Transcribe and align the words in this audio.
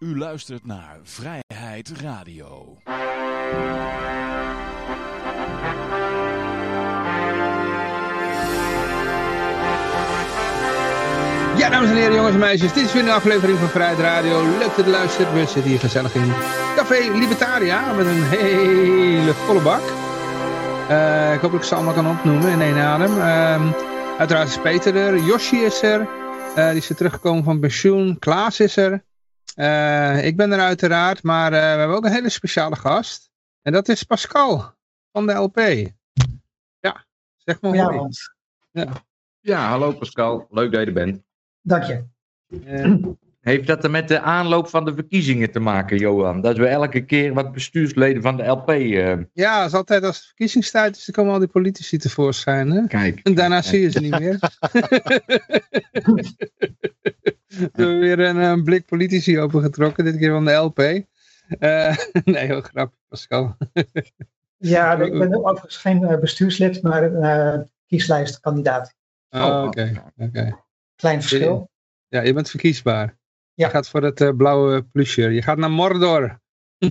U 0.00 0.18
luistert 0.18 0.66
naar 0.66 0.98
Vrijheid 1.02 1.92
Radio. 2.00 2.76
Ja, 11.56 11.68
dames 11.70 11.90
en 11.90 11.96
heren, 11.96 12.14
jongens 12.14 12.34
en 12.34 12.40
meisjes, 12.40 12.72
dit 12.72 12.84
is 12.84 12.92
weer 12.92 13.02
een 13.02 13.10
aflevering 13.10 13.58
van 13.58 13.68
Vrijheid 13.68 13.98
Radio. 13.98 14.42
Leuk 14.42 14.76
dat 14.76 14.84
je 14.84 14.90
luistert. 14.90 15.32
We 15.32 15.38
zitten 15.38 15.62
hier 15.62 15.78
gezellig 15.78 16.14
in 16.14 16.32
Café 16.76 17.18
Libertaria 17.18 17.92
met 17.92 18.06
een 18.06 18.22
hele 18.22 19.34
volle 19.34 19.60
bak. 19.60 19.82
Uh, 20.90 21.34
ik 21.34 21.40
hoop 21.40 21.50
dat 21.50 21.60
ik 21.60 21.66
ze 21.66 21.74
allemaal 21.74 21.94
kan 21.94 22.08
opnoemen 22.08 22.52
in 22.52 22.60
één 22.60 22.78
adem. 22.78 23.16
Uh, 23.16 23.72
uiteraard 24.18 24.48
is 24.48 24.58
Peter 24.58 24.96
er, 24.96 25.18
Yoshi 25.18 25.64
is 25.64 25.82
er, 25.82 26.00
uh, 26.56 26.68
die 26.68 26.76
is 26.76 26.88
er 26.88 26.96
teruggekomen 26.96 27.44
van 27.44 27.60
pensioen, 27.60 28.18
Klaas 28.18 28.60
is 28.60 28.76
er. 28.76 29.08
Uh, 29.56 30.24
ik 30.24 30.36
ben 30.36 30.52
er 30.52 30.60
uiteraard, 30.60 31.22
maar 31.22 31.52
uh, 31.52 31.58
we 31.58 31.64
hebben 31.64 31.96
ook 31.96 32.04
een 32.04 32.12
hele 32.12 32.28
speciale 32.28 32.76
gast. 32.76 33.30
En 33.62 33.72
dat 33.72 33.88
is 33.88 34.02
Pascal 34.02 34.74
van 35.12 35.26
de 35.26 35.32
LP. 35.32 35.58
Ja, 36.80 37.04
zeg 37.36 37.60
maar 37.60 37.74
ja, 37.74 38.08
ja. 38.70 38.92
ja, 39.40 39.68
hallo 39.68 39.92
Pascal. 39.92 40.46
Leuk 40.50 40.72
dat 40.72 40.80
je 40.80 40.86
er 40.86 40.92
bent. 40.92 41.22
Dank 41.60 41.84
je. 41.84 42.04
Uh, 42.46 43.06
Heeft 43.40 43.66
dat 43.66 43.84
er 43.84 43.90
met 43.90 44.08
de 44.08 44.20
aanloop 44.20 44.68
van 44.68 44.84
de 44.84 44.94
verkiezingen 44.94 45.50
te 45.50 45.60
maken, 45.60 45.98
Johan? 45.98 46.40
Dat 46.40 46.56
we 46.56 46.66
elke 46.66 47.04
keer 47.04 47.34
wat 47.34 47.52
bestuursleden 47.52 48.22
van 48.22 48.36
de 48.36 48.46
LP... 48.46 48.70
Ja, 49.32 49.62
als 49.62 49.72
altijd 49.72 50.04
als 50.04 50.16
het 50.16 50.26
verkiezingstijd 50.26 50.96
is, 50.96 51.04
dan 51.04 51.14
komen 51.14 51.32
al 51.32 51.38
die 51.38 51.48
politici 51.48 51.98
tevoorschijn. 51.98 52.70
Hè? 52.70 52.86
Kijk. 52.86 53.20
En 53.22 53.34
daarna 53.34 53.62
zie 53.62 53.80
je 53.80 53.90
ze 53.90 54.00
niet 54.00 54.18
meer. 54.18 54.38
We 57.50 57.70
hebben 57.72 57.98
weer 57.98 58.18
een, 58.18 58.36
een, 58.36 58.64
blik 58.64 58.86
politici 58.86 59.40
opengetrokken, 59.40 60.04
dit 60.04 60.16
keer 60.16 60.30
van 60.30 60.44
de 60.44 60.52
LP. 60.52 60.78
Uh, 60.78 61.96
nee, 62.24 62.46
heel 62.46 62.60
grappig, 62.60 62.98
Pascal. 63.08 63.56
ja, 64.56 64.98
ik 64.98 65.18
ben 65.18 65.44
overigens 65.44 65.76
geen 65.76 66.18
bestuurslid, 66.20 66.82
maar 66.82 67.02
een 67.02 67.56
uh, 67.56 67.62
kieslijstkandidaat. 67.86 68.94
Oh, 69.30 69.62
oké. 69.64 69.66
Okay. 69.66 70.02
Okay. 70.16 70.56
Klein 70.96 71.20
verschil. 71.20 71.70
Ja, 72.08 72.20
je 72.20 72.32
bent 72.32 72.50
verkiesbaar. 72.50 73.18
Je 73.60 73.70
gaat 73.70 73.88
voor 73.88 74.02
het 74.02 74.20
uh, 74.20 74.36
blauwe 74.36 74.82
plusje. 74.82 75.22
Je 75.22 75.42
gaat 75.42 75.58
naar 75.58 75.70
Mordor. 75.70 76.40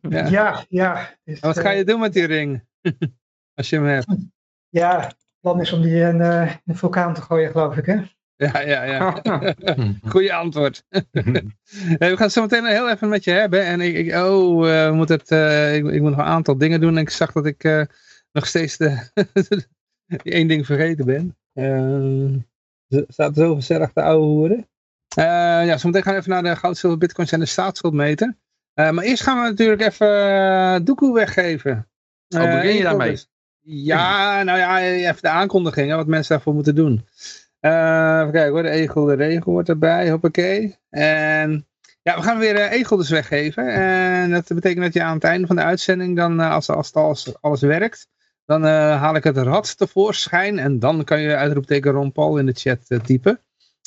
ja, 0.00 0.28
ja. 0.28 0.64
ja 0.68 1.08
wat 1.40 1.58
ga 1.58 1.70
je 1.70 1.84
doen 1.84 2.00
met 2.00 2.12
die 2.12 2.26
ring? 2.26 2.64
Als 3.58 3.68
je 3.70 3.76
hem 3.76 3.84
hebt. 3.84 4.16
Ja, 4.68 5.00
het 5.00 5.16
plan 5.40 5.60
is 5.60 5.72
om 5.72 5.82
die 5.82 6.00
in 6.00 6.16
uh, 6.16 6.54
een 6.64 6.76
vulkaan 6.76 7.14
te 7.14 7.22
gooien, 7.22 7.50
geloof 7.50 7.76
ik, 7.76 7.86
hè? 7.86 8.02
Ja, 8.36 8.60
ja, 8.60 8.82
ja. 8.82 9.22
Goeie 10.12 10.34
antwoord. 10.34 10.84
we 10.88 11.52
gaan 11.98 12.16
het 12.16 12.32
zo 12.32 12.40
meteen 12.40 12.64
heel 12.64 12.90
even 12.90 13.08
met 13.08 13.24
je 13.24 13.30
hebben. 13.30 13.64
En 13.64 13.80
ik, 13.80 13.94
ik 13.94 14.14
oh, 14.14 14.66
uh, 14.66 14.88
we 14.88 14.94
moeten 14.94 15.18
het, 15.18 15.30
uh, 15.30 15.74
ik, 15.74 15.84
ik, 15.84 16.00
moet 16.00 16.10
nog 16.10 16.18
een 16.18 16.24
aantal 16.24 16.58
dingen 16.58 16.80
doen. 16.80 16.96
En 16.96 17.02
ik 17.02 17.10
zag 17.10 17.32
dat 17.32 17.46
ik 17.46 17.88
nog 18.32 18.46
steeds 18.46 18.76
de, 18.76 19.10
één 20.22 20.48
ding 20.48 20.66
vergeten 20.66 21.04
ben. 21.04 21.36
staat 23.08 23.34
zo 23.34 23.54
gezellig 23.54 23.92
de 23.92 24.02
oude 24.02 24.26
hoeren. 24.26 24.66
Ja, 25.14 25.76
zometeen 25.78 26.02
gaan 26.02 26.12
we 26.12 26.18
even 26.18 26.30
naar 26.30 26.42
de 26.42 26.56
goud, 26.56 26.76
zilver, 26.76 26.98
bitcoins 26.98 27.32
en 27.32 27.40
de 27.40 27.46
staatsschuldmeter. 27.46 28.36
maar 28.74 28.98
eerst 28.98 29.22
gaan 29.22 29.42
we 29.42 29.48
natuurlijk 29.48 29.82
even 29.82 30.84
doekoe 30.84 31.14
weggeven. 31.14 31.88
Oh, 32.28 32.42
begin 32.42 32.74
je 32.74 32.82
daarmee? 32.82 33.18
Ja, 33.64 34.42
nou 34.42 34.58
ja, 34.58 34.80
even 34.80 35.22
de 35.22 35.28
aankondigingen, 35.28 35.96
wat 35.96 36.06
mensen 36.06 36.34
daarvoor 36.34 36.54
moeten 36.54 36.74
doen. 36.74 37.06
Uh, 37.60 38.18
even 38.20 38.32
kijken 38.32 38.52
hoor, 38.52 38.62
de 38.62 38.70
egel, 38.70 39.04
de 39.04 39.14
regel 39.14 39.52
wordt 39.52 39.68
erbij, 39.68 40.10
hoppakee. 40.10 40.76
En 40.90 41.66
ja, 42.02 42.16
we 42.16 42.22
gaan 42.22 42.38
weer 42.38 42.54
uh, 42.54 42.72
egel 42.72 42.96
dus 42.96 43.10
weggeven. 43.10 43.68
En 43.68 44.30
dat 44.30 44.48
betekent 44.48 44.84
dat 44.84 44.92
je 44.92 45.02
aan 45.02 45.14
het 45.14 45.24
einde 45.24 45.46
van 45.46 45.56
de 45.56 45.62
uitzending, 45.62 46.16
dan, 46.16 46.40
uh, 46.40 46.50
als, 46.50 46.68
als, 46.68 46.92
als 46.92 47.40
alles 47.40 47.60
werkt, 47.60 48.08
dan 48.46 48.64
haal 48.64 49.14
ik 49.14 49.24
het 49.24 49.36
rad 49.36 49.78
tevoorschijn. 49.78 50.58
En 50.58 50.78
dan 50.78 51.04
kan 51.04 51.20
je 51.20 51.36
uitroepteken 51.36 51.92
Ron 51.92 52.12
Paul 52.12 52.38
in 52.38 52.46
de 52.46 52.52
chat 52.52 53.04
typen. 53.04 53.40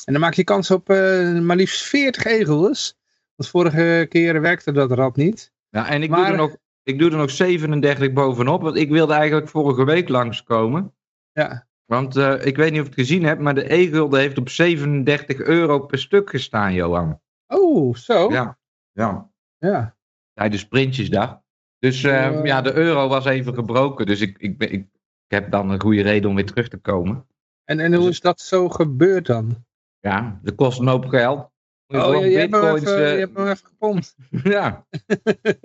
En 0.04 0.12
dan 0.12 0.20
maak 0.22 0.34
je 0.34 0.44
kans 0.44 0.70
op 0.70 0.88
maar 0.88 1.56
liefst 1.56 1.82
40 1.82 2.24
egels. 2.24 2.98
Want 3.36 3.50
vorige 3.50 4.06
keer 4.08 4.40
werkte 4.40 4.72
dat 4.72 4.90
rad 4.90 5.16
niet. 5.16 5.52
Ja, 5.68 5.88
en 5.88 6.02
ik, 6.02 6.10
maar, 6.10 6.20
doe 6.20 6.30
er 6.30 6.36
nog, 6.36 6.56
ik 6.82 6.98
doe 6.98 7.10
er 7.10 7.16
nog 7.16 7.30
37 7.30 8.12
bovenop, 8.12 8.62
want 8.62 8.76
ik 8.76 8.90
wilde 8.90 9.12
eigenlijk 9.12 9.48
vorige 9.48 9.84
week 9.84 10.08
langskomen. 10.08 10.94
Ja. 11.32 11.66
Want 11.84 12.16
uh, 12.16 12.46
ik 12.46 12.56
weet 12.56 12.70
niet 12.70 12.80
of 12.80 12.86
je 12.86 12.92
het 12.92 13.00
gezien 13.00 13.24
hebt, 13.24 13.40
maar 13.40 13.54
de 13.54 13.74
e-gulden 13.74 14.20
heeft 14.20 14.38
op 14.38 14.48
37 14.48 15.40
euro 15.40 15.78
per 15.78 15.98
stuk 15.98 16.30
gestaan, 16.30 16.74
Johan. 16.74 17.20
Oh, 17.46 17.94
zo? 17.94 18.30
Ja. 18.30 18.58
Ja. 18.92 19.30
ja. 19.58 19.96
Tijdens 20.32 20.68
Prinsjesdag. 20.68 21.40
Dus 21.78 22.02
uh, 22.02 22.12
uh, 22.12 22.44
ja, 22.44 22.62
de 22.62 22.74
euro 22.74 23.08
was 23.08 23.24
even 23.24 23.54
gebroken. 23.54 24.06
Dus 24.06 24.20
ik, 24.20 24.38
ik, 24.38 24.62
ik, 24.62 24.70
ik, 24.72 24.86
heb 25.26 25.50
dan 25.50 25.70
een 25.70 25.80
goede 25.80 26.02
reden 26.02 26.30
om 26.30 26.36
weer 26.36 26.46
terug 26.46 26.68
te 26.68 26.78
komen. 26.78 27.26
En, 27.64 27.80
en 27.80 27.94
hoe 27.94 28.04
dus, 28.04 28.12
is 28.12 28.20
dat 28.20 28.40
zo 28.40 28.68
gebeurd 28.68 29.26
dan? 29.26 29.65
Ja, 30.06 30.40
dat 30.42 30.54
kost 30.54 30.80
een 30.80 30.86
hoop 30.86 31.06
geld. 31.06 31.50
Oh, 31.86 32.20
je, 32.20 32.30
je, 32.30 32.38
hebt 32.38 32.54
even, 32.54 33.00
je 33.00 33.18
hebt 33.18 33.36
hem 33.36 33.46
even 33.46 33.66
gepompt. 33.66 34.16
ja. 34.56 34.86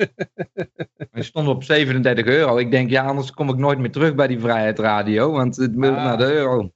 Hij 1.12 1.24
stond 1.24 1.48
op 1.48 1.64
37 1.64 2.26
euro. 2.26 2.58
Ik 2.58 2.72
denk, 2.72 2.90
ja, 2.90 3.04
anders 3.06 3.32
kom 3.32 3.50
ik 3.50 3.58
nooit 3.58 3.80
meer 3.80 3.92
terug 3.92 4.16
bij 4.16 4.28
die 4.28 4.40
Vrijheid 4.40 4.80
Radio, 4.80 5.32
want 5.32 5.56
het 5.56 5.76
moet 5.76 5.86
ah. 5.90 5.96
naar 5.96 6.18
de 6.18 6.34
euro. 6.34 6.72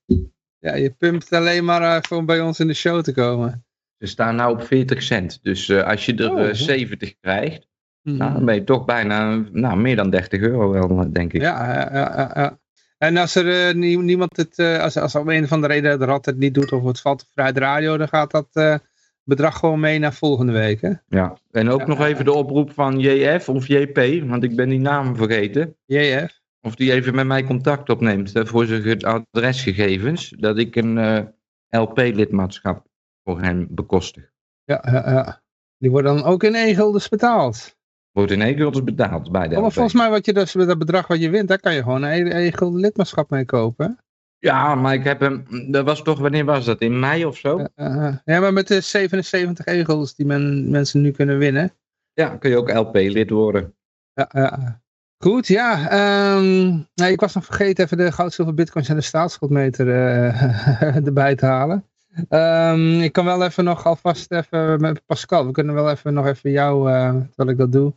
Ja, 0.60 0.76
je 0.76 0.90
pumpt 0.90 1.34
alleen 1.34 1.66
maar 1.66 1.98
even 1.98 2.18
om 2.18 2.26
bij 2.26 2.42
ons 2.42 2.60
in 2.60 2.68
de 2.68 2.74
show 2.74 3.02
te 3.02 3.14
komen. 3.14 3.66
Ze 3.98 4.08
staan 4.08 4.36
nou 4.36 4.54
op 4.54 4.64
40 4.64 5.04
cent. 5.04 5.40
Dus 5.44 5.68
uh, 5.68 5.84
als 5.84 6.06
je 6.06 6.16
er 6.16 6.32
Oh. 6.32 6.40
uh, 6.40 6.54
70 6.54 7.20
krijgt, 7.20 7.68
Mhm. 8.06 8.18
nou, 8.18 8.34
dan 8.34 8.46
ben 8.46 8.56
je 8.56 8.64
toch 8.64 8.86
bijna 8.86 9.44
nou, 9.52 9.78
meer 9.78 9.96
dan 9.96 10.10
30 10.10 10.42
euro 10.42 10.70
wel, 10.72 11.12
denk 11.12 11.34
ik. 11.34 11.42
Ja, 11.42 11.74
ja, 11.74 11.90
ja, 11.94 12.32
ja. 12.34 12.60
En 12.98 13.18
als 13.18 13.36
er 13.36 13.68
uh, 13.70 13.76
nie, 13.76 13.98
niemand 13.98 14.38
het, 14.38 14.58
uh, 14.58 14.80
als, 14.80 14.98
als 14.98 15.16
om 15.16 15.30
een 15.30 15.44
of 15.44 15.52
andere 15.52 15.74
reden 15.74 16.00
de 16.00 16.06
rad 16.06 16.26
het 16.26 16.38
niet 16.38 16.54
doet 16.54 16.72
of 16.72 16.84
het 16.84 17.02
valt 17.02 17.22
op 17.22 17.28
Vrijheid 17.34 17.58
Radio, 17.58 17.98
dan 17.98 18.08
gaat 18.08 18.32
dat 18.32 18.48
uh, 18.54 18.76
bedrag 19.24 19.60
gewoon 19.60 19.80
mee 19.80 20.00
naar 20.00 20.14
volgende 20.14 20.52
week, 20.52 20.82
hè? 20.82 20.92
Ja, 21.08 21.38
en 21.52 21.70
ook 21.70 21.80
Ja, 21.80 21.86
nog 21.86 22.06
even 22.06 22.26
de 22.26 22.34
oproep 22.34 22.72
van 22.72 23.00
JF 23.00 23.50
of 23.50 23.68
JP, 23.68 24.24
want 24.28 24.44
ik 24.44 24.56
ben 24.56 24.70
die 24.70 24.80
naam 24.80 25.16
vergeten. 25.16 25.76
JF. 25.86 26.44
Of 26.62 26.76
die 26.76 26.92
even 26.92 27.16
met 27.16 27.28
mij 27.28 27.44
contact 27.44 27.90
opneemt 27.90 28.32
voor 28.34 28.66
zijn 28.66 29.04
adresgegevens, 29.04 30.30
dat 30.30 30.58
ik 30.58 30.76
een 30.76 31.28
LP-lidmaatschap 31.70 32.88
voor 33.24 33.42
hem 33.42 33.68
bekostig. 33.70 34.32
Ja, 34.64 34.84
ja, 34.86 35.10
ja. 35.12 35.44
Die 35.78 35.92
worden 35.92 36.16
dan 36.16 36.26
ook 36.26 36.44
in 36.44 36.56
e-guldens 36.56 37.10
betaald. 37.10 37.75
Wordt 38.16 38.32
in 38.32 38.42
e-guldens 38.42 38.84
betaald 38.84 39.32
bij 39.32 39.48
de 39.48 39.56
Oh, 39.56 39.62
maar 39.62 39.72
volgens 39.72 39.94
mij 39.94 40.10
wat 40.10 40.26
je 40.26 40.34
dus 40.34 40.52
dat 40.52 40.78
bedrag 40.78 41.08
wat 41.08 41.22
je 41.22 41.30
wint, 41.30 41.48
daar 41.48 41.60
kan 41.60 41.74
je 41.74 41.84
gewoon 41.84 42.04
een 42.04 42.32
e-gulden 42.32 42.80
lidmaatschap 42.80 43.30
mee 43.30 43.46
kopen. 43.46 44.00
Ja, 44.40 44.76
maar 44.76 44.94
ik 44.94 45.04
heb 45.04 45.20
hem, 45.20 45.46
dat 45.72 45.86
was 45.86 46.02
toch, 46.02 46.20
wanneer 46.20 46.46
was 46.46 46.66
dat? 46.66 46.82
In 46.82 47.00
mei 47.00 47.26
of 47.26 47.38
zo? 47.38 47.60
Ja, 47.60 47.70
uh, 47.76 48.16
ja, 48.26 48.40
maar 48.40 48.54
met 48.54 48.68
de 48.68 48.82
77 48.82 49.66
e-guldens 49.66 50.16
die 50.16 50.26
men, 50.26 50.70
mensen 50.70 51.02
nu 51.02 51.12
kunnen 51.12 51.38
winnen. 51.38 51.72
Ja, 52.14 52.38
kun 52.38 52.50
je 52.50 52.58
ook 52.58 52.74
LP-lid 52.74 53.30
worden. 53.30 53.74
Ja, 54.14 54.30
ja. 54.32 54.82
Goed, 55.18 55.48
ja. 55.48 56.36
Um, 56.38 56.88
nee, 56.94 57.12
ik 57.12 57.20
was 57.20 57.34
nog 57.34 57.46
vergeten 57.46 57.84
even 57.84 57.98
de 57.98 58.12
goud, 58.12 58.34
zilver, 58.34 58.54
bitcoins 58.54 58.90
en 58.90 58.96
de 58.96 59.02
staatsschuldmeter 59.02 59.88
uh, 59.88 60.96
erbij 61.08 61.36
te 61.36 61.46
halen. 61.46 61.86
Um, 62.30 63.02
ik 63.02 63.12
kan 63.12 63.26
wel 63.26 63.44
even 63.44 63.64
nog 63.64 63.86
alvast 63.86 64.32
even 64.32 64.82
met 64.82 65.06
Pascal, 65.06 65.46
we 65.46 65.52
kunnen 65.52 65.76
wel 65.76 65.90
even 65.90 66.14
nog 66.14 66.26
even 66.26 66.52
jou, 66.52 66.90
uh, 66.92 67.10
terwijl 67.10 67.50
ik 67.50 67.58
dat 67.58 67.72
doe, 67.72 67.94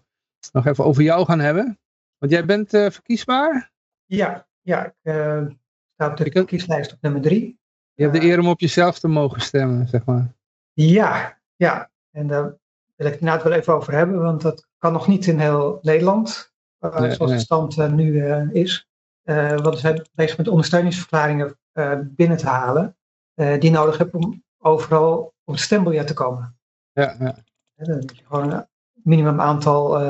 nog 0.53 0.67
even 0.67 0.85
over 0.85 1.03
jou 1.03 1.25
gaan 1.25 1.41
hebben. 1.41 1.79
Want 2.19 2.33
jij 2.33 2.45
bent 2.45 2.75
uh, 2.75 2.91
verkiesbaar? 2.91 3.73
Ja, 4.05 4.47
ja. 4.61 4.85
Ik 4.85 4.95
uh, 5.03 5.47
sta 5.95 6.11
op 6.11 6.17
de 6.17 6.45
kieslijst 6.45 6.93
op 6.93 6.99
nummer 7.01 7.21
drie. 7.21 7.61
Je 7.95 8.03
hebt 8.03 8.15
de 8.15 8.23
eer 8.23 8.39
om 8.39 8.49
op 8.49 8.61
jezelf 8.61 8.99
te 8.99 9.09
mogen 9.09 9.41
stemmen, 9.41 9.89
zeg 9.89 10.05
maar. 10.05 10.35
Ja, 10.73 11.39
ja. 11.57 11.91
En 12.11 12.27
daar 12.27 12.43
wil 12.95 13.07
ik 13.07 13.13
het 13.13 13.21
inderdaad 13.21 13.43
wel 13.43 13.53
even 13.53 13.75
over 13.75 13.93
hebben, 13.93 14.23
want 14.23 14.43
dat 14.43 14.67
kan 14.79 14.93
nog 14.93 15.09
niet 15.09 15.27
in 15.27 15.39
heel 15.39 15.79
Nederland, 15.83 16.53
nee, 16.79 16.91
zoals 16.91 17.19
nee. 17.19 17.29
de 17.29 17.39
stand 17.39 17.77
nu 17.77 18.25
is. 18.53 18.89
want 19.23 19.69
we 19.69 19.77
zijn 19.77 20.07
bezig 20.15 20.37
met 20.37 20.49
ondersteuningsverklaringen 20.49 21.59
binnen 22.03 22.37
te 22.37 22.49
halen, 22.49 22.97
die 23.35 23.71
nodig 23.71 23.99
hebben 23.99 24.23
om 24.23 24.45
overal 24.59 25.35
op 25.45 25.55
het 25.55 25.63
stembiljet 25.63 26.07
te 26.07 26.15
komen. 26.15 26.59
Ja, 26.93 27.17
ja. 27.19 27.37
Dan 27.75 27.99
moet 27.99 28.17
je 28.17 28.25
gewoon 28.25 28.67
minimum 29.03 29.41
aantal 29.41 30.01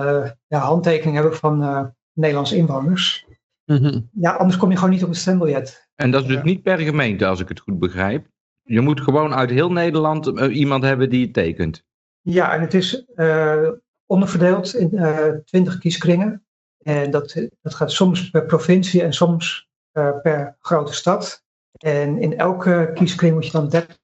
ja, 0.46 0.58
handtekeningen 0.58 1.20
hebben 1.20 1.38
van 1.38 1.93
Nederlandse 2.12 2.56
inwoners. 2.56 3.26
Mm 3.64 3.76
-hmm. 3.76 4.08
Ja, 4.12 4.32
anders 4.32 4.56
kom 4.56 4.70
je 4.70 4.76
gewoon 4.76 4.90
niet 4.90 5.02
op 5.02 5.08
het 5.08 5.19
stembiljet. 5.19 5.88
En 5.94 6.11
dat 6.11 6.23
is 6.23 6.29
dus 6.29 6.43
niet 6.43 6.62
per 6.62 6.79
gemeente, 6.79 7.26
als 7.26 7.40
ik 7.40 7.49
het 7.49 7.61
goed 7.61 7.79
begrijp. 7.79 8.26
Je 8.62 8.81
moet 8.81 9.00
gewoon 9.00 9.35
uit 9.35 9.50
heel 9.50 9.73
Nederland 9.73 10.26
iemand 10.40 10.85
hebben 10.85 11.11
die 11.11 11.25
het 11.25 11.32
tekent. 11.32 11.85
Ja, 12.20 12.52
en 12.52 12.61
het 12.61 12.75
is 12.75 13.05
uh, 13.17 13.70
onderverdeeld 14.06 14.75
in 14.75 14.90
uh, 14.93 15.29
20 15.44 15.79
kieskringen. 15.79 16.46
En 16.79 17.11
dat, 17.11 17.49
dat 17.62 17.75
gaat 17.75 17.93
soms 17.93 18.31
per 18.31 18.46
provincie 18.46 19.02
en 19.02 19.12
soms 19.12 19.69
uh, 19.93 20.20
per 20.23 20.56
grote 20.61 20.94
stad. 20.94 21.44
En 21.79 22.19
in 22.19 22.38
elke 22.38 22.90
kieskring 22.94 23.35
moet 23.35 23.46
je 23.46 23.52
dan 23.52 23.69
30 23.69 23.99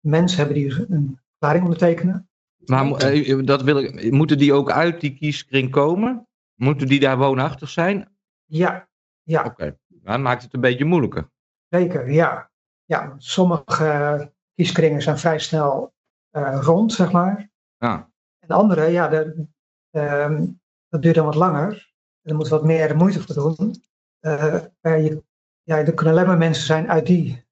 mensen 0.00 0.38
hebben 0.38 0.54
die 0.56 0.84
een 0.88 1.20
verklaring 1.28 1.64
ondertekenen. 1.64 2.28
Maar 2.66 2.90
eh, 2.92 3.44
dat 3.44 3.62
wil 3.62 3.78
ik, 3.78 4.10
moeten 4.12 4.38
die 4.38 4.52
ook 4.52 4.70
uit 4.70 5.00
die 5.00 5.14
kieskring 5.14 5.70
komen? 5.70 6.28
Moeten 6.54 6.88
die 6.88 7.00
daar 7.00 7.18
woonachtig 7.18 7.68
zijn? 7.68 8.16
Ja, 8.44 8.88
ja. 9.22 9.44
Oké, 9.44 9.78
dan 9.86 10.22
maakt 10.22 10.42
het 10.42 10.54
een 10.54 10.60
beetje 10.60 10.84
moeilijker. 10.84 11.30
Zeker, 11.68 12.10
ja. 12.10 12.50
Ja, 12.84 13.14
sommige 13.18 14.32
kieskringen 14.54 15.02
zijn 15.02 15.18
vrij 15.18 15.38
snel 15.38 15.94
uh, 16.32 16.58
rond, 16.62 16.92
zeg 16.92 17.12
maar. 17.12 17.50
Ja. 17.78 18.10
En 18.38 18.48
andere, 18.48 18.86
ja, 18.86 19.08
de, 19.08 19.46
uh, 19.90 20.40
dat 20.88 21.02
duurt 21.02 21.14
dan 21.14 21.24
wat 21.24 21.34
langer. 21.34 21.92
En 22.22 22.30
er 22.30 22.36
moet 22.36 22.48
wat 22.48 22.64
meer 22.64 22.96
moeite 22.96 23.20
voor 23.20 23.56
doen. 23.56 23.74
Uh, 24.20 24.64
je, 24.82 25.22
ja, 25.62 25.76
er 25.76 25.94
kunnen 25.94 26.14
alleen 26.14 26.26
maar 26.26 26.38
mensen 26.38 26.66
zijn 26.66 26.90
uit 26.90 27.06
die, 27.06 27.44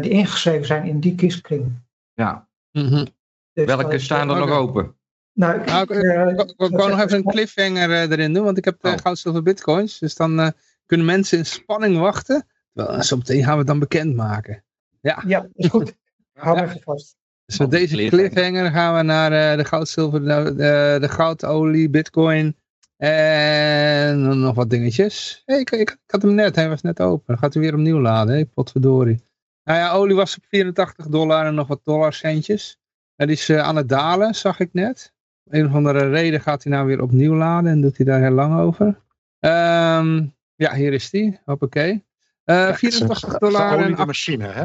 die 0.00 0.10
ingeschreven 0.10 0.66
zijn 0.66 0.84
in 0.84 1.00
die 1.00 1.14
kieskring. 1.14 1.72
Ja. 2.12 2.48
Mm 2.72 2.86
-hmm. 2.86 3.06
Dus, 3.52 3.64
Welke 3.64 3.98
staan 3.98 4.30
er 4.30 4.36
nog 4.36 4.50
open? 4.50 4.94
Nou, 5.32 5.60
ik, 5.60 5.66
nou, 5.66 5.82
ik, 6.30 6.40
ik 6.40 6.76
wou 6.76 6.90
nog 6.90 7.00
even 7.00 7.16
een 7.16 7.24
cliffhanger 7.24 7.90
erin 7.90 8.32
doen, 8.32 8.44
want 8.44 8.58
ik 8.58 8.64
heb 8.64 8.84
oh. 8.84 8.92
goud, 8.96 9.18
zilver, 9.18 9.42
bitcoins. 9.42 9.98
Dus 9.98 10.14
dan 10.14 10.52
kunnen 10.86 11.06
mensen 11.06 11.38
in 11.38 11.46
spanning 11.46 11.98
wachten. 11.98 12.46
Wel, 12.72 13.02
zo 13.02 13.16
meteen 13.16 13.42
gaan 13.42 13.52
we 13.52 13.58
het 13.58 13.66
dan 13.66 13.78
bekendmaken. 13.78 14.64
Ja, 15.00 15.22
ja 15.26 15.48
is 15.54 15.66
goed. 15.66 15.94
Hou 16.32 16.56
ja. 16.56 16.64
even 16.64 16.80
vast. 16.80 17.16
Dus 17.46 17.58
met 17.58 17.70
deze 17.70 18.08
cliffhanger 18.08 18.70
gaan 18.70 18.96
we 18.96 19.02
naar 19.02 19.32
uh, 19.32 19.56
de 19.56 19.64
goud, 19.64 19.88
zilver, 19.88 20.20
de, 20.20 20.54
de, 20.54 20.96
de 21.00 21.08
goudolie, 21.08 21.90
bitcoin 21.90 22.56
en 22.96 24.40
nog 24.40 24.54
wat 24.54 24.70
dingetjes. 24.70 25.42
Hey, 25.44 25.60
ik, 25.60 25.70
ik, 25.70 25.80
ik, 25.80 25.98
had 26.06 26.22
hem 26.22 26.34
net, 26.34 26.56
hij 26.56 26.68
was 26.68 26.82
net 26.82 27.00
open. 27.00 27.24
Dan 27.26 27.38
gaat 27.38 27.54
hij 27.54 27.62
weer 27.62 27.74
opnieuw 27.74 28.00
laden, 28.00 28.34
hey, 28.34 28.44
potverdorie. 28.44 29.24
Nou 29.64 29.78
ja, 29.78 29.92
olie 29.92 30.16
was 30.16 30.36
op 30.36 30.44
84 30.48 31.06
dollar 31.06 31.46
en 31.46 31.54
nog 31.54 31.66
wat 31.66 31.80
dollarcentjes. 31.84 32.79
Dat 33.20 33.28
is 33.28 33.48
uh, 33.48 33.58
aan 33.58 33.76
het 33.76 33.88
dalen, 33.88 34.34
zag 34.34 34.60
ik 34.60 34.72
net. 34.72 35.12
Een 35.48 35.66
of 35.66 35.74
andere 35.74 36.08
reden 36.08 36.40
gaat 36.40 36.62
hij 36.62 36.72
nou 36.72 36.86
weer 36.86 37.02
opnieuw 37.02 37.34
laden 37.34 37.70
en 37.70 37.80
doet 37.80 37.96
hij 37.96 38.06
daar 38.06 38.20
heel 38.20 38.30
lang 38.30 38.60
over. 38.60 38.86
Um, 38.86 40.34
ja, 40.54 40.74
hier 40.74 40.92
is 40.92 41.10
die. 41.10 41.38
Hoppakee. 41.44 41.92
Uh, 41.92 42.00
ja, 42.44 42.76
84 42.76 43.38
dollar. 43.38 43.78
Olie 43.78 43.96
de 43.96 44.06
machine, 44.06 44.46
hè? 44.46 44.64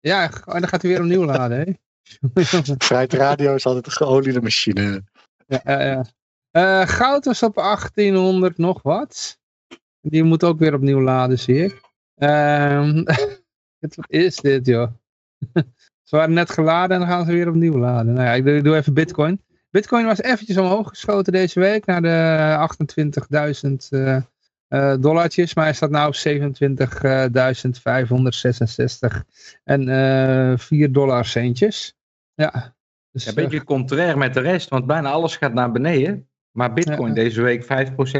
Ja, 0.00 0.30
en 0.30 0.60
dan 0.60 0.68
gaat 0.68 0.82
hij 0.82 0.90
weer 0.90 1.00
opnieuw 1.00 1.24
laden, 1.24 1.58
hè? 1.58 1.72
Vrijheid 2.78 3.12
Radio 3.12 3.54
is 3.54 3.66
altijd 3.66 3.86
een 3.86 3.92
geoliede 3.92 4.42
machine. 4.42 5.04
Ja, 5.46 5.60
ja, 5.64 5.80
ja. 5.80 6.04
Uh, 6.52 6.88
goud 6.88 7.24
was 7.24 7.42
op 7.42 7.54
1800 7.54 8.58
nog 8.58 8.82
wat. 8.82 9.38
Die 10.00 10.24
moet 10.24 10.44
ook 10.44 10.58
weer 10.58 10.74
opnieuw 10.74 11.00
laden, 11.00 11.38
zie 11.38 11.64
ik. 11.64 11.80
Um, 12.14 13.04
wat 13.80 13.96
is 14.06 14.36
dit, 14.36 14.66
joh? 14.66 14.90
Ze 16.04 16.16
waren 16.16 16.34
net 16.34 16.50
geladen 16.50 16.90
en 16.90 16.98
dan 17.06 17.08
gaan 17.08 17.26
ze 17.26 17.32
weer 17.32 17.48
opnieuw 17.48 17.78
laden. 17.78 18.14
Nou 18.14 18.26
ja, 18.26 18.32
ik 18.32 18.44
doe, 18.44 18.62
doe 18.62 18.76
even 18.76 18.94
bitcoin. 18.94 19.42
Bitcoin 19.70 20.04
was 20.04 20.22
eventjes 20.22 20.56
omhoog 20.56 20.88
geschoten 20.88 21.32
deze 21.32 21.60
week 21.60 21.86
naar 21.86 22.02
de 22.02 22.68
28.000 23.64 23.70
uh, 23.90 24.16
uh, 24.68 24.94
dollartjes, 25.00 25.54
maar 25.54 25.64
hij 25.64 25.74
staat 25.74 25.90
nu 25.90 26.04
op 26.04 26.14
27.566 26.14 26.20
en 29.64 29.88
uh, 29.88 30.52
eh, 30.52 30.58
4 30.58 30.92
dollar 30.92 31.24
centjes. 31.24 31.96
Ja. 32.34 32.74
Dus, 33.10 33.26
een 33.26 33.34
beetje 33.34 33.64
contrair 33.64 34.18
met 34.18 34.34
de 34.34 34.40
rest, 34.40 34.68
want 34.68 34.86
bijna 34.86 35.10
alles 35.10 35.36
gaat 35.36 35.52
naar 35.52 35.72
beneden. 35.72 36.28
Maar 36.50 36.72
bitcoin 36.72 37.14
deze 37.14 37.42
week 37.42 37.64
5% 37.64 37.66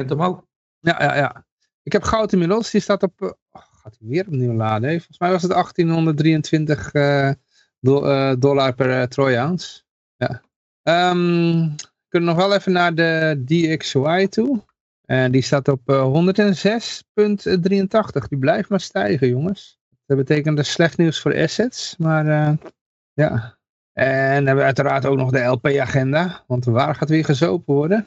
omhoog. 0.08 0.44
Ja, 0.81 1.02
ja, 1.02 1.16
ja. 1.16 1.46
Ik 1.82 1.92
heb 1.92 2.02
goud 2.02 2.32
inmiddels, 2.32 2.70
die 2.70 2.81
staat 2.81 3.02
op, 3.02 3.20
oh, 3.20 3.32
gaat 3.52 3.96
hij 3.98 4.08
weer 4.08 4.26
opnieuw 4.26 4.52
laden. 4.52 4.88
Hè? 4.88 4.96
Volgens 4.96 5.19
mij 5.19 5.31
was 5.31 5.42
het 5.42 5.50
1823 5.50 6.92
do 7.84 8.36
dollar 8.38 8.75
per 8.75 9.08
troy 9.08 9.36
ounce. 9.36 9.82
Ja. 10.16 10.42
Um, 11.10 11.76
we 11.76 12.08
kunnen 12.08 12.34
nog 12.34 12.46
wel 12.46 12.54
even 12.54 12.72
naar 12.72 12.94
de 12.94 13.42
DXY 13.44 14.26
toe. 14.26 14.62
En 15.04 15.32
die 15.32 15.42
staat 15.42 15.69
op 15.69 15.81
106,83. 15.81 15.86
Eh, 17.44 18.25
die 18.28 18.38
blijft 18.38 18.69
maar 18.69 18.81
stijgen, 18.81 19.28
jongens. 19.28 19.78
Dat 20.06 20.16
betekent 20.16 20.56
dus 20.56 20.70
slecht 20.70 20.98
nieuws 20.98 21.20
voor 21.20 21.34
assets. 21.42 21.96
Maar 21.96 22.56
ja. 23.12 23.58
En 23.92 24.34
dan 24.34 24.46
hebben 24.46 24.56
we 24.56 24.62
uiteraard 24.62 25.06
ook 25.06 25.16
nog 25.16 25.31
de 25.31 25.44
LP-agenda. 25.44 26.44
Want 26.46 26.64
waar 26.64 26.94
gaat 26.94 27.08
weer 27.08 27.25
gezopen 27.25 27.75
worden? 27.75 28.06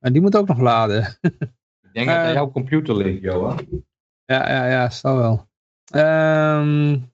En 0.00 0.12
die 0.12 0.22
moet 0.22 0.36
ook 0.36 0.48
nog 0.48 0.60
laden. 0.60 1.18
Ik 1.20 1.92
denk 1.92 2.08
uh, 2.08 2.24
dat 2.24 2.32
jouw 2.32 2.50
computer 2.50 2.96
ligt, 2.96 3.22
Johan. 3.22 3.68
Ja, 4.24 4.48
ja, 4.48 4.66
ja, 4.66 4.90
zal 4.90 5.16
wel. 5.16 5.48
Um. 5.94 7.11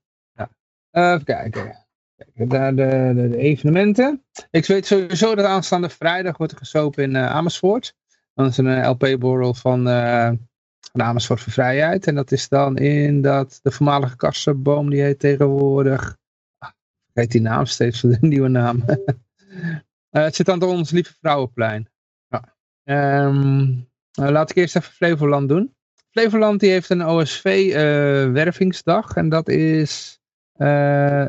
Even 0.90 1.24
kijken. 1.24 1.86
Kijk, 2.34 2.50
de, 2.50 2.74
de, 3.14 3.36
evenementen. 3.36 4.24
Ik 4.50 4.66
weet 4.66 4.86
sowieso 4.86 5.34
dat 5.34 5.44
aanstaande 5.44 5.88
vrijdag 5.88 6.36
wordt 6.36 6.52
er 6.52 6.58
gezopen 6.58 7.02
in 7.02 7.14
uh, 7.14 7.30
Amersfoort. 7.30 7.94
Dat 8.34 8.50
is 8.50 8.56
een 8.56 8.66
eh, 8.66 8.88
LP-borrel 8.88 9.54
van, 9.54 9.88
uh, 9.88 10.30
van 10.92 11.02
Amersfoort 11.02 11.40
voor 11.40 11.52
Vrijheid. 11.52 12.06
En 12.06 12.14
dat 12.14 12.32
is 12.32 12.48
dan 12.48 12.76
in 12.76 13.22
dat, 13.22 13.58
de 13.62 13.70
voormalige 13.70 14.16
kassenboom, 14.16 14.90
die 14.90 15.02
heet 15.02 15.18
tegenwoordig... 15.18 16.16
Ah, 16.58 16.70
heet 17.12 17.30
die 17.30 17.40
naam 17.40 17.66
steeds, 17.66 18.00
de 18.10 18.18
nieuwe 18.20 18.48
naam. 18.48 18.84
uh, 18.86 18.96
het 20.24 20.34
zit 20.34 20.48
aan 20.48 20.62
ons 20.62 20.90
Lieve 20.90 21.14
Vrouwenplein. 21.20 21.88
Ja. 22.28 22.54
Um, 23.24 23.88
laat 24.12 24.50
ik 24.50 24.56
eerst 24.56 24.76
even 24.76 24.92
Flevoland 24.92 25.48
doen. 25.48 25.74
Flevoland 26.10 26.60
die 26.60 26.70
heeft 26.70 26.90
een 26.90 27.06
OSV-wervingsdag. 27.06 29.14
en 29.14 29.28
dat 29.28 29.48
is 29.48 30.18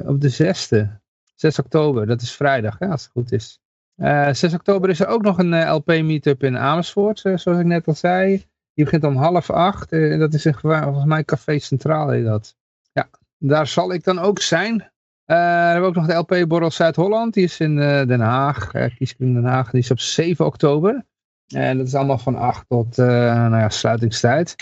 op 0.08 0.22
de 0.22 0.31
6e. 0.31 1.00
6 1.40 1.60
oktober, 1.60 2.08
dat 2.08 2.22
is 2.22 2.36
vrijdag, 2.36 2.80
als 2.80 3.04
het 3.04 3.12
goed 3.12 3.31
is. 3.31 3.60
Uh, 3.98 4.28
eh, 4.28 4.36
6 4.36 4.54
oktober 4.54 4.90
is 4.90 5.00
er 5.00 5.08
ook 5.08 5.22
nog 5.22 5.38
een 5.38 5.54
eh, 5.54 5.74
LP-meetup 5.74 6.44
in 6.44 6.58
Amersfoort, 6.58 7.20
zoals 7.20 7.46
ik 7.46 7.66
net 7.66 7.88
al 7.88 7.96
zei. 7.96 8.48
Die 8.74 8.86
begint 8.86 9.04
om 9.04 9.16
half 9.16 9.50
acht. 9.50 9.90
dat 9.90 10.34
is 10.34 10.46
in, 10.46 10.54
volgens 10.54 11.06
mij 11.06 11.24
Café 11.24 11.60
Centraal 11.60 12.10
heet 12.10 12.26
dat. 12.26 12.56
Ja, 12.92 13.10
daar 13.38 13.68
zal 13.68 13.94
ik 13.94 14.04
dan 14.04 14.20
ook 14.20 14.40
zijn. 14.42 14.92
we 15.26 15.34
hebben 15.34 15.90
ook 15.90 15.96
nog 15.96 16.08
de 16.08 16.14
LP-borrel 16.14 16.72
Zuid-Holland. 16.72 17.34
Die 17.34 17.44
is 17.44 17.60
in 17.60 17.75
Den 17.75 18.20
Haag, 18.20 18.74
uh, 18.74 18.96
Kieskring 18.96 19.34
Den 19.34 19.46
Haag. 19.46 19.72
Die 19.72 19.80
is 19.80 19.92
op 19.92 20.00
7 20.00 20.46
oktober. 20.46 21.06
En 21.48 21.78
dat 21.78 21.88
is 21.88 21.96
allemaal 21.96 22.18
van 22.18 22.36
8 22.36 22.66
tot 22.68 22.98
nou 22.98 23.56
ja, 23.56 23.70
sluitingstijd. 23.70 24.56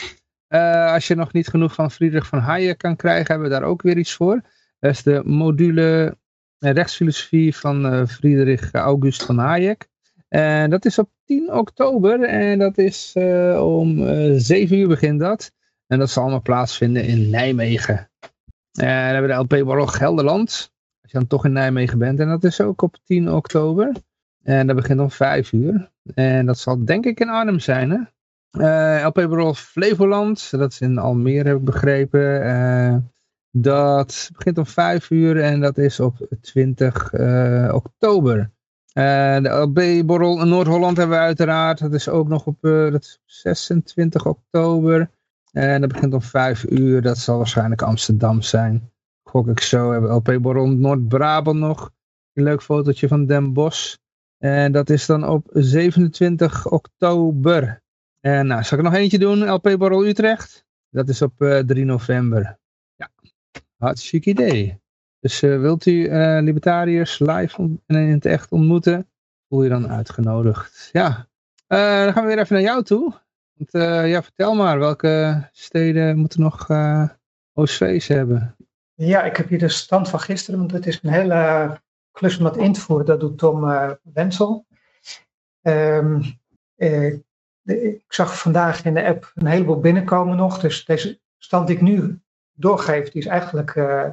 als 0.93 1.07
je 1.07 1.15
nog 1.15 1.33
niet 1.33 1.47
genoeg 1.47 1.73
van 1.73 1.91
Friedrich 1.91 2.27
van 2.27 2.39
Hayek 2.39 2.77
kan 2.77 2.95
krijgen, 2.95 3.25
hebben 3.27 3.49
we 3.49 3.59
daar 3.59 3.69
ook 3.69 3.81
weer 3.81 3.97
iets 3.97 4.13
voor. 4.13 4.41
Dat 4.79 4.91
is 4.91 5.03
de 5.03 5.21
module 5.25 6.17
rechtsfilosofie 6.59 7.55
van 7.55 7.93
uh, 7.93 8.05
Friedrich 8.05 8.73
August 8.73 9.23
van 9.23 9.37
Hayek. 9.37 9.87
En 10.27 10.69
dat 10.69 10.85
is 10.85 10.99
op 10.99 11.09
10 11.25 11.53
oktober 11.53 12.23
en 12.23 12.59
dat 12.59 12.77
is 12.77 13.13
uh, 13.17 13.65
om 13.65 13.99
uh, 13.99 14.35
eh, 14.35 14.39
7 14.41 14.77
uur 14.77 14.87
begint 14.87 15.19
dat. 15.19 15.51
En 15.87 15.99
dat 15.99 16.09
zal 16.09 16.21
allemaal 16.21 16.41
plaatsvinden 16.41 17.05
in 17.05 17.29
Nijmegen. 17.29 17.97
En 17.97 18.85
dan 18.85 18.87
hebben 18.87 19.21
we 19.21 19.27
de 19.27 19.55
LP 19.55 19.65
Barrel 19.65 19.87
Gelderland. 19.87 20.71
Als 21.01 21.11
je 21.11 21.17
dan 21.17 21.27
toch 21.27 21.45
in 21.45 21.51
Nijmegen 21.51 21.97
bent. 21.97 22.19
En 22.19 22.27
dat 22.27 22.43
is 22.43 22.61
ook 22.61 22.81
op 22.81 22.97
10 23.03 23.31
oktober. 23.31 23.91
En 24.43 24.67
dat 24.67 24.75
begint 24.75 24.99
om 24.99 25.11
5 25.11 25.51
uur. 25.51 25.91
En 26.13 26.45
dat 26.45 26.57
zal 26.57 26.85
denk 26.85 27.05
ik 27.05 27.19
in 27.19 27.29
Arnhem 27.29 27.59
zijn. 27.59 27.89
Hè? 27.91 29.05
LP 29.05 29.13
Barrel 29.13 29.53
Flevoland. 29.53 30.51
Dat 30.51 30.71
is 30.71 30.81
in 30.81 30.97
Almere 30.97 31.47
heb 31.47 31.57
ik 31.57 31.63
begrepen. 31.63 32.41
Dat 33.61 34.29
begint 34.35 34.57
om 34.57 34.65
5 34.65 35.09
uur 35.09 35.41
en 35.41 35.59
dat 35.59 35.77
is 35.77 35.99
op 35.99 36.27
20 36.41 37.13
uh, 37.13 37.65
eh, 37.65 37.75
oktober. 37.75 38.37
Uh, 38.37 39.37
de 39.41 39.49
LB-borrel 39.49 40.41
in 40.41 40.49
Noord-Holland 40.49 40.97
hebben 40.97 41.17
we 41.17 41.23
uiteraard. 41.23 41.79
Dat 41.79 41.93
is 41.93 42.09
ook 42.09 42.27
nog 42.27 42.45
op, 42.45 42.65
uh, 42.65 42.91
dat 42.91 43.03
is 43.03 43.21
26 43.25 44.25
oktober. 44.25 45.09
En 45.51 45.81
dat 45.81 45.91
begint 45.91 46.13
om 46.13 46.21
5 46.21 46.65
uur. 46.69 47.01
Dat 47.01 47.17
zal 47.17 47.37
waarschijnlijk 47.37 47.81
Amsterdam 47.81 48.41
zijn. 48.41 48.91
Gok 49.23 49.47
ik 49.47 49.59
zo. 49.59 49.87
We 49.87 49.91
hebben 49.91 50.11
LP-borrel 50.11 50.67
Noord-Brabant 50.67 51.59
nog. 51.59 51.91
Een 52.33 52.43
leuk 52.43 52.61
fotootje 52.61 53.07
van 53.07 53.25
Den 53.25 53.53
Bosch. 53.53 53.95
En 54.37 54.71
dat 54.71 54.89
is 54.89 55.05
dan 55.05 55.27
op 55.27 55.49
27 55.53 56.69
oktober. 56.69 57.81
En 58.19 58.47
nou, 58.47 58.63
zal 58.63 58.77
ik 58.77 58.83
nog 58.83 58.93
eentje 58.93 59.19
doen? 59.19 59.49
LP-borrel 59.49 60.05
Utrecht. 60.05 60.65
Dat 60.89 61.09
is 61.09 61.21
op 61.21 61.63
3 61.65 61.85
november. 61.85 62.57
Hartstikke 63.77 64.29
idee. 64.29 64.81
Dus 65.19 65.43
uh, 65.43 65.59
wilt 65.59 65.85
u 65.85 65.91
uh, 65.91 66.37
libertariërs 66.41 67.19
live 67.19 67.61
en 67.85 67.95
in 67.95 68.11
het 68.11 68.25
echt 68.25 68.51
ontmoeten, 68.51 69.09
voel 69.49 69.63
je 69.63 69.69
dan 69.69 69.89
uitgenodigd. 69.89 70.89
Ja, 70.91 71.27
dan 71.67 72.13
gaan 72.13 72.23
we 72.23 72.27
weer 72.27 72.39
even 72.39 72.55
naar 72.55 72.63
jou 72.63 72.83
toe. 72.83 73.13
Want 73.53 73.71
ja, 74.07 74.23
vertel 74.23 74.55
maar, 74.55 74.79
welke 74.79 75.43
steden 75.51 76.17
moeten 76.17 76.41
nog 76.41 76.67
OSV's 77.53 78.07
hebben? 78.07 78.55
Ja, 78.93 79.23
ik 79.23 79.37
heb 79.37 79.49
hier 79.49 79.59
de 79.59 79.69
stand 79.69 80.09
van 80.09 80.19
gisteren, 80.19 80.59
want 80.59 80.71
het 80.71 80.87
is 80.87 80.99
een 81.03 81.09
hele 81.09 81.71
klus 82.11 82.37
om 82.37 82.43
dat 82.43 82.57
in 82.57 82.73
te 82.73 82.79
voeren. 82.79 83.05
Dat 83.05 83.19
doet 83.19 83.37
Tom 83.37 83.61
Wensel. 84.13 84.65
Um, 85.61 86.21
ik 87.63 88.05
zag 88.07 88.39
vandaag 88.39 88.85
in 88.85 88.93
de 88.93 89.05
app 89.05 89.31
een 89.35 89.47
heleboel 89.47 89.79
binnenkomen 89.79 90.37
nog. 90.37 90.59
Dus 90.59 90.85
deze 90.85 91.19
stand 91.37 91.67
die 91.67 91.75
ik 91.75 91.81
nu 91.81 92.21
doorgeeft, 92.57 93.13
die 93.13 93.21
is 93.21 93.27
eigenlijk, 93.27 93.75
uh, 93.75 94.05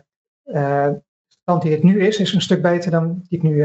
uh, 0.45 0.87
de 0.87 1.03
stand 1.27 1.63
die 1.63 1.73
het 1.73 1.83
nu 1.83 2.07
is, 2.07 2.19
is 2.19 2.33
een 2.33 2.41
stuk 2.41 2.63
beter 2.63 2.91
dan 2.91 3.25
die 3.29 3.39
ik 3.39 3.43
nu 3.43 3.63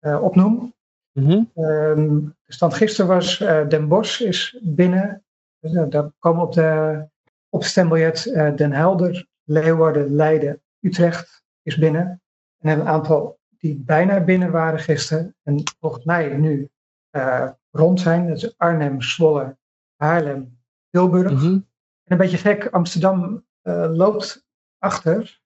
eh, 0.00 0.22
opnoem. 0.22 0.74
Mhm. 1.12 1.44
Ehm, 1.54 2.18
de 2.44 2.52
stand 2.52 2.74
gisteren 2.74 3.10
was 3.10 3.40
eh, 3.40 3.68
Den 3.68 3.88
Bosch 3.88 4.20
is 4.20 4.58
binnen. 4.62 5.24
Dus, 5.60 5.74
eh, 5.74 5.84
daar 5.88 6.10
komen 6.18 6.42
op, 6.42 6.52
de, 6.52 7.04
op 7.48 7.60
het 7.60 7.68
stembiljet 7.68 8.26
eh, 8.26 8.56
Den 8.56 8.72
Helder, 8.72 9.26
Leeuwarden, 9.44 10.14
Leiden, 10.14 10.62
Utrecht 10.80 11.44
is 11.62 11.76
binnen. 11.76 12.22
En 12.58 12.80
een 12.80 12.86
aantal 12.86 13.38
die 13.58 13.82
bijna 13.84 14.20
binnen 14.20 14.50
waren 14.50 14.78
gisteren. 14.78 15.34
En 15.42 15.62
volgens 15.80 16.04
mij 16.04 16.36
nu 16.36 16.68
eh, 17.10 17.50
rond 17.70 18.00
zijn. 18.00 18.28
Dat 18.28 18.36
is 18.36 18.58
Arnhem, 18.58 19.02
Zwolle, 19.02 19.56
Haarlem, 19.96 20.58
Tilburg. 20.90 21.32
Mhm. 21.32 21.44
En 21.46 21.64
een 22.04 22.16
beetje 22.16 22.36
gek, 22.36 22.66
Amsterdam 22.66 23.34
eh, 23.34 23.40
loopt 23.72 24.44
achter. 24.78 25.40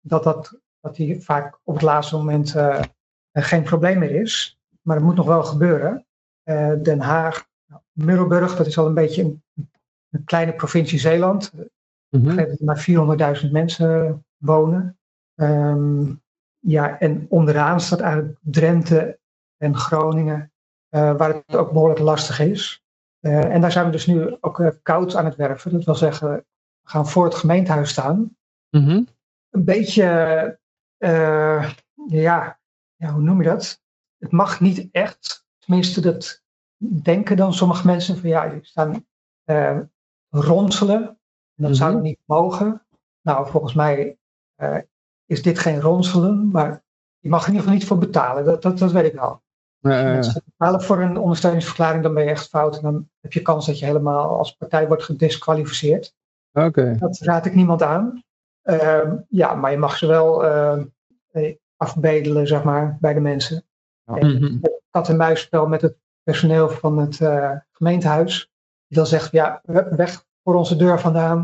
Dat, 0.00 0.22
dat, 0.22 0.60
dat 0.80 0.96
die 0.96 1.20
vaak 1.20 1.58
op 1.62 1.74
het 1.74 1.82
laatste 1.82 2.16
moment 2.16 2.54
eh, 2.54 2.78
eh, 3.30 3.44
geen 3.44 3.62
probleem 3.62 3.98
meer 3.98 4.10
is. 4.10 4.58
Maar 4.82 4.96
het 4.96 5.04
moet 5.04 5.16
nog 5.16 5.26
wel 5.26 5.42
gebeuren. 5.42 6.06
Eh, 6.42 6.72
Den 6.82 7.00
Haag, 7.00 7.46
nou, 7.66 7.82
Middelburg, 7.92 8.56
dat 8.56 8.66
is 8.66 8.78
al 8.78 8.86
een 8.86 8.94
beetje 8.94 9.22
een, 9.22 9.42
een 10.10 10.24
kleine 10.24 10.52
provincie 10.52 10.98
Zeeland. 10.98 11.52
Mhm. 12.08 12.24
begreep 12.24 12.48
dat 12.48 12.58
er 12.58 12.64
maar 12.64 13.38
400.000 13.44 13.50
mensen 13.50 14.24
wonen. 14.36 14.98
Ehm, 15.34 16.14
ja, 16.58 16.98
en 16.98 17.26
onderaan 17.28 17.80
staat 17.80 18.00
eigenlijk 18.00 18.38
Drenthe 18.40 19.18
en 19.56 19.76
Groningen, 19.76 20.52
eh, 20.88 21.16
waar 21.16 21.34
het 21.34 21.56
ook 21.56 21.72
behoorlijk 21.72 22.00
lastig 22.00 22.40
is. 22.40 22.82
Eh, 23.20 23.54
en 23.54 23.60
daar 23.60 23.72
zijn 23.72 23.86
we 23.86 23.92
dus 23.92 24.06
nu 24.06 24.36
ook 24.40 24.60
eh, 24.60 24.68
koud 24.82 25.16
aan 25.16 25.24
het 25.24 25.36
werven. 25.36 25.72
Dat 25.72 25.84
wil 25.84 25.94
zeggen, 25.94 26.44
gaan 26.92 27.08
voor 27.08 27.24
het 27.24 27.34
gemeentehuis 27.34 27.90
staan. 27.90 28.36
Mhm. 28.70 29.02
Een 29.50 29.64
beetje, 29.64 30.04
eh, 30.96 31.72
ja, 32.06 32.60
ja, 32.96 33.12
hoe 33.12 33.22
noem 33.22 33.42
je 33.42 33.48
dat? 33.48 33.80
Het 34.18 34.30
mag 34.32 34.60
niet 34.60 34.88
echt. 34.92 35.46
Tenminste, 35.58 36.00
dat 36.00 36.42
denken 37.02 37.36
dan 37.36 37.54
sommige 37.54 37.86
mensen 37.86 38.18
van 38.18 38.28
ja, 38.28 38.48
die 38.48 38.64
staan 38.64 39.06
eh, 39.44 39.78
ronselen. 40.28 41.02
En 41.56 41.64
dat 41.64 41.76
zou 41.76 41.92
Mhm. 41.94 42.02
niet 42.02 42.18
mogen. 42.24 42.86
Nou, 43.22 43.50
volgens 43.50 43.74
mij 43.74 44.18
eh, 44.54 44.78
is 45.26 45.42
dit 45.42 45.58
geen 45.58 45.80
ronselen, 45.80 46.48
maar 46.50 46.84
je 47.18 47.28
mag 47.28 47.42
er 47.42 47.48
in 47.48 47.54
ieder 47.54 47.62
geval 47.62 47.74
niet 47.78 47.86
voor 47.86 47.98
betalen. 47.98 48.44
Dat, 48.44 48.62
dat, 48.62 48.78
dat 48.78 48.92
weet 48.92 49.04
ik 49.04 49.14
wel. 49.14 49.42
Eh, 49.80 50.16
Als 50.16 50.32
je 50.32 50.42
betalen 50.44 50.82
voor 50.82 51.00
een 51.02 51.16
ondersteuningsverklaring, 51.16 52.02
dan 52.02 52.14
ben 52.14 52.24
je 52.24 52.30
echt 52.30 52.48
fout. 52.48 52.76
En 52.76 52.82
dan 52.82 53.08
heb 53.20 53.32
je 53.32 53.42
kans 53.42 53.66
dat 53.66 53.78
je 53.78 53.84
helemaal 53.84 54.38
als 54.38 54.56
partij 54.56 54.86
wordt 54.88 55.02
gedisqualificeerd. 55.04 56.14
Oké. 56.52 56.96
Dat 56.98 57.18
raad 57.18 57.46
ik 57.46 57.54
niemand 57.54 57.82
aan. 57.82 58.22
Ehm, 58.62 59.16
ja, 59.28 59.54
maar 59.54 59.70
je 59.70 59.76
mag 59.78 59.96
ze 59.96 60.06
wel 60.06 60.44
ehm, 60.44 60.84
eh, 61.30 61.54
afbedelen, 61.76 62.46
zeg 62.46 62.62
maar, 62.62 62.96
bij 63.00 63.14
de 63.14 63.20
mensen. 63.20 63.64
Ja. 64.04 64.14
En 64.14 64.34
Mhm. 64.34 64.58
het 64.62 64.80
kat-en-muisspel 64.90 65.66
met 65.66 65.82
het 65.82 65.96
personeel 66.22 66.68
van 66.68 66.98
het 66.98 67.20
eh, 67.20 67.50
gemeentehuis. 67.72 68.50
Die 68.86 68.96
dan 68.98 69.06
zegt, 69.06 69.32
ja, 69.32 69.60
we- 69.64 69.94
weg 69.96 70.24
voor 70.44 70.54
onze 70.54 70.76
deur 70.76 71.00
vandaan. 71.00 71.42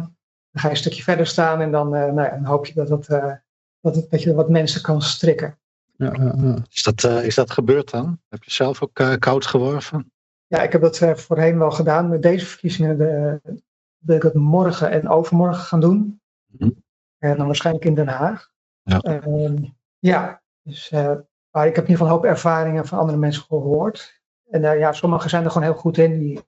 Dan 0.51 0.61
ga 0.63 0.67
je 0.69 0.75
een 0.75 0.81
stukje 0.81 1.03
verder 1.03 1.27
staan 1.27 1.61
en 1.61 1.71
dan, 1.71 1.95
eh, 1.95 2.01
nou 2.13 2.23
ja, 2.23 2.31
dan 2.31 2.45
hoop 2.45 2.67
je 2.67 2.75
dat, 2.75 3.09
eh, 3.09 3.33
dat, 3.81 3.95
het, 3.95 4.11
dat 4.11 4.23
je 4.23 4.35
wat 4.35 4.49
mensen 4.49 4.83
kan 4.83 5.03
strikken. 5.03 5.59
Ja, 5.97 6.13
ja, 6.13 6.35
ja. 6.37 6.55
Is 6.71 6.83
dat, 6.83 7.05
eh, 7.05 7.25
is 7.25 7.35
dat 7.35 7.51
gebeurd 7.51 7.91
dan? 7.91 8.21
Heb 8.29 8.43
je 8.45 8.51
zelf 8.51 8.83
ook 8.83 9.19
koud 9.19 9.47
geworven? 9.47 10.13
Ja, 10.47 10.63
ik 10.63 10.73
heb 10.73 10.81
dat 10.81 10.99
voorheen 10.99 11.59
wel 11.59 11.71
gedaan. 11.71 12.09
Met 12.09 12.23
deze 12.23 12.47
verkiezingen 12.47 12.99
de, 12.99 13.41
wil 13.99 14.17
ik 14.17 14.23
het 14.23 14.35
morgen 14.35 14.91
en 14.91 15.09
overmorgen 15.09 15.63
gaan 15.63 15.81
doen. 15.81 16.21
Mhm. 16.47 16.71
En 17.19 17.37
dan 17.37 17.47
waarschijnlijk 17.47 17.85
in 17.85 17.95
Den 17.95 18.09
Haag. 18.09 18.51
Ja. 18.83 19.01
Ehm, 19.01 19.57
ja, 19.99 20.43
dus, 20.63 20.91
eh, 20.91 21.15
maar 21.51 21.67
ik 21.67 21.75
heb 21.77 21.85
in 21.85 21.91
ieder 21.91 21.97
geval 21.97 22.07
een 22.07 22.13
hoop 22.13 22.25
ervaringen 22.25 22.87
van 22.87 22.99
andere 22.99 23.19
mensen 23.19 23.43
gehoord. 23.43 24.21
En 24.51 24.65
eh, 24.65 24.79
ja, 24.79 24.93
sommigen 24.93 25.31
zijn 25.31 25.45
er 25.45 25.51
gewoon 25.51 25.69
heel 25.69 25.79
goed 25.79 25.99
in. 25.99 26.19
Die, 26.19 26.41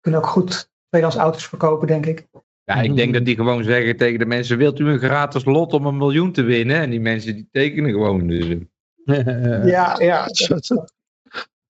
kunnen 0.00 0.20
ook 0.20 0.26
goed 0.26 0.70
tweedehands 0.88 1.22
auto's 1.22 1.46
verkopen, 1.46 1.86
denk 1.86 2.06
ik. 2.06 2.28
Ja, 2.64 2.80
ik 2.80 2.96
denk 2.96 3.14
dat 3.14 3.24
die 3.24 3.36
gewoon 3.36 3.64
zeggen 3.64 3.96
tegen 3.96 4.18
de 4.18 4.26
mensen, 4.26 4.58
wilt 4.58 4.78
u 4.78 4.88
een 4.88 4.98
gratis 4.98 5.44
lot 5.44 5.72
om 5.72 5.86
een 5.86 5.96
miljoen 5.96 6.32
te 6.32 6.42
winnen? 6.42 6.76
En 6.76 6.90
die 6.90 7.00
mensen 7.00 7.34
die 7.34 7.48
tekenen 7.50 7.90
gewoon. 7.90 8.26
Dus, 8.26 8.46
Ja, 9.64 9.96
ja. 9.98 10.24
Het, 10.24 10.84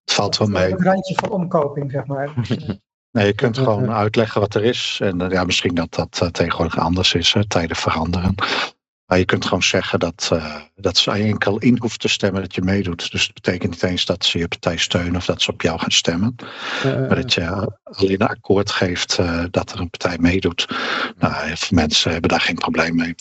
valt 0.05 0.37
wel 0.37 0.49
mee. 0.49 0.71
Het 0.71 0.83
randje 0.83 1.14
van 1.14 1.31
omkoping, 1.31 1.91
zeg 1.91 2.07
maar. 2.07 2.35
Nee, 3.12 3.26
je 3.26 3.35
kunt 3.35 3.59
gewoon 3.59 3.90
uitleggen 3.90 4.40
wat 4.40 4.54
er 4.54 4.64
is. 4.64 4.99
En 5.02 5.21
eh, 5.21 5.31
ja, 5.31 5.45
misschien 5.45 5.75
dat 5.75 5.95
dat 5.95 6.19
eh, 6.23 6.28
tegenwoordig 6.28 6.78
anders 6.78 7.14
is. 7.14 7.33
Hè, 7.33 7.47
tijden 7.47 7.76
veranderen. 7.76 8.35
Maar 9.12 9.21
je 9.21 9.26
kunt 9.26 9.45
gewoon 9.45 9.62
zeggen 9.62 9.99
dat, 9.99 10.28
eh, 10.33 10.61
dat 10.75 10.97
ze 10.97 11.11
enkel 11.11 11.59
in 11.59 11.78
hoeft 11.81 12.00
te 12.00 12.09
stemmen 12.09 12.40
dat 12.40 12.54
je 12.54 12.62
meedoet. 12.62 13.11
Dus 13.11 13.23
het 13.23 13.35
betekent 13.35 13.71
niet 13.71 13.83
eens 13.83 14.04
dat 14.04 14.25
ze 14.25 14.38
je 14.38 14.49
partij 14.49 14.76
steunen 14.76 15.16
of 15.16 15.25
dat 15.25 15.42
ze 15.42 15.50
op 15.50 15.62
jou 15.62 15.78
gaan 15.78 15.90
stemmen. 15.90 16.35
Maar 16.83 17.14
dat 17.14 17.33
je 17.33 17.76
alleen 17.83 18.21
een 18.21 18.26
akkoord 18.26 18.71
geeft 18.71 19.19
eh, 19.19 19.45
dat 19.50 19.73
er 19.73 19.81
een 19.81 19.90
partij 19.90 20.19
meedoet. 20.19 20.69
Nou, 21.19 21.54
mensen 21.71 22.12
hebben 22.12 22.31
daar 22.31 22.40
geen 22.40 22.54
probleem 22.54 22.97
mee. 22.97 23.14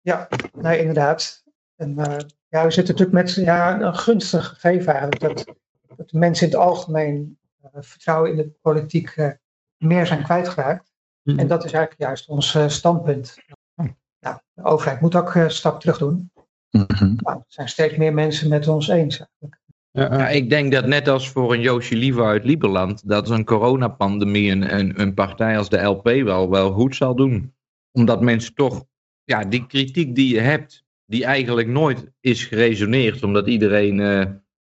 Ja, 0.00 0.28
nee, 0.52 0.78
inderdaad. 0.78 1.44
En 1.76 1.98
eh, 1.98 2.16
ja, 2.48 2.64
we 2.64 2.70
zitten 2.70 2.94
natuurlijk 2.94 3.26
met 3.26 3.44
ja, 3.44 3.80
een 3.80 3.96
gunstig 3.96 4.46
gegeven 4.46 4.92
eigenlijk. 4.92 5.20
Dat, 5.20 5.54
dat 5.96 6.10
de 6.10 6.18
mensen 6.18 6.46
in 6.46 6.52
het 6.52 6.62
algemeen 6.62 7.37
vertrouwen 7.72 8.30
in 8.30 8.36
de 8.36 8.50
politiek 8.60 9.08
eh, 9.08 9.30
meer 9.76 10.06
zijn 10.06 10.22
kwijtgeraakt. 10.22 10.92
Mhm. 11.22 11.38
En 11.38 11.46
dat 11.46 11.64
is 11.64 11.72
eigenlijk 11.72 12.02
juist 12.02 12.28
ons 12.28 12.54
eh, 12.54 12.68
standpunt. 12.68 13.36
Nou, 14.20 14.38
de 14.52 14.64
overheid 14.64 15.00
moet 15.00 15.14
ook 15.14 15.34
eh, 15.34 15.42
een 15.42 15.50
stap 15.50 15.80
terug 15.80 15.98
doen. 15.98 16.30
Mhm. 16.70 17.14
Nou, 17.16 17.36
er 17.36 17.44
zijn 17.46 17.68
steeds 17.68 17.96
meer 17.96 18.14
mensen 18.14 18.48
met 18.48 18.68
ons 18.68 18.88
eens. 18.88 19.18
eigenlijk. 19.18 19.60
Ja, 19.90 20.28
ik 20.28 20.50
denk 20.50 20.72
dat 20.72 20.86
net 20.86 21.08
als 21.08 21.28
voor 21.30 21.52
een 21.52 21.60
Joosje 21.60 21.96
Liever 21.96 22.24
uit 22.24 22.44
Lieberland, 22.44 23.08
dat 23.08 23.30
een 23.30 23.44
coronapandemie 23.44 24.50
een, 24.50 24.78
een, 24.78 25.00
een 25.00 25.14
partij 25.14 25.58
als 25.58 25.68
de 25.68 25.82
LP 25.82 26.04
wel, 26.04 26.50
wel 26.50 26.72
goed 26.72 26.96
zal 26.96 27.14
doen. 27.14 27.54
Omdat 27.92 28.20
mensen 28.20 28.54
toch, 28.54 28.84
ja, 29.24 29.44
die 29.44 29.66
kritiek 29.66 30.14
die 30.14 30.34
je 30.34 30.40
hebt, 30.40 30.84
die 31.04 31.24
eigenlijk 31.24 31.68
nooit 31.68 32.10
is 32.20 32.44
geresoneerd, 32.44 33.22
omdat 33.22 33.46
iedereen 33.46 34.00
eh 34.00 34.24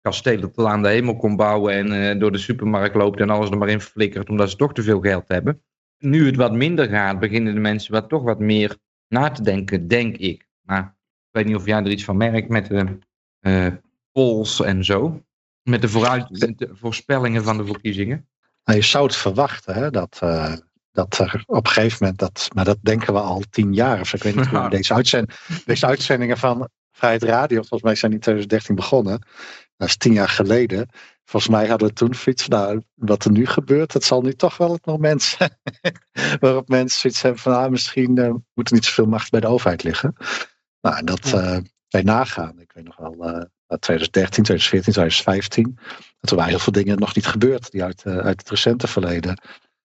kastelen 0.05 0.51
tot 0.51 0.65
aan 0.65 0.81
de 0.81 0.89
hemel 0.89 1.15
kon 1.15 1.35
bouwen 1.35 1.73
en 1.73 1.91
eh, 1.91 2.19
door 2.19 2.31
de 2.31 2.37
supermarkt 2.37 2.95
loopt 2.95 3.19
en 3.19 3.29
alles 3.29 3.49
er 3.49 3.57
maar 3.57 3.69
in 3.69 3.81
flikkert, 3.81 4.29
omdat 4.29 4.49
ze 4.49 4.55
toch 4.55 4.73
te 4.73 4.83
veel 4.83 4.99
geld 4.99 5.27
hebben. 5.27 5.61
Nu 5.97 6.25
het 6.25 6.35
wat 6.35 6.53
minder 6.53 6.89
gaat, 6.89 7.19
beginnen 7.19 7.53
de 7.53 7.59
mensen 7.59 7.91
wat, 7.91 8.09
toch 8.09 8.23
wat 8.23 8.39
meer 8.39 8.77
na 9.07 9.31
te 9.31 9.41
denken, 9.41 9.87
denk 9.87 10.17
ik. 10.17 10.47
Maar 10.61 10.83
ik 11.17 11.31
weet 11.31 11.45
niet 11.45 11.55
of 11.55 11.65
jij 11.65 11.77
er 11.77 11.91
iets 11.91 12.03
van 12.03 12.17
merkt 12.17 12.49
met 12.49 12.67
de 12.67 12.97
eh, 13.39 13.67
polls 14.11 14.61
en 14.61 14.83
zo. 14.83 15.23
Met 15.61 15.81
de, 15.81 15.89
vooruit, 15.89 16.57
de 16.57 16.69
voorspellingen 16.71 17.43
van 17.43 17.57
de 17.57 17.65
verkiezingen. 17.65 18.27
Nou, 18.63 18.77
je 18.79 18.85
zou 18.85 19.05
het 19.05 19.15
verwachten 19.15 19.73
hè, 19.73 19.89
dat, 19.89 20.19
eh, 20.21 20.53
dat 20.91 21.17
er 21.17 21.43
op 21.45 21.65
een 21.65 21.71
gegeven 21.71 21.97
moment, 22.01 22.19
dat, 22.19 22.47
maar 22.53 22.65
dat 22.65 22.77
denken 22.81 23.13
we 23.13 23.19
al 23.19 23.43
tien 23.49 23.73
jaar 23.73 23.99
of 23.99 24.07
zo. 24.07 24.15
Ik 24.15 24.23
weet 24.23 24.35
niet 24.35 24.47
hoe 24.47 24.69
deze, 24.77 24.93
uitzend, 24.93 25.33
deze 25.65 25.85
uitzendingen 25.85 26.37
van 26.37 26.69
Vrijheid 26.91 27.23
Radio, 27.23 27.57
volgens 27.57 27.81
mij 27.81 27.95
zijn 27.95 28.11
die 28.11 28.19
in 28.19 28.25
2013 28.25 28.75
begonnen. 28.75 29.21
Dat 29.77 29.87
is 29.87 29.97
tien 29.97 30.13
jaar 30.13 30.29
geleden. 30.29 30.89
Volgens 31.23 31.51
mij 31.51 31.67
hadden 31.67 31.87
we 31.87 31.93
toen 31.93 32.13
zoiets 32.13 32.43
van, 32.43 32.59
nou, 32.59 32.81
wat 32.93 33.25
er 33.25 33.31
nu 33.31 33.45
gebeurt, 33.45 33.93
dat 33.93 34.03
zal 34.03 34.21
nu 34.21 34.33
toch 34.33 34.57
wel 34.57 34.71
het 34.71 34.85
moment 34.85 35.21
zijn 35.21 35.57
waarop 36.39 36.67
mensen 36.67 36.99
zoiets 36.99 37.21
hebben 37.21 37.41
van, 37.41 37.55
ah, 37.55 37.69
misschien 37.69 38.17
eh, 38.17 38.33
moet 38.53 38.67
er 38.67 38.73
niet 38.73 38.85
zoveel 38.85 39.05
macht 39.05 39.31
bij 39.31 39.39
de 39.39 39.47
overheid 39.47 39.83
liggen. 39.83 40.15
Nou, 40.81 40.97
en 40.97 41.05
dat 41.05 41.33
eh 41.33 41.57
bij 41.89 42.01
nagaan. 42.03 42.59
Ik 42.59 42.71
weet 42.73 42.83
nog 42.83 42.97
wel, 42.97 43.25
eh 43.25 43.43
2013, 43.79 44.43
2014, 44.43 44.93
2015. 44.93 45.77
Dat 46.19 46.29
er 46.29 46.35
waren 46.35 46.51
heel 46.51 46.59
veel 46.59 46.73
dingen 46.73 46.99
nog 46.99 47.15
niet 47.15 47.27
gebeurd, 47.27 47.71
die 47.71 47.83
uit, 47.83 48.03
eh, 48.03 48.17
uit 48.17 48.39
het 48.39 48.49
recente 48.49 48.87
verleden. 48.87 49.41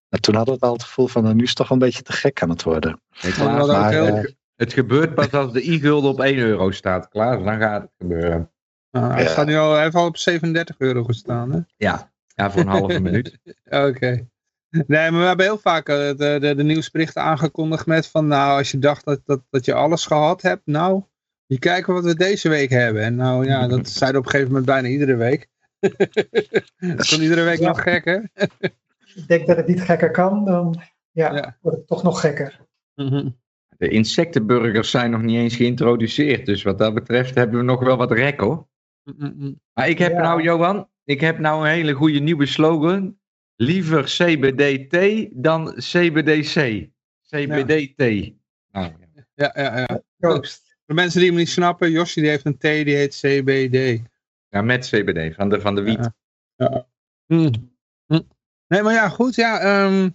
En 0.09 0.21
toen 0.21 0.35
hadden 0.35 0.59
we 0.59 0.67
al 0.67 0.73
het 0.73 0.83
gevoel 0.83 1.07
van, 1.07 1.23
nou, 1.23 1.35
nu 1.35 1.43
is 1.43 1.49
het 1.49 1.59
toch 1.59 1.69
wel 1.69 1.79
een 1.79 1.85
beetje 1.85 2.03
te 2.03 2.13
gek 2.13 2.43
aan 2.43 2.51
het 2.51 2.63
worden. 2.63 3.01
Maar 3.23 3.33
Klaas, 3.33 3.67
Maar, 3.67 3.93
eh, 3.93 4.25
het 4.57 4.73
gebeurt 4.73 5.15
pas 5.15 5.33
als 5.33 5.53
de 5.53 5.63
i-gulden 5.63 6.11
op 6.11 6.21
1 6.21 6.39
euro 6.39 6.71
staat. 6.71 7.09
Klaas, 7.09 7.45
dan 7.45 7.59
gaat 7.59 7.83
het 7.83 7.91
gebeuren. 7.99 8.51
Ah, 8.91 9.11
hij 9.15 9.23
Ja. 9.23 9.29
staat 9.29 9.47
nu 9.47 9.57
al, 9.57 9.73
hij 9.75 9.83
heeft 9.83 9.95
al 9.95 10.07
op 10.07 10.17
37 10.17 10.75
euro 10.79 11.05
gestaan, 11.05 11.53
hè? 11.53 11.59
Ja, 11.77 12.13
ja 12.35 12.51
voor 12.51 12.61
een 12.61 12.69
halve 12.79 13.01
minuut. 13.01 13.39
Oké. 13.65 14.27
Nee, 14.87 15.11
maar 15.11 15.21
we 15.21 15.27
hebben 15.27 15.47
heel 15.47 15.59
vaak 15.59 15.89
eh, 15.89 15.97
de, 15.97 16.37
de, 16.41 16.55
de 16.55 16.63
nieuwsberichten 16.63 17.23
aangekondigd 17.23 17.87
met 17.87 18.07
van, 18.07 18.27
nou, 18.27 18.59
als 18.59 18.71
je 18.71 18.79
dacht 18.79 19.05
dat, 19.05 19.21
dat, 19.25 19.43
dat 19.51 19.65
je 19.65 19.75
alles 19.75 20.07
gehad 20.07 20.43
hebt, 20.43 20.63
nou, 20.65 21.03
je 21.47 21.59
kijken 21.59 21.95
wat 21.95 22.05
we 22.05 22.15
deze 22.17 22.49
week 22.49 22.71
hebben. 22.71 23.03
En 23.03 23.15
nou 23.17 23.47
ja, 23.47 23.67
dat 23.69 23.89
zeiden 23.99 24.21
op 24.21 24.25
een 24.27 24.31
gegeven 24.31 24.53
moment 24.53 24.71
bijna 24.71 24.89
iedere 24.89 25.17
week. 25.17 25.49
Dat 25.79 27.01
is 27.01 27.09
dan 27.11 27.21
iedere 27.21 27.43
week 27.45 27.59
Ja. 27.59 27.69
nog 27.69 27.83
gekker. 27.83 28.31
Ik 29.15 29.29
denk 29.29 29.47
dat 29.47 29.57
het 29.57 29.67
niet 29.67 29.83
gekker 29.83 30.11
kan, 30.11 30.45
dan 30.45 30.81
ja, 31.11 31.35
Ja. 31.35 31.57
wordt 31.61 31.79
het 31.79 31.87
toch 31.87 32.03
nog 32.03 32.21
gekker. 32.21 32.61
De 33.77 33.89
insectenburgers 33.89 34.91
zijn 34.91 35.11
nog 35.11 35.23
niet 35.23 35.37
eens 35.37 35.57
geïntroduceerd. 35.57 36.47
Dus 36.47 36.63
wat 36.63 36.79
dat 36.79 36.95
betreft 36.95 37.35
hebben 37.35 37.59
we 37.59 37.65
nog 37.65 37.81
wel 37.81 37.97
wat 37.97 38.13
rek 38.13 38.41
hoor. 38.41 38.69
Maar 39.75 39.89
ik 39.89 39.99
heb 39.99 40.13
Ja. 40.13 40.21
nou, 40.21 40.43
Johan, 40.43 40.89
ik 41.05 41.21
heb 41.21 41.39
nou 41.39 41.65
een 41.65 41.71
hele 41.73 41.93
goede 41.93 42.19
nieuwe 42.19 42.47
slogan. 42.47 43.19
Liever 43.57 44.03
CBDT 44.05 45.27
dan 45.43 45.75
CBDC. 45.75 46.89
CBDT. 47.29 47.99
Nou, 47.99 48.33
ja. 48.71 48.97
Ja, 49.35 49.53
ja, 49.55 49.79
ja. 49.79 50.03
Proost. 50.17 50.77
de 50.87 50.95
mensen 50.95 51.21
die 51.21 51.29
hem 51.29 51.39
niet 51.39 51.49
snappen, 51.49 51.91
Josje 51.91 52.21
die 52.21 52.29
heeft 52.31 52.45
een 52.47 52.59
thee 52.59 52.85
die 52.85 52.95
heet 52.97 53.15
CBD. 53.21 54.03
Ja, 54.49 54.63
met 54.63 54.87
CBD, 54.89 55.35
van 55.35 55.49
de, 55.49 55.61
van 55.61 55.75
de 55.75 55.83
wiet. 55.83 55.99
Ja. 55.99 56.15
Ja. 56.57 56.87
Hm. 57.27 57.53
Hm. 58.07 58.21
Nee, 58.69 58.83
maar 58.83 58.93
ja, 58.93 59.09
goed. 59.09 59.35
Ja, 59.35 59.61
ehm, 59.61 60.09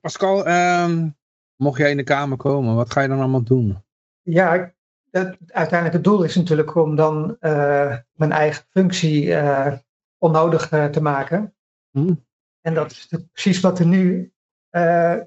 Pascal, 0.00 0.46
ehm, 0.46 1.08
mocht 1.56 1.78
jij 1.78 1.90
in 1.90 1.96
de 1.96 2.02
Kamer 2.02 2.36
komen, 2.36 2.74
wat 2.74 2.92
ga 2.92 3.00
je 3.00 3.08
dan 3.08 3.18
allemaal 3.18 3.42
doen? 3.42 3.82
Ja, 4.22 4.54
ik- 4.54 4.74
het 5.12 5.36
uiteindelijke 5.46 6.00
doel 6.00 6.22
is 6.22 6.36
natuurlijk 6.36 6.74
om 6.74 6.96
dan 6.96 7.36
eh, 7.40 7.96
mijn 8.12 8.32
eigen 8.32 8.64
functie 8.70 9.34
eh, 9.34 9.72
onnodig 10.18 10.70
eh, 10.70 10.84
te 10.84 11.02
maken. 11.02 11.54
Hm. 11.90 12.14
En 12.60 12.74
dat 12.74 12.90
is 12.90 13.08
precies 13.32 13.60
wat 13.60 13.78
er 13.78 13.86
nu, 13.86 14.32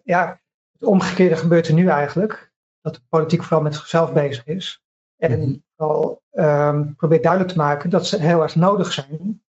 ja, 0.03 0.41
het 0.71 0.83
omgekeerde 0.83 1.35
gebeurt 1.35 1.67
er 1.67 1.73
nu 1.73 1.87
eigenlijk. 1.87 2.53
Dat 2.81 2.93
de 2.93 3.01
politiek 3.09 3.43
vooral 3.43 3.61
met 3.61 3.75
zichzelf 3.75 4.13
bezig 4.13 4.45
is. 4.45 4.83
En 5.17 5.39
Mhm. 5.39 5.55
vooral 5.75 6.21
ehm, 6.31 6.93
probeert 6.93 7.23
duidelijk 7.23 7.51
te 7.51 7.57
maken 7.57 7.89
dat 7.89 8.07
ze 8.07 8.21
heel 8.21 8.41
erg 8.41 8.55
nodig 8.55 8.91
zijn. 8.93 9.43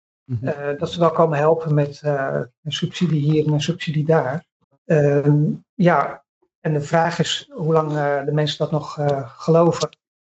Eh, 0.43 0.79
dat 0.79 0.91
ze 0.91 1.01
wel 1.01 1.11
komen 1.11 1.39
helpen 1.39 1.75
met 1.75 2.01
een 2.03 2.73
subsidie 2.73 3.21
hier 3.21 3.47
en 3.47 3.53
een 3.53 3.61
subsidie 3.61 4.05
daar. 4.05 4.45
Ehm, 4.85 5.43
ja, 5.75 6.25
en 6.61 6.73
de 6.73 6.81
vraag 6.81 7.19
is 7.19 7.51
hoe 7.53 7.73
lang 7.73 7.93
de 8.25 8.33
mensen 8.33 8.59
dat 8.59 8.71
nog 8.71 8.99
geloven. 9.25 9.89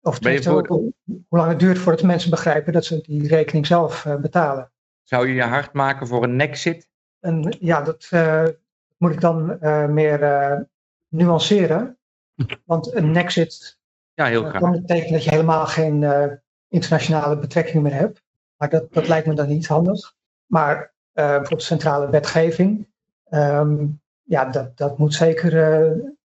Of 0.05 0.19
voor- 0.21 0.67
hoe, 0.67 0.93
hoe 1.05 1.24
lang 1.29 1.50
het 1.50 1.59
duurt 1.59 1.77
voordat 1.77 2.03
mensen 2.03 2.29
begrijpen 2.29 2.74
dat 2.74 2.85
ze 2.85 3.01
die 3.01 3.27
rekening 3.27 3.65
zelf 3.65 4.05
eh, 4.05 4.15
betalen. 4.15 4.71
Zou 5.03 5.27
je 5.27 5.33
je 5.33 5.43
hard 5.43 5.74
maken 5.74 6.07
voor 6.07 6.24
een 6.24 6.35
nexit? 6.35 6.88
En 7.19 7.55
ja, 7.59 7.81
dat 7.81 8.07
eh, 8.09 8.45
moet 8.97 9.12
ik 9.12 9.21
dan 9.21 9.59
eh, 9.62 9.85
meer 9.85 10.67
nuanceren. 11.07 11.97
Want 12.65 12.95
een 12.95 13.12
nexit 13.12 13.77
Ja, 14.13 14.25
heel 14.25 14.43
graag. 14.43 14.62
kan 14.62 14.71
betekenen 14.71 15.13
dat 15.13 15.24
je 15.24 15.29
helemaal 15.29 15.65
geen 15.65 16.05
internationale 16.67 17.38
betrekkingen 17.38 17.81
meer 17.81 17.93
hebt. 17.93 18.24
Maar 18.57 18.69
dat, 18.69 18.93
dat 18.93 19.07
lijkt 19.07 19.27
me 19.27 19.33
dan 19.33 19.47
niet 19.47 19.67
handig. 19.67 20.15
Maar 20.45 20.93
bijvoorbeeld 21.13 21.63
centrale 21.63 22.09
wetgeving, 22.09 22.88
ehm, 23.29 23.85
ja, 24.24 24.45
dat, 24.45 24.77
dat 24.77 24.97
moet 24.97 25.13
zeker 25.13 25.51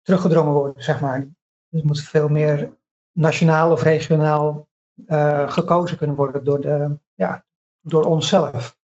teruggedrongen 0.02 0.52
worden, 0.52 0.82
zeg 0.82 1.00
maar. 1.00 1.28
Dus 1.68 1.82
moet 1.82 2.00
veel 2.02 2.28
meer 2.28 2.70
nationaal 3.12 3.72
of 3.72 3.82
regionaal 3.82 4.68
eh, 5.06 5.50
gekozen 5.50 5.96
kunnen 5.96 6.16
worden 6.16 6.44
door, 6.44 6.60
de, 6.60 6.98
ja, 7.14 7.44
door 7.80 8.04
onszelf, 8.04 8.78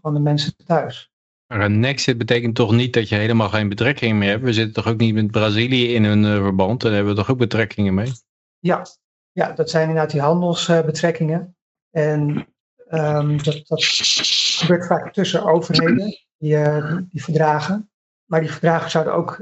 van 0.00 0.14
de 0.14 0.20
mensen 0.20 0.56
thuis. 0.66 1.10
Maar 1.46 1.60
een 1.60 1.80
nexit 1.80 2.18
betekent 2.18 2.54
toch 2.54 2.72
niet 2.72 2.92
dat 2.92 3.08
je 3.08 3.14
helemaal 3.14 3.48
geen 3.48 3.68
betrekkingen 3.68 4.18
meer 4.18 4.30
hebt? 4.30 4.42
We 4.42 4.52
zitten 4.52 4.74
toch 4.74 4.92
ook 4.92 4.98
niet 4.98 5.14
met 5.14 5.30
Brazilië 5.30 5.94
in 5.94 6.04
een 6.04 6.24
eh, 6.24 6.42
verband? 6.42 6.80
Daar 6.80 6.92
hebben 6.92 7.12
we 7.12 7.18
toch 7.18 7.30
ook 7.30 7.38
betrekkingen 7.38 7.94
mee? 7.94 8.12
Ja, 8.58 8.86
ja 9.32 9.52
dat 9.52 9.70
zijn 9.70 9.88
inderdaad 9.88 10.10
die 10.10 10.20
handelsbetrekkingen. 10.20 11.56
En 11.90 12.46
ehm, 12.88 13.36
dat, 13.42 13.66
dat 13.66 13.84
gebeurt 13.84 14.86
vaak 14.86 15.12
tussen 15.12 15.44
overheden, 15.44 16.18
die, 16.38 16.56
eh, 16.56 16.96
die 17.10 17.22
verdragen. 17.22 17.90
Maar 18.24 18.40
die 18.40 18.50
verdragen 18.50 18.90
zouden 18.90 19.14
ook 19.14 19.34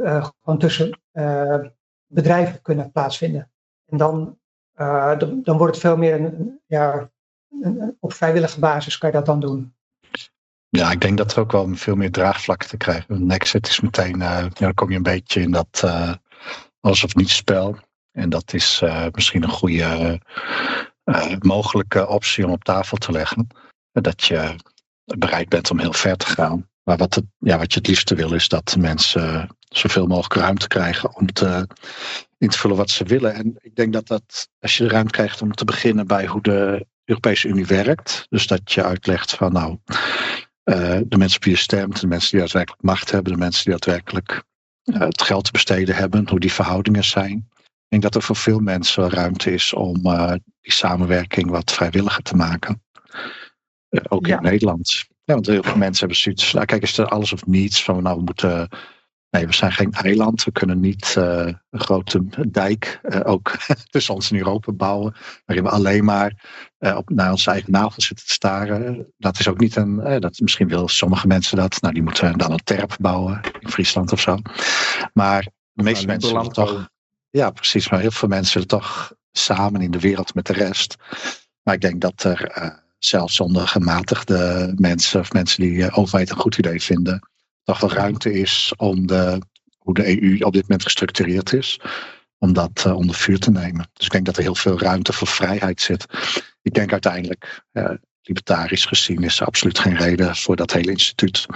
gewoon 0.42 0.58
tussen 0.58 1.00
bedrijven 2.06 2.62
kunnen 2.62 2.90
plaatsvinden. 2.90 3.50
En 3.90 3.96
dan, 3.96 4.38
eh, 4.74 5.18
dan, 5.18 5.42
dan 5.42 5.56
wordt 5.56 5.74
het 5.74 5.84
veel 5.84 5.96
meer 5.96 6.14
een, 6.14 6.60
ja, 6.66 7.10
op 8.00 8.12
vrijwillige 8.12 8.60
basis 8.60 8.98
kan 8.98 9.10
je 9.10 9.16
dat 9.16 9.26
dan 9.26 9.40
doen. 9.40 9.74
Ja, 10.68 10.90
ik 10.90 11.00
denk 11.00 11.18
dat 11.18 11.32
er 11.32 11.40
ook 11.40 11.52
wel 11.52 11.74
veel 11.74 11.96
meer 11.96 12.10
draagvlak 12.10 12.64
te 12.64 12.76
krijgen. 12.76 13.14
Een 13.14 13.30
exit 13.30 13.68
is 13.68 13.80
meteen, 13.80 14.22
eh, 14.22 14.44
dan 14.52 14.74
kom 14.74 14.90
je 14.90 14.96
een 14.96 15.02
beetje 15.02 15.40
in 15.40 15.50
dat 15.50 15.80
eh 15.84 16.14
alles 16.80 17.04
of 17.04 17.14
niets 17.14 17.36
spel. 17.36 17.76
En 18.12 18.28
dat 18.28 18.52
is 18.52 18.82
misschien 19.12 19.42
een 19.42 19.48
goede 19.48 20.20
mogelijke 21.38 22.06
optie 22.08 22.44
om 22.44 22.52
op 22.52 22.64
tafel 22.64 22.96
te 22.96 23.12
leggen. 23.12 23.46
Dat 23.92 24.24
je 24.24 24.54
bereid 25.04 25.48
bent 25.48 25.70
om 25.70 25.78
heel 25.78 25.92
ver 25.92 26.16
te 26.16 26.26
gaan. 26.26 26.70
Maar 26.82 26.96
wat, 26.96 27.14
het, 27.14 27.24
ja, 27.38 27.58
wat 27.58 27.72
je 27.72 27.78
het 27.78 27.88
liefste 27.88 28.14
wil 28.14 28.32
is 28.32 28.48
dat 28.48 28.76
mensen 28.78 29.56
zoveel 29.68 30.06
mogelijk 30.06 30.34
ruimte 30.34 30.68
krijgen 30.68 31.16
om 31.16 31.32
te, 31.32 31.66
in 32.40 32.48
te 32.48 32.58
vullen 32.58 32.76
wat 32.76 32.90
ze 32.90 33.04
willen. 33.04 33.34
En 33.34 33.56
ik 33.60 33.74
denk 33.74 33.92
dat 33.92 34.06
dat, 34.06 34.48
als 34.60 34.76
je 34.76 34.84
de 34.84 34.90
ruimte 34.90 35.12
krijgt 35.12 35.42
om 35.42 35.52
te 35.52 35.64
beginnen 35.64 36.06
bij 36.06 36.26
hoe 36.26 36.42
de 36.42 36.86
Europese 37.04 37.48
Unie 37.48 37.66
werkt. 37.66 38.26
Dus 38.28 38.46
dat 38.46 38.72
je 38.72 38.84
uitlegt 38.84 39.34
van 39.34 39.52
nou, 39.52 39.78
eh, 40.62 40.98
de 41.06 41.16
mensen 41.18 41.36
op 41.36 41.44
wie 41.44 41.52
je 41.52 41.58
stemt, 41.58 42.00
de 42.00 42.06
mensen 42.06 42.30
die 42.30 42.40
daadwerkelijk 42.40 42.82
macht 42.82 43.10
hebben, 43.10 43.32
de 43.32 43.38
mensen 43.38 43.64
die 43.64 43.72
daadwerkelijk 43.72 44.42
eh, 44.84 45.00
het 45.00 45.22
geld 45.22 45.44
te 45.44 45.52
besteden 45.52 45.94
hebben, 45.94 46.28
hoe 46.28 46.40
die 46.40 46.52
verhoudingen 46.52 47.04
zijn. 47.04 47.48
Ik 47.58 47.88
denk 47.88 48.02
dat 48.02 48.14
er 48.14 48.22
voor 48.22 48.36
veel 48.36 48.58
mensen 48.58 49.10
ruimte 49.10 49.52
is 49.52 49.72
om 49.74 49.96
eh, 50.06 50.32
die 50.60 50.72
samenwerking 50.72 51.50
wat 51.50 51.72
vrijwilliger 51.72 52.22
te 52.22 52.36
maken. 52.36 52.82
Ook 54.08 54.26
Ja. 54.26 54.36
in 54.36 54.42
Nederland. 54.42 55.04
Ja, 55.24 55.34
want 55.34 55.46
heel 55.46 55.62
veel 55.62 55.76
mensen 55.76 55.98
hebben 55.98 56.16
zoiets. 56.16 56.52
Nou, 56.52 56.66
kijk, 56.66 56.82
is 56.82 56.98
er 56.98 57.08
alles 57.08 57.32
of 57.32 57.46
niets 57.46 57.84
van 57.84 58.02
nou, 58.02 58.16
we 58.16 58.22
moeten. 58.22 58.68
Nee, 59.30 59.46
we 59.46 59.54
zijn 59.54 59.72
geen 59.72 59.92
eiland. 59.92 60.44
We 60.44 60.52
kunnen 60.52 60.80
niet 60.80 61.14
eh, 61.16 61.46
een 61.70 61.80
grote 61.80 62.48
dijk 62.50 63.00
eh, 63.02 63.20
ook 63.24 63.56
tussen 63.90 64.14
ons 64.14 64.30
en 64.30 64.36
Europa 64.36 64.72
bouwen. 64.72 65.14
Waarin 65.44 65.64
we 65.64 65.70
alleen 65.70 66.04
maar 66.04 66.48
eh, 66.78 66.96
op, 66.96 67.10
naar 67.10 67.30
onze 67.30 67.50
eigen 67.50 67.72
navel 67.72 68.02
zitten 68.02 68.26
te 68.26 68.32
staren. 68.32 69.12
Dat 69.16 69.38
is 69.38 69.48
ook 69.48 69.60
niet 69.60 69.76
een. 69.76 70.20
dat, 70.20 70.40
misschien 70.40 70.68
willen 70.68 70.88
sommige 70.88 71.26
mensen 71.26 71.56
dat. 71.56 71.80
Nou, 71.80 71.94
die 71.94 72.02
moeten 72.02 72.38
dan 72.38 72.52
een 72.52 72.64
terp 72.64 72.96
bouwen 73.00 73.40
in 73.60 73.68
Friesland 73.68 74.12
of 74.12 74.20
zo. 74.20 74.38
Maar 75.12 75.46
de 75.72 75.82
meeste 75.82 76.06
Nou, 76.06 76.18
mensen 76.18 76.36
willen 76.36 76.52
toch. 76.52 76.88
Ja, 77.30 77.50
precies. 77.50 77.88
Maar 77.88 78.00
heel 78.00 78.10
veel 78.10 78.28
mensen 78.28 78.52
willen 78.52 78.68
toch 78.68 79.12
samen 79.32 79.80
in 79.80 79.90
de 79.90 80.00
wereld 80.00 80.34
met 80.34 80.46
de 80.46 80.52
rest. 80.52 80.96
Maar 81.62 81.74
ik 81.74 81.80
denk 81.80 82.00
dat 82.00 82.22
er 82.22 82.52
zelfs 82.98 83.34
zonder 83.34 83.68
gematigde 83.68 84.72
mensen 84.76 85.20
of 85.20 85.32
mensen 85.32 85.62
die 85.62 85.90
overheid 85.90 86.30
een 86.30 86.36
goed 86.36 86.58
idee 86.58 86.82
vinden, 86.82 87.29
toch 87.70 87.80
wel 87.80 88.02
ruimte 88.02 88.32
is 88.32 88.72
om 88.76 89.06
de, 89.06 89.42
hoe 89.78 89.94
de 89.94 90.22
EU 90.22 90.38
op 90.38 90.52
dit 90.52 90.62
moment 90.62 90.82
gestructureerd 90.82 91.52
is, 91.52 91.80
om 92.38 92.52
dat 92.52 92.84
eh, 92.86 92.96
onder 92.96 93.14
vuur 93.14 93.38
te 93.38 93.50
nemen. 93.50 93.90
Dus 93.92 94.06
ik 94.06 94.12
denk 94.12 94.26
dat 94.26 94.36
er 94.36 94.42
heel 94.42 94.54
veel 94.54 94.78
ruimte 94.78 95.12
voor 95.12 95.28
vrijheid 95.28 95.80
zit. 95.80 96.06
Ik 96.62 96.74
denk 96.74 96.92
uiteindelijk, 96.92 97.64
eh, 97.72 97.90
libertarisch 98.22 98.84
gezien, 98.84 99.22
is 99.22 99.40
er 99.40 99.46
absoluut 99.46 99.78
geen 99.78 99.96
reden 99.96 100.36
voor 100.36 100.56
dat 100.56 100.72
hele 100.72 100.90
instituut. 100.90 101.46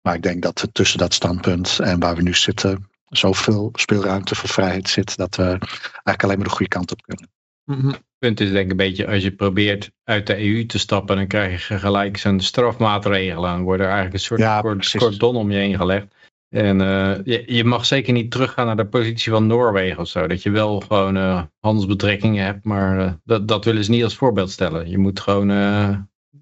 Maar 0.00 0.14
ik 0.14 0.22
denk 0.22 0.42
dat 0.42 0.62
er 0.62 0.72
tussen 0.72 0.98
dat 0.98 1.14
standpunt 1.14 1.78
en 1.78 2.00
waar 2.00 2.16
we 2.16 2.22
nu 2.22 2.34
zitten, 2.34 2.90
zoveel 3.08 3.68
speelruimte 3.72 4.34
voor 4.34 4.48
vrijheid 4.48 4.88
zit, 4.88 5.16
dat 5.16 5.36
we 5.36 5.44
eigenlijk 5.44 6.22
alleen 6.22 6.38
maar 6.38 6.48
de 6.48 6.54
goede 6.54 6.68
kant 6.68 6.92
op 6.92 7.02
kunnen. 7.02 7.30
Mhm. 7.64 7.86
Het 7.86 8.02
punt 8.18 8.40
is 8.40 8.50
denk 8.50 8.64
ik 8.64 8.70
een 8.70 8.76
beetje, 8.76 9.06
als 9.06 9.22
je 9.22 9.32
probeert 9.32 9.90
uit 10.04 10.26
de 10.26 10.38
EU 10.44 10.66
te 10.66 10.78
stappen, 10.78 11.16
dan 11.16 11.26
krijg 11.26 11.68
je 11.68 11.78
gelijk 11.78 12.16
zo'n 12.16 12.40
strafmaatregelen. 12.40 13.50
Dan 13.50 13.62
wordt 13.62 13.80
er 13.80 13.86
eigenlijk 13.86 14.14
een 14.14 14.20
soort 14.20 14.40
Ja, 14.40 14.60
cordon 14.98 15.36
om 15.36 15.50
je 15.50 15.58
heen 15.58 15.76
gelegd. 15.76 16.06
En 16.48 16.80
eh, 16.80 17.18
je, 17.24 17.42
je 17.54 17.64
mag 17.64 17.86
zeker 17.86 18.12
niet 18.12 18.30
teruggaan 18.30 18.66
naar 18.66 18.76
de 18.76 18.86
positie 18.86 19.32
van 19.32 19.46
Noorwegen 19.46 19.98
of 20.00 20.08
zo. 20.08 20.26
Dat 20.26 20.42
je 20.42 20.50
wel 20.50 20.80
gewoon 20.80 21.16
eh, 21.16 21.42
handelsbetrekkingen 21.60 22.44
hebt, 22.44 22.64
maar 22.64 22.98
eh, 23.06 23.12
dat, 23.24 23.48
dat 23.48 23.64
willen 23.64 23.84
ze 23.84 23.90
niet 23.90 24.04
als 24.04 24.16
voorbeeld 24.16 24.50
stellen. 24.50 24.90
Je 24.90 24.98
moet 24.98 25.20
gewoon, 25.20 25.50
eh, 25.50 25.96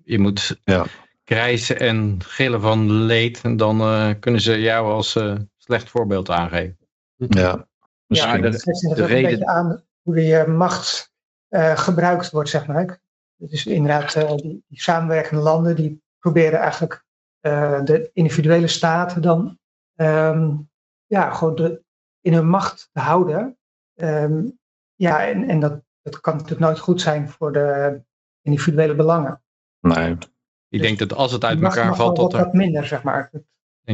je 0.04 0.18
moet 0.18 0.61
Ja. 0.64 0.85
krijsen 1.24 1.78
en 1.80 2.18
gillen 2.24 2.61
van 2.61 2.90
leed. 2.92 3.40
En 3.42 3.56
dan 3.56 3.80
eh, 3.80 4.11
kunnen 4.20 4.40
ze 4.40 4.61
jou 4.61 4.87
als 4.92 5.16
eh, 5.16 5.35
slecht 5.56 5.88
voorbeeld 5.88 6.30
aangeven. 6.30 6.78
Ja, 7.16 7.26
Ja, 7.28 7.66
misschien. 8.06 8.40
dat 8.42 8.62
geeft 8.62 8.96
de 8.96 9.04
reden- 9.06 9.30
beetje 9.30 9.46
aan 9.46 9.83
hoe 10.02 10.20
eh, 10.20 10.46
macht 10.56 11.10
eh, 11.50 11.76
gebruikt 11.76 12.30
wordt, 12.30 12.48
zeg 12.48 12.66
maar. 12.66 13.00
Dus 13.36 13.66
inderdaad, 13.66 14.14
eh, 14.14 14.36
die, 14.36 14.64
die 14.68 14.80
samenwerkende 14.80 15.42
landen 15.42 15.76
die 15.76 16.02
proberen 16.18 16.58
eigenlijk 16.58 17.04
eh, 17.40 17.84
de 17.84 18.10
individuele 18.12 18.68
staten 18.68 19.22
dan 19.22 19.58
ehm, 19.94 20.56
ja, 21.06 21.30
gewoon 21.30 21.54
de, 21.54 21.82
in 22.20 22.32
hun 22.32 22.48
macht 22.48 22.88
te 22.92 23.00
houden. 23.00 23.58
Ehm, 23.94 24.42
ja, 24.94 25.26
en, 25.26 25.48
en 25.48 25.60
dat, 25.60 25.82
dat 26.02 26.20
kan 26.20 26.32
natuurlijk 26.34 26.60
nooit 26.60 26.78
goed 26.78 27.00
zijn 27.00 27.28
voor 27.28 27.52
de 27.52 28.00
individuele 28.42 28.94
belangen. 28.94 29.42
Nee. 29.80 30.10
Ik 30.10 30.28
Dus 30.68 30.80
denk 30.80 30.98
dat 30.98 31.12
als 31.12 31.32
het 31.32 31.44
uit 31.44 31.62
elkaar 31.62 31.86
mag 31.86 31.96
valt, 31.96 32.16
dat 32.16 32.32
wat, 32.32 32.40
er 32.40 32.56
minder, 32.56 32.86
zeg 32.86 33.02
maar. 33.02 33.30
Ik 33.32 33.42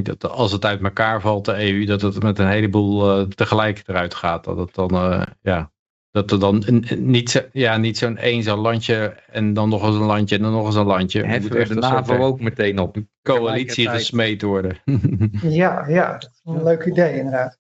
denk 0.05 0.21
dat 0.21 0.31
als 0.31 0.53
het 0.53 0.65
uit 0.65 0.83
elkaar 0.83 1.21
valt, 1.21 1.45
de 1.45 1.71
EU, 1.73 1.85
dat 1.85 2.01
het 2.01 2.23
met 2.23 2.39
een 2.39 2.49
heleboel 2.49 3.29
tegelijk 3.29 3.83
eruit 3.87 4.15
gaat. 4.15 4.45
Dat 4.45 4.59
het 4.59 4.75
dan, 4.75 5.27
ja, 5.41 5.73
dat 6.17 6.31
er 6.31 6.39
dan 6.41 6.63
een- 6.67 6.85
een- 6.89 7.11
niet, 7.11 7.31
zo- 7.31 7.47
ja, 7.53 7.77
niet 7.77 7.99
zo'n 7.99 8.17
één 8.17 8.43
zo'n 8.43 8.59
landje 8.59 9.17
en 9.31 9.53
dan 9.53 9.69
nog 9.69 9.87
eens 9.87 9.95
een 9.95 10.03
landje 10.03 10.37
en 10.37 10.43
dan 10.43 10.53
nog 10.53 10.67
eens 10.67 10.75
een 10.75 10.87
landje. 10.87 11.23
Heffen 11.25 11.43
moet 11.43 11.53
we 11.53 11.59
echt 11.59 11.69
de 11.69 11.75
een 11.75 11.81
NAVO 11.81 12.17
ook 12.17 12.41
meteen 12.41 12.79
op. 12.79 12.97
coalitie 13.23 13.67
tegelijkertijd. 13.67 13.97
gesmeed 13.99 14.43
worden. 14.43 14.79
Ja, 15.61 15.89
ja, 15.89 16.23
een 16.45 16.63
leuk 16.63 16.85
idee 16.85 17.17
inderdaad. 17.17 17.59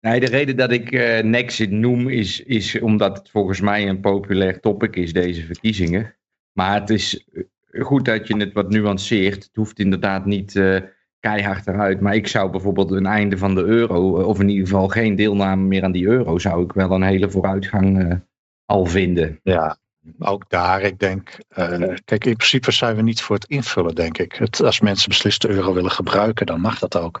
Nee, 0.00 0.20
de 0.20 0.26
reden 0.26 0.56
dat 0.56 0.72
ik 0.72 0.92
eh, 0.92 1.22
Nexit 1.24 1.70
noem 1.70 2.08
is, 2.08 2.40
is 2.40 2.80
omdat 2.80 3.18
het 3.18 3.30
volgens 3.30 3.60
mij 3.60 3.88
een 3.88 4.00
populair 4.00 4.60
topic 4.60 4.96
is, 4.96 5.12
deze 5.12 5.44
verkiezingen. 5.44 6.14
Maar 6.52 6.80
het 6.80 6.90
is 6.90 7.26
eh, 7.32 7.84
goed 7.84 8.04
dat 8.04 8.28
je 8.28 8.36
het 8.36 8.52
wat 8.52 8.70
nuanceert. 8.70 9.44
Het 9.44 9.54
hoeft 9.56 9.78
inderdaad 9.78 10.26
niet 10.26 10.56
eh, 10.56 10.80
keihard 11.26 11.66
eruit. 11.66 12.00
Maar 12.00 12.14
ik 12.14 12.28
zou 12.28 12.50
bijvoorbeeld 12.50 12.90
een 12.90 13.06
einde 13.06 13.38
van 13.38 13.54
de 13.54 13.62
euro, 13.62 14.20
eh, 14.20 14.26
of 14.26 14.40
in 14.40 14.48
ieder 14.48 14.66
geval 14.66 14.88
geen 14.88 15.14
deelname 15.14 15.62
meer 15.62 15.84
aan 15.84 15.92
die 15.92 16.06
euro, 16.06 16.38
zou 16.38 16.64
ik 16.64 16.72
wel 16.72 16.90
een 16.90 17.02
hele 17.02 17.30
vooruitgang 17.30 18.02
eh, 18.02 18.16
al 18.64 18.86
vinden. 18.86 19.40
Ja, 19.42 19.78
ook 20.18 20.44
daar, 20.48 20.82
ik 20.82 20.98
denk, 20.98 21.38
uh, 21.58 21.94
kijk, 22.04 22.24
in 22.24 22.36
principe 22.36 22.72
zijn 22.72 22.96
we 22.96 23.02
niet 23.02 23.22
voor 23.22 23.36
het 23.36 23.44
invullen, 23.44 23.94
denk 23.94 24.18
ik. 24.18 24.32
Het, 24.32 24.62
als 24.62 24.80
mensen 24.80 25.08
beslist 25.08 25.42
de 25.42 25.48
euro 25.48 25.74
willen 25.74 25.90
gebruiken, 25.90 26.46
dan 26.46 26.60
mag 26.60 26.78
dat 26.78 26.96
ook. 26.96 27.20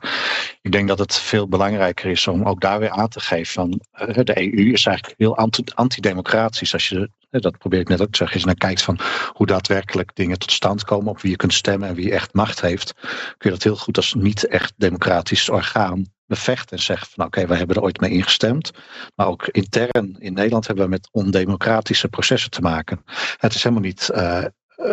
Ik 0.62 0.72
denk 0.72 0.88
dat 0.88 0.98
het 0.98 1.14
veel 1.14 1.48
belangrijker 1.48 2.10
is 2.10 2.26
om 2.26 2.42
ook 2.42 2.60
daar 2.60 2.78
weer 2.78 2.90
aan 2.90 3.08
te 3.08 3.20
geven 3.20 3.52
van 3.52 3.80
de 4.24 4.40
EU 4.40 4.72
is 4.72 4.86
eigenlijk 4.86 5.18
heel 5.18 5.36
antidemocratisch. 5.74 6.72
Als 6.72 6.88
je, 6.88 7.10
dat 7.40 7.58
probeer 7.58 7.80
ik 7.80 7.88
net 7.88 8.00
ook 8.00 8.10
te 8.10 8.16
zeggen, 8.16 8.36
als 8.36 8.40
je 8.40 8.48
naar 8.48 8.68
kijkt 8.68 8.82
van 8.82 8.98
hoe 9.32 9.46
daadwerkelijk 9.46 10.10
dingen 10.14 10.38
tot 10.38 10.52
stand 10.52 10.84
komen, 10.84 11.10
op 11.10 11.20
wie 11.20 11.30
je 11.30 11.36
kunt 11.36 11.54
stemmen 11.54 11.88
en 11.88 11.94
wie 11.94 12.12
echt 12.12 12.34
macht 12.34 12.60
heeft, 12.60 12.92
kun 13.38 13.50
je 13.50 13.50
dat 13.50 13.62
heel 13.62 13.76
goed 13.76 13.96
als 13.96 14.14
niet 14.14 14.46
echt 14.46 14.72
democratisch 14.76 15.48
orgaan 15.48 16.14
bevechten 16.26 16.76
en 16.76 16.82
zeggen 16.82 17.08
van 17.10 17.24
oké, 17.24 17.36
okay, 17.36 17.48
wij 17.48 17.58
hebben 17.58 17.76
er 17.76 17.82
ooit 17.82 18.00
mee 18.00 18.10
ingestemd. 18.10 18.70
Maar 19.14 19.26
ook 19.26 19.46
intern 19.46 20.16
in 20.18 20.32
Nederland 20.32 20.66
hebben 20.66 20.84
we 20.84 20.90
met 20.90 21.08
ondemocratische 21.12 22.08
processen 22.08 22.50
te 22.50 22.60
maken. 22.60 23.04
Het 23.36 23.54
is 23.54 23.62
helemaal 23.62 23.84
niet 23.84 24.10
uh, 24.14 24.44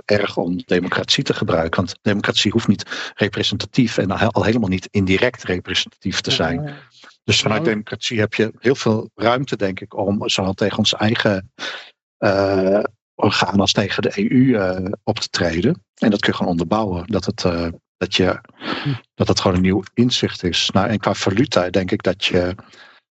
erg 0.06 0.38
om 0.38 0.62
democratie 0.66 1.24
te 1.24 1.34
gebruiken, 1.34 1.76
want 1.76 1.98
democratie 2.02 2.52
hoeft 2.52 2.68
niet 2.68 3.14
representatief 3.16 3.98
en 3.98 4.12
al 4.12 4.44
helemaal 4.44 4.70
niet 4.70 4.88
indirect 4.92 5.44
representatief 5.44 6.22
te 6.22 6.32
zijn. 6.32 6.76
Dus 7.24 7.42
vanuit 7.42 7.66
democratie 7.66 8.20
heb 8.20 8.34
je 8.34 8.54
heel 8.60 8.76
veel 8.76 9.10
ruimte, 9.16 9.56
denk 9.56 9.80
ik, 9.80 9.98
om 9.98 10.30
zowel 10.30 10.54
tegen 10.54 10.78
ons 10.78 10.94
eigen 10.94 11.52
orgaan 13.16 13.60
als 13.60 13.72
tegen 13.72 14.02
de 14.02 14.30
EU 14.30 14.36
uh, 14.36 14.92
op 15.04 15.20
te 15.20 15.30
treden. 15.30 15.84
En 15.98 16.10
dat 16.10 16.20
kun 16.20 16.32
je 16.32 16.38
gewoon 16.38 16.52
onderbouwen. 16.52 17.08
Dat 17.08 17.26
het 17.26 17.46
dat, 18.04 18.16
je, 18.16 18.42
dat 19.16 19.28
het 19.28 19.40
gewoon 19.40 19.58
een 19.58 19.64
nieuw 19.64 19.84
inzicht 19.94 20.44
is. 20.44 20.70
Nou, 20.74 20.88
en 20.88 21.00
qua 21.00 21.14
valuta 21.14 21.70
denk 21.70 21.92
ik 21.92 22.04
dat 22.04 22.26
je. 22.26 22.56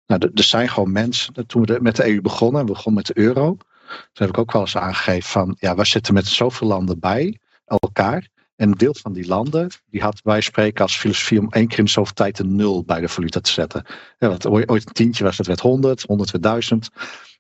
Nou, 0.05 0.31
er 0.33 0.43
zijn 0.43 0.69
gewoon 0.69 0.91
mensen. 0.91 1.47
Toen 1.47 1.65
we 1.65 1.77
met 1.81 1.95
de 1.95 2.07
EU 2.07 2.21
begonnen, 2.21 2.65
we 2.65 2.71
begonnen 2.71 3.03
met 3.05 3.15
de 3.15 3.21
euro. 3.21 3.57
Toen 3.87 4.27
heb 4.27 4.29
ik 4.29 4.37
ook 4.37 4.51
wel 4.51 4.61
eens 4.61 4.77
aangegeven 4.77 5.29
van. 5.29 5.55
Ja, 5.59 5.75
we 5.75 5.85
zitten 5.85 6.13
met 6.13 6.27
zoveel 6.27 6.67
landen 6.67 6.99
bij 6.99 7.39
elkaar. 7.65 8.27
En 8.55 8.71
een 8.71 8.77
deel 8.77 8.95
van 9.01 9.13
die 9.13 9.27
landen, 9.27 9.69
die 9.85 10.01
had 10.01 10.19
wij 10.23 10.41
spreken 10.41 10.83
als 10.83 10.97
filosofie 10.97 11.39
om 11.39 11.49
één 11.49 11.67
keer 11.67 11.79
in 11.79 11.89
zoveel 11.89 12.13
tijd 12.13 12.39
een 12.39 12.55
nul 12.55 12.83
bij 12.83 13.01
de 13.01 13.07
valuta 13.07 13.39
te 13.39 13.51
zetten. 13.51 13.85
Ja, 14.17 14.37
ooit 14.47 14.69
een 14.69 14.93
tientje 14.93 15.23
was, 15.23 15.37
dat 15.37 15.45
werd 15.45 15.59
100, 15.59 16.01
100 16.01 16.31
werd 16.31 16.43
1000. 16.43 16.89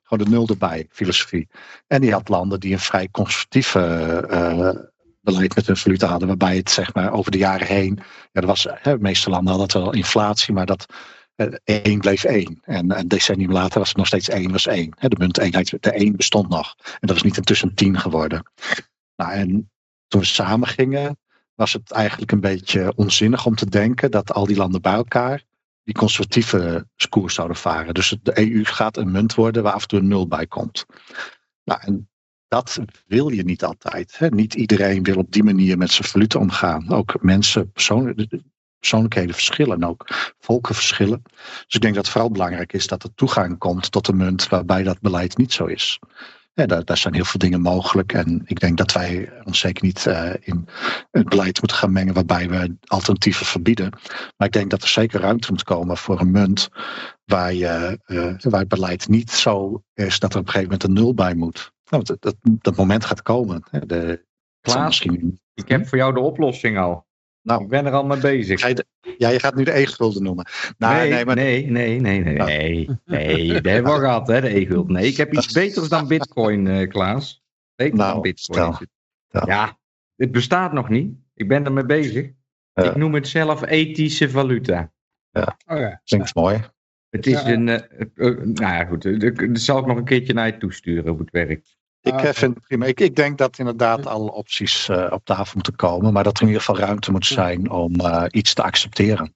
Gewoon 0.09 0.25
de 0.25 0.31
nul 0.31 0.47
erbij, 0.47 0.87
filosofie. 0.89 1.47
En 1.87 2.01
die 2.01 2.11
had 2.11 2.29
landen 2.29 2.59
die 2.59 2.73
een 2.73 2.79
vrij 2.79 3.09
conservatieve 3.11 4.27
uh, 4.31 4.69
beleid 5.21 5.55
met 5.55 5.67
hun 5.67 5.77
valuta 5.77 6.07
hadden, 6.07 6.27
waarbij 6.27 6.57
het 6.57 6.69
zeg 6.69 6.93
maar 6.93 7.11
over 7.11 7.31
de 7.31 7.37
jaren 7.37 7.67
heen, 7.67 7.99
ja, 8.31 8.41
er 8.41 8.47
was, 8.47 8.67
hè, 8.69 8.91
de 8.97 9.01
meeste 9.01 9.29
landen 9.29 9.55
hadden 9.55 9.81
wel 9.81 9.93
inflatie, 9.93 10.53
maar 10.53 10.65
dat 10.65 10.85
uh, 11.35 11.47
één 11.63 11.99
bleef 11.99 12.23
één. 12.23 12.59
En 12.61 12.99
een 12.99 13.07
decennium 13.07 13.51
later 13.51 13.79
was 13.79 13.87
het 13.87 13.97
nog 13.97 14.07
steeds 14.07 14.29
één 14.29 14.51
was 14.51 14.67
één. 14.67 14.93
Hè, 14.97 15.07
de 15.07 15.15
munteenheid, 15.19 15.77
de 15.79 15.91
één 15.91 16.15
bestond 16.15 16.49
nog. 16.49 16.75
En 16.99 17.07
dat 17.07 17.15
is 17.15 17.23
niet 17.23 17.37
intussen 17.37 17.75
tien 17.75 17.99
geworden. 17.99 18.51
Nou, 19.15 19.31
en 19.31 19.71
toen 20.07 20.21
we 20.21 20.27
samen 20.27 20.67
gingen, 20.67 21.17
was 21.55 21.73
het 21.73 21.91
eigenlijk 21.91 22.31
een 22.31 22.39
beetje 22.39 22.93
onzinnig 22.95 23.45
om 23.45 23.55
te 23.55 23.69
denken 23.69 24.11
dat 24.11 24.33
al 24.33 24.45
die 24.45 24.57
landen 24.57 24.81
bij 24.81 24.93
elkaar 24.93 25.43
die 25.89 25.97
conservatieve 25.97 26.87
koers 27.09 27.33
zouden 27.33 27.57
varen. 27.57 27.93
Dus 27.93 28.17
de 28.21 28.39
EU 28.39 28.63
gaat 28.63 28.97
een 28.97 29.11
munt 29.11 29.35
worden 29.35 29.63
waar 29.63 29.73
af 29.73 29.81
en 29.81 29.87
toe 29.87 29.99
een 29.99 30.07
nul 30.07 30.27
bij 30.27 30.47
komt. 30.47 30.85
Nou, 31.63 31.81
en 31.81 32.09
dat 32.47 32.79
wil 33.07 33.29
je 33.29 33.43
niet 33.43 33.63
altijd. 33.63 34.17
Hè? 34.17 34.27
Niet 34.27 34.53
iedereen 34.53 35.03
wil 35.03 35.15
op 35.15 35.31
die 35.31 35.43
manier 35.43 35.77
met 35.77 35.91
zijn 35.91 36.07
valuta 36.07 36.39
omgaan. 36.39 36.89
Ook 36.89 37.21
mensen, 37.21 37.71
persoonlijkheden 37.71 39.33
verschillen 39.33 39.75
en 39.75 39.85
ook 39.85 40.33
volken 40.39 40.75
verschillen. 40.75 41.21
Dus 41.65 41.75
ik 41.75 41.81
denk 41.81 41.95
dat 41.95 42.03
het 42.03 42.13
vooral 42.13 42.31
belangrijk 42.31 42.73
is 42.73 42.87
dat 42.87 43.03
er 43.03 43.13
toegang 43.15 43.57
komt 43.57 43.91
tot 43.91 44.07
een 44.07 44.17
munt 44.17 44.47
waarbij 44.47 44.83
dat 44.83 44.99
beleid 44.99 45.37
niet 45.37 45.53
zo 45.53 45.65
is. 45.65 45.99
Ja, 46.59 46.65
daar, 46.65 46.85
daar, 46.85 46.97
zijn 46.97 47.13
heel 47.13 47.25
veel 47.25 47.39
dingen 47.39 47.61
mogelijk. 47.61 48.13
En 48.13 48.41
ik 48.45 48.59
denk 48.59 48.77
dat 48.77 48.91
wij 48.91 49.31
ons 49.43 49.59
zeker 49.59 49.85
niet 49.85 50.05
uh, 50.05 50.33
in 50.39 50.67
het 51.11 51.29
beleid 51.29 51.59
moeten 51.59 51.77
gaan 51.77 51.91
mengen 51.91 52.13
waarbij 52.13 52.49
we 52.49 52.75
alternatieven 52.85 53.45
verbieden. 53.45 53.89
Maar 54.37 54.47
ik 54.47 54.53
denk 54.53 54.69
dat 54.69 54.81
er 54.81 54.87
zeker 54.87 55.19
ruimte 55.19 55.51
moet 55.51 55.63
komen 55.63 55.97
voor 55.97 56.19
een 56.19 56.31
munt 56.31 56.69
waar, 57.25 57.53
je, 57.53 57.99
uh, 58.05 58.51
waar 58.51 58.59
het 58.59 58.69
beleid 58.69 59.07
niet 59.07 59.31
zo 59.31 59.83
is 59.93 60.19
dat 60.19 60.33
er 60.33 60.39
op 60.39 60.45
een 60.45 60.51
gegeven 60.51 60.71
moment 60.71 60.83
een 60.83 61.03
nul 61.03 61.13
bij 61.13 61.35
moet. 61.35 61.71
Nou, 61.89 62.03
dat, 62.03 62.21
dat, 62.21 62.35
dat, 62.41 62.75
moment 62.75 63.05
gaat 63.05 63.21
komen. 63.21 63.63
De, 63.85 64.25
Klaas, 64.61 64.85
misschien... 64.85 65.39
ik 65.53 65.67
heb 65.67 65.87
voor 65.87 65.97
jou 65.97 66.13
de 66.13 66.19
oplossing 66.19 66.77
al. 66.77 67.07
Nou, 67.49 67.63
ik 67.63 67.67
ben 67.67 67.85
er 67.85 67.91
al 67.91 68.05
mee 68.05 68.19
bezig. 68.19 68.61
Ja, 69.17 69.29
je 69.29 69.39
gaat 69.39 69.55
nu 69.55 69.63
de 69.63 69.77
e-gulden 69.77 70.23
noemen. 70.23 70.45
Nou, 70.77 70.95
nee, 70.95 71.09
nee, 71.09 71.25
maar... 71.25 71.35
nee, 71.35 71.65
nee, 71.65 71.99
nee, 71.99 72.19
nee, 72.23 72.33
nee, 72.33 72.89
nee, 73.05 73.53
dat 73.53 73.65
hebben 73.65 73.83
we 73.83 73.97
al 73.97 73.99
gehad, 73.99 74.27
hè, 74.27 74.41
de 74.41 74.59
e-gulden. 74.59 74.93
Nee, 74.93 75.07
ik 75.07 75.17
heb 75.17 75.33
iets 75.33 75.51
beters 75.59 75.89
dan 75.89 76.07
bitcoin, 76.07 76.65
uh, 76.65 76.87
Klaas. 76.87 77.43
Beter 77.75 77.97
nou, 77.97 78.13
dan 78.13 78.21
bitcoin. 78.21 78.87
Ja. 79.29 79.43
ja, 79.45 79.77
het 80.15 80.31
bestaat 80.31 80.73
nog 80.73 80.89
niet. 80.89 81.13
Ik 81.33 81.47
ben 81.47 81.65
er 81.65 81.71
mee 81.71 81.85
bezig. 81.85 82.31
Ja. 82.73 82.83
Ik 82.83 82.95
noem 82.95 83.13
het 83.13 83.27
zelf 83.27 83.65
ethische 83.65 84.29
valuta. 84.29 84.91
Ja, 85.29 85.57
oh, 85.67 85.77
ja. 85.77 86.01
klinkt 86.03 86.35
mooi. 86.35 86.59
Het 87.09 87.27
is 87.27 87.43
een, 87.43 87.67
uh, 87.67 87.79
uh, 88.15 88.37
nou 88.37 88.53
ja 88.53 88.85
goed, 88.85 89.21
dat 89.21 89.59
zal 89.59 89.79
ik 89.79 89.85
nog 89.85 89.97
een 89.97 90.03
keertje 90.03 90.33
naar 90.33 90.45
je 90.45 90.57
toesturen 90.57 91.11
hoe 91.11 91.19
het 91.19 91.31
werkt. 91.31 91.77
Ik 92.01 92.13
ah, 92.13 92.19
vind 92.21 92.55
het 92.55 92.67
prima. 92.67 92.85
Ik, 92.85 92.99
ik, 92.99 93.15
denk 93.15 93.37
dat 93.37 93.57
inderdaad 93.57 94.05
alle 94.05 94.31
opties 94.31 94.87
uh, 94.87 95.07
op 95.09 95.25
tafel 95.25 95.51
moeten 95.53 95.75
komen. 95.75 96.13
Maar 96.13 96.23
dat 96.23 96.35
er 96.35 96.41
in 96.41 96.47
ieder 96.47 96.63
geval 96.63 96.81
ruimte 96.81 97.11
moet 97.11 97.25
zijn 97.25 97.69
om 97.69 98.01
uh, 98.01 98.23
iets 98.29 98.53
te 98.53 98.63
accepteren. 98.63 99.33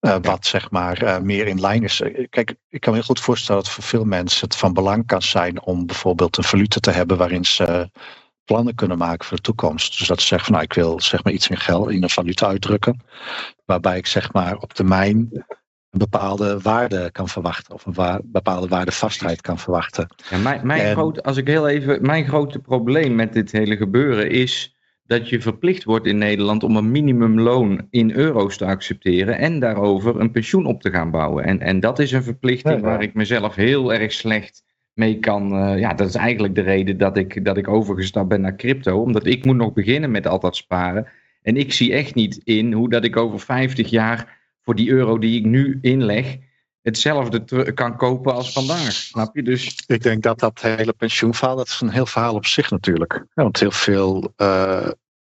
Uh, 0.00 0.16
wat 0.22 0.46
zeg 0.46 0.70
maar 0.70 1.20
meer 1.22 1.46
in 1.46 1.60
lijn 1.60 1.82
is. 1.82 2.02
Kijk, 2.30 2.54
ik 2.68 2.80
kan 2.80 2.92
me 2.92 2.98
heel 2.98 3.08
goed 3.08 3.20
voorstellen 3.20 3.62
dat 3.62 3.72
voor 3.72 3.84
veel 3.84 4.04
mensen 4.04 4.48
het 4.48 4.56
van 4.56 4.72
belang 4.72 5.06
kan 5.06 5.22
zijn 5.22 5.62
om 5.62 5.86
bijvoorbeeld 5.86 6.36
een 6.36 6.44
valuta 6.44 6.80
te 6.80 6.90
hebben 6.90 7.16
waarin 7.16 7.44
ze 7.44 7.90
plannen 8.44 8.74
kunnen 8.74 8.98
maken 8.98 9.26
voor 9.26 9.36
de 9.36 9.42
toekomst. 9.42 9.98
Dus 9.98 10.08
dat 10.08 10.20
ze 10.20 10.26
zeggen 10.26 10.46
van 10.46 10.54
nou 10.54 10.66
ik 10.66 10.72
wil 10.72 11.00
zeg 11.00 11.24
maar 11.24 11.32
iets 11.32 11.48
in 11.48 11.56
geld 11.56 11.90
in 11.90 12.02
een 12.02 12.10
valuta 12.10 12.46
uitdrukken. 12.46 13.00
Waarbij 13.64 13.98
ik 13.98 14.06
zeg 14.06 14.32
maar 14.32 14.56
op 14.56 14.72
termijn 14.72 15.44
een 15.90 15.98
bepaalde 15.98 16.60
waarde 16.60 17.10
kan 17.12 17.28
verwachten. 17.28 17.74
Of 17.74 17.86
een 17.86 17.94
wa 17.94 18.20
bepaalde 18.24 18.68
waardevastheid 18.68 19.40
kan 19.40 19.58
verwachten. 19.58 20.08
Ja, 20.30 20.38
mijn, 20.38 20.66
mijn 20.66 20.80
en... 20.80 20.92
groot, 20.92 21.22
als 21.22 21.36
ik 21.36 21.46
heel 21.46 21.68
even. 21.68 22.02
Mijn 22.02 22.26
grote 22.26 22.58
probleem 22.58 23.14
met 23.14 23.32
dit 23.32 23.52
hele 23.52 23.76
gebeuren 23.76 24.30
is 24.30 24.76
dat 25.04 25.28
je 25.28 25.40
verplicht 25.40 25.84
wordt 25.84 26.06
in 26.06 26.18
Nederland 26.18 26.62
om 26.62 26.76
een 26.76 26.90
minimumloon 26.90 27.86
in 27.90 28.12
euro's 28.12 28.56
te 28.56 28.64
accepteren 28.64 29.38
en 29.38 29.58
daarover 29.58 30.20
een 30.20 30.30
pensioen 30.30 30.66
op 30.66 30.80
te 30.80 30.90
gaan 30.90 31.10
bouwen. 31.10 31.44
En, 31.44 31.60
en 31.60 31.80
dat 31.80 31.98
is 31.98 32.12
een 32.12 32.22
verplichting 32.22 32.74
ja, 32.74 32.80
ja. 32.80 32.86
waar 32.86 33.02
ik 33.02 33.14
mezelf 33.14 33.54
heel 33.54 33.92
erg 33.92 34.12
slecht 34.12 34.64
mee 34.92 35.18
kan. 35.18 35.52
Uh, 35.52 35.78
ja, 35.78 35.94
dat 35.94 36.08
is 36.08 36.14
eigenlijk 36.14 36.54
de 36.54 36.60
reden 36.60 36.98
dat 36.98 37.16
ik, 37.16 37.44
dat 37.44 37.56
ik 37.56 37.68
overgestapt 37.68 38.28
ben 38.28 38.40
naar 38.40 38.56
crypto. 38.56 39.00
Omdat 39.00 39.26
ik 39.26 39.44
moet 39.44 39.56
nog 39.56 39.72
beginnen 39.72 40.10
met 40.10 40.26
al 40.26 40.40
dat 40.40 40.56
sparen. 40.56 41.08
En 41.42 41.56
ik 41.56 41.72
zie 41.72 41.92
echt 41.92 42.14
niet 42.14 42.40
in 42.44 42.72
hoe 42.72 42.90
dat 42.90 43.04
ik 43.04 43.16
over 43.16 43.40
50 43.40 43.90
jaar 43.90 44.37
voor 44.68 44.76
die 44.76 44.90
euro 44.90 45.18
die 45.18 45.38
ik 45.38 45.44
nu 45.44 45.78
inleg, 45.80 46.36
hetzelfde 46.82 47.72
kan 47.72 47.96
kopen 47.96 48.34
als 48.34 48.52
vandaag. 48.52 48.92
Snap 48.92 49.36
je? 49.36 49.42
Dus... 49.42 49.82
Ik 49.86 50.02
denk 50.02 50.22
dat 50.22 50.38
dat 50.38 50.60
hele 50.60 50.92
pensioenverhaal, 50.92 51.56
dat 51.56 51.68
is 51.68 51.80
een 51.80 51.90
heel 51.90 52.06
verhaal 52.06 52.34
op 52.34 52.46
zich 52.46 52.70
natuurlijk. 52.70 53.12
Ja, 53.12 53.42
want 53.42 53.60
heel 53.60 53.70
veel, 53.70 54.32
uh, 54.36 54.88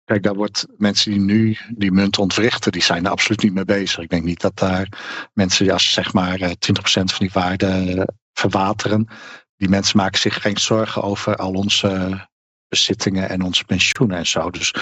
kijk, 0.05 0.23
daar 0.23 0.35
wordt 0.35 0.66
mensen 0.77 1.11
die 1.11 1.20
nu 1.20 1.57
die 1.77 1.92
munt 1.92 2.18
ontwrichten, 2.18 2.73
die 2.73 2.83
zijn 2.83 3.05
er 3.05 3.11
absoluut 3.11 3.42
niet 3.42 3.55
mee 3.55 3.64
bezig. 3.64 3.99
Ik 3.99 4.11
denk 4.11 4.25
niet 4.25 4.40
dat 4.40 4.59
daar 4.59 4.88
mensen, 5.33 5.70
als 5.70 5.92
zeg 5.92 6.12
maar 6.12 6.38
20% 6.38 6.44
van 6.85 7.07
die 7.18 7.31
waarde 7.33 8.09
verwateren, 8.33 9.09
die 9.57 9.68
mensen 9.68 9.97
maken 9.97 10.18
zich 10.18 10.42
geen 10.42 10.59
zorgen 10.59 11.03
over 11.03 11.37
al 11.37 11.53
onze 11.53 12.20
bezittingen 12.68 13.29
en 13.29 13.42
onze 13.42 13.64
pensioenen 13.64 14.16
en 14.16 14.27
zo. 14.27 14.51
Dus, 14.51 14.75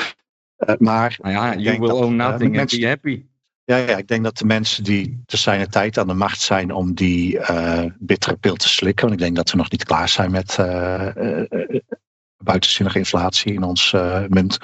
uh, 0.58 0.74
maar. 0.78 1.18
Ja, 1.22 1.56
you 1.56 1.78
will 1.78 1.90
own 1.90 2.16
nothing 2.16 2.54
uh, 2.54 2.60
and 2.60 2.70
be 2.70 2.86
happy. 2.86 3.30
Ja, 3.72 3.78
ja, 3.78 3.96
ik 3.96 4.08
denk 4.08 4.24
dat 4.24 4.38
de 4.38 4.44
mensen 4.44 4.84
die 4.84 5.22
te 5.26 5.36
zijn 5.36 5.70
tijd 5.70 5.98
aan 5.98 6.06
de 6.06 6.14
macht 6.14 6.40
zijn 6.40 6.72
om 6.72 6.94
die 6.94 7.34
uh, 7.34 7.84
bittere 7.98 8.36
pil 8.36 8.54
te 8.54 8.68
slikken. 8.68 9.08
Want 9.08 9.20
ik 9.20 9.24
denk 9.24 9.36
dat 9.36 9.50
we 9.50 9.56
nog 9.56 9.70
niet 9.70 9.84
klaar 9.84 10.08
zijn 10.08 10.30
met 10.30 10.56
uh, 10.60 11.08
uh, 11.16 11.80
buitenzinnige 12.44 12.98
inflatie 12.98 13.52
in 13.52 13.62
ons 13.62 13.92
munt. 14.28 14.58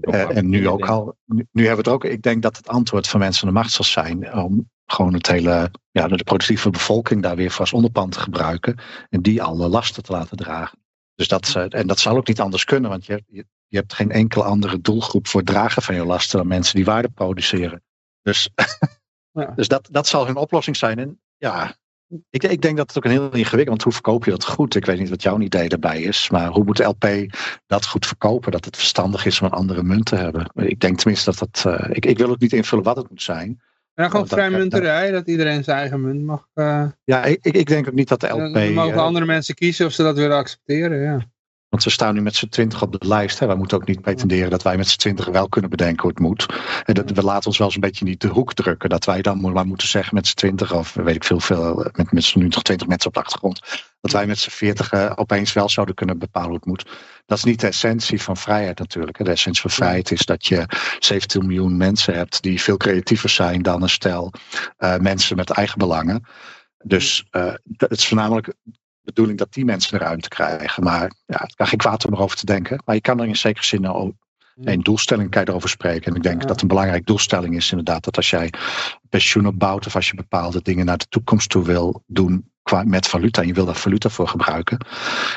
en 0.00 0.48
nu 0.48 0.68
ook 0.68 0.88
al. 0.88 1.16
Nu, 1.24 1.46
nu, 1.52 1.66
hebben 1.66 1.84
we 1.84 1.90
het 1.90 2.00
ook. 2.00 2.04
Ik 2.04 2.22
denk 2.22 2.42
dat 2.42 2.56
het 2.56 2.68
antwoord 2.68 3.08
van 3.08 3.20
mensen 3.20 3.42
aan 3.42 3.54
de 3.54 3.60
macht 3.60 3.72
zal 3.72 3.84
zijn 3.84 4.34
om 4.34 4.70
gewoon 4.86 5.14
het 5.14 5.26
hele, 5.26 5.70
ja, 5.90 6.08
de 6.08 6.24
productieve 6.24 6.70
bevolking 6.70 7.22
daar 7.22 7.36
weer 7.36 7.50
voor 7.50 7.60
als 7.60 7.72
onderpand 7.72 8.12
te 8.12 8.20
gebruiken. 8.20 8.78
En 9.08 9.22
die 9.22 9.42
alle 9.42 9.68
lasten 9.68 10.02
te 10.02 10.12
laten 10.12 10.36
dragen. 10.36 10.78
Dus 11.14 11.28
dat, 11.28 11.54
en 11.54 11.86
dat 11.86 11.98
zal 11.98 12.16
ook 12.16 12.26
niet 12.26 12.40
anders 12.40 12.64
kunnen, 12.64 12.90
want 12.90 13.06
je, 13.06 13.22
je, 13.26 13.46
je 13.66 13.76
hebt 13.76 13.94
geen 13.94 14.10
enkele 14.10 14.44
andere 14.44 14.80
doelgroep 14.80 15.26
voor 15.28 15.40
het 15.40 15.48
dragen 15.48 15.82
van 15.82 15.94
je 15.94 16.04
lasten 16.04 16.38
dan 16.38 16.46
mensen 16.46 16.76
die 16.76 16.84
waarde 16.84 17.08
produceren. 17.08 17.82
Dus, 18.22 18.48
ja. 19.32 19.52
dus 19.56 19.68
dat, 19.68 19.88
dat 19.90 20.06
zal 20.06 20.26
hun 20.26 20.36
oplossing 20.36 20.76
zijn. 20.76 20.98
En 20.98 21.20
ja, 21.36 21.76
ik, 22.30 22.42
ik 22.42 22.62
denk 22.62 22.76
dat 22.76 22.86
het 22.88 22.96
ook 22.96 23.04
een 23.04 23.10
heel 23.10 23.24
ingewikkeld 23.24 23.68
want 23.68 23.82
hoe 23.82 23.92
verkoop 23.92 24.24
je 24.24 24.30
dat 24.30 24.44
goed? 24.44 24.74
Ik 24.74 24.86
weet 24.86 24.98
niet 24.98 25.08
wat 25.08 25.22
jouw 25.22 25.38
idee 25.40 25.68
daarbij 25.68 26.02
is, 26.02 26.30
maar 26.30 26.48
hoe 26.48 26.64
moet 26.64 26.78
LP 26.78 27.06
dat 27.66 27.86
goed 27.86 28.06
verkopen? 28.06 28.52
Dat 28.52 28.64
het 28.64 28.76
verstandig 28.76 29.24
is 29.26 29.40
om 29.40 29.46
een 29.46 29.52
andere 29.52 29.82
munt 29.82 30.04
te 30.04 30.16
hebben. 30.16 30.50
Ik 30.54 30.80
denk 30.80 30.98
tenminste 30.98 31.30
dat 31.34 31.38
dat. 31.38 31.80
Uh, 31.80 31.88
ik, 31.96 32.06
ik 32.06 32.18
wil 32.18 32.30
ook 32.30 32.40
niet 32.40 32.52
invullen 32.52 32.84
wat 32.84 32.96
het 32.96 33.10
moet 33.10 33.22
zijn. 33.22 33.60
Dan 33.94 34.10
gewoon 34.10 34.26
dat- 34.26 34.38
vrijmunterij, 34.38 35.10
dat 35.10 35.28
iedereen 35.28 35.64
zijn 35.64 35.78
eigen 35.78 36.00
munt 36.00 36.22
mag. 36.22 36.48
eh, 36.54 36.86
Ja, 37.04 37.24
ik, 37.24 37.44
ik 37.44 37.66
denk 37.66 37.88
ook 37.88 37.94
niet 37.94 38.08
dat 38.08 38.20
de 38.20 38.28
LP... 38.28 38.54
dan 38.54 38.72
mogen 38.72 38.92
eh, 38.92 39.02
andere 39.02 39.24
mensen 39.26 39.54
kiezen 39.54 39.86
of 39.86 39.92
ze 39.92 40.02
dat 40.02 40.16
willen 40.16 40.36
accepteren. 40.36 41.00
Ja. 41.00 41.31
Want 41.72 41.84
we 41.84 41.90
staan 41.90 42.14
nu 42.14 42.20
met 42.20 42.36
z'n 42.36 42.48
twintig 42.48 42.82
op 42.82 42.92
de 42.92 43.08
lijst. 43.08 43.38
Hè. 43.38 43.46
Wij 43.46 43.56
moeten 43.56 43.76
ook 43.76 43.86
niet 43.86 44.00
pretenderen 44.00 44.50
dat 44.50 44.62
wij 44.62 44.76
met 44.76 44.88
z'n 44.88 44.98
twintig 44.98 45.26
wel 45.26 45.48
kunnen 45.48 45.70
bedenken 45.70 46.02
hoe 46.02 46.10
het 46.10 46.18
moet. 46.18 46.46
Dat, 46.84 47.10
we 47.10 47.22
laten 47.22 47.46
ons 47.46 47.58
wel 47.58 47.66
eens 47.66 47.74
een 47.74 47.82
beetje 47.82 48.04
niet 48.04 48.20
de 48.20 48.28
hoek 48.28 48.54
drukken. 48.54 48.88
Dat 48.88 49.04
wij 49.04 49.22
dan 49.22 49.40
maar 49.40 49.66
moeten 49.66 49.88
zeggen 49.88 50.14
met 50.14 50.26
z'n 50.26 50.34
twintig 50.34 50.74
of 50.74 50.94
weet 50.94 51.14
ik 51.14 51.24
veel, 51.24 51.40
veel 51.40 51.84
eh, 51.84 51.92
met, 51.92 52.12
met 52.12 52.24
z'n 52.24 52.38
nu 52.38 52.48
twintig 52.48 52.86
mensen 52.86 53.08
op 53.08 53.14
de 53.14 53.20
achtergrond. 53.20 53.60
Dat 54.00 54.12
wij 54.12 54.26
met 54.26 54.38
z'n 54.38 54.50
veertig 54.50 54.92
eh, 54.92 55.12
opeens 55.14 55.52
wel 55.52 55.68
zouden 55.68 55.94
kunnen 55.94 56.18
bepalen 56.18 56.48
hoe 56.48 56.56
het 56.56 56.66
moet. 56.66 56.86
Dat 57.26 57.38
is 57.38 57.44
niet 57.44 57.60
de 57.60 57.66
essentie 57.66 58.22
van 58.22 58.36
vrijheid 58.36 58.78
natuurlijk. 58.78 59.24
De 59.24 59.30
essentie 59.30 59.62
van 59.62 59.70
vrijheid 59.70 60.10
is 60.10 60.24
dat 60.24 60.46
je 60.46 60.64
17 60.98 61.46
miljoen 61.46 61.76
mensen 61.76 62.14
hebt 62.14 62.42
die 62.42 62.62
veel 62.62 62.76
creatiever 62.76 63.28
zijn 63.28 63.62
dan 63.62 63.82
een 63.82 63.88
stel 63.88 64.32
eh, 64.76 64.96
mensen 64.96 65.36
met 65.36 65.50
eigen 65.50 65.78
belangen. 65.78 66.26
Dus 66.84 67.26
het 67.76 67.90
is 67.90 68.08
voornamelijk 68.08 68.54
bedoeling 69.02 69.38
dat 69.38 69.52
die 69.52 69.64
mensen 69.64 69.98
de 69.98 70.04
ruimte 70.04 70.28
krijgen. 70.28 70.82
Maar 70.82 71.12
ja, 71.26 71.38
het 71.42 71.54
kan 71.54 71.66
geen 71.66 71.78
kwaad 71.78 72.06
om 72.06 72.12
erover 72.14 72.36
te 72.36 72.46
denken. 72.46 72.82
Maar 72.84 72.94
je 72.94 73.00
kan 73.00 73.20
er 73.20 73.26
in 73.26 73.36
zekere 73.36 73.64
zin 73.66 73.88
ook 73.88 74.12
een 74.64 74.80
doelstelling 74.80 75.30
kan 75.30 75.42
je 75.42 75.48
erover 75.48 75.68
spreken. 75.68 76.10
En 76.10 76.16
ik 76.16 76.22
denk 76.22 76.40
Ja. 76.40 76.46
dat 76.46 76.60
een 76.62 76.68
belangrijke 76.68 77.04
doelstelling 77.04 77.56
is 77.56 77.70
inderdaad 77.70 78.04
dat 78.04 78.16
als 78.16 78.30
jij 78.30 78.52
pensioen 79.08 79.46
opbouwt 79.46 79.86
of 79.86 79.94
als 79.94 80.08
je 80.08 80.14
bepaalde 80.14 80.62
dingen 80.62 80.84
naar 80.86 80.98
de 80.98 81.06
toekomst 81.08 81.50
toe 81.50 81.64
wil 81.64 82.02
doen 82.06 82.50
qua, 82.62 82.82
met 82.84 83.06
valuta 83.08 83.40
en 83.40 83.46
je 83.46 83.52
wil 83.54 83.64
daar 83.64 83.74
valuta 83.76 84.08
voor 84.08 84.28
gebruiken, 84.28 84.86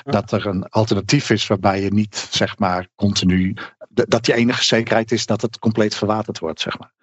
Ja. 0.03 0.11
dat 0.11 0.31
er 0.31 0.45
een 0.45 0.65
alternatief 0.69 1.29
is 1.29 1.47
waarbij 1.47 1.81
je 1.81 1.93
niet 1.93 2.27
zeg 2.31 2.57
maar 2.57 2.87
continu, 2.95 3.55
dat 3.89 4.25
je 4.25 4.33
enige 4.33 4.63
zekerheid 4.63 5.11
is 5.11 5.25
dat 5.25 5.41
het 5.41 5.59
compleet 5.59 5.95
verwaterd 5.95 6.39
wordt, 6.39 6.61
zeg 6.61 6.79
maar. 6.79 6.93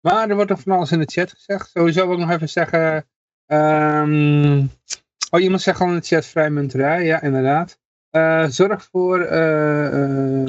Maar 0.00 0.28
er 0.28 0.34
wordt 0.34 0.50
nog 0.50 0.60
van 0.60 0.72
alles 0.72 0.92
in 0.92 0.98
de 0.98 1.04
chat 1.12 1.30
gezegd. 1.32 1.70
Sowieso 1.70 2.04
wil 2.06 2.12
ik 2.18 2.20
nog 2.26 2.30
even 2.30 2.48
zeggen. 2.48 3.06
ehm, 3.46 4.66
oh, 5.30 5.40
iemand 5.40 5.62
zegt 5.62 5.80
al 5.80 5.86
in 5.88 5.94
de 5.94 6.00
chat 6.06 6.26
vrijmunterij. 6.26 7.04
Ja, 7.04 7.22
inderdaad. 7.22 7.78
Eh, 8.10 8.44
zorg 8.44 8.88
voor. 8.90 9.20
eh, 9.20 9.86
eh, 9.86 10.46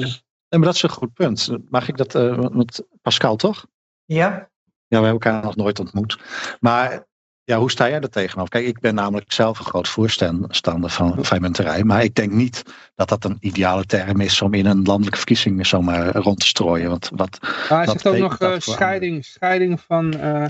Nee, 0.48 0.60
maar 0.60 0.68
dat 0.68 0.74
is 0.74 0.82
een 0.82 0.90
goed 0.90 1.12
punt. 1.14 1.48
Mag 1.68 1.88
ik 1.88 1.96
dat 1.96 2.14
eh, 2.14 2.48
met 2.48 2.86
Pascal 3.02 3.36
toch? 3.36 3.66
Ja, 4.04 4.28
Ja, 4.28 4.98
we 5.00 5.04
hebben 5.06 5.10
elkaar 5.10 5.42
nog 5.42 5.56
nooit 5.56 5.78
ontmoet. 5.80 6.18
Maar 6.60 7.04
ja, 7.44 7.58
hoe 7.58 7.70
sta 7.70 7.88
jij 7.88 8.00
er 8.00 8.10
tegenover? 8.10 8.50
Kijk, 8.50 8.66
ik 8.66 8.80
ben 8.80 8.94
namelijk 8.94 9.32
zelf 9.32 9.58
een 9.58 9.64
groot 9.64 9.88
voorstander 9.88 10.90
van 10.90 11.24
vrijmunterij. 11.24 11.84
Maar 11.84 12.02
ik 12.02 12.14
denk 12.14 12.32
niet 12.32 12.62
dat 12.94 13.08
dat 13.08 13.24
een 13.24 13.36
ideale 13.40 13.84
term 13.84 14.20
is 14.20 14.42
om 14.42 14.54
in 14.54 14.66
een 14.66 14.82
landelijke 14.82 15.16
verkiezing 15.16 15.66
zomaar 15.66 16.16
rond 16.16 16.40
te 16.40 16.46
strooien. 16.46 16.88
Want 16.90 17.10
wat, 17.14 17.38
ah, 17.42 17.68
hij 17.68 17.86
zegt 17.86 18.06
ook 18.08 18.16
nog 18.16 18.38
eh, 18.38 18.54
scheiding, 18.58 19.24
scheiding 19.24 19.80
van, 19.80 20.12
eh, 20.18 20.44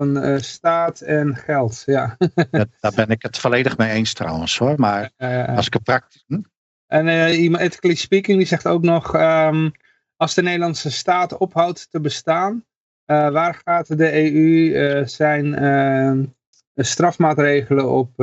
van 0.00 0.22
eh, 0.22 0.38
staat 0.38 1.00
en 1.00 1.36
geld. 1.36 1.82
Ja. 1.86 2.16
dat- 2.50 2.68
daar 2.80 2.92
ben 2.94 3.08
ik 3.08 3.22
het 3.22 3.38
volledig 3.38 3.76
mee 3.76 3.90
eens 3.90 4.12
trouwens 4.12 4.58
hoor. 4.58 4.74
Maar 4.76 5.10
als 5.56 5.66
ik 5.66 5.72
het 5.72 5.82
praktisch. 5.82 6.24
Hm? 6.26 6.40
En 6.86 7.08
eh, 7.08 7.40
iemand, 7.42 7.62
ethically 7.62 7.96
speaking, 7.96 8.38
die 8.38 8.46
zegt 8.46 8.66
ook 8.66 8.82
nog, 8.82 9.14
ehm, 9.14 9.70
als 10.16 10.34
de 10.34 10.42
Nederlandse 10.42 10.90
staat 10.90 11.36
ophoudt 11.36 11.90
te 11.90 12.00
bestaan, 12.00 12.64
eh, 13.04 13.30
waar 13.30 13.60
gaat 13.64 13.98
de 13.98 14.32
EU 14.32 15.06
zijn 15.06 16.34
strafmaatregelen 16.74 17.90
op, 17.90 18.08
op 18.08 18.18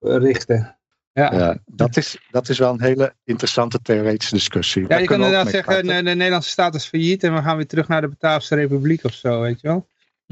richten? 0.00 0.76
Ja. 1.12 1.32
Ja, 1.32 1.38
Ja, 1.38 1.58
dat, 1.66 1.96
is, 1.96 2.18
dat 2.30 2.48
is 2.48 2.58
wel 2.58 2.72
een 2.72 2.82
hele 2.82 3.14
interessante 3.24 3.78
theoretische 3.82 4.34
discussie. 4.34 4.86
Daar 4.86 5.00
je 5.00 5.06
kan 5.06 5.16
inderdaad 5.16 5.50
zeggen, 5.50 5.86
de, 5.86 5.94
de 5.94 6.14
Nederlandse 6.14 6.50
staat 6.50 6.74
is 6.74 6.86
failliet 6.86 7.22
en 7.22 7.34
we 7.34 7.42
gaan 7.42 7.56
weer 7.56 7.66
terug 7.66 7.88
naar 7.88 8.00
de 8.00 8.08
Bataafse 8.08 8.54
Republiek 8.54 9.04
of 9.04 9.12
zo, 9.12 9.40
weet 9.40 9.60
je 9.60 9.68
wel? 9.68 9.86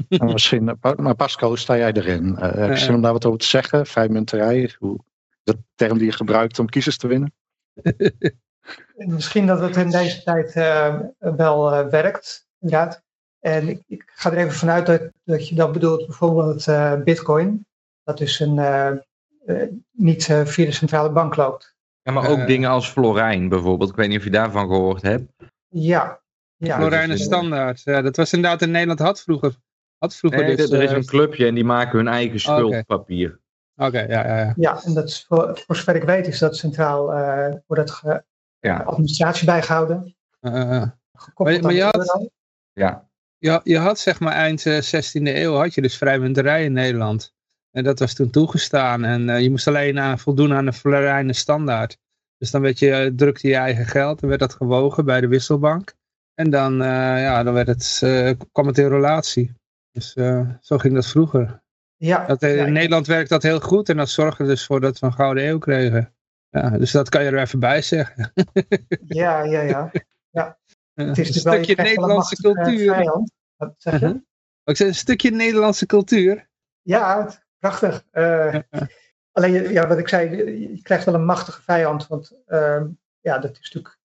Maar 0.09 0.31
Misschien, 0.31 0.77
eh, 0.81 0.93
maar 0.95 1.15
Pascal, 1.15 1.47
hoe 1.49 1.57
sta 1.57 1.77
jij 1.77 1.91
erin? 1.93 2.37
Eh, 2.37 2.53
heb 2.53 2.69
je 2.69 2.77
zin 2.77 2.95
om 2.95 3.01
daar 3.01 3.11
wat 3.11 3.25
over 3.25 3.39
te 3.39 3.45
zeggen? 3.45 3.85
Vrijmunterij, 3.85 4.75
hoe, 4.79 4.99
dat 5.43 5.57
term 5.75 5.97
die 5.97 6.07
je 6.07 6.11
gebruikt 6.13 6.59
om 6.59 6.69
kiezers 6.69 6.97
te 6.97 7.07
winnen? 7.07 7.33
misschien 8.95 9.45
dat 9.47 9.59
het 9.59 9.75
in 9.75 9.89
deze 9.89 10.23
tijd 10.23 10.51
eh, 10.53 10.99
wel 11.17 11.71
eh, 11.73 11.87
werkt, 11.87 12.47
inderdaad. 12.59 13.01
En 13.39 13.67
ik, 13.67 13.81
ik 13.87 14.11
ga 14.15 14.31
er 14.31 14.37
even 14.37 14.51
vanuit 14.53 14.85
dat, 14.85 15.01
dat 15.23 15.47
je 15.49 15.55
dat 15.55 15.71
bedoelt 15.71 16.05
bijvoorbeeld 16.05 16.67
eh, 16.67 16.93
bitcoin. 17.03 17.65
Dat 18.03 18.19
is 18.19 18.39
een, 18.39 18.59
eh, 18.59 18.87
eh, 19.45 19.67
niet 19.91 20.29
eh, 20.29 20.45
via 20.45 20.65
de 20.65 20.71
centrale 20.71 21.09
bank 21.11 21.35
loopt. 21.35 21.75
Ja, 22.01 22.11
maar 22.11 22.29
ook 22.29 22.37
Eh. 22.37 22.45
dingen 22.45 22.69
als 22.69 22.89
Florijn 22.89 23.49
bijvoorbeeld. 23.49 23.89
Ik 23.89 23.95
weet 23.95 24.07
niet 24.07 24.17
of 24.17 24.23
je 24.23 24.29
daarvan 24.29 24.67
gehoord 24.67 25.01
hebt. 25.01 25.31
Ja, 25.67 26.19
ja. 26.55 26.75
Florijnen 26.77 27.09
dus, 27.09 27.19
eh, 27.19 27.25
Standaard. 27.25 27.81
Ja, 27.83 28.01
dat 28.01 28.15
was 28.15 28.33
inderdaad 28.33 28.61
in 28.61 28.71
Nederland 28.71 28.99
had 28.99 29.21
vroeger. 29.21 29.55
Had 30.03 30.15
vroeger 30.15 30.43
Nee, 30.43 30.55
dit, 30.55 30.71
er 30.71 30.81
is 30.81 30.89
eh, 30.91 30.95
een 30.97 31.05
clubje 31.05 31.45
en 31.47 31.55
die 31.55 31.63
maken 31.63 31.97
hun 31.97 32.07
eigen 32.07 32.29
Oké. 32.31 32.39
schuldpapier. 32.39 33.39
Oké, 33.75 33.99
ja, 33.99 34.27
ja, 34.27 34.37
ja. 34.39 34.53
Ja, 34.55 34.83
en 34.83 34.93
dat 34.93 35.07
is 35.07 35.25
voor, 35.27 35.61
voor 35.65 35.75
zover 35.75 35.95
ik 35.95 36.03
weet 36.03 36.27
is 36.27 36.39
dat 36.39 36.55
centraal 36.57 37.13
eh 37.13 37.55
wordt 37.67 37.87
dat 37.87 37.91
ge- 37.91 38.23
Ja. 38.59 38.77
administratie 38.77 39.45
bijgehouden. 39.45 40.15
Eh, 40.39 40.75
eh. 40.75 40.87
gekoppeld 41.13 41.61
Maar- 41.61 41.65
maar 41.65 41.73
je 41.73 41.83
had-. 41.83 42.29
Ja. 42.73 43.09
Je, 43.37 43.59
je 43.63 43.77
had 43.77 43.99
zeg 43.99 44.19
maar 44.19 44.33
eind 44.33 44.65
eh, 44.65 44.81
16e 44.81 45.35
eeuw 45.35 45.53
had 45.53 45.73
je 45.73 45.81
dus 45.81 45.97
vrijmunterij 45.97 46.63
in 46.63 46.73
Nederland. 46.73 47.33
En 47.71 47.83
dat 47.83 47.99
was 47.99 48.13
toen 48.13 48.29
toegestaan. 48.29 49.03
En 49.03 49.29
eh, 49.29 49.41
je 49.41 49.49
moest 49.49 49.67
alleen 49.67 49.99
aan, 49.99 50.19
voldoen 50.19 50.53
aan 50.53 50.65
de 50.65 50.73
Florijnen 50.73 51.35
standaard. 51.35 51.97
Dus 52.37 52.51
dan 52.51 52.61
werd 52.61 52.79
je, 52.79 52.91
eh, 52.91 53.11
drukte 53.15 53.47
je 53.47 53.55
eigen 53.55 53.85
geld 53.85 54.21
en 54.21 54.27
werd 54.27 54.39
dat 54.39 54.53
gewogen 54.53 55.05
bij 55.05 55.21
de 55.21 55.27
wisselbank. 55.27 55.93
En 56.33 56.49
dan, 56.49 56.81
eh, 56.81 56.87
ja, 57.21 57.43
dan 57.43 57.53
werd 57.53 57.67
het, 57.67 57.99
eh, 58.03 58.31
kwam 58.51 58.67
het 58.67 58.77
in 58.77 58.87
relatie. 58.87 59.53
Dus 59.93 60.13
eh, 60.13 60.49
zo 60.61 60.77
ging 60.77 60.93
dat 60.93 61.07
vroeger. 61.07 61.61
Ja, 61.95 62.25
Dat, 62.25 62.41
eh, 62.41 62.55
ja, 62.55 62.65
in 62.65 62.73
Nederland 62.73 63.07
werkt 63.07 63.29
dat 63.29 63.43
heel 63.43 63.59
goed 63.59 63.89
en 63.89 63.97
dat 63.97 64.09
zorgde 64.09 64.45
dus 64.45 64.65
voor 64.65 64.81
dat 64.81 64.99
we 64.99 65.05
een 65.05 65.13
gouden 65.13 65.47
eeuw 65.47 65.57
kregen. 65.57 66.13
Ja, 66.49 66.69
dus 66.69 66.91
dat 66.91 67.09
kan 67.09 67.23
je 67.23 67.29
er 67.29 67.39
even 67.39 67.59
bij 67.59 67.81
zeggen. 67.81 68.33
ja, 69.07 69.43
ja, 69.43 69.61
ja. 69.61 69.91
Ja, 70.29 70.57
Het 70.93 71.17
is 71.17 71.27
een 71.27 71.33
stukje 71.33 71.75
Nederlandse 71.75 72.35
eh, 72.35 72.41
cultuur. 72.41 72.93
vijand. 72.93 73.31
Wat 73.55 73.73
zeg 73.77 73.99
je? 73.99 74.05
Uh-huh. 74.05 74.21
Ik 74.63 74.75
zei, 74.75 74.89
een 74.89 74.95
stukje 74.95 75.31
Nederlandse 75.31 75.85
cultuur. 75.85 76.49
Ja, 76.81 77.29
prachtig. 77.59 78.05
Ja, 78.11 78.63
alleen, 79.31 79.71
ja, 79.71 79.87
wat 79.87 79.97
ik 79.97 80.07
zei, 80.07 80.35
je 80.71 80.81
krijgt 80.81 81.05
wel 81.05 81.13
een 81.13 81.25
machtige 81.25 81.61
vijand. 81.61 82.07
Want 82.07 82.41
ehm, 82.45 82.87
ja, 83.19 83.37
dat 83.37 83.51
is 83.51 83.71
natuurlijk 83.73 83.99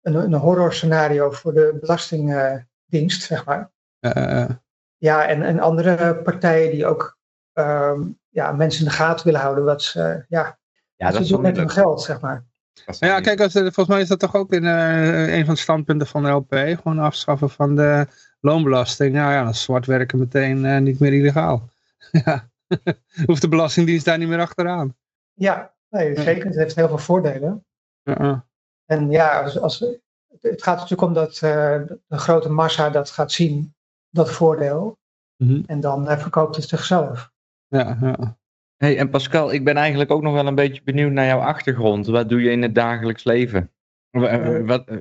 een, 0.00 0.14
een 0.14 0.34
horror 0.34 0.72
scenario 0.72 1.30
voor 1.30 1.54
de 1.54 1.76
belastingdienst, 1.80 3.22
zeg 3.22 3.44
maar. 3.44 3.71
Eh, 4.02 4.48
Ja, 4.96 5.26
en, 5.26 5.42
en 5.42 5.60
andere 5.60 6.16
partijen 6.16 6.70
die 6.70 6.86
ook 6.86 7.18
ehm, 7.52 8.00
ja, 8.28 8.52
mensen 8.52 8.84
in 8.84 8.88
de 8.88 8.94
gaten 8.94 9.24
willen 9.24 9.40
houden. 9.40 9.64
Wat 9.64 9.82
ze, 9.82 10.24
ja, 10.28 10.58
Ja, 10.96 11.06
dat 11.06 11.14
ze 11.14 11.22
is 11.22 11.28
doen 11.28 11.40
met 11.40 11.56
hun 11.56 11.70
geld, 11.70 12.02
zeg 12.02 12.20
maar. 12.20 12.44
Ja, 12.98 13.20
kijk, 13.20 13.40
als, 13.40 13.52
volgens 13.52 13.86
mij 13.86 14.00
is 14.00 14.08
dat 14.08 14.18
toch 14.18 14.34
ook 14.34 14.52
in, 14.52 14.64
eh, 14.64 15.34
een 15.36 15.44
van 15.44 15.54
de 15.54 15.60
standpunten 15.60 16.06
van 16.06 16.22
de 16.22 16.28
LP. 16.28 16.54
Gewoon 16.54 16.98
afschaffen 16.98 17.50
van 17.50 17.76
de 17.76 18.06
loonbelasting. 18.40 19.14
Nou 19.14 19.32
ja, 19.32 19.40
dan 19.42 19.52
is 19.52 19.62
zwart 19.62 19.86
werken 19.86 20.18
meteen 20.18 20.64
eh, 20.64 20.78
niet 20.78 20.98
meer 20.98 21.12
illegaal. 21.12 21.68
ja. 22.24 22.50
Hoeft 23.26 23.40
de 23.40 23.48
Belastingdienst 23.48 24.04
daar 24.04 24.18
niet 24.18 24.28
meer 24.28 24.40
achteraan. 24.40 24.96
Ja, 25.32 25.74
nee, 25.88 26.20
zeker. 26.20 26.46
Het 26.46 26.56
heeft 26.56 26.74
heel 26.74 26.88
veel 26.88 26.98
voordelen. 26.98 27.64
En 28.84 29.10
ja, 29.10 29.42
als, 29.42 29.58
als, 29.58 29.78
het 30.40 30.62
gaat 30.62 30.74
natuurlijk 30.74 31.02
om 31.02 31.12
dat 31.14 31.32
eh, 31.34 31.80
de 32.06 32.18
grote 32.18 32.48
massa 32.48 32.90
dat 32.90 33.10
gaat 33.10 33.32
zien, 33.32 33.74
dat 34.12 34.30
voordeel. 34.30 34.98
Mhm. 35.36 35.62
En 35.66 35.80
dan 35.80 36.08
eh, 36.08 36.18
verkoopt 36.18 36.56
het 36.56 36.68
zichzelf. 36.68 37.30
Ja, 37.68 37.98
ja. 38.00 38.36
Hey, 38.76 38.98
en 38.98 39.10
Pascal, 39.10 39.52
ik 39.52 39.64
ben 39.64 39.76
eigenlijk 39.76 40.10
ook 40.10 40.22
nog 40.22 40.32
wel 40.32 40.46
een 40.46 40.54
beetje 40.54 40.82
benieuwd 40.82 41.12
naar 41.12 41.26
jouw 41.26 41.40
achtergrond. 41.40 42.06
Wat 42.06 42.28
doe 42.28 42.42
je 42.42 42.50
in 42.50 42.62
het 42.62 42.74
dagelijks 42.74 43.24
leven? 43.24 43.70
Wa- 44.10 44.26
Eh. 44.28 44.66
Wat, 44.66 44.88
eh, 44.88 44.96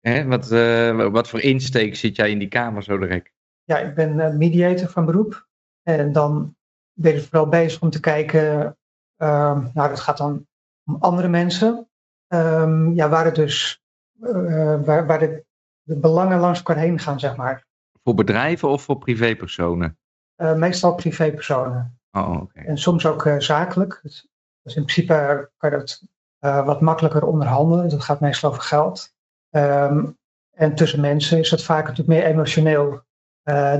hè, 0.00 0.24
wat, 0.26 0.50
eh, 0.50 1.08
wat 1.10 1.28
voor 1.28 1.40
insteek 1.40 1.96
zit 1.96 2.16
jij 2.16 2.30
in 2.30 2.38
die 2.38 2.48
kamer 2.48 2.82
zo 2.82 2.98
direct? 2.98 3.32
Ja, 3.64 3.78
ik 3.78 3.94
ben 3.94 4.20
eh, 4.20 4.34
mediator 4.34 4.88
van 4.88 5.04
beroep. 5.04 5.46
En 5.82 6.12
dan 6.12 6.56
ben 6.92 7.14
ik 7.14 7.22
vooral 7.22 7.48
bezig 7.48 7.82
om 7.82 7.90
te 7.90 8.00
kijken, 8.00 8.76
ehm, 9.16 9.60
nou 9.74 9.88
dat 9.88 10.00
gaat 10.00 10.18
dan 10.18 10.46
om 10.84 10.96
andere 11.00 11.28
mensen. 11.28 11.88
Ehm, 12.26 12.92
ja, 12.92 13.08
waar 13.08 13.24
het 13.24 13.34
dus, 13.34 13.82
eh, 14.20 14.80
waar, 14.84 15.06
waar 15.06 15.18
de, 15.18 15.44
de 15.82 15.96
belangen 15.96 16.40
langs 16.40 16.58
elkaar 16.58 16.76
heen 16.76 16.98
gaan, 16.98 17.20
zeg 17.20 17.36
maar. 17.36 17.66
Voor 18.08 18.16
bedrijven 18.16 18.68
of 18.68 18.82
voor 18.82 18.98
privépersonen? 18.98 19.98
Eh, 20.34 20.54
meestal 20.54 20.94
privépersonen. 20.94 22.00
Oh, 22.10 22.40
oké. 22.40 22.60
En 22.60 22.78
soms 22.78 23.06
ook 23.06 23.26
eh, 23.26 23.38
zakelijk. 23.38 24.00
Dus, 24.02 24.28
dus 24.62 24.76
in 24.76 24.84
principe 24.84 25.14
eh, 25.14 25.38
kan 25.56 25.70
je 25.70 25.76
dat 25.76 26.02
wat 26.40 26.80
makkelijker 26.80 27.24
onderhandelen. 27.24 27.88
Dat 27.88 28.02
gaat 28.02 28.20
meestal 28.20 28.50
over 28.50 28.62
geld. 28.62 29.14
Ehm, 29.50 30.06
en 30.50 30.74
tussen 30.74 31.00
mensen 31.00 31.38
is 31.38 31.50
het 31.50 31.62
vaak 31.62 31.86
natuurlijk 31.86 32.08
meer 32.08 32.24
emotioneel. 32.24 33.02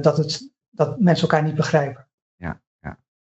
dat, 0.00 0.16
het, 0.16 0.52
dat 0.70 1.00
mensen 1.00 1.28
elkaar 1.28 1.44
niet 1.44 1.54
begrijpen. 1.54 2.08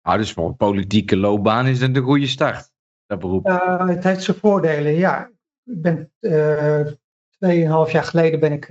Ah, 0.00 0.16
dus 0.16 0.32
voor 0.32 0.48
een 0.48 0.56
politieke 0.56 1.16
loopbaan 1.16 1.66
is 1.66 1.80
het 1.80 1.96
een 1.96 2.02
goede 2.02 2.26
start, 2.26 2.72
dat 3.06 3.18
beroep. 3.18 3.46
Het 3.86 4.04
heeft 4.04 4.22
zijn 4.22 4.36
voordelen, 4.36 4.92
ja. 4.92 5.30
Ik 5.64 5.82
ben 5.82 6.12
tweeënhalf 7.38 7.90
jaar 7.92 8.04
geleden 8.04 8.40
ben 8.40 8.52
ik 8.52 8.68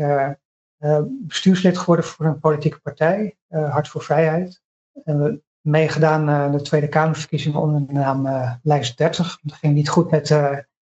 bestuurslid 1.10 1.78
geworden 1.78 2.06
voor 2.06 2.26
een 2.26 2.40
politieke 2.40 2.80
partij, 2.80 3.38
Hart 3.50 3.88
voor 3.88 4.02
Vrijheid. 4.02 4.62
En 5.04 5.44
meegedaan 5.62 6.30
aan 6.30 6.52
de 6.52 6.62
Tweede 6.62 6.88
Kamerverkiezingen 6.88 7.60
onder 7.60 7.88
de 7.88 7.94
naam 7.94 8.28
Lijst 8.64 8.98
30. 8.98 9.40
Dat 9.42 9.58
ging 9.58 9.74
niet 9.74 9.90
goed 9.90 10.12
met 10.12 10.36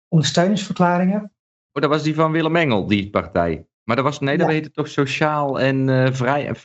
ondersteuningsverklaringen. 0.07 1.21
Oh, 1.71 1.81
dat 1.81 1.89
was 1.89 2.03
die 2.03 2.15
van 2.15 2.31
Willem 2.31 2.55
Engel, 2.55 2.87
die 2.87 3.09
partij. 3.09 3.67
Maar 3.83 3.95
dat 3.95 4.05
was, 4.05 4.19
nee, 4.19 4.37
dat 4.37 4.47
ja. 4.47 4.53
heette 4.53 4.71
toch 4.71 4.87
sociaal 4.87 5.59
en 5.59 5.87
uh, 5.87 6.11
vrij, 6.11 6.55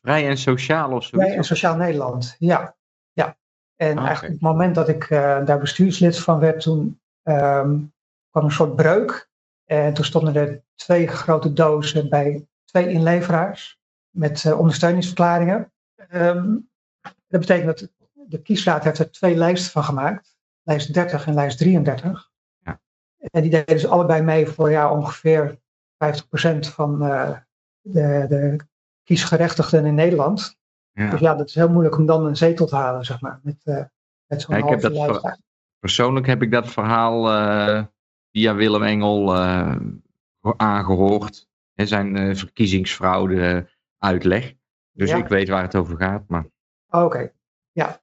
vrij 0.00 0.28
en 0.28 0.36
sociaal 0.36 0.90
of 0.90 1.04
zo? 1.04 1.18
Vrij 1.18 1.36
en 1.36 1.44
sociaal 1.44 1.76
Nederland, 1.76 2.36
ja. 2.38 2.76
ja. 3.12 3.36
En 3.76 3.98
ah, 3.98 4.04
eigenlijk 4.04 4.34
op 4.34 4.40
het 4.40 4.50
moment 4.50 4.74
dat 4.74 4.88
ik 4.88 5.10
uh, 5.10 5.44
daar 5.44 5.58
bestuurslid 5.58 6.18
van 6.18 6.38
werd, 6.38 6.60
toen 6.60 7.00
um, 7.22 7.92
kwam 8.30 8.44
een 8.44 8.50
soort 8.50 8.76
breuk. 8.76 9.30
En 9.72 9.94
toen 9.94 10.04
stonden 10.04 10.34
er 10.34 10.62
twee 10.74 11.06
grote 11.06 11.52
dozen 11.52 12.08
bij 12.08 12.46
twee 12.64 12.88
inleveraars 12.88 13.80
met 14.10 14.44
uh, 14.44 14.58
ondersteuningsverklaringen. 14.58 15.72
Um, 16.12 16.70
dat 17.28 17.40
betekent 17.40 17.66
dat 17.66 17.90
de 18.12 18.42
kiesraad 18.42 18.84
heeft 18.84 18.98
er 18.98 19.10
twee 19.10 19.36
lijsten 19.36 19.72
van 19.72 19.84
gemaakt. 19.84 20.36
Lijst 20.62 20.94
30 20.94 21.26
en 21.26 21.34
lijst 21.34 21.58
33. 21.58 22.30
Ja. 22.58 22.80
En 23.18 23.42
die 23.42 23.50
deden 23.50 23.74
dus 23.74 23.86
allebei 23.86 24.22
mee 24.22 24.46
voor 24.46 24.70
ja, 24.70 24.90
ongeveer 24.90 25.54
50% 25.54 25.58
van 26.58 27.04
uh, 27.06 27.36
de, 27.80 28.26
de 28.28 28.56
kiesgerechtigden 29.02 29.86
in 29.86 29.94
Nederland. 29.94 30.56
Ja. 30.92 31.10
Dus 31.10 31.20
ja, 31.20 31.34
dat 31.34 31.48
is 31.48 31.54
heel 31.54 31.70
moeilijk 31.70 31.98
om 31.98 32.06
dan 32.06 32.26
een 32.26 32.36
zetel 32.36 32.66
te 32.66 32.76
halen, 32.76 33.04
zeg 33.04 33.20
maar. 33.20 33.40
Met, 33.42 33.60
uh, 33.64 33.84
met 34.26 34.42
zo'n 34.42 34.56
ja, 34.56 34.62
ik 34.62 34.68
heb 34.68 34.80
dat 34.80 35.38
Persoonlijk 35.78 36.26
heb 36.26 36.42
ik 36.42 36.50
dat 36.50 36.68
verhaal 36.68 37.28
via 38.32 38.54
Willem 38.54 38.82
Engel 38.82 39.34
aangehoord. 40.56 41.50
En 41.74 41.86
zijn 41.86 42.36
verkiezingsfraude 42.36 43.70
uitleg. 43.98 44.54
Dus 44.92 45.10
ja. 45.10 45.16
ik 45.16 45.28
weet 45.28 45.48
waar 45.48 45.62
het 45.62 45.76
over 45.76 45.96
gaat. 45.96 46.28
Maar... 46.28 46.46
Oh, 46.88 47.04
Oké, 47.04 47.04
okay. 47.04 47.32
ja. 47.72 48.00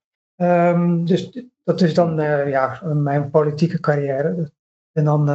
Um, 0.72 1.06
dus 1.06 1.44
dat 1.64 1.82
is 1.82 1.94
dan 1.94 2.16
ja, 2.48 2.82
mijn 2.84 3.30
politieke 3.30 3.80
carrière. 3.80 4.52
En 4.92 5.04
dan 5.04 5.30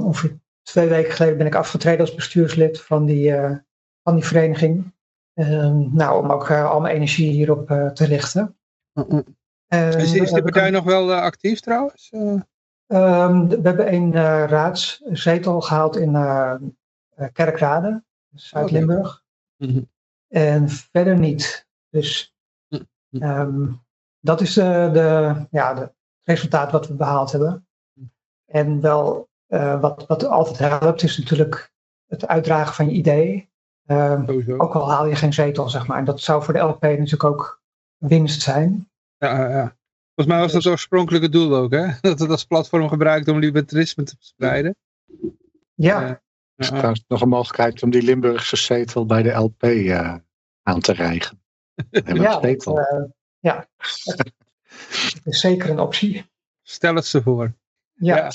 ongeveer 0.00 0.38
twee 0.64 0.88
weken 0.88 1.12
geleden 1.12 1.38
ben 1.38 1.46
ik 1.46 1.54
afgetreden 1.54 2.00
als 2.00 2.14
bestuurslid 2.14 2.80
van 2.80 3.04
die, 3.04 3.30
uh, 3.30 3.56
van 4.02 4.14
die 4.14 4.24
vereniging. 4.24 4.92
Uh, 5.34 5.70
nou, 5.70 6.22
om 6.22 6.30
ook 6.30 6.48
uh, 6.48 6.70
al 6.70 6.80
mijn 6.80 6.94
energie 6.94 7.30
hierop 7.30 7.66
te 7.94 8.04
richten. 8.04 8.56
is, 9.68 10.14
is 10.14 10.30
de 10.30 10.42
partij 10.42 10.70
nog 10.70 10.84
wel 10.84 11.14
actief 11.14 11.60
trouwens? 11.60 12.10
Um, 12.86 13.48
we 13.48 13.60
hebben 13.62 13.94
een 13.94 14.12
raadszetel 14.46 15.60
gehaald 15.60 15.96
in 15.96 16.12
Kerkrade, 17.32 18.02
Zuid-Limburg. 18.34 19.24
Okay. 19.58 19.72
Mm 19.72 19.76
-hmm. 19.76 19.88
En 20.28 20.68
verder 20.68 21.18
niet. 21.18 21.66
Dus 21.90 22.34
um, 23.10 23.82
dat 24.20 24.40
is 24.40 24.54
de, 24.54 24.90
de, 24.92 25.34
ja, 25.50 25.76
het 25.76 25.92
resultaat 26.22 26.72
wat 26.72 26.88
we 26.88 26.94
behaald 26.94 27.32
hebben. 27.32 27.66
En 28.44 28.80
wel 28.80 29.28
uh, 29.48 29.80
wat, 29.80 30.06
wat 30.06 30.24
altijd 30.24 30.80
helpt 30.80 31.02
is 31.02 31.18
natuurlijk 31.18 31.72
het 32.06 32.26
uitdragen 32.26 32.74
van 32.74 32.86
je 32.86 32.92
idee. 32.92 33.52
Uh, 33.86 34.22
ook 34.56 34.74
al 34.74 34.90
haal 34.90 35.06
je 35.06 35.16
geen 35.16 35.32
zetel, 35.32 35.68
zeg 35.68 35.86
maar. 35.86 35.98
En 35.98 36.04
dat 36.04 36.20
zou 36.20 36.42
voor 36.42 36.54
de 36.54 36.60
LP 36.60 36.82
natuurlijk 36.82 37.24
ook 37.24 37.62
winst 37.96 38.42
zijn. 38.42 38.88
Ja, 39.16 39.48
ja. 39.48 39.76
Volgens 40.14 40.36
mij 40.36 40.44
was 40.44 40.52
dat 40.52 40.62
het 40.62 40.72
oorspronkelijke 40.72 41.28
doel 41.28 41.54
ook, 41.54 41.72
hè? 41.72 41.86
Dat 42.00 42.18
het 42.18 42.30
als 42.30 42.44
platform 42.44 42.88
gebruikt 42.88 43.28
om 43.28 43.38
libertarisme 43.38 44.04
te 44.04 44.14
verspreiden. 44.16 44.76
Ja. 45.74 46.08
Uh, 46.08 46.14
is 46.56 46.68
trouwens 46.68 47.04
nog 47.08 47.20
een 47.20 47.28
mogelijkheid 47.28 47.82
om 47.82 47.90
die 47.90 48.02
Limburgse 48.02 48.56
zetel 48.56 49.06
bij 49.06 49.22
de 49.22 49.30
LP 49.30 49.62
uh, 49.62 50.14
aan 50.62 50.80
te 50.80 50.92
rijgen. 50.92 51.42
ja, 51.90 52.40
dat, 52.40 52.66
uh, 52.66 53.04
ja. 53.38 53.68
dat 54.04 54.32
is 55.24 55.40
zeker 55.40 55.70
een 55.70 55.80
optie. 55.80 56.24
Stel 56.62 56.94
het 56.94 57.06
ze 57.06 57.22
voor. 57.22 57.54
Ja. 57.92 58.16
ja. 58.16 58.30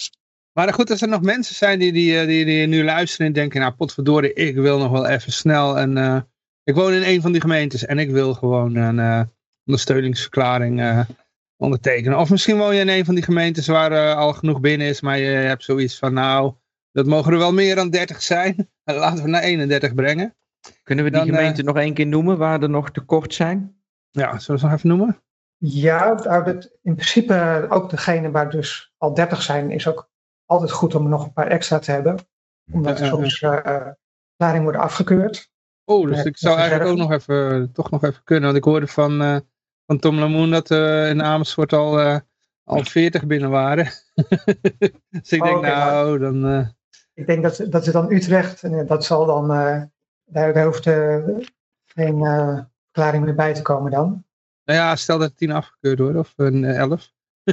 Maar 0.52 0.74
goed, 0.74 0.90
als 0.90 1.02
er 1.02 1.08
nog 1.08 1.22
mensen 1.22 1.56
zijn 1.56 1.80
die, 1.80 1.92
die, 1.92 2.26
die, 2.26 2.46
die 2.46 2.68
nu 2.68 2.84
luisteren 2.84 3.28
en 3.28 3.34
denken, 3.34 3.60
nou 3.60 3.74
potverdorie, 3.74 4.34
ik 4.34 4.56
wil 4.56 4.78
nog 4.78 4.92
wel 4.92 5.08
even 5.08 5.32
snel. 5.32 5.78
En 5.78 5.98
uh, 5.98 6.22
ik 6.64 6.76
woon 6.76 6.94
in 6.94 7.04
een 7.04 7.22
van 7.22 7.32
die 7.32 7.42
gemeentes 7.42 7.86
en 7.86 8.00
ik 8.00 8.12
wil 8.12 8.34
gewoon 8.34 8.76
een 8.76 8.98
uh, 8.98 9.22
ondersteuningsverklaring 9.66 10.80
uh, 10.80 11.00
ondertekenen. 11.60 12.20
Of 12.20 12.30
misschien 12.30 12.58
woon 12.58 12.76
je 12.76 12.82
in 12.82 12.90
een 12.90 13.06
van 13.06 13.16
die 13.16 13.24
gemeentes 13.24 13.68
waar 13.68 14.16
al 14.16 14.34
genoeg 14.34 14.60
binnen 14.60 14.88
is, 14.88 15.02
maar 15.02 15.18
je 15.18 15.26
hebt 15.26 15.64
zoiets 15.64 15.98
van, 15.98 16.14
nou, 16.14 16.54
dat 16.92 17.06
mogen 17.06 17.32
er 17.32 17.38
wel 17.38 17.54
meer 17.54 17.76
dan 17.76 17.90
30 17.90 18.22
zijn. 18.22 18.70
Laten 18.84 19.24
we 19.24 19.30
naar 19.30 19.42
31 19.42 19.94
brengen. 19.94 20.36
Kunnen 20.84 21.06
we 21.06 21.12
die 21.12 21.20
dan, 21.20 21.30
gemeente 21.30 21.64
nog 21.64 21.78
één 21.78 21.94
keer 21.94 22.08
noemen 22.08 22.38
waar 22.38 22.62
er 22.62 22.70
nog 22.70 22.92
tekort 22.92 23.34
zijn? 23.34 23.82
Ja, 24.10 24.40
zullen 24.40 24.42
we 24.46 24.58
ze 24.58 24.66
nog 24.66 24.76
even 24.76 24.90
noemen? 24.90 25.22
Ja, 25.58 26.18
in 26.82 26.96
principe 26.96 27.66
ook 27.70 27.90
degene 27.90 28.32
waar 28.32 28.50
dus 28.50 28.94
al 28.98 29.14
30 29.14 29.42
zijn, 29.42 29.72
is 29.72 29.88
ook 29.88 30.10
altijd 30.46 30.72
goed 30.72 30.96
om 30.96 31.04
er 31.04 31.10
nog 31.10 31.26
een 31.26 31.34
paar 31.34 31.48
extra 31.48 31.80
te 31.80 31.92
hebben. 31.92 32.18
Omdat 32.72 33.00
er 33.00 33.06
soms 33.06 33.42
uh, 33.42 33.52
verklaringen 34.28 34.64
worden 34.64 34.82
afgekeurd. 34.82 35.52
Oh, 35.86 36.08
dus 36.08 36.24
ik 36.24 36.38
zou 36.38 36.58
eigenlijk 36.58 36.90
ook 36.90 36.98
nog 36.98 37.12
even, 37.12 37.72
toch 37.72 37.92
nog 37.92 38.04
even 38.04 38.24
kunnen. 38.24 38.46
Want 38.46 38.58
ik 38.58 38.64
hoorde 38.64 38.88
van, 38.88 39.22
uh, 39.22 39.38
van 39.90 40.00
Tom 40.00 40.20
Lamoen 40.20 40.52
dat 40.52 40.72
uh, 40.72 41.10
in 41.10 41.24
Amersfoort 41.24 41.74
al, 41.74 42.00
uh, 42.00 42.18
al 42.64 42.84
40 42.84 43.26
binnen 43.26 43.50
waren. 43.50 43.86
dus 45.10 45.32
ik 45.32 45.42
oh, 45.42 45.48
denk, 45.48 45.58
okay, 45.58 45.76
nou, 45.76 46.20
dan... 46.20 46.68
Ik 47.14 47.28
denk 47.28 47.44
dat, 47.44 47.66
dat 47.70 47.86
het 47.86 47.94
dan 47.94 48.12
Utrecht, 48.12 48.64
en 48.64 48.86
dat 48.86 49.06
zal 49.06 49.26
dan, 49.26 49.48
daar, 50.26 50.54
daar 50.54 50.66
hoeft 50.66 50.84
geen 51.86 52.18
verklaring 52.84 53.26
meer 53.26 53.36
bij 53.36 53.54
te 53.54 53.62
komen 53.62 53.92
dan. 53.92 54.24
Nou 54.64 54.80
ja, 54.80 54.96
stel 54.96 55.18
dat 55.18 55.38
10 55.38 55.52
afgekeurd 55.52 56.00
worden, 56.00 56.22
of 56.22 56.34
een 56.36 56.64
11. 56.64 57.12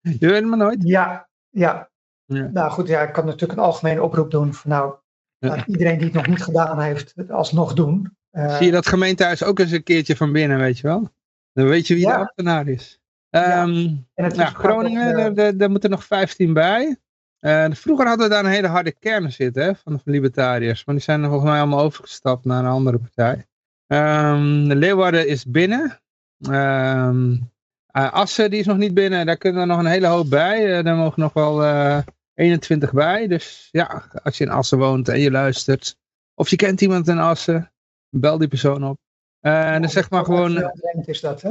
Je 0.00 0.16
weet 0.18 0.34
het 0.34 0.44
maar 0.44 0.58
nooit. 0.58 0.82
Ja, 0.82 1.28
ja, 1.50 1.90
ja. 2.24 2.50
Nou 2.52 2.70
goed, 2.70 2.88
ja, 2.88 3.02
ik 3.02 3.12
kan 3.12 3.24
natuurlijk 3.24 3.58
een 3.58 3.64
algemene 3.64 4.02
oproep 4.02 4.30
doen 4.30 4.54
van 4.54 4.70
nou, 4.70 4.94
ja. 5.38 5.66
iedereen 5.66 5.96
die 5.96 6.06
het 6.06 6.14
nog 6.14 6.26
niet 6.26 6.42
gedaan 6.42 6.80
heeft, 6.80 7.12
het 7.16 7.30
alsnog 7.30 7.74
doen. 7.74 8.16
Uh, 8.32 8.56
Zie 8.56 8.66
je 8.66 8.72
dat 8.72 8.86
gemeentehuis 8.86 9.44
ook 9.44 9.58
eens 9.58 9.70
een 9.70 9.82
keertje 9.82 10.16
van 10.16 10.32
binnen, 10.32 10.58
weet 10.58 10.78
je 10.78 10.86
wel? 10.86 11.10
Dan 11.52 11.66
weet 11.66 11.86
je 11.86 11.94
wie 11.94 12.06
ja. 12.06 12.12
de 12.12 12.18
ambtenaar 12.18 12.68
is. 12.68 13.00
Um, 13.30 14.06
nou, 14.14 14.34
Groningen, 14.34 15.34
daar, 15.34 15.56
daar 15.56 15.70
moeten 15.70 15.90
nog 15.90 16.04
15 16.04 16.52
bij. 16.52 16.96
Uh, 17.40 17.66
vroeger 17.70 18.06
hadden 18.06 18.28
we 18.28 18.34
daar 18.34 18.44
een 18.44 18.50
hele 18.50 18.66
harde 18.66 18.92
kern 18.92 19.32
zitten 19.32 19.62
hè, 19.62 19.74
van 19.74 20.00
de 20.04 20.10
libertariërs. 20.10 20.84
Maar 20.84 20.94
die 20.94 21.04
zijn 21.04 21.22
er 21.22 21.28
volgens 21.28 21.50
mij 21.50 21.60
allemaal 21.60 21.80
overgestapt 21.80 22.44
naar 22.44 22.64
een 22.64 22.70
andere 22.70 22.98
partij. 22.98 23.46
Um, 23.86 24.68
de 24.68 24.76
Leeuwarden 24.76 25.28
is 25.28 25.44
binnen. 25.44 26.00
Um, 26.48 27.50
uh, 27.92 28.12
Assen 28.12 28.50
die 28.50 28.60
is 28.60 28.66
nog 28.66 28.76
niet 28.76 28.94
binnen. 28.94 29.26
Daar 29.26 29.36
kunnen 29.36 29.60
we 29.60 29.66
nog 29.66 29.78
een 29.78 29.86
hele 29.86 30.06
hoop 30.06 30.30
bij. 30.30 30.78
Uh, 30.78 30.84
daar 30.84 30.96
mogen 30.96 31.20
nog 31.20 31.32
wel 31.32 31.62
21 32.34 32.92
bij. 32.92 33.26
Dus 33.26 33.68
ja, 33.70 34.04
als 34.22 34.38
je 34.38 34.44
in 34.44 34.50
Assen 34.50 34.78
woont 34.78 35.08
en 35.08 35.20
je 35.20 35.30
luistert. 35.30 35.96
Of 36.34 36.48
je 36.48 36.56
kent 36.56 36.80
iemand 36.80 37.08
in 37.08 37.18
Assen. 37.18 37.72
Bel 38.10 38.38
die 38.38 38.48
persoon 38.48 38.84
op. 38.84 38.98
Uh, 39.42 39.74
en 39.74 39.80
dan 39.80 39.90
zeg 39.90 40.10
maar 40.10 40.24
gewoon... 40.24 40.72
is 41.04 41.20
dat, 41.20 41.42
hè? 41.42 41.48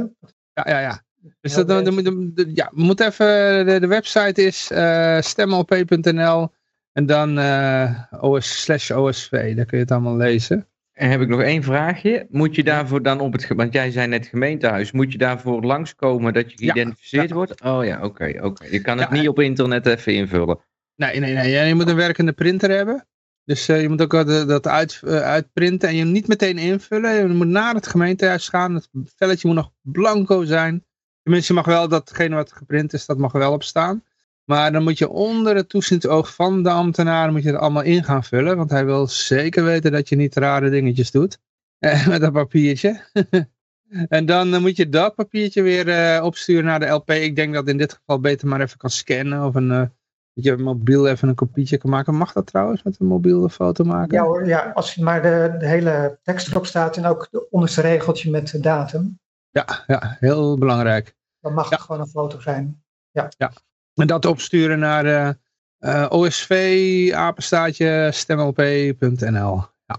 Ja, 0.54 0.64
ja, 0.64 0.80
ja. 0.80 1.02
Dus 1.40 1.54
dat, 1.54 1.68
de, 1.68 2.02
de, 2.02 2.32
de, 2.32 2.50
ja, 2.54 2.70
we 2.74 2.82
moeten 2.82 3.06
even... 3.06 3.66
De, 3.66 3.80
de 3.80 3.86
website 3.86 4.42
is 4.42 4.70
uh, 4.72 5.20
stemlp.nl 5.20 6.52
en 6.92 7.06
dan 7.06 7.38
uh, 7.38 8.02
OS, 8.20 8.62
slash 8.62 8.90
OSV. 8.90 9.56
Daar 9.56 9.64
kun 9.64 9.76
je 9.78 9.84
het 9.84 9.92
allemaal 9.92 10.16
lezen. 10.16 10.66
En 10.92 11.10
heb 11.10 11.20
ik 11.20 11.28
nog 11.28 11.42
één 11.42 11.62
vraagje. 11.62 12.26
Moet 12.30 12.54
je 12.54 12.62
daarvoor 12.62 13.02
dan 13.02 13.20
op 13.20 13.32
het, 13.32 13.48
want 13.48 13.72
jij 13.72 13.90
zei 13.90 14.06
net 14.06 14.26
gemeentehuis, 14.26 14.92
moet 14.92 15.12
je 15.12 15.18
daarvoor 15.18 15.62
langskomen 15.62 16.32
dat 16.32 16.50
je 16.50 16.58
geïdentificeerd 16.58 17.28
ja, 17.28 17.34
wordt? 17.34 17.62
Oh 17.62 17.84
ja, 17.84 18.04
oké, 18.04 18.38
oké. 18.40 18.66
Je 18.70 18.80
kan 18.80 18.98
het 18.98 19.10
niet 19.10 19.28
op 19.28 19.40
internet 19.40 19.86
even 19.86 20.14
invullen. 20.14 20.58
Nee, 20.96 21.20
nee, 21.20 21.34
nee. 21.34 21.66
Je 21.66 21.74
moet 21.74 21.88
een 21.88 21.96
werkende 21.96 22.32
printer 22.32 22.70
hebben. 22.70 23.06
Dus 23.44 23.68
uh, 23.68 23.82
je 23.82 23.88
moet 23.88 24.02
ook 24.02 24.26
dat, 24.26 24.66
uit, 24.66 25.00
uh, 25.04 25.20
uitprinten 25.20 25.88
en 25.88 25.96
je 25.96 26.04
niet 26.04 26.28
meteen 26.28 26.58
invullen. 26.58 27.14
Je 27.14 27.34
moet 27.34 27.46
naar 27.46 27.74
het 27.74 27.86
gemeentehuis 27.86 28.48
gaan. 28.48 28.74
Het 28.74 28.88
velletje 29.16 29.48
moet 29.48 29.56
nog 29.56 29.72
blanco 29.80 30.44
zijn. 30.44 30.84
Tenminste, 31.22 31.52
je 31.52 31.58
mag 31.58 31.68
wel 31.68 31.88
datgene 31.88 32.34
wat 32.34 32.52
geprint 32.52 32.92
is, 32.92 33.06
dat 33.06 33.18
mag 33.18 33.32
wel 33.32 33.52
op 33.52 33.62
staan. 33.62 34.04
Maar 34.44 34.72
dan 34.72 34.82
moet 34.82 34.98
je 34.98 35.08
onder 35.08 35.56
het 35.56 35.68
toezichtsoog 35.68 36.34
van 36.34 36.62
de 36.62 36.70
ambtenaar 36.70 37.32
moet 37.32 37.42
je 37.42 37.50
het 37.50 37.58
allemaal 37.58 37.82
in 37.82 38.04
gaan 38.04 38.24
vullen. 38.24 38.56
Want 38.56 38.70
hij 38.70 38.84
wil 38.84 39.06
zeker 39.06 39.64
weten 39.64 39.92
dat 39.92 40.08
je 40.08 40.16
niet 40.16 40.36
rare 40.36 40.70
dingetjes 40.70 41.10
doet. 41.10 41.38
Eh, 41.82 42.06
met 42.06 42.20
dat 42.20 42.32
papiertje. 42.32 43.04
en 44.08 44.26
dan 44.26 44.60
moet 44.60 44.76
je 44.76 44.88
dat 44.88 45.14
papiertje 45.14 45.62
weer 45.62 46.22
opsturen 46.22 46.64
naar 46.64 46.80
de 46.80 46.86
LP. 46.86 47.10
Ik 47.10 47.36
denk 47.36 47.54
dat 47.54 47.68
in 47.68 47.78
dit 47.78 47.92
geval 47.92 48.20
beter 48.20 48.48
maar 48.48 48.60
even 48.60 48.78
kan 48.78 48.90
scannen. 48.90 49.44
Of 49.44 49.54
een, 49.54 49.92
dat 50.34 50.44
je 50.44 50.56
mobiel 50.56 51.08
even 51.08 51.28
een 51.28 51.34
kopietje 51.34 51.78
kan 51.78 51.90
maken. 51.90 52.14
Mag 52.14 52.32
dat 52.32 52.46
trouwens 52.46 52.82
met 52.82 52.96
een 53.00 53.06
mobiele 53.06 53.50
foto 53.50 53.84
maken? 53.84 54.16
Ja 54.16 54.24
hoor, 54.24 54.46
ja, 54.46 54.70
als 54.74 54.96
maar 54.96 55.22
de, 55.22 55.54
de 55.58 55.66
hele 55.66 56.18
tekst 56.22 56.48
erop 56.48 56.66
staat 56.66 56.96
en 56.96 57.06
ook 57.06 57.28
het 57.30 57.50
onderste 57.50 57.80
regeltje 57.80 58.30
met 58.30 58.50
de 58.50 58.60
datum. 58.60 59.18
Ja, 59.50 59.84
ja 59.86 60.16
heel 60.20 60.58
belangrijk. 60.58 61.16
Dan 61.40 61.54
mag 61.54 61.70
het 61.70 61.80
gewoon 61.80 62.00
een 62.00 62.06
foto 62.06 62.40
zijn. 62.40 62.82
Ja. 63.10 63.28
ja. 63.36 63.52
En 63.94 64.06
dat 64.06 64.26
opsturen 64.26 64.78
naar 64.78 65.36
Eh, 65.82 66.06
OSV, 66.08 67.10
apenstaatje, 67.14 68.10
stemlp.nl. 68.12 69.64
Ja. 69.86 69.98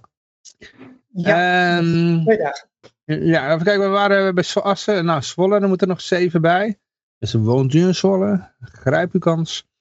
Ja, 1.07 1.79
twee 1.79 2.37
dagen. 2.37 2.69
ja, 3.05 3.53
even 3.53 3.63
kijken, 3.63 3.83
we 3.83 3.87
waren 3.87 4.35
bij 4.35 4.45
Assen. 4.53 5.05
Nou, 5.05 5.21
Zwolle, 5.21 5.59
er 5.59 5.67
moeten 5.67 5.87
er 5.87 5.93
nog 5.93 6.01
zeven 6.01 6.41
bij. 6.41 6.79
Dus 7.19 7.33
woont 7.33 7.73
u 7.73 7.79
in 7.79 7.95
Zwolle? 7.95 8.51
Grijp 8.59 9.13
uw 9.13 9.19
kans. 9.19 9.71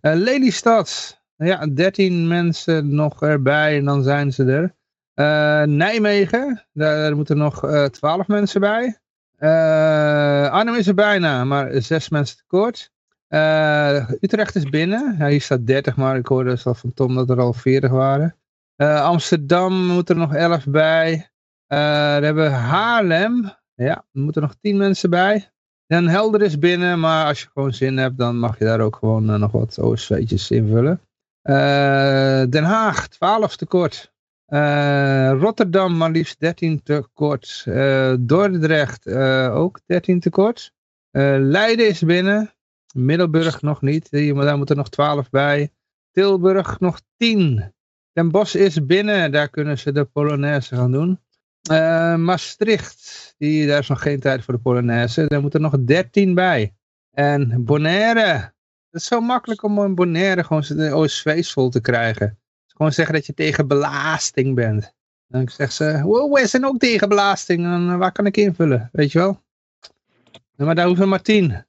Eh, 0.00 0.14
Lelystad. 0.14 1.18
Ja, 1.36 1.66
13 1.66 2.28
mensen 2.28 2.94
nog 2.94 3.22
erbij 3.22 3.76
en 3.76 3.84
dan 3.84 4.02
zijn 4.02 4.32
ze 4.32 4.44
er. 4.44 4.74
Eh, 5.14 5.66
Nijmegen, 5.68 6.66
daar 6.72 7.16
moeten 7.16 7.36
nog 7.36 7.64
eh 7.64 7.84
12 7.84 8.26
mensen 8.26 8.60
bij. 8.60 8.98
Eh, 9.36 10.50
Arnhem 10.50 10.74
is 10.74 10.86
er 10.86 10.94
bijna, 10.94 11.44
maar 11.44 11.82
zes 11.82 12.08
mensen 12.08 12.36
tekort. 12.36 12.90
Eh, 13.28 14.10
Utrecht 14.20 14.54
is 14.54 14.64
binnen. 14.64 15.26
Hier 15.26 15.40
staat 15.40 15.66
30, 15.66 15.96
maar 15.96 16.16
ik 16.16 16.26
hoorde 16.26 16.50
dus 16.50 16.62
van 16.62 16.92
Tom 16.94 17.14
dat 17.14 17.30
er 17.30 17.40
al 17.40 17.52
40 17.52 17.90
waren. 17.90 18.36
Eh, 18.76 19.02
Amsterdam 19.02 19.86
moet 19.86 20.08
er 20.08 20.16
nog 20.16 20.34
11 20.34 20.66
bij. 20.66 21.30
Eh 21.66 22.12
dan 22.12 22.22
hebben 22.22 22.52
Haarlem. 22.52 23.52
Ja, 23.74 24.04
moeten 24.12 24.42
nog 24.42 24.54
10 24.60 24.76
mensen 24.76 25.10
bij. 25.10 25.50
Den 25.90 26.08
Helder 26.08 26.42
is 26.42 26.58
binnen, 26.58 27.00
maar 27.00 27.26
als 27.26 27.40
je 27.40 27.48
gewoon 27.52 27.72
zin 27.72 27.96
hebt, 27.96 28.18
dan 28.18 28.38
mag 28.38 28.58
je 28.58 28.64
daar 28.64 28.80
ook 28.80 28.96
gewoon 28.96 29.30
eh, 29.30 29.36
nog 29.36 29.52
wat 29.52 29.78
OSV'tjes 29.78 30.50
invullen. 30.50 31.00
Eh, 31.42 32.42
Den 32.48 32.64
Haag, 32.64 33.08
12 33.08 33.56
tekort. 33.56 34.12
Eh, 34.46 35.32
Rotterdam, 35.38 35.96
maar 35.96 36.10
liefst 36.10 36.40
13 36.40 36.82
tekort. 36.82 37.64
Dordrecht, 38.20 39.08
ook 39.50 39.80
13 39.86 40.20
tekort. 40.20 40.72
Leiden 41.10 41.88
is 41.88 42.02
binnen. 42.02 42.50
Middelburg 42.94 43.62
nog 43.62 43.82
niet. 43.82 44.10
Daar 44.10 44.56
moeten 44.56 44.76
nog 44.76 44.88
12 44.88 45.30
bij. 45.30 45.70
Tilburg 46.10 46.80
nog 46.80 47.00
10. 47.16 47.72
Den 48.12 48.30
Bosch 48.30 48.54
is 48.54 48.86
binnen. 48.86 49.32
Daar 49.32 49.48
kunnen 49.48 49.78
ze 49.78 49.92
de 49.92 50.04
Polonaise 50.04 50.76
gaan 50.76 50.92
doen. 50.92 51.18
Eh, 51.62 52.16
Maastricht, 52.16 53.34
die, 53.38 53.66
daar 53.66 53.78
is 53.78 53.88
nog 53.88 54.02
geen 54.02 54.20
tijd 54.20 54.44
voor 54.44 54.54
de 54.54 54.60
Polonaise. 54.60 55.26
Daar 55.26 55.40
moeten 55.40 55.60
nog 55.60 55.76
13 55.84 56.34
bij. 56.34 56.74
En 57.10 57.64
Bonaire. 57.64 58.52
Het 58.90 59.00
is 59.00 59.04
zo 59.06 59.20
makkelijk 59.20 59.62
om 59.62 59.84
in 59.84 59.94
Bonaire 59.94 60.44
gewoon 60.44 60.64
de 60.68 60.96
OSV's 60.96 61.52
vol 61.52 61.68
te 61.68 61.80
krijgen. 61.80 62.38
Gewoon 62.66 62.92
zeggen 62.92 63.14
dat 63.14 63.26
je 63.26 63.34
tegen 63.34 63.68
belasting 63.68 64.54
bent. 64.54 64.94
Dan 65.26 65.48
zeggen 65.48 65.72
ze, 65.72 66.02
wow, 66.02 66.34
wij 66.34 66.46
zijn 66.46 66.66
ook 66.66 66.78
tegen 66.78 67.08
belasting. 67.08 67.64
En, 67.64 67.88
eh, 67.90 67.96
waar 67.96 68.12
kan 68.12 68.26
ik 68.26 68.36
invullen? 68.36 68.88
Weet 68.92 69.12
je 69.12 69.18
wel? 69.18 69.42
Ja, 70.56 70.64
Maar 70.64 70.74
daar 70.74 70.86
hoeven 70.86 71.08
maar 71.08 71.22
10. 71.22 71.66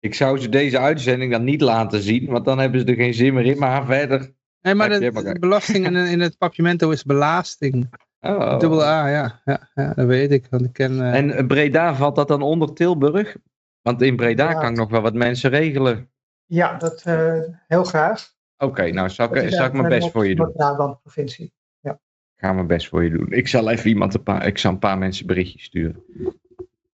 Ik 0.00 0.14
zou 0.14 0.38
ze 0.38 0.48
deze 0.48 0.78
uitzending 0.78 1.32
dan 1.32 1.44
niet 1.44 1.60
laten 1.60 2.02
zien, 2.02 2.26
want 2.26 2.44
dan 2.44 2.58
hebben 2.58 2.80
ze 2.80 2.86
er 2.86 2.94
geen 2.94 3.14
zin 3.14 3.34
meer 3.34 3.46
in. 3.46 3.58
Maar 3.58 3.86
verder. 3.86 4.32
Nee, 4.60 4.74
maar 4.74 4.88
de, 4.88 5.36
belasting 5.40 5.86
in, 5.86 5.96
in 5.96 6.20
het 6.20 6.38
papimento 6.38 6.90
is 6.90 7.04
belasting. 7.04 7.88
Oh. 8.20 8.58
Dubbel 8.58 8.82
A, 8.84 9.06
ja. 9.08 9.40
ja. 9.44 9.68
Ja, 9.74 9.92
dat 9.94 10.06
weet 10.06 10.30
ik. 10.30 10.46
Want 10.50 10.64
ik 10.64 10.72
ken... 10.72 11.00
eh, 11.12 11.14
En 11.38 11.46
Breda 11.46 11.94
valt 11.94 12.16
dat 12.16 12.28
dan 12.28 12.42
onder 12.42 12.74
Tilburg? 12.74 13.36
Want 13.82 14.02
in 14.02 14.16
Breda 14.16 14.50
Ja. 14.50 14.60
kan 14.60 14.70
ik 14.70 14.76
nog 14.76 14.90
wel 14.90 15.00
wat 15.00 15.14
mensen 15.14 15.50
regelen. 15.50 16.10
Ja, 16.46 16.76
dat 16.76 17.02
eh, 17.02 17.40
heel 17.66 17.84
graag. 17.84 18.34
Oké, 18.58 18.90
nou 18.90 19.08
zal 19.10 19.36
ik, 19.36 19.50
zal 19.52 19.66
ik 19.66 19.72
mijn 19.72 19.88
best 19.88 20.10
voor 20.10 20.26
je 20.26 20.34
doen. 20.34 20.44
Noord-Brabant 20.44 21.00
provincie. 21.02 21.52
Ik 21.82 22.44
ga 22.44 22.52
mijn 22.52 22.66
best 22.66 22.88
voor 22.88 23.04
je 23.04 23.10
doen. 23.10 23.32
Ik 23.32 23.48
zal 23.48 23.70
even 23.70 23.88
iemand 23.88 24.14
een 24.14 24.22
paar, 24.22 24.46
ik 24.46 24.58
zal 24.58 24.70
een 24.72 24.78
paar 24.78 24.98
mensen 24.98 25.26
berichtjes 25.26 25.62
sturen. 25.62 26.04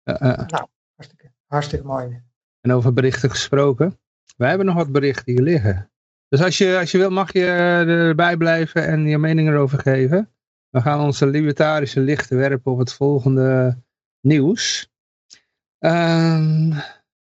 eh, 0.05 0.15
eh. 0.31 0.39
Hartstikke, 0.97 1.31
hartstikke 1.47 1.87
mooi. 1.87 2.23
En 2.61 2.73
over 2.73 2.93
berichten 2.93 3.31
gesproken. 3.31 3.99
Wij 4.37 4.49
hebben 4.49 4.67
nog 4.67 4.75
wat 4.77 4.93
berichten 4.93 5.33
hier 5.33 5.43
liggen. 5.43 5.91
Dus 6.29 6.43
als 6.43 6.59
je, 6.59 6.77
als 6.79 6.91
je 6.91 6.99
wilt 6.99 7.13
mag 7.13 7.33
je 7.33 7.45
erbij 7.87 8.37
blijven 8.37 8.87
en 8.87 9.07
je 9.07 9.19
mening 9.19 9.49
erover 9.49 9.79
geven. 9.79 10.29
We 10.75 10.81
gaan 10.81 11.01
onze 11.01 11.27
libertarische 11.27 12.01
lichten 12.01 12.37
werpen 12.37 12.73
op 12.73 12.79
het 12.79 12.93
volgende 12.93 13.79
nieuws. 14.21 14.91
Ehm, 15.79 16.71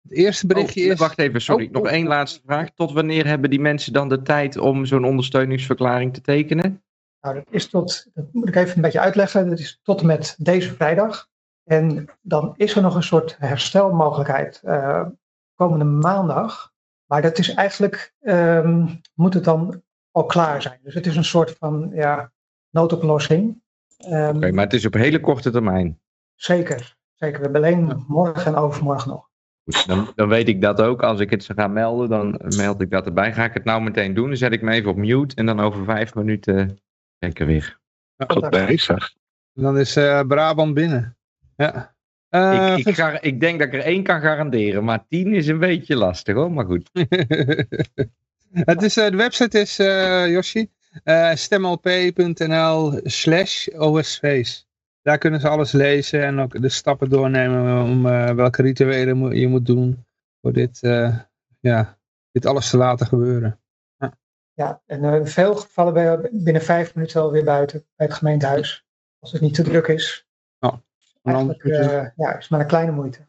het 0.02 0.12
eerste 0.12 0.47
berichtje 0.47 0.86
Oh, 0.86 0.91
is... 0.91 1.00
Wacht 1.00 1.20
even, 1.20 1.41
sorry. 1.41 1.66
Oh, 1.66 1.72
nog 1.72 1.82
oh, 1.82 1.91
één 1.91 2.04
oh. 2.04 2.10
laatste 2.10 2.41
vraag. 2.45 2.70
Tot 2.70 2.91
wanneer 2.91 3.26
hebben 3.26 3.50
die 3.50 3.60
mensen 3.60 3.93
dan 3.93 4.10
de 4.10 4.22
tijd 4.22 4.58
om 4.58 4.86
zo'n 4.86 5.06
ondersteuningsverklaring 5.06 6.14
te 6.14 6.22
tekenen? 6.22 6.84
Nou, 7.22 7.36
dat 7.36 7.45
is 7.50 7.70
tot, 7.70 8.08
dat 8.14 8.26
moet 8.32 8.47
ik 8.47 8.56
even 8.56 8.76
een 8.76 8.82
beetje 8.82 9.00
uitleggen. 9.00 9.50
Dat 9.50 9.60
is 9.60 9.80
tot 9.84 10.02
en 10.02 10.08
met 10.08 10.36
deze 10.38 10.74
vrijdag. 10.74 11.30
En 11.64 12.06
dan 12.22 12.54
is 12.58 12.76
er 12.76 12.82
nog 12.82 12.95
een 12.95 13.04
soort 13.04 13.36
herstelmogelijkheid 13.39 14.62
eh, 14.64 15.06
komende 15.56 15.86
maandag. 15.86 16.74
Maar 17.06 17.22
dat 17.22 17.38
is 17.38 17.54
eigenlijk, 17.54 18.14
ehm, 18.20 18.88
moet 19.14 19.34
het 19.34 19.43
dan 19.43 19.84
al 20.12 20.26
klaar 20.26 20.62
zijn. 20.62 20.80
Dus 20.84 20.93
het 20.93 21.06
is 21.06 21.16
een 21.16 21.24
soort 21.24 21.56
van 21.60 21.91
ja, 21.93 22.32
noodoplossing. 22.70 23.61
Ehm, 23.97 24.36
Oké, 24.36 24.51
maar 24.51 24.63
het 24.63 24.74
is 24.74 24.86
op 24.86 24.93
hele 24.93 25.20
korte 25.20 25.51
termijn. 25.51 25.99
Zeker, 26.36 26.97
zeker. 27.15 27.38
We 27.38 27.43
hebben 27.43 27.63
alleen 27.63 28.05
morgen 28.07 28.45
en 28.45 28.55
overmorgen 28.55 29.09
nog. 29.09 29.30
Goed, 29.63 29.88
dan, 29.88 30.11
dan 30.15 30.30
weet 30.30 30.47
ik 30.47 30.61
dat 30.61 30.82
ook. 30.82 31.03
Als 31.03 31.20
ik 31.20 31.30
het 31.30 31.49
ga 31.55 31.67
melden, 31.67 32.09
dan 32.09 32.41
meld 32.55 32.82
ik 32.82 32.89
dat 32.89 33.05
erbij. 33.05 33.34
Ga 33.34 33.43
ik 33.43 33.53
het 33.53 33.63
nou 33.63 33.82
meteen 33.82 34.13
doen? 34.13 34.28
Dan 34.28 34.38
zet 34.38 34.53
ik 34.53 34.61
me 34.61 34.72
even 34.72 34.89
op 34.89 34.97
mute 34.97 35.36
en 35.36 35.45
dan 35.45 35.59
over 35.59 35.86
vijf 35.86 36.15
minuten 36.15 36.80
ben 37.17 37.30
ik 37.30 37.39
er 37.39 37.45
weer. 37.45 37.80
Goed 38.28 38.49
bezig. 38.49 39.13
Dan 39.53 39.78
is 39.78 39.95
eh, 39.95 40.22
Brabant 40.22 40.74
binnen. 40.74 41.17
Ja. 41.55 41.95
Eh, 42.30 42.78
ik, 42.78 42.86
ik, 42.86 42.95
ga, 42.95 43.22
ik 43.22 43.39
denk 43.39 43.59
dat 43.59 43.67
ik 43.67 43.74
er 43.74 43.80
één 43.80 44.03
kan 44.03 44.22
garanderen, 44.22 44.84
maar 44.84 45.05
tien 45.07 45.34
is 45.34 45.47
een 45.47 45.59
beetje 45.59 45.95
lastig 45.95 46.36
hoor, 46.36 46.51
maar 46.51 46.65
goed. 46.65 46.89
het 48.72 48.82
is, 48.82 48.97
eh, 48.97 49.09
de 49.09 49.17
website 49.17 49.59
is, 49.59 49.80
eh 49.80 50.28
Yoshi, 50.28 50.70
eh 51.04 51.36
stemlp.nl 51.36 53.00
slash 53.04 53.68
osv's. 53.68 54.68
Daar 55.02 55.18
kunnen 55.18 55.40
ze 55.40 55.50
alles 55.50 55.72
lezen 55.72 56.24
en 56.24 56.40
ook 56.40 56.62
de 56.62 56.70
stappen 56.70 57.10
doornemen 57.10 57.84
om 57.84 58.06
eh, 58.06 58.30
welke 58.30 58.62
rituelen 58.62 59.36
je 59.36 59.48
moet 59.48 59.66
doen 59.66 60.06
voor 60.42 60.54
dit, 60.54 60.84
eh, 60.84 61.20
ja, 61.60 61.98
dit 62.32 62.46
alles 62.46 62.70
te 62.70 62.78
laten 62.78 63.08
gebeuren. 63.08 63.60
Ja, 64.60 64.82
en 64.86 65.04
eh, 65.04 65.16
in 65.16 65.28
veel 65.28 65.56
gevallen 65.56 65.94
ben 65.94 66.04
je 66.04 66.30
binnen 66.32 66.62
vijf 66.62 66.96
minuten 66.96 67.22
alweer 67.22 67.44
buiten 67.44 67.86
bij 67.96 68.08
het 68.08 68.16
gemeentehuis. 68.16 68.86
Als 69.20 69.32
het 69.32 69.42
niet 69.42 69.54
te 69.54 69.64
druk 69.64 69.88
is. 69.88 70.28
En 70.60 71.34
dan 71.34 71.56
Eigenlijk 71.56 72.14
ja, 72.16 72.38
is 72.38 72.48
maar 72.48 72.60
een 72.60 72.68
kleine 72.68 72.92
moeite. 72.92 73.28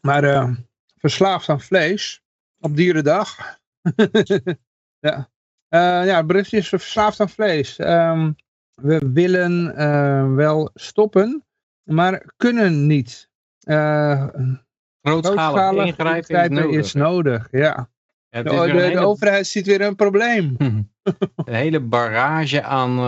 Maar 0.00 0.24
eh, 0.24 0.50
verslaafd 0.96 1.48
aan 1.48 1.60
vlees 1.60 2.22
op 2.60 2.76
dierendag. 2.76 3.58
ja. 5.08 5.30
Eh, 5.72 6.04
ja, 6.04 6.24
berichtje 6.24 6.56
is 6.56 6.68
verslaafd 6.68 7.20
aan 7.20 7.28
vlees. 7.28 7.76
Ehm, 7.76 8.32
we 8.74 9.10
willen 9.12 9.76
eh, 9.76 10.34
wel 10.34 10.70
stoppen, 10.74 11.44
maar 11.82 12.32
kunnen 12.36 12.86
niet. 12.86 13.28
Eh 13.60 14.26
Grootschalig 15.02 15.86
ingrijpen 15.86 16.42
is 16.42 16.48
nodig. 16.48 16.76
is 16.78 16.92
nodig. 16.92 17.48
Ja. 17.50 17.90
Ja, 18.28 18.42
De, 18.42 18.50
hele- 18.50 18.98
overheid 18.98 19.46
ziet 19.46 19.66
weer 19.66 19.80
een 19.80 19.94
probleem. 19.94 20.56
een 20.58 21.54
hele 21.54 21.80
barrage 21.80 22.62
aan, 22.62 23.00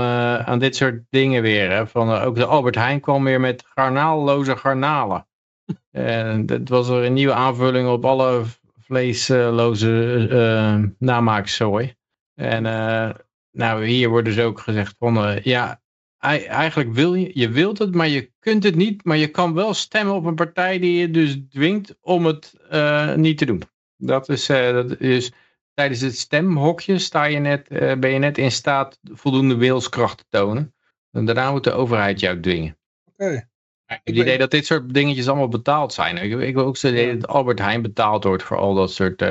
aan 0.46 0.58
dit 0.58 0.76
soort 0.76 1.02
dingen 1.10 1.42
weer. 1.42 1.70
Hè? 1.70 1.86
Van, 1.86 2.10
ook 2.10 2.36
de 2.36 2.44
Albert 2.44 2.74
Heijn 2.74 3.00
kwam 3.00 3.24
weer 3.24 3.40
met 3.40 3.64
garnaalloze 3.74 4.56
garnalen. 4.56 5.26
En 5.90 6.46
dat 6.46 6.68
was 6.68 6.88
er 6.88 7.04
een 7.04 7.12
nieuwe 7.12 7.34
aanvulling 7.34 7.88
op 7.88 8.04
alle 8.04 8.42
vleesloze 8.78 10.26
eh 10.30 10.90
namaakzooi. 10.98 11.94
En 12.34 12.66
eh, 12.66 13.10
nou, 13.50 13.86
hier 13.86 14.08
wordt 14.08 14.26
dus 14.26 14.38
ook 14.38 14.60
gezegd 14.60 14.94
van, 14.98 15.24
eh, 15.24 15.42
ja, 15.42 15.82
ei- 16.18 16.44
eigenlijk 16.44 16.92
wil 16.92 17.14
je, 17.14 17.30
je 17.34 17.48
wilt 17.48 17.78
het, 17.78 17.94
maar 17.94 18.08
je 18.08 18.32
kunt 18.38 18.64
het 18.64 18.74
niet. 18.74 19.04
Maar 19.04 19.16
je 19.16 19.28
kan 19.28 19.54
wel 19.54 19.74
stemmen 19.74 20.14
op 20.14 20.24
een 20.24 20.34
partij 20.34 20.78
die 20.78 21.00
je 21.00 21.10
dus 21.10 21.38
dwingt 21.50 21.96
om 22.00 22.26
het 22.26 22.54
eh, 22.70 23.14
niet 23.14 23.38
te 23.38 23.44
doen. 23.46 23.62
Dat 23.96 24.28
is, 24.28 24.46
dat 24.46 25.00
is 25.00 25.32
tijdens 25.74 26.00
het 26.00 26.18
stemhokje 26.18 26.98
sta 26.98 27.24
je 27.24 27.38
net, 27.38 27.68
ben 28.00 28.10
je 28.10 28.18
net 28.18 28.38
in 28.38 28.52
staat 28.52 28.98
voldoende 29.02 29.56
wilskracht 29.56 30.18
te 30.18 30.24
tonen. 30.28 30.74
En 31.10 31.24
daarna 31.24 31.50
moet 31.50 31.64
de 31.64 31.72
overheid 31.72 32.20
jou 32.20 32.40
dwingen. 32.40 32.78
Oké. 33.12 33.48
Ik 33.86 34.00
het 34.04 34.16
idee 34.16 34.38
dat 34.38 34.50
dit 34.50 34.66
soort 34.66 34.94
dingetjes 34.94 35.28
allemaal 35.28 35.48
betaald 35.48 35.92
zijn. 35.92 36.16
Ik, 36.16 36.40
ik 36.40 36.54
wil 36.54 36.64
ook 36.64 36.76
zo 36.76 36.88
idee 36.88 37.16
dat 37.16 37.30
Albert 37.30 37.58
Heijn 37.58 37.82
betaald 37.82 38.24
wordt 38.24 38.42
voor 38.42 38.56
al 38.56 38.74
dat 38.74 38.92
soort 38.92 39.24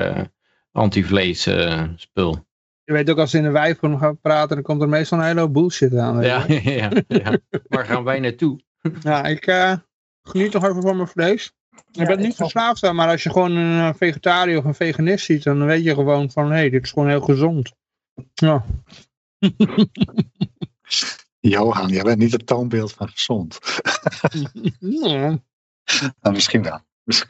anti-vlees 0.71 1.47
spul. 1.95 2.45
Je 2.86 2.93
weet 2.93 3.09
ook 3.09 3.17
als 3.17 3.31
ze 3.31 3.38
in 3.38 3.43
de 3.43 3.49
wijvorm 3.51 3.97
gaan 3.97 4.19
praten, 4.19 4.55
dan 4.55 4.63
komt 4.63 4.81
er 4.81 4.89
meestal 4.89 5.17
een 5.19 5.25
hele 5.25 5.39
hoop 5.39 5.53
bullshit 5.53 5.95
aan. 5.95 6.21
Ja, 6.21 6.45
ja, 6.47 6.91
ja. 7.07 7.38
Waar 7.67 7.86
gaan 7.86 8.03
wij 8.03 8.19
naartoe? 8.19 8.59
Ja, 9.01 9.23
ik 9.23 9.47
eh, 9.47 9.73
geniet 10.21 10.53
nog 10.53 10.63
even 10.63 10.81
van 10.81 10.95
mijn 10.95 11.07
vlees. 11.07 11.53
Ik 11.71 11.84
Ja, 11.91 12.05
ben 12.05 12.19
niet 12.19 12.36
verslaafd 12.36 12.84
aan, 12.84 12.95
maar 12.95 13.09
als 13.09 13.23
je 13.23 13.29
gewoon 13.29 13.55
een 13.55 13.89
eh, 13.89 13.95
vegetariër 13.97 14.57
of 14.57 14.65
een 14.65 14.75
veganist 14.75 15.25
ziet, 15.25 15.43
dan 15.43 15.65
weet 15.65 15.84
je 15.84 15.93
gewoon 15.93 16.31
van, 16.31 16.45
hé, 16.45 16.57
hey, 16.57 16.69
dit 16.69 16.84
is 16.84 16.91
gewoon 16.91 17.09
heel 17.09 17.21
gezond. 17.21 17.73
Ja, 18.34 18.65
Johan, 21.39 21.88
jij 21.89 22.03
bent 22.03 22.17
niet 22.17 22.31
het 22.31 22.45
toonbeeld 22.45 22.93
van 22.93 23.09
gezond. 23.09 23.59
Ja, 24.79 25.39
Nou, 26.21 26.34
misschien 26.34 26.63
wel. 26.63 26.79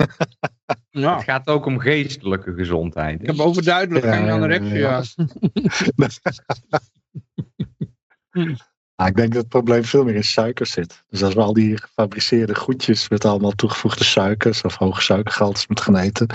Ja, 0.89 1.15
Het 1.15 1.23
gaat 1.23 1.47
ook 1.47 1.65
om 1.65 1.79
geestelijke 1.79 2.53
gezondheid. 2.53 3.21
ik 3.21 3.27
heb 3.27 3.39
overduidelijk 3.39 4.05
geen 4.05 4.25
Ja, 4.25 4.33
anorexia. 4.33 5.03
Ah, 8.95 9.07
ik 9.07 9.15
denk 9.15 9.29
dat 9.33 9.41
het 9.41 9.49
probleem 9.49 9.83
veel 9.83 10.03
meer 10.03 10.15
in 10.15 10.23
suiker 10.23 10.65
zit. 10.65 11.03
Dus 11.09 11.23
als 11.23 11.33
we 11.33 11.41
al 11.41 11.53
die 11.53 11.77
gefabriceerde 11.77 12.55
goedjes 12.55 13.09
met 13.09 13.25
allemaal 13.25 13.51
toegevoegde 13.51 14.03
suikers 14.03 14.61
of 14.61 14.75
hoge 14.75 15.01
suikergehaltes 15.01 15.67
met 15.67 15.81
gaan 15.81 15.95
eten, 15.95 16.27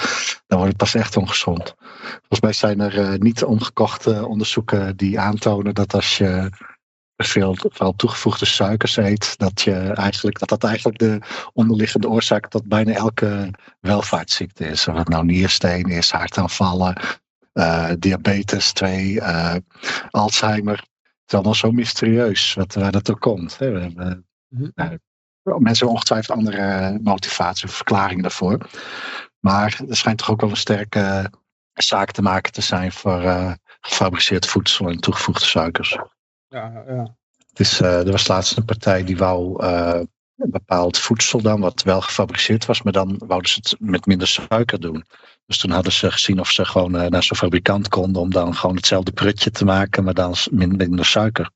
dan 0.46 0.58
wordt 0.58 0.66
het 0.66 0.76
pas 0.76 0.94
echt 0.94 1.16
ongezond. 1.16 1.74
Volgens 2.18 2.40
mij 2.40 2.52
zijn 2.52 2.80
er 2.80 2.98
eh, 2.98 3.18
niet 3.18 3.44
omgekochte 3.44 4.26
onderzoeken 4.26 4.96
die 4.96 5.18
aantonen 5.20 5.74
dat 5.74 5.94
als 5.94 6.18
je 6.18 6.50
veel 7.26 7.56
vooral 7.58 7.96
toegevoegde 7.96 8.44
suikers 8.46 8.96
eet, 8.96 9.38
dat, 9.38 9.60
je 9.60 9.74
eigenlijk, 9.74 10.38
dat 10.38 10.48
dat 10.48 10.64
eigenlijk 10.64 10.98
de 10.98 11.20
onderliggende 11.52 12.08
oorzaak 12.08 12.48
tot 12.48 12.64
bijna 12.64 12.92
elke 12.92 13.50
welvaartsziekte 13.80 14.66
is. 14.66 14.88
Of 14.88 14.96
het 14.96 15.08
nou 15.08 15.24
niersteen 15.24 15.84
is, 15.86 16.10
hartaanvallen, 16.10 17.00
eh, 17.52 17.90
diabetes 17.98 18.72
2, 18.72 19.20
eh, 19.20 19.54
Alzheimer. 20.10 20.76
Het 20.76 21.26
is 21.26 21.34
allemaal 21.34 21.54
zo 21.54 21.70
mysterieus 21.72 22.54
wat, 22.54 22.74
waar 22.74 22.92
dat 22.92 23.04
door 23.04 23.18
komt. 23.18 23.58
Hè. 23.58 23.70
We 23.70 23.80
hebben, 23.80 24.26
Mhm. 24.48 24.68
nou, 24.74 24.98
mensen 25.42 25.70
hebben 25.70 25.88
ongetwijfeld 25.88 26.36
andere 26.36 26.98
motivatie 27.02 27.68
of 27.68 27.74
verklaringen 27.74 28.22
daarvoor. 28.22 28.68
Maar 29.38 29.80
er 29.88 29.96
schijnt 29.96 30.18
toch 30.18 30.30
ook 30.30 30.40
wel 30.40 30.50
een 30.50 30.56
sterke 30.56 31.30
zaak 31.72 32.10
te 32.10 32.22
maken 32.22 32.52
te 32.52 32.60
zijn 32.60 32.92
voor 32.92 33.22
eh, 33.22 33.52
gefabriceerd 33.80 34.46
voedsel 34.46 34.88
en 34.88 35.00
toegevoegde 35.00 35.44
suikers. 35.44 35.98
Ja, 36.48 36.84
ja. 36.86 37.16
Eh, 37.52 38.06
er 38.06 38.10
was 38.10 38.28
laatst 38.28 38.56
een 38.56 38.64
partij 38.64 39.04
die 39.04 39.16
wou 39.16 39.62
eh, 39.62 40.00
een 40.36 40.50
bepaald 40.50 40.98
voedsel 40.98 41.42
dan, 41.42 41.60
wat 41.60 41.82
wel 41.82 42.00
gefabriceerd 42.00 42.66
was, 42.66 42.82
maar 42.82 42.92
dan 42.92 43.20
wouden 43.26 43.50
ze 43.50 43.58
het 43.62 43.76
met 43.80 44.06
minder 44.06 44.28
suiker 44.28 44.80
doen. 44.80 45.04
Dus 45.46 45.58
toen 45.58 45.70
hadden 45.70 45.92
ze 45.92 46.10
gezien 46.10 46.40
of 46.40 46.50
ze 46.50 46.64
gewoon 46.64 46.96
eh, 46.96 47.06
naar 47.06 47.22
zo'n 47.22 47.36
fabrikant 47.36 47.88
konden 47.88 48.22
om 48.22 48.30
dan 48.30 48.54
gewoon 48.54 48.76
hetzelfde 48.76 49.12
prutje 49.12 49.50
te 49.50 49.64
maken, 49.64 50.04
maar 50.04 50.14
dan 50.14 50.36
minder 50.50 51.04
suiker. 51.04 51.50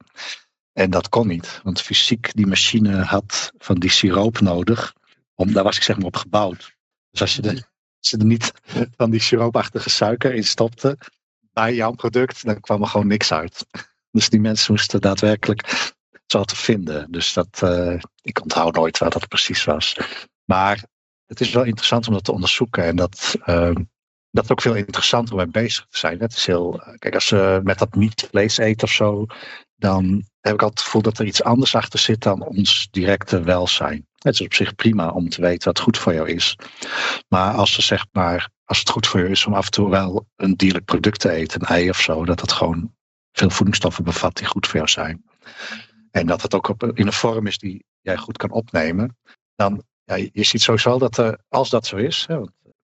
En 0.72 0.90
dat 0.90 1.08
kon 1.08 1.26
niet, 1.26 1.60
want 1.62 1.80
fysiek 1.80 2.30
die 2.34 2.46
machine 2.46 3.02
had 3.02 3.52
van 3.58 3.78
die 3.78 3.90
siroop 3.90 4.40
nodig. 4.40 4.94
Om, 5.34 5.52
daar 5.52 5.64
was 5.64 5.76
ik 5.76 5.82
zeg 5.82 5.96
maar 5.96 6.06
op 6.06 6.16
gebouwd. 6.16 6.76
Dus 7.10 7.20
als 7.20 7.36
je, 7.36 7.42
de, 7.42 7.64
als 7.98 8.12
er 8.12 8.24
niet 8.24 8.52
van 8.96 9.10
die 9.10 9.20
siroopachtige 9.20 9.90
suiker 9.90 10.34
in 10.34 10.44
stopte 10.44 10.98
bij 11.52 11.74
jouw 11.74 11.92
product, 11.92 12.44
dan 12.44 12.60
kwam 12.60 12.82
er 12.82 12.88
gewoon 12.88 13.06
niks 13.06 13.32
uit. 13.32 13.66
Dus 14.12 14.28
die 14.28 14.40
mensen 14.40 14.72
moesten 14.72 15.00
daadwerkelijk 15.00 15.92
zo 16.26 16.42
te 16.44 16.56
vinden. 16.56 17.10
Dus 17.10 17.32
dat, 17.32 17.62
eh, 17.62 18.00
ik 18.22 18.42
onthoud 18.42 18.74
nooit 18.74 18.98
waar 18.98 19.10
dat 19.10 19.28
precies 19.28 19.64
was. 19.64 19.96
Maar 20.44 20.84
het 21.26 21.40
is 21.40 21.50
wel 21.50 21.64
interessant 21.64 22.06
om 22.06 22.12
dat 22.12 22.24
te 22.24 22.32
onderzoeken. 22.32 22.84
En 22.84 22.96
dat, 22.96 23.36
eh, 23.44 23.74
dat 24.30 24.44
is 24.44 24.50
ook 24.50 24.60
veel 24.60 24.74
interessanter 24.74 25.34
om 25.34 25.40
mee 25.40 25.50
bezig 25.50 25.86
te 25.90 25.98
zijn. 25.98 26.20
Het 26.20 26.32
is 26.32 26.46
heel, 26.46 26.80
eh, 26.80 26.94
kijk, 26.98 27.14
als 27.14 27.26
ze 27.26 27.60
met 27.62 27.78
dat 27.78 27.94
niet 27.94 28.28
vlees 28.30 28.56
eten 28.56 28.86
of 28.86 28.92
zo, 28.92 29.26
dan 29.76 30.04
heb 30.40 30.54
ik 30.54 30.62
altijd 30.62 30.70
het 30.70 30.80
gevoel 30.80 31.02
dat 31.02 31.18
er 31.18 31.26
iets 31.26 31.42
anders 31.42 31.74
achter 31.74 31.98
zit 31.98 32.22
dan 32.22 32.42
ons 32.42 32.88
directe 32.90 33.42
welzijn. 33.42 34.06
Het 34.18 34.34
is 34.34 34.40
op 34.40 34.54
zich 34.54 34.74
prima 34.74 35.10
om 35.10 35.28
te 35.28 35.40
weten 35.40 35.72
wat 35.72 35.80
goed 35.80 35.98
voor 35.98 36.14
jou 36.14 36.28
is. 36.28 36.56
Maar 37.28 37.54
als 37.54 37.72
ze 37.72 37.82
zeg 37.82 38.06
maar, 38.12 38.50
als 38.64 38.78
het 38.78 38.90
goed 38.90 39.06
voor 39.06 39.20
je 39.20 39.28
is 39.28 39.46
om 39.46 39.54
af 39.54 39.64
en 39.64 39.70
toe 39.70 39.90
wel 39.90 40.26
een 40.36 40.56
dierlijk 40.56 40.84
product 40.84 41.20
te 41.20 41.30
eten, 41.30 41.60
een 41.60 41.66
ei 41.66 41.88
of 41.88 42.00
zo, 42.00 42.24
dat 42.24 42.40
het 42.40 42.52
gewoon 42.52 42.94
veel 43.32 43.50
voedingsstoffen 43.50 44.04
bevat 44.04 44.36
die 44.36 44.46
goed 44.46 44.66
voor 44.66 44.76
jou 44.76 44.88
zijn. 44.88 45.24
En 46.10 46.26
dat 46.26 46.42
het 46.42 46.54
ook 46.54 46.68
op, 46.68 46.82
in 46.82 47.06
een 47.06 47.12
vorm 47.12 47.46
is 47.46 47.58
die 47.58 47.84
jij 48.00 48.16
goed 48.16 48.36
kan 48.36 48.50
opnemen. 48.50 49.16
Dan, 49.54 49.82
ja, 50.04 50.14
je 50.14 50.44
ziet 50.44 50.62
sowieso 50.62 50.98
dat 50.98 51.16
er, 51.16 51.38
als 51.48 51.70
dat 51.70 51.86
zo 51.86 51.96
is, 51.96 52.24
hè, 52.28 52.38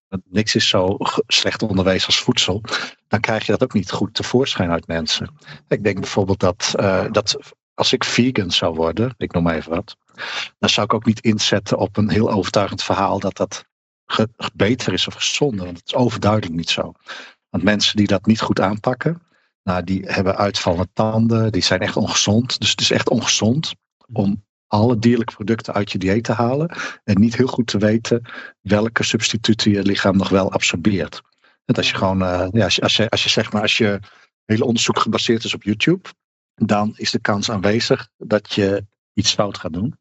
want 0.09 0.23
niks 0.31 0.55
is 0.55 0.69
zo 0.69 0.97
slecht 1.27 1.63
onderwezen 1.63 2.07
als 2.07 2.21
voedsel, 2.21 2.63
dan 3.09 3.21
krijg 3.21 3.47
je 3.47 3.53
dat 3.53 3.63
ook 3.63 3.73
niet 3.73 3.91
goed 3.91 4.15
tevoorschijn 4.15 4.71
uit 4.71 4.87
mensen. 4.87 5.35
Ik 5.69 5.85
denk 5.85 6.01
bijvoorbeeld 6.01 6.41
dat, 6.41 6.73
eh, 6.77 7.07
dat 7.11 7.37
als 7.75 7.93
ik 7.93 8.05
vegan 8.05 8.51
zou 8.51 8.75
worden, 8.75 9.15
ik 9.17 9.33
noem 9.33 9.43
maar 9.43 9.55
even 9.55 9.71
wat, 9.71 9.97
dan 10.59 10.69
zou 10.69 10.87
ik 10.87 10.95
ook 10.95 11.05
niet 11.05 11.21
inzetten 11.21 11.79
op 11.79 11.97
een 11.97 12.11
heel 12.11 12.31
overtuigend 12.31 12.83
verhaal 12.83 13.21
dat 13.21 13.37
dat 13.37 13.65
beter 14.55 14.93
is 14.93 15.07
of 15.07 15.15
gezonder. 15.15 15.65
Want 15.65 15.79
het 15.79 15.87
is 15.87 15.95
overduidelijk 15.95 16.55
niet 16.55 16.71
zo. 16.71 16.93
Want 17.51 17.65
mensen 17.65 17.97
die 17.97 18.07
dat 18.07 18.27
niet 18.27 18.41
goed 18.41 18.61
aanpakken, 18.61 19.23
nou, 19.69 19.85
die 19.85 20.03
hebben 20.07 20.37
uitvallende 20.37 20.89
tanden, 20.93 21.53
die 21.53 21.63
zijn 21.63 21.81
echt 21.81 21.97
ongezond. 21.97 22.61
Dus 22.61 22.71
het 22.71 22.81
is 22.81 22.91
echt 22.91 23.09
ongezond 23.09 23.75
om 24.13 24.45
alle 24.67 24.99
dierlijke 24.99 25.35
producten 25.35 25.75
uit 25.75 25.93
je 25.93 25.99
dieet 25.99 26.25
te 26.25 26.33
halen 26.33 26.77
en 27.05 27.21
niet 27.21 27.37
heel 27.37 27.47
goed 27.47 27.67
te 27.67 27.79
weten 27.79 28.25
welke 28.61 29.03
substituten 29.03 29.71
je 29.71 29.83
lichaam 29.83 30.17
nog 30.17 30.29
wel 30.29 30.53
absorbeert. 30.53 31.23
En 31.65 31.75
als 31.75 31.91
je 31.91 31.97
gewoon, 31.97 32.23
eh, 32.23 32.49
ja, 32.53 32.65
als 32.65 32.75
je, 32.75 32.83
als 32.83 32.97
je, 32.97 33.09
als 33.09 33.23
je 33.23 33.29
zeg 33.29 33.53
maar, 33.53 33.63
als 33.63 33.77
je 33.77 34.01
hele 34.45 34.65
onderzoek 34.65 34.99
gebaseerd 34.99 35.45
is 35.45 35.55
op 35.55 35.63
YouTube, 35.63 36.09
dan 36.55 36.93
is 36.97 37.11
de 37.11 37.21
kans 37.21 37.51
aanwezig 37.51 38.09
dat 38.17 38.53
je 38.53 38.87
iets 39.13 39.35
fout 39.35 39.59
gaat 39.59 39.73
doen. 39.73 39.99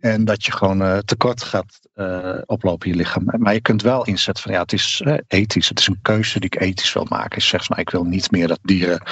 En 0.00 0.24
dat 0.24 0.44
je 0.44 0.52
gewoon 0.52 0.82
eh, 0.82 0.98
tekort 0.98 1.42
gaat 1.42 1.78
eh, 2.00 2.42
oplopen 2.46 2.86
in 2.86 2.92
je 2.92 2.98
lichaam. 2.98 3.24
Maar 3.38 3.52
je 3.54 3.60
kunt 3.60 3.82
wel 3.82 4.04
inzetten 4.04 4.42
van 4.42 4.52
ja, 4.52 4.60
het 4.60 4.72
is 4.72 5.00
eh, 5.04 5.14
ethisch. 5.26 5.68
Het 5.68 5.78
is 5.78 5.86
een 5.86 5.98
keuze 6.02 6.40
die 6.40 6.50
ik 6.50 6.60
ethisch 6.60 6.92
wil 6.92 7.06
maken. 7.08 7.42
Zegt 7.42 7.66
van 7.66 7.76
nou, 7.76 7.88
ik 7.88 7.90
wil 7.90 8.04
niet 8.04 8.30
meer 8.30 8.48
dat 8.48 8.58
dieren 8.62 9.02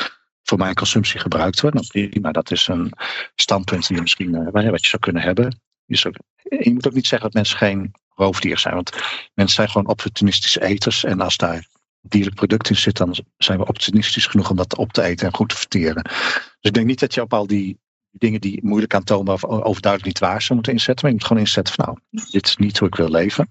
voor 0.43 0.59
mijn 0.59 0.75
consumptie 0.75 1.21
gebruikt 1.21 1.61
worden. 1.61 1.85
Nou, 1.93 2.09
prima, 2.11 2.33
dat 2.33 2.51
is 2.51 2.69
een 2.69 2.93
standpunt 3.35 3.87
die 3.87 3.97
je 3.97 4.03
misschien, 4.03 4.35
eh, 4.35 4.71
wat 4.71 4.83
je 4.83 4.89
zou 4.89 5.03
kunnen 5.03 5.23
hebben. 5.23 5.61
Je, 5.85 5.97
zou- 5.97 6.15
je 6.43 6.73
moet 6.73 6.87
ook 6.87 6.95
niet 6.95 7.07
zeggen 7.07 7.27
dat 7.31 7.37
mensen 7.37 7.57
geen 7.59 7.93
roofdieren 8.15 8.61
zijn. 8.61 8.75
Want 8.75 8.91
mensen 9.35 9.57
zijn 9.57 9.69
gewoon 9.69 9.89
opportunistische 9.89 10.63
eters. 10.63 11.05
En 11.05 11.21
als 11.21 11.37
daar 11.37 11.67
dierlijk 12.01 12.37
product 12.37 12.71
in 12.71 12.77
zit, 12.77 12.97
dan 12.97 13.17
zijn 13.37 13.59
we 13.59 13.67
opportunistisch 13.67 14.27
genoeg 14.27 14.51
om 14.51 14.57
dat 14.57 14.77
op 14.77 14.93
te 14.93 15.03
eten 15.03 15.27
en 15.27 15.35
goed 15.35 15.49
te 15.49 15.57
verteren. 15.57 16.03
Dus 16.03 16.57
ik 16.61 16.73
denk 16.75 16.87
niet 16.87 17.01
dat 17.01 17.15
je 17.15 17.23
op 17.23 17.33
al 17.33 17.47
die 17.47 17.79
dingen 18.11 18.41
die 18.41 18.65
moeilijk 18.65 18.95
aantoonbaar 18.95 19.35
of 19.35 19.45
overduidelijk 19.45 20.05
niet 20.05 20.19
waar 20.19 20.43
zijn 20.43 20.55
moeten 20.55 20.73
inzetten. 20.73 21.05
Maar 21.05 21.11
je 21.13 21.19
moet 21.19 21.27
gewoon 21.27 21.43
inzetten 21.43 21.75
van 21.75 21.85
nou, 21.85 22.25
dit 22.31 22.47
is 22.47 22.57
niet 22.57 22.79
hoe 22.79 22.89
ik 22.89 22.95
wil 22.95 23.11
leven. 23.11 23.49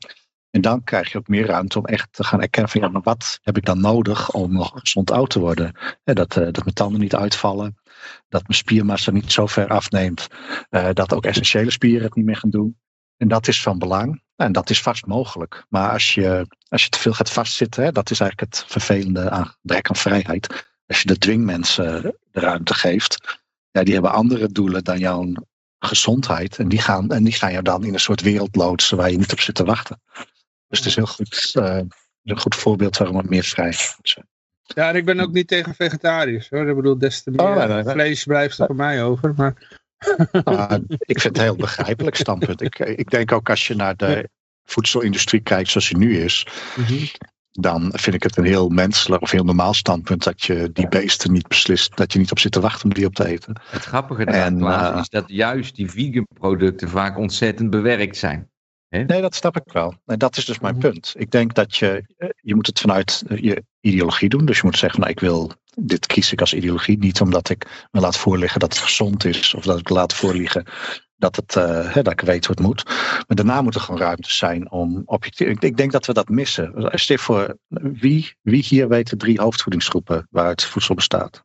En 0.50 0.62
dan 0.62 0.84
krijg 0.84 1.12
je 1.12 1.18
ook 1.18 1.28
meer 1.28 1.46
ruimte 1.46 1.78
om 1.80 1.86
echt 1.86 2.08
te 2.12 2.24
gaan 2.24 2.42
erkennen 2.42 2.72
van 2.72 2.82
ja, 2.82 2.88
maar 2.88 3.02
wat 3.02 3.40
heb 3.42 3.58
ik 3.58 3.66
dan 3.66 3.82
nodig 3.82 4.32
om 4.32 4.54
nog 4.54 4.72
gezond 4.74 5.12
oud 5.12 5.30
te 5.30 5.40
worden? 5.40 5.72
Ja, 6.04 6.14
dat, 6.14 6.38
eh, 6.38 6.44
dat 6.44 6.64
mijn 6.64 6.76
tanden 6.76 7.00
niet 7.00 7.16
uitvallen, 7.16 7.78
dat 8.30 8.42
mijn 8.42 8.58
spiermassa 8.58 9.12
niet 9.12 9.32
zo 9.32 9.46
ver 9.46 9.68
afneemt, 9.68 10.28
eh, 10.70 10.90
dat 10.94 11.14
ook 11.14 11.26
essentiële 11.26 11.72
spieren 11.72 12.04
het 12.04 12.16
niet 12.16 12.26
meer 12.26 12.36
gaan 12.36 12.50
doen. 12.50 12.78
En 13.18 13.28
dat 13.28 13.48
is 13.48 13.62
van 13.62 13.80
belang. 13.80 14.22
En 14.36 14.52
dat 14.52 14.70
is 14.70 14.82
vast 14.82 15.06
mogelijk. 15.06 15.66
Maar 15.70 15.92
als 15.92 16.14
je, 16.14 16.48
als 16.68 16.84
je 16.84 16.90
te 16.90 17.00
veel 17.00 17.14
gaat 17.14 17.32
vastzitten, 17.32 17.84
hè, 17.84 17.92
dat 17.92 18.12
is 18.12 18.20
eigenlijk 18.20 18.54
het 18.54 18.66
vervelende 18.68 19.30
aan 19.30 19.46
gebrek 19.46 19.90
aan 19.90 19.96
vrijheid. 19.96 20.68
Als 20.88 21.02
je 21.02 21.08
de 21.08 21.18
dwingmensen 21.18 22.02
de 22.32 22.40
ruimte 22.40 22.74
geeft, 22.74 23.40
ja, 23.78 23.84
die 23.84 23.94
hebben 23.94 24.12
andere 24.12 24.52
doelen 24.52 24.84
dan 24.84 25.00
jouw 25.00 25.32
gezondheid. 25.80 26.58
En 26.58 26.68
die 26.68 26.82
gaan, 26.82 27.10
en 27.12 27.24
die 27.24 27.34
gaan 27.34 27.52
jou 27.52 27.64
dan 27.64 27.84
in 27.84 27.94
een 27.94 28.00
soort 28.00 28.22
wereld 28.22 28.56
loodsen 28.56 28.98
waar 28.98 29.12
je 29.12 29.18
niet 29.18 29.32
op 29.32 29.40
zit 29.40 29.56
te 29.56 29.64
wachten. 29.64 30.02
Dus 30.68 30.78
het 30.78 30.88
is 30.88 30.96
heel 30.96 31.06
goed, 31.06 31.52
eh, 31.54 31.80
een 32.24 32.40
goed 32.40 32.56
voorbeeld 32.56 32.98
waarom 32.98 33.18
het 33.18 33.30
meer 33.30 33.54
moet 33.56 34.10
zijn. 34.10 34.28
Ja, 34.64 34.90
en 34.90 34.96
ik 34.96 35.06
ben 35.06 35.20
ook 35.20 35.32
niet 35.32 35.48
tegen 35.48 35.76
vegetarisch 35.76 36.50
hoor. 36.50 36.70
Ik 36.70 36.76
bedoel, 36.76 36.98
des 36.98 37.24
te 37.24 37.32
meer 37.32 37.42
Oh, 37.42 37.56
nee, 37.56 37.68
nee, 37.68 37.84
nee. 37.84 37.94
vlees 37.94 38.24
blijft 38.24 38.60
er 38.60 38.66
voor 38.66 38.76
mij 38.76 39.04
over. 39.04 39.34
Maar 39.36 39.80
Maar 40.44 40.80
ik 40.88 41.20
vind 41.20 41.24
het 41.24 41.38
een 41.38 41.44
heel 41.44 41.56
begrijpelijk 41.56 42.16
standpunt. 42.16 42.62
Ik, 42.62 42.80
ik 42.80 43.10
denk 43.10 43.32
ook 43.32 43.50
als 43.50 43.68
je 43.68 43.76
naar 43.76 43.96
de 43.96 44.30
voedselindustrie 44.64 45.42
kijkt 45.42 45.70
zoals 45.70 45.90
die 45.90 45.98
nu 45.98 46.20
is, 46.20 46.48
dan 47.60 47.92
vind 47.96 48.16
ik 48.16 48.24
het 48.24 48.38
een 48.38 48.46
heel 48.46 48.70
menselijk 48.70 49.22
of 49.22 49.32
heel 49.32 49.44
normaal 49.44 49.74
standpunt 49.74 50.24
dat 50.24 50.44
je 50.44 50.70
die 50.74 50.88
beesten 50.88 51.32
niet 51.32 51.48
beslist, 51.48 51.98
dat 51.98 52.14
je 52.14 52.20
niet 52.20 52.32
op 52.32 52.40
zit 52.40 52.52
te 52.52 52.60
wachten 52.60 52.84
om 52.84 52.94
die 52.94 53.06
op 53.06 53.16
te 53.16 53.26
eten. 53.28 53.62
Het 53.70 53.84
grappige 53.84 54.26
daaraan 54.26 54.58
Klaas, 54.58 54.94
eh, 54.94 55.00
is 55.00 55.10
dat 55.10 55.24
juist 55.28 55.76
die 55.76 55.92
vegan 55.92 56.28
producten 56.34 56.90
vaak 56.90 57.18
ontzettend 57.18 57.70
bewerkt 57.70 58.18
zijn. 58.18 58.50
Nee, 58.90 59.22
dat 59.22 59.36
snap 59.36 59.56
ik 59.58 59.72
wel. 59.72 59.94
En 60.06 60.18
dat 60.20 60.38
is 60.38 60.46
dus 60.46 60.60
mijn 60.60 60.76
Mhm. 60.78 60.90
punt. 60.90 61.14
Ik 61.18 61.32
denk 61.32 61.54
dat 61.54 61.76
je, 61.76 62.04
eh, 62.18 62.30
je 62.42 62.56
moet 62.56 62.68
het 62.68 62.80
vanuit 62.80 63.24
eh, 63.28 63.38
je 63.38 63.64
ideologie 63.80 64.30
doen. 64.30 64.46
Dus 64.46 64.58
je 64.58 64.66
moet 64.66 64.78
zeggen, 64.78 65.00
nou, 65.00 65.12
ik 65.12 65.20
wil, 65.20 65.52
dit 65.76 66.06
kies 66.06 66.32
ik 66.32 66.40
als 66.40 66.54
ideologie. 66.54 66.98
Niet 66.98 67.22
omdat 67.22 67.50
ik 67.50 67.88
me 67.92 68.00
laat 68.00 68.18
voorliggen 68.18 68.60
dat 68.60 68.74
het 68.74 68.84
gezond 68.84 69.26
is. 69.26 69.54
Of 69.54 69.64
dat 69.64 69.80
ik 69.80 69.90
laat 69.90 70.14
voorliggen 70.14 70.66
dat, 71.18 71.36
het, 71.36 71.56
eh, 71.56 71.94
hè, 71.94 72.02
dat 72.02 72.14
ik 72.14 72.22
weet 72.22 72.46
hoe 72.46 72.56
het 72.56 72.66
moet. 72.66 72.84
Maar 73.28 73.36
daarna 73.36 73.62
moet 73.62 73.76
er 73.76 73.82
gewoon 73.82 74.00
ruimte 74.00 74.34
zijn 74.34 74.72
om 74.72 75.02
objectief. 75.06 75.48
Ik, 75.48 75.62
ik 75.64 75.78
denk 75.78 75.92
dat 75.92 76.06
we 76.06 76.14
dat 76.14 76.30
missen. 76.30 76.72
Stel 77.00 77.18
voor, 77.18 77.58
wie, 77.70 78.36
wie 78.42 78.64
hier 78.64 78.88
weet 78.88 79.10
de 79.10 79.16
drie 79.16 79.40
hoofdvoedingsgroepen 79.42 80.28
waaruit 80.32 80.64
voedsel 80.64 80.96
bestaat? 80.96 81.44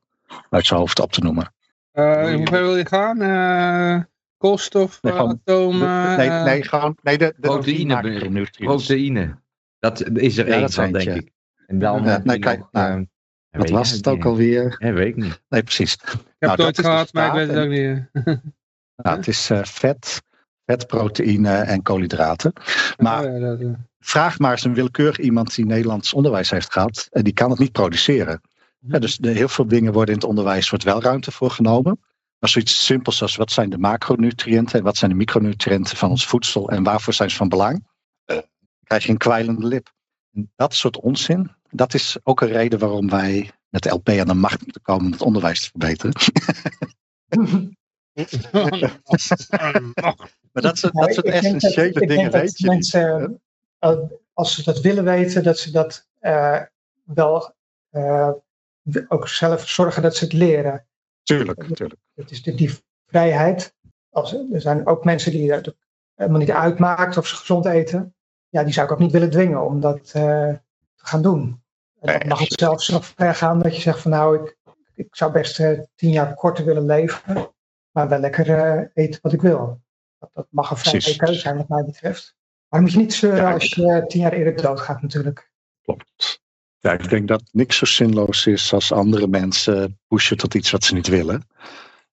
Uit 0.50 0.66
zijn 0.66 0.80
hoofd 0.80 1.00
op 1.00 1.12
te 1.12 1.20
noemen. 1.20 1.54
eh, 1.92 2.30
in 2.30 2.36
hoever 2.36 2.60
wil 2.62 2.76
je 2.76 2.86
gaan? 2.86 3.20
Eh, 3.20 4.02
koolstof, 4.36 5.02
Nee, 5.02 5.12
gewoon 5.12 5.40
atomen? 5.44 6.16
nee, 6.16 6.28
eh, 6.30 6.44
nee, 6.44 6.62
gewoon, 6.62 6.96
nee, 7.02 7.18
de, 7.18 7.34
de 7.36 7.48
Proteïne. 7.48 8.48
Proteïne. 8.58 9.40
Dat 9.78 10.08
is 10.08 10.38
er 10.38 10.48
Ja, 10.48 10.54
één 10.54 10.70
van, 10.70 10.92
denk 10.92 11.14
ik. 11.14 11.30
En 11.66 11.78
dan 11.78 12.04
Ja, 12.04 12.20
nee, 12.24 12.38
kijk, 12.38 12.62
nou, 12.70 13.06
Wat 13.50 13.70
was 13.70 13.90
het 13.90 14.06
ook 14.08 14.24
alweer? 14.24 14.76
Ja, 14.78 14.92
weet 14.92 15.06
ik 15.06 15.16
niet. 15.16 15.42
Nee, 15.48 15.62
precies. 15.62 15.92
ik 15.94 16.00
heb 16.10 16.20
Nou, 16.38 16.50
het 16.50 16.60
ooit 16.60 16.78
gehad, 16.78 17.12
maar 17.12 17.26
ik 17.26 17.32
weet 17.32 17.48
het 17.48 17.58
ook 17.64 17.68
niet. 17.70 18.10
Nou, 19.02 19.16
het 19.16 19.28
is 19.28 19.50
eh, 19.50 19.62
vet, 19.62 20.22
vet, 20.64 20.86
proteïne 20.86 21.56
en 21.56 21.82
koolhydraten. 21.82 22.52
Maar 22.96 23.24
Oh, 23.24 23.32
ja, 23.32 23.38
dat, 23.38 23.60
eh, 23.60 23.68
vraag 23.98 24.38
maar 24.38 24.50
eens 24.50 24.64
een 24.64 24.74
willekeurig 24.74 25.18
iemand 25.18 25.54
die 25.54 25.66
Nederlands 25.66 26.12
onderwijs 26.12 26.50
heeft 26.50 26.72
gehad. 26.72 27.08
En 27.10 27.24
die 27.24 27.32
kan 27.32 27.50
het 27.50 27.58
niet 27.58 27.72
produceren. 27.72 28.40
Ja, 28.78 28.98
dus 28.98 29.16
de, 29.16 29.30
heel 29.30 29.48
veel 29.48 29.66
dingen 29.66 29.92
worden 29.92 30.14
in 30.14 30.20
het 30.20 30.28
onderwijs 30.28 30.70
wordt 30.70 30.84
wel 30.84 31.02
ruimte 31.02 31.32
voor 31.32 31.50
genomen. 31.50 32.00
Maar 32.38 32.50
zoiets 32.50 32.84
simpels 32.84 33.22
als 33.22 33.36
wat 33.36 33.50
zijn 33.50 33.70
de 33.70 33.78
macronutriënten 33.78 34.78
en 34.78 34.84
wat 34.84 34.96
zijn 34.96 35.10
de 35.10 35.16
micronutriënten 35.16 35.96
van 35.96 36.10
ons 36.10 36.26
voedsel 36.26 36.70
en 36.70 36.82
waarvoor 36.82 37.12
zijn 37.12 37.30
ze 37.30 37.36
van 37.36 37.48
belang, 37.48 37.86
eh, 38.24 38.38
krijg 38.84 39.04
je 39.04 39.10
een 39.10 39.16
kwijlende 39.16 39.66
lip. 39.66 39.92
Dat 40.56 40.74
soort 40.74 41.00
onzin, 41.00 41.50
dat 41.70 41.94
is 41.94 42.18
ook 42.22 42.40
een 42.40 42.48
reden 42.48 42.78
waarom 42.78 43.08
wij 43.08 43.50
met 43.68 43.82
de 43.82 43.90
LP 43.90 44.08
aan 44.08 44.26
de 44.26 44.34
macht 44.34 44.62
moeten 44.62 44.82
komen 44.82 45.04
om 45.04 45.12
het 45.12 45.22
onderwijs 45.22 45.60
te 45.60 45.70
verbeteren. 45.70 46.14
Maar 50.52 50.62
dat 50.62 50.78
soort, 50.78 50.92
dat 50.92 51.14
soort 51.14 51.26
dat- 51.26 51.34
essentiële 51.34 52.06
dingen 52.06 52.30
dat 52.30 52.40
weet 52.40 52.58
je 52.58 52.64
niet. 52.64 52.72
mensen, 52.72 53.40
eh, 53.78 53.98
als 54.32 54.54
ze 54.54 54.62
dat 54.62 54.80
willen 54.80 55.04
weten, 55.04 55.42
dat 55.42 55.58
ze 55.58 55.70
dat 55.70 56.08
eh, 56.18 56.60
wel 57.04 57.54
eh, 57.90 58.30
ook 59.08 59.28
zelf 59.28 59.68
zorgen 59.68 60.02
dat 60.02 60.16
ze 60.16 60.24
het 60.24 60.32
leren. 60.32 60.86
Tuurlijk, 61.22 61.74
tuurlijk. 61.74 62.00
Het 62.14 62.30
is 62.30 62.42
de, 62.42 62.54
die 62.54 62.78
vrijheid. 63.06 63.74
Als, 64.10 64.32
er 64.32 64.60
zijn 64.60 64.86
ook 64.86 65.04
mensen 65.04 65.32
die 65.32 65.52
het 65.52 65.74
helemaal 66.14 66.40
niet 66.40 66.50
uitmaakt 66.50 67.16
of 67.16 67.26
ze 67.26 67.36
gezond 67.36 67.66
eten. 67.66 68.14
Ja, 68.48 68.64
die 68.64 68.72
zou 68.72 68.86
ik 68.86 68.92
ook 68.92 68.98
niet 68.98 69.12
willen 69.12 69.30
dwingen 69.30 69.64
om 69.64 69.80
dat 69.80 69.98
eh, 69.98 70.12
te 70.94 71.06
gaan 71.06 71.22
doen. 71.22 71.62
En 72.00 72.18
dan 72.18 72.28
mag 72.28 72.38
het 72.38 72.60
zelfs 72.60 72.86
zo 72.86 72.98
ver 73.00 73.34
gaan 73.34 73.58
dat 73.58 73.74
je 73.76 73.80
zegt 73.82 74.00
van 74.00 74.10
nou, 74.10 74.42
ik, 74.42 74.56
ik 74.94 75.16
zou 75.16 75.32
best 75.32 75.60
eh, 75.60 75.80
tien 75.94 76.10
jaar 76.10 76.34
korter 76.34 76.64
willen 76.64 76.86
leven. 76.86 77.50
Maar 77.92 78.08
wel 78.08 78.18
lekker 78.18 78.50
eh, 78.50 79.04
eten 79.04 79.20
wat 79.22 79.32
ik 79.32 79.40
wil. 79.40 79.80
Dat, 80.18 80.30
dat 80.32 80.46
mag 80.50 80.70
een 80.70 80.76
vrije 80.76 81.16
keuze 81.16 81.40
zijn 81.40 81.56
wat 81.56 81.68
mij 81.68 81.84
betreft. 81.84 82.34
Maar 82.68 82.80
dan 82.80 82.82
moet 82.82 82.92
je 82.92 82.98
niet 82.98 83.14
zeuren 83.14 83.42
Ja, 83.42 83.52
als 83.52 83.74
je 83.74 84.04
tien 84.06 84.20
jaar 84.20 84.32
eerder 84.32 84.62
doodgaat 84.62 85.02
natuurlijk. 85.02 85.50
Klopt. 85.82 86.40
Ja, 86.78 86.92
ik 86.92 87.08
denk 87.08 87.28
dat 87.28 87.42
niks 87.50 87.76
zo 87.76 87.84
zinloos 87.84 88.46
is 88.46 88.72
als 88.72 88.92
andere 88.92 89.26
mensen 89.26 90.00
pushen 90.06 90.36
tot 90.36 90.54
iets 90.54 90.70
wat 90.70 90.84
ze 90.84 90.94
niet 90.94 91.06
willen. 91.06 91.46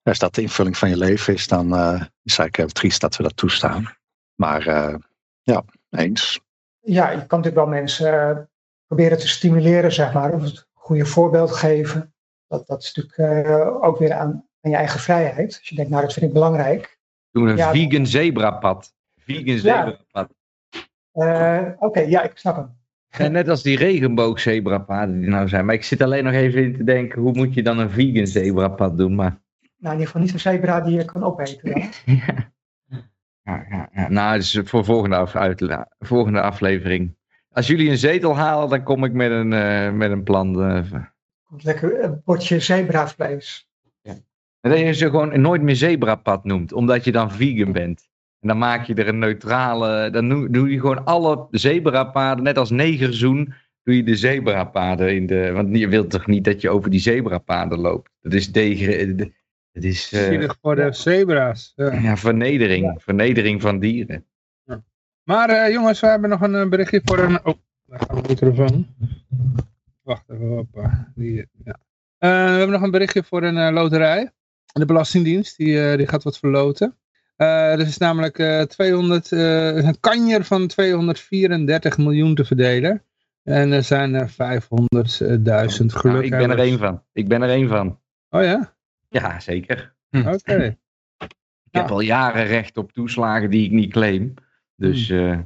Als 0.03 0.19
dat 0.19 0.36
de 0.36 0.41
invulling 0.41 0.77
van 0.77 0.89
je 0.89 0.97
leven 0.97 1.34
is, 1.34 1.47
dan 1.47 1.75
eh, 1.75 1.93
is 1.93 1.97
het 1.99 2.39
eigenlijk 2.39 2.57
heel 2.57 2.67
triest 2.67 3.01
dat 3.01 3.15
we 3.15 3.23
dat 3.23 3.38
toestaan. 3.38 3.97
Maar 4.39 4.67
eh, 4.67 4.95
ja, 5.41 5.63
eens. 5.89 6.39
Ja, 6.80 7.09
je 7.09 7.25
kan 7.25 7.39
natuurlijk 7.39 7.55
wel 7.55 7.80
mensen 7.80 8.30
eh, 8.30 8.38
proberen 8.86 9.19
te 9.19 9.27
stimuleren, 9.27 9.91
zeg 9.91 10.13
maar. 10.13 10.34
Of 10.34 10.41
het 10.41 10.67
goede 10.73 11.05
voorbeeld 11.05 11.51
geven. 11.51 12.13
Dat, 12.47 12.67
dat 12.67 12.84
is 12.84 12.93
natuurlijk 12.93 13.47
eh, 13.47 13.84
ook 13.84 13.97
weer 13.97 14.13
aan, 14.13 14.48
aan 14.62 14.72
je 14.72 14.78
eigen 14.78 14.99
vrijheid. 14.99 15.57
Als 15.60 15.70
je 15.70 15.76
denkt, 15.76 15.91
nou, 15.91 16.03
dat 16.03 16.14
vind 16.14 16.26
ik 16.26 16.34
belangrijk. 16.34 16.99
Doen 17.32 17.47
een 17.47 17.57
Ja. 17.57 17.72
vegan 17.72 18.05
zebrapad. 18.05 18.93
Vegan 19.18 19.57
zebrapad. 19.57 20.30
Eh, 21.12 21.66
Oké, 21.80 21.99
ja, 21.99 22.22
ik 22.24 22.32
snap 22.38 22.55
hem. 22.55 22.78
En 23.10 23.32
net 23.32 23.49
als 23.49 23.64
die 23.64 23.78
regenboogzebrapaden 23.78 25.20
die 25.20 25.30
nou 25.30 25.47
zijn. 25.47 25.66
Maar 25.66 25.76
ik 25.76 25.84
zit 25.84 26.01
alleen 26.01 26.24
nog 26.24 26.34
even 26.34 26.64
in 26.64 26.76
te 26.78 26.84
denken, 26.84 27.22
hoe 27.22 27.34
moet 27.34 27.53
je 27.53 27.64
dan 27.64 27.80
een 27.80 27.89
vegan 27.89 28.28
zebrapad 28.28 28.97
doen? 28.97 29.16
Maar 29.16 29.30
Nou, 29.78 29.93
in 29.95 29.99
ieder 29.99 30.05
geval 30.05 30.22
niet 30.22 30.34
een 30.34 30.39
zebra 30.39 30.82
die 30.82 30.97
je 30.97 31.05
kan 31.05 31.24
opeten. 31.24 31.72
Dan. 31.72 31.82
ja. 32.26 32.51
Ja, 33.43 33.66
ja, 33.70 33.89
ja. 33.93 34.10
Nou, 34.10 34.32
dat 34.34 34.41
is 34.43 34.60
voor 34.64 34.86
volgende, 34.86 35.16
af, 35.16 35.36
uitla- 35.36 35.88
volgende 35.99 36.41
aflevering. 36.41 37.18
Als 37.51 37.68
jullie 37.68 37.89
een 37.89 37.97
zetel 37.97 38.36
halen, 38.38 38.70
dan 38.70 38.84
kom 38.84 39.03
ik 39.03 39.14
met 39.14 39.32
een, 39.32 39.53
eh, 39.53 39.91
met 39.91 40.12
een 40.12 40.24
plan. 40.24 40.64
eh, 40.64 40.93
Komt 41.43 41.64
lekker 41.64 42.03
een 42.03 42.22
bordje 42.26 42.60
zebravlees. 42.60 43.68
En 44.62 44.70
dat 44.70 44.80
je 44.80 44.93
ze 44.93 45.10
gewoon 45.10 45.41
nooit 45.41 45.62
meer 45.62 45.76
zebrapad 45.76 46.43
noemt, 46.43 46.74
omdat 46.74 47.03
je 47.03 47.12
dan 47.12 47.32
vegan 47.32 47.72
bent. 47.72 48.10
En 48.39 48.47
dan 48.47 48.57
maak 48.57 48.86
je 48.86 48.93
er 48.93 49.07
een 49.07 49.20
neutrale. 49.20 50.10
Dan 50.10 50.51
doe, 50.51 50.70
je 50.70 50.80
gewoon 50.80 51.05
alle 51.05 51.47
zebrapaden, 51.51 52.43
net 52.43 52.57
als 52.57 52.70
negerzoen, 52.70 53.53
doe 53.84 53.95
je 53.95 54.03
de 54.03 54.16
zebrapaden 54.16 55.16
in 55.16 55.26
de. 55.26 55.51
Want 55.51 55.78
je 55.78 55.88
wilt 55.88 56.10
toch 56.10 56.28
niet 56.28 56.43
dat 56.43 56.62
je 56.62 56.70
over 56.70 56.89
die 56.89 56.99
zebrapaden 56.99 57.80
loopt? 57.80 58.12
Dat 58.22 58.34
is 58.34 58.51
tegen. 58.51 59.18
Dat 59.72 59.84
is 59.84 60.12
eh, 60.14 60.24
Zielig 60.24 60.57
voor 60.62 60.76
de 60.76 60.93
zebra's. 60.93 61.74
Ja. 61.76 61.93
ja, 61.93 62.18
vernedering. 62.18 63.01
Vernedering 63.01 63.62
van 63.62 63.80
dieren. 63.80 64.26
Maar 65.24 65.49
eh, 65.49 65.74
jongens, 65.74 65.99
we 65.99 66.07
hebben 66.07 66.30
nog 66.30 66.41
een 66.41 66.55
eh, 66.55 66.70
berichtje 66.70 67.01
voor 67.03 67.20
een... 67.20 67.45
Oh, 67.45 67.57
daar 67.86 67.99
gaat 67.99 68.24
de 68.24 68.30
microfoon. 68.30 68.88
Wacht 70.01 70.30
even, 70.30 70.47
hoppa. 70.47 71.12
Die, 71.16 71.47
ja. 71.64 71.80
Eh, 72.18 72.30
we 72.30 72.57
hebben 72.57 72.70
nog 72.70 72.82
een 72.82 72.91
berichtje 72.91 73.24
voor 73.24 73.43
een 73.43 73.57
eh, 73.57 73.74
loterij. 73.74 74.32
De 74.74 74.86
Belastingdienst, 74.86 75.57
die, 75.57 75.89
eh, 75.89 75.97
die 75.97 76.07
gaat 76.07 76.24
wat 76.24 76.39
verloten. 76.39 76.97
Eh 77.36 77.72
er 77.72 77.80
is 77.80 77.97
namelijk 77.97 78.39
eh 78.39 78.61
200, 78.61 79.32
eh, 79.32 79.76
een 79.76 79.99
kanjer 79.99 80.43
van 80.43 80.67
234 80.67 81.97
miljoen 81.97 82.36
te 82.36 82.45
verdelen. 82.45 83.03
En 83.43 83.72
er 83.72 83.84
zijn 83.84 84.13
er 84.13 84.30
500.000 84.30 85.93
Nou, 85.93 85.99
gelukkig. 86.01 86.32
ik 86.32 86.38
ben 86.38 86.49
er 86.51 86.59
één 86.59 86.78
van. 86.78 87.03
Ik 87.13 87.28
ben 87.28 87.41
er 87.41 87.49
één 87.49 87.67
van. 87.67 87.99
Oh 88.30 88.43
ja? 88.43 88.76
Ja, 89.09 89.39
zeker. 89.39 89.95
Oké. 90.11 90.78
Ik 91.72 91.76
heb 91.80 91.89
al 91.89 91.99
jaren 91.99 92.45
recht 92.45 92.78
op 92.78 92.91
toeslagen 92.91 93.49
die 93.49 93.65
ik 93.65 93.72
niet 93.72 93.91
claim. 93.91 94.34
Dus 94.76 95.09
eh, 95.09 95.39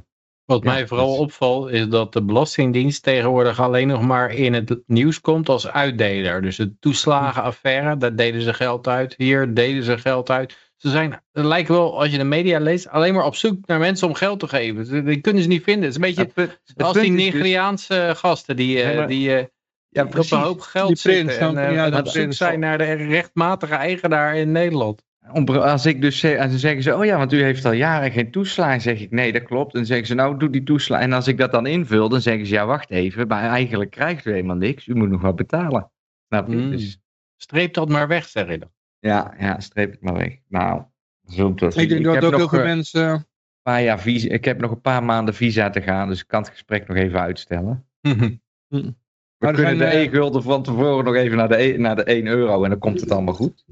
Wat 0.44 0.64
Ja, 0.64 0.70
mij 0.72 0.86
vooral 0.86 1.16
opvalt 1.16 1.70
is 1.70 1.88
dat 1.88 2.12
de 2.12 2.22
Belastingdienst 2.22 3.02
tegenwoordig 3.02 3.60
alleen 3.60 3.88
nog 3.88 4.02
maar 4.02 4.30
in 4.30 4.52
het 4.54 4.78
nieuws 4.86 5.20
komt 5.20 5.48
als 5.48 5.68
uitdeler. 5.68 6.42
Dus 6.42 6.56
de 6.56 6.78
toeslagenaffaire, 6.80 7.96
daar 7.96 8.16
deden 8.16 8.40
ze 8.42 8.54
geld 8.54 8.88
uit. 8.88 9.14
Hier 9.16 9.54
deden 9.54 9.82
ze 9.82 9.98
geld 9.98 10.30
uit. 10.30 10.56
Ze 10.76 10.90
zijn, 10.90 11.22
het 11.32 11.44
lijkt 11.44 11.68
wel, 11.68 12.00
als 12.00 12.10
je 12.10 12.18
de 12.18 12.24
media 12.24 12.58
leest, 12.60 12.88
alleen 12.88 13.14
maar 13.14 13.24
op 13.24 13.34
zoek 13.36 13.66
naar 13.66 13.78
mensen 13.78 14.08
om 14.08 14.14
geld 14.14 14.40
te 14.40 14.48
geven. 14.48 14.86
Ze- 14.86 15.02
Die 15.02 15.20
kunnen 15.20 15.42
ze 15.42 15.48
niet 15.48 15.62
vinden. 15.62 15.82
Het 15.82 15.90
is 15.90 15.96
een 15.96 16.06
beetje 16.08 16.22
het 16.22 16.34
punt- 16.34 16.60
het 16.64 16.82
als 16.82 16.92
die 16.98 17.12
dus- 17.16 17.24
Nigeriaanse 17.24 18.12
gasten 18.16 18.56
die, 18.56 18.82
eh, 18.82 18.96
maar- 18.96 19.06
die, 19.06 19.34
eh, 19.36 19.44
ja, 19.88 20.02
op 20.02 20.10
precies. 20.10 20.30
een 20.30 20.38
hoop 20.38 20.60
geld 20.60 20.88
Die 21.02 21.12
prins, 21.12 21.30
zitten 21.34 21.56
en 21.56 21.68
eh, 21.68 21.74
ja, 21.74 21.90
de 21.90 21.98
op 21.98 22.08
zoek 22.08 22.32
zijn 22.32 22.60
naar 22.60 22.78
de 22.78 22.84
rechtmatige 22.92 23.74
eigenaar 23.74 24.36
in 24.36 24.52
Nederland. 24.52 25.02
Als 25.46 25.86
ik 25.86 26.00
dus 26.00 26.18
zeg, 26.18 26.36
en 26.36 26.48
dan 26.48 26.58
zeggen 26.58 26.82
ze, 26.82 26.96
oh 26.96 27.04
ja, 27.04 27.18
want 27.18 27.32
u 27.32 27.42
heeft 27.42 27.64
al 27.64 27.72
jaren 27.72 28.10
geen 28.10 28.30
toeslagen. 28.30 28.80
zeg 28.80 29.00
ik, 29.00 29.10
nee, 29.10 29.32
dat 29.32 29.42
klopt. 29.42 29.72
En 29.72 29.78
dan 29.78 29.86
zeggen 29.86 30.06
ze, 30.06 30.14
nou, 30.14 30.38
doe 30.38 30.50
die 30.50 30.62
toeslagen. 30.62 31.04
En 31.04 31.12
als 31.12 31.28
ik 31.28 31.38
dat 31.38 31.52
dan 31.52 31.66
invul, 31.66 32.08
dan 32.08 32.20
zeggen 32.20 32.46
ze, 32.46 32.52
ja, 32.52 32.66
wacht 32.66 32.90
even. 32.90 33.26
Maar 33.26 33.42
eigenlijk 33.42 33.90
krijgt 33.90 34.24
u 34.24 34.30
helemaal 34.30 34.56
niks. 34.56 34.86
U 34.86 34.94
moet 34.94 35.10
nog 35.10 35.20
wat 35.20 35.36
betalen. 35.36 35.90
Snap 36.26 36.48
je? 36.48 36.56
Mm. 36.56 36.70
Dus, 36.70 36.98
Streep 37.36 37.74
dat 37.74 37.88
maar 37.88 38.08
weg, 38.08 38.24
zeg 38.24 38.48
je 38.48 38.58
dan. 38.58 38.70
ja, 38.98 39.34
ja, 39.38 39.60
streep 39.60 39.90
het 39.90 40.00
maar 40.00 40.14
weg. 40.14 40.38
Nou, 40.48 40.82
zo 41.26 41.54
zien. 41.56 41.82
Ik 41.82 41.88
denk 41.88 42.04
dat 42.04 42.14
heb 42.14 42.24
ook 42.24 42.30
nog, 42.30 42.40
heel 42.40 42.48
veel 42.48 42.58
eh, 42.58 42.64
mensen... 42.64 43.26
jaar 43.62 44.00
visa, 44.00 44.28
ik 44.28 44.44
heb 44.44 44.60
nog 44.60 44.70
een 44.70 44.80
paar 44.80 45.04
maanden 45.04 45.34
visa 45.34 45.70
te 45.70 45.82
gaan. 45.82 46.08
Dus 46.08 46.20
ik 46.20 46.28
kan 46.28 46.40
het 46.40 46.50
gesprek 46.50 46.88
nog 46.88 46.96
even 46.96 47.20
uitstellen. 47.20 47.86
We 48.00 48.94
Maar 49.38 49.48
er 49.48 49.54
kunnen 49.54 49.76
zijn, 49.76 49.78
de 49.78 49.84
eh, 49.84 50.02
e-gulden 50.02 50.42
van 50.42 50.62
tevoren 50.62 51.04
nog 51.04 51.14
even 51.14 51.36
naar 51.36 51.48
de, 51.48 51.62
e- 51.62 51.76
naar 51.76 51.96
de 51.96 52.04
1 52.04 52.26
euro. 52.26 52.64
En 52.64 52.70
dan 52.70 52.78
komt 52.78 53.00
het 53.00 53.10
allemaal 53.10 53.34
goed. 53.34 53.64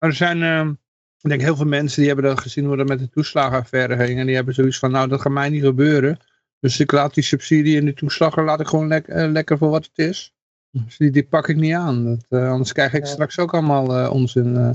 Maar 0.00 0.10
er 0.10 0.16
zijn, 0.16 0.42
ehm, 0.42 0.68
ik 1.20 1.28
denk 1.28 1.40
heel 1.40 1.56
veel 1.56 1.66
mensen 1.66 1.98
die 1.98 2.06
hebben 2.10 2.24
dan 2.28 2.38
gezien 2.38 2.64
hoe 2.64 2.76
dat 2.76 2.88
met 2.88 2.98
de 2.98 3.08
toeslagenaffaire 3.10 3.96
ging. 4.04 4.18
En 4.18 4.26
die 4.26 4.34
hebben 4.34 4.54
zoiets 4.54 4.78
van, 4.78 4.90
nou 4.90 5.08
dat 5.08 5.20
gaat 5.20 5.32
mij 5.32 5.48
niet 5.48 5.62
gebeuren. 5.62 6.18
Dus 6.60 6.80
ik 6.80 6.92
laat 6.92 7.14
die 7.14 7.24
subsidie 7.24 7.78
en 7.78 7.84
die 7.84 7.94
toeslagen 7.94 8.44
laat 8.44 8.60
ik 8.60 8.66
gewoon 8.66 8.88
lek- 8.88 9.06
eh, 9.08 9.30
lekker 9.30 9.58
voor 9.58 9.70
wat 9.70 9.84
het 9.94 10.06
is. 10.08 10.34
Dus 10.70 10.96
die, 10.96 11.10
die 11.10 11.24
pak 11.26 11.48
ik 11.48 11.56
niet 11.56 11.74
aan. 11.74 12.04
Dat, 12.04 12.26
eh, 12.28 12.50
anders 12.50 12.72
krijg 12.72 12.92
ik 12.92 13.00
Ja. 13.04 13.10
straks 13.10 13.38
ook 13.38 13.52
allemaal 13.54 13.96
eh, 13.96 14.10
onzin. 14.12 14.56
eh. 14.56 14.70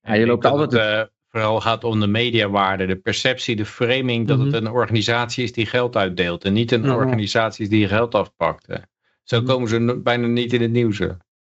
Ja, 0.00 0.14
je 0.14 0.26
loopt 0.26 0.44
altijd... 0.44 0.70
dat 0.70 0.80
het 0.80 0.90
eh, 0.90 1.04
vooral 1.30 1.60
gaat 1.60 1.84
om 1.84 2.00
de 2.00 2.06
mediawaarde, 2.06 2.86
de 2.86 2.96
perceptie, 2.96 3.56
de 3.56 3.64
framing 3.66 4.26
dat 4.28 4.38
het 4.38 4.46
Mhm. 4.48 4.56
een 4.56 4.70
organisatie 4.70 5.44
is 5.44 5.52
die 5.52 5.66
geld 5.66 5.96
uitdeelt 5.96 6.44
en 6.44 6.52
niet 6.52 6.72
een 6.72 6.90
organisatie 6.90 7.64
is 7.64 7.70
die 7.70 7.88
geld 7.88 8.14
afpakt. 8.14 8.66
hè. 8.66 8.76
Zo 9.22 9.36
Mhm. 9.40 9.46
komen 9.46 9.68
ze 9.68 10.00
bijna 10.04 10.26
niet 10.26 10.52
in 10.52 10.62
het 10.62 10.70
nieuws. 10.70 11.00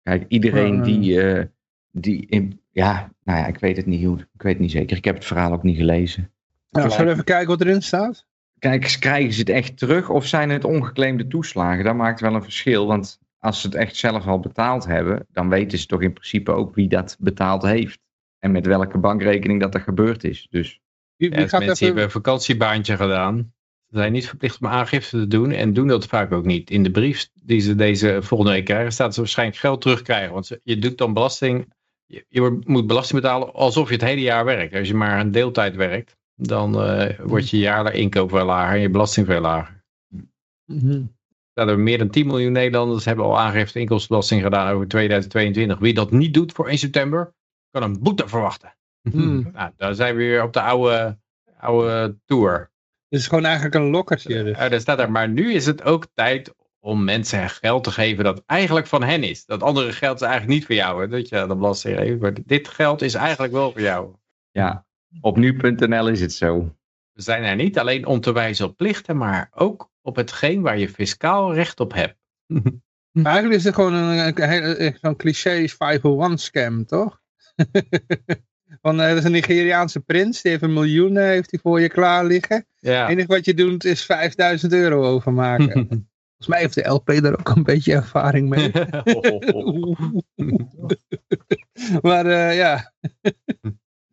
Kijk, 0.03 0.25
iedereen 0.29 0.83
die, 0.83 1.21
eh, 1.23 1.45
die 1.91 2.27
in, 2.27 2.61
ja, 2.79 3.11
nou 3.25 3.39
ja, 3.39 3.47
ik 3.47 3.59
weet 3.59 3.77
het 3.77 3.87
niet 3.87 4.05
hoe, 4.05 4.19
ik 4.19 4.43
weet 4.43 4.53
het 4.53 4.63
niet 4.63 4.71
zeker. 4.71 4.97
Ik 4.97 5.05
heb 5.05 5.15
het 5.15 5.25
verhaal 5.25 5.53
ook 5.53 5.63
niet 5.63 5.77
gelezen. 5.77 6.31
Nou, 6.71 6.91
zullen 6.91 7.07
we 7.07 7.13
even 7.13 7.25
kijken 7.25 7.49
wat 7.49 7.61
erin 7.61 7.83
staat? 7.83 8.27
Kijk, 8.59 8.97
krijgen 9.01 9.33
ze 9.33 9.41
het 9.41 9.49
echt 9.49 9.79
terug 9.79 10.09
of 10.09 10.27
zijn 10.27 10.51
het 10.51 10.65
ongeclaimde 10.65 11.27
toeslagen? 11.27 11.85
Dat 11.85 11.95
maakt 11.95 12.21
wel 12.21 12.35
een 12.35 12.43
verschil, 12.43 12.87
want 12.87 13.19
als 13.39 13.61
ze 13.61 13.67
het 13.67 13.77
echt 13.77 13.97
zelf 13.97 14.27
al 14.27 14.41
betaald 14.41 14.85
hebben, 14.87 15.27
dan 15.33 15.49
weten 15.49 15.79
ze 15.79 15.87
toch 15.87 16.03
in 16.03 16.13
principe 16.13 16.53
ook 16.53 16.75
wie 16.75 16.89
dat 16.89 17.17
betaald 17.19 17.63
heeft. 17.63 17.99
En 18.39 18.51
met 18.51 18.67
welke 18.67 18.99
bankrekening 18.99 19.61
dat 19.61 19.75
er 19.75 19.81
gebeurd 19.81 20.25
is. 20.25 20.47
Dus 20.51 20.81
Wie, 21.17 21.31
Ja, 21.31 21.37
wie 21.37 21.49
gaat 21.49 21.59
mensen 21.59 21.73
even... 21.73 21.87
hebben 21.87 22.05
een 22.05 22.11
vakantiebaantje 22.11 22.97
gedaan. 22.97 23.53
Ze 23.91 23.97
zijn 23.97 24.13
niet 24.13 24.29
verplicht 24.29 24.61
om 24.61 24.67
aangifte 24.67 25.19
te 25.19 25.27
doen 25.27 25.51
en 25.51 25.73
doen 25.73 25.87
dat 25.87 26.07
vaak 26.07 26.33
ook 26.33 26.45
niet. 26.45 26.71
In 26.71 26.83
de 26.83 26.91
brief 26.91 27.29
die 27.35 27.61
ze 27.61 27.75
deze 27.75 28.19
volgende 28.23 28.53
week 28.53 28.65
krijgen, 28.65 28.93
staat 28.93 29.07
dat 29.07 29.15
ze 29.15 29.21
waarschijnlijk 29.21 29.59
geld 29.59 29.81
terugkrijgen. 29.81 30.33
Want 30.33 30.59
je 30.63 30.79
doet 30.79 30.99
dan 30.99 31.13
belasting, 31.13 31.73
je, 32.09 32.25
je 32.29 32.61
moet 32.65 32.87
belasting 32.87 33.21
betalen 33.21 33.53
alsof 33.53 33.89
je 33.89 33.95
het 33.95 34.05
hele 34.05 34.21
jaar 34.21 34.45
werkt. 34.45 34.75
Als 34.75 34.89
je 34.89 34.95
maar 34.95 35.21
een 35.21 35.31
deeltijd 35.31 35.75
werkt, 35.75 36.17
dan 36.35 36.83
eh, 36.83 37.19
wordt 37.21 37.51
je 37.51 37.59
jaarlijks 37.59 37.99
inkoop 37.99 38.31
veel 38.31 38.45
lager 38.45 38.75
en 38.75 38.81
je 38.81 38.91
belasting 38.91 39.27
veel 39.27 39.41
lager. 39.41 39.85
Mhm. 40.65 41.03
Nou, 41.55 41.71
er 41.71 41.79
meer 41.79 41.99
dan 41.99 42.11
10 42.11 42.27
miljoen 42.27 42.53
Nederlanders 42.53 43.05
hebben 43.05 43.25
al 43.25 43.39
aangifte 43.39 43.81
inkomstenbelasting 43.81 44.43
gedaan 44.43 44.75
over 44.75 44.89
2022. 44.89 45.79
Wie 45.79 45.95
dat 45.95 46.11
niet 46.11 46.35
doet 46.35 46.53
voor 46.53 46.69
1 46.69 46.79
september, 46.79 47.35
kan 47.71 47.83
een 47.83 48.03
boete 48.03 48.29
verwachten. 48.29 48.77
Hmm. 49.11 49.49
Nou, 49.53 49.71
daar 49.77 49.95
zijn 49.95 50.17
we 50.17 50.23
weer 50.23 50.43
op 50.43 50.53
de 50.53 50.61
oude, 50.61 51.19
oude 51.59 52.19
tour. 52.25 52.71
Het 53.09 53.21
is 53.21 53.27
gewoon 53.27 53.45
eigenlijk 53.45 53.75
een 53.75 53.91
lokkertje. 53.91 54.45
Dus. 54.45 54.57
Uh, 54.57 54.71
daar 54.71 54.81
staat 54.81 54.99
er, 54.99 55.11
maar 55.11 55.29
nu 55.29 55.53
is 55.53 55.67
het 55.67 55.83
ook 55.83 56.07
tijd 56.15 56.55
om 56.81 57.05
mensen 57.05 57.49
geld 57.49 57.85
te 57.85 57.91
geven 57.91 58.25
dat 58.25 58.43
eigenlijk 58.47 58.87
van 58.87 59.03
hen 59.03 59.23
is. 59.23 59.45
Dat 59.45 59.63
andere 59.63 59.93
geld 59.93 60.21
is 60.21 60.27
eigenlijk 60.27 60.53
niet 60.53 60.67
voor 60.67 60.75
jou. 60.75 61.01
Hè? 61.01 61.09
Dat 61.09 61.29
je 61.29 61.47
de 61.47 61.57
belasting 61.57 61.99
heeft. 61.99 62.21
Maar 62.21 62.33
dit 62.45 62.69
geld 62.69 63.03
is 63.03 63.15
eigenlijk 63.15 63.53
wel 63.53 63.73
voor 63.73 63.81
jou. 63.81 64.15
Ja, 64.51 64.87
op 65.21 65.37
nu.nl 65.37 66.09
is 66.09 66.21
het 66.21 66.33
zo. 66.33 66.77
We 67.13 67.23
zijn 67.23 67.43
er 67.43 67.57
niet 67.57 67.79
alleen 67.79 68.07
om 68.07 68.21
te 68.21 68.33
wijzen 68.33 68.67
op 68.67 68.77
plichten, 68.77 69.17
maar 69.17 69.51
ook 69.55 69.91
op 70.03 70.17
hetgeen 70.17 70.63
waar 70.63 70.79
je 70.79 70.89
fiscaal 70.89 71.55
recht 71.55 71.81
op 71.81 71.93
hebt. 71.93 72.17
Maar 73.13 73.33
eigenlijk 73.33 73.59
is 73.59 73.65
het 73.65 73.75
gewoon 73.75 73.95
een, 73.95 74.43
een, 74.43 74.85
een, 74.85 74.97
zo'n 75.01 75.17
cliché 75.17 75.69
501 75.69 76.39
scam, 76.39 76.85
toch? 76.87 77.21
Want 78.83 79.01
er 79.01 79.17
is 79.17 79.25
een 79.25 79.33
Nigeriaanse 79.33 80.01
prins, 80.01 80.43
die 80.43 80.51
heeft 80.51 80.63
een 80.63 80.73
miljoen 80.73 81.17
heeft 81.17 81.51
hij 81.51 81.61
voor 81.63 81.81
je 81.81 81.89
klaar 81.89 82.25
liggen. 82.25 82.67
Ja. 82.79 83.01
Het 83.01 83.11
enige 83.11 83.27
wat 83.27 83.45
je 83.45 83.55
doet 83.55 83.85
is 83.85 84.05
5000 84.05 84.73
euro 84.73 85.05
overmaken. 85.05 85.89
Volgens 86.39 86.47
mij 86.47 86.59
heeft 86.61 86.75
de 86.75 86.89
LP 86.89 87.23
daar 87.23 87.39
ook 87.39 87.49
een 87.49 87.63
beetje 87.63 87.93
ervaring 87.93 88.49
mee. 88.49 88.71
maar 92.09 92.27
uh, 92.27 92.57
ja. 92.57 92.93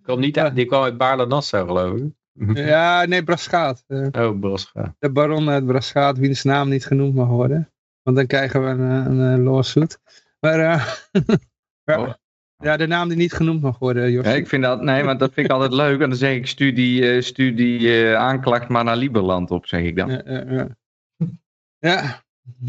Kwam 0.02 0.20
niet 0.20 0.40
uit, 0.40 0.56
die 0.56 0.66
kwam 0.66 0.84
uit 0.84 0.98
Baarle-Nassau 0.98 1.68
geloof 1.68 2.00
ik. 2.00 2.14
ja, 2.58 3.06
nee, 3.06 3.24
Braschaat. 3.24 3.84
Uh, 3.88 4.08
oh, 4.12 4.40
Braschaat. 4.40 4.96
De 5.00 5.10
baron 5.12 5.50
uit 5.50 5.66
Braschaat, 5.66 6.18
wiens 6.18 6.44
naam 6.44 6.70
niet 6.70 6.86
genoemd 6.86 7.16
mag 7.16 7.28
worden. 7.28 7.72
Want 8.02 8.18
dan 8.18 8.26
krijgen 8.28 8.64
we 8.64 8.70
een, 8.70 8.80
een, 8.80 9.20
een 9.20 9.44
lawsuit. 9.44 10.00
Maar 10.40 10.60
uh, 10.60 10.86
oh. 12.00 12.14
ja, 12.58 12.78
de 12.78 12.88
naam 12.88 13.08
die 13.08 13.18
niet 13.18 13.34
genoemd 13.34 13.62
mag 13.62 13.80
worden, 13.80 14.12
Jos. 14.12 14.26
Ja, 14.26 14.32
ik 14.32 14.48
vind 14.48 14.64
dat, 14.64 14.82
nee, 14.82 15.04
maar 15.04 15.18
dat 15.18 15.34
vind 15.34 15.46
ik 15.46 15.52
altijd 15.52 15.74
leuk. 15.74 16.02
En 16.02 16.10
dan 16.10 16.18
zeg 16.18 16.36
ik 16.36 16.48
studie, 16.48 17.02
uh, 17.02 17.22
studie 17.22 17.80
uh, 17.80 18.16
aanklacht 18.16 18.68
maar 18.68 18.84
naar 18.84 18.98
Lieberland 18.98 19.52
op, 19.52 19.66
zeg 19.66 19.82
ik 19.82 19.96
dan. 19.96 20.10
Ja, 20.10 20.22
ja, 20.26 20.44
ja. 20.48 20.68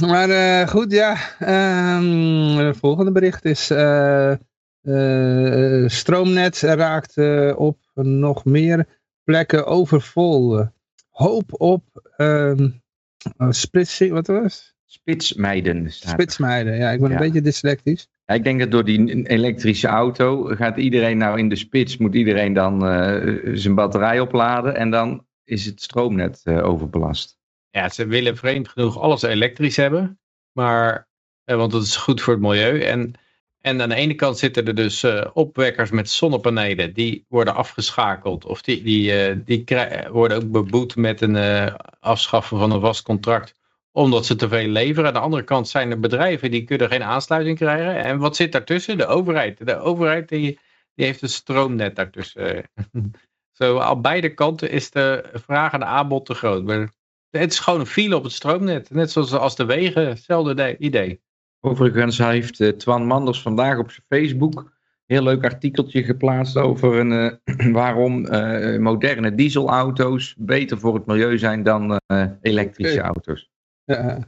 Maar 0.07 0.29
uh, 0.29 0.69
goed, 0.69 0.93
ja. 0.93 1.17
Um, 1.99 2.57
het 2.57 2.77
volgende 2.77 3.13
bericht 3.13 3.45
is... 3.45 3.71
Uh, 3.71 4.33
uh, 4.83 5.89
stroomnet 5.89 6.61
raakt 6.61 7.17
op 7.57 7.79
nog 7.95 8.45
meer 8.45 8.87
plekken 9.25 9.67
overvol. 9.67 10.65
Hoop 11.11 11.61
op 11.61 11.83
um, 12.17 12.83
splitsing, 13.49 14.13
wat 14.13 14.27
was 14.27 14.75
Spitsmeiden. 14.85 15.91
Spitsmeiden, 15.91 16.77
ja. 16.77 16.91
Ik 16.91 17.01
ben 17.01 17.09
ja. 17.09 17.15
een 17.15 17.23
beetje 17.23 17.41
dyslectisch. 17.41 18.09
Ja, 18.27 18.35
ik 18.35 18.45
denk 18.45 18.61
dat 18.61 18.71
door 18.71 18.85
die 18.85 19.29
elektrische 19.29 19.89
auto 19.89 20.45
gaat 20.45 20.77
iedereen 20.77 21.19
nou 21.19 21.39
in 21.39 21.49
de 21.49 21.57
spits, 21.57 21.97
moet 21.97 22.15
iedereen 22.15 22.53
dan 22.53 22.81
zijn 23.55 23.75
batterij 23.75 24.21
opladen 24.21 24.77
en 24.77 24.91
dan 24.91 25.27
is 25.45 25.65
het 25.65 25.83
stroomnet 25.83 26.43
overbelast. 26.47 27.39
Ja, 27.71 27.89
ze 27.89 28.07
willen 28.07 28.37
vreemd 28.37 28.69
genoeg 28.69 28.99
alles 28.99 29.23
elektrisch 29.23 29.77
hebben. 29.77 30.21
Maar, 30.53 31.09
eh, 31.45 31.57
want 31.57 31.73
dat 31.73 31.83
is 31.83 31.97
goed 31.97 32.21
voor 32.21 32.33
het 32.33 32.43
milieu. 32.43 32.81
En, 32.81 33.15
en 33.61 33.83
aan 33.83 33.89
de 33.89 33.95
ene 33.95 34.15
kant 34.15 34.39
zitten 34.39 34.67
er 34.67 34.75
dus 34.75 35.05
uh, 35.05 35.27
opwekkers 35.33 35.91
met 35.91 36.11
zonnepanelen. 36.11 36.93
Die 36.93 37.25
worden 37.29 37.55
afgeschakeld. 37.55 38.45
Of 38.45 38.63
die, 38.63 38.83
die, 38.83 39.29
uh, 39.29 39.37
die 39.45 39.65
worden 40.11 40.37
ook 40.37 40.51
beboet 40.51 40.97
met 40.97 41.21
een 41.21 41.37
afschaffen 42.01 42.59
van 42.59 42.71
een 42.71 42.81
vast 42.81 43.03
contract. 43.03 43.55
Omdat 43.93 44.27
ze 44.27 44.37
te 44.37 44.49
veel 44.49 44.69
leveren. 44.69 45.07
Aan 45.07 45.15
de 45.15 45.19
andere 45.19 45.45
kant 45.45 45.69
zijn 45.69 45.91
er 45.91 46.01
bedrijven 46.01 46.51
die 46.51 46.65
kunnen 46.65 46.89
geen 46.89 47.03
aansluiting 47.03 47.59
krijgen. 47.59 48.05
En 48.05 48.19
wat 48.19 48.37
zit 48.37 48.53
daartussen? 48.53 48.99
De 48.99 49.07
overheid. 49.07 49.67
De 49.67 49.79
overheid 49.79 50.29
die, 50.29 50.59
die 50.95 51.07
heeft 51.07 51.23
een 51.23 51.29
stroomnet 51.29 51.97
daartussen. 51.97 52.71
Zo, 53.57 53.79
aan 53.79 54.03
beide 54.03 54.35
kanten 54.35 54.71
is 54.71 54.91
de 54.91 55.31
vraag 55.33 55.73
en 55.73 55.81
de 55.81 55.85
aanbod 55.85 56.27
te 56.27 56.35
groot. 56.35 56.65
Het 57.31 57.53
is 57.53 57.59
gewoon 57.59 57.81
een 57.81 57.87
file 57.87 58.17
op 58.17 58.23
het 58.23 58.33
stroomnet. 58.33 58.91
Net 58.91 59.11
zoals 59.11 59.33
als 59.33 59.57
de 59.57 59.65
wegen, 59.65 60.09
hetzelfde 60.09 60.79
idee. 60.79 61.21
Overigens 61.61 62.19
heeft 62.19 62.61
uh, 62.61 62.69
Twan 62.69 63.07
Manders 63.07 63.43
vandaag 63.43 63.79
op 63.79 63.91
zijn 63.91 64.07
Facebook 64.09 64.59
een 64.59 65.17
heel 65.17 65.23
leuk 65.23 65.45
artikeltje 65.45 66.03
geplaatst 66.05 66.57
over 66.57 66.99
een, 66.99 67.41
uh, 67.45 67.73
waarom 67.81 68.27
uh, 68.27 68.79
moderne 68.79 69.35
dieselauto's 69.35 70.35
beter 70.39 70.79
voor 70.79 70.95
het 70.95 71.07
milieu 71.07 71.39
zijn 71.39 71.63
dan 71.63 72.01
elektrische 72.41 72.99
okay. 72.99 73.07
auto's. 73.07 73.51
Ja. 73.85 74.19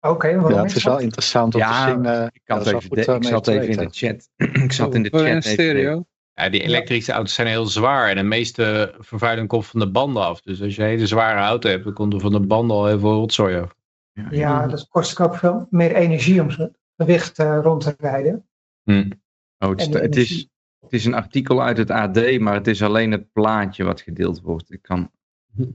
Oké, 0.00 0.14
okay, 0.14 0.52
ja, 0.52 0.62
het 0.62 0.76
is 0.76 0.84
wel 0.84 0.98
interessant 0.98 1.54
om 1.54 1.60
ja, 1.60 1.84
te 1.84 1.90
zien. 1.90 2.30
ik, 2.32 2.40
kan 2.44 2.58
even, 2.58 2.90
de, 2.90 3.00
ik 3.00 3.24
zat 3.24 3.48
even 3.48 3.68
in 3.68 3.76
de 3.76 3.88
chat. 3.90 4.28
ik 4.64 4.72
zat 4.72 4.94
in 4.94 5.02
de 5.02 5.08
chat. 5.08 5.26
In 5.26 5.42
stereo. 5.42 6.06
Ja, 6.34 6.48
die 6.48 6.62
elektrische 6.62 7.12
auto's 7.12 7.34
zijn 7.34 7.46
heel 7.46 7.66
zwaar 7.66 8.08
en 8.08 8.16
de 8.16 8.22
meeste 8.22 8.94
vervuiling 8.98 9.48
komt 9.48 9.66
van 9.66 9.80
de 9.80 9.90
banden 9.90 10.22
af. 10.22 10.40
Dus 10.40 10.62
als 10.62 10.74
je 10.74 10.82
een 10.82 10.88
hele 10.88 11.06
zware 11.06 11.40
auto 11.40 11.68
hebt, 11.68 11.84
dan 11.84 11.92
komt 11.92 12.12
er 12.12 12.20
van 12.20 12.32
de 12.32 12.40
banden 12.40 12.76
al 12.76 12.86
heel 12.86 12.98
veel 12.98 13.14
rotzooi 13.14 13.56
af. 13.56 13.74
Ja, 14.12 14.26
ja 14.30 14.66
dat 14.66 14.88
kost 14.88 15.20
ook 15.20 15.36
veel 15.36 15.66
meer 15.70 15.94
energie 15.94 16.40
om 16.40 16.50
gewicht 16.96 17.38
uh, 17.38 17.58
rond 17.62 17.82
te 17.82 17.94
rijden. 17.98 18.46
Hm. 18.82 19.10
Oh, 19.58 19.70
het, 19.70 19.80
is, 19.80 19.86
het, 19.86 20.16
is, 20.16 20.48
het 20.80 20.92
is 20.92 21.04
een 21.04 21.14
artikel 21.14 21.62
uit 21.62 21.76
het 21.76 21.90
AD, 21.90 22.38
maar 22.38 22.54
het 22.54 22.66
is 22.66 22.82
alleen 22.82 23.10
het 23.10 23.32
plaatje 23.32 23.84
wat 23.84 24.00
gedeeld 24.00 24.40
wordt. 24.40 24.72
Ik 24.72 24.82
kan, 24.82 25.10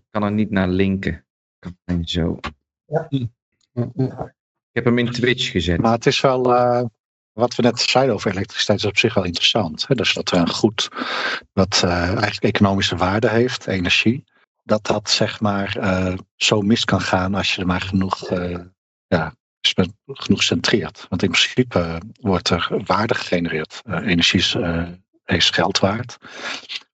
kan 0.09 0.23
er 0.23 0.31
niet 0.31 0.51
naar 0.51 0.67
linken. 0.67 1.13
Ik 1.13 1.59
kan 1.59 1.77
alleen 1.85 2.07
zo. 2.07 2.39
Ja. 2.85 3.07
Ik 4.71 4.83
heb 4.83 4.85
hem 4.85 4.97
in 4.97 5.11
Twitch 5.11 5.51
gezet. 5.51 5.81
Maar 5.81 5.93
het 5.93 6.05
is 6.05 6.21
wel... 6.21 6.53
Uh 6.53 6.83
wat 7.37 7.55
we 7.55 7.61
net 7.61 7.79
zeiden 7.79 8.15
over 8.15 8.31
elektriciteit 8.31 8.79
is 8.79 8.85
op 8.85 8.97
zich 8.97 9.13
wel 9.13 9.23
interessant. 9.23 9.87
Hè? 9.87 9.95
Dus 9.95 10.13
dat 10.13 10.31
er 10.31 10.37
een 10.37 10.49
goed, 10.49 10.89
wat 11.53 11.81
uh, 11.85 11.91
eigenlijk 11.91 12.43
economische 12.43 12.95
waarde 12.95 13.29
heeft, 13.29 13.67
energie, 13.67 14.23
dat 14.63 14.85
dat 14.85 15.09
zeg 15.09 15.39
maar 15.39 15.77
uh, 15.77 16.13
zo 16.35 16.61
mis 16.61 16.85
kan 16.85 17.01
gaan 17.01 17.35
als 17.35 17.55
je 17.55 17.61
er 17.61 17.67
maar 17.67 17.81
genoeg, 17.81 18.31
uh, 18.31 18.59
ja, 19.07 19.35
genoeg 20.05 20.43
centreert. 20.43 21.05
Want 21.09 21.23
in 21.23 21.29
principe 21.29 22.01
wordt 22.21 22.49
er 22.49 22.81
waarde 22.85 23.15
gegenereerd. 23.15 23.81
energie 23.85 24.39
is, 24.39 24.57
is 25.25 25.49
geld 25.49 25.79
waard. 25.79 26.17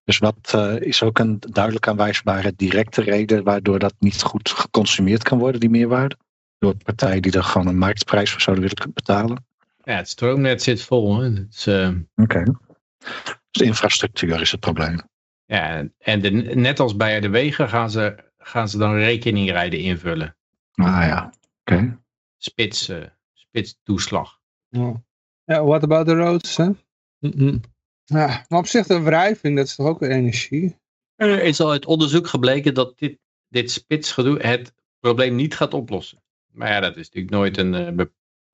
Dus 0.04 0.18
wat 0.18 0.58
is 0.80 1.04
ook 1.04 1.20
een 1.20 1.40
duidelijk 1.40 1.88
aanwijsbare 1.88 2.54
directe 2.56 3.02
reden 3.02 3.44
waardoor 3.44 3.80
dat 3.80 3.94
niet 4.00 4.22
goed 4.22 4.50
geconsumeerd 4.50 5.24
kan 5.24 5.40
worden, 5.40 5.60
die 5.60 5.70
meerwaarde? 5.70 6.18
Door 6.58 6.76
partijen 6.84 7.22
die 7.22 7.32
er 7.32 7.44
gewoon 7.44 7.68
een 7.68 7.78
marktprijs 7.78 8.32
voor 8.32 8.42
zouden 8.42 8.70
willen 8.70 8.94
betalen. 8.94 9.46
Ja, 9.84 9.96
het 9.96 10.10
stroomnet 10.10 10.64
zit 10.64 10.82
vol. 10.82 11.20
Hè. 11.20 11.30
Uh... 11.30 11.88
Oké. 11.88 12.22
Okay. 12.22 12.44
Dus 13.04 13.36
de 13.52 13.64
infrastructuur 13.64 14.42
is 14.42 14.52
het 14.52 14.60
probleem. 14.60 15.02
Ja, 15.46 15.88
en 15.98 16.22
de, 16.22 16.30
net 16.56 16.80
als 16.80 16.96
bij 16.96 17.20
de 17.20 17.30
wegen 17.30 17.70
gaan 17.70 17.92
ze, 17.92 18.32
gaan 18.38 18.70
ze 18.70 18.78
dan 18.78 18.96
rekeningrijden 18.96 19.80
invullen. 19.80 20.36
Ah 20.72 20.86
ja, 20.86 21.34
oké. 21.62 21.74
Okay. 21.74 21.98
Spits, 22.38 22.90
uh, 22.90 23.04
spitstoeslag. 23.34 24.40
Ja. 24.70 25.04
ja, 25.44 25.64
what 25.64 25.84
about 25.84 26.08
the 26.08 26.16
roads? 26.16 26.58
Hè? 26.58 26.66
Mm 26.66 26.76
-mm. 27.36 27.62
Ja, 28.06 28.46
maar 28.48 28.60
op 28.60 28.68
zich 28.68 28.88
de 28.88 29.02
wrijving, 29.02 29.56
dat 29.56 29.66
is 29.66 29.76
toch 29.76 29.88
ook 29.88 30.00
weer 30.00 30.12
energie? 30.12 30.78
Er 31.16 31.44
is 31.44 31.60
al 31.60 31.72
uit 31.72 31.86
onderzoek 31.86 32.28
gebleken 32.28 32.74
dat 32.74 33.00
dit, 33.00 33.18
dit 33.48 33.72
spitsgedoe 33.72 34.40
het 34.40 34.74
probleem 35.00 35.36
niet 35.36 35.56
gaat 35.56 35.74
oplossen. 35.74 36.24
Maar 36.52 36.70
ja, 36.70 36.80
dat 36.80 36.98
is 36.98 37.06
natuurlijk 37.06 37.34
nooit 37.34 37.58
een 37.58 37.74
uh, 37.74 38.06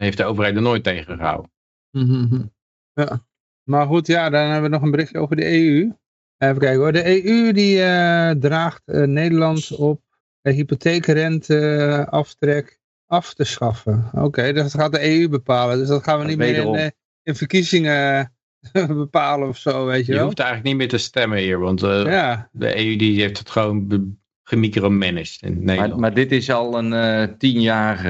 heeft 0.03 0.17
de 0.17 0.23
overheid 0.23 0.55
er 0.55 0.61
nooit 0.61 0.83
tegen 0.83 1.17
gehouden. 1.17 1.51
Mm 1.91 2.27
-hmm. 2.29 2.53
Ja. 2.93 3.27
Maar 3.63 3.87
goed, 3.87 4.07
ja, 4.07 4.29
dan 4.29 4.41
hebben 4.41 4.69
we 4.69 4.75
nog 4.75 4.81
een 4.81 4.91
berichtje 4.91 5.19
over 5.19 5.35
de 5.35 5.45
EU. 5.45 5.93
Even 6.37 6.57
kijken 6.57 6.79
hoor. 6.79 6.91
De 6.91 7.25
EU 7.25 7.51
die 7.51 7.77
uh, 7.77 8.31
draagt 8.31 8.81
uh, 8.85 9.03
Nederland 9.03 9.75
op 9.75 10.01
de 10.41 10.51
hypotheekrente 10.51 12.07
aftrek 12.09 12.79
af 13.05 13.33
te 13.33 13.43
schaffen. 13.43 14.09
Oké, 14.11 14.25
okay, 14.25 14.53
dat 14.53 14.71
gaat 14.71 14.91
de 14.91 15.19
EU 15.19 15.29
bepalen. 15.29 15.77
Dus 15.77 15.87
dat 15.87 16.03
gaan 16.03 16.19
we 16.19 16.25
niet 16.25 16.37
Wederom. 16.37 16.71
meer 16.71 16.83
in, 16.83 16.93
in 17.23 17.35
verkiezingen 17.35 18.33
bepalen 18.87 19.47
of 19.47 19.57
zo, 19.57 19.85
weet 19.85 20.05
je 20.05 20.11
Je 20.11 20.17
wel. 20.17 20.25
hoeft 20.25 20.39
eigenlijk 20.39 20.69
niet 20.69 20.77
meer 20.77 20.89
te 20.89 20.97
stemmen 20.97 21.37
hier, 21.37 21.59
want 21.59 21.83
uh, 21.83 22.03
ja. 22.05 22.49
de 22.51 22.77
EU 22.77 22.95
die 22.95 23.21
heeft 23.21 23.37
het 23.37 23.49
gewoon 23.49 24.17
gemicromanaged 24.43 25.41
in 25.41 25.59
Nederland. 25.59 25.89
Maar, 25.89 25.99
maar 25.99 26.13
dit 26.13 26.31
is 26.31 26.51
al 26.51 26.77
een 26.77 27.37
tien 27.37 27.61
jaar 27.61 28.05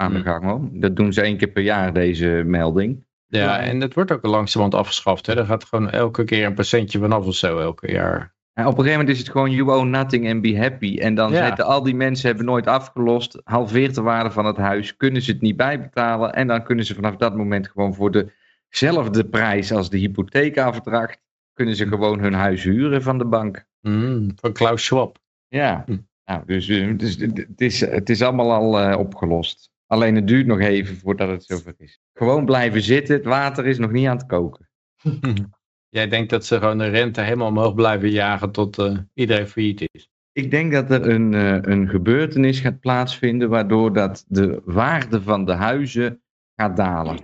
aan 0.00 0.12
de 0.12 0.22
gang 0.22 0.44
hoor. 0.44 0.68
Dat 0.72 0.96
doen 0.96 1.12
ze 1.12 1.20
één 1.22 1.36
keer 1.36 1.48
per 1.48 1.62
jaar, 1.62 1.92
deze 1.92 2.42
melding. 2.46 3.04
Ja, 3.26 3.60
en 3.60 3.80
het 3.80 3.94
wordt 3.94 4.12
ook 4.12 4.24
langzamerhand 4.26 4.82
afgeschaft. 4.82 5.26
Hè? 5.26 5.36
Er 5.36 5.44
gaat 5.46 5.64
gewoon 5.64 5.90
elke 5.90 6.24
keer 6.24 6.46
een 6.46 6.54
procentje 6.54 6.98
vanaf 6.98 7.26
of 7.26 7.34
zo, 7.34 7.58
elke 7.58 7.90
jaar. 7.90 8.34
En 8.52 8.66
op 8.66 8.72
een 8.72 8.76
gegeven 8.84 8.98
moment 8.98 9.08
is 9.16 9.18
het 9.18 9.30
gewoon 9.30 9.50
you 9.50 9.70
own 9.78 9.90
nothing 9.90 10.30
and 10.30 10.40
be 10.42 10.58
happy. 10.58 10.98
En 10.98 11.14
dan 11.14 11.32
Ja. 11.32 11.46
zitten 11.46 11.64
al 11.64 11.82
die 11.82 11.94
mensen 11.94 12.26
hebben 12.26 12.44
nooit 12.46 12.66
afgelost, 12.66 13.40
halveert 13.44 13.94
de 13.94 14.02
waarde 14.02 14.30
van 14.30 14.44
het 14.44 14.56
huis, 14.56 14.96
kunnen 14.96 15.22
ze 15.22 15.30
het 15.32 15.40
niet 15.40 15.56
bijbetalen. 15.56 16.32
En 16.32 16.46
dan 16.46 16.62
kunnen 16.62 16.84
ze 16.84 16.94
vanaf 16.94 17.16
dat 17.16 17.36
moment 17.36 17.68
gewoon 17.68 17.94
voor 17.94 18.28
dezelfde 18.68 19.24
prijs 19.24 19.72
als 19.72 19.90
de 19.90 19.98
hypotheekaanverdracht, 19.98 21.18
kunnen 21.52 21.76
ze 21.76 21.86
gewoon 21.86 22.20
hun 22.20 22.34
huis 22.34 22.62
huren 22.62 23.02
van 23.02 23.18
de 23.18 23.24
bank. 23.26 23.64
Mm, 23.80 24.32
van 24.34 24.52
Klaus 24.52 24.84
Schwab. 24.84 25.18
Ja, 25.48 25.82
Hm. 25.86 25.96
nou, 26.24 26.42
dus 26.46 26.68
eh, 26.68 26.86
het 26.86 27.02
is, 27.02 27.20
het, 27.20 27.60
is, 27.60 27.80
het 27.80 28.10
is 28.10 28.22
allemaal 28.22 28.52
al 28.52 28.80
eh, 28.80 28.98
opgelost. 28.98 29.70
Alleen 29.90 30.14
het 30.14 30.26
duurt 30.26 30.46
nog 30.46 30.60
even 30.60 30.96
voordat 30.96 31.28
het 31.28 31.44
zover 31.44 31.74
is. 31.76 32.00
Gewoon 32.14 32.44
blijven 32.44 32.82
zitten, 32.82 33.14
het 33.14 33.24
water 33.24 33.66
is 33.66 33.78
nog 33.78 33.90
niet 33.90 34.06
aan 34.06 34.16
het 34.16 34.26
koken. 34.26 34.68
Jij 35.88 36.08
denkt 36.08 36.30
dat 36.30 36.44
ze 36.44 36.58
gewoon 36.58 36.78
de 36.78 36.88
rente 36.88 37.20
helemaal 37.20 37.48
omhoog 37.48 37.74
blijven 37.74 38.10
jagen 38.10 38.50
tot 38.50 38.78
uh, 38.78 38.98
iedereen 39.14 39.48
failliet 39.48 39.88
is? 39.92 40.08
Ik 40.32 40.50
denk 40.50 40.72
dat 40.72 40.90
er 40.90 41.08
een, 41.08 41.32
uh, 41.32 41.58
een 41.60 41.88
gebeurtenis 41.88 42.60
gaat 42.60 42.80
plaatsvinden 42.80 43.48
waardoor 43.48 43.92
dat 43.92 44.24
de 44.28 44.62
waarde 44.64 45.22
van 45.22 45.44
de 45.44 45.52
huizen 45.52 46.22
gaat 46.56 46.76
dalen. 46.76 47.18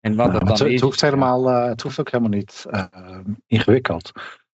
En 0.00 0.16
wat 0.16 0.32
dat 0.32 0.40
dan 0.40 0.50
het, 0.50 0.60
is, 0.60 0.72
het, 0.72 0.80
hoeft 0.80 1.00
helemaal, 1.00 1.48
uh, 1.50 1.64
het 1.64 1.82
hoeft 1.82 2.00
ook 2.00 2.10
helemaal 2.10 2.38
niet 2.38 2.66
ingewikkeld. 3.46 4.12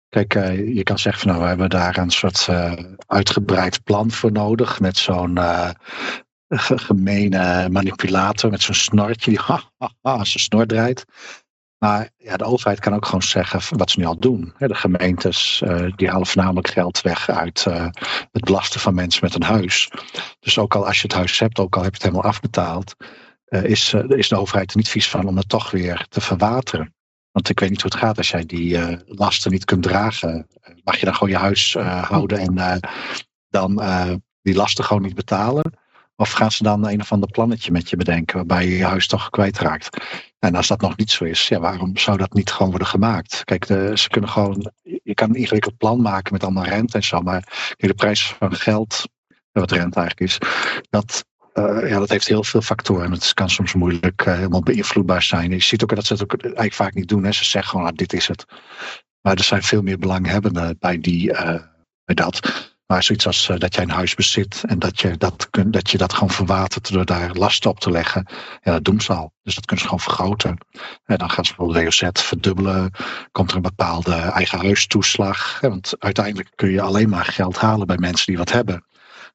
Kijk, 0.10 0.34
je 0.54 0.84
kan 0.84 1.00
zeggen 1.00 1.22
van 1.22 1.32
nou, 1.32 1.42
we 1.42 1.50
hebben 1.50 1.70
daar 1.70 1.98
een 1.98 2.10
soort 2.10 2.50
uitgebreid 3.08 3.84
plan 3.84 4.12
voor 4.12 4.32
nodig 4.32 4.80
met 4.80 4.98
zo'n 4.98 5.40
gemene 6.89 7.70
manipulator 7.70 8.49
met 8.49 8.62
zo'n 8.62 8.76
snortje 8.76 9.32
die 9.32 9.39
ha, 9.47 9.62
ha, 9.78 9.91
ha, 10.01 10.24
zijn 10.24 10.43
snor 10.43 10.66
draait. 10.66 11.06
Maar 11.78 12.10
ja, 12.18 12.38
de 12.38 12.43
overheid 12.43 12.80
kan 12.80 12.93
ook 12.93 13.06
gewoon 13.06 13.22
zeggen 13.22 13.78
wat 13.78 13.91
ze 13.91 13.99
nu 13.99 14.06
al 14.06 14.20
doen. 14.20 14.54
De 14.58 14.76
gemeentes 14.76 15.62
uh, 15.66 15.91
die 15.95 16.10
halen 16.10 16.28
voornamelijk 16.28 16.68
geld 16.68 17.01
weg 17.01 17.30
uit 17.30 17.66
uh, 17.68 17.88
het 18.32 18.43
belasten 18.43 18.80
van 18.80 18.93
mensen 18.93 19.24
met 19.24 19.36
een 19.36 19.43
huis. 19.43 19.91
Dus 20.39 20.58
ook 20.58 20.76
al 20.76 20.88
als 20.88 20.95
je 20.95 21.08
het 21.08 21.14
huis 21.14 21.39
hebt, 21.39 21.60
ook 21.60 21.76
al 21.76 21.84
heb 21.84 21.91
je 21.91 21.97
het 21.97 22.12
helemaal 22.12 22.32
afbetaald, 22.32 22.95
uh, 23.47 23.64
is, 23.64 23.93
is 24.08 24.28
de 24.28 24.38
overheid 24.38 24.72
er 24.72 24.78
niet 24.78 24.89
vies 24.89 25.10
van 25.10 25.28
om 25.28 25.38
het 25.38 25.49
toch 25.49 25.72
weer 25.72 26.06
te 26.10 26.22
verwateren. 26.22 26.93
Want 27.32 27.49
ik 27.49 27.60
weet 27.60 27.70
niet 27.70 27.82
hoe 27.82 27.91
het 27.91 27.99
gaat 27.99 28.18
als 28.18 28.30
jij 28.30 28.45
die 28.45 28.97
lasten 29.06 29.51
niet 29.51 29.66
kunt 29.66 29.84
dragen. 29.84 30.47
Mag 30.84 30.97
je 30.97 31.06
dan 31.06 31.14
gewoon 31.14 31.30
je 31.30 31.38
huis 31.38 31.74
houden 32.01 32.38
en 32.38 32.80
dan 33.49 33.82
die 34.41 34.56
lasten 34.56 34.84
gewoon 34.84 35.01
niet 35.01 35.16
betalen? 35.16 35.74
Of 36.16 36.32
gaan 36.32 36.51
ze 36.51 36.64
dan 36.64 36.88
een 36.88 37.01
of 37.01 37.11
ander 37.11 37.30
plannetje 37.30 37.72
met 37.72 37.89
je 37.89 37.95
bedenken 37.95 38.36
waarbij 38.36 38.68
je 38.68 38.78
je 38.78 38.86
huis 38.86 39.07
toch 39.07 39.30
kwijtraakt? 39.30 39.97
En 40.39 40.55
als 40.55 40.68
dat 40.68 40.82
nog 40.82 40.97
niet 40.97 41.11
zo 41.11 41.24
is, 41.24 41.47
ja, 41.47 41.59
waarom 41.59 41.97
zou 41.97 42.18
dat 42.18 42.34
niet 42.34 42.51
gewoon 42.51 42.70
worden 42.70 42.88
gemaakt? 42.88 43.43
Kijk, 43.43 43.66
ze 43.97 44.05
kunnen 44.09 44.30
gewoon, 44.30 44.72
je 44.82 45.14
kan 45.14 45.30
een 45.30 45.36
ingewikkeld 45.36 45.78
plan 45.78 46.01
maken 46.01 46.34
met 46.34 46.43
allemaal 46.43 46.64
rente 46.64 46.97
en 46.97 47.03
zo, 47.03 47.22
maar 47.22 47.74
de 47.78 47.93
prijs 47.93 48.36
van 48.39 48.55
geld, 48.55 49.03
wat 49.51 49.72
rente 49.72 49.99
eigenlijk 49.99 50.32
is, 50.32 50.38
dat, 50.89 51.26
uh, 51.53 51.89
ja, 51.89 51.99
dat 51.99 52.09
heeft 52.09 52.28
heel 52.28 52.43
veel 52.43 52.61
factoren. 52.61 53.05
En 53.05 53.11
het 53.11 53.34
kan 53.34 53.49
soms 53.49 53.74
moeilijk 53.74 54.26
uh, 54.26 54.34
helemaal 54.34 54.64
beïnvloedbaar 54.64 55.24
zijn. 55.24 55.51
Je 55.51 55.61
ziet 55.61 55.84
ook 55.84 55.95
dat 55.95 56.05
ze 56.05 56.14
het 56.14 56.24
ook 56.24 56.41
eigenlijk 56.41 56.74
vaak 56.74 56.93
niet 56.93 57.07
doen. 57.07 57.24
Hè. 57.24 57.32
Ze 57.32 57.45
zeggen 57.45 57.72
gewoon, 57.72 57.86
ah, 57.86 57.95
dit 57.95 58.14
is 58.14 58.28
het. 58.28 58.45
Maar 59.22 59.36
er 59.36 59.43
zijn 59.43 59.64
veel 59.64 59.82
meer 59.82 59.99
belanghebbenden 59.99 60.76
bij, 60.80 60.99
die, 60.99 61.30
uh, 61.30 61.61
bij 62.05 62.16
dat. 62.16 62.72
Maar 62.86 63.04
zoiets 63.04 63.28
als 63.28 63.50
uh, 63.50 63.58
dat 63.58 63.76
jij 63.76 63.84
een 63.84 63.90
huis 63.90 64.16
bezit 64.16 64.64
en 64.66 64.80
dat 64.80 65.00
je 65.00 65.18
dat, 65.18 65.50
kun, 65.50 65.72
dat 65.72 65.90
je 65.90 65.98
dat 65.98 66.14
gewoon 66.14 66.30
verwatert 66.30 66.92
door 66.92 67.06
daar 67.06 67.34
last 67.34 67.66
op 67.66 67.80
te 67.80 67.92
leggen. 67.92 68.28
Ja, 68.62 68.72
dat 68.72 68.84
doen 68.84 69.02
ze 69.02 69.14
al. 69.14 69.34
Dus 69.44 69.56
dat 69.56 69.66
kunnen 69.66 69.86
ze 69.86 69.92
gewoon 69.92 70.04
vergroten. 70.04 70.58
En 71.06 71.18
dan 71.18 71.30
gaan 71.30 71.46
ze 71.46 71.54
bijvoorbeeld 71.56 71.86
WOZ 71.86 72.10
verdubbelen. 72.14 72.92
Komt 73.32 73.50
er 73.50 73.56
een 73.56 73.62
bepaalde 73.62 74.16
eigen 74.16 74.60
huistoeslag. 74.60 75.60
Want 75.60 75.94
uiteindelijk 76.00 76.52
kun 76.56 76.70
je 76.70 76.82
alleen 76.82 77.10
maar 77.10 77.26
geld 77.26 77.58
halen 77.58 77.88
bij 77.88 77.98
mensen 77.98 78.26
die 78.26 78.38
wat 78.38 78.52
hebben. 78.52 78.86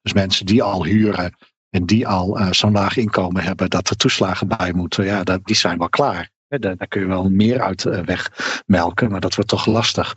Dus 0.02 0.12
mensen 0.12 0.46
die 0.46 0.62
al 0.62 0.84
huren 0.84 1.36
en 1.70 1.86
die 1.86 2.08
al 2.08 2.40
uh, 2.40 2.52
zo'n 2.52 2.72
laag 2.72 2.96
inkomen 2.96 3.42
hebben 3.42 3.70
dat 3.70 3.90
er 3.90 3.96
toeslagen 3.96 4.48
bij 4.48 4.72
moeten. 4.72 5.04
Ja, 5.04 5.24
dat, 5.24 5.44
die 5.44 5.56
zijn 5.56 5.78
wel 5.78 5.88
klaar. 5.88 6.30
Daar, 6.48 6.88
kun 6.88 7.00
je 7.00 7.06
wel 7.06 7.30
meer 7.30 7.60
uit 7.60 7.84
uh, 7.84 8.00
wegmelken, 8.00 9.10
maar 9.10 9.20
dat 9.20 9.34
wordt 9.34 9.50
toch 9.50 9.66
lastig. 9.66 10.14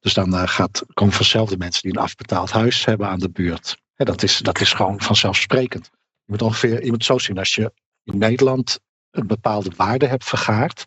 Dus 0.00 0.14
dan 0.14 0.34
uh, 0.34 0.42
gaat, 0.46 0.84
komen 0.94 1.14
vanzelf 1.14 1.48
de 1.48 1.56
mensen 1.56 1.82
die 1.82 1.90
een 1.96 2.04
afbetaald 2.04 2.50
huis 2.50 2.84
hebben 2.84 3.08
aan 3.08 3.18
de 3.18 3.30
buurt. 3.30 3.76
dat, 3.94 4.22
is, 4.22 4.38
dat 4.38 4.60
is 4.60 4.72
gewoon 4.72 5.00
vanzelfsprekend. 5.00 5.90
Je 5.92 6.32
moet 6.32 6.42
ongeveer 6.42 6.84
je 6.84 6.94
zo 6.98 7.18
zien, 7.18 7.38
als 7.38 7.54
je 7.54 7.72
in 8.02 8.18
Nederland 8.18 8.78
een 9.10 9.26
bepaalde 9.26 9.70
waarde 9.76 10.06
hebt 10.06 10.24
vergaard. 10.24 10.86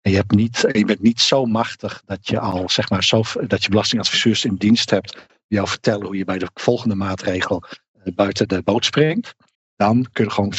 En 0.00 0.10
je, 0.10 0.16
hebt 0.16 0.30
niet, 0.30 0.64
je 0.72 0.84
bent 0.84 1.02
niet 1.02 1.20
zo 1.20 1.44
machtig 1.44 2.02
dat 2.04 2.28
je 2.28 2.38
al, 2.38 2.68
zeg 2.68 2.90
maar, 2.90 3.04
zo, 3.04 3.22
dat 3.46 3.62
je 3.62 3.68
belastingadviseurs 3.68 4.44
in 4.44 4.54
dienst 4.54 4.90
hebt 4.90 5.12
die 5.12 5.58
jou 5.58 5.68
vertellen 5.68 6.06
hoe 6.06 6.16
je 6.16 6.24
bij 6.24 6.38
de 6.38 6.48
volgende 6.54 6.94
maatregel 6.94 7.62
uh, 8.04 8.14
buiten 8.14 8.48
de 8.48 8.62
boot 8.62 8.84
springt. 8.84 9.34
Dan 9.76 10.06
kun 10.12 10.24
je 10.24 10.30
gewoon 10.30 10.54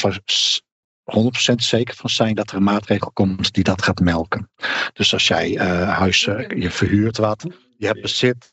100% 1.52 1.56
zeker 1.56 1.96
van 1.96 2.10
zijn 2.10 2.36
dat 2.36 2.50
er 2.50 2.56
een 2.56 2.64
maatregel 2.64 3.12
komt 3.12 3.54
die 3.54 3.64
dat 3.64 3.82
gaat 3.82 4.00
melken. 4.00 4.52
Dus 4.94 5.14
als 5.14 5.28
jij 5.28 5.50
uh, 5.50 5.98
huis, 5.98 6.22
je 6.56 6.72
verhuurt 6.72 7.18
wat, 7.18 7.46
je 7.78 7.86
hebt 7.86 8.02
bezit, 8.02 8.50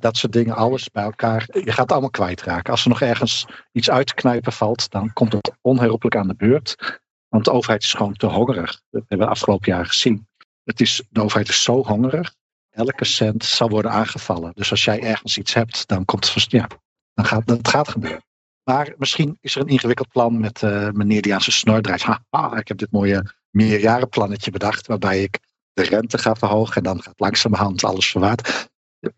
dat 0.00 0.16
soort 0.16 0.32
dingen, 0.32 0.54
alles 0.54 0.90
bij 0.90 1.02
elkaar. 1.02 1.48
Je 1.52 1.72
gaat 1.72 1.76
het 1.76 1.92
allemaal 1.92 2.10
kwijtraken. 2.10 2.70
Als 2.70 2.82
er 2.82 2.88
nog 2.88 3.00
ergens 3.00 3.46
iets 3.72 3.90
uit 3.90 4.06
te 4.06 4.14
knijpen 4.14 4.52
valt, 4.52 4.90
dan 4.90 5.12
komt 5.12 5.32
het 5.32 5.52
onherroepelijk 5.60 6.16
aan 6.16 6.28
de 6.28 6.34
beurt. 6.34 7.00
Want 7.28 7.44
de 7.44 7.52
overheid 7.52 7.82
is 7.82 7.92
gewoon 7.92 8.14
te 8.14 8.26
hongerig. 8.26 8.70
Dat 8.70 8.80
hebben 8.90 9.18
we 9.18 9.24
de 9.24 9.30
afgelopen 9.30 9.72
jaren 9.72 9.86
gezien. 9.86 10.28
Het 10.64 10.80
is, 10.80 11.02
de 11.10 11.22
overheid 11.22 11.48
is 11.48 11.62
zo 11.62 11.84
hongerig. 11.84 12.34
Elke 12.70 13.04
cent 13.04 13.44
zal 13.44 13.68
worden 13.68 13.90
aangevallen. 13.90 14.52
Dus 14.54 14.70
als 14.70 14.84
jij 14.84 15.02
ergens 15.02 15.38
iets 15.38 15.54
hebt, 15.54 15.88
dan 15.88 16.04
komt 16.04 16.34
het 16.34 16.50
ja, 16.50 16.66
dan 17.14 17.24
gaat 17.24 17.46
dat 17.46 17.68
gaat 17.68 17.88
gebeuren. 17.88 18.24
Maar 18.66 18.94
misschien 18.96 19.38
is 19.40 19.54
er 19.54 19.60
een 19.60 19.68
ingewikkeld 19.68 20.08
plan 20.08 20.40
met 20.40 20.62
uh, 20.62 20.90
meneer 20.90 21.22
die 21.22 21.34
aan 21.34 21.40
zijn 21.40 21.56
snor 21.56 21.80
draait. 21.80 22.02
Ha, 22.30 22.56
ik 22.58 22.68
heb 22.68 22.78
dit 22.78 22.90
mooie 22.90 23.34
meerjarenplannetje 23.50 24.50
bedacht 24.50 24.86
waarbij 24.86 25.22
ik 25.22 25.38
de 25.72 25.82
rente 25.82 26.18
ga 26.18 26.34
verhogen 26.34 26.76
en 26.76 26.82
dan 26.82 27.02
gaat 27.02 27.20
langzamerhand 27.20 27.84
alles 27.84 28.10
verwaard. 28.10 28.68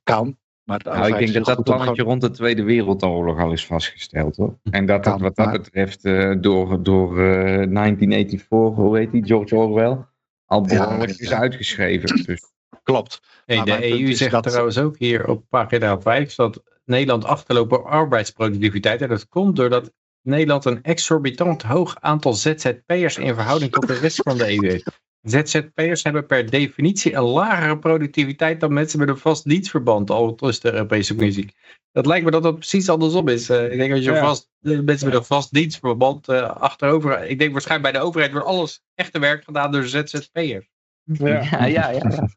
Kan, 0.03 0.39
maar 0.69 0.81
nou, 0.85 1.07
ik 1.07 1.19
denk 1.19 1.33
dat 1.33 1.57
dat 1.57 1.65
plannetje 1.65 2.03
rond 2.03 2.21
de 2.21 2.31
Tweede 2.31 2.63
Wereldoorlog 2.63 3.39
al 3.39 3.53
is 3.53 3.67
vastgesteld 3.67 4.37
hoor. 4.37 4.59
En 4.71 4.87
dat 4.87 5.05
dat 5.05 5.21
wat 5.21 5.37
dat 5.37 5.53
betreft 5.53 6.05
uh, 6.05 6.35
door, 6.41 6.83
door 6.83 7.19
uh, 7.19 7.63
eh, 7.63 7.71
1984, 7.71 8.85
hoe 8.85 8.99
heet 8.99 9.13
die, 9.13 9.25
George 9.25 9.57
Orwell, 9.57 10.05
al 10.47 10.61
behoorlijk 10.61 11.11
ja, 11.11 11.17
is 11.19 11.33
uitgeschreven. 11.33 12.25
Dus. 12.25 12.53
Klopt. 12.83 13.21
Hey, 13.45 13.63
de 13.63 13.91
EU 13.91 14.13
zegt 14.13 14.31
dat... 14.31 14.43
trouwens 14.43 14.79
ook 14.79 14.99
hier 14.99 15.29
op 15.29 15.45
pagina 15.49 16.01
5 16.01 16.35
dat 16.35 16.63
Nederland 16.89 17.25
achterlopen 17.25 17.79
op 17.79 17.85
arbeidsproductiviteit. 17.85 19.03
En 19.03 19.09
dat 19.09 19.29
komt 19.29 19.57
doordat 19.57 19.93
Nederland 20.23 20.65
een 20.65 20.83
exorbitant 20.83 21.63
hoog 21.63 21.97
aantal 22.01 22.33
ZZP'ers 22.33 23.17
in 23.17 23.35
verhouding 23.35 23.73
tot 23.73 23.87
de 23.87 23.99
rest 23.99 24.23
van 24.23 24.37
de 24.37 24.57
EU 24.57 24.67
heeft. 24.67 25.01
ZZP'ers 25.23 26.03
hebben 26.03 26.27
per 26.27 26.51
definitie 26.51 27.15
een 27.15 27.23
lagere 27.23 27.79
productiviteit 27.79 28.61
dan 28.61 28.73
mensen 28.73 28.99
met 28.99 29.09
een 29.09 29.19
vast 29.19 29.45
dienstverband, 29.45 30.11
al 30.11 30.37
is 30.41 30.61
de 30.61 30.73
Europese 30.73 31.15
Commissie. 31.15 31.55
Dat 31.93 32.07
lijkt 32.07 32.25
me 32.25 32.31
dat 32.31 32.43
dat 32.43 32.55
precies 32.55 32.89
andersom 32.89 33.29
is. 33.29 33.51
Uh, 33.51 33.73
ik 33.73 33.79
denk 33.79 33.93
als 33.93 34.05
je 34.05 34.17
vast, 34.17 34.51
mensen 34.61 35.09
met 35.09 35.17
een 35.17 35.25
vast 35.25 35.53
dienstverband 35.53 36.29
uh, 36.29 36.51
achterover, 36.51 37.25
ik 37.25 37.39
denk 37.39 37.53
waarschijnlijk 37.53 37.93
bij 37.93 38.01
de 38.01 38.07
overheid 38.07 38.33
wordt 38.33 38.47
alles 38.47 38.83
echte 38.95 39.19
werk 39.19 39.45
gedaan 39.45 39.73
door 39.73 39.85
ZZP'ers. 39.85 40.69
Ja, 41.03 41.43
ja, 41.53 41.67
ja. 41.67 41.91
ja. 41.93 42.29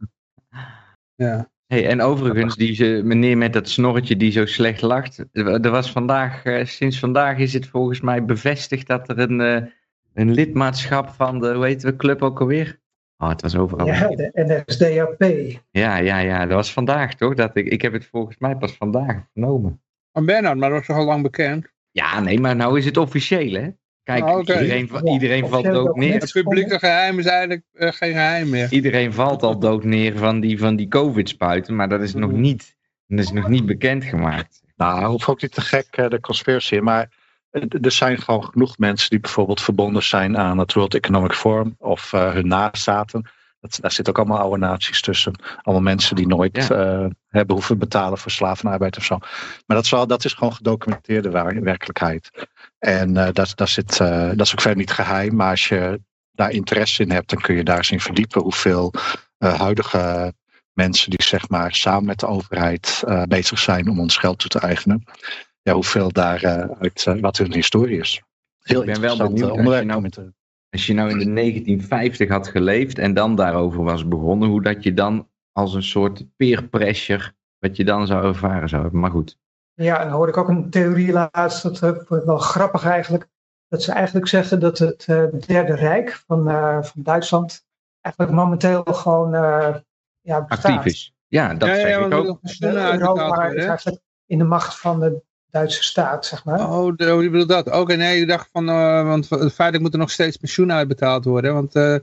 ja. 1.15 1.49
Hey, 1.71 1.87
en 1.87 2.01
overigens, 2.01 2.55
die 2.55 3.03
meneer 3.03 3.37
met 3.37 3.53
dat 3.53 3.69
snorretje 3.69 4.17
die 4.17 4.31
zo 4.31 4.45
slecht 4.45 4.81
lacht. 4.81 5.25
Er 5.33 5.69
was 5.69 5.91
vandaag, 5.91 6.45
uh, 6.45 6.65
sinds 6.65 6.99
vandaag 6.99 7.37
is 7.37 7.53
het 7.53 7.67
volgens 7.67 8.01
mij 8.01 8.25
bevestigd 8.25 8.87
dat 8.87 9.09
er 9.09 9.19
een, 9.19 9.39
uh, 9.39 9.69
een 10.13 10.31
lidmaatschap 10.31 11.09
van 11.09 11.39
de, 11.39 11.53
hoe 11.53 11.65
heet 11.65 11.81
de 11.81 11.95
club 11.95 12.21
ook 12.21 12.39
alweer? 12.39 12.79
Oh, 13.17 13.29
het 13.29 13.41
was 13.41 13.55
overal. 13.55 13.85
Ja, 13.85 14.07
de 14.07 14.31
NSDAP. 14.33 15.23
Ja, 15.71 15.97
ja, 15.97 16.17
ja, 16.17 16.39
dat 16.45 16.55
was 16.55 16.73
vandaag 16.73 17.15
toch? 17.15 17.33
Dat 17.33 17.55
ik, 17.55 17.67
ik 17.67 17.81
heb 17.81 17.93
het 17.93 18.05
volgens 18.05 18.37
mij 18.37 18.55
pas 18.55 18.73
vandaag 18.73 19.23
genomen. 19.33 19.81
Maar 20.11 20.23
Bernard, 20.23 20.57
maar 20.57 20.69
dat 20.69 20.79
is 20.79 20.87
toch 20.87 20.97
al 20.97 21.05
lang 21.05 21.23
bekend? 21.23 21.71
Ja, 21.91 22.19
nee, 22.19 22.39
maar 22.39 22.55
nou 22.55 22.77
is 22.77 22.85
het 22.85 22.97
officieel, 22.97 23.53
hè? 23.53 23.69
Kijk, 24.03 24.27
oh, 24.27 24.39
iedereen, 24.39 24.89
iedereen 25.03 25.47
valt 25.47 25.63
dood 25.63 25.95
neer. 25.95 26.19
Het 26.19 26.31
publieke 26.31 26.79
geheim 26.79 27.19
is 27.19 27.25
eigenlijk 27.25 27.63
uh, 27.73 27.91
geen 27.91 28.11
geheim 28.11 28.49
meer. 28.49 28.71
Iedereen 28.71 29.13
valt 29.13 29.43
al 29.43 29.59
dood 29.59 29.83
neer 29.83 30.17
van 30.17 30.39
die, 30.39 30.59
van 30.59 30.75
die 30.75 30.87
covid-spuiten, 30.87 31.75
maar 31.75 31.89
dat 31.89 32.01
is 32.01 32.13
nog 32.13 32.31
mm. 32.31 32.39
niet, 32.39 32.75
dat 33.07 33.19
is 33.19 33.31
nog 33.31 33.47
niet 33.47 33.65
bekendgemaakt. 33.65 34.61
Nou, 34.75 35.05
hoeft 35.05 35.27
ook 35.27 35.41
niet 35.41 35.53
te 35.53 35.61
gek 35.61 35.97
uh, 35.97 36.09
de 36.09 36.19
conspiracy, 36.19 36.77
maar 36.77 37.09
er 37.81 37.91
zijn 37.91 38.21
gewoon 38.21 38.43
genoeg 38.43 38.77
mensen 38.77 39.09
die 39.09 39.19
bijvoorbeeld 39.19 39.61
verbonden 39.61 40.03
zijn 40.03 40.37
aan 40.37 40.57
het 40.57 40.73
World 40.73 40.93
Economic 40.93 41.33
Forum 41.33 41.75
of 41.79 42.13
uh, 42.13 42.33
hun 42.33 42.47
nazaten. 42.47 43.29
Dat, 43.59 43.77
daar 43.81 43.91
zitten 43.91 44.13
ook 44.13 44.19
allemaal 44.19 44.43
oude 44.43 44.57
naties 44.57 45.01
tussen. 45.01 45.33
Allemaal 45.61 45.83
mensen 45.83 46.15
die 46.15 46.27
nooit 46.27 46.65
ja. 46.67 47.09
hebben 47.27 47.55
hoeven 47.55 47.77
betalen 47.77 48.17
voor 48.17 48.31
slavenarbeid 48.31 48.97
of 48.97 49.03
zo. 49.03 49.17
Maar 49.65 49.77
dat 49.77 49.83
is, 49.83 49.91
wel, 49.91 50.07
dat 50.07 50.25
is 50.25 50.33
gewoon 50.33 50.53
gedocumenteerde 50.53 51.29
werkelijkheid. 51.61 52.47
En 52.81 53.09
uh, 53.09 53.27
dat, 53.31 53.51
dat, 53.55 53.69
zit, 53.69 53.99
uh, 53.99 54.27
dat 54.27 54.45
is 54.45 54.51
ook 54.51 54.61
verder 54.61 54.79
niet 54.79 54.91
geheim. 54.91 55.35
Maar 55.35 55.49
als 55.49 55.67
je 55.67 56.01
daar 56.31 56.51
interesse 56.51 57.03
in 57.03 57.11
hebt, 57.11 57.29
dan 57.29 57.41
kun 57.41 57.55
je 57.55 57.63
daar 57.63 57.77
eens 57.77 57.91
in 57.91 57.99
verdiepen 57.99 58.41
hoeveel 58.41 58.93
uh, 59.39 59.59
huidige 59.59 60.33
mensen 60.73 61.09
die 61.09 61.23
zeg 61.23 61.49
maar 61.49 61.75
samen 61.75 62.05
met 62.05 62.19
de 62.19 62.27
overheid 62.27 63.03
bezig 63.27 63.59
zijn 63.59 63.89
om 63.89 63.99
ons 63.99 64.17
geld 64.17 64.39
toe 64.39 64.49
te 64.49 64.59
eigenen. 64.59 65.03
Ja, 65.61 65.73
hoeveel 65.73 66.11
daar 66.11 66.45
uit 66.79 67.03
wat 67.19 67.37
hun 67.37 67.53
historie 67.53 67.99
is. 67.99 68.21
Heel 68.61 68.79
Ik 68.79 68.85
ben 68.85 69.01
wel 69.01 69.17
benieuwd 69.17 69.49
als 69.49 69.77
je, 69.77 69.83
nou, 69.83 70.09
als 70.69 70.85
je 70.85 70.93
nou 70.93 71.09
in 71.09 71.17
de 71.17 71.33
1950 71.33 72.29
had 72.29 72.47
geleefd 72.47 72.97
en 72.97 73.13
dan 73.13 73.35
daarover 73.35 73.83
was 73.83 74.07
begonnen, 74.07 74.49
hoe 74.49 74.61
dat 74.61 74.83
je 74.83 74.93
dan 74.93 75.27
als 75.51 75.73
een 75.73 75.83
soort 75.83 76.25
peer 76.35 76.63
pressure, 76.63 77.33
wat 77.59 77.75
je 77.75 77.83
dan 77.83 78.07
zou 78.07 78.25
ervaren 78.25 78.69
zou 78.69 78.81
hebben. 78.81 78.99
Maar 78.99 79.11
goed. 79.11 79.37
Ja, 79.73 79.99
en 79.99 80.07
dan 80.07 80.15
hoorde 80.15 80.31
ik 80.31 80.37
ook 80.37 80.47
een 80.47 80.69
theorie 80.69 81.11
laatst, 81.11 81.63
dat 81.63 81.81
uh, 81.81 82.23
wel 82.25 82.37
grappig 82.37 82.85
eigenlijk, 82.85 83.27
dat 83.67 83.83
ze 83.83 83.91
eigenlijk 83.91 84.27
zeggen 84.27 84.59
dat 84.59 84.77
het 84.77 85.07
uh, 85.09 85.23
Derde 85.45 85.75
Rijk 85.75 86.23
van, 86.27 86.49
uh, 86.49 86.83
van 86.83 87.03
Duitsland 87.03 87.65
eigenlijk 88.01 88.35
momenteel 88.35 88.83
gewoon 88.83 89.31
ja, 90.21 90.45
bestaat. 90.45 90.65
actief 90.65 90.85
is. 90.85 91.15
Ja, 91.27 91.53
dat 91.53 91.69
ja, 91.69 91.75
zeg 91.75 91.89
ja, 91.89 92.05
ik 92.05 92.13
ook. 92.13 92.39
Europa 92.61 93.45
is 93.45 93.65
eigenlijk 93.65 94.01
in 94.25 94.37
de 94.37 94.43
macht 94.43 94.79
van 94.79 94.99
de 94.99 95.23
Duitse 95.51 95.83
staat, 95.83 96.25
zeg 96.25 96.45
maar. 96.45 96.69
Oh, 96.69 96.95
de, 96.95 97.15
oh, 97.15 97.21
je 97.21 97.29
bedoelt 97.29 97.49
dat. 97.49 97.71
Oké, 97.71 97.95
nee, 97.95 98.21
ik 98.21 98.27
dacht 98.27 98.49
van, 98.51 98.69
eh, 98.69 99.03
want 99.03 99.27
feitelijk 99.27 99.79
moet 99.79 99.93
er 99.93 99.99
nog 99.99 100.11
steeds 100.11 100.37
pensioen 100.37 100.71
uitbetaald 100.71 101.25
worden. 101.25 101.53
Want, 101.53 101.75
eh, 101.75 101.93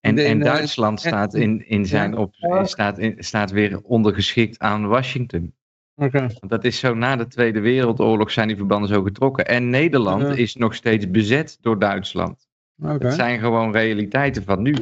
En, 0.00 0.18
en 0.18 0.38
Duitsland 0.38 1.00
staat, 1.00 1.34
in, 1.34 1.68
in 1.68 1.86
zijn 1.86 2.16
op, 2.16 2.34
staat, 2.62 2.98
in, 2.98 3.14
staat 3.18 3.50
weer 3.50 3.80
ondergeschikt 3.82 4.58
aan 4.58 4.86
Washington. 4.86 5.54
Want 5.96 6.48
dat 6.48 6.64
is 6.64 6.78
zo 6.78 6.94
na 6.94 7.16
de 7.16 7.26
Tweede 7.26 7.60
Wereldoorlog 7.60 8.30
zijn 8.30 8.48
die 8.48 8.56
verbanden 8.56 8.88
zo 8.88 9.02
getrokken. 9.02 9.46
En 9.46 9.70
Nederland 9.70 10.22
is 10.38 10.54
nog 10.54 10.74
steeds 10.74 11.10
bezet 11.10 11.58
door 11.60 11.78
Duitsland. 11.78 12.48
oké. 12.82 13.06
Het 13.06 13.14
zijn 13.14 13.38
gewoon 13.38 13.72
realiteiten 13.72 14.42
van 14.44 14.62
nu. 14.62 14.74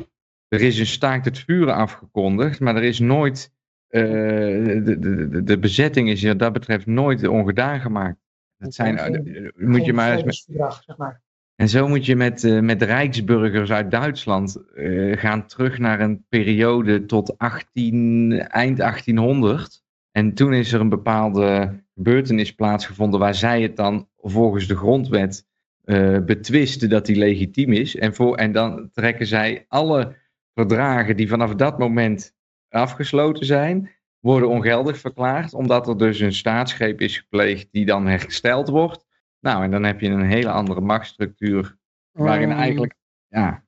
Er 0.48 0.60
is 0.60 0.78
een 0.78 0.86
staakt 0.86 1.24
het 1.24 1.38
vuren 1.38 1.74
afgekondigd, 1.74 2.60
maar 2.60 2.76
er 2.76 2.82
is 2.82 2.98
nooit. 2.98 3.52
eh, 3.88 4.02
de, 4.02 4.96
de, 5.00 5.28
de, 5.28 5.42
de 5.42 5.58
bezetting 5.58 6.08
is 6.08 6.22
wat 6.22 6.38
dat 6.38 6.52
betreft 6.52 6.86
nooit 6.86 7.26
ongedaan 7.26 7.80
gemaakt. 7.80 8.16
Dat 8.58 8.74
zijn, 8.74 8.98
Geen- 8.98 9.26
eh, 9.34 9.66
moet 9.66 9.84
je 9.84 9.92
maar 9.92 10.12
eens 10.12 10.46
met, 10.46 10.82
zeg 10.86 10.96
maar. 10.96 11.22
en 11.56 11.68
zo 11.68 11.88
moet 11.88 12.06
je 12.06 12.16
met, 12.16 12.44
eh, 12.44 12.60
met 12.60 12.82
Rijksburgers 12.82 13.70
uit 13.70 13.90
Duitsland 13.90 14.62
eh, 14.74 15.16
gaan 15.18 15.46
terug 15.46 15.78
naar 15.78 16.00
een 16.00 16.24
periode 16.28 17.04
tot 17.06 17.38
18, 17.38 18.32
eind 18.32 18.80
1800. 18.80 19.82
En 20.16 20.34
toen 20.34 20.52
is 20.52 20.72
er 20.72 20.80
een 20.80 20.88
bepaalde 20.88 21.74
gebeurtenis 21.94 22.54
plaatsgevonden 22.54 23.20
waar 23.20 23.34
zij 23.34 23.62
het 23.62 23.76
dan 23.76 24.08
volgens 24.16 24.66
de 24.66 24.76
grondwet 24.76 25.46
eh, 25.82 26.18
betwisten 26.18 26.88
dat 26.88 27.06
die 27.06 27.16
legitiem 27.16 27.72
is. 27.72 27.96
En, 27.96 28.14
voor, 28.14 28.36
en 28.36 28.52
dan 28.52 28.90
trekken 28.92 29.26
zij 29.26 29.64
alle 29.68 30.16
verdragen 30.54 31.16
die 31.16 31.28
vanaf 31.28 31.54
dat 31.54 31.78
moment 31.78 32.34
afgesloten 32.68 33.46
zijn, 33.46 33.90
worden 34.20 34.48
ongeldig 34.48 34.98
verklaard, 34.98 35.54
omdat 35.54 35.88
er 35.88 35.98
dus 35.98 36.20
een 36.20 36.32
staatsgreep 36.32 37.00
is 37.00 37.18
gepleegd 37.18 37.68
die 37.70 37.86
dan 37.86 38.06
hersteld 38.06 38.68
wordt. 38.68 39.06
Nou, 39.40 39.64
en 39.64 39.70
dan 39.70 39.84
heb 39.84 40.00
je 40.00 40.08
een 40.08 40.26
hele 40.26 40.50
andere 40.50 40.80
machtsstructuur, 40.80 41.76
waarin 42.12 42.50
Oh, 42.50 42.58
eigenlijk, 42.58 42.94
ja, 43.28 43.64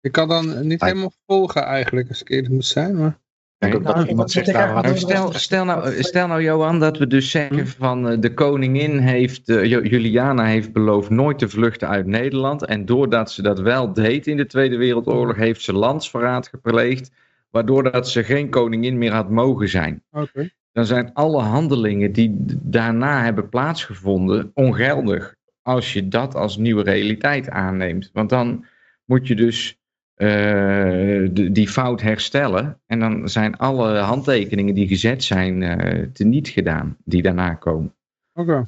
Ik 0.00 0.12
kan 0.12 0.28
dan 0.28 0.66
niet 0.66 0.80
helemaal 0.80 1.12
volgen 1.26 1.64
eigenlijk, 1.64 2.08
als 2.08 2.20
ik 2.20 2.28
eerlijk 2.28 2.52
moet 2.52 2.64
zijn. 2.64 2.96
Maar... 2.96 3.20
Denk 3.58 3.74
ook 3.74 3.84
dat 3.84 4.08
iemand 4.08 4.34
Nou, 4.34 4.96
stel, 4.96 5.32
stel, 5.32 5.64
nou, 5.64 6.02
stel 6.02 6.26
nou, 6.26 6.42
Johan, 6.42 6.80
dat 6.80 6.98
we 6.98 7.06
dus 7.06 7.30
zeggen 7.30 7.66
van 7.66 8.08
eh, 8.08 8.20
de 8.20 8.34
koningin 8.34 8.98
heeft, 8.98 9.48
eh, 9.48 9.64
Juliana 9.64 10.44
heeft 10.44 10.72
beloofd 10.72 11.10
nooit 11.10 11.38
te 11.38 11.48
vluchten 11.48 11.88
uit 11.88 12.06
Nederland. 12.06 12.64
En 12.64 12.84
doordat 12.84 13.30
ze 13.30 13.42
dat 13.42 13.60
wel 13.60 13.92
deed 13.92 14.26
in 14.26 14.36
de 14.36 14.46
Tweede 14.46 14.76
Wereldoorlog, 14.76 15.36
heeft 15.36 15.62
ze 15.62 15.72
landsverraad 15.72 16.48
gepleegd. 16.48 17.10
Waardoor 17.50 17.90
dat 17.90 18.08
ze 18.08 18.24
geen 18.24 18.50
koningin 18.50 18.98
meer 18.98 19.12
had 19.12 19.30
mogen 19.30 19.68
zijn. 19.68 20.02
Oké. 20.10 20.50
Dan 20.72 20.84
zijn 20.84 21.12
alle 21.12 21.42
handelingen 21.42 22.12
die 22.12 22.34
daarna 22.62 23.22
hebben 23.22 23.48
plaatsgevonden 23.48 24.50
ongeldig. 24.54 25.34
Als 25.62 25.92
je 25.92 26.08
dat 26.08 26.34
als 26.34 26.56
nieuwe 26.56 26.82
realiteit 26.82 27.50
aanneemt. 27.50 28.10
Want 28.12 28.30
dan 28.30 28.64
moet 29.04 29.26
je 29.26 29.34
dus 29.34 29.78
de- 30.18 31.48
die 31.52 31.68
fout 31.68 32.00
herstellen. 32.00 32.80
En 32.86 33.00
dan 33.00 33.28
zijn 33.28 33.56
alle 33.56 33.98
handtekeningen 33.98 34.74
die 34.74 34.88
gezet 34.88 35.24
zijn 35.24 35.62
eh 35.62 36.06
teniet 36.12 36.48
gedaan. 36.48 36.96
Die 37.04 37.22
daarna 37.22 37.54
komen. 37.54 37.94
Oké. 38.32 38.64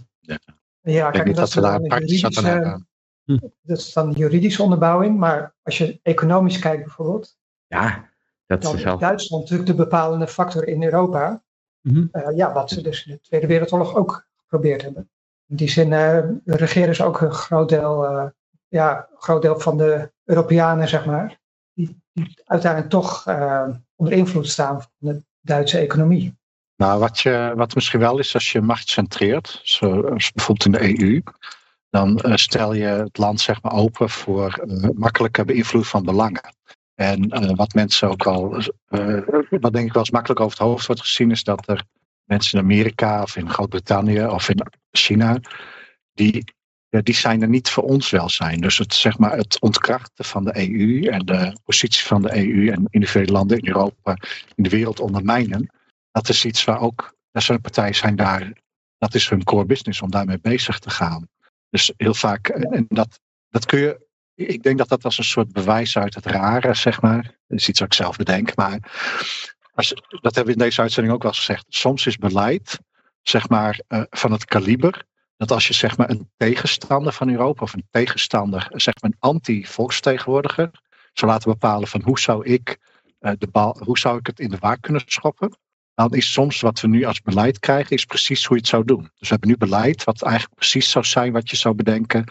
Ja, 0.82 1.11
denk 1.11 1.24
kijk, 1.24 1.36
dat 1.36 1.53
dat 1.53 1.62
daar 1.62 1.80
praktisch 1.80 2.24
aan 2.24 2.44
hebben. 2.44 2.88
dat 3.62 3.78
is 3.78 3.92
dan 3.92 4.11
juridische 4.11 4.62
onderbouwing, 4.62 5.18
maar 5.18 5.55
als 5.62 5.78
je 5.78 6.01
economisch 6.03 6.59
kijkt 6.59 6.82
bijvoorbeeld, 6.84 7.38
Ja, 7.66 8.09
dat 8.46 8.62
dan 8.62 8.74
is. 8.76 8.82
Duitsland 8.82 9.42
natuurlijk 9.42 9.70
de 9.70 9.74
bepalende 9.84 10.26
factor 10.26 10.66
in 10.66 10.82
Europa. 10.82 11.42
Mhm. 11.80 12.07
Eh, 12.12 12.36
ja, 12.36 12.53
wat 12.53 12.70
ze 12.70 12.82
dus 12.82 13.07
in 13.07 13.12
de 13.12 13.20
Tweede 13.20 13.46
Wereldoorlog 13.46 13.94
ook 13.94 14.28
geprobeerd 14.36 14.82
hebben. 14.82 15.11
In 15.46 15.57
die 15.57 15.70
zin 15.70 15.92
eh, 15.92 16.18
regeren 16.44 16.94
ze 16.94 17.05
ook 17.05 17.20
een 17.20 17.32
groot 17.32 17.68
deel, 17.68 18.07
eh, 18.07 18.26
ja, 18.68 19.09
groot 19.18 19.42
deel 19.42 19.61
van 19.61 19.76
de 19.76 20.12
Europeanen, 20.24 20.88
zeg 20.88 21.07
maar, 21.07 21.39
uiteindelijk 22.45 22.91
toch 22.91 23.27
eh, 23.27 23.69
onder 23.97 24.15
invloed 24.15 24.49
staan 24.49 24.81
van 24.81 24.91
de 24.99 25.23
Duitse 25.41 25.79
economie. 25.79 26.39
Nou, 26.77 27.01
wat, 27.01 27.21
je, 27.21 27.53
wat 27.57 27.75
misschien 27.75 28.01
wel 28.01 28.19
is 28.19 28.35
als 28.35 28.53
je 28.53 28.61
macht 28.61 28.89
centreert, 28.89 29.61
zoals 29.63 30.33
bijvoorbeeld 30.33 30.67
in 30.67 30.73
de 30.73 31.03
EU, 31.03 31.23
dan 31.91 32.19
eh, 32.19 32.35
stel 32.35 32.75
je 32.75 32.85
het 32.85 33.19
land 33.19 33.41
zeg 33.41 33.63
maar 33.63 33.73
open 33.73 34.11
voor 34.11 34.53
eh, 34.53 34.89
makkelijke 34.95 35.45
beïnvloeding 35.45 35.93
van 35.93 36.05
belangen. 36.05 36.55
En 36.95 37.57
wat 37.57 37.75
mensen 37.75 38.09
ook 38.09 38.27
al, 38.27 38.63
wat 39.61 39.73
denk 39.73 39.87
ik 39.87 39.93
wel 39.93 40.03
eens 40.03 40.11
makkelijk 40.11 40.41
over 40.41 40.59
het 40.59 40.67
hoofd 40.67 40.87
wordt 40.87 41.01
gezien, 41.01 41.31
is 41.31 41.45
dat 41.45 41.69
er 41.69 41.85
mensen 42.25 42.59
in 42.59 42.65
Amerika 42.65 43.23
of 43.23 43.37
in 43.37 43.51
Groot-Brittannië 43.51 44.27
of 44.27 44.49
in 44.49 44.67
China, 44.91 45.41
die, 46.13 46.45
ja, 46.91 47.01
die 47.01 47.14
zijn 47.14 47.43
er 47.43 47.49
niet 47.49 47.70
voor 47.70 47.82
ons 47.82 48.11
welzijn. 48.11 48.61
Dus 48.61 48.78
het, 48.78 48.95
zeg 48.95 49.18
maar, 49.18 49.36
het 49.36 49.61
ontkrachten 49.61 50.24
van 50.24 50.45
de 50.45 50.70
EU 50.70 51.07
en 51.07 51.24
de 51.24 51.57
positie 51.64 52.07
van 52.07 52.22
de 52.22 52.36
EU 52.36 52.68
en 52.68 52.86
individuele 52.91 53.32
landen 53.32 53.59
in 53.59 53.66
Europa 53.66 54.16
in 54.55 54.62
de 54.62 54.68
wereld 54.68 55.01
ondermijnen, 55.01 55.70
dat 56.11 56.28
is 56.28 56.45
iets 56.45 56.64
waar 56.64 56.80
ook, 56.80 57.14
er 57.30 57.43
zijn 57.43 57.61
partijen 57.61 57.95
zijn 57.95 58.16
daar, 58.16 58.53
dat 58.99 59.14
is 59.14 59.28
hun 59.28 59.45
core 59.45 59.64
business 59.64 60.03
om 60.03 60.11
daarmee 60.11 60.38
bezig 60.41 60.78
te 60.78 60.91
gaan. 60.91 61.28
Dus 61.70 61.93
heel 61.97 62.14
vaak, 62.14 62.49
en 62.49 62.84
dat, 62.88 63.20
dat 63.49 63.66
kun 63.66 63.78
je, 63.78 64.07
ik 64.34 64.62
denk 64.62 64.78
dat 64.78 64.88
dat 64.88 65.05
als 65.05 65.18
een 65.18 65.24
soort 65.24 65.53
bewijs 65.53 65.99
uit 65.99 66.14
het 66.14 66.26
rare, 66.26 66.74
zeg 66.74 67.01
maar, 67.01 67.22
dat 67.22 67.59
is 67.59 67.68
iets 67.68 67.80
wat 67.80 67.88
ik 67.88 67.95
zelf 67.95 68.16
bedenk, 68.16 68.57
maar 68.57 68.78
als, 69.72 69.88
dat 70.09 70.34
hebben 70.34 70.55
we 70.55 70.61
in 70.61 70.66
deze 70.66 70.80
uitzending 70.80 71.14
ook 71.14 71.22
wel 71.22 71.30
eens 71.30 71.41
gezegd, 71.41 71.66
soms 71.68 72.07
is 72.07 72.16
beleid, 72.16 72.78
zeg 73.22 73.49
maar, 73.49 73.80
eh, 73.86 74.03
van 74.11 74.32
het 74.32 74.45
kaliber, 74.45 75.05
dat 75.41 75.51
als 75.51 75.66
je 75.66 75.74
zeg 75.74 75.97
maar 75.97 76.11
een 76.11 76.30
tegenstander 76.36 77.12
van 77.12 77.28
Europa 77.28 77.62
of 77.62 77.72
een 77.72 77.86
tegenstander, 77.91 78.68
zeg 78.70 78.95
maar 79.01 79.11
een 79.11 79.16
anti-volksvertegenwoordiger, 79.18 80.70
zou 81.12 81.30
laten 81.30 81.51
bepalen 81.51 81.88
van 81.88 82.03
hoe 82.03 82.18
zou 82.18 82.45
ik 82.45 82.78
eh, 83.18 83.32
de 83.38 83.47
bal, 83.47 83.76
hoe 83.84 83.99
zou 83.99 84.18
ik 84.18 84.26
het 84.26 84.41
in 84.41 84.51
de 84.51 84.59
waar 84.59 84.80
kunnen 84.80 85.03
schoppen, 85.07 85.59
dan 85.95 86.14
is 86.14 86.32
soms 86.32 86.61
wat 86.61 86.80
we 86.80 86.88
nu 86.88 87.05
als 87.05 87.22
beleid 87.22 87.59
krijgen, 87.59 87.97
is 87.97 88.05
precies 88.05 88.45
hoe 88.45 88.57
je 88.57 88.62
het 88.62 88.70
zou 88.70 88.84
doen. 88.84 89.03
Dus 89.03 89.28
we 89.28 89.28
hebben 89.28 89.49
nu 89.49 89.57
beleid 89.57 90.05
wat 90.05 90.22
eigenlijk 90.22 90.55
precies 90.55 90.91
zou 90.91 91.05
zijn 91.05 91.32
wat 91.32 91.51
je 91.51 91.57
zou 91.57 91.74
bedenken 91.74 92.24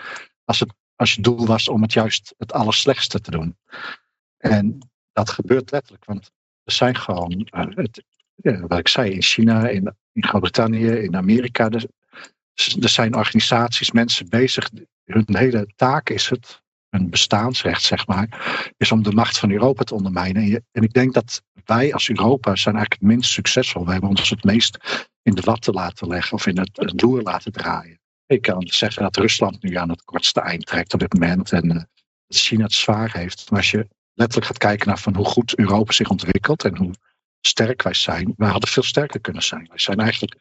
als, 0.46 0.60
het, 0.60 0.74
als 0.96 1.14
je 1.14 1.22
doel 1.22 1.46
was 1.46 1.68
om 1.68 1.82
het 1.82 1.94
juist 1.94 2.34
het 2.38 2.54
allerslechtste 2.54 3.20
te 3.20 3.32
doen. 3.32 3.58
En 4.38 4.78
dat 5.12 5.30
gebeurt 5.30 5.72
letterlijk, 5.72 6.06
want 6.06 6.32
er 6.64 6.74
zijn 6.74 6.96
gewoon, 6.96 7.48
eh, 7.50 7.66
het, 7.70 8.04
ja, 8.36 8.60
wat 8.68 8.80
ik 8.80 8.88
zei, 8.88 9.12
in 9.12 9.22
China, 9.22 9.68
in, 9.68 9.96
in 10.12 10.24
Groot-Brittannië, 10.24 10.88
in 10.88 11.16
Amerika, 11.16 11.70
er, 11.70 11.86
er 12.68 12.90
zijn 12.90 13.16
organisaties, 13.16 13.92
mensen 13.92 14.30
bezig, 14.30 14.70
hun 15.06 15.26
hele 15.28 15.68
taak 15.76 16.10
is 16.10 16.30
het, 16.30 16.62
hun 16.90 17.10
bestaansrecht 17.10 17.84
zeg 17.84 18.08
maar, 18.08 18.28
is 18.78 18.92
om 18.92 19.04
de 19.04 19.12
macht 19.12 19.40
van 19.40 19.52
Europa 19.52 19.84
te 19.84 19.94
ondermijnen. 19.94 20.44
En, 20.44 20.66
en 20.72 20.84
ik 20.84 20.94
denk 20.94 21.14
dat 21.14 21.42
wij 21.66 21.94
als 21.94 22.10
Europa 22.10 22.56
zijn 22.56 22.76
eigenlijk 22.76 23.02
het 23.02 23.12
minst 23.12 23.32
succesvol. 23.32 23.86
We 23.86 23.92
hebben 23.92 24.10
ons 24.10 24.30
het 24.30 24.44
meest 24.44 24.78
in 25.22 25.36
de 25.36 25.42
watten 25.42 25.74
laten 25.74 26.08
leggen 26.08 26.34
of 26.34 26.48
in 26.48 26.58
het, 26.58 27.02
loer 27.02 27.22
laten 27.22 27.52
draaien. 27.52 28.00
Ik 28.26 28.42
kan 28.42 28.68
zeggen 28.68 29.04
dat 29.04 29.18
Rusland 29.18 29.64
nu 29.64 29.76
aan 29.76 29.90
het 29.90 30.04
kortste 30.04 30.42
eind 30.42 30.66
trekt 30.66 30.94
op 30.94 31.00
dit 31.00 31.14
moment 31.14 31.52
en 31.52 31.68
dat 31.68 31.88
China 32.28 32.64
het 32.64 32.74
zwaar 32.74 33.12
heeft. 33.14 33.50
Maar 33.50 33.60
als 33.60 33.72
je 33.72 33.88
letterlijk 34.14 34.48
gaat 34.48 34.58
kijken 34.58 34.88
naar 34.88 35.00
van 35.00 35.16
hoe 35.16 35.26
goed 35.26 35.58
Europa 35.58 35.92
zich 35.92 36.10
ontwikkelt 36.10 36.64
en 36.64 36.78
hoe 36.78 36.94
sterk 37.40 37.82
wij 37.82 37.94
zijn, 37.94 38.34
wij 38.38 38.50
hadden 38.50 38.70
veel 38.70 38.84
sterker 38.84 39.20
kunnen 39.20 39.44
zijn. 39.44 39.66
Wij 39.68 39.80
zijn 39.80 40.00
eigenlijk 40.00 40.36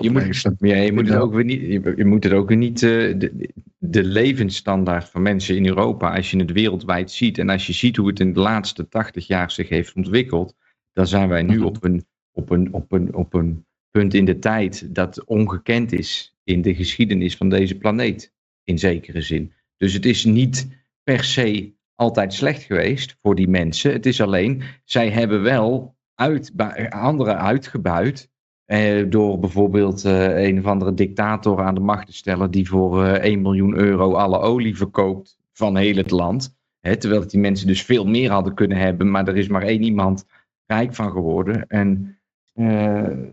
Je 0.00 0.10
moet, 0.10 0.42
ja, 0.58 0.76
je 0.76 0.92
moet 0.92 1.08
het 1.08 1.18
ook 1.18 1.34
weer 1.34 1.44
niet, 1.44 1.60
je, 1.60 1.92
je 1.96 2.04
moet 2.04 2.24
het 2.24 2.32
ook 2.32 2.48
weer 2.48 2.56
niet 2.56 2.82
eh, 2.82 2.90
de, 3.18 3.50
de 3.78 4.04
levensstandaard 4.04 5.08
van 5.08 5.22
mensen 5.22 5.56
in 5.56 5.66
Europa, 5.66 6.16
als 6.16 6.30
je 6.30 6.38
het 6.38 6.52
wereldwijd 6.52 7.10
ziet 7.10 7.38
en 7.38 7.48
als 7.48 7.66
je 7.66 7.72
ziet 7.72 7.96
hoe 7.96 8.08
het 8.08 8.20
in 8.20 8.32
de 8.32 8.40
laatste 8.40 8.88
80 8.88 9.26
jaar 9.26 9.50
zich 9.50 9.68
heeft 9.68 9.94
ontwikkeld, 9.94 10.54
dan 10.92 11.06
zijn 11.06 11.28
wij 11.28 11.42
nu 11.42 11.56
Mhm. 11.56 11.64
op 11.64 11.84
een, 11.84 12.06
op 12.32 12.50
een, 12.50 12.72
op 12.72 12.92
een, 12.92 13.14
op 13.14 13.34
een 13.34 13.66
punt 13.90 14.14
in 14.14 14.24
de 14.24 14.38
tijd 14.38 14.94
dat 14.94 15.24
ongekend 15.24 15.92
is 15.92 16.36
in 16.44 16.62
de 16.62 16.74
geschiedenis 16.74 17.36
van 17.36 17.48
deze 17.48 17.78
planeet, 17.78 18.32
in 18.64 18.78
zekere 18.78 19.20
zin. 19.20 19.52
Dus 19.76 19.92
het 19.92 20.06
is 20.06 20.24
niet 20.24 20.68
per 21.02 21.24
se 21.24 21.72
altijd 21.94 22.32
slecht 22.32 22.62
geweest 22.62 23.16
voor 23.22 23.34
die 23.34 23.48
mensen. 23.48 23.92
Het 23.92 24.06
is 24.06 24.20
alleen, 24.20 24.62
zij 24.84 25.10
hebben 25.10 25.42
wel 25.42 25.96
uit, 26.14 26.52
anderen 26.88 27.38
uitgebuit 27.38 28.29
eh, 28.70 29.04
door 29.08 29.38
bijvoorbeeld 29.38 30.04
eh, 30.04 30.42
een 30.46 30.58
of 30.58 30.64
andere 30.64 30.94
dictator 30.94 31.62
aan 31.62 31.74
de 31.74 31.80
macht 31.80 32.06
te 32.06 32.12
stellen 32.12 32.50
die 32.50 32.68
voor 32.68 33.04
eh 33.04 33.24
1 33.24 33.42
miljoen 33.42 33.76
euro 33.76 34.12
alle 34.12 34.38
olie 34.38 34.76
verkoopt 34.76 35.38
van 35.52 35.76
heel 35.76 35.96
het 35.96 36.10
land. 36.10 36.58
Hè, 36.80 36.96
terwijl 36.96 37.26
die 37.26 37.40
mensen 37.40 37.66
dus 37.66 37.82
veel 37.82 38.06
meer 38.06 38.30
hadden 38.30 38.54
kunnen 38.54 38.78
hebben, 38.78 39.10
maar 39.10 39.28
er 39.28 39.36
is 39.36 39.48
maar 39.48 39.62
één 39.62 39.82
iemand 39.82 40.26
rijk 40.66 40.94
van 40.94 41.10
geworden. 41.10 41.66
En 41.66 42.18
eh, 42.52 43.06
eh, 43.06 43.24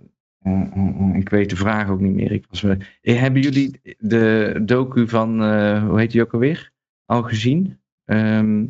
eh, 0.41 1.15
ik 1.15 1.29
weet 1.29 1.49
de 1.49 1.55
vraag 1.55 1.89
ook 1.89 1.99
niet 1.99 2.15
meer. 2.15 2.31
Ik 2.31 2.45
was, 2.49 2.61
hebben 3.01 3.41
jullie 3.41 3.79
de 3.97 4.59
docu 4.65 5.07
van, 5.07 5.39
hoe 5.87 5.99
heet 5.99 6.11
die 6.11 6.21
ook 6.21 6.33
alweer, 6.33 6.71
al 7.05 7.23
gezien? 7.23 7.79
Ehm, 8.05 8.65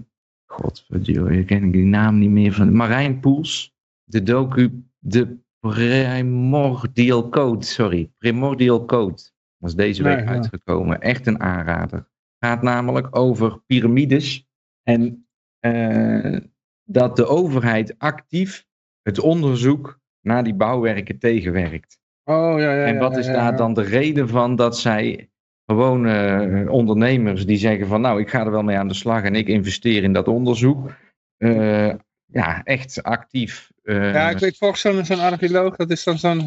God, 0.46 0.86
ik 1.30 1.46
ken 1.46 1.72
die 1.72 1.86
naam 1.86 2.18
niet 2.18 2.30
meer 2.30 2.54
van. 2.54 2.76
Marijn 2.76 3.20
Poels. 3.20 3.76
de 4.04 4.24
docu 4.24 4.84
De 5.00 5.46
Primordial 5.74 7.30
Code, 7.30 7.66
sorry, 7.66 8.12
Primordial 8.18 8.86
Code 8.86 9.22
was 9.58 9.76
deze 9.76 10.04
week 10.04 10.20
ja. 10.20 10.26
uitgekomen. 10.26 11.02
Echt 11.02 11.28
een 11.28 11.40
aanrader. 11.40 12.08
Gaat 12.40 12.62
namelijk 12.62 13.18
over 13.18 13.60
piramides 13.66 14.48
en 14.84 15.28
eh, 15.60 16.38
dat 16.84 17.16
de 17.16 17.26
overheid 17.26 17.96
actief 17.98 18.66
het 19.02 19.20
onderzoek 19.20 20.00
naar 20.22 20.44
die 20.44 20.56
bouwwerken 20.56 21.20
tegenwerkt. 21.20 22.00
Oh, 22.24 22.60
ja, 22.60 22.74
ja. 22.74 22.86
En 22.86 22.98
wat 22.98 23.18
is 23.18 23.26
daar 23.26 23.58
dan 23.58 23.74
de 23.74 23.82
reden 23.82 24.30
van 24.30 24.56
dat 24.56 24.78
zij 24.78 25.30
gewone 25.66 26.12
eh, 26.14 26.72
ondernemers 26.72 27.46
die 27.46 27.58
zeggen 27.58 27.88
van 27.88 28.02
nou 28.02 28.20
ik 28.20 28.30
ga 28.30 28.46
er 28.46 28.52
wel 28.52 28.64
mee 28.64 28.78
aan 28.78 28.88
de 28.88 28.94
slag 28.94 29.24
en 29.24 29.36
ik 29.36 29.48
investeer 29.48 30.04
in 30.04 30.14
dat 30.14 30.28
onderzoek. 30.28 30.92
eh, 31.38 31.94
ja, 32.28 32.64
echt 32.64 33.04
actief. 33.04 33.72
eh, 33.84 34.14
Ja, 34.14 34.30
ik 34.30 34.38
weet 34.40 34.58
volgens 34.58 35.08
zo'n 35.08 35.20
archeoloog, 35.20 35.76
dat 35.76 35.90
is 35.90 36.04
dan 36.04 36.18
zo'n 36.18 36.44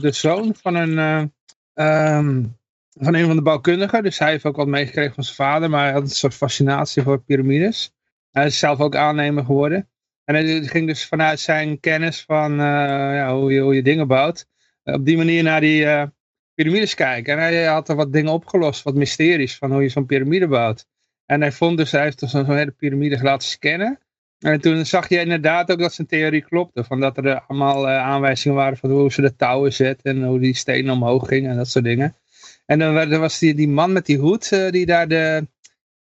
de 0.00 0.12
zoon 0.12 0.54
van 0.62 0.74
een, 0.74 0.98
eh, 0.98 1.24
ehm, 2.14 2.44
van 2.90 3.14
een 3.14 3.26
van 3.26 3.36
de 3.36 3.42
bouwkundigen. 3.42 4.02
Dus 4.02 4.18
hij 4.18 4.30
heeft 4.30 4.44
ook 4.44 4.56
wat 4.56 4.66
meegekregen 4.66 5.14
van 5.14 5.24
zijn 5.24 5.36
vader, 5.36 5.70
maar 5.70 5.84
hij 5.84 5.92
had 5.92 6.02
een 6.02 6.08
soort 6.08 6.34
fascinatie 6.34 7.02
voor 7.02 7.22
piramides. 7.22 7.92
Hij 8.30 8.46
is 8.46 8.58
zelf 8.58 8.80
ook 8.80 8.96
aannemer 8.96 9.44
geworden. 9.44 9.88
En 10.24 10.34
hij 10.34 10.62
ging 10.62 10.86
dus 10.86 11.06
vanuit 11.06 11.40
zijn 11.40 11.80
kennis 11.80 12.22
van 12.24 12.52
eh, 12.52 12.66
ja, 13.16 13.34
hoe, 13.34 13.52
je, 13.52 13.60
hoe 13.60 13.74
je 13.74 13.82
dingen 13.82 14.06
bouwt, 14.06 14.46
op 14.84 15.04
die 15.04 15.16
manier 15.16 15.42
naar 15.42 15.60
die 15.60 15.86
piramides 16.54 16.94
kijken. 16.94 17.32
En 17.32 17.38
hij 17.38 17.64
had 17.64 17.88
er 17.88 17.96
wat 17.96 18.12
dingen 18.12 18.32
opgelost, 18.32 18.82
wat 18.82 18.94
mysteries 18.94 19.56
van 19.56 19.72
hoe 19.72 19.82
je 19.82 19.88
zo'n 19.88 20.06
piramide 20.06 20.48
bouwt. 20.48 20.86
En 21.26 21.40
hij 21.40 21.52
vond 21.52 21.76
dus, 21.76 21.90
hij 21.90 22.02
heeft 22.02 22.20
dus 22.20 22.30
zo'n 22.30 22.54
hele 22.56 22.70
piramide 22.70 23.22
laten 23.22 23.48
scannen. 23.48 23.98
En 24.40 24.60
toen 24.60 24.86
zag 24.86 25.08
je 25.08 25.18
inderdaad 25.18 25.70
ook 25.70 25.78
dat 25.78 25.94
zijn 25.94 26.06
theorie 26.06 26.42
klopte. 26.42 26.84
Van 26.84 27.00
dat 27.00 27.16
er 27.16 27.26
eh, 27.26 27.40
allemaal 27.46 27.88
eh, 27.88 27.96
aanwijzingen 27.96 28.56
waren 28.56 28.76
van 28.78 28.90
hoe 28.90 29.12
ze 29.12 29.20
de 29.20 29.36
touwen 29.36 29.72
zetten. 29.72 30.10
En 30.16 30.24
hoe 30.24 30.38
die 30.38 30.54
stenen 30.54 30.92
omhoog 30.92 31.28
gingen 31.28 31.50
en 31.50 31.56
dat 31.56 31.68
soort 31.68 31.84
dingen. 31.84 32.14
En 32.66 32.78
dan 32.78 32.96
er 32.96 33.18
was 33.18 33.38
die, 33.38 33.54
die 33.54 33.68
man 33.68 33.92
met 33.92 34.06
die 34.06 34.18
hoed. 34.18 34.52
eh, 34.52 34.70
die 34.70 34.86
daar 34.86 35.08
de 35.08 35.46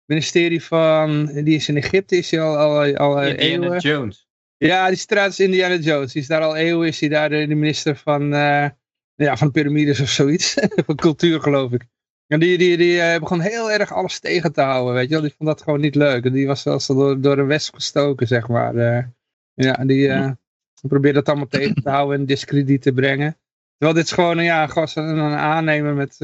ministerie 0.05 0.62
van... 0.62 1.26
Die 1.26 1.55
is 1.55 1.68
in 1.68 1.76
Egypte. 1.76 2.16
Is 2.16 2.30
hij 2.30 2.41
al, 2.41 2.57
al, 2.57 2.97
al 2.97 3.22
Indiana 3.22 3.37
eeuwen. 3.37 3.78
Jones. 3.78 4.28
Ja, 4.57 4.89
die 4.89 4.97
straat 4.97 5.30
is 5.30 5.41
Indiana 5.41 5.76
Jones. 5.76 6.12
Die 6.12 6.22
is 6.22 6.28
daar 6.28 6.43
al 6.43 6.57
eeuwen. 6.57 6.89
Is 6.89 7.01
hij 7.01 7.09
daar 7.09 7.28
de, 7.28 7.47
minister 7.47 7.97
van... 7.97 8.35
eh, 8.35 8.68
ja, 9.14 9.37
van 9.37 9.47
de 9.47 9.53
piramides 9.53 10.01
of 10.01 10.09
zoiets. 10.09 10.55
van 10.87 10.97
cultuur 10.97 11.41
geloof 11.41 11.72
ik. 11.72 11.82
En 12.27 12.41
die, 12.41 12.59
die, 12.59 12.77
die 12.77 13.01
eh, 13.01 13.20
begon 13.20 13.41
heel 13.41 13.70
erg 13.70 13.93
alles 13.93 14.20
tegen 14.20 14.53
te 14.53 14.61
houden, 14.61 14.95
weet 14.95 15.09
je 15.09 15.12
wel. 15.12 15.22
Die 15.22 15.35
vond 15.37 15.49
dat 15.49 15.62
gewoon 15.62 15.81
niet 15.81 15.95
leuk. 15.95 16.25
En 16.25 16.33
die 16.33 16.47
was 16.47 16.62
zelfs 16.62 16.87
door, 16.87 17.20
door 17.20 17.39
een 17.39 17.47
wesp 17.47 17.75
gestoken, 17.75 18.27
zeg 18.27 18.49
maar. 18.49 18.77
eh. 18.77 19.05
ja, 19.55 19.72
die 19.85 20.09
eh, 20.09 20.31
probeerde 20.81 21.18
dat 21.18 21.29
allemaal 21.29 21.47
tegen 21.47 21.83
te 21.83 21.91
houden 21.91 22.18
en 22.18 22.27
discrediet 22.27 22.83
te 22.83 22.93
brengen. 22.93 23.37
Terwijl 23.77 23.99
dit 23.99 24.05
is 24.05 24.12
gewoon 24.12 24.45
ja, 24.45 24.62
een 24.62 24.70
gast, 24.70 24.97
een 24.97 25.20
aannemer 25.20 25.95
met 25.95 26.16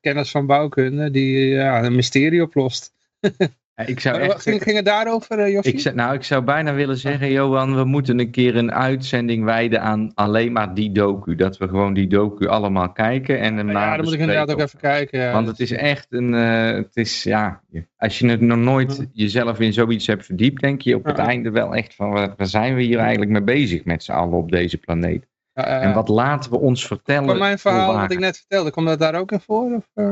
kennis 0.00 0.30
van 0.30 0.46
bouwkunde, 0.46 1.10
die 1.10 1.54
een 1.56 1.94
mysterie 1.94 2.42
oplost. 2.42 2.92
Ik 3.86 4.00
zou 4.00 4.18
echt, 4.18 4.42
ging, 4.42 4.62
ging 4.62 4.76
het 4.76 4.84
daarover, 4.84 5.48
uh, 5.48 5.58
ik 5.62 5.80
zou, 5.80 5.94
nou, 5.94 6.14
ik 6.14 6.22
zou 6.22 6.42
bijna 6.42 6.74
willen 6.74 6.96
zeggen, 6.96 7.30
Johan, 7.30 7.76
we 7.76 7.84
moeten 7.84 8.18
een 8.18 8.30
keer 8.30 8.56
een 8.56 8.72
uitzending 8.72 9.44
wijden 9.44 9.80
aan 9.82 10.10
alleen 10.14 10.52
maar 10.52 10.74
die 10.74 10.92
docu. 10.92 11.34
Dat 11.34 11.56
we 11.56 11.68
gewoon 11.68 11.94
die 11.94 12.06
docu 12.06 12.46
allemaal 12.46 12.92
kijken 12.92 13.40
en 13.40 13.56
hem 13.56 13.70
Ja, 13.70 13.96
dan 13.96 14.04
moet 14.04 14.14
ik 14.14 14.20
inderdaad 14.20 14.52
ook 14.52 14.60
even 14.60 14.78
kijken. 14.78 15.20
Ja. 15.20 15.32
Want 15.32 15.46
het 15.46 15.60
is 15.60 15.72
echt 15.72 16.06
een, 16.10 16.34
eh, 16.34 16.76
het 16.76 16.96
is 16.96 17.22
ja, 17.22 17.62
als 17.96 18.18
je 18.18 18.28
het 18.28 18.40
nog 18.40 18.58
nooit 18.58 19.06
jezelf 19.12 19.60
in 19.60 19.72
zoiets 19.72 20.06
hebt 20.06 20.26
verdiept, 20.26 20.60
denk 20.60 20.82
je 20.82 20.96
op 20.96 21.04
het 21.04 21.18
einde 21.18 21.50
wel 21.50 21.74
echt 21.74 21.94
van, 21.94 22.10
waar 22.10 22.34
zijn 22.38 22.74
we 22.74 22.82
hier 22.82 22.98
eigenlijk 22.98 23.30
mee 23.30 23.42
bezig 23.42 23.84
met 23.84 24.02
z'n 24.02 24.12
allen 24.12 24.38
op 24.38 24.50
deze 24.50 24.78
planeet? 24.78 25.26
En 25.54 25.94
wat 25.94 26.08
laten 26.08 26.50
we 26.50 26.58
ons 26.58 26.86
vertellen? 26.86 27.28
Van 27.28 27.38
mijn 27.38 27.58
verhaal 27.58 27.94
wat 27.94 28.12
ik 28.12 28.18
net 28.18 28.36
vertelde, 28.36 28.70
komt 28.70 28.86
dat 28.86 28.98
daar 28.98 29.14
ook 29.14 29.32
in 29.32 29.40
voor? 29.40 29.74
Of, 29.74 29.90
eh? 29.94 30.10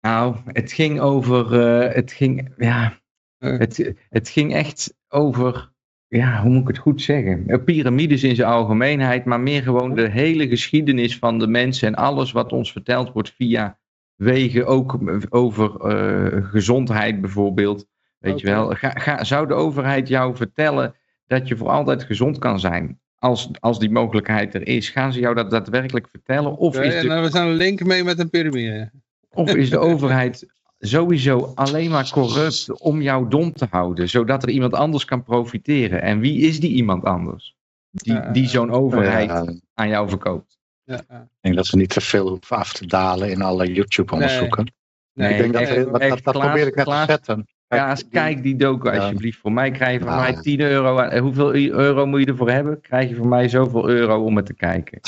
Nou, 0.00 0.36
het 0.46 0.72
ging 0.72 1.00
over, 1.00 1.60
eh, 1.60 1.94
het 1.94 2.12
ging, 2.12 2.54
ja, 2.56 2.84
Eh. 2.84 3.01
Het, 3.42 3.94
het 4.08 4.28
ging 4.28 4.54
echt 4.54 4.94
over, 5.08 5.72
ja, 6.08 6.42
hoe 6.42 6.50
moet 6.50 6.62
ik 6.62 6.68
het 6.68 6.78
goed 6.78 7.02
zeggen? 7.02 7.46
Eh, 7.46 7.64
Piramides 7.64 8.22
in 8.22 8.34
zijn 8.34 8.48
algemeenheid, 8.48 9.24
maar 9.24 9.40
meer 9.40 9.62
gewoon 9.62 9.94
de 9.94 10.08
hele 10.08 10.48
geschiedenis 10.48 11.18
van 11.18 11.38
de 11.38 11.46
mensen 11.46 11.88
en 11.88 11.94
alles 11.94 12.32
wat 12.32 12.52
ons 12.52 12.72
verteld 12.72 13.12
wordt 13.12 13.32
via 13.36 13.78
wegen, 14.16 14.66
ook 14.66 14.98
over 15.28 15.80
eh, 15.80 16.50
gezondheid 16.50 17.20
bijvoorbeeld. 17.20 17.86
Weet 18.18 18.40
je 18.40 18.46
wel, 18.46 18.70
ga, 18.70 18.90
ga, 18.90 19.24
zou 19.24 19.46
de 19.46 19.54
overheid 19.54 20.08
jou 20.08 20.36
vertellen 20.36 20.94
dat 21.26 21.48
je 21.48 21.56
voor 21.56 21.68
altijd 21.68 22.02
gezond 22.02 22.38
kan 22.38 22.60
zijn? 22.60 23.00
Als, 23.18 23.50
als 23.60 23.78
die 23.78 23.90
mogelijkheid 23.90 24.54
er 24.54 24.66
is, 24.66 24.90
gaan 24.90 25.12
ze 25.12 25.20
jou 25.20 25.34
dat 25.34 25.50
daadwerkelijk 25.50 26.08
vertellen? 26.08 26.56
Of 26.56 26.80
is 26.80 27.00
de 27.00 27.08
dan 27.08 27.22
we 27.22 27.30
zijn 27.30 27.48
een 27.48 27.54
link 27.54 27.84
mee 27.84 28.04
met 28.04 28.18
een 28.18 28.30
piramide. 28.30 28.90
of 29.30 29.54
is 29.54 29.70
de 29.70 29.78
overheid 29.90 30.46
sowieso 30.86 31.52
alleen 31.54 31.90
maar 31.90 32.10
corrupt 32.10 32.80
om 32.80 33.02
jou 33.02 33.28
dom 33.28 33.52
te 33.52 33.66
houden, 33.70 34.08
zodat 34.08 34.42
er 34.42 34.48
iemand 34.48 34.74
anders 34.74 35.04
kan 35.04 35.22
profiteren? 35.22 36.02
En 36.02 36.20
wie 36.20 36.40
is 36.40 36.60
die 36.60 36.70
iemand 36.70 37.04
anders? 37.04 37.56
Die, 37.90 38.30
die 38.32 38.48
zo'n 38.48 38.70
overheid 38.70 39.48
ik 39.48 39.60
aan 39.74 39.88
jou 39.88 40.08
verkoopt. 40.08 40.58
Ja, 40.84 41.00
ja. 41.08 41.28
denk 41.40 41.54
dat 41.54 41.66
ze 41.66 41.76
niet 41.76 41.88
te 41.88 42.00
veel 42.00 42.28
hoeven 42.28 42.56
af 42.56 42.72
te 42.72 42.86
dalen 42.86 43.30
in 43.30 43.42
alle 43.42 43.72
YouTube-onderzoeken. 43.72 44.72
Nee, 45.14 45.30
ik 45.32 45.38
denk 45.38 45.52
dat, 45.52 45.62
echt- 45.62 45.74
dat, 45.74 45.92
dat, 45.92 46.00
echt, 46.00 46.24
dat 46.24 46.34
Klaas- 46.34 46.46
probeer 46.46 46.66
ik 46.66 46.74
net 46.74 46.84
Klaas- 46.84 47.06
te 47.06 47.12
zetten. 47.12 47.46
Ja, 47.76 47.90
eens 47.90 48.08
kijk 48.08 48.42
die 48.42 48.56
docu 48.56 48.90
Ja. 48.92 48.98
alsjeblieft. 48.98 49.38
Voor 49.38 49.52
mij 49.52 49.70
krijg 49.70 49.92
je 49.98 50.04
van 50.04 50.14
Ja. 50.14 50.20
mij 50.20 50.34
10 50.40 50.60
euro. 50.60 50.98
aan- 50.98 51.10
eh, 51.10 51.20
Hoeveel 51.20 51.54
euro 51.54 52.06
moet 52.06 52.20
je 52.20 52.26
ervoor 52.26 52.50
hebben? 52.50 52.80
Krijg 52.80 53.08
je 53.08 53.14
van 53.16 53.28
mij 53.28 53.48
zoveel 53.48 53.88
euro 53.88 54.24
om 54.24 54.36
het 54.36 54.46
te 54.46 54.54
kijken. 54.54 54.98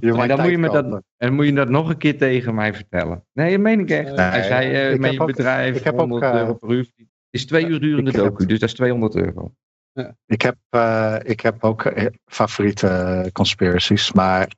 Je 0.00 0.12
En 0.12 0.28
dan 0.28 0.40
moet 0.40 0.50
je, 0.50 0.58
me 0.58 0.70
dat, 0.70 0.84
en 0.84 1.02
dan 1.16 1.34
moet 1.34 1.46
je 1.46 1.52
dat 1.52 1.68
nog 1.68 1.88
een 1.88 1.96
keer 1.96 2.18
tegen 2.18 2.54
mij 2.54 2.74
vertellen. 2.74 3.24
Nee, 3.32 3.50
dat 3.50 3.60
meen 3.60 3.80
ik 3.80 3.90
echt. 3.90 4.06
Nee, 4.08 4.16
Hij 4.26 4.42
zei 4.42 4.72
eh, 4.72 4.84
ik 4.92 4.98
met 4.98 5.02
heb 5.04 5.12
je 5.12 5.20
ook- 5.20 5.26
bedrijf 5.26 5.76
ik 5.76 5.84
heb 5.84 5.92
ook, 5.94 5.98
100 6.00 6.22
eh, 6.22 6.32
euro 6.34 6.54
per 6.54 6.70
uur. 6.70 6.86
Het 6.96 7.06
is 7.30 7.46
twee 7.46 7.66
uur 7.66 7.80
durende 7.80 8.10
heb- 8.10 8.20
docu, 8.20 8.46
dus 8.46 8.58
dat 8.58 8.68
is 8.68 8.74
200 8.74 9.16
euro. 9.16 9.52
Ik 10.26 10.42
heb, 10.42 10.56
eh, 10.70 11.16
ik 11.22 11.40
heb 11.40 11.64
ook 11.64 11.84
eh, 11.84 12.06
favoriete 12.26 12.88
eh, 12.88 13.30
conspiracies. 13.32 14.12
Maar 14.12 14.48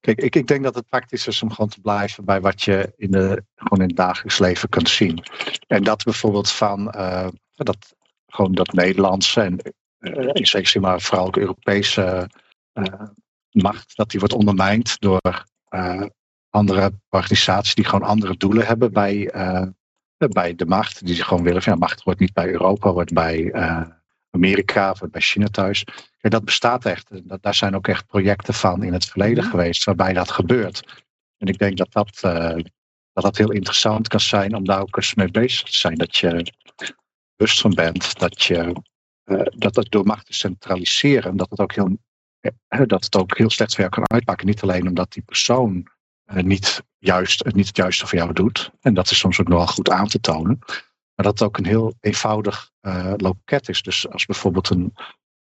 kijk, 0.00 0.20
ik, 0.20 0.36
ik 0.36 0.46
denk 0.46 0.62
dat 0.62 0.74
het 0.74 0.88
praktisch 0.88 1.26
is 1.26 1.42
om 1.42 1.50
gewoon 1.50 1.70
te 1.70 1.80
blijven 1.80 2.24
bij 2.24 2.40
wat 2.40 2.62
je 2.62 2.92
in, 2.96 3.10
de, 3.10 3.44
gewoon 3.54 3.80
in 3.80 3.88
het 3.88 3.96
dagelijks 3.96 4.38
leven 4.38 4.68
kunt 4.68 4.88
zien. 4.88 5.22
En 5.66 5.82
dat 5.82 6.04
bijvoorbeeld 6.04 6.50
van 6.50 6.90
eh, 6.90 7.28
dat, 7.54 7.94
gewoon 8.26 8.52
dat 8.52 8.72
Nederlandse 8.72 9.40
en 9.40 9.58
eh, 9.98 10.28
in 10.32 10.46
zekere 10.46 10.80
maar 10.80 11.00
vooral 11.00 11.26
ook 11.26 11.36
Europese 11.36 12.30
eh, 12.72 13.02
macht, 13.50 13.96
dat 13.96 14.10
die 14.10 14.18
wordt 14.20 14.34
ondermijnd 14.34 15.00
door 15.00 15.46
andere 16.50 16.92
organisaties 17.08 17.74
die 17.74 17.84
gewoon 17.84 18.08
andere 18.08 18.36
doelen 18.36 18.66
hebben 18.66 18.92
bij, 18.92 19.30
bij 20.16 20.54
de 20.54 20.66
macht. 20.66 21.06
Die 21.06 21.14
ze 21.14 21.24
gewoon 21.24 21.42
willen 21.42 21.62
ja, 21.64 21.74
macht 21.74 22.02
wordt 22.02 22.20
niet 22.20 22.32
bij 22.32 22.48
Europa, 22.48 22.92
wordt 22.92 23.12
bij 23.12 23.50
Amerika 24.30 24.90
of 24.90 25.10
bij 25.10 25.20
China 25.20 25.46
thuis. 25.46 25.84
Kijk, 25.84 26.32
dat 26.32 26.44
bestaat 26.44 26.84
echt. 26.84 27.28
Dat, 27.28 27.42
daar 27.42 27.54
zijn 27.54 27.74
ook 27.74 27.88
echt 27.88 28.06
projecten 28.06 28.54
van 28.54 28.82
in 28.82 28.92
het 28.92 29.04
verleden 29.04 29.44
geweest 29.44 29.84
waarbij 29.84 30.12
dat 30.12 30.30
gebeurt. 30.30 31.04
En 31.38 31.46
ik 31.46 31.58
denk 31.58 31.76
dat 31.76 31.92
dat, 31.92 32.22
eh, 32.22 32.56
dat 33.12 33.24
dat 33.24 33.36
heel 33.36 33.52
interessant 33.52 34.08
kan 34.08 34.20
zijn 34.20 34.54
om 34.54 34.64
daar 34.64 34.80
ook 34.80 34.96
eens 34.96 35.14
mee 35.14 35.30
bezig 35.30 35.70
te 35.70 35.76
zijn. 35.76 35.94
Dat 35.94 36.16
je 36.16 36.52
bewust 37.36 37.60
van 37.60 37.74
bent 37.74 38.18
dat, 38.18 38.42
je, 38.42 38.82
eh, 39.24 39.40
dat 39.56 39.76
het 39.76 39.90
door 39.90 40.04
macht 40.04 40.26
te 40.26 40.34
centraliseren, 40.34 41.36
dat 41.36 41.50
het 41.50 41.60
ook 41.60 41.74
heel, 41.74 41.98
eh, 42.40 42.82
dat 42.86 43.04
het 43.04 43.16
ook 43.16 43.38
heel 43.38 43.50
slecht 43.50 43.74
voor 43.74 43.80
jou 43.80 43.94
kan 43.94 44.10
uitpakken. 44.10 44.46
Niet 44.46 44.62
alleen 44.62 44.88
omdat 44.88 45.12
die 45.12 45.22
persoon 45.22 45.86
niet, 46.32 46.82
juist, 46.98 47.44
het 47.44 47.54
niet 47.54 47.66
het 47.66 47.76
juiste 47.76 48.06
voor 48.06 48.18
jou 48.18 48.32
doet. 48.32 48.70
En 48.80 48.94
dat 48.94 49.10
is 49.10 49.18
soms 49.18 49.40
ook 49.40 49.48
nogal 49.48 49.66
goed 49.66 49.90
aan 49.90 50.08
te 50.08 50.20
tonen. 50.20 50.58
Maar 51.18 51.26
dat 51.26 51.38
het 51.38 51.48
ook 51.48 51.58
een 51.58 51.66
heel 51.66 51.94
eenvoudig 52.00 52.70
eh, 52.80 53.12
loket 53.16 53.68
is. 53.68 53.82
Dus 53.82 54.08
als 54.08 54.26
bijvoorbeeld 54.26 54.70
een, 54.70 54.94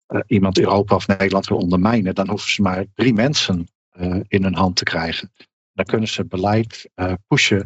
eh, 0.05 0.19
iemand 0.27 0.59
Europa 0.59 0.95
of 0.95 1.07
Nederland 1.07 1.47
wil 1.47 1.57
ondermijnen, 1.57 2.15
dan 2.15 2.29
hoeven 2.29 2.51
ze 2.51 2.61
maar 2.61 2.85
drie 2.93 3.13
mensen 3.13 3.67
eh, 3.89 4.19
in 4.27 4.43
hun 4.43 4.55
hand 4.55 4.75
te 4.75 4.83
krijgen. 4.83 5.31
Dan 5.73 5.85
kunnen 5.85 6.07
ze 6.07 6.25
beleid 6.25 6.89
pushen 7.27 7.65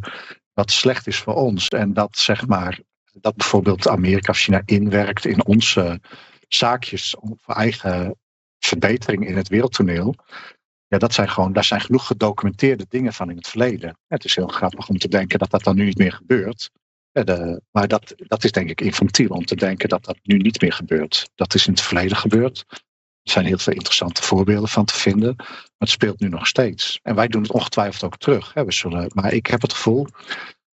wat 0.54 0.72
slecht 0.72 1.08
is 1.08 1.20
voor 1.20 1.34
ons. 1.34 1.68
En 1.68 1.94
dat 1.94 2.18
zeg 2.18 2.48
maar, 2.48 2.80
dat 3.12 3.36
bijvoorbeeld 3.36 3.88
Amerika 3.88 4.32
of 4.32 4.38
China 4.38 4.62
inwerkt 4.66 5.26
in 5.26 5.46
onze 5.46 6.00
zaakjes 6.48 7.16
voor 7.20 7.56
eigen 7.56 8.16
verbetering 8.60 9.28
in 9.28 9.38
het 9.38 9.48
wereldtoneel. 9.48 10.16
Ja, 10.88 10.98
dat 10.98 11.14
zijn 11.14 11.30
gewoon, 11.30 11.54
daar 11.54 11.64
zijn 11.64 11.82
genoeg 11.82 12.08
gedocumenteerde 12.08 12.86
dingen 12.90 13.14
van 13.14 13.30
in 13.30 13.36
het 13.36 13.48
verleden. 13.48 13.98
Het 14.08 14.26
is 14.26 14.36
heel 14.36 14.48
grappig 14.48 14.88
om 14.88 14.98
te 14.98 15.08
denken 15.08 15.40
dat 15.40 15.50
dat 15.50 15.64
dan 15.64 15.76
nu 15.76 15.86
niet 15.86 15.98
meer 15.98 16.14
gebeurt. 16.14 16.72
De- 17.24 17.62
maar 17.72 17.88
dat, 17.88 18.14
dat 18.18 18.44
is 18.44 18.52
denk 18.52 18.70
ik 18.70 18.82
infantiel 18.82 19.30
om 19.30 19.46
te 19.46 19.56
denken 19.56 19.90
dat 19.90 20.06
dat 20.06 20.18
nu 20.24 20.38
niet 20.38 20.62
meer 20.62 20.74
gebeurt. 20.74 21.30
Dat 21.36 21.54
is 21.54 21.68
in 21.68 21.74
het 21.74 21.82
verleden 21.82 22.18
gebeurd. 22.18 22.66
Er 23.22 23.32
zijn 23.32 23.46
heel 23.46 23.58
veel 23.58 23.74
interessante 23.74 24.22
voorbeelden 24.22 24.70
van 24.70 24.86
te 24.86 24.94
vinden. 24.94 25.36
Maar 25.38 25.74
het 25.78 25.90
speelt 25.90 26.20
nu 26.20 26.30
nog 26.30 26.48
steeds. 26.48 27.00
En 27.04 27.16
wij 27.16 27.28
doen 27.28 27.42
het 27.42 27.52
ongetwijfeld 27.52 28.04
ook 28.04 28.18
terug. 28.18 28.54
Hè. 28.54 28.66
We 28.66 28.72
zullen, 28.72 29.12
maar 29.14 29.34
ik 29.34 29.48
heb 29.48 29.62
het 29.62 29.74
gevoel 29.74 30.08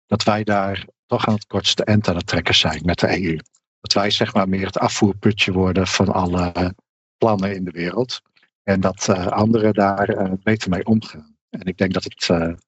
dat 0.06 0.22
wij 0.22 0.44
daar 0.44 0.84
toch 1.06 1.26
aan 1.26 1.34
het 1.34 1.46
kortste 1.46 1.84
eind 1.84 2.08
aan 2.08 2.16
het 2.16 2.26
trekken 2.26 2.54
zijn 2.54 2.82
met 2.84 2.98
de 2.98 3.22
EU. 3.22 3.38
Dat 3.80 3.92
wij 3.92 4.10
zeg 4.10 4.34
maar 4.34 4.48
meer 4.48 4.66
het 4.66 4.78
afvoerputje 4.78 5.52
worden 5.52 5.86
van 5.86 6.08
alle 6.08 6.74
plannen 7.18 7.54
in 7.54 7.64
de 7.64 7.70
wereld. 7.70 8.20
En 8.62 8.80
dat 8.80 9.06
uh, 9.10 9.26
anderen 9.26 9.74
daar 9.74 10.10
uh, 10.10 10.32
beter 10.42 10.70
mee 10.70 10.84
omgaan. 10.84 11.36
En 11.50 11.66
ik 11.66 11.78
denk 11.78 11.92
dat 11.92 12.04
het, 12.04 12.24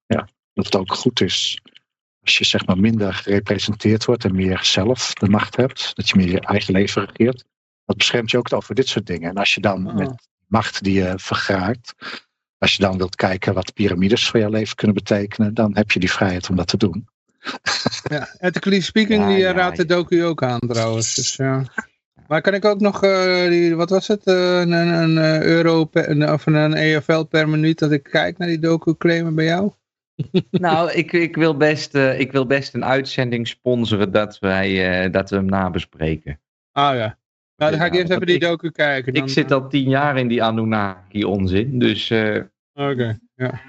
ja, 0.07 0.29
dat 0.53 0.65
het 0.65 0.77
ook 0.77 0.95
goed 0.95 1.21
is 1.21 1.61
als 2.29 2.39
je 2.39 2.45
zeg 2.45 2.67
maar 2.67 2.79
minder 2.79 3.15
gerepresenteerd 3.15 4.05
wordt 4.05 4.25
en 4.25 4.35
meer 4.35 4.59
zelf 4.63 5.13
de 5.13 5.29
macht 5.29 5.57
hebt. 5.57 5.91
Dat 5.95 6.09
je 6.09 6.17
meer 6.17 6.31
je 6.31 6.41
eigen 6.41 6.73
leven 6.73 7.05
regeert. 7.05 7.45
Dat 7.85 7.97
beschermt 7.97 8.31
je 8.31 8.39
ook 8.39 8.53
over 8.53 8.75
dit 8.75 8.89
soort 8.89 9.07
dingen. 9.07 9.31
En 9.31 9.37
als 9.37 9.55
je 9.55 9.61
dan 9.61 9.87
oh. 9.87 9.95
met 9.95 10.29
macht 10.47 10.83
die 10.83 10.95
je 10.95 11.13
vergaart, 11.17 11.95
als 12.59 12.75
je 12.75 12.83
dan 12.83 12.99
wilt 12.99 13.17
kijken 13.17 13.55
wat 13.55 13.75
piramides 13.75 14.29
voor 14.29 14.41
jouw 14.41 14.51
leven 14.51 14.77
kunnen 14.77 14.97
betekenen, 14.97 15.55
dan 15.55 15.77
heb 15.77 15.91
je 15.91 16.01
die 16.01 16.13
vrijheid 16.13 16.51
om 16.51 16.57
dat 16.57 16.69
te 16.69 16.77
doen. 16.77 17.07
Ja, 18.03 18.29
ethically 18.39 18.81
speaking, 18.81 19.23
ja, 19.23 19.29
die 19.29 19.39
ja, 19.39 19.53
raadt 19.53 19.77
de 19.77 19.85
docu 19.85 20.25
ook 20.25 20.43
aan 20.43 20.59
trouwens. 20.59 21.15
Dus, 21.15 21.37
ja. 21.37 21.65
Maar 22.29 22.41
kan 22.41 22.55
ik 22.55 22.65
ook 22.65 22.81
nog, 22.81 23.05
uh, 23.05 23.49
die, 23.49 23.77
wat 23.77 23.91
was 23.91 24.09
het, 24.09 24.27
uh, 24.27 24.61
een, 24.61 24.73
een, 24.73 25.43
euro 25.43 25.85
per, 25.85 26.33
of 26.33 26.47
een 26.47 26.75
EFL 26.75 27.23
per 27.23 27.49
minuut 27.49 27.79
dat 27.79 27.93
ik 27.93 28.03
kijk 28.03 28.39
naar 28.39 28.49
die 28.49 28.59
docu 28.59 28.97
claimen 28.97 29.35
bij 29.35 29.45
jou? 29.45 29.73
nou, 30.51 30.93
ik, 30.93 31.12
ik, 31.12 31.36
wil 31.36 31.57
best, 31.57 31.95
uh, 31.95 32.20
ik 32.20 32.32
wil 32.32 32.47
best 32.47 32.74
een 32.74 32.85
uitzending 32.85 33.49
sponsoren 33.49 34.12
dat, 34.12 34.39
wij, 34.39 35.11
dat 35.11 35.31
we 35.31 35.36
hem 35.36 35.45
nabespreken. 35.45 36.40
Ah 36.73 36.97
ja. 36.97 37.19
Nou, 37.57 37.70
dan 37.70 37.81
ga 37.81 37.86
ik 37.86 37.95
eerst 37.95 38.11
even 38.11 38.27
die 38.27 38.39
docu 38.39 38.70
kijken. 38.70 39.12
Dan, 39.15 39.23
ik 39.23 39.28
zit 39.28 39.53
al 39.53 39.69
tien 39.69 39.89
jaar 39.89 40.19
in 40.19 40.28
die 40.28 40.43
Anunnaki 40.43 41.24
onzin, 41.24 41.78
dus... 41.78 42.11
Oké, 42.11 42.51
okay, 42.74 43.19
ja. 43.35 43.61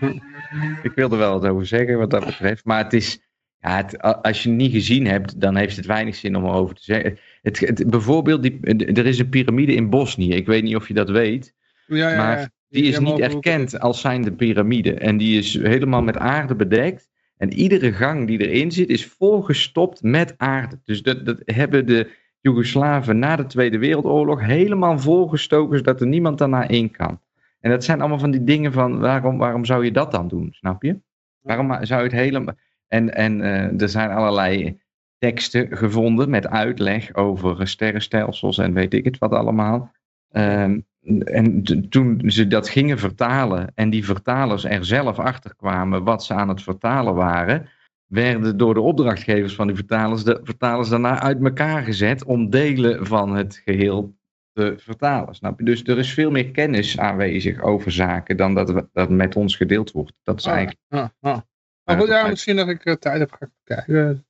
ik 0.84 0.92
wil 0.96 1.12
er 1.12 1.18
wel 1.18 1.40
wat 1.40 1.52
over 1.52 1.66
zeggen 1.66 1.98
wat 1.98 2.10
dat 2.10 2.26
betreft, 2.26 2.66
maar 2.66 2.84
het 2.84 2.94
is... 2.94 3.28
Ja, 3.62 3.76
het, 3.76 4.02
als 4.02 4.44
je 4.44 4.50
het 4.50 4.58
niet 4.58 4.72
gezien 4.72 5.08
hebt, 5.08 5.42
dan 5.42 5.56
heeft 5.56 5.76
het 5.76 5.86
weinig 5.86 6.16
zin 6.16 6.36
om 6.36 6.46
erover 6.46 6.76
te 6.76 6.84
zeggen. 6.84 7.18
Het, 7.42 7.60
het, 7.60 7.90
bijvoorbeeld, 7.90 8.44
die, 8.44 8.60
er 8.94 9.06
is 9.06 9.20
een 9.20 9.30
piramide 9.30 9.74
in 9.74 9.90
Bosnië. 9.90 10.34
Ik 10.34 10.46
weet 10.46 10.64
niet 10.64 10.76
of 10.76 10.88
je 10.88 10.94
dat 10.94 11.10
weet. 11.10 11.54
Ja, 11.88 12.10
ja, 12.10 12.18
maar 12.18 12.52
die 12.70 12.84
is 12.84 13.00
niet 13.00 13.20
erkend 13.20 13.80
als 13.80 14.02
zijnde 14.02 14.32
piramide. 14.32 14.94
En 14.94 15.18
die 15.18 15.38
is 15.38 15.54
helemaal 15.54 16.02
met 16.02 16.18
aarde 16.18 16.56
bedekt. 16.56 17.10
En 17.38 17.54
iedere 17.54 17.94
gang 17.94 18.28
die 18.28 18.48
erin 18.48 18.72
zit, 18.72 18.90
is 18.90 19.06
volgestopt 19.06 20.04
met 20.04 20.34
aarde. 20.38 20.80
Dus 20.84 21.02
dat, 21.02 21.26
dat 21.26 21.42
hebben 21.46 21.86
de 21.86 22.12
Joegoslaven 22.42 23.20
na 23.20 23.36
de 23.36 23.46
Tweede 23.46 23.78
Wereldoorlog 23.78 24.42
helemaal 24.42 25.00
volgestoken, 25.00 25.78
zodat 25.78 26.02
er 26.02 26.08
niemand 26.08 26.38
daarna 26.38 26.68
in 26.68 26.92
kan. 26.92 27.20
En 27.60 27.70
dat 27.72 27.84
zijn 27.84 28.00
allemaal 28.00 28.20
van 28.20 28.32
die 28.32 28.44
dingen 28.44 28.72
van, 28.72 29.00
waarom, 29.00 29.38
waarom 29.38 29.66
zou 29.66 29.86
je 29.86 29.92
dat 29.92 30.12
dan 30.12 30.28
doen, 30.28 30.48
snap 30.52 30.84
je? 30.84 31.00
Waarom 31.42 31.86
zou 31.86 32.04
je 32.04 32.08
het 32.10 32.20
helemaal... 32.20 32.56
En, 32.88 33.14
en 33.14 33.40
uh, 33.40 33.82
er 33.82 33.90
zijn 33.90 34.10
allerlei 34.10 34.80
teksten 35.18 35.78
gevonden 35.78 36.30
met 36.30 36.48
uitleg 36.48 37.16
over 37.16 37.68
sterrenstelsels 37.68 38.58
en 38.58 38.74
weet 38.74 38.94
ik 38.94 39.06
het 39.06 39.18
wat 39.18 39.32
allemaal. 39.32 39.92
Um, 40.32 40.88
en 41.24 41.64
toen 41.90 42.22
ze 42.26 42.48
dat 42.48 42.70
gingen 42.70 43.00
vertalen 43.00 43.72
en 43.76 43.90
die 43.90 44.06
vertalers 44.06 44.64
er 44.64 44.86
zelf 44.86 45.20
achter 45.20 45.56
kwamen 45.56 46.04
wat 46.04 46.24
ze 46.24 46.34
aan 46.34 46.50
het 46.50 46.62
vertalen 46.62 47.16
waren, 47.16 47.70
werden 48.06 48.58
door 48.58 48.74
de 48.74 48.82
opdrachtgevers 48.82 49.56
van 49.56 49.68
die 49.68 49.76
vertalers 49.76 50.24
de 50.24 50.40
vertalers 50.44 50.90
daarna 50.90 51.20
uit 51.20 51.44
elkaar 51.44 51.84
gezet 51.84 52.24
om 52.24 52.50
delen 52.50 53.06
van 53.06 53.36
het 53.36 53.62
geheel 53.66 54.18
te 54.54 54.74
vertalen. 54.78 55.36
Snap 55.36 55.60
je? 55.60 55.66
Dus 55.66 55.84
er 55.84 55.98
is 55.98 56.14
veel 56.14 56.32
meer 56.32 56.52
kennis 56.52 57.00
aanwezig 57.00 57.62
over 57.62 57.92
zaken 57.92 58.38
dan 58.38 58.56
dat, 58.56 58.88
dat 58.94 59.10
met 59.10 59.36
ons 59.36 59.56
gedeeld 59.56 59.92
wordt. 59.92 60.14
Dat 60.24 60.40
is 60.40 60.46
ah, 60.46 60.54
eigenlijk. 60.54 60.82
Ah, 60.88 61.08
ah. 61.20 61.40
Maar 61.84 61.98
goed, 61.98 62.08
ja, 62.08 62.28
misschien 62.28 62.56
dat 62.56 62.68
ik 62.68 62.86
uh, 62.86 62.94
tijd 62.94 63.20
heb 63.20 63.50
kijken. 63.64 64.24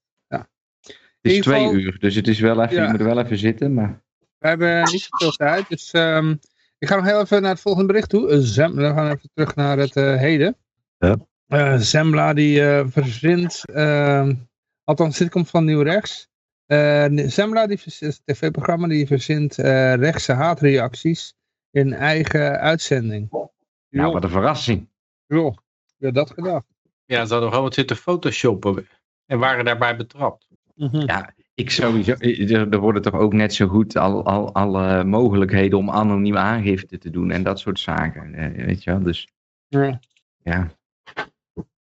Het 1.22 1.32
is 1.32 1.40
twee 1.40 1.72
uur, 1.72 2.00
dus 2.00 2.16
het 2.16 2.28
is 2.28 2.40
wel 2.40 2.64
even, 2.64 2.76
ja. 2.76 2.84
je 2.84 2.90
moet 2.90 3.02
wel 3.02 3.20
even 3.20 3.38
zitten. 3.38 3.74
Maar... 3.74 4.02
We 4.40 4.48
hebben 4.48 4.84
niet 4.84 5.08
zoveel 5.10 5.32
tijd, 5.32 5.70
dus 5.70 5.94
um, 5.94 6.40
ik 6.78 6.88
ga 6.88 6.96
nog 6.96 7.06
heel 7.06 7.22
even 7.22 7.42
naar 7.42 7.52
het 7.52 7.62
volgende 7.62 7.88
bericht 7.88 8.10
toe. 8.10 8.32
Uh, 8.32 8.38
Zem, 8.42 8.76
we 8.76 8.84
gaan 8.84 9.12
even 9.12 9.30
terug 9.34 9.56
naar 9.56 9.78
het 9.78 9.96
uh, 9.96 10.16
heden. 10.16 10.58
Ja. 10.98 11.18
Uh, 11.48 11.78
Zembla 11.78 12.34
die 12.34 12.62
verzint, 12.86 13.66
ehm, 13.66 14.36
althans 14.84 15.18
dit 15.18 15.30
komt 15.30 15.50
van 15.50 15.66
Nieuw 15.66 15.82
Rechts. 15.82 16.28
Zembla, 17.28 17.68
die 17.68 17.80
het 17.84 18.22
tv-programma, 18.26 18.88
die 18.88 19.08
verzint 19.08 19.56
rechtse 19.56 20.34
haatreacties 20.34 21.34
in 21.72 21.94
eigen 21.94 22.60
uitzending. 22.60 23.30
Nou, 23.90 24.14
wat 24.14 24.24
een 24.24 24.30
verrassing. 24.30 24.90
Jo, 25.26 25.54
wie 25.98 26.12
dat 26.12 26.32
gedacht? 26.32 26.66
Ja, 27.06 27.26
ze 27.26 27.32
hadden 27.32 27.50
gewoon 27.50 27.64
wat 27.64 27.74
zitten 27.74 27.96
photoshoppen 27.96 28.88
en 29.26 29.40
waren 29.40 29.66
daarbij 29.66 29.96
betrapt. 29.96 30.48
Mm 30.76 30.90
-hmm. 30.90 31.02
Ja, 31.02 31.34
ik 31.60 31.70
sowieso. 31.72 32.14
Er 32.50 32.80
worden 32.80 33.02
toch 33.02 33.14
ook 33.14 33.34
net 33.34 33.54
zo 33.54 33.68
goed 33.68 33.98
al, 33.98 34.26
al, 34.26 34.54
alle 34.54 35.04
mogelijkheden 35.04 35.78
om 35.78 35.90
anoniem 35.90 36.38
aangifte 36.38 36.98
te 36.98 37.10
doen 37.10 37.32
en 37.32 37.44
dat 37.44 37.60
soort 37.60 37.80
zaken. 37.80 38.32
Weet 38.66 38.84
je 38.84 38.92
wel, 38.92 39.04
dus. 39.04 39.28
Ja. 39.68 40.00
ja. 40.44 40.72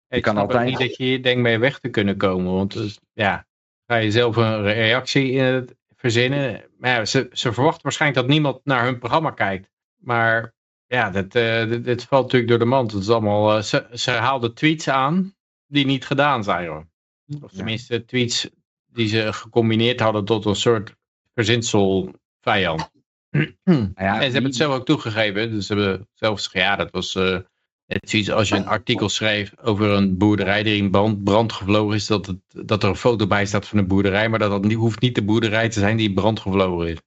Ik 0.08 0.22
kan 0.22 0.36
altijd 0.36 0.68
niet 0.68 0.78
dat 0.78 0.96
je 0.96 1.04
hier 1.04 1.22
denkt 1.22 1.42
mee 1.42 1.58
weg 1.58 1.78
te 1.78 1.88
kunnen 1.88 2.16
komen, 2.16 2.52
want 2.52 2.72
dus, 2.72 3.00
ja, 3.12 3.46
ga 3.86 3.96
je 3.96 4.10
zelf 4.10 4.36
een 4.36 4.62
reactie 4.62 5.32
uh, 5.32 5.58
verzinnen. 5.96 6.64
Maar 6.78 6.90
ja, 6.90 7.04
ze, 7.04 7.28
ze 7.32 7.52
verwachten 7.52 7.82
waarschijnlijk 7.82 8.20
dat 8.20 8.30
niemand 8.30 8.60
naar 8.64 8.84
hun 8.84 8.98
programma 8.98 9.30
kijkt. 9.30 9.70
Maar 9.96 10.54
ja, 10.86 11.10
dit, 11.10 11.34
uh, 11.34 11.68
dit, 11.68 11.84
dit, 11.84 12.04
valt 12.04 12.22
natuurlijk 12.22 12.50
door 12.50 12.58
de 12.58 12.64
mand. 12.64 12.92
Het 12.92 13.02
is 13.02 13.10
allemaal, 13.10 13.56
uh, 13.56 13.62
ze, 13.62 13.86
ze 13.92 14.10
haalden 14.10 14.54
tweets 14.54 14.88
aan 14.88 15.34
die 15.66 15.86
niet 15.86 16.06
gedaan 16.06 16.44
zijn. 16.44 16.68
Hoor. 16.68 16.86
Of 17.42 17.52
tenminste 17.52 18.04
tweets 18.04 18.48
die 18.96 19.08
ze 19.08 19.32
gecombineerd 19.32 20.00
hadden 20.00 20.24
tot 20.24 20.44
een 20.44 20.56
soort 20.56 20.94
verzinsel 21.34 22.14
vijand. 22.40 22.90
Ja, 23.94 24.20
en 24.20 24.26
ze 24.26 24.32
hebben 24.32 24.44
het 24.44 24.56
zelf 24.56 24.74
ook 24.74 24.84
toegegeven. 24.84 25.50
Dus 25.50 25.66
ze 25.66 25.74
hebben 25.74 26.08
zelf 26.14 26.36
gezegd, 26.36 26.54
ja, 26.54 26.76
dat 26.76 26.90
was 26.90 27.14
uh, 27.14 27.38
het 27.86 28.10
zoiets 28.10 28.30
als 28.30 28.48
je 28.48 28.54
een 28.54 28.66
artikel 28.66 29.08
schreef 29.08 29.52
over 29.62 29.90
een 29.90 30.16
boerderij 30.16 30.62
die 30.62 30.76
in 30.76 30.90
brand, 30.90 31.24
brand 31.24 31.52
gevlogen 31.52 31.94
is, 31.94 32.06
dat, 32.06 32.26
het, 32.26 32.38
dat 32.66 32.82
er 32.82 32.88
een 32.88 32.96
foto 32.96 33.26
bij 33.26 33.46
staat 33.46 33.66
van 33.66 33.78
een 33.78 33.86
boerderij, 33.86 34.28
maar 34.28 34.38
dat, 34.38 34.50
dat 34.50 34.64
niet, 34.64 34.76
hoeft 34.76 35.00
niet 35.00 35.14
de 35.14 35.24
boerderij 35.24 35.68
te 35.68 35.80
zijn 35.80 35.96
die 35.96 36.08
in 36.08 36.14
brand 36.14 36.40
gevlogen 36.40 36.88
is. 36.88 36.98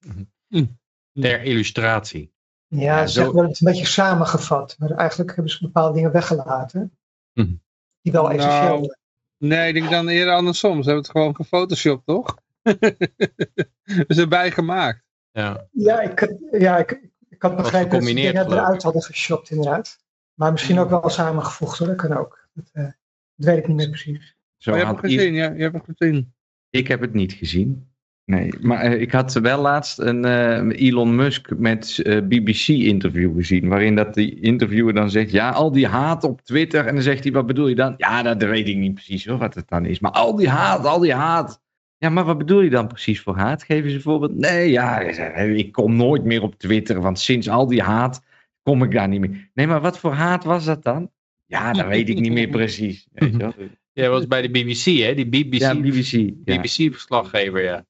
Hm. 0.48 0.66
Ter 1.14 1.44
illustratie. 1.44 2.34
Ja, 2.68 2.80
ja 2.82 3.08
ze 3.08 3.22
hebben 3.22 3.48
het 3.48 3.62
een 3.62 3.72
beetje 3.72 3.86
samengevat, 3.86 4.76
maar 4.80 4.92
eigenlijk 4.92 5.36
hebben 5.36 5.52
ze 5.54 5.66
bepaalde 5.66 5.94
dingen 5.94 6.12
weggelaten. 6.12 6.98
Hm. 7.34 7.56
Die 8.02 8.12
wel 8.12 8.32
essentieel 8.32 8.80
nou, 8.80 8.96
Nee, 9.40 9.68
ik 9.68 9.74
denk 9.74 9.90
dan 9.90 10.08
eerder 10.08 10.34
andersom. 10.34 10.72
Ze 10.72 10.90
hebben 10.90 11.04
het 11.04 11.12
gewoon 11.12 11.36
gefotoshopt, 11.36 12.06
toch? 12.06 12.38
Ze 14.08 14.22
erbij 14.22 14.52
gemaakt. 14.52 15.04
Ja, 15.32 15.68
ja, 15.72 16.00
ik, 16.02 16.36
ja 16.52 16.78
ik, 16.78 17.10
ik 17.30 17.42
had 17.42 17.56
begrepen 17.56 17.90
dat 17.90 18.04
ze 18.04 18.14
dingen 18.14 18.52
eruit 18.52 18.84
hadden 18.84 19.02
geshopt, 19.02 19.50
inderdaad. 19.50 19.98
Maar 20.34 20.52
misschien 20.52 20.80
ook 20.80 20.90
wel 20.90 21.10
samengevoegd, 21.10 21.78
hoor. 21.78 21.88
Dat 21.88 21.96
kan 21.98 22.18
ook. 22.18 22.48
Dat, 22.54 22.70
uh, 22.74 22.84
dat 22.84 22.94
weet 23.36 23.58
ik 23.58 23.68
niet 23.68 23.76
meer 23.76 23.90
precies. 23.90 24.38
Zo 24.58 24.72
maar 24.72 24.80
je 24.80 24.86
hebt 24.86 25.02
het 25.02 25.12
gezien, 25.12 25.34
ja, 25.34 25.52
je 25.52 25.62
hebt 25.62 25.76
het 25.76 25.98
gezien. 25.98 26.34
Ik 26.70 26.88
heb 26.88 27.02
het 27.02 27.14
niet 27.14 27.34
gezien. 27.34 27.89
Nee, 28.30 28.54
maar 28.62 28.86
uh, 28.86 29.02
ik 29.02 29.12
had 29.12 29.34
wel 29.34 29.62
laatst 29.62 30.00
een 30.00 30.26
uh, 30.26 30.88
Elon 30.88 31.16
Musk 31.16 31.50
met 31.58 32.00
uh, 32.04 32.22
BBC-interview 32.22 33.36
gezien. 33.36 33.68
Waarin 33.68 33.96
dat 33.96 34.14
die 34.14 34.40
interviewer 34.40 34.94
dan 34.94 35.10
zegt: 35.10 35.32
Ja, 35.32 35.50
al 35.50 35.72
die 35.72 35.88
haat 35.88 36.24
op 36.24 36.42
Twitter. 36.42 36.86
En 36.86 36.94
dan 36.94 37.04
zegt 37.04 37.24
hij: 37.24 37.32
Wat 37.32 37.46
bedoel 37.46 37.68
je 37.68 37.76
dan? 37.76 37.94
Ja, 37.98 38.22
dat 38.24 38.44
weet 38.44 38.68
ik 38.68 38.78
niet 38.78 38.94
precies 38.94 39.26
hoor, 39.26 39.38
wat 39.38 39.56
het 39.56 39.68
dan 39.68 39.86
is. 39.86 40.00
Maar 40.00 40.12
al 40.12 40.36
die 40.36 40.50
haat, 40.50 40.86
al 40.86 41.00
die 41.00 41.14
haat. 41.14 41.62
Ja, 41.98 42.10
maar 42.10 42.24
wat 42.24 42.38
bedoel 42.38 42.62
je 42.62 42.70
dan 42.70 42.88
precies 42.88 43.22
voor 43.22 43.36
haat? 43.36 43.64
Geef 43.64 43.84
eens 43.84 43.94
een 43.94 44.02
voorbeeld. 44.02 44.36
Nee, 44.36 44.70
ja, 44.72 45.00
ik 45.40 45.72
kom 45.72 45.96
nooit 45.96 46.24
meer 46.24 46.42
op 46.42 46.56
Twitter. 46.56 47.02
Want 47.02 47.20
sinds 47.20 47.50
al 47.50 47.68
die 47.68 47.82
haat 47.82 48.22
kom 48.64 48.84
ik 48.84 48.92
daar 48.92 49.08
niet 49.08 49.20
meer. 49.20 49.50
Nee, 49.54 49.68
maar 49.68 49.82
wat 49.82 50.00
voor 50.00 50.14
haat 50.14 50.44
was 50.44 50.66
dat 50.66 50.84
dan? 50.84 51.10
Ja, 51.46 51.74
dat 51.74 51.88
weet 51.88 52.10
ik 52.10 52.20
niet 52.20 52.32
meer 52.34 52.50
precies. 52.50 53.08
Weet 53.14 53.32
je 53.32 53.38
wel? 53.38 53.54
Jij 53.94 54.10
was 54.10 54.28
bij 54.28 54.42
de 54.42 54.50
BBC, 54.50 54.84
hè? 54.84 55.14
Die 55.14 55.28
BBC, 55.28 55.60
ja, 55.60 55.76
BBC. 55.76 56.32
BBC-verslaggever, 56.44 57.64
ja. 57.64 57.86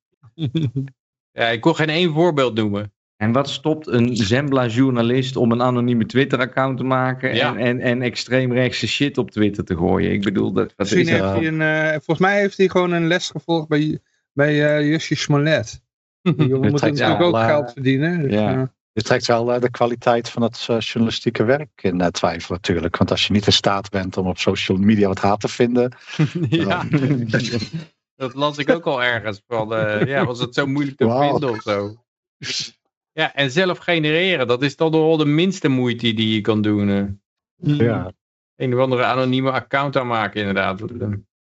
Ja, 1.32 1.48
ik 1.48 1.62
kon 1.62 1.76
geen 1.76 1.90
één 1.90 2.14
voorbeeld 2.14 2.56
noemen. 2.56 2.94
En 3.22 3.32
wat 3.32 3.50
stopt 3.50 3.88
een 3.88 4.16
Zembla-journalist 4.16 5.36
om 5.36 5.52
een 5.52 5.62
anonieme 5.62 6.06
Twitter-account 6.06 6.78
te 6.78 6.84
maken 6.84 7.32
en, 7.32 7.58
en, 7.58 7.80
en 7.80 8.02
extreemrechtse 8.02 8.88
shit 8.88 9.18
op 9.18 9.32
Twitter 9.32 9.64
te 9.64 9.76
gooien? 9.76 10.12
Ik 10.12 10.22
bedoel, 10.22 10.52
dat, 10.52 10.74
wat 10.76 10.92
is 10.92 11.10
heeft 11.10 11.24
hij 11.24 11.48
een, 11.48 11.62
uh, 11.62 11.90
volgens 11.90 12.20
mij 12.20 12.40
heeft 12.40 12.58
hij 12.58 12.70
gewoon 12.70 12.92
een 12.92 13.08
les 13.08 13.30
gevolgd 13.30 13.68
bij, 13.68 14.00
bij 14.34 14.80
uh, 14.80 14.90
Jussi 14.90 15.16
Smollett. 15.16 15.82
Die 16.22 16.48
jongen 16.48 16.70
moet 16.72 16.82
natuurlijk 16.82 17.22
ook 17.22 17.38
geld 17.38 17.72
verdienen. 17.72 18.22
Dus, 18.22 18.34
ja. 18.34 18.56
Uh, 18.56 18.64
je 18.92 19.02
trekt 19.02 19.28
wel 19.28 19.60
de 19.60 19.72
kwaliteit 19.72 20.30
van 20.30 20.42
het 20.42 20.66
journalistieke 20.80 21.44
werk 21.44 21.70
in 21.82 22.12
twijfel 22.12 22.56
natuurlijk. 22.56 22.98
Want 22.98 23.12
als 23.12 23.28
je 23.28 23.34
niet 23.34 23.46
in 23.46 23.54
staat 23.54 23.90
bent 23.90 24.18
om 24.18 24.28
op 24.28 24.38
social 24.38 24.78
media 24.78 25.08
wat 25.08 25.20
haat 25.20 25.40
te 25.40 25.48
vinden. 25.48 25.92
ja. 26.50 26.86
Dat 28.20 28.34
las 28.34 28.58
ik 28.58 28.70
ook 28.70 28.86
al 28.86 29.04
ergens. 29.04 29.42
Van, 29.48 29.74
uh, 29.74 30.06
ja, 30.06 30.26
was 30.26 30.40
het 30.40 30.54
zo 30.54 30.66
moeilijk 30.66 30.98
te 30.98 31.06
wow. 31.06 31.30
vinden 31.30 31.50
of 31.50 31.62
zo? 31.62 31.96
Ja, 33.12 33.34
en 33.36 33.52
zelf 33.52 33.78
genereren, 33.78 34.48
dat 34.48 34.62
is 34.62 34.76
toch 34.76 34.92
wel 34.92 35.18
de 35.18 35.26
minste 35.26 35.68
moeite 35.68 36.14
die 36.14 36.34
je 36.34 36.42
kan 36.42 36.62
doen. 36.62 36.88
Uh. 36.88 37.78
Ja. 37.78 38.12
Een 38.56 38.74
of 38.74 38.80
andere 38.80 39.04
anonieme 39.04 39.52
account 39.52 39.98
aanmaken, 39.98 40.40
inderdaad. 40.40 40.82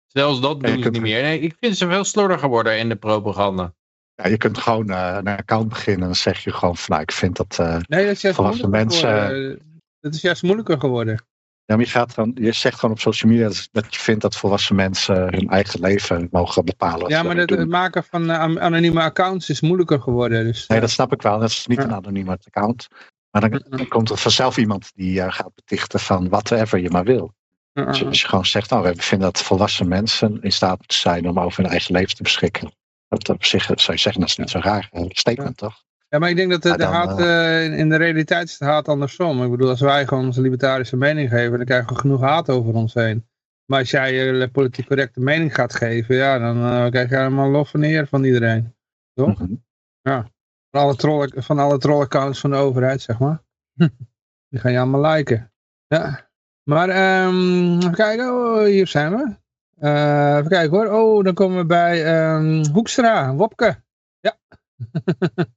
Zelfs 0.07 0.40
dat 0.40 0.61
doen 0.61 0.82
ze 0.82 0.90
niet 0.90 1.01
meer. 1.01 1.23
Nee, 1.23 1.40
ik 1.40 1.55
vind 1.61 1.77
ze 1.77 1.89
veel 1.89 2.05
slordiger 2.05 2.43
geworden 2.43 2.78
in 2.78 2.89
de 2.89 2.97
propaganda. 2.97 3.74
Ja, 4.15 4.28
je 4.28 4.36
kunt 4.36 4.59
gewoon 4.59 4.90
uh, 4.90 5.19
een 5.19 5.28
account 5.28 5.69
beginnen 5.69 6.01
en 6.01 6.07
dan 6.07 6.16
zeg 6.16 6.44
je 6.44 6.53
gewoon 6.53 6.77
van 6.77 6.86
nou, 6.89 7.03
ik 7.03 7.12
vind 7.12 7.36
dat 7.36 7.59
uh, 7.61 7.77
nee, 7.86 8.05
dat 8.05 8.15
is 8.15 8.20
juist 8.20 8.36
volwassen 8.36 8.70
mensen... 8.70 9.61
Dat 10.01 10.15
is 10.15 10.20
juist 10.20 10.43
moeilijker 10.43 10.81
geworden. 10.81 11.24
Ja, 11.64 11.76
maar 11.76 11.84
je, 11.84 11.90
gaat 11.90 12.14
dan, 12.14 12.32
je 12.34 12.52
zegt 12.52 12.78
gewoon 12.78 12.94
op 12.94 13.01
social 13.01 13.30
media 13.30 13.51
dat 13.72 13.94
je 13.94 14.01
vindt 14.01 14.22
dat 14.22 14.36
volwassen 14.36 14.76
mensen 14.76 15.16
hun 15.16 15.48
eigen 15.48 15.80
leven 15.80 16.28
mogen 16.30 16.64
bepalen. 16.64 17.09
Ja, 17.09 17.22
maar 17.22 17.36
het, 17.36 17.51
het, 17.51 17.68
maken 17.68 18.05
van 18.05 18.30
uh, 18.30 18.40
anonieme 18.40 19.01
accounts 19.01 19.51
is 19.51 19.60
moeilijker 19.60 20.01
geworden. 20.01 20.44
Dus, 20.44 20.66
nee, 20.66 20.80
dat 20.80 20.90
snap 20.90 21.12
ik 21.12 21.22
wel. 21.22 21.39
Dat 21.39 21.51
is 21.51 21.66
niet 21.66 21.78
een 21.78 21.94
anonieme 21.94 22.39
account. 22.47 22.89
Maar 23.30 23.51
dan, 23.51 23.64
dan, 23.68 23.89
komt 23.89 24.10
er 24.10 24.16
vanzelf 24.16 24.56
iemand 24.56 24.90
die 24.94 25.18
uh, 25.18 25.32
gaat 25.32 25.55
betichten 25.55 26.01
van 26.01 26.28
whatever 26.28 26.78
je 26.78 26.90
maar 26.90 27.05
wil. 27.05 27.34
Dus 27.72 28.05
als 28.05 28.20
je 28.20 28.28
gewoon 28.28 28.47
zegt, 28.47 28.70
nou, 28.70 28.82
we 28.82 28.94
vinden 28.97 29.32
dat 29.32 29.43
volwassen 29.43 29.89
mensen 29.89 30.43
in 30.43 30.52
staat 30.52 30.78
moeten 30.78 30.98
zijn 30.98 31.28
om 31.28 31.40
over 31.40 31.62
hun 31.62 31.70
eigen 31.70 31.93
leven 31.93 32.14
te 32.14 32.22
beschikken. 32.22 32.72
Dat 33.09 33.28
op 33.28 33.44
zich 33.44 33.64
zou 33.64 33.93
je 33.93 33.98
zeggen, 33.98 34.20
dat 34.20 34.30
is 34.30 34.36
niet 34.36 34.51
zo 34.51 34.59
raar. 34.59 34.89
Statement 35.09 35.56
toch? 35.56 35.82
Ja, 36.12 36.18
maar 36.18 36.30
ik 36.30 36.36
denk 36.36 36.51
dat 36.51 36.62
de, 36.62 36.76
de 36.76 36.84
haat, 36.84 37.20
uh, 37.20 37.78
in 37.78 37.89
de 37.89 37.97
realiteit 37.97 38.48
is 38.48 38.59
de 38.59 38.64
haat 38.64 38.89
andersom. 38.89 39.44
Ik 39.44 39.51
bedoel, 39.51 39.68
als 39.68 39.80
wij 39.80 40.06
gewoon 40.06 40.24
onze 40.24 40.40
libertarische 40.40 40.97
mening 40.97 41.28
geven, 41.28 41.56
dan 41.56 41.66
krijgen 41.66 41.94
we 41.94 42.01
genoeg 42.01 42.20
haat 42.20 42.51
over 42.51 42.74
ons 42.74 42.94
heen. 42.94 43.26
Maar 43.64 43.78
als 43.78 43.90
jij 43.90 44.12
je 44.14 44.48
politiek 44.48 44.86
correcte 44.86 45.20
mening 45.20 45.55
gaat 45.55 45.74
geven, 45.74 46.16
ja, 46.16 46.39
dan 46.39 46.56
uh, 46.56 46.90
krijg 46.90 47.10
je 47.10 47.16
helemaal 47.16 47.51
lof 47.51 47.74
en 47.74 47.82
eer 47.82 48.06
van 48.06 48.24
iedereen. 48.24 48.74
Toch? 49.14 49.39
Mm 49.39 49.47
-hmm. 49.47 49.64
Ja. 50.01 50.30
Van 50.70 50.80
alle, 50.80 50.97
troll, 50.97 51.32
van 51.34 51.59
alle 51.59 51.78
trollaccounts 51.78 52.40
van 52.40 52.51
de 52.51 52.56
overheid, 52.56 53.01
zeg 53.01 53.18
maar. 53.18 53.43
Die 54.48 54.60
gaan 54.60 54.72
je 54.72 54.78
allemaal 54.78 55.12
liken. 55.12 55.52
Ja. 55.86 56.30
Maar, 56.62 56.89
um, 57.26 57.76
even 57.78 57.94
kijken. 57.94 58.28
Oh, 58.28 58.64
hier 58.64 58.86
zijn 58.86 59.16
we. 59.16 59.36
Uh, 59.80 60.36
even 60.36 60.48
kijken 60.48 60.76
hoor. 60.76 60.86
Oh, 60.86 61.24
dan 61.24 61.34
komen 61.34 61.56
we 61.56 61.66
bij 61.66 62.26
um, 62.34 62.66
Hoekstra, 62.66 63.34
Wopke. 63.34 63.82
Ja. 64.20 64.36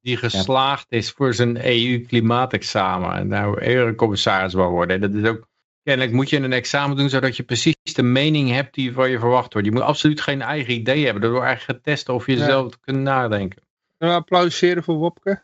Die 0.02 0.18
geslaagd 0.18 0.86
is 0.90 1.12
voor 1.12 1.34
zijn 1.34 1.66
EU-klimaatexamen. 1.66 3.14
En 3.14 3.28
nou 3.28 3.62
eurocommissaris 3.62 4.54
wil 4.54 4.70
worden. 4.70 5.02
Dat 5.02 5.14
is 5.14 5.30
ook, 5.30 5.48
kennelijk 5.84 6.16
moet 6.16 6.30
je 6.30 6.38
een 6.38 6.54
examen 6.54 6.98
doen 6.98 7.10
zodat 7.10 7.38
je 7.38 7.44
precies 7.44 7.76
de 7.94 8.04
mening 8.04 8.50
hebt 8.50 8.74
die 8.74 8.94
van 8.94 9.10
je 9.10 9.20
verwacht 9.20 9.54
wordt. 9.54 9.68
Je 9.68 9.74
moet 9.74 9.84
absoluut 9.84 10.22
geen 10.22 10.42
eigen 10.42 10.74
idee 10.74 11.04
hebben. 11.04 11.22
Dat 11.22 11.32
wordt 11.32 11.46
eigenlijk 11.46 11.80
getest 11.80 12.10
of 12.10 12.26
je 12.26 12.38
ja. 12.38 12.46
zelf 12.46 12.80
kunt 12.80 13.00
nadenken. 13.00 13.62
We 13.98 14.08
applaudisseren 14.08 14.84
voor 14.84 14.96
Wopke. 14.96 15.44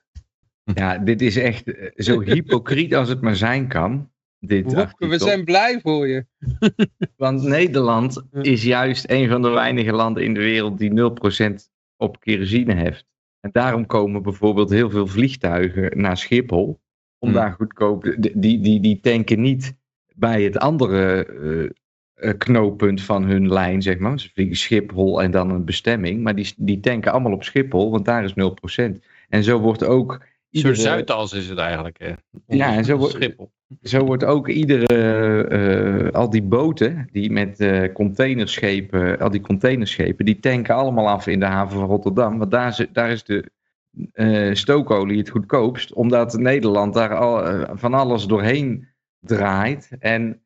Ja, 0.64 0.98
dit 0.98 1.22
is 1.22 1.36
echt 1.38 1.64
zo 1.96 2.22
hypocriet 2.22 2.96
als 2.96 3.10
het 3.10 3.22
maar 3.22 3.36
zijn 3.36 3.68
kan. 3.68 4.12
Dit 4.40 4.74
Wopke, 4.74 5.08
we 5.08 5.20
zijn 5.20 5.44
blij 5.44 5.80
voor 5.82 6.08
je. 6.08 6.26
Want 7.18 7.42
Nederland 7.42 8.24
is 8.32 8.64
juist 8.64 9.10
een 9.10 9.30
van 9.30 9.42
de 9.42 9.50
weinige 9.50 9.92
landen 9.92 10.24
in 10.24 10.34
de 10.34 10.40
wereld 10.40 10.78
die 10.78 10.92
0% 11.52 11.54
op 11.98 12.20
kerosine 12.20 12.74
heeft. 12.74 13.06
En 13.42 13.50
daarom 13.52 13.86
komen 13.86 14.24
bijvoorbeeld 14.24 14.70
heel 14.70 14.90
veel 14.90 15.08
vliegtuigen 15.08 16.02
naar 16.02 16.18
Schiphol. 16.18 16.80
Om 17.20 17.30
hmm. 17.30 17.38
daar 17.38 17.52
goedkoop. 17.52 18.16
Die, 18.18 18.60
die, 18.60 18.80
die 18.80 19.00
tanken 19.00 19.42
niet 19.42 19.78
bij 20.16 20.44
het 20.44 20.58
andere 20.58 21.28
uh, 22.16 22.34
knooppunt 22.38 23.02
van 23.02 23.24
hun 23.24 23.54
lijn, 23.54 23.82
zeg 23.82 23.98
maar. 23.98 24.20
Ze 24.20 24.30
vliegen 24.34 24.56
Schiphol 24.56 25.22
en 25.22 25.32
dan 25.32 25.50
een 25.50 25.66
bestemming. 25.66 26.24
Maar 26.24 26.36
die, 26.36 26.54
die 26.58 26.80
tanken 26.80 27.12
allemaal 27.12 27.34
op 27.34 27.44
Schiphol, 27.44 27.92
want 27.92 28.06
daar 28.06 28.24
is 28.24 28.34
0%. 28.34 29.00
En 29.30 29.44
zo 29.44 29.60
wordt 29.60 29.84
ook. 29.84 30.30
Iedere... 30.52 30.76
Zuidas 30.76 31.34
is 31.34 31.50
het 31.50 31.58
eigenlijk. 31.58 32.00
Hè? 32.00 32.14
Ja, 32.48 32.74
en 32.74 32.86
zo 32.86 33.08
Schiphol. 33.08 33.52
zo 33.82 34.06
wordt 34.06 34.24
ook 34.24 34.48
iedere. 34.48 34.94
Uh, 36.06 36.12
al 36.12 36.30
die 36.30 36.44
boten 36.44 37.10
die 37.12 37.32
met 37.32 37.60
uh, 37.60 37.94
containerschepen. 37.94 39.20
Al 39.20 39.30
die 39.30 39.42
containerschepen. 39.42 40.26
die 40.26 40.40
tanken 40.40 40.76
allemaal 40.76 41.10
af 41.10 41.28
in 41.28 41.40
de 41.40 41.46
haven 41.46 41.80
van 41.80 41.88
Rotterdam. 41.88 42.38
Want 42.38 42.52
daar 42.52 42.68
is, 42.68 42.86
daar 42.92 43.12
is 43.12 43.24
de. 43.24 43.52
Uh, 44.14 44.54
stookolie 44.54 45.18
het 45.18 45.30
goedkoopst, 45.30 45.94
omdat 45.94 46.38
Nederland 46.38 46.94
daar 46.94 47.16
al, 47.16 47.66
van 47.78 47.94
alles 47.94 48.26
doorheen 48.26 48.88
draait. 49.20 49.90
En 50.00 50.42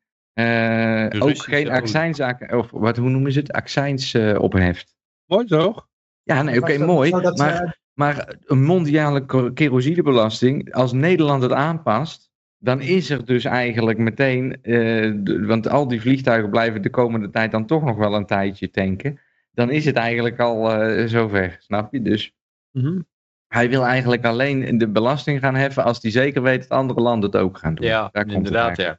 ook 1.18 1.38
geen 1.38 1.70
accijnszaken, 1.70 2.58
of 2.58 2.70
wat, 2.70 2.96
hoe 2.96 3.10
noemen 3.10 3.32
ze 3.32 3.38
het? 3.38 3.52
Accijns 3.52 4.14
opheft. 4.38 4.96
Mooi 5.26 5.46
toch? 5.46 5.88
Ja, 6.22 6.42
nee, 6.42 6.58
oké, 6.58 6.72
okay, 6.72 6.86
mooi. 6.86 7.10
Dat, 7.10 7.38
maar, 7.38 7.78
maar 7.96 8.34
een 8.44 8.62
mondiale 8.62 9.52
kerosinebelasting, 9.52 10.74
als 10.74 10.92
Nederland 10.92 11.42
het 11.42 11.52
aanpast, 11.52 12.30
dan 12.58 12.80
is 12.80 13.10
er 13.10 13.24
dus 13.24 13.44
eigenlijk 13.44 13.98
meteen, 13.98 14.58
uh, 14.62 15.12
de, 15.16 15.46
want 15.46 15.68
al 15.68 15.88
die 15.88 16.00
vliegtuigen 16.00 16.50
blijven 16.50 16.82
de 16.82 16.90
komende 16.90 17.30
tijd 17.30 17.50
dan 17.50 17.66
toch 17.66 17.84
nog 17.84 17.96
wel 17.96 18.14
een 18.14 18.26
tijdje 18.26 18.70
tanken. 18.70 19.20
Dan 19.52 19.70
is 19.70 19.84
het 19.84 19.96
eigenlijk 19.96 20.40
al 20.40 20.88
uh, 20.90 21.06
zover, 21.06 21.56
snap 21.60 21.92
je? 21.92 22.02
Dus 22.02 22.32
mm 22.72 22.82
-hmm. 22.82 23.06
hij 23.48 23.68
wil 23.68 23.84
eigenlijk 23.84 24.24
alleen 24.24 24.78
de 24.78 24.88
belasting 24.88 25.40
gaan 25.40 25.54
heffen 25.54 25.84
als 25.84 26.02
hij 26.02 26.10
zeker 26.10 26.42
weet 26.42 26.68
dat 26.68 26.78
andere 26.78 27.00
landen 27.00 27.30
het 27.30 27.40
ook 27.40 27.58
gaan 27.58 27.74
doen. 27.74 27.86
Ja, 27.86 28.08
Daar 28.12 28.24
komt 28.24 28.36
inderdaad, 28.36 28.76
ja. 28.76 28.98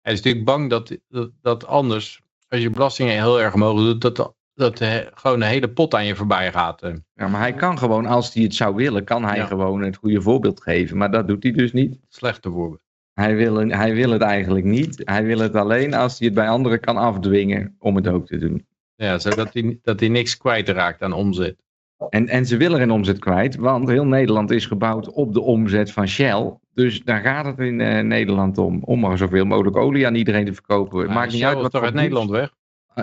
Hij 0.00 0.12
is 0.12 0.18
natuurlijk 0.18 0.44
bang 0.44 0.70
dat, 0.70 0.98
dat, 1.08 1.30
dat 1.42 1.66
anders, 1.66 2.22
als 2.48 2.60
je 2.60 2.70
belastingen 2.70 3.14
heel 3.14 3.40
erg 3.40 3.54
omhoog 3.54 3.78
doet, 3.78 4.00
dat 4.00 4.34
dat 4.54 4.78
de, 4.78 5.10
gewoon 5.14 5.40
een 5.40 5.48
hele 5.48 5.68
pot 5.68 5.94
aan 5.94 6.06
je 6.06 6.16
voorbij 6.16 6.52
gaat. 6.52 6.80
Ja, 7.14 7.28
maar 7.28 7.40
hij 7.40 7.52
kan 7.52 7.78
gewoon, 7.78 8.06
als 8.06 8.34
hij 8.34 8.42
het 8.42 8.54
zou 8.54 8.74
willen, 8.74 9.04
kan 9.04 9.24
hij 9.24 9.36
ja. 9.36 9.46
gewoon 9.46 9.82
het 9.82 9.96
goede 9.96 10.22
voorbeeld 10.22 10.62
geven. 10.62 10.96
Maar 10.96 11.10
dat 11.10 11.28
doet 11.28 11.42
hij 11.42 11.52
dus 11.52 11.72
niet. 11.72 11.98
Slechte 12.08 12.50
voorbeeld. 12.50 12.80
Hij 13.12 13.36
wil, 13.36 13.56
hij 13.56 13.94
wil 13.94 14.10
het 14.10 14.22
eigenlijk 14.22 14.64
niet. 14.64 15.02
Hij 15.04 15.24
wil 15.24 15.38
het 15.38 15.54
alleen 15.54 15.94
als 15.94 16.18
hij 16.18 16.26
het 16.26 16.36
bij 16.36 16.48
anderen 16.48 16.80
kan 16.80 16.96
afdwingen 16.96 17.76
om 17.78 17.96
het 17.96 18.08
ook 18.08 18.26
te 18.26 18.38
doen. 18.38 18.66
Ja, 18.94 19.18
zodat 19.18 19.52
hij, 19.52 19.78
dat 19.82 20.00
hij 20.00 20.08
niks 20.08 20.36
kwijtraakt 20.36 21.02
aan 21.02 21.12
omzet. 21.12 21.56
En, 22.08 22.28
en 22.28 22.46
ze 22.46 22.56
willen 22.56 22.78
geen 22.78 22.90
omzet 22.90 23.18
kwijt, 23.18 23.56
want 23.56 23.88
heel 23.88 24.06
Nederland 24.06 24.50
is 24.50 24.66
gebouwd 24.66 25.10
op 25.12 25.32
de 25.32 25.40
omzet 25.40 25.92
van 25.92 26.08
Shell. 26.08 26.54
Dus 26.74 27.02
daar 27.02 27.20
gaat 27.20 27.44
het 27.44 27.58
in 27.58 27.80
uh, 27.80 28.00
Nederland 28.00 28.58
om. 28.58 28.82
Om 28.84 29.00
maar 29.00 29.18
zoveel 29.18 29.44
mogelijk 29.44 29.76
olie 29.76 30.06
aan 30.06 30.14
iedereen 30.14 30.44
te 30.44 30.52
verkopen. 30.52 31.00
Het 31.00 31.10
maakt 31.10 31.32
niet 31.32 31.44
uit 31.44 31.60
wat 31.60 31.70
toch 31.70 31.82
uit 31.82 31.94
Nederland 31.94 32.30
weg? 32.30 32.54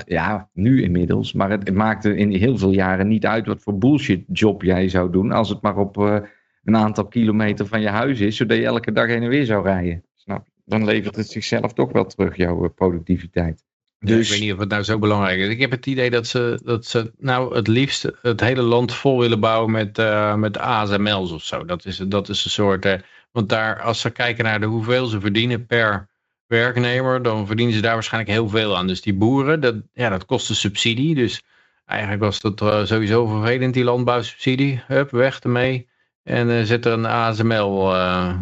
Ja, 0.06 0.50
nu 0.54 0.84
inmiddels. 0.84 1.34
Maar 1.34 1.50
het, 1.50 1.74
maakte 1.74 2.16
in 2.16 2.32
heel 2.32 2.58
veel 2.58 2.72
jaren 2.72 3.08
niet 3.08 3.26
uit 3.26 3.46
wat 3.46 3.62
voor 3.62 3.78
bullshit 3.78 4.24
job 4.28 4.62
jij 4.62 4.90
zou 4.90 5.12
doen. 5.12 5.32
Als 5.32 5.50
het 5.50 5.62
maar 5.62 5.78
op 5.78 5.98
uh, 5.98 6.18
een 6.64 6.76
aantal 6.76 7.08
kilometer 7.08 7.68
van 7.68 7.82
je 7.82 7.90
huis 7.90 8.20
is. 8.20 8.36
Zodat 8.36 8.58
je 8.58 8.66
elke 8.66 8.92
dag 8.92 9.08
heen 9.08 9.24
en 9.24 9.30
weer 9.30 9.46
zou 9.46 9.64
rijden. 9.64 10.04
Snap 10.16 10.48
Dan 10.66 10.86
levert 10.86 11.16
het 11.16 11.30
zichzelf 11.30 11.74
toch 11.74 11.92
wel 11.92 12.06
terug, 12.06 12.36
jouw 12.36 12.64
uh, 12.64 12.70
productiviteit. 12.76 13.64
Dus... 14.00 14.10
Ja, 14.10 14.18
ik 14.24 14.30
weet 14.30 14.40
niet 14.40 14.54
of 14.54 14.60
het 14.60 14.70
nou 14.70 14.84
zo 14.84 15.00
belangrijk 15.00 15.40
is. 15.40 15.48
Ik 15.48 15.60
heb 15.60 15.72
het 15.72 15.86
idee 15.86 16.10
dat 16.10 16.28
ze, 16.28 16.60
dat 16.64 16.86
ze 16.86 17.14
nou 17.18 17.56
het 17.56 17.68
liefst 17.68 18.12
het 18.22 18.40
hele 18.40 18.62
land 18.62 18.94
vol 18.94 19.20
willen 19.20 19.40
bouwen 19.40 19.72
met, 19.72 20.00
uh, 20.00 20.36
met 20.36 20.58
ASML's 20.58 21.32
of 21.32 21.44
zo. 21.44 21.66
Dat 21.66 21.86
is, 21.86 21.98
dat 21.98 22.30
is 22.30 22.46
een 22.46 22.52
soort... 22.52 23.02
want 23.32 23.50
daar, 23.50 23.82
als 23.82 24.02
ze 24.02 24.10
kijken 24.10 24.44
naar 24.44 24.60
de 24.60 24.66
hoeveel 24.66 25.06
ze 25.06 25.20
verdienen 25.20 25.66
per 25.66 26.10
werknemer, 26.48 27.24
dan 27.24 27.48
verdienen 27.48 27.76
ze 27.76 27.82
daar 27.82 27.94
waarschijnlijk 27.94 28.34
heel 28.34 28.50
veel 28.50 28.78
aan. 28.78 28.88
Dus 28.88 29.02
die 29.02 29.14
boeren, 29.14 29.60
dat, 29.60 29.76
ja, 29.94 30.10
dat 30.10 30.26
kost 30.26 30.50
een 30.50 30.56
subsidie. 30.56 31.16
Dus 31.16 31.44
eigenlijk 31.86 32.22
was 32.22 32.42
dat 32.42 32.62
uh, 32.62 32.86
sowieso 32.86 33.26
vervelend, 33.26 33.74
die 33.74 33.84
landbouwsubsidie. 33.84 34.84
Hup, 34.88 35.12
weg 35.12 35.40
ermee. 35.40 35.88
En 36.24 36.50
uh, 36.50 36.62
zet 36.62 36.86
er 36.86 36.92
een 36.92 37.06
ASML. 37.06 37.94
Uh, 37.94 38.40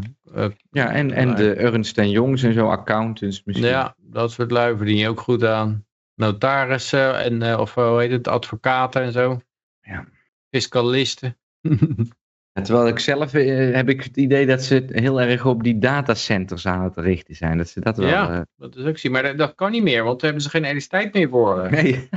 ja, 0.71 0.91
en, 0.91 1.11
en 1.11 1.35
de 1.35 1.53
Ernst 1.53 2.01
Jongs 2.01 2.43
en 2.43 2.53
zo, 2.53 2.69
accountants 2.69 3.43
misschien. 3.43 3.67
Ja, 3.67 3.95
dat 3.97 4.31
soort 4.31 4.51
lui 4.51 4.77
verdien 4.77 4.97
je 4.97 5.09
ook 5.09 5.19
goed 5.19 5.43
aan. 5.43 5.85
Notarissen 6.15 7.23
en, 7.23 7.59
of 7.59 7.73
hoe 7.73 8.01
heet 8.01 8.11
het, 8.11 8.27
advocaten 8.27 9.01
en 9.01 9.11
zo. 9.11 9.41
Ja. 9.81 10.05
Fiscalisten. 10.49 11.37
terwijl 12.63 12.87
ik 12.87 12.99
zelf 12.99 13.33
eh, 13.33 13.75
heb 13.75 13.89
ik 13.89 14.03
het 14.03 14.17
idee 14.17 14.45
dat 14.45 14.63
ze 14.63 14.85
heel 14.87 15.21
erg 15.21 15.45
op 15.45 15.63
die 15.63 15.77
datacenters 15.77 16.67
aan 16.67 16.83
het 16.83 16.97
richten 16.97 17.35
zijn. 17.35 17.57
Dat 17.57 17.69
ze 17.69 17.79
dat 17.79 17.97
wel, 17.97 18.07
ja, 18.07 18.31
uh... 18.31 18.41
dat 18.55 18.75
is 18.75 18.85
ook 18.85 18.97
zien. 18.97 19.11
Maar 19.11 19.23
dat, 19.23 19.37
dat, 19.37 19.55
kan 19.55 19.71
niet 19.71 19.83
meer, 19.83 20.03
want 20.03 20.19
daar 20.19 20.29
hebben 20.29 20.41
ze 20.41 20.49
geen 20.49 20.63
elektriciteit 20.63 21.13
meer 21.13 21.29
voor. 21.29 21.65
Uh. 21.65 21.71
Nee. 21.71 22.09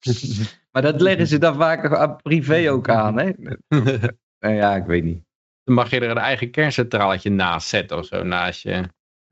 maar 0.72 0.82
dat 0.82 1.00
leggen 1.00 1.26
ze 1.26 1.38
dan 1.38 1.54
vaak 1.54 2.22
privé 2.22 2.70
ook 2.70 2.88
aan, 2.88 3.18
hè? 3.18 3.30
ja, 4.58 4.76
ik 4.76 4.84
weet 4.84 5.04
niet. 5.04 5.22
Dan 5.64 5.74
mag 5.74 5.90
je 5.90 6.00
er 6.00 6.10
een 6.10 6.18
eigen 6.18 6.50
kerncentraaltje 6.50 7.30
naast 7.30 7.68
zetten 7.68 7.98
of 7.98 8.06
zo, 8.06 8.22
naast 8.22 8.62
je. 8.62 8.70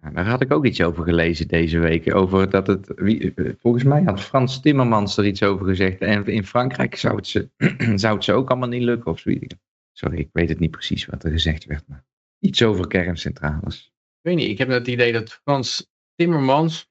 Ja, 0.03 0.11
daar 0.11 0.27
had 0.27 0.41
ik 0.41 0.53
ook 0.53 0.65
iets 0.65 0.83
over 0.83 1.05
gelezen 1.05 1.49
deze 1.49 1.79
week. 1.79 2.15
Over 2.15 2.51
dat 2.51 2.67
het, 2.67 2.93
wie, 2.97 3.35
volgens 3.59 3.85
mij 3.85 4.03
had 4.03 4.21
Frans 4.21 4.61
Timmermans 4.61 5.17
er 5.17 5.27
iets 5.27 5.43
over 5.43 5.67
gezegd. 5.67 6.01
En 6.01 6.27
in 6.27 6.47
Frankrijk 6.47 6.97
zou 6.97 7.17
het 7.17 7.27
ze, 7.27 7.49
zou 7.95 8.15
het 8.15 8.25
ze 8.25 8.33
ook 8.33 8.51
allemaal 8.51 8.69
niet 8.69 8.83
lukken 8.83 9.11
of 9.11 9.19
zoiets. 9.19 9.55
Sorry, 9.93 10.19
ik 10.19 10.29
weet 10.33 10.49
het 10.49 10.59
niet 10.59 10.71
precies 10.71 11.07
wat 11.07 11.25
er 11.25 11.31
gezegd 11.31 11.65
werd, 11.65 11.89
maar 11.89 12.05
iets 12.39 12.63
over 12.63 12.87
kerncentrales. 12.87 13.93
Ik 13.95 14.31
weet 14.31 14.37
niet, 14.37 14.49
ik 14.49 14.59
heb 14.59 14.69
het 14.69 14.87
idee 14.87 15.13
dat 15.13 15.33
Frans 15.33 15.91
Timmermans 16.15 16.91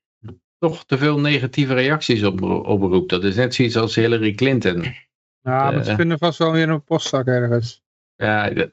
toch 0.57 0.85
te 0.85 0.97
veel 0.97 1.19
negatieve 1.19 1.73
reacties 1.73 2.23
op, 2.23 2.41
oproept. 2.41 3.09
Dat 3.09 3.23
is 3.23 3.35
net 3.35 3.55
zoiets 3.55 3.75
als 3.75 3.95
Hillary 3.95 4.33
Clinton. 4.33 4.81
Ja, 5.41 5.71
maar 5.71 5.83
ze 5.83 5.95
vinden 5.95 6.17
vast 6.17 6.37
wel 6.37 6.51
weer 6.51 6.69
een 6.69 6.83
postzak 6.83 7.27
ergens. 7.27 7.83
Ja, 8.15 8.49
dat 8.53 8.69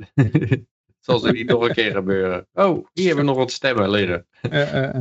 zal 0.98 1.18
ze 1.18 1.32
niet 1.32 1.48
nog 1.48 1.68
een 1.68 1.74
keer 1.74 1.92
gebeuren. 1.92 2.46
Oh, 2.52 2.86
hier 2.92 3.06
hebben 3.06 3.24
we 3.24 3.30
nog 3.30 3.38
wat 3.38 3.50
stemmen 3.50 3.90
liggen. 3.90 4.26
Uh, 4.50 4.72
uh. 4.72 4.94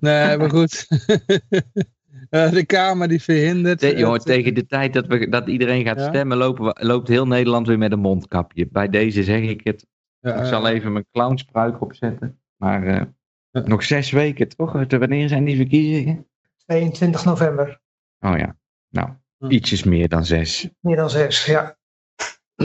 nee, 0.00 0.36
maar 0.36 0.50
goed. 0.50 0.86
Eh, 2.30 2.50
de 2.50 2.64
Kamer 2.66 3.08
die 3.08 3.22
verhindert... 3.22 3.78
Te- 3.78 3.96
jongen, 3.96 4.12
het- 4.14 4.24
tegen 4.26 4.54
de 4.54 4.66
tijd 4.66 4.92
dat, 4.92 5.06
we, 5.06 5.28
dat 5.28 5.48
iedereen 5.48 5.84
gaat 5.84 5.98
Ja? 5.98 6.08
stemmen, 6.08 6.36
lopen 6.36 6.64
we- 6.64 6.86
loopt 6.86 7.08
heel 7.08 7.26
Nederland 7.26 7.66
weer 7.66 7.78
met 7.78 7.92
een 7.92 7.98
mondkapje. 7.98 8.68
Bij 8.70 8.88
deze 8.88 9.22
zeg 9.24 9.40
ik 9.40 9.60
het. 9.64 9.86
Ja, 10.20 10.34
ik 10.34 10.44
zal 10.44 10.68
eh, 10.68 10.74
even 10.74 10.92
mijn 10.92 11.06
clownspruik 11.12 11.80
opzetten. 11.80 12.38
Maar 12.56 12.86
eh, 12.86 13.02
Ja. 13.50 13.60
nog 13.64 13.82
zes 13.82 14.10
weken, 14.10 14.48
toch? 14.48 14.72
Wanneer 14.72 15.28
zijn 15.28 15.44
die 15.44 15.56
verkiezingen? 15.56 16.26
22 16.66 17.24
november. 17.24 17.80
Oh 18.20 18.36
ja, 18.38 18.56
nou, 18.88 19.08
Hm. 19.38 19.50
ietsjes 19.50 19.82
meer 19.82 20.08
dan 20.08 20.24
zes. 20.24 20.68
Meer 20.80 20.96
dan 20.96 21.10
zes, 21.10 21.44
ja. 21.46 21.76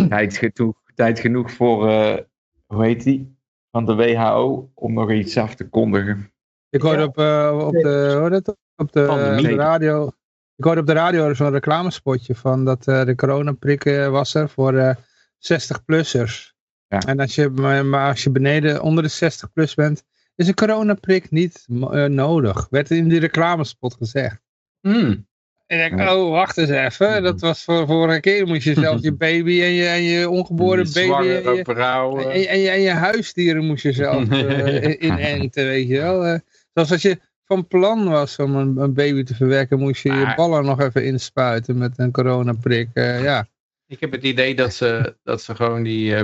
tijd, 0.10 0.38
genoeg, 0.38 0.81
tijd 0.95 1.19
genoeg 1.19 1.52
voor, 1.52 1.90
eh, 1.90 2.18
hoe 2.65 2.86
heet 2.86 3.03
die? 3.03 3.38
Van 3.72 3.86
de 3.86 3.95
WHO 3.95 4.72
om 4.73 4.94
nog 4.94 5.11
iets 5.11 5.38
af 5.38 5.56
te 5.56 5.69
kondigen. 5.69 6.31
Ik 6.69 6.81
hoorde 6.81 6.98
Ja. 6.99 7.06
op, 7.06 7.18
eh, 7.18 7.65
op 7.68 7.73
de, 7.73 8.27
het? 8.31 8.56
Op 8.80 8.92
de, 8.92 9.56
radio. 9.56 10.08
Ik 10.56 10.64
hoorde 10.64 10.82
op 10.82 10.88
de 10.88 10.94
radio 10.94 11.34
zo'n 11.34 11.52
reclamespotje 11.52 12.36
van 12.36 12.66
dat 12.66 12.88
eh, 12.88 13.06
de 13.06 13.16
coronaprik 13.16 13.86
eh, 13.86 14.08
was 14.10 14.34
er 14.34 14.50
voor 14.50 14.74
eh 14.78 14.96
60-plussers. 15.54 16.52
Ja. 16.88 17.00
En 17.00 17.20
als 17.20 17.36
je, 17.36 17.50
maar, 17.50 18.08
als 18.10 18.24
je 18.24 18.30
beneden 18.32 18.82
onder 18.82 19.04
de 19.04 19.10
60 19.10 19.54
plus 19.54 19.74
bent, 19.74 20.04
is 20.36 20.48
een 20.48 20.54
coronaprik 20.54 21.32
niet 21.32 21.66
eh, 21.70 22.06
nodig. 22.06 22.68
Werd 22.70 22.92
in 22.92 23.08
die 23.08 23.20
reclamespot 23.20 23.94
gezegd. 23.94 24.42
Hmm. 24.82 25.28
En 25.68 25.86
ik 25.86 25.98
denk, 25.98 26.10
oh, 26.10 26.30
wacht 26.32 26.58
eens 26.58 26.70
even. 26.70 27.24
Dat 27.24 27.40
was 27.40 27.64
voor 27.64 27.86
vorige 27.88 28.20
keer. 28.20 28.48
Moest 28.48 28.64
je 28.64 28.74
zelf 28.74 29.02
je 29.02 29.14
baby 29.14 29.62
en 29.62 29.72
je, 29.72 29.88
en 29.88 30.02
je 30.04 30.30
ongeboren 30.30 30.84
baby 30.94 31.12
en 31.12 31.24
je, 31.24 31.38
en, 31.38 32.30
eh, 32.30 32.42
je- 32.42 32.48
en, 32.48 32.60
je, 32.60 32.70
en 32.70 32.82
je 32.82 32.90
huisdieren 32.92 33.66
moest 33.66 33.84
je 33.84 33.92
zelf 33.94 34.30
eh, 34.30 34.84
in- 34.84 35.06
inenten, 35.06 35.66
weet 35.66 35.88
je 35.88 35.98
wel. 36.00 36.26
Eh, 36.26 36.40
zoals 36.74 36.92
als 36.92 37.02
je 37.02 37.20
van 37.50 37.68
plan 37.68 38.10
was 38.10 38.36
om 38.38 38.56
een, 38.56 38.78
een 38.78 38.94
baby 38.94 39.24
te 39.24 39.36
verwekken, 39.36 39.80
moest 39.80 40.04
je 40.04 40.14
je 40.14 40.34
ballen 40.36 40.66
nog 40.66 40.80
even 40.82 41.06
inspuiten 41.06 41.78
met 41.78 41.94
een 42.00 42.12
coronaprik. 42.12 42.90
eh, 42.94 43.24
ja. 43.24 43.48
Ik 43.88 44.00
heb 44.00 44.12
het 44.12 44.24
idee 44.24 44.56
dat 44.56 44.74
ze, 44.74 45.16
dat 45.24 45.42
ze 45.42 45.56
gewoon 45.56 45.84
die 45.84 46.16
eh, 46.16 46.24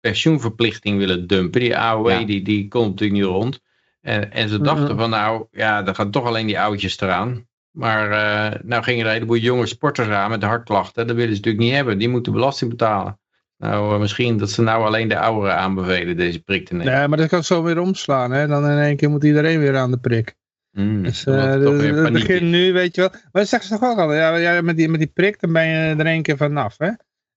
pensioenverplichting 0.00 0.98
willen 0.98 1.26
dumpen. 1.26 1.60
Die 1.60 1.76
AOW, 1.78 2.08
Ja. 2.10 2.24
die, 2.24 2.42
die 2.42 2.68
komt 2.68 2.88
natuurlijk 2.90 3.20
niet 3.20 3.28
rond. 3.30 3.60
En, 4.00 4.32
en 4.32 4.48
ze 4.48 4.60
dachten 4.60 4.88
Mhm. 4.88 4.98
van 4.98 5.10
nou, 5.10 5.46
ja, 5.50 5.82
dan 5.82 5.94
gaan 5.94 6.10
toch 6.10 6.26
alleen 6.26 6.46
die 6.46 6.60
oudjes 6.60 7.00
eraan. 7.00 7.46
Maar 7.70 8.10
eh, 8.10 8.60
nou 8.62 8.82
gingen 8.82 9.00
er 9.00 9.06
een 9.06 9.12
heleboel 9.12 9.36
jonge 9.36 9.66
sporters 9.66 10.08
aan 10.08 10.30
met 10.30 10.42
hartklachten. 10.42 11.06
Dat 11.06 11.16
willen 11.16 11.30
ze 11.34 11.36
natuurlijk 11.40 11.64
niet 11.64 11.74
hebben. 11.74 11.98
Die 11.98 12.08
moeten 12.08 12.32
belasting 12.32 12.70
betalen. 12.70 13.18
Nou, 13.58 13.98
misschien 14.00 14.36
dat 14.36 14.50
ze 14.50 14.62
nou 14.62 14.84
alleen 14.84 15.08
de 15.08 15.18
ouderen 15.18 15.56
aanbevelen 15.56 16.16
deze 16.16 16.40
prik 16.42 16.66
te 16.66 16.74
nemen. 16.74 16.92
Nee, 16.92 17.08
maar 17.08 17.18
dat 17.18 17.28
kan 17.28 17.44
zo 17.44 17.62
weer 17.62 17.78
omslaan. 17.80 18.30
Hè? 18.30 18.46
Dan 18.46 18.70
in 18.70 18.78
één 18.78 18.96
keer 18.96 19.10
moet 19.10 19.24
iedereen 19.24 19.58
weer 19.58 19.76
aan 19.76 19.90
de 19.90 19.98
prik. 19.98 20.34
Hmm, 20.74 21.02
Dus 21.02 21.24
eh, 21.24 21.44
het 21.44 22.12
begint 22.12 22.42
is. 22.42 22.50
nu, 22.50 22.72
weet 22.72 22.94
je 22.94 23.00
wel. 23.00 23.10
Maar 23.10 23.20
dat 23.32 23.48
zeggen 23.48 23.68
ze 23.68 23.78
toch 23.78 23.90
ook 23.90 23.98
al. 23.98 24.14
Ja, 24.14 24.36
ja, 24.36 24.60
met, 24.60 24.76
die, 24.76 24.88
met 24.88 25.00
die 25.00 25.10
prik, 25.14 25.40
dan 25.40 25.52
ben 25.52 25.66
je 25.68 25.94
er 25.98 26.06
één 26.06 26.22
keer 26.22 26.36
vanaf. 26.36 26.74
Hè? 26.78 26.90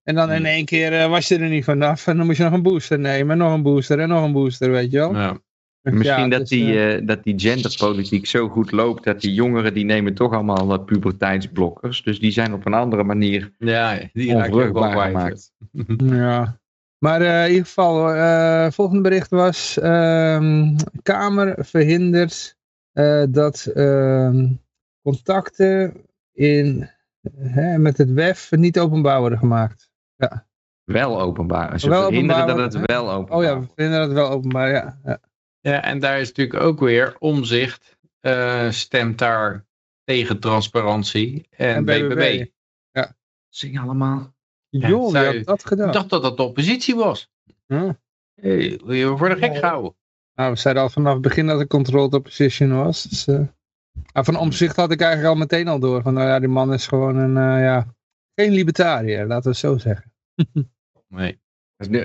En 0.04 0.16
dan 0.16 0.30
in 0.30 0.36
Hmm. 0.36 0.46
één 0.46 0.66
keer 0.66 0.94
eh, 0.94 1.10
was 1.10 1.28
je 1.28 1.38
er 1.38 1.50
niet 1.50 1.64
vanaf. 1.64 2.08
En 2.08 2.18
dan 2.18 2.26
moest 2.26 2.38
je 2.38 2.44
nog 2.44 2.54
een 2.54 2.62
booster 2.62 3.00
nemen. 3.00 3.32
En 3.32 3.38
nog 3.38 3.54
een 3.54 3.62
booster 3.64 4.00
en 4.00 4.10
nog 4.10 4.24
een 4.24 4.32
booster, 4.32 4.72
weet 4.72 4.92
je 4.92 4.98
wel. 4.98 5.14
Ja. 5.16 5.38
Dus 5.82 5.96
Misschien 5.96 6.24
ja, 6.24 6.28
dat, 6.30 6.40
dus, 6.40 6.50
die, 6.50 6.80
eh, 6.96 7.08
dat 7.08 7.24
die 7.24 7.40
genderpolitiek 7.40 8.26
zo 8.26 8.50
goed 8.50 8.72
loopt 8.72 9.04
dat 9.04 9.22
die 9.22 9.34
jongeren 9.34 9.74
die 9.74 9.86
nemen 9.86 10.14
toch 10.14 10.34
allemaal 10.34 10.74
eh, 10.74 10.84
puberteitsblokkers. 10.86 12.04
Dus 12.04 12.20
die 12.20 12.32
zijn 12.32 12.54
op 12.54 12.66
een 12.66 12.74
andere 12.74 13.04
manier 13.04 13.52
ja, 13.58 14.00
die 14.14 14.36
onvruchtbaar 14.36 14.92
kwijt. 14.92 15.08
gemaakt. 15.12 15.52
Ja. 16.18 16.60
Maar 16.98 17.22
eh, 17.22 17.44
in 17.44 17.50
ieder 17.50 17.66
geval, 17.66 18.14
eh 18.14 18.72
volgende 18.72 19.02
bericht 19.02 19.30
was, 19.30 19.80
ehm, 19.80 20.76
Kamer 21.04 21.56
verhindert 21.66 22.57
dat 23.30 23.66
ehm, 23.66 24.54
contacten 25.02 26.06
in, 26.32 26.90
hè, 27.38 27.78
met 27.78 27.98
het 27.98 28.12
WEF 28.14 28.52
niet 28.52 28.80
openbaar 28.80 29.20
worden 29.20 29.38
gemaakt. 29.40 29.90
Wel 30.84 31.22
openbaar. 31.22 31.80
Ze 31.80 31.90
Wel 31.90 32.02
verhinderen 32.04 32.42
openbaar 32.44 32.64
dat 32.64 32.74
het 32.74 32.86
wel 32.86 33.12
openbaar 33.12 33.38
Oh 33.38 33.44
ja, 33.44 33.60
we 33.60 33.68
vinden 33.76 34.00
dat 34.00 34.12
wel 34.12 34.30
openbaar, 34.30 34.70
ja. 34.70 35.00
ja. 35.04 35.20
Ja, 35.60 35.84
en 35.84 36.00
daar 36.00 36.20
is 36.20 36.28
natuurlijk 36.28 36.64
ook 36.64 36.80
weer 36.80 37.16
omzicht 37.20 37.98
eh, 38.20 38.70
stemt 38.70 39.18
daar 39.18 39.66
tegen 40.04 40.40
transparantie 40.40 41.48
en, 41.50 41.76
En 41.76 41.86
BBB. 41.86 42.16
BBB. 42.16 42.46
Zing 43.50 43.80
allemaal. 43.80 44.36
Ja, 44.70 44.88
Joh, 44.88 45.02
wie 45.04 45.12
zou- 45.12 45.36
had 45.36 45.46
dat 45.46 45.66
gedaan? 45.66 45.88
Ik 45.88 45.94
dacht 45.94 46.10
dat 46.10 46.22
dat 46.22 46.38
de 46.38 46.44
oppositie 46.44 46.96
was. 46.96 47.32
Hm. 47.68 47.92
Hey, 48.42 48.80
wil 48.84 48.94
je 48.96 49.08
worden 49.08 49.38
gek 49.38 49.50
Nee. 49.52 49.60
gehouden? 49.60 49.96
Nou, 50.38 50.52
we 50.52 50.58
zeiden 50.60 50.84
al 50.84 50.90
vanaf 50.90 51.14
het 51.14 51.22
begin 51.22 51.48
dat 51.48 51.60
het 51.60 51.68
controlled 51.68 52.14
opposition 52.14 52.76
was. 52.76 53.04
Dus, 53.04 53.28
eh, 53.28 53.40
maar 54.14 54.24
van 54.24 54.36
omzicht 54.38 54.76
had 54.76 54.92
ik 54.92 55.02
eigenlijk 55.02 55.34
al 55.34 55.40
meteen 55.40 55.68
al 55.68 55.80
door. 55.80 56.02
Van 56.02 56.14
nou 56.14 56.28
ja, 56.28 56.40
die 56.40 56.48
man 56.48 56.74
is 56.74 56.88
gewoon 56.88 57.16
een, 57.16 57.38
eh, 57.38 57.64
ja, 57.64 57.86
geen 58.36 58.52
libertariër, 58.52 59.26
laten 59.26 59.44
we 59.44 59.50
het 59.50 59.58
zo 59.58 59.78
zeggen. 59.78 60.12
Nee. 61.10 61.40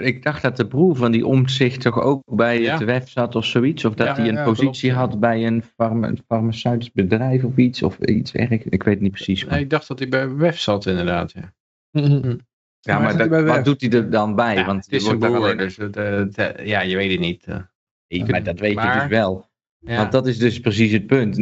Ik 0.03 0.23
dacht 0.23 0.43
dat 0.43 0.57
de 0.57 0.67
broer 0.67 0.97
van 0.97 1.13
die 1.13 1.27
omzicht 1.27 1.81
toch 1.81 2.01
ook 2.01 2.23
bij 2.37 2.61
Ja. 2.61 2.75
het 2.79 2.85
WEF 2.85 3.09
zat 3.09 3.35
of 3.37 3.45
zoiets. 3.45 3.85
Of 3.85 3.95
dat 3.95 4.07
Ja, 4.07 4.15
hij 4.15 4.29
een 4.29 4.35
ja, 4.35 4.45
positie 4.45 4.91
klopt. 4.91 5.11
had 5.11 5.21
bij 5.21 5.47
een, 5.47 5.63
farma- 5.77 6.09
een 6.09 6.23
farmaceutisch 6.27 6.93
bedrijf 6.93 7.45
of 7.45 7.57
iets. 7.57 7.83
Of 7.83 7.99
iets 7.99 8.33
erg. 8.33 8.51
Ik 8.51 8.83
weet 8.83 9.01
niet 9.01 9.11
precies. 9.13 9.45
Nee, 9.47 9.61
ik 9.61 9.71
dacht 9.71 9.89
dat 9.89 9.99
hij 9.99 10.09
bij 10.09 10.35
WEF 10.35 10.59
zat 10.59 10.87
inderdaad. 10.87 11.33
Ja, 11.33 11.53
ja, 12.81 12.99
maar 12.99 13.17
dat- 13.29 13.45
wat 13.45 13.65
doet 13.65 13.81
hij 13.81 13.91
er 13.91 14.11
dan 14.11 14.35
bij? 14.35 14.55
Ja, 14.55 14.65
Want 14.65 14.85
het 14.85 14.95
is 14.95 15.03
een 15.03 15.07
wordt 15.07 15.21
daar 15.21 15.31
broer, 15.31 15.45
alleen- 15.45 15.57
dus 15.57 15.77
het, 15.77 15.95
het, 15.95 16.39
eh, 16.39 16.67
ja, 16.67 16.81
je 16.81 16.97
weet 16.97 17.11
het 17.11 17.21
niet. 17.21 17.47
Maar 18.21 18.43
dat 18.43 18.59
weet 18.61 18.83
je 18.83 18.99
dus 19.01 19.07
wel. 19.09 19.51
Ja. 19.79 19.97
Want 19.97 20.13
dat 20.13 20.27
is 20.27 20.39
dus 20.39 20.61
precies 20.61 20.93
het 20.93 21.07
punt. 21.07 21.37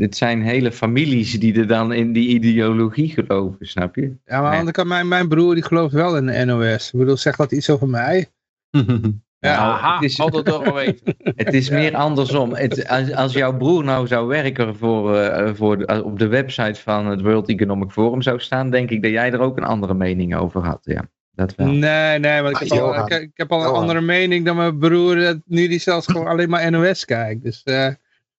Het 0.00 0.16
zijn 0.16 0.42
hele 0.42 0.72
families 0.72 1.40
die 1.40 1.54
er 1.54 1.66
dan 1.66 1.92
in 1.92 2.12
die 2.12 2.28
ideologie 2.28 3.08
geloven, 3.08 3.66
snap 3.66 3.94
je? 3.94 4.14
Ja, 4.24 4.40
maar 4.40 4.86
mijn, 4.86 5.08
mijn 5.08 5.28
broer 5.28 5.54
die 5.54 5.62
gelooft 5.64 5.94
wel 5.94 6.16
in 6.16 6.26
de 6.26 6.44
NOS. 6.44 6.90
Ik 6.92 6.98
bedoel, 6.98 7.16
zegt 7.16 7.38
dat 7.38 7.52
iets 7.52 7.70
over 7.70 7.88
mij? 7.88 8.26
Ja, 9.40 9.56
Aha, 9.56 9.94
het 9.94 10.02
is- 10.04 10.18
het 10.18 10.44
toch 10.44 10.64
geweten. 10.64 11.14
Het 11.36 11.54
is 11.54 11.70
meer 11.70 11.94
andersom. 11.96 12.54
Het, 12.54 12.88
als, 12.88 13.12
als 13.14 13.32
jouw 13.32 13.56
broer 13.56 13.84
nou 13.84 14.06
zou 14.06 14.26
werken 14.26 14.76
voor, 14.76 15.16
eh, 15.16 15.54
voor 15.54 15.78
de- 15.78 16.04
op 16.04 16.18
de 16.18 16.26
website 16.26 16.80
van 16.80 17.06
het 17.06 17.20
World 17.20 17.48
Economic 17.48 17.90
Forum 17.90 18.22
zou 18.22 18.40
staan, 18.40 18.70
denk 18.70 18.90
ik 18.90 19.02
dat 19.02 19.10
jij 19.10 19.32
er 19.32 19.40
ook 19.40 19.56
een 19.56 19.64
andere 19.64 19.94
mening 19.94 20.36
over 20.36 20.64
had. 20.64 20.78
Ja, 20.82 21.10
dat 21.40 21.54
wel. 21.54 21.66
Nee, 21.66 22.18
nee, 22.18 22.42
want 22.42 22.60
ik 22.60 22.70
Ah, 22.70 22.76
heb, 22.78 22.86
al, 22.86 23.06
ik, 23.06 23.22
ik 23.22 23.30
heb 23.34 23.52
al 23.52 23.58
een 23.58 23.64
Johan. 23.66 23.80
andere 23.80 24.00
mening 24.00 24.44
dan 24.44 24.56
mijn 24.56 24.78
broer, 24.78 25.40
nu 25.44 25.68
die 25.68 25.78
zelfs 25.78 26.06
gewoon 26.06 26.26
alleen 26.26 26.48
maar 26.48 26.70
NOS 26.70 27.04
kijkt. 27.04 27.42
Dus 27.42 27.62
eh, 27.62 27.88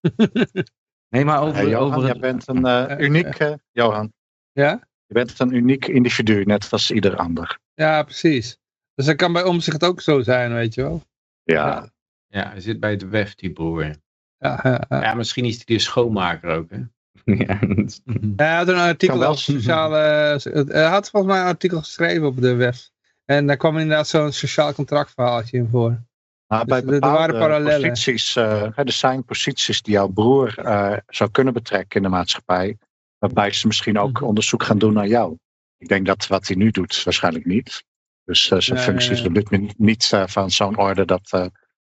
Nee, 1.10 1.26
maar 1.26 1.42
over, 1.42 1.70
Johan, 1.70 1.88
over 1.88 2.00
jij 2.02 2.10
het, 2.10 2.20
bent 2.22 2.48
een 2.48 2.66
eh, 2.66 3.00
uniek, 3.00 3.26
eh, 3.40 3.54
Johan, 3.72 4.14
ja? 4.52 4.88
je 5.06 5.14
bent 5.14 5.40
een 5.40 5.54
uniek 5.54 5.86
individu, 5.88 6.44
net 6.44 6.68
als 6.72 6.92
ieder 6.92 7.16
ander. 7.16 7.60
Ja, 7.74 8.04
precies. 8.04 8.58
Dus 8.96 9.06
dat 9.06 9.16
kan 9.16 9.34
bij 9.34 9.44
omzicht 9.44 9.84
ook 9.84 10.02
zo 10.02 10.22
zijn, 10.22 10.54
weet 10.54 10.74
je 10.74 10.82
wel. 10.82 11.04
Ja, 11.44 11.90
Ja, 12.28 12.50
hij 12.50 12.62
zit 12.62 12.80
bij 12.80 12.92
het 12.92 13.10
WEF, 13.10 13.36
die 13.36 13.52
broer. 13.52 13.84
Ja, 14.38 14.60
ja, 14.64 14.82
ja. 14.90 15.02
Ja, 15.02 15.14
misschien 15.14 15.46
is 15.46 15.56
hij 15.56 15.76
de 15.76 15.80
schoonmaker 15.80 16.50
ook. 16.50 16.70
Hè? 16.70 16.78
ja, 17.46 17.60
Hij 18.36 18.56
had 18.56 18.68
een 18.68 18.76
artikel 18.76 19.08
Kan 19.16 19.20
wel. 19.20 19.30
over 19.30 19.42
sociale... 19.44 19.98
Hij 20.68 20.86
had 20.86 21.10
volgens 21.10 21.32
mij 21.34 21.42
een 21.42 21.48
artikel 21.48 21.80
geschreven 21.80 22.28
op 22.28 22.42
de 22.42 22.54
web. 22.56 22.74
En 23.32 23.48
daar 23.48 23.58
kwam 23.58 23.78
inderdaad 23.78 24.08
zo'n 24.08 24.32
sociaal 24.32 24.74
contractverhaaltje 24.74 25.58
in 25.58 25.68
voor. 25.72 26.00
maar 26.48 26.66
bij 26.66 26.82
Dus 26.82 26.90
er- 26.90 26.96
er 26.96 27.00
waren 27.12 27.40
parallellen. 27.40 27.90
posities, 27.90 28.36
eh, 28.36 28.78
er 28.78 28.92
zijn 28.92 29.24
posities 29.26 29.82
die 29.82 29.94
jouw 29.94 30.08
broer 30.08 30.58
eh, 30.58 30.98
zou 31.08 31.30
kunnen 31.32 31.54
betrekken 31.54 31.96
in 31.98 32.04
de 32.04 32.10
maatschappij, 32.10 32.78
waarbij 33.18 33.52
ze 33.52 33.68
misschien 33.68 34.00
ook 34.00 34.14
Mhm. 34.14 34.24
onderzoek 34.24 34.64
gaan 34.64 34.78
doen 34.78 34.94
naar 34.94 35.08
jou. 35.08 35.38
Ik 35.78 35.88
denk 35.88 36.06
dat 36.06 36.28
wat 36.28 36.48
hij 36.48 36.56
nu 36.56 36.72
doet, 36.72 37.04
waarschijnlijk 37.04 37.46
niet. 37.46 37.84
Dus 38.24 38.52
eh, 38.52 38.60
zijn 38.60 38.78
Nee, 38.78 38.88
functie 38.88 39.12
is 39.12 39.74
niet 39.78 40.10
eh, 40.14 40.28
van 40.28 40.52
zo'n 40.52 40.78
orde 40.78 41.06
dat, 41.06 41.30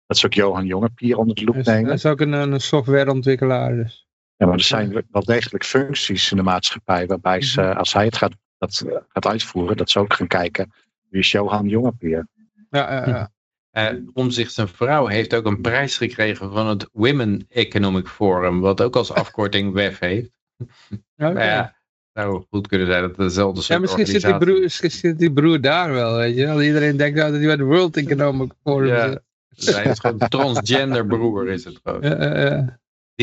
dat 0.06 0.18
ze 0.18 0.26
ook 0.26 0.34
Johan 0.34 0.66
Jongepier 0.66 1.18
onder 1.18 1.36
de 1.36 1.44
loep 1.44 1.56
nemen. 1.56 1.86
hij 1.86 1.94
is 1.94 2.06
ook 2.06 2.22
een, 2.22 2.32
een 2.32 2.62
softwareontwikkelaar. 2.62 3.76
Dus. 3.76 4.08
Ja, 4.36 4.46
maar 4.46 4.56
er 4.56 4.62
zijn 4.64 5.06
wel 5.12 5.24
degelijk 5.24 5.64
functies 5.66 6.32
in 6.32 6.38
de 6.38 6.44
maatschappij 6.44 7.08
waarbij 7.08 7.42
ze, 7.42 7.62
Mhm. 7.62 7.78
als 7.78 7.94
hij 7.94 8.06
het 8.06 8.18
gaat, 8.18 8.34
dat, 8.58 8.84
gaat 9.08 9.26
uitvoeren, 9.28 9.78
dat 9.78 9.90
ze 9.90 10.00
ook 10.00 10.14
gaan 10.14 10.28
kijken 10.28 10.74
is 11.20 11.32
Johan 11.32 11.68
Jongepier. 11.68 12.28
Ja, 12.70 12.92
ja, 12.94 13.08
ja. 13.08 13.32
Eh, 13.74 13.88
Omzicht 14.14 14.54
zijn 14.54 14.68
vrouw 14.68 15.06
heeft 15.08 15.34
ook 15.34 15.46
een 15.46 15.62
prijs 15.62 15.98
gekregen 15.98 16.52
van 16.52 16.68
het 16.68 16.90
Women 16.92 17.46
Economic 17.50 18.08
Forum, 18.08 18.60
wat 18.60 18.82
ook 18.82 18.96
als 18.96 19.12
afkorting 19.12 19.74
WEF 19.74 20.00
heeft. 20.00 20.30
Ja, 21.16 21.76
zou 22.14 22.44
goed 22.50 22.68
kunnen 22.68 22.88
zijn 22.88 23.02
dat 23.02 23.10
het 23.10 23.20
dezelfde 23.20 23.62
soort 23.62 23.74
Ja, 23.74 23.80
misschien 23.80 24.06
zit, 24.06 24.22
die 24.22 24.38
broer, 24.38 24.60
misschien 24.60 24.92
zit 24.92 25.20
die 25.20 25.34
broer 25.34 25.62
daar 25.62 25.92
wel, 25.92 26.16
weet 26.18 26.36
je 26.36 26.46
wel. 26.46 26.62
Iedereen 26.62 26.98
denkt 26.98 27.18
nou 27.18 27.30
dat 27.32 27.38
hij 27.40 27.48
bij 27.48 27.58
de 27.58 27.64
World 27.64 27.98
Economic 27.98 28.52
Forum 28.64 28.88
Ja. 28.88 29.10
zit. 29.10 29.22
is. 29.56 29.74
Hij 29.76 29.86
is 29.86 30.00
gewoon 30.00 30.18
transgender 30.38 31.06
broer 31.08 31.50
is 31.50 31.64
het 31.66 31.80
gewoon. 31.84 32.02
Ja, 32.02 32.24
ja, 32.24 32.40
ja. 32.40 32.80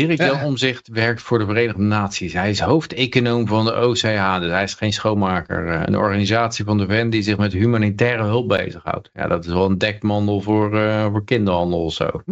Dirk 0.07 0.19
Jan 0.19 0.37
Ja. 0.37 0.45
Omzicht 0.45 0.89
werkt 0.89 1.23
voor 1.23 1.39
de 1.39 1.45
Verenigde 1.45 1.83
Naties. 1.83 2.33
Hij 2.33 2.51
is 2.51 2.61
hoofdeconoom 2.61 3.47
van 3.47 3.65
de 3.65 3.87
OCH, 3.87 4.39
dus 4.41 4.51
hij 4.51 4.63
is 4.63 4.75
geen 4.75 4.93
schoonmaker. 4.93 5.69
Eh, 5.69 5.83
Een 5.85 5.97
organisatie 5.97 6.65
van 6.65 6.79
de 6.79 6.87
VN 6.87 7.09
die 7.09 7.23
zich 7.23 7.37
met 7.37 7.53
humanitaire 7.53 8.23
hulp 8.23 8.49
bezighoudt. 8.49 9.11
Ja, 9.13 9.27
dat 9.27 9.45
is 9.45 9.53
wel 9.53 9.71
een 9.71 9.79
dekmantel 9.79 10.41
voor, 10.41 10.79
eh, 10.79 11.11
voor 11.11 11.25
kinderhandel 11.25 11.85
of 11.85 11.93
zo. 11.93 12.23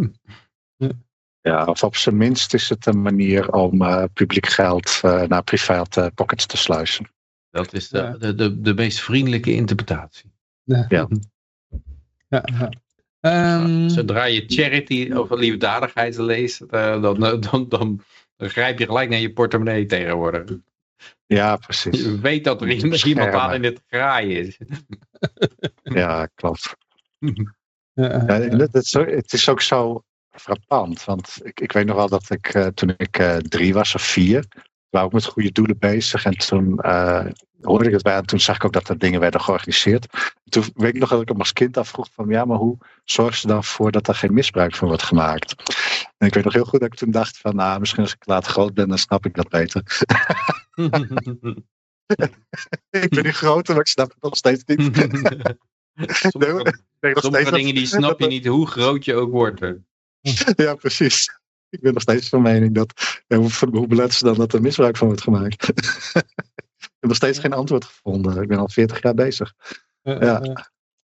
Ja, 1.40 1.64
of 1.64 1.82
op 1.82 1.96
zijn 1.96 2.16
minst 2.16 2.54
is 2.54 2.68
het 2.68 2.86
een 2.86 3.02
manier 3.02 3.52
om 3.52 3.82
uh, 3.82 4.04
publiek 4.12 4.46
geld 4.46 5.00
uh, 5.04 5.22
naar 5.22 5.42
private 5.42 6.12
pockets 6.14 6.46
te 6.46 6.56
sluizen. 6.56 7.10
Dat 7.50 7.72
is 7.72 7.88
de, 7.88 8.16
de, 8.18 8.34
de, 8.34 8.60
de, 8.60 8.74
meest 8.74 9.00
vriendelijke 9.00 9.54
interpretatie. 9.54 10.32
Ja. 10.62 10.84
ja. 10.88 11.08
ja, 12.28 12.42
ja. 12.58 12.70
Um, 13.20 13.88
Zodra 13.88 14.24
je 14.24 14.44
charity 14.46 15.12
of 15.12 15.30
liefdadigheid 15.30 16.18
leest, 16.18 16.60
uh, 16.60 17.02
dan, 17.02 17.20
dan, 17.20 17.40
dan, 17.50 17.68
dan, 17.68 18.00
grijp 18.36 18.78
je 18.78 18.86
gelijk 18.86 19.10
naar 19.10 19.18
je 19.18 19.32
portemonnee 19.32 19.86
tegenwoordig. 19.86 20.56
Ja, 21.26 21.56
precies. 21.56 22.02
Je 22.02 22.18
weet 22.20 22.44
dat 22.44 22.62
er 22.62 22.70
iemand 23.06 23.32
aan 23.32 23.54
in 23.54 23.64
het 23.64 23.82
graai 23.88 24.38
is. 24.38 24.58
ja, 25.82 26.26
klopt. 26.34 26.76
Ja, 27.92 28.26
het, 28.26 28.74
is 28.74 28.96
ook, 28.96 29.10
het 29.10 29.32
is 29.32 29.48
ook 29.48 29.60
zo 29.60 30.02
frappant, 30.30 31.04
want 31.04 31.40
ik, 31.42 31.60
ik 31.60 31.72
weet 31.72 31.86
nog 31.86 31.96
wel 31.96 32.08
dat 32.08 32.30
ik 32.30 32.70
toen 32.74 32.94
ik 32.96 33.16
drie 33.48 33.74
was 33.74 33.94
of 33.94 34.02
vier, 34.02 34.44
was 34.90 35.04
ik 35.04 35.12
met 35.12 35.24
goede 35.24 35.52
doelen 35.52 35.78
bezig 35.78 36.24
en 36.24 36.36
toen 36.36 36.78
uh, 36.82 37.26
hoorde 37.60 37.86
ik 37.86 37.92
het 37.92 38.02
bij 38.02 38.16
en 38.16 38.26
toen 38.26 38.40
zag 38.40 38.56
ik 38.56 38.64
ook 38.64 38.72
dat 38.72 38.88
er 38.88 38.98
dingen 38.98 39.20
werden 39.20 39.40
georganiseerd. 39.40 40.06
Toen 40.44 40.64
weet 40.74 40.94
ik 40.94 41.00
nog 41.00 41.08
dat 41.08 41.20
ik 41.20 41.28
hem 41.28 41.38
als 41.38 41.52
kind 41.52 41.76
afvroeg 41.76 42.08
van 42.12 42.28
ja, 42.28 42.44
maar 42.44 42.56
hoe 42.56 42.78
zorg 43.04 43.34
ze 43.34 43.46
dan 43.46 43.64
voor 43.64 43.92
dat 43.92 44.08
er 44.08 44.14
geen 44.14 44.34
misbruik 44.34 44.74
van 44.74 44.88
wordt 44.88 45.02
gemaakt? 45.02 45.54
En 46.18 46.26
ik 46.26 46.34
weet 46.34 46.44
nog 46.44 46.52
heel 46.52 46.64
goed 46.64 46.80
dat 46.80 46.92
ik 46.92 46.98
toen 46.98 47.10
dacht 47.10 47.38
van 47.38 47.56
nou, 47.56 47.80
misschien 47.80 48.02
als 48.02 48.12
ik 48.12 48.26
later 48.26 48.52
groot 48.52 48.74
ben, 48.74 48.88
dan 48.88 48.98
snap 48.98 49.26
ik 49.26 49.34
dat 49.34 49.48
beter. 49.48 49.82
ik 52.90 53.08
ben 53.08 53.24
niet 53.24 53.34
groter, 53.34 53.74
maar 53.74 53.82
ik 53.82 53.90
snap 53.90 54.08
het 54.08 54.22
nog 54.22 54.36
steeds 54.36 54.64
niet. 54.64 54.96
Sommige, 56.06 56.80
nee, 57.00 57.12
sommige 57.20 57.50
dingen 57.50 57.74
die 57.74 57.86
snap 57.86 58.20
je 58.20 58.26
niet 58.26 58.46
hoe 58.46 58.66
groot 58.66 59.04
je 59.04 59.14
ook 59.14 59.30
wordt. 59.30 59.60
ja, 60.56 60.74
precies. 60.74 61.37
Ik 61.70 61.80
ben 61.80 61.92
nog 61.92 62.02
steeds 62.02 62.28
van 62.28 62.42
mening 62.42 62.74
dat, 62.74 63.22
ja, 63.26 63.36
hoe, 63.36 63.50
hoe 63.70 63.86
belet 63.86 64.14
ze 64.14 64.24
dan 64.24 64.34
dat 64.34 64.52
er 64.52 64.60
misbruik 64.60 64.96
van 64.96 65.06
wordt 65.06 65.22
gemaakt? 65.22 65.68
ik 65.68 66.96
heb 67.00 67.08
nog 67.08 67.16
steeds 67.16 67.38
geen 67.38 67.52
antwoord 67.52 67.84
gevonden. 67.84 68.42
Ik 68.42 68.48
ben 68.48 68.58
al 68.58 68.68
40 68.68 69.02
jaar 69.02 69.14
bezig. 69.14 69.54
Uh, 70.02 70.20
ja. 70.20 70.44
Uh, 70.44 70.54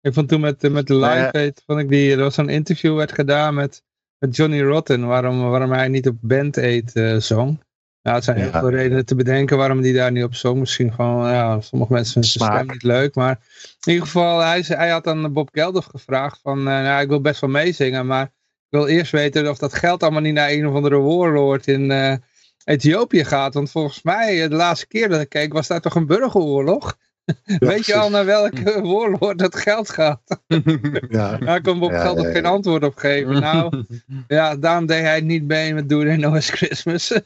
ik 0.02 0.14
vond 0.14 0.30
toen 0.30 0.42
met, 0.42 0.72
met 0.72 0.88
de 0.88 0.96
live 0.96 1.32
aid, 1.32 1.64
vond 1.66 1.80
ik 1.80 1.90
die, 1.90 2.12
er 2.12 2.18
was 2.18 2.36
zo'n 2.36 2.50
interview 2.50 2.96
werd 2.96 3.12
gedaan 3.12 3.54
met, 3.54 3.84
met 4.18 4.36
Johnny 4.36 4.62
Rotten, 4.62 5.08
waarom, 5.08 5.42
waarom 5.50 5.72
hij 5.72 5.88
niet 5.88 6.08
op 6.08 6.18
Band 6.22 6.58
Aid 6.58 6.96
uh, 6.96 7.18
zong. 7.18 7.64
Nou, 8.02 8.16
het 8.16 8.24
zijn 8.26 8.38
heel 8.38 8.52
veel 8.52 8.70
redenen 8.70 9.06
te 9.06 9.16
bedenken 9.16 9.58
waarom 9.58 9.82
die 9.82 9.94
daar 9.94 10.12
niet 10.12 10.24
op 10.24 10.36
zong. 10.36 10.60
Misschien 10.60 10.92
van, 10.92 11.30
ja, 11.30 11.62
sommige 11.62 11.94
mensen 11.94 12.12
vinden 12.12 12.32
zijn 12.32 12.54
stem 12.54 12.68
niet 12.68 12.84
leuk. 12.84 13.16
Maar 13.16 13.40
in 13.86 13.92
ieder 13.92 14.06
geval, 14.06 14.40
hij, 14.40 14.64
hij 14.68 14.90
had 14.90 15.08
aan 15.08 15.34
Bob 15.34 15.50
Geldof 15.52 15.86
gevraagd 15.86 16.40
van, 16.42 16.58
uh, 16.58 16.66
nou, 16.66 17.02
ik 17.02 17.08
wil 17.08 17.22
best 17.22 17.42
wel 17.42 17.50
meezingen, 17.50 18.06
maar 18.06 18.32
wil 18.72 18.88
eerst 18.88 19.12
weten 19.12 19.50
of 19.50 19.58
dat 19.58 19.74
geld 19.74 20.04
allemaal 20.04 20.22
niet 20.22 20.34
naar 20.34 20.50
een 20.50 20.68
of 20.68 20.76
andere 20.76 20.98
warlord 20.98 21.68
in 21.68 21.90
uh, 21.90 22.16
Ethiopië 22.64 23.26
gaat. 23.26 23.54
Want 23.54 23.72
volgens 23.72 24.02
mij, 24.02 24.48
de 24.48 24.56
laatste 24.56 24.88
keer 24.88 25.10
dat 25.10 25.22
ik 25.22 25.30
keek, 25.30 25.54
was 25.54 25.68
daar 25.68 25.82
toch 25.82 25.96
een 25.96 26.06
burgeroorlog? 26.06 26.98
Weet 27.46 27.86
je 27.86 27.96
al 27.96 28.10
naar 28.10 28.26
welke 28.26 28.82
warlord 28.92 29.40
dat 29.40 29.56
geld 29.56 29.90
gaat? 29.90 30.22
ja. 31.10 31.38
Daar 31.38 31.62
kon 31.62 31.80
Bob 31.80 31.92
ja, 31.92 32.02
Geldof 32.02 32.26
ja, 32.26 32.32
geen 32.32 32.46
antwoord 32.46 32.84
op 32.84 32.96
geven. 32.96 33.40
Nou, 33.42 33.86
ja, 34.28 34.56
daarom 34.56 34.86
deed 34.86 35.02
hij 35.02 35.16
het 35.16 35.24
niet 35.24 35.44
mee 35.44 35.74
met 35.74 35.90
Do 35.90 36.04
They 36.04 36.16
Know 36.16 36.36
It's 36.36 36.50
Christmas. 36.50 37.20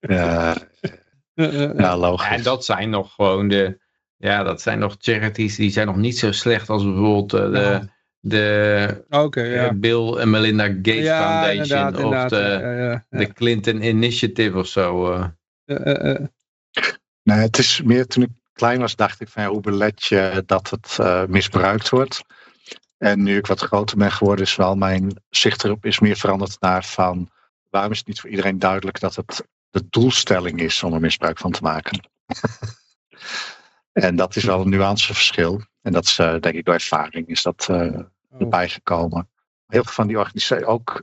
ja, 0.00 0.56
ja, 1.76 1.96
logisch. 1.96 2.36
En 2.36 2.42
dat 2.42 2.64
zijn 2.64 2.90
nog 2.90 3.14
gewoon 3.14 3.48
de, 3.48 3.78
ja, 4.16 4.42
dat 4.42 4.62
zijn 4.62 4.78
nog 4.78 4.96
charities 4.98 5.56
die 5.56 5.70
zijn 5.70 5.86
nog 5.86 5.96
niet 5.96 6.18
zo 6.18 6.32
slecht 6.32 6.68
als 6.68 6.84
bijvoorbeeld 6.84 7.34
uh, 7.34 7.40
de, 7.52 7.88
de 8.24 9.04
okay, 9.10 9.50
ja. 9.50 9.72
Bill 9.72 10.14
en 10.14 10.30
Melinda 10.30 10.64
Gates 10.64 11.04
ja, 11.04 11.42
Foundation 11.42 11.78
inderdaad, 11.78 11.92
of 11.94 12.00
inderdaad, 12.00 12.30
de, 12.30 13.06
ja, 13.10 13.18
de 13.18 13.32
Clinton 13.32 13.82
Initiative 13.82 14.58
of 14.58 14.66
zo. 14.66 15.12
Uh. 15.66 16.16
Nee, 17.22 17.38
het 17.38 17.58
is 17.58 17.82
meer 17.82 18.06
toen 18.06 18.22
ik 18.22 18.30
klein 18.52 18.80
was, 18.80 18.96
dacht 18.96 19.20
ik 19.20 19.28
van 19.28 19.42
ja, 19.42 19.48
hoe 19.48 19.60
belet 19.60 20.04
je 20.04 20.42
dat 20.46 20.70
het 20.70 20.96
uh, 21.00 21.24
misbruikt 21.24 21.88
wordt. 21.88 22.24
En 22.98 23.22
nu 23.22 23.36
ik 23.36 23.46
wat 23.46 23.60
groter 23.60 23.96
ben 23.96 24.12
geworden, 24.12 24.44
is 24.44 24.56
wel 24.56 24.76
mijn 24.76 25.22
zicht 25.30 25.64
erop 25.64 25.84
is 25.84 25.98
meer 25.98 26.16
veranderd 26.16 26.60
naar 26.60 26.84
van 26.84 27.30
waarom 27.70 27.92
is 27.92 27.98
het 27.98 28.06
niet 28.06 28.20
voor 28.20 28.30
iedereen 28.30 28.58
duidelijk 28.58 29.00
dat 29.00 29.16
het 29.16 29.46
de 29.70 29.86
doelstelling 29.90 30.60
is 30.60 30.82
om 30.82 30.94
er 30.94 31.00
misbruik 31.00 31.38
van 31.38 31.50
te 31.50 31.62
maken. 31.62 32.00
en 33.92 34.16
dat 34.16 34.36
is 34.36 34.44
wel 34.44 34.60
een 34.60 34.68
nuanceverschil. 34.68 35.60
En 35.82 35.92
dat 35.92 36.04
is 36.04 36.18
uh, 36.18 36.38
denk 36.40 36.54
ik 36.54 36.64
door 36.64 36.74
ervaring 36.74 37.28
is 37.28 37.42
dat 37.42 37.68
uh, 37.70 37.98
erbij 38.38 38.68
gekomen. 38.68 39.28
Heel 39.66 39.82
veel 39.82 39.92
van 39.92 40.06
die 40.06 40.18
organisaties 40.18 40.66
ook. 40.66 41.02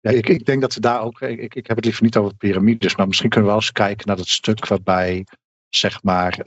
Ja, 0.00 0.12
ik, 0.12 0.28
ik, 0.28 0.46
denk 0.46 0.60
dat 0.60 0.74
we 0.74 0.80
daar 0.80 1.00
ook. 1.00 1.20
Ik, 1.20 1.54
ik 1.54 1.66
heb 1.66 1.76
het 1.76 1.84
liever 1.84 2.02
niet 2.02 2.16
over 2.16 2.34
piramides, 2.34 2.96
maar 2.96 3.06
misschien 3.06 3.28
kunnen 3.28 3.48
we 3.48 3.54
wel 3.54 3.64
eens 3.64 3.72
kijken 3.72 4.06
naar 4.06 4.16
dat 4.16 4.28
stuk 4.28 4.66
waarbij 4.66 5.26
zeg 5.68 6.02
maar, 6.02 6.38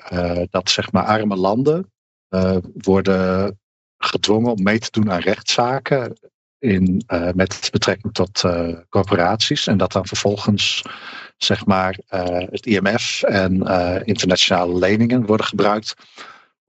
dat 0.49 0.69
zeg 0.69 0.91
maar 0.91 1.03
arme 1.03 1.35
landen 1.35 1.91
worden 2.73 3.59
gedwongen 3.97 4.51
om 4.51 4.63
mee 4.63 4.79
te 4.79 4.91
doen 4.91 5.11
aan 5.11 5.19
rechtszaken 5.19 6.19
in, 6.59 7.03
met 7.33 7.69
betrekking 7.71 8.13
tot 8.13 8.43
corporaties. 8.89 9.67
En 9.67 9.77
dat 9.77 9.91
dan 9.91 10.05
vervolgens 10.05 10.83
zeg 11.37 11.65
maar, 11.65 11.99
het 12.49 12.65
IMF 12.65 13.23
en 13.23 13.61
internationale 14.05 14.77
leningen 14.77 15.25
worden 15.25 15.45
gebruikt 15.45 15.95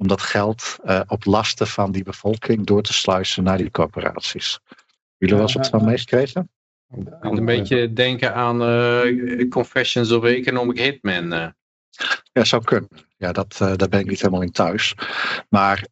om 0.01 0.09
dat 0.09 0.21
geld 0.23 0.77
op 1.07 1.25
lasten 1.25 1.67
van 1.67 1.93
die 1.93 2.03
bevolking 2.03 2.67
door 2.67 2.83
te 2.83 2.93
sluizen 2.93 3.45
naar 3.45 3.59
die 3.59 3.71
corporaties. 3.71 4.61
Jullie 5.17 5.35
wel 5.35 5.45
eens 5.45 5.55
wat 5.55 5.69
van 5.69 5.85
meegekregen? 5.85 6.51
Ik 6.97 7.23
moet 7.23 7.39
een 7.39 7.45
beetje 7.45 7.93
denken 7.93 8.35
aan 8.35 8.59
Confessions 9.49 10.11
of 10.11 10.25
Economic 10.25 10.79
Hitman. 10.79 11.55
Ja, 12.33 12.45
zou 12.45 12.65
kunnen. 12.65 12.89
Ja, 13.17 13.33
dat, 13.33 13.59
uh, 13.63 13.73
daar 13.77 13.89
ben 13.89 14.01
ik 14.01 14.07
niet 14.07 14.21
helemaal 14.21 14.43
in 14.43 14.51
thuis. 14.51 14.95
Maar 15.49 15.87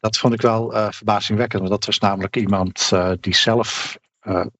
dat 0.00 0.16
vond 0.16 0.34
ik 0.34 0.40
wel 0.40 0.92
verbazingwekkend. 0.92 1.60
Want 1.60 1.72
dat 1.72 1.84
was 1.84 1.98
namelijk 1.98 2.36
iemand 2.36 2.90
die 3.20 3.34
zelf, 3.34 3.98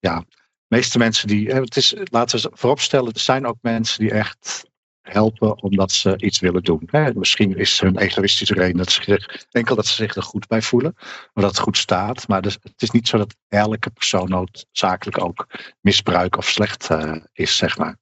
ja, 0.00 0.18
de 0.18 0.78
meeste 0.78 0.98
mensen 0.98 1.28
die, 1.28 1.54
het 1.54 1.76
is, 1.76 1.94
laten 2.04 2.42
we 2.42 2.50
vooropstellen, 2.54 3.12
er 3.12 3.20
zijn 3.20 3.46
ook 3.46 3.56
mensen 3.60 4.00
die 4.00 4.10
echt 4.10 4.70
helpen 5.02 5.62
omdat 5.62 5.92
ze 5.92 6.14
iets 6.16 6.40
willen 6.40 6.62
doen. 6.62 6.82
Hè. 6.86 7.14
Misschien 7.14 7.56
is 7.56 7.80
hun 7.80 7.98
egoïstische 7.98 8.54
reden 8.54 8.76
dat 8.76 8.90
ze 8.90 9.02
zich, 9.02 9.46
enkel 9.50 9.76
dat 9.76 9.86
ze 9.86 9.94
zich 9.94 10.14
er 10.14 10.22
goed 10.22 10.46
bij 10.46 10.62
voelen, 10.62 10.94
maar 10.96 11.44
dat 11.44 11.50
het 11.50 11.58
goed 11.58 11.76
staat. 11.76 12.28
Maar 12.28 12.42
dus, 12.42 12.58
het 12.62 12.82
is 12.82 12.90
niet 12.90 13.08
zo 13.08 13.18
dat 13.18 13.36
elke 13.48 13.90
persoon 13.90 14.28
noodzakelijk 14.28 15.24
ook 15.24 15.46
misbruik 15.80 16.36
of 16.36 16.48
slecht 16.48 16.88
is, 17.32 17.56
zeg 17.56 17.78
maar. 17.78 17.96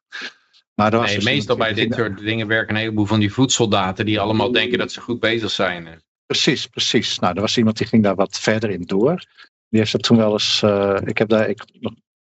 Maar 0.74 0.90
nee, 0.90 1.14
dus 1.14 1.24
meestal 1.24 1.56
bij 1.56 1.72
dit 1.72 1.94
soort 1.94 2.18
dingen 2.18 2.46
werken 2.46 2.74
een 2.74 2.80
heleboel 2.80 3.06
van 3.06 3.20
die 3.20 3.32
voedsoldaten 3.32 4.04
die 4.04 4.20
allemaal 4.20 4.52
denken 4.52 4.78
dat 4.78 4.92
ze 4.92 5.00
goed 5.00 5.20
bezig 5.20 5.50
zijn. 5.50 6.02
Precies, 6.26 6.66
precies. 6.66 7.18
Nou, 7.18 7.34
er 7.34 7.40
was 7.40 7.56
iemand 7.56 7.76
die 7.78 7.86
ging 7.86 8.02
daar 8.02 8.14
wat 8.14 8.38
verder 8.38 8.70
in 8.70 8.82
door. 8.82 9.24
Die 9.68 9.80
heeft 9.80 9.92
dat 9.92 10.02
toen 10.02 10.16
wel 10.16 10.32
eens, 10.32 10.62
uh, 10.64 10.98
ik, 11.04 11.18
heb 11.18 11.28
daar, 11.28 11.48
ik, 11.48 11.64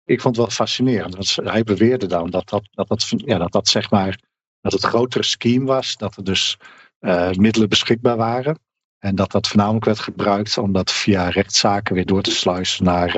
ik 0.05 0.21
vond 0.21 0.37
het 0.37 0.45
wel 0.47 0.55
fascinerend. 0.55 1.15
Want 1.15 1.53
hij 1.53 1.63
beweerde 1.63 2.07
dan 2.07 2.31
dat 2.31 2.49
dat, 2.49 2.69
dat, 2.71 2.89
dat, 2.89 3.13
ja, 3.17 3.39
dat, 3.39 3.53
dat 3.53 3.69
zeg 3.69 3.91
maar, 3.91 4.19
dat 4.61 4.73
het 4.73 4.85
grotere 4.85 5.24
scheme 5.24 5.65
was. 5.65 5.97
Dat 5.97 6.16
er 6.16 6.24
dus 6.24 6.57
uh, 7.01 7.31
middelen 7.31 7.69
beschikbaar 7.69 8.16
waren. 8.16 8.59
En 8.99 9.15
dat 9.15 9.31
dat 9.31 9.49
voornamelijk 9.49 9.85
werd 9.85 9.99
gebruikt 9.99 10.59
om 10.59 10.73
dat 10.73 10.93
via 10.93 11.28
rechtszaken 11.28 11.95
weer 11.95 12.07
door 12.07 12.23
te 12.23 12.31
sluizen 12.31 12.85
naar, 12.85 13.16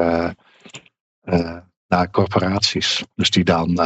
uh, 1.24 1.58
naar 1.86 2.10
corporaties. 2.10 3.02
Dus 3.14 3.30
die 3.30 3.44
dan 3.44 3.78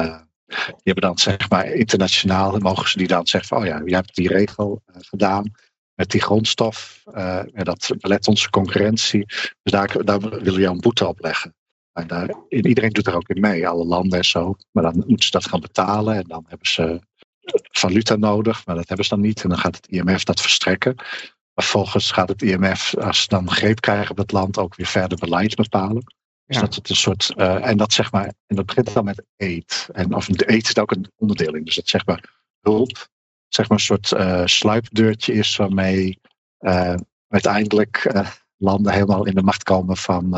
die 0.46 0.80
hebben 0.82 1.02
dan 1.02 1.18
zeg 1.18 1.50
maar 1.50 1.66
internationaal, 1.66 2.58
mogen 2.58 2.88
ze 2.88 2.98
die 2.98 3.06
dan 3.06 3.26
zeggen 3.26 3.48
van, 3.48 3.58
oh 3.58 3.66
ja, 3.66 3.82
je 3.84 3.94
hebt 3.94 4.14
die 4.14 4.28
regel 4.28 4.82
gedaan 4.86 5.52
met 5.94 6.10
die 6.10 6.20
grondstof. 6.20 7.02
Uh, 7.14 7.42
dat 7.52 7.90
belet 7.98 8.28
onze 8.28 8.50
concurrentie. 8.50 9.26
Dus 9.62 9.72
daar, 9.72 10.04
daar 10.04 10.20
willen 10.20 10.60
jou 10.60 10.74
een 10.74 10.80
boete 10.80 11.06
op 11.06 11.20
leggen. 11.20 11.54
En 11.92 12.06
daar, 12.06 12.34
iedereen 12.48 12.90
doet 12.90 13.06
er 13.06 13.14
ook 13.14 13.28
in 13.28 13.40
mee, 13.40 13.68
alle 13.68 13.84
landen 13.84 14.18
en 14.18 14.24
zo. 14.24 14.54
Maar 14.72 14.82
dan 14.82 15.04
moeten 15.06 15.24
ze 15.26 15.30
dat 15.30 15.48
gaan 15.48 15.60
betalen 15.60 16.16
en 16.16 16.24
dan 16.24 16.44
hebben 16.48 16.68
ze 16.68 17.00
valuta 17.70 18.16
nodig, 18.16 18.66
maar 18.66 18.74
dat 18.74 18.88
hebben 18.88 19.06
ze 19.06 19.14
dan 19.14 19.24
niet. 19.24 19.42
En 19.42 19.48
dan 19.48 19.58
gaat 19.58 19.76
het 19.76 19.86
IMF 19.86 20.24
dat 20.24 20.40
verstrekken. 20.40 20.94
Maar 20.96 21.64
vervolgens 21.64 22.10
gaat 22.10 22.28
het 22.28 22.42
IMF, 22.42 22.94
als 22.96 23.20
ze 23.20 23.28
dan 23.28 23.50
greep 23.50 23.80
krijgen 23.80 24.10
op 24.10 24.16
het 24.16 24.32
land, 24.32 24.58
ook 24.58 24.74
weer 24.74 24.86
verder 24.86 25.18
beleid 25.18 25.54
bepalen. 25.54 26.04
Dus 26.46 26.58
dat 26.58 26.74
het 26.74 26.90
een 26.90 26.96
soort, 26.96 27.32
uh, 27.36 27.66
en 27.66 27.76
dat 27.76 27.92
zeg 27.92 28.12
maar, 28.12 28.32
en 28.46 28.56
dat 28.56 28.66
begint 28.66 28.94
dan 28.94 29.04
met 29.04 29.24
aid. 29.36 29.88
En 29.92 30.14
of 30.14 30.26
de 30.26 30.46
aid 30.46 30.68
is 30.68 30.76
ook 30.76 30.90
een 30.90 31.12
onderdeel 31.16 31.54
in. 31.54 31.64
Dus 31.64 31.74
dat 31.74 31.88
zeg 31.88 32.06
maar 32.06 32.44
hulp, 32.60 33.08
zeg 33.48 33.68
maar 33.68 33.78
een 33.78 33.84
soort 33.84 34.12
uh, 34.12 34.42
sluipdeurtje 34.44 35.32
is 35.32 35.56
waarmee 35.56 36.20
uh, 36.60 36.94
uiteindelijk 37.28 38.12
landen 38.56 38.92
helemaal 38.92 39.26
in 39.26 39.34
de 39.34 39.42
macht 39.42 39.62
komen 39.62 39.96
van 39.96 40.34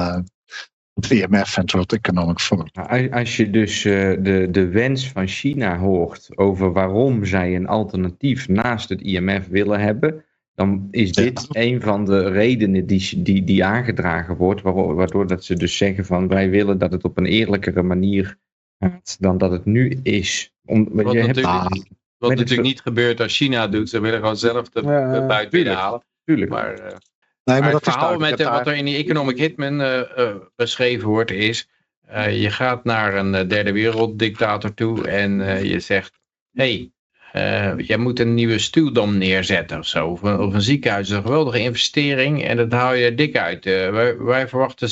het 1.01 1.11
IMF 1.11 1.57
en 1.57 1.63
het 1.63 1.73
World 1.73 1.93
Economic 1.93 2.39
Forum. 2.39 2.67
Als 3.11 3.37
je 3.37 3.51
dus 3.51 3.83
de, 3.83 4.49
de 4.51 4.69
wens 4.69 5.09
van 5.09 5.27
China 5.27 5.79
hoort 5.79 6.29
over 6.35 6.73
waarom 6.73 7.25
zij 7.25 7.55
een 7.57 7.67
alternatief 7.67 8.49
naast 8.49 8.89
het 8.89 9.01
IMF 9.01 9.47
willen 9.49 9.81
hebben, 9.81 10.25
dan 10.55 10.89
is 10.91 11.13
dit 11.13 11.47
een 11.51 11.81
van 11.81 12.05
de 12.05 12.29
redenen 12.31 12.87
die, 12.87 13.23
die, 13.23 13.45
die 13.45 13.65
aangedragen 13.65 14.37
wordt, 14.37 14.63
waardoor, 14.63 14.95
waardoor 14.95 15.27
dat 15.27 15.45
ze 15.45 15.55
dus 15.55 15.77
zeggen 15.77 16.05
van 16.05 16.29
wij 16.29 16.51
willen 16.51 16.79
dat 16.79 16.93
het 16.93 17.05
op 17.05 17.19
een 17.19 17.27
eerlijkere 17.27 17.83
manier 17.83 18.37
gaat 18.79 19.17
dan 19.21 19.39
dat 19.39 19.51
het 19.51 19.65
nu 19.65 19.99
is. 20.03 20.53
Om, 20.65 20.89
Wat 20.93 21.13
je 21.13 21.19
hebt- 21.19 21.27
natuurlijk, 21.37 21.69
wat 22.19 22.29
met 22.29 22.39
het 22.39 22.39
natuurlijk 22.39 22.69
niet 22.69 22.81
gebeurt 22.81 23.21
als 23.21 23.37
China 23.37 23.69
doet. 23.69 23.89
Ze 23.89 24.01
willen 24.01 24.19
gewoon 24.21 24.37
zelf 24.37 24.69
de, 24.69 24.83
Ja, 24.83 25.13
de 25.21 25.27
buiten 25.27 25.51
tuurlijk. 25.51 25.77
halen. 25.77 26.03
Tuurlijk. 26.25 26.51
Maar, 26.51 26.75
eh, 26.75 26.97
Nee, 27.49 27.61
maar, 27.61 27.73
maar 27.73 27.81
dat 27.81 27.85
het 27.85 27.95
verhaal 27.95 28.19
met 28.19 28.41
eh, 28.41 28.51
wat 28.51 28.67
er 28.67 28.75
in 28.75 28.85
die 28.85 28.97
Economic 28.97 29.39
Hitman 29.39 29.81
eh, 29.81 30.35
beschreven 30.57 31.09
wordt 31.09 31.31
is... 31.31 31.69
je 32.31 32.51
gaat 32.51 32.85
naar 32.85 33.15
een 33.15 33.49
derde 33.49 33.73
werelddictator 33.73 34.75
toe 34.75 35.09
en 35.09 35.65
je 35.65 35.81
zegt... 35.81 36.19
hey, 36.53 36.91
eh, 37.33 37.79
jij 37.79 37.97
moet 37.97 38.21
een 38.21 38.35
nieuwe 38.35 38.59
stuwdam 38.59 39.19
neerzetten 39.19 39.79
of 39.79 39.87
zo. 39.87 40.07
Of 40.07 40.23
een, 40.23 40.39
of 40.39 40.55
een 40.55 40.63
ziekenhuis. 40.63 41.09
Dat 41.09 41.19
is 41.19 41.25
een 41.25 41.31
geweldige 41.31 41.61
investering 41.61 42.45
en 42.45 42.57
dat 42.57 42.73
haal 42.73 42.95
je 42.95 43.15
dik 43.15 43.37
uit. 43.37 43.65
Wij, 43.65 44.19
wij 44.19 44.49
verwachten 44.49 44.89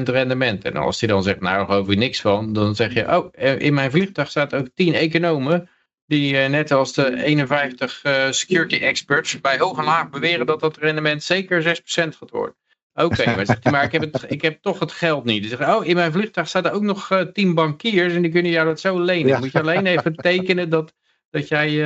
6% 0.00 0.02
rendement. 0.02 0.64
En 0.64 0.76
als 0.76 1.00
hij 1.00 1.08
dan 1.08 1.22
zegt, 1.22 1.40
nou 1.40 1.56
daar 1.56 1.66
geloof 1.66 1.88
ik 1.88 1.98
niks 1.98 2.20
van. 2.20 2.52
Dan 2.52 2.74
zeg 2.74 2.94
je, 2.94 3.16
oh, 3.16 3.28
in 3.58 3.74
mijn 3.74 3.90
vliegtuig 3.90 4.28
staat 4.28 4.54
ook 4.54 4.68
10 4.74 4.94
economen... 4.94 5.68
Die 6.08 6.38
eh, 6.38 6.48
net 6.48 6.70
als 6.70 6.92
de 6.92 7.22
51 7.22 8.02
eh, 8.02 8.30
security 8.30 8.76
experts 8.76 9.40
bij 9.40 9.58
hoog 9.58 9.78
en 9.78 9.84
laag 9.84 10.10
beweren 10.10 10.46
dat 10.46 10.60
dat 10.60 10.76
rendement 10.76 11.22
zeker 11.22 11.62
6% 11.62 11.82
gaat 11.92 12.30
worden. 12.30 12.56
Oké, 12.94 13.24
maar 13.36 13.58
maar 13.70 13.84
ik 13.84 13.92
heb, 13.92 14.02
het, 14.02 14.24
ik 14.28 14.42
heb 14.42 14.62
toch 14.62 14.78
het 14.78 14.92
geld 14.92 15.24
niet. 15.24 15.40
Die 15.40 15.50
zeggen, 15.50 15.76
oh, 15.76 15.86
in 15.86 15.94
mijn 15.94 16.12
vliegtuig 16.12 16.48
staan 16.48 16.64
er 16.64 16.72
ook 16.72 16.82
nog 16.82 17.10
eh, 17.10 17.20
10 17.20 17.54
bankiers 17.54 18.14
en 18.14 18.22
die 18.22 18.30
kunnen 18.30 18.52
jou 18.52 18.66
dat 18.66 18.80
zo 18.80 19.00
lenen. 19.00 19.26
Ja. 19.28 19.38
Moet 19.38 19.52
je 19.52 19.60
alleen 19.60 19.86
even 19.86 20.14
tekenen 20.28 20.70
dat, 20.70 20.94
dat, 21.30 21.48
jij, 21.48 21.76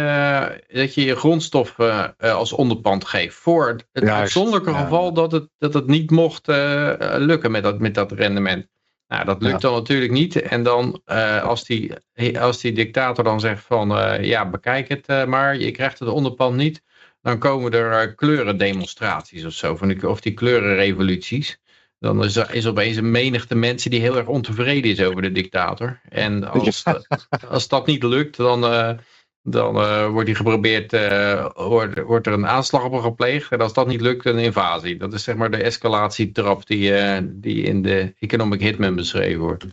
dat 0.68 0.94
je 0.94 1.04
je 1.04 1.16
grondstof 1.16 1.78
als 2.18 2.52
onderpand 2.52 3.04
geeft. 3.04 3.34
Voor 3.34 3.68
het, 3.68 3.86
Juist, 3.92 4.10
uitzonderlijke 4.10 4.70
ja. 4.70 4.82
geval 4.82 5.12
dat 5.12 5.32
het, 5.32 5.48
dat 5.58 5.74
het 5.74 5.86
niet 5.86 6.10
mocht 6.10 6.46
lukken 7.16 7.50
met 7.50 7.62
dat, 7.62 7.78
met 7.78 7.94
dat 7.94 8.12
rendement. 8.12 8.66
Nou, 9.12 9.24
dat 9.24 9.42
lukt 9.42 9.60
dan 9.60 9.72
natuurlijk 9.72 10.12
niet. 10.12 10.42
En 10.42 10.62
dan 10.62 11.00
eh, 11.04 11.42
als, 11.42 11.64
die, 11.64 11.92
als 12.40 12.60
die 12.60 12.72
dictator 12.72 13.24
dan 13.24 13.40
zegt 13.40 13.64
van 13.64 13.98
eh, 13.98 14.24
ja, 14.24 14.48
bekijk 14.48 14.88
het 14.88 15.06
eh, 15.06 15.24
maar, 15.24 15.56
je 15.56 15.70
krijgt 15.70 15.98
het 15.98 16.08
onderpand 16.08 16.56
niet. 16.56 16.82
Dan 17.22 17.38
komen 17.38 17.72
er 17.72 18.14
kleurendemonstraties 18.14 19.44
of 19.44 19.52
zo, 19.52 19.76
van 19.76 19.88
die, 19.88 20.08
of 20.08 20.20
die 20.20 20.34
kleurenrevoluties. 20.34 21.60
Dan 21.98 22.24
is 22.24 22.36
er 22.36 22.54
is 22.54 22.66
opeens 22.66 22.96
een 22.96 23.10
menigte 23.10 23.54
mensen 23.54 23.90
die 23.90 24.00
heel 24.00 24.16
erg 24.16 24.26
ontevreden 24.26 24.90
is 24.90 25.00
over 25.00 25.22
de 25.22 25.32
dictator. 25.32 26.00
En 26.08 26.44
als, 26.44 26.84
als 27.48 27.68
dat 27.68 27.86
niet 27.86 28.02
lukt, 28.02 28.36
dan, 28.36 28.60
dan 29.42 29.76
eh, 29.76 30.08
wordt, 30.08 30.26
die 30.26 30.34
geprobeerd, 30.34 30.92
eh, 30.92 31.46
wordt, 31.54 32.00
wordt 32.00 32.26
er 32.26 32.32
een 32.32 32.46
aanslag 32.46 32.84
op 32.84 32.92
hem 32.92 33.00
gepleegd. 33.00 33.52
En 33.52 33.60
als 33.60 33.72
dat 33.72 33.86
niet 33.86 34.00
lukt, 34.00 34.24
een 34.24 34.38
invasie. 34.38 34.96
Dat 34.96 35.12
is 35.12 35.24
zeg 35.24 35.36
maar 35.36 35.50
de 35.50 35.62
escalatietrap 35.62 36.66
die, 36.66 36.94
eh, 36.94 37.22
die 37.30 37.62
in 37.62 37.82
de 37.82 38.14
Economic 38.18 38.60
Hitman 38.60 38.94
beschreven 38.94 39.40
wordt. 39.40 39.64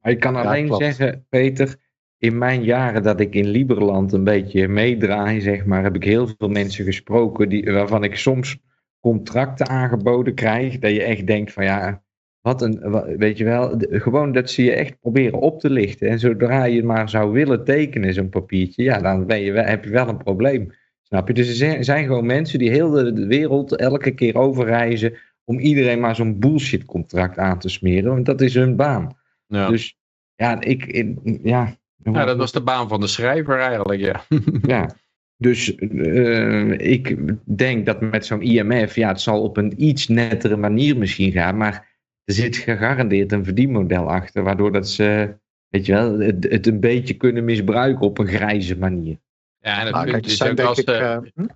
Maar 0.00 0.12
ik 0.12 0.20
kan 0.20 0.36
alleen 0.36 0.74
zeggen, 0.74 1.26
Peter, 1.28 1.76
in 2.18 2.38
mijn 2.38 2.62
jaren 2.62 3.02
dat 3.02 3.20
ik 3.20 3.34
in 3.34 3.46
Liberland 3.46 4.12
een 4.12 4.24
beetje 4.24 4.68
meedraai, 4.68 5.40
zeg 5.40 5.64
maar, 5.64 5.82
heb 5.82 5.94
ik 5.94 6.04
heel 6.04 6.28
veel 6.38 6.48
mensen 6.48 6.84
gesproken 6.84 7.48
die, 7.48 7.72
waarvan 7.72 8.04
ik 8.04 8.16
soms 8.16 8.58
contracten 9.00 9.68
aangeboden 9.68 10.34
krijg, 10.34 10.78
dat 10.78 10.90
je 10.90 11.02
echt 11.02 11.26
denkt 11.26 11.52
van 11.52 11.64
ja, 11.64 12.02
wat 12.48 12.62
een, 12.62 13.02
weet 13.18 13.38
je 13.38 13.44
wel, 13.44 13.74
gewoon 13.78 14.32
dat 14.32 14.50
ze 14.50 14.64
je 14.64 14.72
echt 14.72 15.00
proberen 15.00 15.40
op 15.40 15.60
te 15.60 15.70
lichten. 15.70 16.08
En 16.08 16.18
zodra 16.18 16.64
je 16.64 16.82
maar 16.84 17.08
zou 17.08 17.32
willen 17.32 17.64
tekenen, 17.64 18.14
zo'n 18.14 18.28
papiertje, 18.28 18.82
ja, 18.82 18.98
dan 19.00 19.26
ben 19.26 19.40
je, 19.40 19.52
heb 19.52 19.84
je 19.84 19.90
wel 19.90 20.08
een 20.08 20.16
probleem. 20.16 20.72
Snap 21.02 21.28
je? 21.28 21.34
Dus 21.34 21.48
er 21.48 21.54
zijn, 21.54 21.84
zijn 21.84 22.06
gewoon 22.06 22.26
mensen 22.26 22.58
die 22.58 22.70
heel 22.70 22.90
de, 22.90 23.12
de 23.12 23.26
wereld 23.26 23.76
elke 23.76 24.10
keer 24.10 24.36
overreizen 24.36 25.14
om 25.44 25.58
iedereen 25.58 26.00
maar 26.00 26.16
zo'n 26.16 26.38
bullshit 26.38 26.84
contract 26.84 27.38
aan 27.38 27.58
te 27.58 27.68
smeren, 27.68 28.12
want 28.12 28.26
dat 28.26 28.40
is 28.40 28.54
hun 28.54 28.76
baan. 28.76 29.16
Ja. 29.46 29.68
Dus 29.68 29.96
ja, 30.34 30.60
ik, 30.60 30.84
ik- 30.86 31.38
ja. 31.42 31.76
ja, 32.02 32.24
dat 32.24 32.36
was 32.36 32.52
de 32.52 32.62
baan 32.62 32.88
van 32.88 33.00
de 33.00 33.06
schrijver 33.06 33.58
eigenlijk, 33.58 34.00
ja. 34.00 34.20
Ja. 34.74 34.90
Dus 35.36 35.74
eh, 35.74 36.70
ik 36.70 37.16
denk 37.56 37.86
dat 37.86 38.00
met 38.00 38.26
zo'n 38.26 38.42
IMF, 38.42 38.94
ja, 38.94 39.08
het 39.08 39.20
zal 39.20 39.42
op 39.42 39.56
een 39.56 39.72
iets 39.76 40.08
nettere 40.08 40.56
manier 40.56 40.96
misschien 40.96 41.32
gaan, 41.32 41.56
maar 41.56 41.87
er 42.28 42.34
zit 42.34 42.56
gegarandeerd 42.56 43.32
een 43.32 43.44
verdienmodel 43.44 44.10
achter, 44.10 44.42
waardoor 44.42 44.72
dat 44.72 44.88
ze, 44.88 45.34
weet 45.68 45.86
je 45.86 45.92
wel, 45.92 46.18
het, 46.18 46.46
het 46.50 46.66
een 46.66 46.80
beetje 46.80 47.14
kunnen 47.14 47.44
misbruiken 47.44 48.06
op 48.06 48.18
een 48.18 48.26
grijze 48.26 48.76
manier. 48.76 49.16
Ja, 49.60 49.78
en 49.78 49.84
het 49.84 49.94
Nou, 49.94 50.10
kijk, 50.10 50.60
ook 50.60 50.66
als 50.66 50.78
ik... 50.78 50.86
de, 50.86 50.92
eh, 50.92 51.18
hm? 51.34 51.46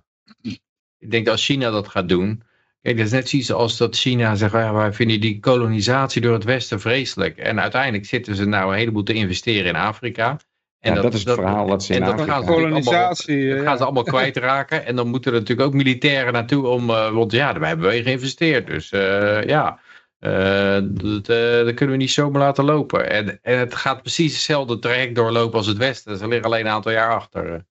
ik 0.97 1.11
denk 1.11 1.25
dat 1.25 1.33
als 1.33 1.45
China 1.45 1.69
dat 1.69 1.87
gaat 1.87 2.09
doen. 2.09 2.43
Kijk, 2.81 2.97
dat 2.97 3.05
is 3.05 3.11
net 3.11 3.29
zoiets 3.29 3.51
als 3.51 3.77
dat 3.77 3.95
China 3.95 4.35
zegt, 4.35 4.53
ja, 4.53 4.73
wij 4.73 4.93
vinden 4.93 5.21
die 5.21 5.39
kolonisatie 5.39 6.21
door 6.21 6.33
het 6.33 6.43
Westen 6.43 6.79
vreselijk. 6.79 7.37
En 7.37 7.61
uiteindelijk 7.61 8.05
zitten 8.05 8.35
ze 8.35 8.45
nou 8.45 8.71
een 8.71 8.77
heleboel 8.77 9.03
te 9.03 9.13
investeren 9.13 9.65
in 9.65 9.75
Afrika. 9.75 10.37
En 10.79 10.93
Ja, 10.93 11.01
dat 11.01 11.13
is 11.13 11.23
het 11.23 11.33
verhaal 11.33 11.67
wat 11.67 11.83
ze 11.83 11.93
in 11.93 11.99
en 11.99 12.05
dat 12.05 12.13
Afrika 12.13 12.33
gaan 12.33 12.43
ze 12.43 12.49
allemaal- 12.49 12.69
Kolonisatie. 12.69 13.49
dat 13.49 13.57
eh, 13.57 13.63
gaan 13.63 13.77
ze 13.77 13.83
allemaal 13.83 14.03
kwijtraken. 14.03 14.85
En 14.85 14.95
dan 14.95 15.07
moeten 15.07 15.33
er 15.33 15.39
natuurlijk 15.39 15.67
ook 15.67 15.73
militairen 15.73 16.33
naartoe 16.33 16.67
om, 16.67 16.89
eh, 16.89 17.11
want 17.11 17.31
ja, 17.31 17.53
daar 17.53 17.67
hebben 17.67 17.89
we 17.89 18.03
geïnvesteerd. 18.03 18.67
Dus 18.67 18.91
eh, 18.91 19.43
ja, 19.43 19.79
dat, 20.23 21.29
eh, 21.29 21.65
dat 21.65 21.73
kunnen 21.73 21.95
we 21.95 22.01
niet 22.01 22.11
zomaar 22.11 22.41
laten 22.41 22.63
lopen. 22.63 23.09
En, 23.09 23.39
en 23.41 23.59
het 23.59 23.75
gaat 23.75 24.01
precies 24.01 24.33
hetzelfde 24.33 24.79
traject 24.79 25.15
doorlopen 25.15 25.57
als 25.57 25.67
het 25.67 25.77
Westen. 25.77 26.17
Ze 26.17 26.27
liggen 26.27 26.45
alleen 26.45 26.65
een 26.65 26.71
aantal 26.71 26.91
jaar 26.91 27.13
achter. 27.13 27.65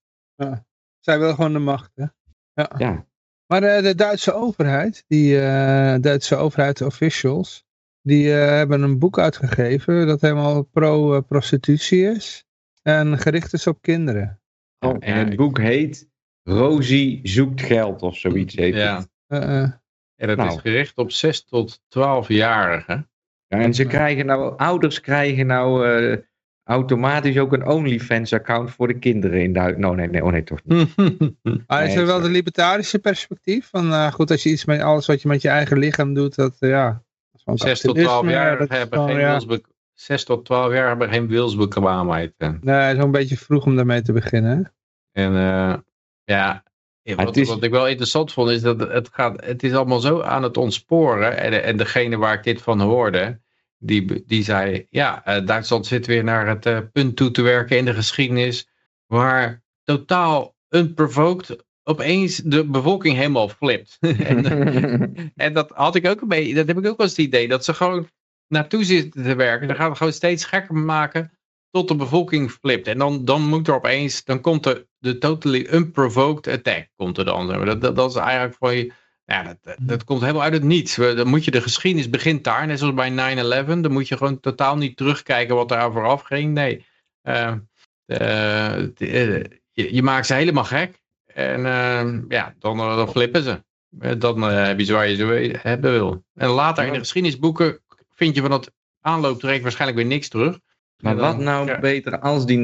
Zij 0.99 1.19
wil 1.19 1.33
gewoon 1.35 1.53
de 1.53 1.59
macht. 1.59 1.91
Hè? 1.95 2.05
Ja. 2.53 2.71
Ja. 2.77 3.05
Maar 3.45 3.63
eh, 3.63 3.83
de 3.83 3.95
Duitse 3.95 4.33
overheid, 4.33 5.03
die 5.07 5.39
eh, 5.39 5.95
Duitse 6.01 6.35
overheid 6.35 6.81
officials, 6.81 7.65
die 8.01 8.33
eh, 8.33 8.47
hebben 8.47 8.81
een 8.81 8.99
boek 8.99 9.19
uitgegeven 9.19 10.07
dat 10.07 10.21
helemaal 10.21 10.63
pro-prostitutie 10.63 12.03
is 12.03 12.45
en 12.81 13.17
gericht 13.17 13.53
is 13.53 13.67
op 13.67 13.81
kinderen. 13.81 14.41
Oh, 14.79 14.95
en 14.99 15.17
het 15.17 15.35
boek 15.35 15.59
heet 15.59 16.09
Rosie 16.43 17.19
zoekt 17.23 17.61
geld 17.61 18.01
of 18.01 18.17
zoiets 18.17 18.55
heet 18.55 18.75
Ja. 18.75 18.97
het. 18.97 19.09
Eh, 19.27 19.61
eh, 19.61 19.71
En 20.15 20.27
dat 20.27 20.37
Nou. 20.37 20.49
is 20.49 20.61
gericht 20.61 20.97
op 20.97 21.11
6 21.11 21.45
tot 21.45 21.81
12-jarigen. 21.89 23.09
Ja, 23.47 23.59
en 23.59 23.73
ze 23.73 23.85
krijgen 23.85 24.25
nou, 24.25 24.57
ouders 24.57 25.01
krijgen 25.01 25.45
nou 25.45 25.87
eh, 25.87 26.17
automatisch 26.63 27.37
ook 27.37 27.53
een 27.53 27.65
OnlyFans 27.65 28.33
account 28.33 28.71
voor 28.71 28.87
de 28.87 28.99
kinderen 28.99 29.41
in 29.41 29.53
Duitsland. 29.53 29.93
Oh 29.93 29.99
nee, 29.99 30.09
nee, 30.09 30.23
oh 30.23 30.31
nee, 30.31 30.43
toch 30.43 30.59
niet. 30.63 30.95
Maar 31.67 31.85
is 31.87 31.95
er 31.95 32.05
wel 32.05 32.21
de 32.21 32.29
libertarische 32.29 32.99
perspectief? 32.99 33.69
Van 33.69 33.91
eh, 33.91 34.11
goed, 34.11 34.31
als 34.31 34.43
je 34.43 34.49
iets 34.49 34.65
met 34.65 34.81
alles 34.81 35.05
wat 35.05 35.21
je 35.21 35.27
met 35.27 35.41
je 35.41 35.49
eigen 35.49 35.77
lichaam 35.77 36.13
doet, 36.13 36.35
dat 36.35 36.55
eh, 36.59 36.69
ja. 36.69 36.87
dat 36.91 37.01
is 37.33 37.43
van 37.43 37.57
6 37.57 37.81
tot 37.81 37.95
kapitalisme, 37.95 38.31
12 38.31 38.33
jaar 38.33 38.77
hebben 38.77 39.07
geen 39.07 39.19
ja, 39.19 39.29
wilsbe 39.29 39.61
6 39.93 40.23
tot 40.23 40.45
12 40.45 40.73
jaar 40.73 40.87
hebben 40.87 41.09
geen 41.09 41.27
wilsbekwaamheid. 41.27 42.33
Nee, 42.61 42.95
zo'n 42.95 43.11
beetje 43.11 43.37
vroeg 43.37 43.65
om 43.65 43.75
daarmee 43.75 44.01
te 44.01 44.13
beginnen. 44.13 44.73
En 45.11 45.35
eh, 45.35 45.73
ja, 47.03 47.15
wat, 47.15 47.25
het 47.25 47.37
is- 47.37 47.47
wat 47.47 47.63
ik 47.63 47.71
wel 47.71 47.87
interessant 47.87 48.33
vond 48.33 48.49
is 48.49 48.61
dat 48.61 48.79
het, 48.79 49.09
gaat, 49.11 49.45
het 49.45 49.63
is 49.63 49.73
allemaal 49.73 49.99
zo 49.99 50.21
aan 50.21 50.43
het 50.43 50.57
ontsporen. 50.57 51.37
En, 51.37 51.63
en 51.63 51.77
degene 51.77 52.17
waar 52.17 52.33
ik 52.33 52.43
dit 52.43 52.61
van 52.61 52.81
hoorde, 52.81 53.39
die, 53.77 54.23
die 54.25 54.43
zei, 54.43 54.87
ja, 54.89 55.25
eh, 55.25 55.45
Duitsland 55.45 55.85
zit 55.85 56.05
weer 56.05 56.23
naar 56.23 56.47
het 56.47 56.65
eh, 56.65 56.79
punt 56.91 57.15
toe 57.15 57.31
te 57.31 57.41
werken 57.41 57.77
in 57.77 57.85
de 57.85 57.93
geschiedenis, 57.93 58.67
waar 59.05 59.63
totaal 59.83 60.55
unprovoked 60.69 61.63
opeens 61.83 62.37
de 62.37 62.65
bevolking 62.65 63.15
helemaal 63.15 63.49
flipt. 63.49 63.97
en, 64.01 64.45
en 65.35 65.53
dat 65.53 65.69
had 65.69 65.95
ik 65.95 66.07
ook 66.07 66.21
een 66.21 66.27
beetje, 66.27 66.53
dat 66.53 66.67
heb 66.67 66.77
ik 66.77 66.85
ook 66.87 66.97
wel 66.97 67.07
eens 67.07 67.17
het 67.17 67.25
idee, 67.25 67.47
dat 67.47 67.65
ze 67.65 67.73
gewoon 67.73 68.09
naartoe 68.47 68.83
zitten 68.83 69.23
te 69.23 69.35
werken. 69.35 69.67
Dan 69.67 69.75
gaan 69.75 69.89
we 69.89 69.95
gewoon 69.97 70.13
steeds 70.13 70.45
gekker 70.45 70.75
maken 70.75 71.31
tot 71.71 71.87
de 71.87 71.95
bevolking 71.95 72.51
flipt. 72.51 72.87
En 72.87 72.97
dan, 72.97 73.25
dan 73.25 73.41
moet 73.41 73.67
er 73.67 73.75
opeens, 73.75 74.23
dan 74.23 74.41
komt 74.41 74.65
er 74.65 74.87
de 75.03 75.17
totally 75.17 75.67
unprovoked 75.71 76.47
attack, 76.53 76.87
komt 76.95 77.17
er 77.17 77.25
dan. 77.25 77.47
Dat, 77.65 77.81
dat, 77.81 77.95
dat 77.95 78.09
is 78.09 78.15
eigenlijk 78.15 78.55
voor 78.59 78.71
je, 78.73 78.91
ja, 79.25 79.43
dat, 79.43 79.57
dat, 79.61 79.75
dat 79.79 80.03
komt 80.03 80.21
helemaal 80.21 80.41
uit 80.41 80.53
het 80.53 80.63
niets. 80.63 80.95
We- 80.95 81.13
Dan 81.13 81.27
moet 81.27 81.45
je, 81.45 81.51
de 81.51 81.61
geschiedenis 81.61 82.09
begint 82.09 82.43
daar, 82.43 82.67
net 82.67 82.79
zoals 82.79 82.93
bij 82.93 83.11
9-11. 83.65 83.65
Dan 83.81 83.91
moet 83.91 84.07
je 84.07 84.17
gewoon 84.17 84.39
totaal 84.39 84.77
niet 84.77 84.97
terugkijken 84.97 85.55
wat 85.55 85.69
daar 85.69 85.91
vooraf 85.91 86.21
ging. 86.21 86.53
Nee, 86.53 86.85
Eh, 87.21 87.53
eh, 88.05 88.77
eh, 88.77 89.43
je, 89.71 89.93
je 89.95 90.03
maakt 90.03 90.25
ze 90.27 90.33
helemaal 90.33 90.63
gek. 90.63 91.01
En 91.25 91.65
eh, 91.65 92.13
ja, 92.27 92.55
dan, 92.59 92.79
eh, 92.79 92.95
dan 92.95 93.09
flippen 93.09 93.43
ze. 93.43 93.63
Dan 94.17 94.41
heb 94.41 94.79
je 94.79 94.93
waar 94.93 95.07
je 95.09 95.15
ze 95.15 95.59
hebben 95.61 95.91
wil. 95.91 96.23
En 96.35 96.49
later 96.49 96.83
in 96.85 96.93
de 96.93 96.99
geschiedenisboeken 96.99 97.79
vind 98.15 98.35
je 98.35 98.41
van 98.41 98.49
dat 98.49 98.71
aanlooptraject 99.01 99.61
waarschijnlijk 99.63 99.99
weer 99.99 100.09
niks 100.09 100.27
terug. 100.27 100.59
Maar 101.03 101.15
wat 101.15 101.37
nou 101.37 101.67
ja. 101.67 101.79
beter 101.79 102.19
als 102.19 102.45
die 102.45 102.57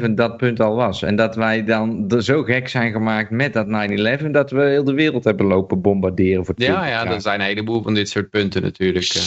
9-11 0.00 0.10
dat 0.14 0.36
punt 0.36 0.60
al 0.60 0.74
was. 0.74 1.02
En 1.02 1.16
dat 1.16 1.34
wij 1.36 1.64
dan 1.64 2.08
er 2.10 2.22
zo 2.22 2.42
gek 2.42 2.68
zijn 2.68 2.92
gemaakt 2.92 3.30
met 3.30 3.52
dat 3.52 3.66
9-11 3.66 4.30
dat 4.30 4.50
we 4.50 4.62
heel 4.62 4.84
de 4.84 4.92
wereld 4.94 5.24
hebben 5.24 5.46
lopen 5.46 5.80
bombarderen 5.80 6.44
voor 6.44 6.54
20 6.54 6.76
Ja, 6.76 6.86
ja, 6.86 7.06
er 7.12 7.20
zijn 7.20 7.40
een 7.40 7.46
heleboel 7.46 7.82
van 7.82 7.94
dit 7.94 8.08
soort 8.08 8.30
punten 8.30 8.62
natuurlijk. 8.62 9.04
eh. 9.14 9.22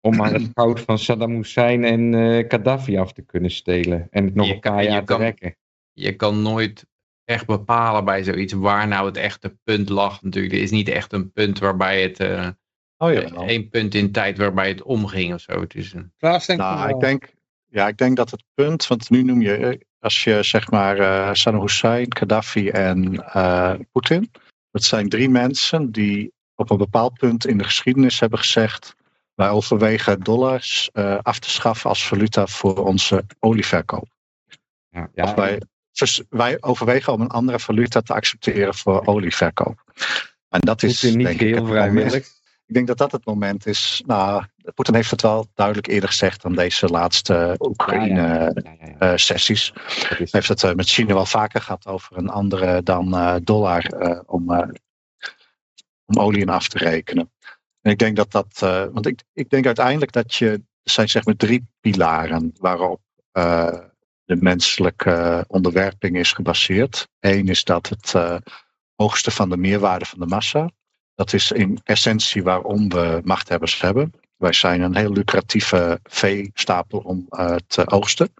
Om 0.00 0.16
maar 0.16 0.32
het 0.32 0.50
goud 0.54 0.80
van 0.80 0.98
Saddam 0.98 1.34
Hussein 1.34 1.84
en 1.84 2.14
eh 2.14 2.44
Gaddafi 2.48 2.96
af 2.98 3.12
te 3.12 3.22
kunnen 3.22 3.50
stelen. 3.50 4.06
En 4.10 4.24
het 4.24 4.34
nog 4.34 4.46
Je 4.46 4.58
kan- 4.58 4.72
paar 4.72 4.82
je 4.82 4.88
jaar 4.88 4.98
te 5.00 5.04
kan- 5.04 5.20
rekken. 5.20 5.56
Je 5.92 6.12
kan 6.16 6.42
nooit 6.42 6.86
echt 7.24 7.46
bepalen 7.46 8.04
bij 8.04 8.24
zoiets 8.24 8.52
waar 8.52 8.88
nou 8.88 9.06
het 9.06 9.16
echte 9.16 9.58
punt 9.64 9.88
lag. 9.88 10.22
Natuurlijk, 10.22 10.54
er 10.54 10.60
is 10.60 10.70
niet 10.70 10.88
echt 10.88 11.12
een 11.12 11.32
punt 11.32 11.58
waarbij 11.58 12.02
het... 12.02 12.20
Uh, 12.20 12.48
oh 12.98 13.12
ja, 13.12 13.46
één 13.46 13.68
punt 13.68 13.94
in 13.94 14.12
tijd 14.12 14.38
waarbij 14.38 14.68
het 14.68 14.82
omging 14.82 15.34
of 15.34 15.40
zo. 15.40 15.60
Het 15.60 15.74
is 15.74 15.92
een... 15.92 16.12
Klaas 16.18 16.46
denkt 16.46 16.62
nou, 16.62 16.88
ik 16.88 17.00
denk, 17.00 17.32
ja, 17.66 17.88
ik 17.88 17.96
denk 17.96 18.16
dat 18.16 18.30
het 18.30 18.44
punt, 18.54 18.86
want 18.86 19.10
nu 19.10 19.22
noem 19.22 19.40
je, 19.40 19.86
als 19.98 20.24
je 20.24 20.42
zeg 20.42 20.70
maar 20.70 20.98
uh, 20.98 21.32
Saddam 21.32 21.62
Hussein, 21.62 22.16
Gaddafi 22.16 22.68
en 22.68 23.14
uh, 23.14 23.74
Poetin. 23.92 24.30
Dat 24.70 24.82
zijn 24.84 25.08
drie 25.08 25.28
mensen 25.28 25.92
die 25.92 26.32
op 26.54 26.70
een 26.70 26.76
bepaald 26.76 27.14
punt 27.14 27.46
in 27.46 27.58
de 27.58 27.64
geschiedenis 27.64 28.20
hebben 28.20 28.38
gezegd. 28.38 28.94
Wij 29.34 29.48
overwegen 29.48 30.20
dollars 30.20 30.90
uh, 30.92 31.18
af 31.22 31.38
te 31.38 31.50
schaffen 31.50 31.90
als 31.90 32.06
valuta 32.06 32.46
voor 32.46 32.84
onze 32.84 33.24
olieverkoop. 33.38 34.08
Ja, 34.88 35.10
ja. 35.14 35.24
Of 35.24 35.34
wij, 35.34 35.62
dus 35.92 36.22
wij 36.28 36.56
overwegen 36.60 37.12
om 37.12 37.20
een 37.20 37.28
andere 37.28 37.58
valuta 37.58 38.00
te 38.00 38.14
accepteren 38.14 38.74
voor 38.74 39.06
olieverkoop. 39.06 39.84
En 40.48 40.60
dat 40.60 40.82
is 40.82 41.02
niet 41.02 41.26
denk 41.26 41.40
heel 41.40 41.66
vrijwillig. 41.66 42.36
Ik 42.68 42.74
denk 42.74 42.86
dat 42.86 42.98
dat 42.98 43.12
het 43.12 43.24
moment 43.24 43.66
is. 43.66 44.02
Nou, 44.06 44.44
Poetin 44.74 44.94
heeft 44.94 45.10
het 45.10 45.22
wel 45.22 45.46
duidelijk 45.54 45.86
eerder 45.86 46.08
gezegd 46.08 46.42
dan 46.42 46.54
deze 46.54 46.86
laatste 46.86 47.54
Oekraïne-sessies. 47.58 49.72
Ja, 49.74 49.82
ja, 50.08 50.16
Hij 50.16 50.28
heeft 50.30 50.48
het 50.48 50.62
uh, 50.62 50.72
met 50.72 50.88
China 50.88 51.14
wel 51.14 51.26
vaker 51.26 51.60
gehad 51.60 51.86
over 51.86 52.16
een 52.16 52.28
andere 52.28 52.82
dan 52.82 53.14
uh, 53.14 53.36
dollar 53.42 53.84
om, 54.26 54.50
om 56.04 56.18
olie 56.18 56.40
in 56.40 56.48
af 56.48 56.68
te 56.68 56.78
rekenen. 56.78 57.32
En 57.80 57.90
ik 57.90 57.98
denk 57.98 58.16
dat 58.16 58.30
dat. 58.30 58.58
want 58.92 59.06
ik, 59.06 59.22
ik 59.32 59.50
denk 59.50 59.66
uiteindelijk 59.66 60.12
dat 60.12 60.34
je. 60.34 60.50
Er 60.82 60.94
zijn 60.94 61.08
zeg 61.08 61.24
maar 61.24 61.36
drie 61.36 61.68
pilaren 61.80 62.52
waarop 62.58 63.00
de 64.24 64.36
menselijke 64.36 65.44
onderwerping 65.48 66.16
is 66.16 66.32
gebaseerd. 66.32 67.08
Eén 67.20 67.48
is 67.48 67.64
dat 67.64 67.88
het 67.88 68.14
hoogste 68.94 69.30
van 69.30 69.48
de 69.48 69.56
meerwaarde 69.56 70.04
van 70.04 70.18
de 70.18 70.26
massa. 70.26 70.70
Dat 71.18 71.32
is 71.32 71.52
in 71.52 71.80
essentie 71.84 72.42
waarom 72.42 72.88
we 72.88 73.20
machthebbers 73.24 73.80
hebben. 73.80 74.12
Wij 74.36 74.52
zijn 74.52 74.80
een 74.80 74.96
heel 74.96 75.12
lucratieve 75.12 76.00
veestapel 76.02 76.98
om 76.98 77.26
uh, 77.30 77.56
te 77.66 77.90
oogsten. 77.90 78.34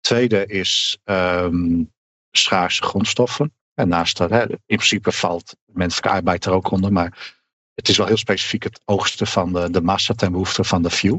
Tweede 0.00 0.46
is 0.46 0.98
um, 1.04 1.92
schaarse 2.30 2.82
grondstoffen. 2.82 3.54
En 3.74 3.88
naast 3.88 4.16
dat, 4.16 4.30
hè, 4.30 4.48
in 4.50 4.56
principe 4.66 5.12
valt 5.12 5.56
menselijke 5.64 6.16
arbeid 6.16 6.44
er 6.44 6.52
ook 6.52 6.70
onder, 6.70 6.92
maar 6.92 7.34
het 7.74 7.88
is 7.88 7.96
wel 7.96 8.06
heel 8.06 8.16
specifiek 8.16 8.62
het 8.62 8.80
oogsten 8.84 9.26
van 9.26 9.52
de, 9.52 9.70
de 9.70 9.80
massa 9.80 10.14
ten 10.14 10.32
behoefte 10.32 10.64
van 10.64 10.82
de 10.82 10.90
few. 10.90 11.18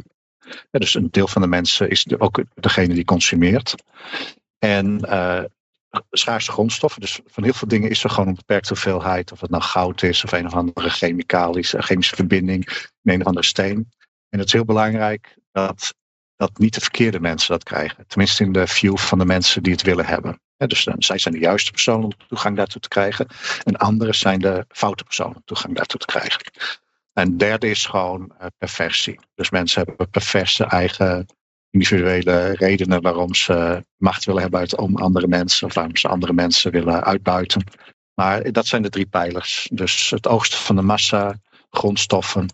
Ja, 0.72 0.80
dus 0.80 0.94
een 0.94 1.12
deel 1.12 1.28
van 1.28 1.42
de 1.42 1.48
mensen 1.48 1.90
is 1.90 2.06
ook 2.18 2.44
degene 2.54 2.94
die 2.94 3.06
consumeert. 3.06 3.76
En 4.60 5.06
uh, 5.06 5.44
schaarse 6.10 6.52
grondstoffen. 6.52 7.02
Dus 7.02 7.20
van 7.26 7.44
heel 7.44 7.54
veel 7.54 7.68
dingen 7.68 7.90
is 7.90 8.04
er 8.04 8.10
gewoon 8.10 8.28
een 8.28 8.36
beperkte 8.36 8.70
hoeveelheid. 8.70 9.32
Of 9.32 9.42
het 9.42 9.50
nou 9.50 9.64
goud 9.64 10.04
is 10.04 10.24
of 10.24 10.32
een 10.32 10.46
of 10.46 10.54
andere 10.54 10.90
chemicalische, 10.90 11.82
chemische 11.82 12.16
verbinding 12.16 12.68
in 13.04 13.14
een 13.14 13.22
of 13.22 13.28
andere 13.28 13.46
steen. 13.46 13.92
En 14.30 14.40
het 14.40 14.48
is 14.48 14.54
heel 14.54 14.66
belangrijk 14.66 15.38
dat, 15.52 15.94
dat 16.36 16.58
niet 16.58 16.74
de 16.74 16.82
verkeerde 16.82 17.20
mensen 17.20 17.52
dat 17.52 17.64
krijgen. 17.64 18.08
Tenminste 18.08 18.44
in 18.44 18.52
de 18.52 18.68
view 18.68 18.98
van 18.98 19.20
de 19.20 19.26
mensen 19.26 19.64
die 19.64 19.72
het 19.72 19.82
willen 19.82 20.06
hebben. 20.06 20.42
dus 20.58 20.84
dan, 20.84 20.96
zij 20.98 21.18
zijn 21.18 21.34
de 21.34 21.40
juiste 21.40 21.72
personen 21.72 22.04
om 22.04 22.12
toegang 22.28 22.56
daartoe 22.56 22.82
te 22.82 22.88
krijgen. 22.88 23.28
En 23.64 23.78
anderen 23.78 24.16
zijn 24.16 24.40
de 24.40 24.66
foute 24.68 25.04
personen 25.04 25.36
om 25.36 25.42
toegang 25.46 25.76
daartoe 25.76 26.00
te 26.00 26.06
krijgen. 26.06 26.42
En 27.14 27.38
derde 27.38 27.70
is 27.70 27.86
gewoon 27.86 28.32
uh, 28.42 28.48
perversie. 28.58 29.20
Dus 29.36 29.50
mensen 29.50 29.84
hebben 29.86 30.10
perverse 30.10 30.64
eigen 30.64 31.26
individuele 31.70 32.52
redenen 32.52 33.02
waarom 33.02 33.34
ze 33.34 33.86
macht 33.98 34.26
willen 34.26 34.42
hebben 34.42 34.78
om 34.78 34.96
andere 34.96 35.28
mensen, 35.28 35.68
of 35.68 35.74
waarom 35.74 35.98
ze 35.98 36.08
andere 36.08 36.34
mensen 36.34 36.72
willen 36.72 37.04
uitbuiten. 37.04 37.64
Maar 38.14 38.52
dat 38.52 38.68
zijn 38.68 38.82
de 38.82 38.90
drie 38.90 39.06
pijlers. 39.06 39.70
Dus 39.72 40.10
het 40.10 40.28
oogsten 40.28 40.60
van 40.60 40.76
de 40.76 40.82
massa, 40.82 41.36
grondstoffen 41.70 42.48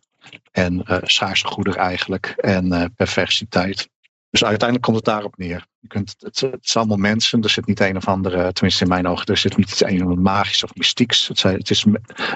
en 0.52 0.84
uh, 0.88 0.98
schaarse 1.02 1.48
goederen 1.48 1.80
eigenlijk 1.80 2.34
en 2.38 2.66
uh, 2.66 2.86
perversiteit. 2.96 3.90
Dus 4.30 4.44
uiteindelijk 4.44 4.82
komt 4.82 4.96
het 4.96 5.06
daarop 5.06 5.38
neer. 5.38 5.68
Je 5.80 5.88
kunt, 5.88 6.16
het, 6.20 6.40
het 6.40 6.66
is 6.66 6.78
allemaal 6.78 6.98
mensen, 6.98 7.42
er 7.42 7.50
zit 7.50 7.66
niet 7.66 7.80
een 7.80 7.98
of 7.98 8.08
andere, 8.08 8.54
tenminste 8.54 8.84
in 8.84 8.90
mijn 8.90 9.08
ogen, 9.08 9.26
er 9.26 9.38
zit 9.38 9.58
niet 9.58 9.70
iets 9.70 9.84
een 9.84 10.08
of 10.08 10.18
magisch 10.18 10.64
of 10.64 10.76
mystieks. 10.76 11.30
Zijn, 11.30 11.58
het 11.58 11.70
is 11.70 11.86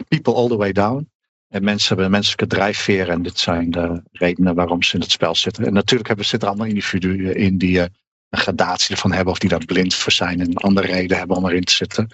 people 0.07 0.33
all 0.33 0.47
the 0.47 0.57
way 0.57 0.71
down. 0.71 1.09
En 1.47 1.63
mensen 1.63 1.87
hebben 1.87 2.05
een 2.05 2.11
menselijke 2.11 2.47
drijfveer 2.47 3.09
en 3.09 3.21
dit 3.21 3.39
zijn 3.39 3.71
de 3.71 4.03
redenen 4.11 4.55
waarom 4.55 4.83
ze 4.83 4.95
in 4.95 5.01
het 5.01 5.11
spel 5.11 5.35
zitten. 5.35 5.65
En 5.65 5.73
natuurlijk 5.73 6.07
hebben, 6.07 6.25
zitten 6.25 6.47
er 6.47 6.53
allemaal 6.53 6.73
individuen 6.73 7.35
in 7.35 7.57
die 7.57 7.77
uh, 7.77 7.85
een 8.29 8.39
gradatie 8.39 8.95
ervan 8.95 9.11
hebben 9.11 9.33
of 9.33 9.39
die 9.39 9.49
daar 9.49 9.65
blind 9.65 9.95
voor 9.95 10.11
zijn 10.11 10.39
en 10.39 10.53
andere 10.53 10.87
reden 10.87 11.17
hebben 11.17 11.37
om 11.37 11.45
erin 11.45 11.63
te 11.63 11.73
zitten. 11.73 12.07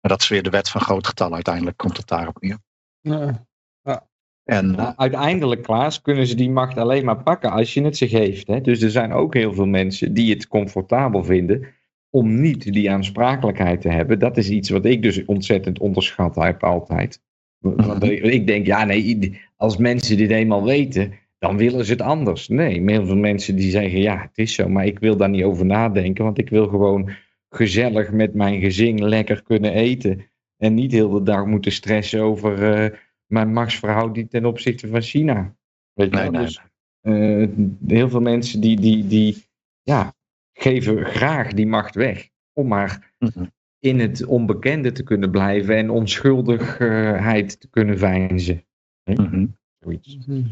Maar 0.00 0.10
dat 0.10 0.20
is 0.20 0.28
weer 0.28 0.42
de 0.42 0.50
wet 0.50 0.68
van 0.68 0.80
groot 0.80 1.06
getal. 1.06 1.34
Uiteindelijk 1.34 1.76
komt 1.76 1.96
het 1.96 2.08
daarop 2.08 2.40
neer. 2.40 2.58
Ja. 3.00 3.46
ja. 3.82 4.08
En, 4.44 4.70
nou, 4.70 4.92
uiteindelijk, 4.96 5.62
Klaas, 5.62 6.00
kunnen 6.00 6.26
ze 6.26 6.34
die 6.34 6.50
macht 6.50 6.76
alleen 6.76 7.04
maar 7.04 7.22
pakken 7.22 7.50
als 7.50 7.74
je 7.74 7.82
het 7.82 7.96
ze 7.96 8.08
geeft. 8.08 8.46
Hè? 8.46 8.60
Dus 8.60 8.82
er 8.82 8.90
zijn 8.90 9.12
ook 9.12 9.34
heel 9.34 9.54
veel 9.54 9.66
mensen 9.66 10.14
die 10.14 10.34
het 10.34 10.48
comfortabel 10.48 11.24
vinden 11.24 11.66
om 12.10 12.40
niet 12.40 12.72
die 12.72 12.90
aansprakelijkheid 12.90 13.80
te 13.80 13.88
hebben. 13.88 14.18
Dat 14.18 14.36
is 14.36 14.48
iets 14.48 14.70
wat 14.70 14.84
ik 14.84 15.02
dus 15.02 15.24
ontzettend 15.24 15.78
onderschat 15.78 16.34
heb 16.34 16.62
altijd. 16.62 17.20
Want 17.62 18.02
ik 18.04 18.46
denk, 18.46 18.66
ja 18.66 18.84
nee, 18.84 19.40
als 19.56 19.76
mensen 19.76 20.16
dit 20.16 20.30
eenmaal 20.30 20.64
weten, 20.64 21.12
dan 21.38 21.56
willen 21.56 21.84
ze 21.84 21.92
het 21.92 22.00
anders. 22.00 22.48
Nee, 22.48 22.90
heel 22.90 23.06
veel 23.06 23.16
mensen 23.16 23.56
die 23.56 23.70
zeggen, 23.70 24.00
ja 24.00 24.20
het 24.20 24.38
is 24.38 24.54
zo, 24.54 24.68
maar 24.68 24.86
ik 24.86 24.98
wil 24.98 25.16
daar 25.16 25.28
niet 25.28 25.44
over 25.44 25.66
nadenken, 25.66 26.24
want 26.24 26.38
ik 26.38 26.48
wil 26.48 26.68
gewoon 26.68 27.10
gezellig 27.48 28.12
met 28.12 28.34
mijn 28.34 28.60
gezin 28.60 29.08
lekker 29.08 29.42
kunnen 29.42 29.72
eten. 29.72 30.24
En 30.56 30.74
niet 30.74 30.92
heel 30.92 31.10
de 31.10 31.22
dag 31.22 31.46
moeten 31.46 31.72
stressen 31.72 32.20
over 32.20 32.82
uh, 32.82 32.98
mijn 33.26 33.52
machtsverhouding 33.52 34.30
ten 34.30 34.44
opzichte 34.44 34.88
van 34.88 35.02
China. 35.02 35.54
Weet 35.92 36.10
je 36.10 36.16
nee, 36.16 36.30
nee. 36.30 36.42
Dus, 36.42 36.62
uh, 37.02 37.48
heel 37.86 38.08
veel 38.08 38.20
mensen 38.20 38.60
die, 38.60 38.80
die, 38.80 39.06
die 39.06 39.44
ja, 39.82 40.14
geven 40.52 41.04
graag 41.04 41.52
die 41.52 41.66
macht 41.66 41.94
weg. 41.94 42.28
Om 42.52 42.68
maar 42.68 43.12
mm 43.18 43.50
in 43.82 44.00
het 44.00 44.24
onbekende 44.24 44.92
te 44.92 45.02
kunnen 45.02 45.30
blijven 45.30 45.76
en 45.76 45.90
onschuldigheid 45.90 47.60
te 47.60 47.68
kunnen 47.70 47.98
veinzen. 47.98 48.64
Mm 49.04 49.56
Zoiets. 49.78 50.18
Mhm. 50.26 50.42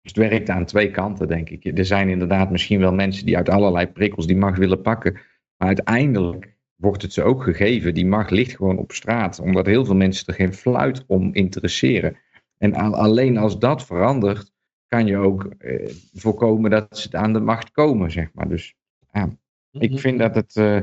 Dus 0.00 0.12
het 0.12 0.16
werkt 0.16 0.50
aan 0.50 0.64
twee 0.64 0.90
kanten, 0.90 1.28
denk 1.28 1.50
ik. 1.50 1.78
Er 1.78 1.84
zijn 1.84 2.08
inderdaad 2.08 2.50
misschien 2.50 2.80
wel 2.80 2.92
mensen 2.92 3.26
die 3.26 3.36
uit 3.36 3.48
allerlei 3.48 3.86
prikkels 3.86 4.26
die 4.26 4.36
macht 4.36 4.58
willen 4.58 4.80
pakken. 4.80 5.12
Maar 5.56 5.68
uiteindelijk 5.68 6.56
wordt 6.74 7.02
het 7.02 7.12
ze 7.12 7.22
ook 7.22 7.42
gegeven. 7.42 7.94
Die 7.94 8.06
macht 8.06 8.30
ligt 8.30 8.56
gewoon 8.56 8.78
op 8.78 8.92
straat. 8.92 9.40
Omdat 9.40 9.66
heel 9.66 9.84
veel 9.84 9.94
mensen 9.94 10.26
er 10.26 10.34
geen 10.34 10.54
fluit 10.54 11.04
om 11.06 11.34
interesseren. 11.34 12.16
En 12.58 12.74
alleen 12.74 13.36
als 13.36 13.58
dat 13.58 13.86
verandert, 13.86 14.52
kan 14.88 15.06
je 15.06 15.16
ook 15.16 15.44
eh, 15.44 15.90
voorkomen 16.12 16.70
dat 16.70 16.98
ze 16.98 17.16
aan 17.16 17.32
de 17.32 17.40
macht 17.40 17.70
komen, 17.70 18.10
zeg 18.10 18.30
maar. 18.32 18.48
Dus 18.48 18.74
ja, 19.12 19.28
ik 19.70 19.90
mhm. 19.90 19.98
vind 20.00 20.18
dat 20.18 20.34
het... 20.34 20.56
Uh, 20.56 20.80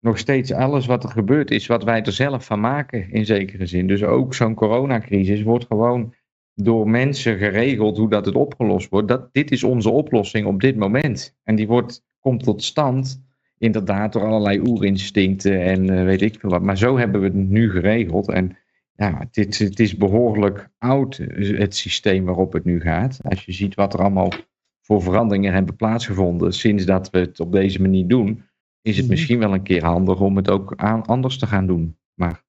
nog 0.00 0.18
steeds 0.18 0.52
alles 0.52 0.86
wat 0.86 1.04
er 1.04 1.10
gebeurt 1.10 1.50
is 1.50 1.66
wat 1.66 1.84
wij 1.84 2.02
er 2.02 2.12
zelf 2.12 2.44
van 2.44 2.60
maken 2.60 3.10
in 3.10 3.26
zekere 3.26 3.66
zin. 3.66 3.86
Dus 3.86 4.02
ook 4.02 4.34
zo'n 4.34 4.54
coronacrisis 4.54 5.42
wordt 5.42 5.66
gewoon 5.66 6.14
door 6.54 6.90
mensen 6.90 7.38
geregeld 7.38 7.96
hoe 7.96 8.10
dat 8.10 8.26
het 8.26 8.34
opgelost 8.34 8.88
wordt. 8.88 9.08
Dat, 9.08 9.28
dit 9.32 9.50
is 9.50 9.64
onze 9.64 9.90
oplossing 9.90 10.46
op 10.46 10.60
dit 10.60 10.76
moment. 10.76 11.36
En 11.44 11.54
die 11.54 11.66
wordt, 11.66 12.04
komt 12.20 12.42
tot 12.42 12.62
stand 12.62 13.26
inderdaad 13.58 14.12
door 14.12 14.24
allerlei 14.24 14.60
oerinstincten 14.60 15.62
en 15.62 15.84
uh, 15.84 16.04
weet 16.04 16.22
ik 16.22 16.40
veel 16.40 16.50
wat. 16.50 16.62
Maar 16.62 16.78
zo 16.78 16.98
hebben 16.98 17.20
we 17.20 17.26
het 17.26 17.48
nu 17.48 17.70
geregeld. 17.70 18.28
En 18.28 18.56
ja, 18.94 19.28
het, 19.30 19.58
het 19.58 19.80
is 19.80 19.96
behoorlijk 19.96 20.68
oud, 20.78 21.16
het 21.36 21.76
systeem 21.76 22.24
waarop 22.24 22.52
het 22.52 22.64
nu 22.64 22.80
gaat. 22.80 23.20
Als 23.22 23.44
je 23.44 23.52
ziet 23.52 23.74
wat 23.74 23.94
er 23.94 24.00
allemaal 24.00 24.32
voor 24.80 25.02
veranderingen 25.02 25.52
hebben 25.52 25.76
plaatsgevonden 25.76 26.52
sinds 26.52 26.84
dat 26.84 27.10
we 27.10 27.18
het 27.18 27.40
op 27.40 27.52
deze 27.52 27.82
manier 27.82 28.06
doen 28.06 28.47
is 28.88 28.96
het 28.96 29.04
mhm. 29.04 29.14
misschien 29.14 29.38
wel 29.38 29.52
een 29.54 29.62
keer 29.62 29.84
handig 29.84 30.20
om 30.20 30.36
het 30.36 30.50
ook 30.50 30.72
aan, 30.76 31.06
anders 31.06 31.38
te 31.38 31.46
gaan 31.46 31.66
doen. 31.66 31.96
Maar 32.14 32.42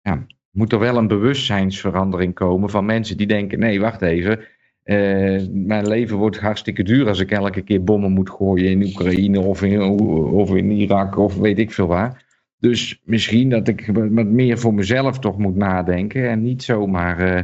ja, 0.00 0.26
moet 0.50 0.72
er 0.72 0.78
wel 0.78 0.96
een 0.96 1.08
bewustzijnsverandering 1.08 2.34
komen 2.34 2.70
van 2.70 2.84
mensen 2.84 3.16
die 3.16 3.26
denken: 3.26 3.58
nee, 3.58 3.80
wacht 3.80 4.02
even. 4.02 4.38
Uh, 4.84 5.46
mijn 5.50 5.88
leven 5.88 6.16
wordt 6.16 6.40
hartstikke 6.40 6.82
duur 6.82 7.08
als 7.08 7.20
ik 7.20 7.30
elke 7.30 7.62
keer 7.62 7.84
bommen 7.84 8.12
moet 8.12 8.30
gooien 8.30 8.70
in 8.70 8.82
Oekraïne 8.82 9.40
of 9.40 9.62
in, 9.62 9.80
of 9.80 10.54
in 10.54 10.70
Irak 10.70 11.16
of 11.16 11.36
weet 11.36 11.58
ik 11.58 11.72
veel 11.72 11.86
waar. 11.86 12.24
Dus 12.58 13.00
misschien 13.04 13.48
dat 13.48 13.68
ik 13.68 13.90
wat 13.92 14.26
meer 14.26 14.58
voor 14.58 14.74
mezelf 14.74 15.18
toch 15.18 15.38
moet 15.38 15.56
nadenken 15.56 16.28
en 16.28 16.42
niet 16.42 16.62
zomaar 16.62 17.20
uh, 17.20 17.42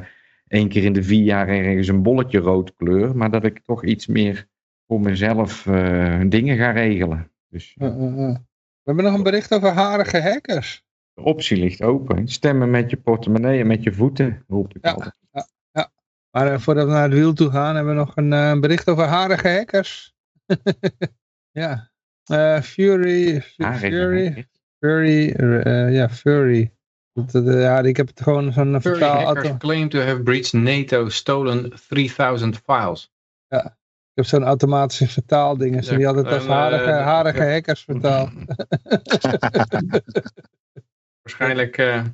één 0.49 0.69
keer 0.69 0.85
in 0.85 0.93
de 0.93 1.03
vier 1.03 1.25
jaar 1.25 1.49
ergens 1.49 1.89
een 1.89 2.03
bolletje 2.03 2.39
rood 2.39 2.75
kleur, 2.75 3.17
maar 3.17 3.31
dat 3.31 3.45
ik 3.45 3.59
toch 3.59 3.85
iets 3.85 4.07
meer 4.07 4.47
voor 4.87 5.01
mezelf 5.01 5.67
uh, 5.67 6.21
dingen 6.29 6.57
ga 6.57 6.71
regelen. 6.71 7.31
Dus, 7.49 7.75
uh, 7.79 7.89
we 8.89 8.95
hebben 8.95 9.05
nog 9.05 9.15
een 9.15 9.23
bericht 9.23 9.55
over 9.55 9.69
harige 9.69 10.21
hackers. 10.21 10.83
De 11.15 11.23
optie 11.23 11.57
ligt 11.57 11.83
open. 11.83 12.29
Stemmen 12.29 12.71
met 12.71 12.91
je 12.91 12.97
portemonnee 12.97 13.61
en 13.61 13.67
met 13.67 13.83
je 13.83 13.93
voeten, 13.93 14.45
roep 14.47 14.75
ik 14.75 14.85
ja, 14.85 14.93
altijd. 14.93 15.15
Ja, 15.31 15.49
ja. 15.73 15.91
Maar 16.31 16.53
uh, 16.53 16.59
voordat 16.59 16.87
we 16.87 16.93
naar 16.93 17.03
het 17.03 17.13
wiel 17.13 17.33
toe 17.33 17.51
gaan, 17.51 17.75
hebben 17.75 17.95
we 17.95 17.99
nog 17.99 18.17
een 18.17 18.33
uh, 18.33 18.61
bericht 18.61 18.89
over 18.89 19.05
harige 19.05 19.49
hackers. 19.49 20.15
ja. 21.61 21.91
Fury, 22.63 23.41
Fury 24.79 25.31
eh, 25.31 25.93
ja, 25.93 26.09
eh, 26.23 26.71
ja, 27.61 27.81
ik 27.81 27.97
heb 27.97 28.07
het 28.07 28.21
gewoon 28.21 28.53
zo'n 28.53 28.81
Furry 28.81 28.99
vertaal... 28.99 29.25
hackers 29.25 29.47
auto- 29.47 29.57
claim 29.57 29.89
to 29.89 30.01
have 30.01 30.23
breached 30.23 30.53
NATO 30.53 31.09
stolen 31.09 31.73
3000 31.89 32.57
files. 32.57 33.13
Ik 33.49 33.77
heb 34.19 34.27
zo'n 34.27 34.45
automatische 34.45 35.09
vertaaldingen. 35.09 35.85
Ja, 35.85 35.97
die 35.97 36.09
altijd 36.09 36.27
als 36.27 36.47
harige, 36.47 36.91
eh, 36.91 37.05
harige 37.05 37.45
ja. 37.45 37.51
hackers 37.51 37.85
vertaald. 37.85 38.31
Waarschijnlijk 41.23 41.79
eh, 41.79 42.05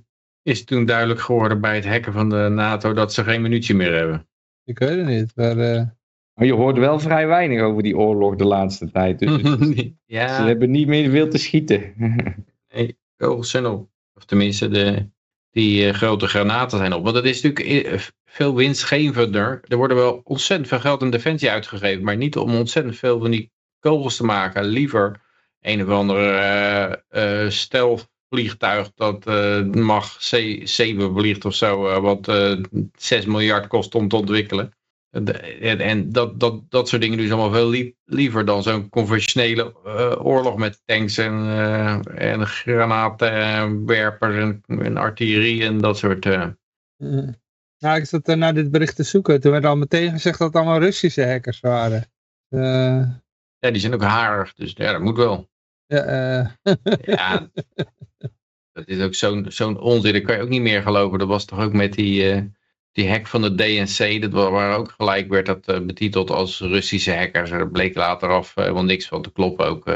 is 0.42 0.58
het 0.58 0.66
toen 0.66 0.84
duidelijk 0.84 1.20
geworden 1.20 1.60
bij 1.60 1.74
het 1.74 1.86
hacken 1.86 2.12
van 2.12 2.28
de 2.28 2.48
NATO 2.50 2.92
dat 2.92 3.12
ze 3.12 3.24
geen 3.24 3.42
munitie 3.42 3.74
meer 3.74 3.94
hebben. 3.94 4.26
Ik 4.64 4.78
weet 4.78 4.96
het 4.96 5.06
niet, 5.06 5.32
maar... 5.34 5.58
eh, 5.58 5.82
Maar 6.34 6.46
je 6.46 6.52
hoort 6.52 6.78
wel 6.78 7.00
vrij 7.00 7.26
weinig 7.26 7.62
over 7.62 7.82
die 7.82 7.96
oorlog 7.96 8.36
de 8.36 8.44
laatste 8.44 8.90
tijd. 8.90 9.18
Dus 9.18 9.42
ze 9.42 9.94
ja, 10.04 10.46
hebben 10.46 10.70
niet 10.70 10.88
meer 10.88 11.10
veel 11.10 11.28
te 11.28 11.38
schieten. 11.38 11.94
kogels 13.16 13.50
zijn 13.50 13.66
op. 13.66 13.88
Of 14.14 14.24
tenminste, 14.24 14.68
de, 14.68 15.08
die 15.50 15.92
grote 15.92 16.26
granaten 16.26 16.78
zijn 16.78 16.92
op. 16.92 17.02
Want 17.02 17.14
dat 17.14 17.24
is 17.24 17.42
natuurlijk 17.42 18.10
veel 18.34 18.54
winstgevender. 18.54 19.60
Er 19.68 19.76
worden 19.76 19.96
wel 19.96 20.20
ontzettend 20.24 20.68
veel 20.68 20.80
geld 20.80 21.02
in 21.02 21.10
defensie 21.10 21.50
uitgegeven. 21.50 22.04
Maar 22.04 22.16
niet 22.16 22.36
om 22.36 22.54
ontzettend 22.54 22.96
veel 22.96 23.18
van 23.20 23.30
die 23.30 23.52
kogels 23.80 24.16
te 24.16 24.24
maken. 24.24 24.64
Liever 24.64 25.20
een 25.60 25.82
of 25.82 25.88
andere 25.88 26.30
eh, 27.08 27.48
stelvliegtuig 27.48 28.92
dat 28.94 29.26
eh, 29.26 29.62
mag 29.64 30.12
C7 30.14 30.96
vliegt 31.14 31.44
of 31.44 31.54
zo. 31.54 32.00
wat 32.00 32.28
eh 32.28 32.56
6 32.96 33.24
miljard 33.24 33.66
kost 33.66 33.94
om 33.94 34.08
te 34.08 34.16
ontwikkelen. 34.16 34.72
En, 35.60 36.12
dat, 36.12 36.40
dat, 36.40 36.70
dat 36.70 36.88
soort 36.88 37.02
dingen 37.02 37.26
ze 37.26 37.32
allemaal 37.32 37.52
veel 37.52 37.68
lie- 37.68 37.96
liever 38.04 38.44
dan 38.44 38.62
zo'n 38.62 38.88
conventionele 38.88 39.74
oorlog 40.18 40.56
met 40.56 40.82
tanks 40.84 41.18
en, 41.18 41.34
en 42.16 42.46
granaatwerpers 42.46 44.36
en, 44.36 44.62
en 44.66 44.96
artillerie 44.96 45.64
en 45.64 45.78
dat 45.78 45.98
soort. 45.98 46.26
eh. 46.26 46.46
Nou, 47.84 47.96
ik 47.98 48.04
zat 48.04 48.26
naar 48.26 48.54
dit 48.54 48.70
bericht 48.70 48.96
te 48.96 49.02
zoeken. 49.02 49.40
Toen 49.40 49.52
werd 49.52 49.64
al 49.64 49.76
meteen 49.76 50.10
gezegd 50.10 50.38
dat 50.38 50.46
het 50.46 50.56
allemaal 50.56 50.78
Russische 50.80 51.26
hackers 51.26 51.60
waren. 51.60 52.04
Eh, 52.48 53.08
Ja, 53.58 53.70
die 53.70 53.78
zijn 53.80 53.94
ook 53.94 54.02
harig, 54.02 54.54
dus 54.54 54.72
ja, 54.76 54.92
dat 54.92 55.00
moet 55.00 55.16
wel. 55.16 55.48
ja, 55.86 56.02
eh, 56.04 56.74
Ja, 57.04 57.50
dat 58.72 58.86
is 58.88 59.00
ook 59.00 59.14
zo'n 59.14 59.46
zo'n 59.48 59.80
onzin, 59.80 60.12
dat 60.12 60.22
kan 60.22 60.36
je 60.36 60.42
ook 60.42 60.48
niet 60.48 60.60
meer 60.62 60.82
geloven. 60.82 61.18
Dat 61.18 61.28
was 61.28 61.44
toch 61.44 61.60
ook 61.60 61.72
met 61.72 61.92
die, 61.92 62.30
eh, 62.30 62.42
die 62.92 63.08
hack 63.10 63.26
van 63.26 63.42
de 63.42 63.54
DNC, 63.54 64.20
dat 64.22 64.32
wa- 64.32 64.50
waar 64.50 64.76
ook 64.76 64.90
gelijk 64.90 65.28
werd 65.28 65.46
dat 65.46 65.86
betiteld 65.86 66.30
als 66.30 66.60
Russische 66.60 67.14
hackers. 67.14 67.50
Er 67.50 67.70
bleek 67.70 67.94
later 67.94 68.28
af 68.28 68.54
helemaal 68.54 68.84
niks 68.84 69.06
van 69.08 69.22
te 69.22 69.32
kloppen 69.32 69.66
ook. 69.66 69.86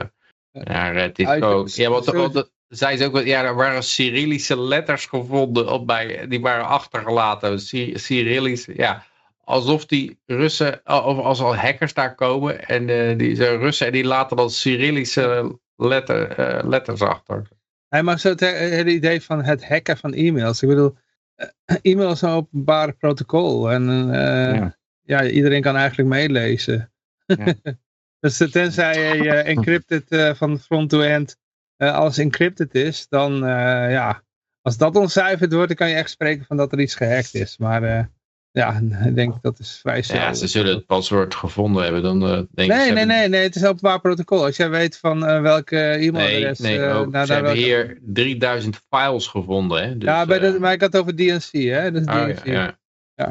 Ja, 0.52 0.92
het 0.92 1.18
is 1.18 1.26
gewoon, 1.28 1.68
ja, 1.72 1.88
wat, 1.90 2.06
wat, 2.06 2.50
zei 2.68 2.96
ze 2.96 3.04
ook, 3.04 3.12
wel, 3.12 3.24
ja, 3.24 3.44
er 3.44 3.54
waren 3.54 3.82
Cyrillische 3.82 4.60
letters 4.60 5.06
gevonden 5.06 5.72
op 5.72 5.86
bij, 5.86 6.26
die 6.28 6.40
waren 6.40 6.66
achtergelaten. 6.66 7.60
Cy- 7.60 7.92
Cyrillisch, 7.96 8.68
ja, 8.74 9.04
alsof 9.44 9.86
die 9.86 10.18
Russen, 10.26 10.80
of 10.84 11.18
als 11.18 11.40
al 11.40 11.56
hackers 11.56 11.94
daar 11.94 12.14
komen 12.14 12.66
en 12.66 12.88
eh, 12.88 13.18
die 13.18 13.36
zijn 13.36 13.58
Russen 13.58 13.86
en 13.86 13.92
die 13.92 14.04
laten 14.04 14.36
dan 14.36 14.50
Cyrillische 14.50 15.58
letter, 15.76 16.30
eh, 16.30 16.68
letters 16.68 17.00
achter. 17.00 17.48
Hij 17.88 18.02
mag 18.02 18.20
zo 18.20 18.28
het 18.28 18.40
hele 18.40 18.90
idee 18.90 19.22
van 19.22 19.42
het 19.44 19.68
hacken 19.68 19.96
van 19.96 20.12
e-mails. 20.12 20.62
Ik 20.62 20.68
bedoel, 20.68 20.96
eh, 21.34 21.76
e-mail 21.82 22.10
is 22.10 22.20
een 22.22 22.28
openbaar 22.30 22.92
protocol. 22.92 23.70
En 23.70 24.10
eh, 24.14 24.54
Ja. 24.54 24.76
ja. 25.02 25.24
iedereen 25.26 25.62
kan 25.62 25.76
eigenlijk 25.76 26.08
meelezen. 26.08 26.92
Ja. 27.26 27.54
dus 28.20 28.36
tenzij 28.50 29.16
je 29.22 29.32
encrypted 29.32 30.08
eh, 30.10 30.34
van 30.34 30.58
front 30.58 30.90
to 30.90 31.00
end, 31.00 31.36
alles 31.78 32.18
encrypted 32.18 32.74
is, 32.74 33.06
dan 33.08 33.34
eh, 33.34 33.90
ja, 33.90 34.22
als 34.62 34.76
dat 34.76 34.96
ontcijferd 34.96 35.52
wordt, 35.52 35.68
dan 35.68 35.76
kan 35.76 35.88
je 35.88 35.94
echt 35.94 36.10
spreken 36.10 36.44
van 36.44 36.56
dat 36.56 36.72
er 36.72 36.80
iets 36.80 36.94
gehackt 36.94 37.34
is. 37.34 37.56
Maar 37.58 37.82
eh, 37.82 38.04
ja, 38.50 38.80
ik 39.04 39.14
denk 39.14 39.42
dat 39.42 39.58
is 39.58 39.78
vrij 39.80 40.02
snel. 40.02 40.20
Ja, 40.20 40.34
ze 40.34 40.46
zullen 40.46 40.74
het 40.74 40.86
paswoord 40.86 41.34
gevonden 41.34 41.82
hebben. 41.82 42.02
Dan 42.02 42.22
eh, 42.22 42.28
denk 42.30 42.46
ik, 42.48 42.56
Nee, 42.56 42.66
nee, 42.68 42.78
hebben- 42.86 43.06
nee, 43.06 43.28
nee, 43.28 43.42
het 43.42 43.56
is 43.56 43.64
openbaar 43.64 44.00
protocol. 44.00 44.44
Als 44.44 44.56
jij 44.56 44.70
weet 44.70 44.98
van 44.98 45.26
eh, 45.26 45.40
welke 45.40 45.76
e-mailadres... 45.76 46.58
nee 46.58 46.80
eh, 46.80 46.96
ook, 46.98 47.10
naar- 47.10 47.26
ze 47.26 47.32
hebben 47.32 47.52
welke- 47.52 47.66
hier 47.66 47.98
3000 48.02 48.80
files 48.90 49.26
gevonden. 49.26 49.82
Hè? 49.82 49.96
Dus, 49.98 50.08
ja, 50.08 50.26
bij 50.26 50.40
eh, 50.40 50.52
de, 50.52 50.58
maar 50.60 50.72
ik 50.72 50.80
had 50.80 50.92
het 50.92 51.02
over 51.02 51.16
DNC, 51.16 51.50
hè? 51.62 51.90
Dus 51.92 52.06
oh, 52.06 52.24
DNC. 52.24 52.44
ja, 52.46 52.78
ja. 53.14 53.26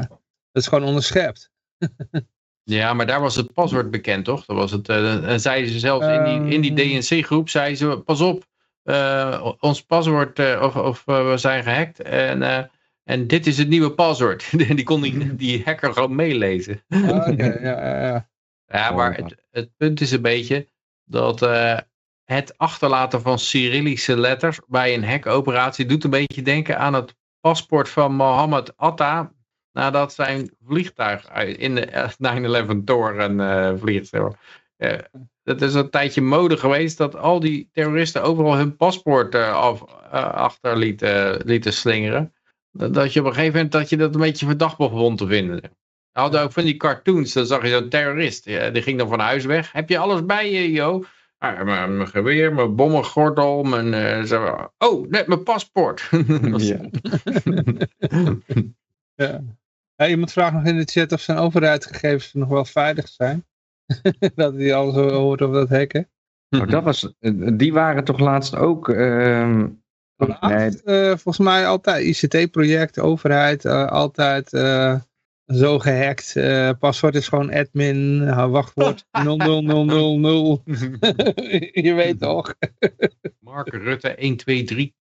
Dat 0.52 0.64
is 0.64 0.68
gewoon 0.68 0.84
onderschept. 0.88 1.52
Ja, 2.70 2.94
maar 2.94 3.06
daar 3.06 3.22
was 3.22 3.36
het 3.36 3.54
paswoord 3.54 3.92
bekend, 3.92 4.26
toch? 4.26 4.46
Dat 4.46 4.56
was 4.56 4.72
het, 4.72 4.90
eh, 4.90 5.30
en 5.32 5.40
zeiden 5.40 5.72
ze 5.72 5.80
zelfs 5.80 6.06
in 6.08 6.24
die, 6.24 6.54
in 6.54 6.62
die 6.62 6.74
Ehm. 6.74 7.00
DNC-groep, 7.02 7.50
zeiden 7.50 7.78
ze, 7.78 8.02
pas 8.06 8.22
op, 8.22 8.46
eh, 8.84 9.52
ons 9.60 9.82
paswoord, 9.84 10.40
eh, 10.40 10.62
of, 10.62 10.76
of 10.76 11.04
eh, 11.06 11.30
we 11.30 11.38
zijn 11.38 11.64
gehackt, 11.64 12.02
en, 12.02 12.42
eh, 12.42 12.64
en 13.04 13.28
dit 13.28 13.48
is 13.48 13.58
het 13.58 13.68
nieuwe 13.68 13.92
paswoord. 13.92 14.52
die 14.76 14.84
kon 14.84 15.02
die, 15.02 15.36
die 15.36 15.62
hacker 15.66 15.94
gewoon 15.94 16.16
meelezen. 16.16 16.84
Ah, 16.90 17.00
ja, 17.38 17.58
ja, 17.62 18.02
ja. 18.08 18.30
Ja, 18.68 18.92
maar 18.92 19.16
het, 19.16 19.36
het 19.52 19.70
punt 19.78 20.02
is 20.02 20.12
een 20.12 20.22
beetje 20.22 20.68
dat 21.06 21.42
eh, 21.42 21.78
het 22.24 22.58
achterlaten 22.58 23.22
van 23.22 23.40
Cyrillische 23.40 24.18
letters 24.18 24.60
bij 24.68 24.94
een 24.94 25.04
hackoperatie 25.04 25.86
doet 25.86 26.04
een 26.04 26.10
beetje 26.10 26.42
denken 26.42 26.80
aan 26.80 26.94
het 26.94 27.16
paspoort 27.40 27.90
van 27.90 28.14
Mohammed 28.16 28.78
Atta 28.78 29.32
nadat 29.78 30.14
zijn 30.14 30.52
vliegtuig 30.66 31.32
in 31.58 31.76
de 31.76 31.86
eh, 31.86 32.70
9-11 32.80 32.84
toren 32.86 33.40
eh 33.40 33.74
vliegt. 33.80 34.14
Eh, 34.78 35.00
dat 35.44 35.62
is 35.62 35.74
een 35.74 35.90
tijdje 35.90 36.22
mode 36.22 36.58
geweest 36.58 36.98
dat 36.98 37.16
al 37.16 37.40
die 37.40 37.70
terroristen 37.72 38.24
overal 38.24 38.56
hun 38.56 38.76
paspoort 38.76 39.36
eh, 39.36 39.54
af, 39.54 39.82
eh, 40.12 40.34
achter 40.34 40.78
lieten, 40.78 41.42
lieten 41.46 41.74
slingeren. 41.74 42.34
Dat 42.72 43.14
je 43.14 43.20
op 43.20 43.26
een 43.26 43.34
gegeven 43.34 43.56
moment 43.56 43.72
dat 43.72 43.90
je 43.90 43.98
dat 43.98 44.14
een 44.16 44.22
beetje 44.22 44.46
verdacht 44.46 44.78
begon 44.78 45.16
te 45.16 45.28
vinden. 45.28 45.62
We 46.12 46.20
hadden 46.20 46.42
ook 46.42 46.52
van 46.52 46.64
die 46.64 46.78
cartoons, 46.78 47.34
dan 47.34 47.46
zag 47.46 47.62
je 47.62 47.70
zo'n 47.70 47.90
terrorist. 47.90 48.44
Die 48.46 48.82
ging 48.82 48.98
dan 48.98 49.10
van 49.10 49.20
huis 49.20 49.46
weg. 49.46 49.72
Heb 49.72 49.90
je 49.90 49.98
alles 49.98 50.26
bij 50.26 50.52
je, 50.52 50.72
joh? 50.72 51.06
Ah, 51.40 51.64
mijn, 51.64 51.98
mijn 51.98 52.10
geweer, 52.10 52.54
mijn 52.54 52.76
bommengordel, 52.76 53.64
mijn... 53.64 53.94
eh, 53.94 54.24
zo. 54.24 54.72
Oh, 54.78 55.10
net 55.10 55.28
mijn 55.28 55.44
paspoort. 55.44 56.10
Ja. 56.58 56.80
ja. 59.16 59.44
Ja, 59.98 60.08
iemand 60.08 60.32
vraagt 60.32 60.54
nog 60.54 60.66
in 60.66 60.78
de 60.78 60.84
chat 60.86 61.12
of 61.12 61.22
zijn 61.22 61.38
overheidsgegevens 61.38 62.34
nog 62.34 62.50
wel 62.50 62.66
veilig 62.66 63.08
zijn. 63.08 63.46
dat 64.36 64.54
hij 64.56 64.74
alles 64.76 64.96
hoort 64.96 65.42
over 65.42 65.56
dat 65.56 65.70
hacken. 65.70 66.10
Oh, 66.50 66.68
dat 66.70 66.84
was, 66.84 67.14
die 67.54 67.74
waren 67.74 68.04
toch 68.04 68.20
laatst 68.20 68.56
ook... 68.56 68.90
ehm, 68.90 69.68
Vanavond, 70.18 70.84
eh, 70.84 71.06
volgens 71.08 71.38
mij 71.38 71.68
altijd 71.68 72.06
ICT-project, 72.24 73.00
overheid, 73.00 73.66
eh, 73.66 73.88
altijd 73.88 74.54
eh, 74.54 75.00
zo 75.46 75.80
gehackt. 75.80 76.36
Eh, 76.36 76.70
paswoord 76.80 77.16
is 77.16 77.28
gewoon 77.28 77.54
admin, 77.54 78.22
uh, 78.22 78.50
wachtwoord 78.50 79.06
00000. 79.24 80.62
Je 81.86 81.94
weet 81.96 82.20
toch, 82.20 82.56
Mark 83.40 83.74
Rutte 83.74 84.10
1, 84.10 84.38
2, 84.38 84.64
3. 84.64 84.96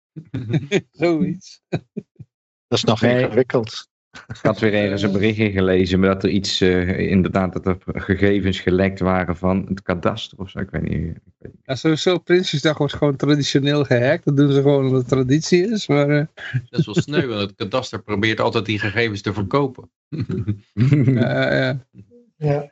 zoiets. 0.93 1.63
Dat 1.69 2.79
is 2.79 2.85
nog 2.85 3.01
Nee. 3.01 3.23
ingewikkeld. 3.23 3.89
Ik 4.29 4.37
had 4.43 4.59
weer 4.59 4.75
ergens 4.75 5.03
een 5.03 5.13
berichtje 5.13 5.51
gelezen, 5.51 6.01
maar 6.01 6.09
dat 6.09 6.23
er 6.23 6.31
iets, 6.31 6.61
eh, 6.61 6.99
inderdaad, 6.99 7.53
dat 7.53 7.67
er 7.67 7.77
gegevens 7.87 8.61
gelekt 8.61 9.01
waren 9.01 9.37
van 9.37 9.65
het 9.69 9.83
kadaster 9.83 10.39
of 10.39 10.51
zo, 10.51 10.59
ik 10.59 10.71
weet 10.71 10.83
niet. 10.83 10.93
ik 10.93 11.23
weet 11.39 11.53
niet. 11.53 11.63
Ja, 11.65 11.75
sowieso, 11.75 12.19
Prinsjesdag 12.19 12.79
wordt 12.79 12.95
gewoon 12.95 13.17
traditioneel 13.17 13.85
gehackt. 13.85 14.25
Dat 14.25 14.37
doen 14.37 14.53
ze 14.53 14.63
gewoon 14.63 14.85
omdat 14.85 15.01
het 15.01 15.09
traditie 15.09 15.71
is. 15.71 15.87
Maar 15.87 16.09
eh, 16.09 16.25
Dat 16.71 16.81
is 16.81 16.87
wel 16.87 16.95
sneu, 16.95 17.27
want 17.27 17.41
het 17.41 17.55
kadaster 17.55 18.03
probeert 18.03 18.41
altijd 18.41 18.67
die 18.67 18.79
gegevens 18.79 19.21
te 19.21 19.33
verkopen. 19.33 19.91
eh, 20.75 21.71
Ja. 22.37 22.71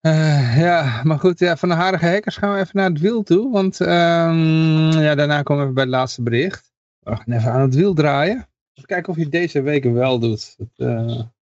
eh, 0.00 0.58
ja, 0.58 1.00
maar 1.04 1.18
goed, 1.18 1.38
ja, 1.38 1.56
van 1.56 1.68
de 1.68 1.74
harige 1.74 2.06
hackers 2.06 2.36
gaan 2.36 2.52
we 2.52 2.58
even 2.60 2.76
naar 2.76 2.90
het 2.90 3.00
wiel 3.00 3.22
toe. 3.22 3.52
Want 3.52 3.80
ehm, 3.80 4.90
ja, 4.98 5.14
daarna 5.14 5.42
komen 5.42 5.66
we 5.66 5.72
bij 5.72 5.82
het 5.82 5.92
laatste 5.92 6.22
bericht. 6.22 6.72
We 7.00 7.16
gaan 7.16 7.32
even 7.38 7.52
aan 7.52 7.60
het 7.60 7.74
wiel 7.74 7.94
draaien. 7.94 8.48
Even 8.74 8.88
kijken 8.88 9.12
of 9.12 9.18
je 9.18 9.28
deze 9.28 9.62
week 9.62 9.84
wel 9.84 10.18
doet. 10.18 10.54
Dat, 10.58 10.68
eh, 10.76 10.96
af 11.06 11.16
en 11.16 11.32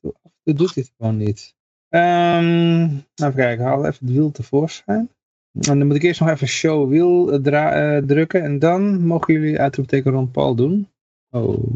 toe- 0.00 0.14
af 0.22 0.32
en 0.32 0.40
toe 0.44 0.54
doet 0.54 0.74
hij 0.74 0.82
het 0.82 0.92
gewoon 0.96 1.16
niet. 1.16 1.54
Ehm, 1.88 2.86
nou, 2.86 3.02
even 3.16 3.34
kijken, 3.34 3.64
haal 3.64 3.86
even 3.86 4.06
het 4.06 4.14
wiel 4.14 4.30
tevoorschijn. 4.30 5.10
En 5.60 5.78
dan 5.78 5.86
moet 5.86 5.96
ik 5.96 6.02
eerst 6.02 6.20
nog 6.20 6.28
even 6.28 6.46
show 6.46 6.88
wiel 6.90 7.32
eh, 7.32 7.96
eh, 7.96 8.04
drukken. 8.04 8.42
En 8.42 8.58
dan 8.58 9.06
mogen 9.06 9.34
jullie 9.34 9.60
uitroepteken 9.60 10.12
Ron 10.12 10.30
Paul 10.30 10.54
doen. 10.54 10.88
Oh, 11.30 11.74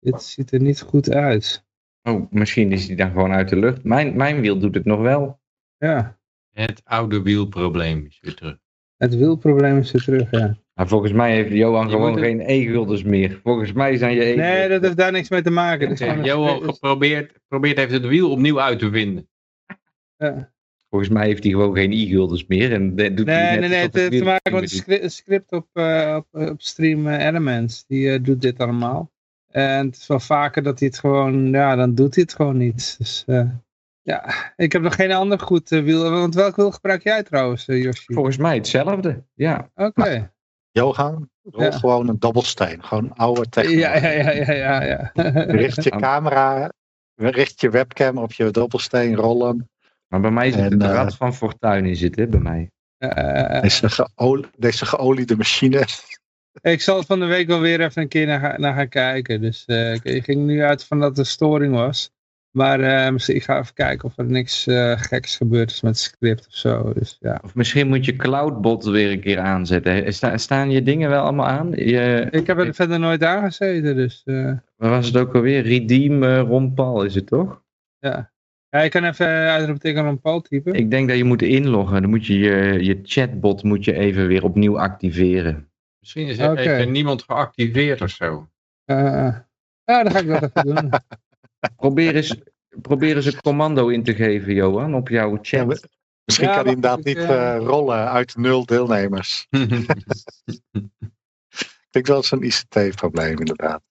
dit 0.00 0.22
ziet 0.22 0.52
er 0.52 0.60
niet 0.60 0.80
goed 0.80 1.10
uit. 1.10 1.64
Oh, 2.02 2.30
misschien 2.30 2.72
is 2.72 2.86
die 2.86 2.96
dan 2.96 3.10
gewoon 3.10 3.32
uit 3.32 3.48
de 3.48 3.56
lucht. 3.56 3.84
Mijn, 3.84 4.16
mijn 4.16 4.40
wiel 4.40 4.58
doet 4.58 4.74
het 4.74 4.84
nog 4.84 5.00
wel. 5.00 5.40
Ja, 5.76 6.18
Het 6.50 6.80
oude 6.84 7.22
wielprobleem 7.22 8.04
is 8.06 8.18
weer 8.20 8.34
terug. 8.34 8.58
het 8.96 9.16
wielprobleem 9.16 9.78
is 9.78 9.92
weer 9.92 10.02
terug, 10.02 10.30
ja. 10.30 10.56
Maar 10.76 10.88
volgens 10.88 11.12
mij 11.12 11.34
heeft 11.34 11.52
Johan 11.52 11.84
Je 11.86 11.90
gewoon 11.92 12.10
het- 12.12 12.20
geen 12.24 12.40
e-guldens 12.46 13.02
meer. 13.02 13.40
Volgens 13.42 13.72
mij 13.72 13.96
zijn 13.96 14.14
je 14.14 14.24
e 14.24 14.34
Nee, 14.36 14.68
dat 14.68 14.82
heeft 14.82 14.96
daar 14.96 15.12
niks 15.12 15.28
mee 15.28 15.42
te 15.42 15.50
maken. 15.50 16.06
Ja, 16.06 16.24
Johan 16.24 16.62
geprobeerd 16.62 17.32
probeert 17.48 17.76
heeft 17.76 17.92
het 17.92 18.06
wiel 18.06 18.30
opnieuw 18.30 18.60
uit 18.60 18.78
te 18.78 18.90
vinden. 18.90 19.28
ja. 20.16 20.54
Volgens 20.90 21.10
mij 21.10 21.26
heeft 21.26 21.42
hij 21.42 21.52
gewoon 21.52 21.76
geen 21.76 21.92
e-guldens 21.92 22.46
meer. 22.46 22.72
En 22.72 22.88
doet 22.96 22.98
hij 22.98 23.14
Nee, 23.14 23.50
net 23.50 23.60
nee, 23.60 23.68
nee. 23.68 23.78
Het 23.78 23.94
heeft 23.94 24.10
te 24.18 24.24
maken 24.24 24.52
met 24.52 24.62
een 24.62 24.68
scri- 24.68 25.02
een 25.02 25.10
script 25.10 25.52
op, 25.52 25.66
eh, 25.72 26.16
op, 26.16 26.48
op 26.50 26.60
Stream 26.62 27.06
eh, 27.06 27.26
Elements. 27.26 27.84
Die 27.86 28.10
eh, 28.12 28.22
doet 28.22 28.40
dit 28.42 28.58
allemaal. 28.58 29.10
En 29.50 29.86
het 29.86 29.96
is 29.96 30.06
wel 30.06 30.20
vaker 30.20 30.62
dat 30.62 30.78
hij 30.78 30.88
het 30.88 30.98
gewoon, 30.98 31.50
ja, 31.50 31.76
dan 31.76 31.94
doet 31.94 32.14
hij 32.14 32.22
het 32.24 32.34
gewoon 32.34 32.56
niet. 32.56 32.94
Dus 32.98 33.22
eh, 33.26 33.48
ja, 34.02 34.34
ik 34.56 34.72
heb 34.72 34.82
nog 34.82 34.94
geen 34.94 35.12
ander 35.12 35.38
goed 35.40 35.72
eh, 35.72 35.82
wiel. 35.82 36.10
Want 36.10 36.34
welk 36.34 36.56
wiel 36.56 36.70
gebruik 36.70 37.02
jij 37.02 37.22
trouwens, 37.22 37.68
eh, 37.68 37.82
Yoshi? 37.82 38.14
Volgens 38.14 38.36
mij 38.36 38.54
hetzelfde. 38.56 39.22
Ja. 39.34 39.70
Oké. 39.74 40.34
Johan, 40.76 41.28
rol 41.42 41.62
Ja. 41.62 41.70
gewoon 41.70 42.08
een 42.08 42.18
dobbelsteen. 42.18 42.84
Gewoon 42.84 43.12
oude 43.14 43.48
technologie. 43.48 43.80
Ja, 43.80 43.96
ja, 43.96 44.10
ja, 44.10 44.30
ja, 44.30 44.52
ja. 44.52 44.82
ja. 44.82 45.12
Richt 45.62 45.84
je 45.84 45.90
camera, 45.90 46.72
richt 47.14 47.60
je 47.60 47.70
webcam 47.70 48.18
op 48.18 48.32
je 48.32 48.50
dobbelsteen, 48.50 49.14
rollen. 49.14 49.68
Maar 50.08 50.20
bij 50.20 50.30
mij 50.30 50.50
zit 50.50 50.60
En, 50.60 50.72
het 50.72 50.82
eh, 50.82 50.88
rad 50.92 51.16
van 51.16 51.34
Fortuin 51.34 51.86
in 51.86 51.96
zitten, 51.96 52.30
bij 52.30 52.40
mij. 52.40 52.70
Eh, 52.98 53.60
Deze, 53.60 53.88
geol- 53.90 54.44
deze 54.56 54.86
geoliede 54.86 55.36
machine. 55.36 55.84
ik 56.62 56.80
zal 56.80 57.02
van 57.02 57.20
de 57.20 57.26
week 57.26 57.46
wel 57.46 57.60
weer 57.60 57.80
even 57.80 58.02
een 58.02 58.08
keer 58.08 58.26
naar, 58.26 58.40
ga- 58.40 58.58
naar 58.58 58.74
gaan 58.74 58.88
kijken. 58.88 59.40
Dus 59.40 59.64
eh, 59.64 59.94
ik, 59.94 60.04
ik 60.04 60.24
ging 60.24 60.44
nu 60.46 60.62
uit 60.62 60.84
van 60.84 61.00
dat 61.00 61.18
er 61.18 61.26
storing 61.26 61.74
was. 61.74 62.10
Maar 62.56 62.80
eh, 62.80 63.12
misschien- 63.12 63.36
ik 63.36 63.42
ga 63.44 63.58
even 63.58 63.74
kijken 63.74 64.08
of 64.08 64.18
er 64.18 64.24
niks 64.24 64.66
eh, 64.66 64.92
geks 65.00 65.36
gebeurd 65.36 65.70
is 65.70 65.80
met 65.80 65.90
het 65.92 66.00
script 66.00 66.46
of 66.46 66.54
zo. 66.54 66.92
Dus 66.92 67.16
ja. 67.20 67.40
Of 67.44 67.54
misschien 67.54 67.88
moet 67.88 68.04
je 68.04 68.16
Cloudbot 68.16 68.84
weer 68.84 69.10
een 69.10 69.20
keer 69.20 69.38
aanzetten. 69.38 70.12
Sta- 70.14 70.36
staan 70.38 70.70
je 70.70 70.82
dingen 70.82 71.08
wel 71.10 71.22
allemaal 71.22 71.46
aan? 71.46 71.70
Je, 71.70 72.28
Ik 72.30 72.46
heb 72.46 72.58
er 72.58 72.74
verder 72.74 72.98
nooit 72.98 73.22
aangezeten, 73.24 73.96
dus 73.96 74.22
eh, 74.24 74.52
waar 74.76 74.90
was 74.90 75.06
het 75.06 75.16
ook 75.16 75.34
alweer? 75.34 75.62
Redeem 75.62 76.22
uh, 76.22 76.40
Ron 76.40 76.74
Paul 76.74 77.04
is 77.04 77.14
het 77.14 77.26
toch? 77.26 77.62
ja. 77.98 78.32
ja. 78.68 78.80
Ik 78.82 78.90
kan 78.90 79.04
even 79.04 79.26
uitroepteken 79.26 80.02
Ron 80.04 80.20
Paul 80.20 80.40
typen. 80.40 80.74
Ik 80.74 80.90
denk 80.90 81.08
dat 81.08 81.16
je 81.16 81.24
moet 81.24 81.42
inloggen. 81.42 82.00
Dan 82.00 82.10
moet 82.10 82.26
je 82.26 82.38
je, 82.38 82.84
je 82.84 83.00
chatbot 83.02 83.62
moet 83.62 83.84
je 83.84 83.92
even 83.94 84.26
weer 84.26 84.44
opnieuw 84.44 84.78
activeren. 84.80 85.70
Misschien 86.00 86.26
is 86.26 86.38
er 86.38 86.58
even 86.58 86.92
niemand 86.92 87.22
geactiveerd 87.22 88.00
of 88.00 88.10
zo. 88.10 88.48
Eh, 88.84 89.36
ja, 89.84 90.02
dan 90.02 90.10
ga 90.12 90.18
ik 90.18 90.26
dat 90.28 90.42
even 90.54 90.74
doen. 90.74 90.90
Probeer 91.76 92.16
eens, 92.16 92.36
probeer 92.68 93.16
eens 93.16 93.26
een 93.26 93.40
commando 93.40 93.88
in 93.88 94.02
te 94.02 94.14
geven, 94.14 94.54
Johan, 94.54 94.94
op 94.94 95.08
jouw 95.08 95.38
chat. 95.42 95.88
misschien 96.24 96.48
Ja, 96.48 96.54
kan 96.54 96.64
hij 96.64 96.74
inderdaad 96.74 96.98
ik, 96.98 97.04
niet 97.04 97.16
eh, 97.16 97.54
eh, 97.54 97.62
rollen 97.62 98.10
uit 98.10 98.36
nul 98.36 98.66
deelnemers. 98.66 99.46
Ik 101.86 102.02
denk 102.04 102.06
wel 102.06 102.22
zo'n 102.22 102.42
ICT-probleem 102.42 103.38
inderdaad. 103.38 103.82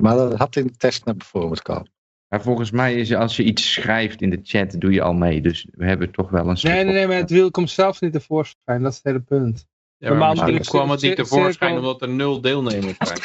Maar 0.00 0.16
dat 0.16 0.38
had 0.38 0.56
in 0.56 0.66
de 0.66 0.76
test 0.76 1.04
naar 1.04 1.14
moeten 1.32 1.62
komen. 1.62 1.90
Maar 2.28 2.42
volgens 2.42 2.70
mij 2.70 2.94
is 2.94 3.14
als 3.14 3.36
je 3.36 3.42
iets 3.42 3.72
schrijft 3.72 4.22
in 4.22 4.30
de 4.30 4.40
chat, 4.42 4.80
doe 4.80 4.92
je 4.92 5.02
al 5.02 5.12
mee. 5.12 5.40
Dus 5.40 5.66
we 5.70 5.84
hebben 5.84 6.10
toch 6.10 6.30
wel 6.30 6.48
een 6.48 6.58
Nee, 6.62 6.84
nee, 6.84 6.92
nee, 6.92 7.06
maar 7.06 7.16
het 7.16 7.30
wiel 7.30 7.50
komt 7.50 7.70
zelf 7.70 8.00
niet 8.00 8.12
tevoorschijn. 8.12 8.82
Dat 8.82 8.90
is 8.90 8.96
het 8.96 9.04
hele 9.06 9.20
punt. 9.20 9.66
Ja, 9.96 10.14
maar 10.14 10.34
Normaal 10.34 10.60
kwam 10.60 10.90
het 10.90 11.02
niet 11.02 11.16
tevoorschijn 11.16 11.76
omdat 11.76 12.02
er 12.02 12.08
nul 12.08 12.40
deelnemers 12.40 12.96
zijn. 12.98 13.20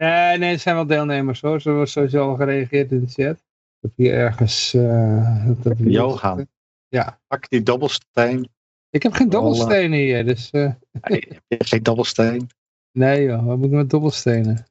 Nee, 0.00 0.38
nee, 0.38 0.52
er 0.52 0.58
zijn 0.58 0.74
wel 0.74 0.86
deelnemers 0.86 1.40
hoor. 1.40 1.60
Ze 1.60 1.72
wordt 1.72 1.90
sowieso 1.90 2.28
al 2.28 2.36
gereageerd 2.36 2.90
in 2.92 3.00
de 3.00 3.06
chat. 3.06 3.36
Ik 3.36 3.80
heb 3.80 3.90
hier 3.96 4.12
ergens... 4.14 4.74
eh, 4.74 5.46
dat- 5.62 5.76
wiel 5.78 5.90
Johan. 5.90 6.46
Ja. 6.88 7.20
Pak 7.26 7.48
die 7.48 7.62
dobbelsteen. 7.62 8.48
Ik 8.90 9.02
heb 9.02 9.12
geen 9.12 9.28
dobbelstenen 9.28 9.98
hier, 9.98 10.24
dus... 10.24 10.50
eh, 10.50 10.72
Nee, 11.02 11.24
heb 11.28 11.42
je 11.48 11.64
geen 11.64 11.82
dobbelsteen? 11.82 12.48
nee 12.92 13.22
joh, 13.24 13.44
wat 13.46 13.56
moet 13.56 13.66
ik 13.66 13.72
met 13.72 13.90
dobbelstenen? 13.90 14.66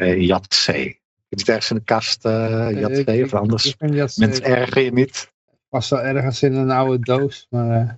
Uh, 0.00 0.20
Jat 0.26 0.46
C. 0.48 0.68
Is 1.28 1.40
het 1.40 1.48
ergens 1.48 1.70
in 1.70 1.76
de 1.76 1.82
kast, 1.82 2.24
eh 2.24 2.70
Jat 2.80 3.04
C 3.04 3.08
of 3.24 3.34
anders? 3.34 3.76
Mensen 3.78 4.42
eh, 4.44 4.50
erger 4.52 4.82
je 4.82 4.92
niet. 4.92 5.32
was 5.68 5.88
wel 5.88 6.00
ergens 6.00 6.42
in 6.42 6.54
een 6.54 6.70
oude 6.70 6.98
doos, 7.04 7.46
maar... 7.50 7.80
eh, 7.80 7.92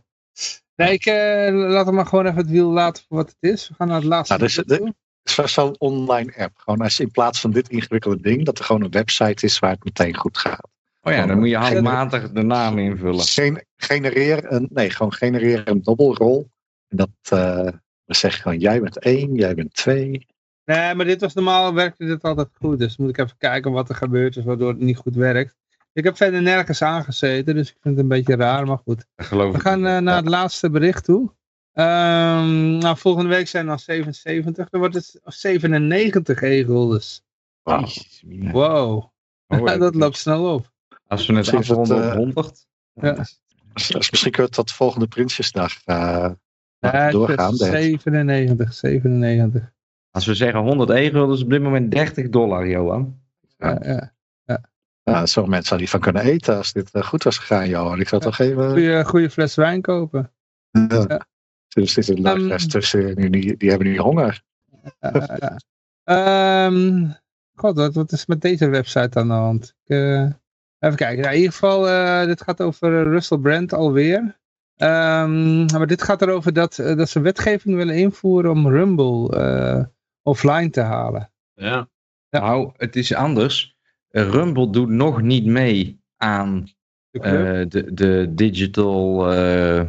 Nee, 0.77 0.93
ik 0.93 1.07
eh, 1.07 1.48
laat 1.52 1.86
hem 1.86 1.94
maar 1.94 2.07
gewoon 2.07 2.27
even 2.27 2.36
het 2.39 2.51
wiel 2.51 2.70
laten 2.70 3.05
voor 3.09 3.16
wat 3.16 3.28
het 3.40 3.51
is. 3.52 3.69
We 3.69 3.74
gaan 3.74 3.89
naar 3.89 3.97
het 3.97 4.05
laatste 4.07 4.35
Nou, 4.36 4.47
dus 4.47 4.65
bericht 4.65 4.94
zo'n 5.25 5.79
online 5.79 6.33
app. 6.37 6.59
Gewoon 6.59 6.81
als 6.81 6.97
je 6.97 7.03
in 7.03 7.11
plaats 7.11 7.41
van 7.41 7.51
dit 7.51 7.69
ingewikkelde 7.69 8.21
ding, 8.21 8.45
dat 8.45 8.59
er 8.59 8.65
gewoon 8.65 8.83
een 8.83 8.91
website 8.91 9.47
is 9.47 9.59
waar 9.59 9.71
het 9.71 9.85
meteen 9.85 10.17
goed 10.17 10.39
gaat. 10.39 10.69
Oh 11.03 11.13
ja, 11.13 11.27
dan 11.27 11.39
moet 11.39 11.49
je 11.49 11.57
handmatig 11.57 12.31
de 12.31 12.43
naam 12.43 12.79
invullen. 12.79 13.21
Gen- 13.25 13.65
genereer 13.77 14.53
een, 14.53 14.69
nee, 14.73 14.91
gewoon 14.91 15.13
genereer 15.13 15.69
een 15.69 15.83
dobbelrol. 15.83 16.51
En 16.89 16.97
dat, 16.97 17.09
eh 17.29 17.73
dan 18.05 18.19
zeg 18.19 18.35
je 18.37 18.43
gewoon, 18.43 18.59
jij 18.59 18.81
bent 18.81 18.99
één, 18.99 19.35
jij 19.35 19.55
bent 19.55 19.75
twee. 19.75 20.27
Nee, 20.65 20.95
maar 20.95 21.05
dit 21.07 21.21
was 21.21 21.35
normaal, 21.35 21.75
werkte 21.75 22.05
dit 22.05 22.23
altijd 22.23 22.49
goed. 22.61 22.79
Dus 22.79 22.97
moet 22.97 23.09
ik 23.09 23.19
even 23.19 23.37
kijken 23.39 23.73
wat 23.73 23.89
er 23.89 23.95
gebeurd 23.95 24.37
is, 24.37 24.45
waardoor 24.45 24.69
het 24.69 24.79
niet 24.79 24.97
goed 24.97 25.15
werkt. 25.15 25.57
Ik 25.93 26.05
heb 26.05 26.17
verder 26.17 26.43
nergens 26.43 26.83
aangezeten, 26.83 27.55
dus 27.55 27.69
ik 27.71 27.77
vind 27.81 27.95
het 27.95 28.03
een 28.03 28.09
beetje 28.11 28.37
raar, 28.37 28.67
maar 28.67 28.79
goed. 28.85 29.07
Geloof 29.17 29.51
We 29.53 29.57
ik. 29.57 29.63
gaan 29.63 29.87
eh, 29.87 29.99
naar 29.99 30.17
het 30.17 30.29
laatste 30.29 30.71
bericht 30.71 31.05
toe. 31.05 31.31
Ehm, 31.73 32.79
nou, 32.79 32.97
volgende 32.99 33.29
week 33.29 33.49
zijn 33.49 33.63
er 33.63 33.69
dan 33.69 33.79
77. 33.79 34.69
Dan 34.69 34.81
wordt 34.81 34.95
het 34.95 35.21
97 35.25 36.43
e-guldens. 36.43 37.23
Wow, 38.53 39.05
Oh, 39.47 39.59
ja. 39.69 39.77
dat 39.77 39.95
loopt 39.95 40.17
snel 40.17 40.55
op. 40.55 40.73
Als 41.07 41.27
we 41.27 41.35
het 41.37 41.55
afronden 41.55 41.97
op 41.97 42.03
eh, 42.03 42.15
100. 42.15 42.67
Ja. 42.95 43.15
Dus, 43.73 44.11
misschien 44.11 44.33
kunnen 44.33 44.51
we 44.51 44.57
tot 44.57 44.73
volgende 44.73 45.07
Prinsjesdag 45.07 45.73
eh, 45.85 46.31
Ja, 46.79 47.11
doorgaan. 47.11 47.51
De- 47.51 47.65
97, 47.65 48.75
97. 48.75 49.73
Als 50.11 50.27
we 50.27 50.35
zeggen 50.35 50.61
100 50.61 50.91
e-gulden 50.91 51.37
is 51.37 51.43
op 51.43 51.51
dit 51.51 51.63
moment 51.63 51.91
30 51.91 52.29
dollar, 52.29 52.69
Johan. 52.69 53.21
Ja, 53.59 53.79
ja. 53.83 54.13
Ja, 55.03 55.27
sommige 55.27 55.55
mensen 55.55 55.69
zouden 55.69 55.89
hiervan 55.89 56.01
kunnen 56.01 56.33
eten 56.33 56.57
als 56.57 56.73
dit 56.73 56.91
eh, 56.91 57.03
goed 57.03 57.23
was 57.23 57.39
gegaan, 57.39 57.69
Johan. 57.69 58.01
Ik 58.01 58.09
zou 58.09 58.23
toch 58.23 58.39
even... 58.39 58.71
Goeie, 58.71 59.05
goeie 59.05 59.31
fles 59.31 59.55
wijn 59.55 59.81
kopen. 59.81 60.33
Ja. 60.71 61.27
Dus 61.75 61.95
dit 61.95 62.05
is 62.05 62.09
een 62.09 62.21
luisteraars 62.21 62.63
Ehm. 62.63 62.71
tussen, 62.73 63.15
die, 63.17 63.31
die, 63.31 63.57
die 63.57 63.69
hebben 63.71 63.89
nu 63.89 63.99
honger. 63.99 64.43
Ja, 65.01 65.37
ja. 65.41 65.57
Ehm, 66.05 67.07
God, 67.55 67.77
wat, 67.77 67.95
wat 67.95 68.13
is 68.13 68.27
met 68.27 68.41
deze 68.41 68.69
website 68.69 69.19
aan 69.19 69.29
de 69.29 69.35
hand? 69.35 69.75
Ik, 69.85 69.97
eh, 69.97 70.23
even 70.79 70.97
kijken. 70.97 71.21
Nou, 71.21 71.31
in 71.35 71.37
ieder 71.41 71.53
geval, 71.53 71.89
eh, 71.89 72.25
dit 72.27 72.43
gaat 72.43 72.61
over 72.61 72.97
eh, 72.99 73.03
Russell 73.03 73.39
Brand 73.39 73.73
alweer. 73.73 74.39
Ehm, 74.77 75.65
maar 75.65 75.87
dit 75.87 76.03
gaat 76.03 76.23
erover 76.23 76.53
dat, 76.53 76.79
eh, 76.79 76.97
dat 76.97 77.09
ze 77.09 77.21
wetgeving 77.21 77.77
willen 77.77 77.95
invoeren 77.97 78.51
om 78.51 78.69
Rumble 78.69 79.37
eh, 79.37 79.85
offline 80.23 80.71
te 80.71 80.81
halen. 80.81 81.31
Ja. 81.55 81.89
Ja. 82.31 82.41
Nou, 82.41 82.73
het 82.77 82.97
is 82.97 83.15
anders. 83.15 83.77
Eh, 84.09 84.29
Rumble 84.31 84.71
doet 84.71 84.89
nog 84.89 85.23
niet 85.23 85.45
mee 85.47 86.01
aan 86.17 86.69
De 87.11 87.21
eh, 87.21 87.69
de, 87.69 87.95
de 87.95 88.31
Digital 88.35 89.33
eh, 89.33 89.83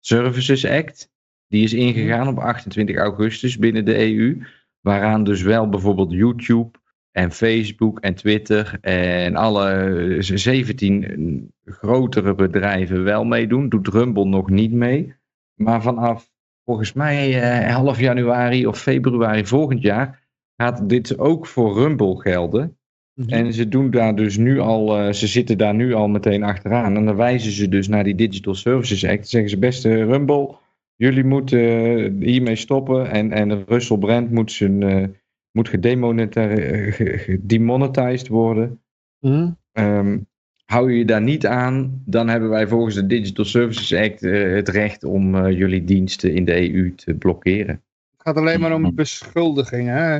Services 0.00 0.66
Act. 0.66 1.12
Die 1.54 1.62
is 1.62 1.72
ingegaan 1.72 2.28
op 2.28 2.38
28 2.38 2.96
augustus 2.96 3.58
binnen 3.58 3.84
de 3.84 4.14
EU. 4.14 4.42
Waaraan 4.80 5.24
dus 5.24 5.42
wel 5.42 5.68
bijvoorbeeld 5.68 6.12
YouTube 6.12 6.78
en 7.10 7.32
Facebook 7.32 8.00
en 8.00 8.14
Twitter 8.14 8.78
en 8.80 9.36
alle 9.36 9.70
eh, 10.16 10.36
17 10.36 11.52
grotere 11.64 12.34
bedrijven 12.34 13.04
wel 13.04 13.24
meedoen. 13.24 13.68
Doet 13.68 13.88
Rumble 13.88 14.24
nog 14.24 14.50
niet 14.50 14.72
mee. 14.72 15.14
Maar 15.54 15.82
vanaf 15.82 16.30
volgens 16.64 16.92
mij 16.92 17.42
eh, 17.42 17.74
half 17.74 18.00
januari 18.00 18.66
of 18.66 18.80
februari 18.80 19.46
volgend 19.46 19.82
jaar 19.82 20.22
gaat 20.56 20.88
dit 20.88 21.18
ook 21.18 21.46
voor 21.46 21.74
Rumble 21.74 22.20
gelden. 22.20 22.76
Mhm. 23.14 23.28
En 23.28 23.52
ze 23.52 23.68
doen 23.68 23.90
daar 23.90 24.14
dus 24.14 24.36
nu 24.36 24.58
al, 24.58 24.98
eh, 24.98 25.12
ze 25.12 25.26
zitten 25.26 25.58
daar 25.58 25.74
nu 25.74 25.92
al 25.92 26.08
meteen 26.08 26.42
achteraan. 26.42 26.96
En 26.96 27.04
dan 27.04 27.16
wijzen 27.16 27.52
ze 27.52 27.68
dus 27.68 27.88
naar 27.88 28.04
die 28.04 28.14
Digital 28.14 28.54
Services 28.54 29.04
Act. 29.04 29.16
Dan 29.16 29.24
zeggen 29.24 29.50
ze, 29.50 29.58
beste 29.58 30.04
Rumble, 30.04 30.62
jullie 30.96 31.24
moeten 31.24 31.58
eh, 31.60 32.26
hiermee 32.28 32.56
stoppen. 32.56 33.10
En, 33.10 33.32
en 33.32 33.64
Russell 33.66 33.98
Brand 33.98 34.30
moet, 34.30 34.52
zijn, 34.52 34.82
eh, 34.82 35.08
moet 35.50 35.68
ge- 35.68 37.18
gedemonetized 37.18 38.28
worden. 38.28 38.82
Mhm. 39.20 39.50
Ehm, 39.72 40.18
hou 40.64 40.92
je 40.92 40.98
je 40.98 41.04
daar 41.04 41.22
niet 41.22 41.46
aan, 41.46 42.02
dan 42.06 42.28
hebben 42.28 42.48
wij 42.48 42.68
volgens 42.68 42.94
de 42.94 43.06
Digital 43.06 43.44
Services 43.44 43.92
Act 43.94 44.22
eh, 44.22 44.52
het 44.54 44.68
recht 44.68 45.04
om 45.04 45.34
eh, 45.34 45.58
jullie 45.58 45.84
diensten 45.84 46.34
in 46.34 46.44
de 46.44 46.72
EU 46.74 46.94
te 46.94 47.14
blokkeren. 47.14 47.82
Het 48.16 48.22
gaat 48.26 48.36
alleen 48.36 48.60
maar 48.60 48.70
Mhm. 48.78 48.84
om 48.84 48.94
beschuldigingen. 48.94 49.94
Hè? 49.96 50.14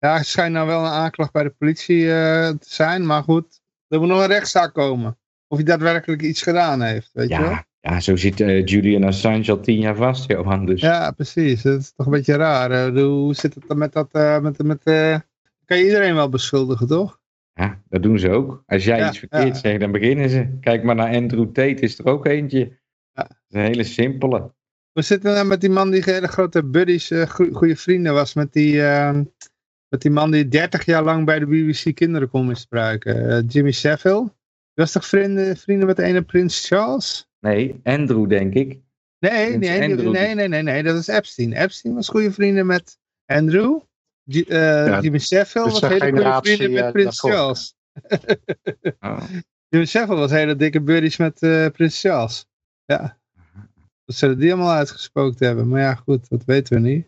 Ja, 0.00 0.16
het 0.16 0.26
schijnt 0.26 0.52
nou 0.54 0.66
wel 0.66 0.80
een 0.80 0.90
aanklacht 0.90 1.32
bij 1.32 1.42
de 1.42 1.54
politie 1.58 2.10
eh, 2.12 2.48
te 2.48 2.56
zijn. 2.74 3.06
Maar 3.06 3.22
goed, 3.22 3.60
er 3.88 3.98
moet 3.98 4.08
nog 4.08 4.20
een 4.20 4.26
rechtszaak 4.26 4.74
komen. 4.74 5.18
Of 5.48 5.56
hij 5.56 5.66
daadwerkelijk 5.66 6.22
iets 6.22 6.42
gedaan 6.42 6.82
heeft, 6.82 7.10
weet 7.12 7.28
je 7.28 7.40
wel? 7.40 7.58
Ja, 7.88 8.00
zo 8.00 8.16
zit 8.16 8.40
eh, 8.40 8.64
Julian 8.66 9.04
Assange 9.04 9.50
al 9.50 9.60
tien 9.60 9.78
jaar 9.80 9.96
vast, 9.96 10.28
Johan. 10.30 10.66
Dus 10.66 10.80
Ja, 10.80 11.10
precies. 11.10 11.62
Dat 11.62 11.80
is 11.80 11.92
toch 11.96 12.06
een 12.06 12.12
beetje 12.12 12.36
raar. 12.36 12.90
Hoe 12.90 13.34
zit 13.34 13.54
het 13.54 13.64
dan 13.66 13.78
met 13.78 13.92
dat... 13.92 14.08
eh, 14.12 14.40
met, 14.40 14.62
met, 14.62 14.80
eh, 14.84 15.18
kan 15.64 15.78
je 15.78 15.84
iedereen 15.84 16.14
wel 16.14 16.28
beschuldigen, 16.28 16.86
toch? 16.86 17.20
Ja, 17.52 17.82
dat 17.88 18.02
doen 18.02 18.18
ze 18.18 18.30
ook. 18.30 18.62
Als 18.66 18.84
jij 18.84 18.98
Ja, 18.98 19.08
iets 19.08 19.18
verkeerd 19.18 19.46
ja. 19.46 19.54
zegt, 19.54 19.80
dan 19.80 19.92
beginnen 19.92 20.30
ze. 20.30 20.56
Kijk 20.60 20.82
maar 20.82 20.94
naar 20.94 21.14
Andrew 21.14 21.44
Tate, 21.46 21.80
is 21.80 21.98
er 21.98 22.06
ook 22.06 22.26
eentje. 22.26 22.58
Ja. 23.12 23.22
Dat 23.22 23.36
is 23.48 23.54
een 23.54 23.60
hele 23.60 23.84
simpele. 23.84 24.52
We 24.92 25.02
zitten 25.02 25.32
nou 25.34 25.46
met 25.46 25.60
die 25.60 25.70
man 25.70 25.90
die 25.90 26.02
hele 26.04 26.28
grote 26.28 26.64
buddies, 26.64 27.10
goe- 27.28 27.52
goede 27.52 27.76
vrienden 27.76 28.14
was. 28.14 28.34
Met 28.34 28.52
die, 28.52 28.80
met 29.88 30.00
die 30.02 30.10
man 30.10 30.30
die 30.30 30.48
30 30.48 30.84
jaar 30.84 31.02
lang 31.02 31.24
bij 31.24 31.38
de 31.38 31.46
BBC 31.46 31.94
kinderen 31.94 32.28
kon 32.28 32.46
misbruiken. 32.46 33.46
Jimmy 33.46 33.70
Savile. 33.70 34.20
Die 34.22 34.30
was 34.84 34.92
toch 34.92 35.06
vrienden, 35.06 35.56
vrienden 35.56 35.86
met 35.86 35.96
de 35.96 36.02
ene 36.02 36.22
prins 36.22 36.66
Charles? 36.66 37.27
Nee, 37.40 37.80
Andrew 37.82 38.28
denk 38.28 38.54
ik. 38.54 38.80
Nee, 39.18 39.56
nee, 39.56 39.58
nee, 39.58 39.90
Andrew. 39.90 40.12
nee, 40.12 40.34
nee, 40.34 40.48
nee, 40.48 40.62
nee, 40.62 40.82
dat 40.82 40.96
is 40.96 41.08
Epstein. 41.08 41.52
Epstein 41.52 41.94
was 41.94 42.08
goede 42.08 42.32
vrienden 42.32 42.66
met 42.66 42.98
Andrew. 43.26 43.80
Die, 44.24 44.46
eh 44.46 44.98
Jimmy 45.00 45.18
Savile 45.18 45.64
dus 45.64 45.80
was 45.80 45.90
hele 45.90 46.10
goede 46.10 46.40
vrienden 46.42 46.72
met 46.72 46.84
eh, 46.84 46.90
Prins. 46.90 47.20
Charles. 47.20 47.74
Oh. 49.00 49.22
Jimmy 49.68 50.06
was 50.06 50.30
hele 50.30 50.56
dikke 50.56 50.80
buddies 50.80 51.16
met 51.16 51.42
eh, 51.42 51.66
Prins 51.66 52.00
Charles. 52.00 52.46
Ja. 52.84 53.18
Dat 54.04 54.16
zullen 54.16 54.38
die 54.38 54.52
allemaal 54.52 54.74
uitgespookt 54.74 55.38
hebben. 55.38 55.68
Maar 55.68 55.80
ja, 55.80 55.94
goed, 55.94 56.28
dat 56.28 56.44
weten 56.44 56.74
we 56.74 56.88
niet. 56.88 57.06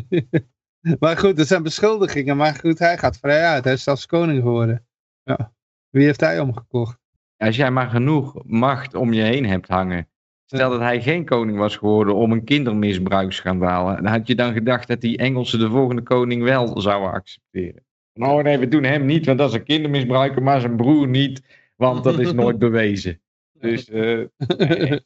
maar 1.00 1.16
goed, 1.16 1.36
dat 1.36 1.46
zijn 1.46 1.62
beschuldigingen. 1.62 2.36
Maar 2.36 2.54
goed, 2.54 2.78
hij 2.78 2.98
gaat 2.98 3.18
vrij 3.18 3.44
uit. 3.44 3.64
Hij 3.64 3.72
is 3.72 3.82
zelfs 3.82 4.06
koning 4.06 4.42
geworden. 4.42 4.86
Ja. 5.22 5.54
Wie 5.90 6.04
heeft 6.04 6.20
hij 6.20 6.40
omgekocht? 6.40 6.98
Als 7.44 7.56
jij 7.56 7.70
maar 7.70 7.90
genoeg 7.90 8.34
macht 8.44 8.94
om 8.94 9.12
je 9.12 9.22
heen 9.22 9.46
hebt 9.46 9.68
hangen. 9.68 10.08
Stel 10.46 10.70
dat 10.70 10.80
hij 10.80 11.02
geen 11.02 11.24
koning 11.24 11.58
was 11.58 11.76
geworden 11.76 12.14
om 12.14 12.32
een 12.32 12.44
kindermisbruiksschandaal. 12.44 13.86
Dan 13.86 14.06
had 14.06 14.26
je 14.26 14.34
dan 14.34 14.52
gedacht 14.52 14.88
dat 14.88 15.00
die 15.00 15.16
Engelsen 15.16 15.58
de 15.58 15.70
volgende 15.70 16.02
koning 16.02 16.42
wel 16.42 16.80
zouden 16.80 17.10
accepteren. 17.10 17.84
Nou 18.12 18.42
nee, 18.42 18.58
we 18.58 18.68
doen 18.68 18.84
hem 18.84 19.04
niet, 19.04 19.26
want 19.26 19.38
dat 19.38 19.48
is 19.48 19.54
een 19.54 19.64
kindermisbruiker, 19.64 20.42
maar 20.42 20.60
zijn 20.60 20.76
broer 20.76 21.08
niet, 21.08 21.42
want 21.76 22.04
dat 22.04 22.18
is 22.18 22.32
nooit 22.32 22.58
bewezen. 22.58 23.18
Dus 23.60 23.90
eh, 23.90 24.24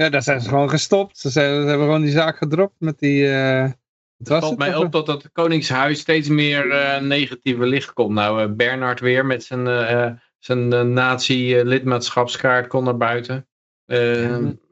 ja, 0.00 0.08
daar 0.08 0.22
zijn 0.22 0.40
ze 0.40 0.48
gewoon 0.48 0.70
gestopt. 0.70 1.18
Ze, 1.18 1.30
zijn, 1.30 1.62
ze 1.62 1.68
hebben 1.68 1.86
gewoon 1.86 2.02
die 2.02 2.10
zaak 2.10 2.36
gedropt 2.36 2.74
met 2.78 2.98
die... 2.98 3.28
eh 3.28 3.70
was 4.16 4.34
Het 4.34 4.44
valt 4.44 4.50
het 4.50 4.68
mij 4.68 4.76
ook? 4.76 4.84
op 4.84 4.92
dat 4.92 5.22
het 5.22 5.32
Koningshuis 5.32 6.00
steeds 6.00 6.28
meer 6.28 6.70
eh, 6.70 7.00
negatieve 7.00 7.66
licht 7.66 7.92
komt. 7.92 8.14
Nou, 8.14 8.42
eh, 8.42 8.50
Bernard 8.50 9.00
weer 9.00 9.26
met 9.26 9.44
zijn, 9.44 9.66
eh, 9.66 10.10
zijn 10.44 10.72
eh, 10.72 10.82
nazi-lidmaatschapskaart 10.82 12.66
kon 12.66 12.84
naar 12.84 12.96
buiten. 12.96 13.46
Eh, 13.86 13.98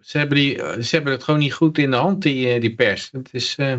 ze, 0.00 0.18
hebben 0.18 0.36
die, 0.38 0.62
eh, 0.62 0.80
ze 0.82 0.94
hebben 0.94 1.12
het 1.12 1.22
gewoon 1.22 1.40
niet 1.40 1.52
goed 1.52 1.78
in 1.78 1.90
de 1.90 1.96
hand, 1.96 2.22
die, 2.22 2.52
eh, 2.52 2.60
die 2.60 2.74
pers. 2.74 3.08
Het 3.12 3.28
is, 3.32 3.54
eh, 3.58 3.72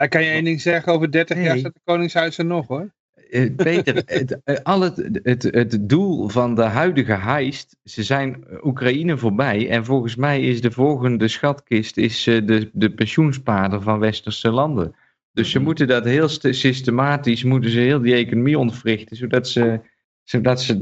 Ik 0.00 0.10
kan 0.10 0.22
je 0.24 0.30
één 0.30 0.44
ding 0.44 0.60
zeggen, 0.60 0.92
over 0.92 1.10
30 1.10 1.36
jaar 1.36 1.46
Nee. 1.48 1.58
staat 1.58 1.74
de 1.74 1.80
Koningshuis 1.84 2.38
er 2.38 2.44
nog 2.44 2.66
hoor. 2.66 2.94
eh, 3.30 3.54
Peter, 3.56 3.94
het, 4.06 4.40
eh, 4.44 4.56
al 4.62 4.80
het, 4.80 5.20
het, 5.22 5.42
het 5.42 5.88
doel 5.88 6.28
van 6.28 6.54
de 6.54 6.62
huidige 6.62 7.12
heist, 7.12 7.76
ze 7.84 8.02
zijn 8.02 8.44
Oekraïne 8.62 9.18
voorbij 9.18 9.68
en 9.70 9.84
volgens 9.84 10.16
mij 10.16 10.40
is 10.42 10.60
de 10.60 10.70
volgende 10.70 11.28
schatkist 11.28 11.96
is, 11.96 12.26
eh, 12.26 12.46
de, 12.46 12.70
de 12.72 12.90
pensioenspaarden 12.90 13.82
van 13.82 13.98
westerse 13.98 14.50
landen. 14.50 14.94
Dus 15.32 15.50
ze 15.50 15.58
moeten 15.58 15.86
dat 15.86 16.04
heel 16.04 16.28
st- 16.28 16.46
systematisch, 16.50 17.44
moeten 17.44 17.70
ze 17.70 17.78
heel 17.78 18.00
die 18.00 18.14
economie 18.14 18.58
ontwrichten, 18.58 19.16
zodat 19.16 19.48
ze, 19.48 19.80
zodat 20.28 20.62
ze 20.62 20.80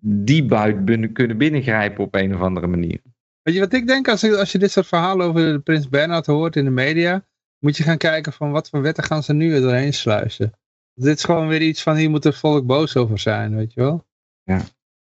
die 0.00 0.44
buit 0.44 0.84
binnen, 0.84 1.12
kunnen 1.12 1.38
binnengrijpen 1.38 2.04
op 2.04 2.14
een 2.14 2.34
of 2.34 2.40
andere 2.40 2.66
manier. 2.66 3.00
Weet 3.42 3.54
je 3.54 3.60
wat 3.60 3.72
ik 3.72 3.86
denk, 3.86 4.08
als, 4.08 4.20
je- 4.20 4.36
als 4.38 4.52
je 4.52 4.58
dit 4.58 4.70
soort 4.70 4.86
verhalen 4.86 5.26
over 5.26 5.52
de 5.52 5.58
Prins 5.58 5.88
Bernhard 5.88 6.26
hoort 6.26 6.56
in 6.56 6.64
de 6.64 6.70
media, 6.70 7.26
moet 7.58 7.76
je 7.76 7.82
gaan 7.82 7.96
kijken 7.98 8.32
van 8.32 8.50
wat 8.50 8.68
voor 8.68 8.82
wetten 8.82 9.04
gaan 9.04 9.22
ze 9.22 9.32
nu 9.32 9.54
er 9.54 9.60
doorheen 9.60 9.94
sluizen. 9.94 10.52
Dit 10.94 11.16
is 11.16 11.24
gewoon 11.24 11.48
weer 11.48 11.62
iets 11.62 11.82
van 11.82 11.96
hier 11.96 12.10
moet 12.10 12.24
het 12.24 12.36
volk 12.36 12.66
boos 12.66 12.96
over 12.96 13.18
zijn, 13.18 13.56
weet 13.56 13.72
je 13.72 13.80
wel. 13.80 14.06
Nou 14.44 14.60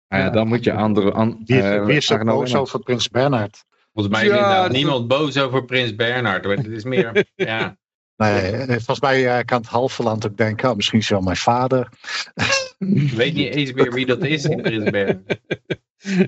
ja, 0.08 0.16
Ja. 0.18 0.30
dan 0.30 0.48
moet 0.48 0.64
je 0.64 0.72
andere... 0.72 1.12
An, 1.12 1.42
Wie, 1.46 1.60
eh, 1.62 1.84
wie 1.84 1.96
is 1.96 2.10
er 2.10 2.18
Arno 2.18 2.38
boos 2.38 2.54
over 2.54 2.78
Prins 2.80 3.08
Bernhard? 3.08 3.64
volgens 3.92 4.16
mij 4.16 4.26
Ja, 4.26 4.66
is 4.66 4.72
niemand 4.72 5.08
boos 5.08 5.38
over 5.38 5.64
Prins 5.64 5.94
Bernhard. 5.94 6.44
Het 6.44 6.66
is 6.66 6.84
meer, 6.84 7.26
ja, 7.34 7.76
Nee, 8.16 8.50
eh, 8.50 8.66
volgens 8.68 9.00
mij 9.00 9.38
eh, 9.38 9.44
kan 9.44 9.60
het 9.60 9.70
halve 9.70 10.02
land 10.02 10.26
ook 10.26 10.36
denken, 10.36 10.70
oh, 10.70 10.76
misschien 10.76 10.98
is 10.98 11.08
wel 11.08 11.20
mijn 11.20 11.36
vader. 11.36 11.88
ik 12.78 13.12
weet 13.12 13.34
niet 13.34 13.54
eens 13.54 13.72
meer 13.72 13.92
wie 13.92 14.06
dat 14.06 14.24
is 14.24 14.44
in 14.44 14.62
Prins 14.62 14.90
Bernhard. 14.90 15.40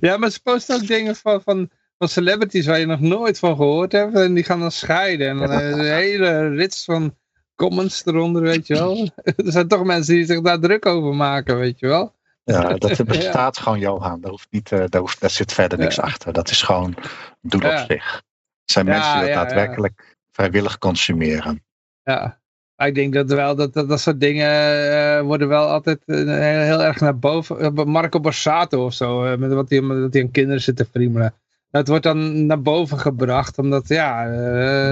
Ja, 0.01 0.17
maar 0.17 0.31
ze 0.31 0.43
posten 0.43 0.77
ook 0.77 0.87
dingen 0.87 1.17
van, 1.17 1.43
van, 1.43 1.71
van 1.99 2.09
celebrities 2.09 2.67
waar 2.67 2.79
je 2.79 2.87
nog 2.87 3.01
nooit 3.01 3.39
van 3.39 3.57
gehoord 3.57 3.93
hebt. 3.93 4.15
En 4.15 4.35
die 4.35 4.45
gaan 4.45 4.61
dan 4.61 4.71
scheiden. 4.73 5.29
En 5.29 5.37
dan 5.37 5.51
eh, 5.51 5.69
een 5.69 5.93
hele 5.95 6.49
rits 6.49 6.85
van 6.85 7.17
comments 7.55 8.07
eronder, 8.07 8.43
weet 8.43 8.67
je 8.67 8.75
wel. 8.75 9.09
er 9.25 9.53
zijn 9.53 9.69
toch 9.69 9.85
mensen 9.85 10.15
die 10.15 10.25
zich 10.27 10.41
daar 10.41 10.61
druk 10.61 10.87
over 10.87 11.15
maken, 11.15 11.59
weet 11.59 11.79
je 11.79 11.87
wel. 11.87 12.15
Ja, 12.45 12.75
dat 12.75 13.05
bestaat 13.07 13.59
gewoon, 13.59 13.79
Johan. 13.79 14.21
Daar, 14.21 14.31
hoeft 14.31 14.47
niet, 14.51 14.73
eh, 14.73 14.85
daar, 14.89 15.01
hoeft, 15.01 15.21
daar 15.21 15.31
zit 15.31 15.53
verder 15.53 15.79
niks 15.79 15.97
Ja. 15.97 16.03
achter. 16.03 16.33
Dat 16.33 16.51
is 16.51 16.63
gewoon 16.63 16.95
doel 17.41 17.61
Ja. 17.63 17.83
op 17.83 17.91
zich. 17.91 18.15
Het 18.63 18.71
zijn 18.73 18.87
Ja, 18.87 18.93
mensen 18.93 19.13
die 19.13 19.21
dat 19.21 19.29
ja, 19.29 19.35
ja. 19.41 19.45
daadwerkelijk 19.45 20.17
vrijwillig 20.33 20.79
consumeren. 20.79 21.63
Ja, 22.09 22.41
ik 22.77 22.95
denk 22.95 23.13
dat 23.13 23.31
wel 23.31 23.57
dat 23.57 23.75
dat, 23.75 23.89
dat 23.89 24.01
soort 24.01 24.21
dingen 24.21 24.51
eh, 24.93 25.21
worden 25.21 25.49
wel 25.49 25.69
altijd 25.69 26.03
eh, 26.07 26.17
heel, 26.17 26.83
erg 26.83 27.01
naar 27.01 27.19
boven. 27.19 27.59
eh, 27.61 27.85
Marco 27.85 28.21
Borsato 28.21 28.85
of 28.85 28.95
zo, 28.95 29.37
met 29.39 29.53
wat 29.53 29.71
hij, 29.71 29.81
met 29.81 30.17
aan 30.17 30.31
kinderen 30.31 30.63
zit 30.63 30.77
te 30.77 30.85
friemelen. 30.85 31.35
Dat 31.71 31.89
wordt 31.89 32.03
dan 32.05 32.47
naar 32.47 32.63
boven 32.63 32.99
gebracht, 32.99 33.59
omdat 33.59 33.89
ja, 33.89 34.27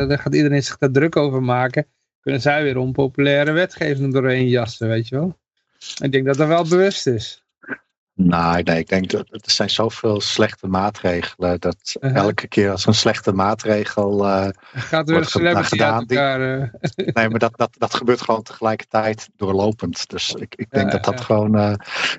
daar 0.07 0.19
gaat 0.19 0.35
iedereen 0.35 0.63
zich 0.63 0.79
daar 0.79 0.91
druk 0.91 1.17
over 1.17 1.43
maken. 1.43 1.87
Kunnen 2.21 2.41
zij 2.41 2.63
weer 2.63 2.77
onpopulaire 2.77 3.53
wetgeving 3.53 4.13
doorheen 4.13 4.49
jassen, 4.49 4.89
weet 4.89 5.09
je 5.09 5.17
wel. 5.17 5.39
Ik 6.03 6.13
denk 6.13 6.27
dat 6.27 6.37
dat 6.37 6.49
wel 6.49 6.69
bewust 6.69 7.07
is. 7.07 7.46
Nou, 8.19 8.63
nee, 8.63 8.79
ik 8.79 8.89
denk 8.89 9.11
dat 9.11 9.27
er 9.31 9.41
zijn 9.51 9.71
zoveel 9.71 10.21
slechte 10.21 10.67
maatregelen. 10.67 11.61
Dat 11.61 11.97
Uh-huh. 12.01 12.17
elke 12.23 12.49
keer 12.49 12.71
als 12.71 12.87
een 12.87 12.95
slechte 12.95 13.33
maatregel. 13.33 14.25
eh, 14.27 14.45
Er 14.45 14.55
gaat 14.73 15.09
weer 15.09 15.19
een 15.19 15.25
celebrity 15.25 15.69
gedaan, 15.69 15.99
uit 15.99 16.11
elkaar. 16.11 16.61
eh. 16.61 16.69
nee, 17.15 17.29
maar 17.29 17.39
dat, 17.39 17.57
dat, 17.57 17.71
dat 17.79 17.95
gebeurt 17.95 18.21
gewoon 18.21 18.43
tegelijkertijd 18.43 19.29
doorlopend. 19.37 20.09
Dus 20.11 20.33
ik, 20.35 20.55
ik 20.55 20.71
denk 20.71 20.87
Ja, 20.87 20.93
dat 20.99 21.05
dat 21.05 21.19
ja. 21.19 21.25
gewoon. 21.25 21.57
eh, 21.57 21.71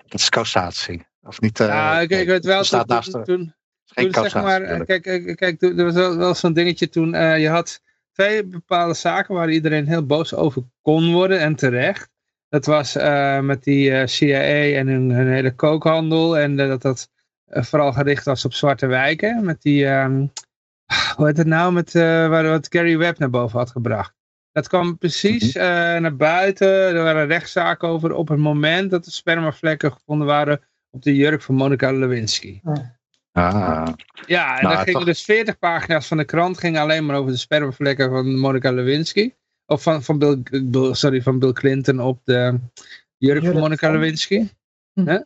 dat 0.08 0.20
is 0.20 0.30
causatie. 0.30 1.06
Of 1.22 1.42
niet? 1.42 1.60
eh, 1.60 1.68
ja, 1.68 2.00
ik, 2.00 2.10
ik 2.10 2.28
weet 2.28 2.46
wel, 2.46 2.60
er 2.60 2.66
staat 2.66 2.88
toen, 2.88 2.96
naast 2.96 3.12
toen, 3.12 3.24
toen, 3.24 3.56
geen 3.86 4.12
toen 4.12 4.24
zeg 4.24 4.32
causatie. 4.32 4.42
maar, 4.42 4.62
eh, 4.80 4.86
kijk, 5.02 5.36
kijk, 5.36 5.62
er 5.62 5.84
was 5.86 5.94
wel, 5.94 6.18
wel 6.18 6.36
zo'n 6.36 6.54
dingetje 6.54 6.90
toen. 6.90 7.14
eh, 7.14 7.40
je 7.40 7.50
had 7.50 7.82
twee 8.12 8.46
bepaalde 8.46 8.94
zaken 8.94 9.36
waar 9.36 9.50
iedereen 9.50 9.88
heel 9.88 10.06
boos 10.06 10.34
over 10.34 10.64
kon 10.82 11.14
worden 11.14 11.40
en 11.40 11.56
terecht. 11.56 12.10
Dat 12.50 12.66
was 12.66 12.96
eh, 12.96 13.40
met 13.40 13.64
die 13.64 13.92
eh, 13.92 14.08
CIA 14.08 14.78
en 14.78 14.88
hun, 14.88 15.10
hun 15.12 15.28
hele 15.32 15.56
kookhandel. 15.56 16.38
En 16.38 16.60
eh, 16.60 16.68
dat 16.68 16.82
dat 16.82 17.10
vooral 17.46 17.94
gericht 17.94 18.26
was 18.26 18.46
op 18.46 18.54
zwarte 18.54 18.86
wijken. 18.86 19.46
Met 19.46 19.62
die, 19.62 19.86
ehm, 19.88 20.26
hoe 21.16 21.26
heet 21.26 21.38
het 21.38 21.48
nou, 21.48 21.74
met, 21.74 21.96
eh, 21.96 22.02
waar 22.28 22.44
wat 22.50 22.68
Gary 22.70 22.98
Webb 22.98 23.18
naar 23.20 23.30
boven 23.30 23.60
had 23.60 23.72
gebracht. 23.72 24.16
Dat 24.52 24.68
kwam 24.68 24.98
precies 24.98 25.54
Mhm. 25.56 25.64
eh, 25.66 26.02
naar 26.02 26.16
buiten. 26.16 26.68
Er 26.68 27.04
waren 27.04 27.28
rechtszaken 27.28 27.88
over 27.88 28.14
op 28.14 28.28
het 28.28 28.40
moment 28.40 28.92
dat 28.92 29.06
er 29.06 29.12
spermavlekken 29.12 29.92
gevonden 29.92 30.28
waren 30.28 30.62
op 30.92 31.02
de 31.04 31.16
jurk 31.16 31.42
van 31.42 31.56
Monica 31.56 31.92
Lewinsky. 31.92 32.60
Ah, 32.64 32.76
Ja, 34.26 34.58
en 34.58 34.64
Nou, 34.64 34.76
dan 34.76 34.84
gingen 34.84 34.94
toch- 35.00 35.04
dus 35.04 35.22
40 35.24 35.60
pagina's 35.60 36.08
van 36.08 36.18
de 36.18 36.24
krant 36.26 36.58
gingen 36.58 36.82
alleen 36.82 37.06
maar 37.06 37.16
over 37.16 37.32
de 37.32 37.38
spermavlekken 37.38 38.10
van 38.10 38.40
Monica 38.40 38.72
Lewinsky. 38.72 39.34
Of 39.70 39.82
van, 39.84 40.04
van, 40.04 40.20
Bill, 40.20 40.44
Bill- 40.64 40.94
sorry, 40.94 41.22
van 41.22 41.40
Bill 41.40 41.54
Clinton 41.54 42.00
op 42.00 42.20
de 42.24 42.60
jurk 43.18 43.46
van 43.46 43.58
Monica 43.58 43.92
Lewinsky. 43.92 44.48
Hm. 44.94 45.06
Hè? 45.08 45.18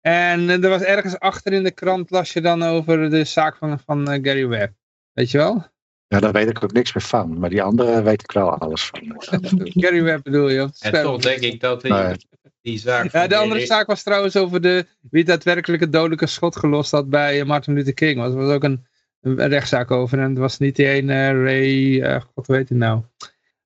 En 0.00 0.48
eh, 0.50 0.64
er 0.64 0.68
was 0.68 0.82
ergens 0.82 1.18
achter 1.18 1.52
in 1.52 1.62
de 1.62 1.70
krant 1.70 2.10
las 2.10 2.32
je 2.32 2.40
dan 2.40 2.62
over 2.62 3.10
de 3.10 3.24
zaak 3.24 3.56
van, 3.56 3.78
van 3.86 4.10
eh, 4.10 4.18
Gary 4.22 4.46
Webb. 4.46 4.72
Weet 5.12 5.30
je 5.30 5.38
wel? 5.38 5.66
ja, 6.08 6.20
daar 6.20 6.32
weet 6.32 6.48
ik 6.48 6.64
ook 6.64 6.72
niks 6.72 6.92
meer 6.94 7.04
van. 7.04 7.38
Maar 7.38 7.50
die 7.50 7.62
andere 7.62 8.02
weet 8.02 8.22
ik 8.22 8.32
wel 8.32 8.50
alles 8.58 8.84
van. 8.86 9.00
Gary 9.82 10.02
Webb 10.02 10.22
bedoel 10.22 10.48
je? 10.48 10.68
En 10.80 11.02
toch 11.02 11.20
denk 11.22 11.40
ik 11.40 11.60
dat 11.60 11.82
die, 11.82 11.92
Nee. 11.92 12.16
die 12.62 12.78
zaak 12.78 13.12
Ja, 13.12 13.26
de 13.26 13.34
andere 13.36 13.54
Gary- 13.54 13.66
zaak 13.66 13.86
was 13.86 14.02
trouwens 14.02 14.36
over 14.36 14.60
de, 14.60 14.86
wie 15.10 15.24
daadwerkelijk 15.24 15.82
het 15.82 15.92
dodelijke 15.92 16.26
schot 16.26 16.56
gelost 16.56 16.90
had 16.90 17.08
bij 17.10 17.40
eh, 17.40 17.46
Martin 17.46 17.74
Luther 17.74 17.94
King. 17.94 18.22
Er 18.22 18.34
was 18.34 18.52
ook 18.54 18.64
een, 18.64 18.86
een 19.20 19.48
rechtszaak 19.48 19.90
over. 19.90 20.18
En 20.18 20.28
het 20.28 20.38
was 20.38 20.58
niet 20.58 20.76
die 20.76 20.86
ene 20.88 21.42
Ray, 21.44 22.00
eh, 22.02 22.20
god 22.34 22.46
weet 22.46 22.68
het 22.68 22.78
nou. 22.78 23.02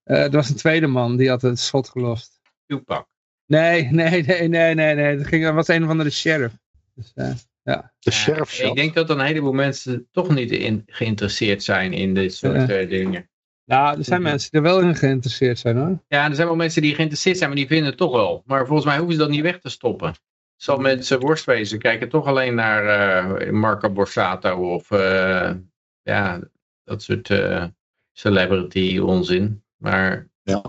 Eh 0.04 0.24
er 0.24 0.30
was 0.30 0.48
een 0.48 0.56
tweede 0.56 0.86
man 0.86 1.16
die 1.16 1.28
had 1.28 1.42
het 1.42 1.58
schot 1.58 1.88
gelost. 1.88 2.40
Tupac. 2.66 3.06
Nee, 3.46 3.88
nee, 3.90 4.22
nee, 4.22 4.48
nee, 4.48 4.74
nee, 4.74 4.94
nee. 4.94 5.16
Het 5.16 5.26
ging, 5.26 5.50
was 5.50 5.68
een 5.68 5.86
van 5.86 5.98
de 5.98 6.10
sheriff. 6.10 6.54
Dus, 6.94 7.12
eh, 7.14 7.34
ja. 7.62 7.92
De 7.98 8.10
sheriff 8.10 8.60
ik 8.60 8.74
denk 8.74 8.94
dat 8.94 9.10
een 9.10 9.20
heleboel 9.20 9.52
mensen 9.52 10.08
toch 10.10 10.34
niet 10.34 10.50
in, 10.50 10.82
geïnteresseerd 10.86 11.62
zijn 11.62 11.92
in 11.92 12.14
dit 12.14 12.34
soort 12.34 12.70
eh, 12.70 12.88
dingen. 12.88 13.28
Nou, 13.64 13.98
er 13.98 14.04
zijn 14.04 14.22
mensen 14.22 14.50
die 14.50 14.60
er 14.60 14.66
wel 14.66 14.80
in 14.80 14.96
geïnteresseerd 14.96 15.58
zijn 15.58 15.76
hoor. 15.76 16.02
Ja, 16.08 16.28
er 16.28 16.34
zijn 16.34 16.46
wel 16.46 16.56
mensen 16.56 16.82
die 16.82 16.94
geïnteresseerd 16.94 17.36
zijn, 17.36 17.48
maar 17.48 17.58
die 17.58 17.66
vinden 17.66 17.86
het 17.86 17.96
toch 17.96 18.12
wel. 18.12 18.42
Maar 18.46 18.66
volgens 18.66 18.86
mij 18.86 18.96
hoeven 18.96 19.14
ze 19.14 19.20
dat 19.20 19.30
niet 19.30 19.42
weg 19.42 19.60
te 19.60 19.68
stoppen. 19.68 20.14
Zal 20.56 20.78
mensen 20.78 21.20
worst 21.20 21.44
wezen. 21.44 21.78
Kijken 21.78 22.08
toch 22.08 22.26
alleen 22.26 22.54
naar 22.54 22.86
eh, 22.86 23.50
Marco 23.50 23.90
Borsato 23.90 24.74
of 24.74 24.90
eh, 24.90 25.54
ja, 26.02 26.40
dat 26.84 27.02
soort 27.02 27.30
eh, 27.30 27.64
celebrity 28.12 28.98
onzin. 28.98 29.63
Maar 29.84 30.28
Ja. 30.42 30.62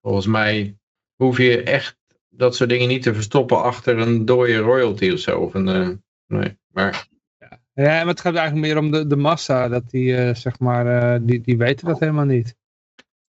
volgens 0.00 0.26
mij 0.26 0.76
hoef 1.16 1.38
je 1.38 1.62
echt 1.62 1.96
dat 2.28 2.56
soort 2.56 2.68
dingen 2.70 2.88
niet 2.88 3.02
te 3.02 3.14
verstoppen 3.14 3.62
achter 3.62 3.98
een 3.98 4.24
dode 4.24 4.56
royalty 4.56 5.10
of 5.10 5.18
zo. 5.18 5.38
Of 5.40 5.54
een, 5.54 5.68
eh, 5.68 5.88
nee, 6.26 6.58
maar 6.68 7.08
Ja, 7.74 7.84
maar 7.98 8.06
het 8.06 8.20
gaat 8.20 8.34
eigenlijk 8.34 8.66
meer 8.66 8.78
om 8.78 8.90
de, 8.90 9.06
de 9.06 9.16
massa. 9.16 9.68
Dat 9.68 9.90
die, 9.90 10.16
eh, 10.16 10.34
zeg 10.34 10.58
maar, 10.58 10.86
eh, 11.14 11.20
die, 11.22 11.40
die 11.40 11.56
weten 11.56 11.86
dat 11.86 11.98
helemaal 12.00 12.24
niet. 12.24 12.44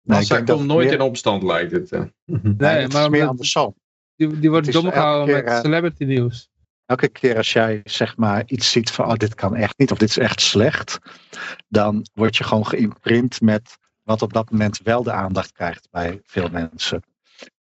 Nee, 0.03 0.19
Massa 0.19 0.41
dat 0.41 0.57
komt 0.57 0.67
nooit 0.69 0.87
meer- 0.89 0.95
in 0.95 1.01
opstand, 1.01 1.43
lijkt 1.43 1.73
het. 1.73 1.91
Nee, 1.91 2.11
Nee, 2.25 2.71
het 2.83 2.93
maar 2.93 3.03
is 3.03 3.09
meer 3.09 3.27
andersom. 3.27 3.75
Die, 4.17 4.39
die 4.39 4.61
is 4.61 4.67
dom 4.73 4.91
gehouden 4.91 5.45
met 5.45 5.59
celebrity 5.63 6.05
nieuws. 6.05 6.51
elke 6.87 7.09
keer 7.09 7.37
als 7.37 7.53
jij 7.53 7.81
zeg 7.85 8.17
maar 8.17 8.43
iets 8.47 8.71
ziet 8.71 8.91
van 8.91 9.07
oh, 9.07 9.15
dit 9.15 9.35
kan 9.35 9.57
echt 9.57 9.79
niet 9.79 9.91
of 9.91 9.99
dit 9.99 10.09
is 10.09 10.19
echt 10.19 10.41
slecht, 10.41 10.99
dan 11.69 12.07
word 12.15 12.37
je 12.37 12.45
gewoon 12.45 12.67
geïmprint 12.67 13.41
met 13.41 13.79
wat 14.03 14.23
op 14.23 14.33
dat 14.33 14.51
moment 14.51 14.81
wel 14.83 15.03
de 15.03 15.13
aandacht 15.13 15.53
krijgt 15.53 15.89
bij 15.91 16.21
veel 16.25 16.49
mensen. 16.49 17.03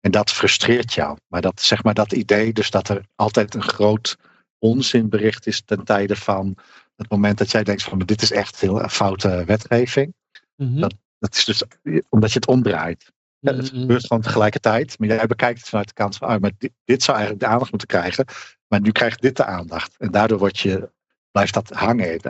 En 0.01 0.11
dat 0.11 0.31
frustreert 0.31 0.93
jou. 0.93 1.19
Maar 1.28 1.40
dat, 1.40 1.61
zeg 1.61 1.82
maar, 1.82 1.94
dat 1.94 2.12
idee, 2.12 2.52
dus 2.52 2.70
dat 2.70 2.89
er 2.89 3.06
altijd 3.15 3.55
een 3.55 3.62
groot 3.62 4.16
onzinbericht 4.59 5.47
is 5.47 5.61
ten 5.61 5.85
tijde 5.85 6.16
van 6.16 6.56
het 6.97 7.11
moment 7.11 7.39
dat 7.39 7.51
jij 7.51 7.65
denkt 7.65 7.82
van 7.82 7.98
dit 7.98 8.23
is 8.23 8.32
echt 8.32 8.61
heel 8.61 8.89
foute 8.89 9.44
wetgeving. 9.47 10.15
Mhm. 10.56 10.81
dat, 10.81 10.94
dat 11.19 11.35
is 11.35 11.44
dus 11.44 11.62
omdat 12.09 12.32
je 12.32 12.39
het 12.39 12.48
omdraait. 12.48 13.12
Ja, 13.39 13.55
het 13.55 13.73
Mhm. 13.73 13.81
gebeurt 13.81 14.06
gewoon 14.06 14.23
tegelijkertijd, 14.23 14.98
maar 14.98 15.09
jij 15.09 15.27
bekijkt 15.27 15.59
het 15.59 15.69
vanuit 15.69 15.89
de 15.89 15.94
kant 15.94 16.16
van, 16.16 16.28
ah, 16.28 16.40
maar 16.40 16.51
dit, 16.59 16.73
dit 16.85 17.02
zou 17.02 17.16
eigenlijk 17.16 17.47
de 17.47 17.52
aandacht 17.52 17.70
moeten 17.70 17.89
krijgen, 17.89 18.24
maar 18.69 18.81
nu 18.81 18.90
krijgt 18.93 19.23
dit 19.23 19.36
de 19.36 19.44
aandacht. 19.44 19.97
En 19.98 20.11
daardoor 20.11 20.39
word 20.39 20.59
je, 20.59 20.90
blijft 21.31 21.55
dat 21.55 21.70
hangen, 21.70 22.20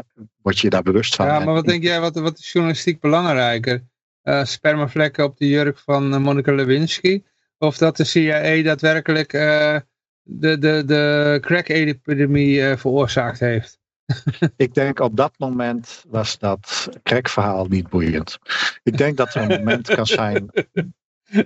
word 0.42 0.58
je 0.58 0.70
daar 0.70 0.82
bewust 0.82 1.14
van. 1.14 1.26
Ja, 1.26 1.38
maar 1.38 1.54
wat 1.54 1.64
denk 1.64 1.82
jij, 1.82 2.00
wat, 2.00 2.14
wat 2.14 2.38
is 2.38 2.52
journalistiek 2.52 3.00
belangrijker? 3.00 3.82
Eh, 4.24 4.44
spermavlekken 4.44 5.24
op 5.24 5.38
de 5.38 5.48
jurk 5.48 5.78
van 5.78 6.14
eh, 6.14 6.20
Monica 6.20 6.52
Lewinsky? 6.52 7.22
Of 7.58 7.78
dat 7.78 7.96
de 7.96 8.04
CIA 8.04 8.62
daadwerkelijk 8.62 9.32
eh, 9.32 9.76
de, 10.22 10.58
de, 10.58 10.82
de 10.86 11.38
crack-epidemie 11.40 12.76
veroorzaakt 12.76 13.40
heeft? 13.40 13.78
Ik 14.56 14.74
denk 14.74 15.00
op 15.00 15.16
dat 15.16 15.34
moment 15.38 16.04
was 16.08 16.38
dat 16.38 16.88
crackverhaal 17.02 17.66
niet 17.66 17.88
boeiend. 17.88 18.38
Ik 18.82 18.96
denk 18.96 19.16
dat 19.16 19.34
er 19.34 19.42
een 19.42 19.58
moment 19.58 19.94
kan 19.94 20.06
zijn. 20.06 20.48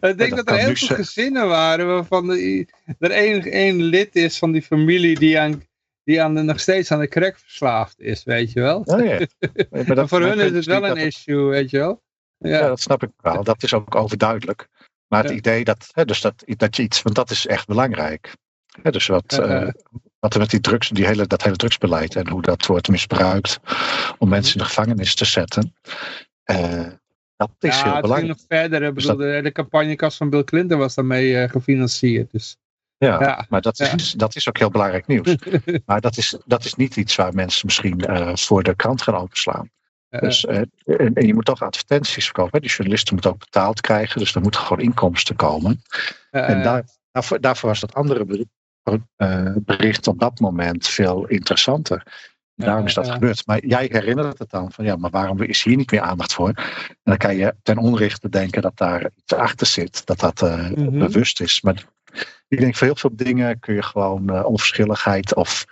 Ik 0.01 0.19
denk 0.19 0.37
dat 0.37 0.47
dat, 0.47 0.49
er 0.51 0.57
heel 0.65 0.75
veel 0.75 0.97
gezinnen 0.97 1.49
waren 1.49 1.87
waarvan 1.87 2.27
de, 2.27 2.67
er 2.99 3.11
één, 3.11 3.43
één 3.43 3.83
lid 3.83 4.17
is 4.17 4.39
van 4.39 4.53
die 4.53 4.63
familie 4.63 5.19
die, 5.19 5.39
aan, 5.41 5.63
die 6.05 6.23
aan 6.23 6.35
de, 6.35 6.43
nog 6.43 6.61
steeds 6.61 6.93
aan 6.93 7.01
de 7.01 7.09
crack 7.09 7.39
verslaafd 7.39 8.01
is, 8.01 8.25
weet 8.25 8.53
je 8.53 8.61
wel? 8.61 8.81
Oh. 8.85 8.97
Maar 9.71 9.95
dat- 9.95 10.09
voor 10.09 10.21
hun 10.21 10.39
is 10.39 10.51
het 10.53 10.65
wel 10.65 10.85
een 10.85 10.97
het- 10.97 11.07
issue, 11.07 11.45
weet 11.45 11.71
je 11.71 11.79
wel? 11.79 12.03
Ja, 12.39 12.49
Ja, 12.59 12.67
dat 12.69 12.81
snap 12.81 13.03
ik 13.03 13.11
wel. 13.17 13.45
Dat 13.45 13.63
is 13.63 13.75
ook 13.75 13.95
overduidelijk. 13.95 14.69
Maar 15.07 15.23
het 15.23 15.31
Ja. 15.31 15.37
idee 15.37 15.65
dat, 15.65 15.89
hè, 15.93 16.05
dus 16.05 16.21
dat, 16.21 16.45
dat 16.47 16.77
je 16.77 16.83
iets, 16.83 17.03
want 17.03 17.17
dat 17.17 17.31
is 17.31 17.47
echt 17.47 17.67
belangrijk. 17.67 18.33
Hè, 18.83 18.91
dus 18.91 19.07
wat, 19.07 19.39
eh, 19.39 19.69
wat 20.19 20.35
er 20.35 20.41
met 20.41 20.51
die 20.51 20.61
drugs, 20.61 20.89
die 20.89 21.07
hele, 21.07 21.27
dat 21.27 21.43
hele 21.43 21.57
drugsbeleid 21.57 22.17
en 22.17 22.29
hoe 22.29 22.43
dat 22.43 22.67
wordt 22.67 22.89
misbruikt 22.89 23.59
om 24.19 24.29
mensen 24.29 24.53
in 24.55 24.61
de 24.61 24.67
gevangenis 24.67 25.15
te 25.15 25.25
zetten. 25.25 25.75
eh, 26.45 26.87
dat 27.37 27.51
is 27.59 27.79
ja 27.81 27.93
heel 27.93 28.01
belangrijk. 28.01 28.37
nog 28.37 28.45
verder. 28.49 28.83
Ik 28.83 28.95
Dus 28.95 29.07
bedoel, 29.07 29.27
dat- 29.33 29.45
de, 29.45 29.53
campagnekast 29.53 30.17
van 30.17 30.31
Bill 30.31 30.45
Clinton 30.45 30.79
was 30.79 30.95
daarmee 30.95 31.37
eh, 31.43 31.51
gefinancierd. 31.51 32.31
Dus 32.33 32.57
Ja, 32.97 33.21
ja. 33.21 33.47
maar 33.49 33.61
dat 33.61 33.81
is, 33.81 34.11
Ja. 34.11 34.19
dat 34.19 34.37
is 34.37 34.49
ook 34.49 34.59
heel 34.59 34.71
belangrijk 34.71 35.07
nieuws. 35.07 35.37
maar 35.87 36.01
dat 36.01 36.17
is, 36.17 36.39
dat 36.47 36.65
is 36.65 36.75
niet 36.75 36.97
iets 36.97 37.15
waar 37.17 37.35
mensen 37.35 37.67
misschien 37.67 38.05
voor 38.39 38.63
de 38.63 38.75
krant 38.77 39.03
gaan 39.03 39.15
openslaan. 39.17 39.71
Eh, 40.09 40.21
Dus, 40.21 40.45
eh, 40.47 40.57
en, 40.85 41.15
en 41.15 41.27
je 41.27 41.35
moet 41.35 41.45
toch 41.45 41.63
advertenties 41.63 42.25
verkopen. 42.25 42.53
Hè? 42.53 42.61
Die 42.61 42.71
journalisten 42.71 43.15
moeten 43.15 43.31
ook 43.33 43.39
betaald 43.39 43.81
krijgen. 43.81 44.19
Dus 44.19 44.35
er 44.35 44.41
moeten 44.41 44.61
gewoon 44.61 44.83
inkomsten 44.85 45.37
komen. 45.37 45.83
eh, 46.31 46.49
En 46.51 46.63
daar, 46.63 46.85
daarvoor, 47.13 47.41
daarvoor 47.41 47.69
was 47.69 47.81
dat 47.81 47.95
andere 47.95 48.25
bericht, 48.25 48.49
bericht 49.65 50.07
op 50.07 50.19
dat 50.21 50.41
moment 50.41 50.87
veel 50.89 51.27
interessanter. 51.27 52.03
Daarom 52.55 52.87
is 52.87 52.95
dat 52.95 53.05
Ja, 53.05 53.11
ja. 53.11 53.17
gebeurd. 53.19 53.47
Maar 53.47 53.67
jij 53.67 53.89
herinnert 53.93 54.39
het 54.39 54.51
dan 54.51 54.73
van 54.73 54.85
ja, 54.85 54.97
maar 54.97 55.11
waarom 55.11 55.43
is 55.43 55.63
hier 55.63 55.77
niet 55.77 55.91
meer 55.91 56.01
aandacht 56.01 56.33
voor? 56.33 56.49
En 56.49 56.97
dan 57.03 57.17
kan 57.17 57.37
je 57.37 57.55
ten 57.63 57.79
onrechte 57.79 58.29
denken 58.29 58.63
dat 58.63 58.77
daar 58.77 59.11
iets 59.17 59.33
achter 59.33 59.67
zit, 59.67 60.07
dat 60.07 60.19
dat 60.21 60.41
Mhm. 60.41 60.99
bewust 60.99 61.41
is. 61.41 61.61
Maar 61.61 61.85
ik 62.49 62.59
denk 62.59 62.77
voor 62.77 62.87
heel 62.87 62.97
veel 62.97 63.11
dingen 63.17 63.59
kun 63.59 63.75
je 63.75 63.83
gewoon 63.83 64.45
onverschilligheid 64.45 65.35
of 65.35 65.65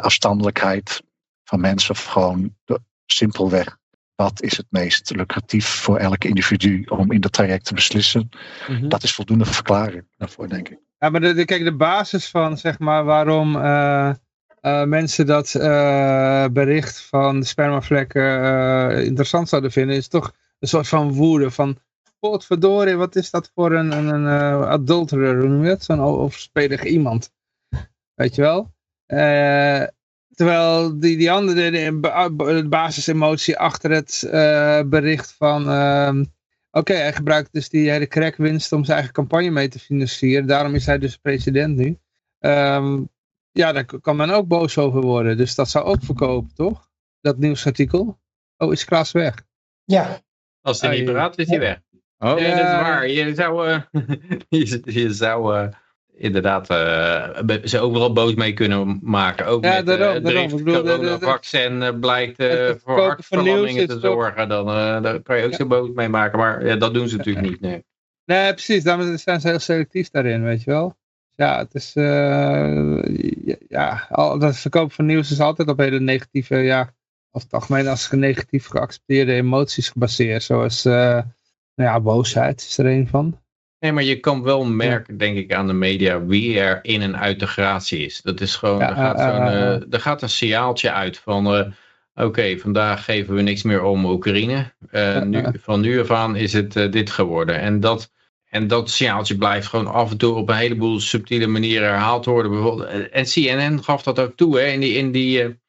afstandelijkheid 0.00 1.02
van 1.44 1.60
mensen 1.60 1.90
of 1.90 2.04
gewoon 2.04 2.56
de- 2.64 2.80
simpelweg. 3.06 3.76
Wat 4.14 4.42
is 4.42 4.56
het 4.56 4.66
meest 4.70 5.10
lucratief 5.16 5.66
voor 5.66 5.96
elk 5.96 6.24
individu 6.24 6.84
om 6.88 7.12
in 7.12 7.20
dat 7.20 7.32
traject 7.32 7.64
te 7.64 7.74
beslissen? 7.74 8.28
mhm. 8.68 8.88
Dat 8.88 9.02
is 9.02 9.14
voldoende 9.14 9.44
verklaring 9.44 10.06
daarvoor, 10.16 10.48
denk 10.48 10.68
ik. 10.68 10.78
Ja, 10.98 11.08
maar 11.08 11.20
de, 11.20 11.34
de- 11.34 11.44
kijk, 11.44 11.64
de 11.64 11.76
basis 11.76 12.30
van, 12.30 12.58
zeg 12.58 12.78
maar, 12.78 13.04
waarom 13.04 13.56
eh, 13.56 14.08
eh, 14.60 14.84
mensen 14.84 15.26
dat 15.26 15.54
eh, 15.54 16.46
bericht 16.46 17.00
van 17.00 17.40
de 17.40 17.46
spermavlekken 17.46 19.04
interessant 19.04 19.48
zouden 19.48 19.72
vinden, 19.72 19.96
is 19.96 20.08
toch 20.08 20.32
een 20.58 20.68
soort 20.68 20.88
van 20.88 21.12
woede 21.12 21.50
van, 21.50 21.78
potverdorie, 22.18 22.96
wat 22.96 23.16
is 23.16 23.30
dat 23.30 23.50
voor 23.54 23.72
een, 23.72 23.92
een, 23.92 24.06
een 24.06 24.64
adulterer, 24.64 25.48
noem 25.48 25.64
je 25.64 25.70
het? 25.70 25.84
Zo'n 25.84 26.00
overspelig 26.00 26.84
iemand. 26.84 27.32
Weet 28.14 28.34
je 28.34 28.42
wel? 28.42 28.72
Terwijl 30.34 30.98
die, 30.98 31.16
die 31.16 31.30
andere, 31.32 31.70
de, 31.70 31.98
ba- 32.00 32.28
de 32.28 32.66
basisemotie 32.68 33.58
achter 33.58 33.90
het 33.90 34.22
eh, 34.22 34.80
bericht 34.86 35.34
van... 35.38 35.68
ehm, 35.70 36.24
Oké, 36.70 36.92
hij 36.94 37.12
gebruikt 37.12 37.52
dus 37.52 37.68
die 37.68 37.90
hele 37.90 38.06
crackwinst 38.06 38.72
om 38.72 38.84
zijn 38.84 38.96
eigen 38.96 39.14
campagne 39.14 39.50
mee 39.50 39.68
te 39.68 39.78
financieren. 39.78 40.46
Daarom 40.46 40.74
is 40.74 40.86
hij 40.86 40.98
dus 40.98 41.16
president 41.16 41.76
nu. 41.76 41.98
Ehm, 42.38 43.02
ja, 43.52 43.72
daar 43.72 43.84
kan 44.00 44.16
men 44.16 44.30
ook 44.30 44.46
boos 44.48 44.78
over 44.78 45.00
worden. 45.00 45.36
Dus 45.36 45.54
dat 45.54 45.70
zou 45.70 45.84
ook 45.84 46.02
verkopen, 46.02 46.54
toch? 46.54 46.88
Dat 47.20 47.38
nieuwsartikel. 47.38 48.18
Oh, 48.56 48.72
is 48.72 48.84
Klaas 48.84 49.12
weg? 49.12 49.34
Ja, 49.84 50.20
Als 50.60 50.80
hij 50.80 50.90
Ah, 50.90 50.96
niet 50.96 51.04
praat, 51.12 51.38
is 51.38 51.48
hij 51.48 51.58
weg. 51.58 51.80
Oh, 52.18 52.34
nee, 52.34 52.50
dat 52.50 52.58
is 52.64 52.70
Ja. 52.70 52.80
waar. 52.82 53.08
Je 53.08 53.34
zou, 53.34 53.68
eh, 53.68 53.80
je, 54.48 54.80
je 54.84 55.12
zou 55.12 55.56
eh, 55.56 55.68
inderdaad 56.16 56.66
be- 57.46 57.60
ze 57.64 57.78
overal 57.78 58.12
boos 58.12 58.34
mee 58.34 58.52
kunnen 58.52 58.98
maken. 59.02 59.46
Ook 59.46 59.64
Ja, 59.64 59.74
met 59.74 59.86
daarom, 59.86 60.06
eh, 60.06 60.12
daarom. 60.12 60.32
bericht 60.32 60.58
Ik 60.58 60.64
bedoel, 60.64 60.82
coronavaccin 60.82 61.82
eh, 61.82 61.98
blijkt 62.00 62.42
voor 62.84 63.00
hartverlammingen 63.00 63.88
te 63.88 63.98
zorgen. 64.00 64.48
Dan, 64.48 64.66
daar 65.02 65.20
kan 65.20 65.38
je 65.38 65.44
ook 65.44 65.50
Ja. 65.50 65.56
zo 65.56 65.66
boos 65.66 65.88
mee 65.94 66.08
maken. 66.08 66.38
Maar 66.38 66.66
ja, 66.66 66.76
dat 66.76 66.94
doen 66.94 67.08
ze 67.08 67.16
natuurlijk 67.16 67.48
niet. 67.50 67.60
Nee. 67.60 67.84
Nee, 68.24 68.52
precies. 68.52 68.82
Daarom 68.82 69.16
zijn 69.18 69.40
ze 69.40 69.48
heel 69.48 69.58
selectief 69.58 70.10
daarin, 70.10 70.42
weet 70.42 70.62
je 70.62 70.70
wel. 70.70 70.96
Ja, 71.36 71.58
het 71.58 71.74
is... 71.74 71.92
ja, 73.68 74.06
al, 74.10 74.38
dat 74.38 74.56
verkopen 74.56 74.94
van 74.94 75.06
nieuws 75.06 75.30
is 75.30 75.40
altijd 75.40 75.68
op 75.68 75.78
hele 75.78 76.00
negatieve... 76.00 76.56
Ja, 76.56 76.92
of 77.30 77.42
het 77.42 77.52
algemeen 77.52 77.88
als 77.88 78.10
negatief 78.10 78.66
geaccepteerde 78.66 79.32
emoties 79.32 79.88
gebaseerd. 79.88 80.42
Zoals... 80.42 80.82
nou 80.84 81.24
ja, 81.74 82.00
boosheid 82.00 82.60
is 82.60 82.78
er 82.78 82.86
een 82.86 83.08
van. 83.08 83.38
Nee, 83.84 83.92
maar 83.92 84.02
je 84.02 84.20
kan 84.20 84.42
wel 84.42 84.64
merken, 84.64 85.16
denk 85.16 85.36
ik, 85.36 85.52
aan 85.52 85.66
de 85.66 85.72
media 85.72 86.24
wie 86.24 86.60
er 86.60 86.78
in 86.82 87.02
en 87.02 87.18
uit 87.18 87.40
de 87.40 87.46
gratie 87.46 88.04
is. 88.04 88.22
Dat 88.22 88.40
is 88.40 88.56
gewoon, 88.56 88.78
Ja, 88.78 88.88
er, 88.88 88.96
gaat 88.96 89.18
eh, 89.18 89.26
eh, 89.26 89.74
eh, 89.74 89.82
er 89.90 90.00
gaat 90.00 90.22
een 90.22 90.28
signaaltje 90.28 90.92
uit 90.92 91.18
van, 91.18 91.74
oké, 92.14 92.58
vandaag 92.58 93.04
geven 93.04 93.34
we 93.34 93.42
niks 93.42 93.62
meer 93.62 93.82
om 93.82 94.04
Oekraïne. 94.04 94.72
Nu, 95.24 95.44
van 95.60 95.80
nu 95.80 96.00
af 96.00 96.10
aan 96.10 96.36
is 96.36 96.52
het 96.52 96.72
dit 96.72 97.10
geworden. 97.10 97.60
En 97.60 97.80
dat, 97.80 98.12
en 98.48 98.66
dat 98.66 98.90
signaaltje 98.90 99.36
blijft 99.36 99.66
gewoon 99.66 99.86
af 99.86 100.10
en 100.10 100.16
toe 100.16 100.34
op 100.34 100.48
een 100.48 100.56
heleboel 100.56 101.00
subtiele 101.00 101.46
manieren 101.46 101.88
herhaald 101.88 102.24
worden. 102.24 102.50
Bijvoorbeeld, 102.50 103.08
en 103.10 103.24
CNN 103.24 103.84
gaf 103.84 104.02
dat 104.02 104.18
ook 104.18 104.36
toe, 104.36 104.58
hè, 104.58 104.66
in 104.66 104.80
die... 104.80 104.94
In 104.94 105.10
die 105.12 105.62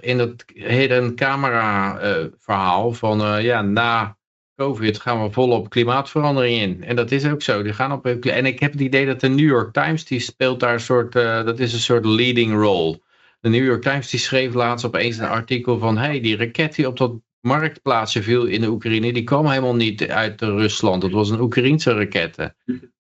in 0.00 0.18
dat 0.18 0.44
hidden 0.54 1.14
camera 1.14 1.98
verhaal 2.38 2.92
van 2.92 3.42
ja, 3.42 3.62
na 3.62 4.17
COVID 4.58 5.00
gaan 5.00 5.22
we 5.22 5.32
volop 5.32 5.70
klimaatverandering 5.70 6.60
in. 6.60 6.84
En 6.84 6.96
dat 6.96 7.10
is 7.10 7.26
ook 7.26 7.42
zo. 7.42 7.62
Die 7.62 7.72
gaan 7.72 7.92
op, 7.92 8.06
en 8.06 8.46
ik 8.46 8.60
heb 8.60 8.72
het 8.72 8.80
idee 8.80 9.06
dat 9.06 9.20
de 9.20 9.28
New 9.28 9.46
York 9.46 9.72
Times, 9.72 10.04
die 10.04 10.20
speelt 10.20 10.60
daar 10.60 10.72
een 10.72 10.80
soort, 10.80 11.16
eh, 11.16 11.44
dat 11.44 11.58
is 11.58 11.72
een 11.72 11.78
soort 11.78 12.04
leading 12.04 12.52
role. 12.52 13.00
De 13.40 13.48
New 13.48 13.64
York 13.64 13.82
Times 13.82 14.10
die 14.10 14.20
schreef 14.20 14.54
laatst 14.54 14.86
opeens 14.86 15.18
een 15.18 15.26
artikel 15.26 15.78
van, 15.78 15.98
hey, 15.98 16.20
die 16.20 16.36
raket 16.36 16.74
die 16.74 16.86
op 16.86 16.96
dat 16.96 17.12
marktplaatsje 17.40 18.22
viel 18.22 18.44
in 18.44 18.60
de 18.60 18.68
Oekraïne, 18.68 19.12
die 19.12 19.24
kwam 19.24 19.46
helemaal 19.46 19.74
niet 19.74 20.08
uit 20.08 20.40
Rusland. 20.40 21.02
Het 21.02 21.12
was 21.12 21.30
een 21.30 21.40
Oekraïense 21.40 21.92
raket. 21.92 22.54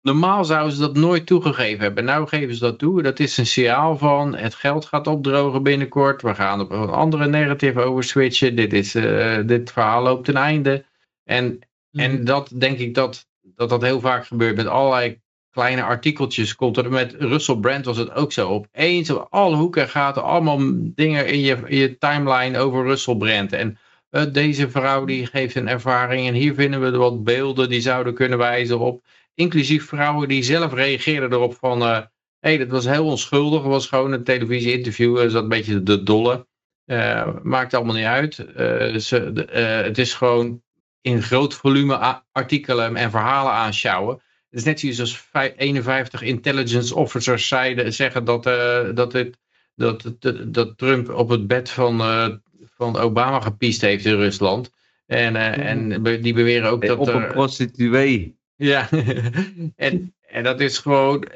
Normaal 0.01 0.45
zouden 0.45 0.73
ze 0.73 0.79
dat 0.79 0.95
nooit 0.95 1.25
toegegeven 1.25 1.79
hebben. 1.79 2.05
Nou 2.05 2.27
geven 2.27 2.55
ze 2.55 2.59
dat 2.59 2.79
toe. 2.79 3.01
Dat 3.01 3.19
is 3.19 3.37
een 3.37 3.45
signaal 3.45 3.97
van 3.97 4.35
het 4.35 4.55
geld 4.55 4.85
gaat 4.85 5.07
opdrogen 5.07 5.63
binnenkort. 5.63 6.21
We 6.21 6.35
gaan 6.35 6.61
op 6.61 6.71
een 6.71 6.89
andere 6.89 7.27
narrative 7.27 7.79
over 7.79 8.03
switchen. 8.03 8.55
Dit, 8.55 8.73
is, 8.73 8.95
eh, 8.95 9.37
dit 9.45 9.71
verhaal 9.71 10.03
loopt 10.03 10.25
ten 10.25 10.35
einde. 10.35 10.85
En, 11.23 11.59
en 11.91 12.25
dat 12.25 12.51
denk 12.55 12.77
ik 12.77 12.93
dat, 12.93 13.27
dat 13.41 13.69
dat 13.69 13.81
heel 13.81 13.99
vaak 13.99 14.25
gebeurt 14.25 14.55
met 14.55 14.67
allerlei 14.67 15.21
kleine 15.51 15.83
artikeltjes. 15.83 16.55
Komt 16.55 16.77
er 16.77 16.89
met 16.89 17.15
Russell 17.19 17.55
Brand 17.55 17.85
was 17.85 17.97
het 17.97 18.11
ook 18.13 18.31
zo. 18.31 18.49
Opeens 18.49 19.09
op 19.09 19.27
alle 19.29 19.55
hoeken 19.55 19.81
en 19.81 19.89
gaten 19.89 20.23
allemaal 20.23 20.59
dingen 20.75 21.27
in 21.27 21.39
je, 21.39 21.57
in 21.65 21.77
je 21.77 21.97
timeline 21.97 22.59
over 22.59 22.83
Russell 22.83 23.15
Brand. 23.15 23.53
En 23.53 23.77
eh, 24.09 24.23
deze 24.31 24.69
vrouw 24.69 25.05
die 25.05 25.25
geeft 25.25 25.55
een 25.55 25.67
ervaring. 25.67 26.27
En 26.27 26.33
hier 26.33 26.53
vinden 26.53 26.81
we 26.81 26.97
wat 26.97 27.23
beelden 27.23 27.69
die 27.69 27.81
zouden 27.81 28.13
kunnen 28.13 28.37
wijzen 28.37 28.79
op. 28.79 29.05
Inclusief 29.33 29.87
vrouwen 29.87 30.27
die 30.27 30.43
zelf 30.43 30.73
reageerden 30.73 31.31
erop 31.31 31.55
van... 31.55 31.81
eh 31.81 32.01
hey, 32.39 32.57
dat 32.57 32.67
was 32.67 32.85
heel 32.85 33.05
onschuldig. 33.05 33.61
Het 33.61 33.71
was 33.71 33.87
gewoon 33.87 34.11
een 34.11 34.23
televisie-interview. 34.23 35.17
Dat 35.17 35.33
een 35.33 35.47
beetje 35.47 35.83
de 35.83 36.03
dolle. 36.03 36.47
Eh, 36.85 37.35
maakt 37.43 37.73
allemaal 37.73 37.95
niet 37.95 38.05
uit. 38.05 38.39
Eh, 38.39 38.95
ze, 38.95 39.45
eh, 39.45 39.85
het 39.85 39.97
is 39.97 40.13
gewoon 40.13 40.62
in 41.03 41.21
groot 41.21 41.53
volume 41.53 42.21
artikelen 42.31 42.95
en 42.95 43.11
verhalen 43.11 43.51
aanschouwen. 43.51 44.15
Het 44.49 44.59
is 44.59 44.63
net 44.63 44.79
zoiets 44.79 44.99
als 44.99 45.17
vij- 45.17 45.53
51 45.57 46.21
intelligence 46.21 46.95
officers 46.95 47.47
zeiden, 47.47 47.93
zeggen 47.93 48.25
dat, 48.25 48.45
eh, 48.45 48.89
dat, 48.93 49.13
het, 49.13 49.37
dat, 49.75 50.13
dat, 50.19 50.53
dat 50.53 50.77
Trump 50.77 51.09
op 51.09 51.29
het 51.29 51.47
bed 51.47 51.69
van, 51.69 52.01
uh, 52.01 52.27
van 52.75 52.97
Obama 52.97 53.39
gepiest 53.39 53.81
heeft 53.81 54.05
in 54.05 54.15
Rusland. 54.15 54.71
En, 55.05 55.35
uh, 55.35 55.57
en 55.57 56.03
die 56.21 56.33
beweren 56.33 56.69
ook 56.69 56.85
dat 56.85 56.97
Op 56.97 57.07
een 57.07 57.27
prostituee. 57.27 58.37
Ja, 58.55 58.89
en, 59.75 60.15
en 60.27 60.43
dat 60.43 60.59
is 60.59 60.77
gewoon... 60.77 61.27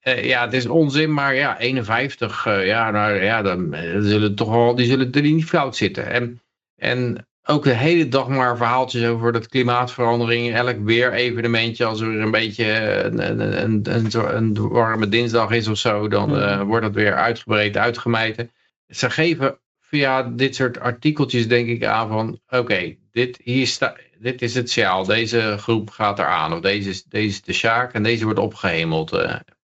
Ja, 0.00 0.44
het 0.44 0.52
is 0.52 0.66
onzin, 0.66 1.14
maar 1.14 1.34
ja, 1.34 1.58
51, 1.58 2.44
ja, 2.44 2.90
nou, 2.90 3.22
ja 3.22 3.42
dan, 3.42 3.76
zullen 4.00 4.34
toch 4.34 4.50
wel, 4.50 4.74
die 4.74 4.86
zullen 4.86 5.12
er 5.12 5.22
niet 5.22 5.44
fout 5.44 5.76
zitten. 5.76 6.06
En, 6.06 6.40
en 6.76 7.28
ook 7.50 7.64
de 7.64 7.74
hele 7.74 8.08
dag 8.08 8.28
maar 8.28 8.56
verhaaltjes 8.56 9.04
over 9.04 9.32
dat 9.32 9.48
klimaatverandering. 9.48 10.54
Elk 10.54 10.76
weer 10.84 11.12
evenementje, 11.12 11.84
als 11.84 12.00
er 12.00 12.20
een 12.20 12.30
beetje 12.30 12.64
een, 13.04 13.30
een, 13.30 13.62
een, 13.62 13.82
een, 13.84 14.36
een 14.36 14.68
warme 14.68 15.08
dinsdag 15.08 15.50
is 15.50 15.68
of 15.68 15.78
zo, 15.78 16.08
dan 16.08 16.36
uh, 16.36 16.62
wordt 16.62 16.84
het 16.84 16.94
weer 16.94 17.14
uitgebreid, 17.14 17.76
uitgemeten. 17.76 18.50
Ze 18.88 19.10
geven 19.10 19.58
via 19.80 20.22
dit 20.22 20.54
soort 20.54 20.80
artikeltjes 20.80 21.48
denk 21.48 21.68
ik 21.68 21.84
aan 21.84 22.08
van, 22.08 22.40
oké, 22.48 22.96
dit, 23.12 23.40
hier 23.42 23.66
sta, 23.66 23.96
dit 24.18 24.42
is 24.42 24.54
het 24.54 24.70
signaal, 24.70 25.04
deze 25.04 25.56
groep 25.58 25.90
gaat 25.90 26.18
eraan, 26.18 26.52
of 26.52 26.60
deze, 26.60 26.88
is, 26.88 27.04
deze 27.04 27.26
is 27.26 27.42
de 27.42 27.52
Sjaak 27.52 27.92
en 27.92 28.02
deze 28.02 28.24
wordt 28.24 28.38
opgehemeld. 28.38 29.12
Uh, 29.12 29.34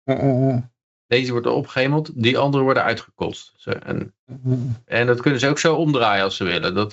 uh, 0.05 0.57
deze 1.07 1.33
wordt 1.33 1.47
opgehemeld, 1.47 2.11
die 2.15 2.39
andere 2.39 2.63
worden 2.63 2.83
uitgekost. 2.83 3.53
Zo, 3.57 3.71
en, 3.71 4.15
en 4.85 5.07
dat 5.07 5.21
kunnen 5.21 5.41
ze 5.41 5.49
ook 5.49 5.59
zo 5.59 5.75
omdraaien 5.75 6.25
als 6.25 6.37
ze 6.37 6.45
willen. 6.45 6.75
Dat, 6.75 6.93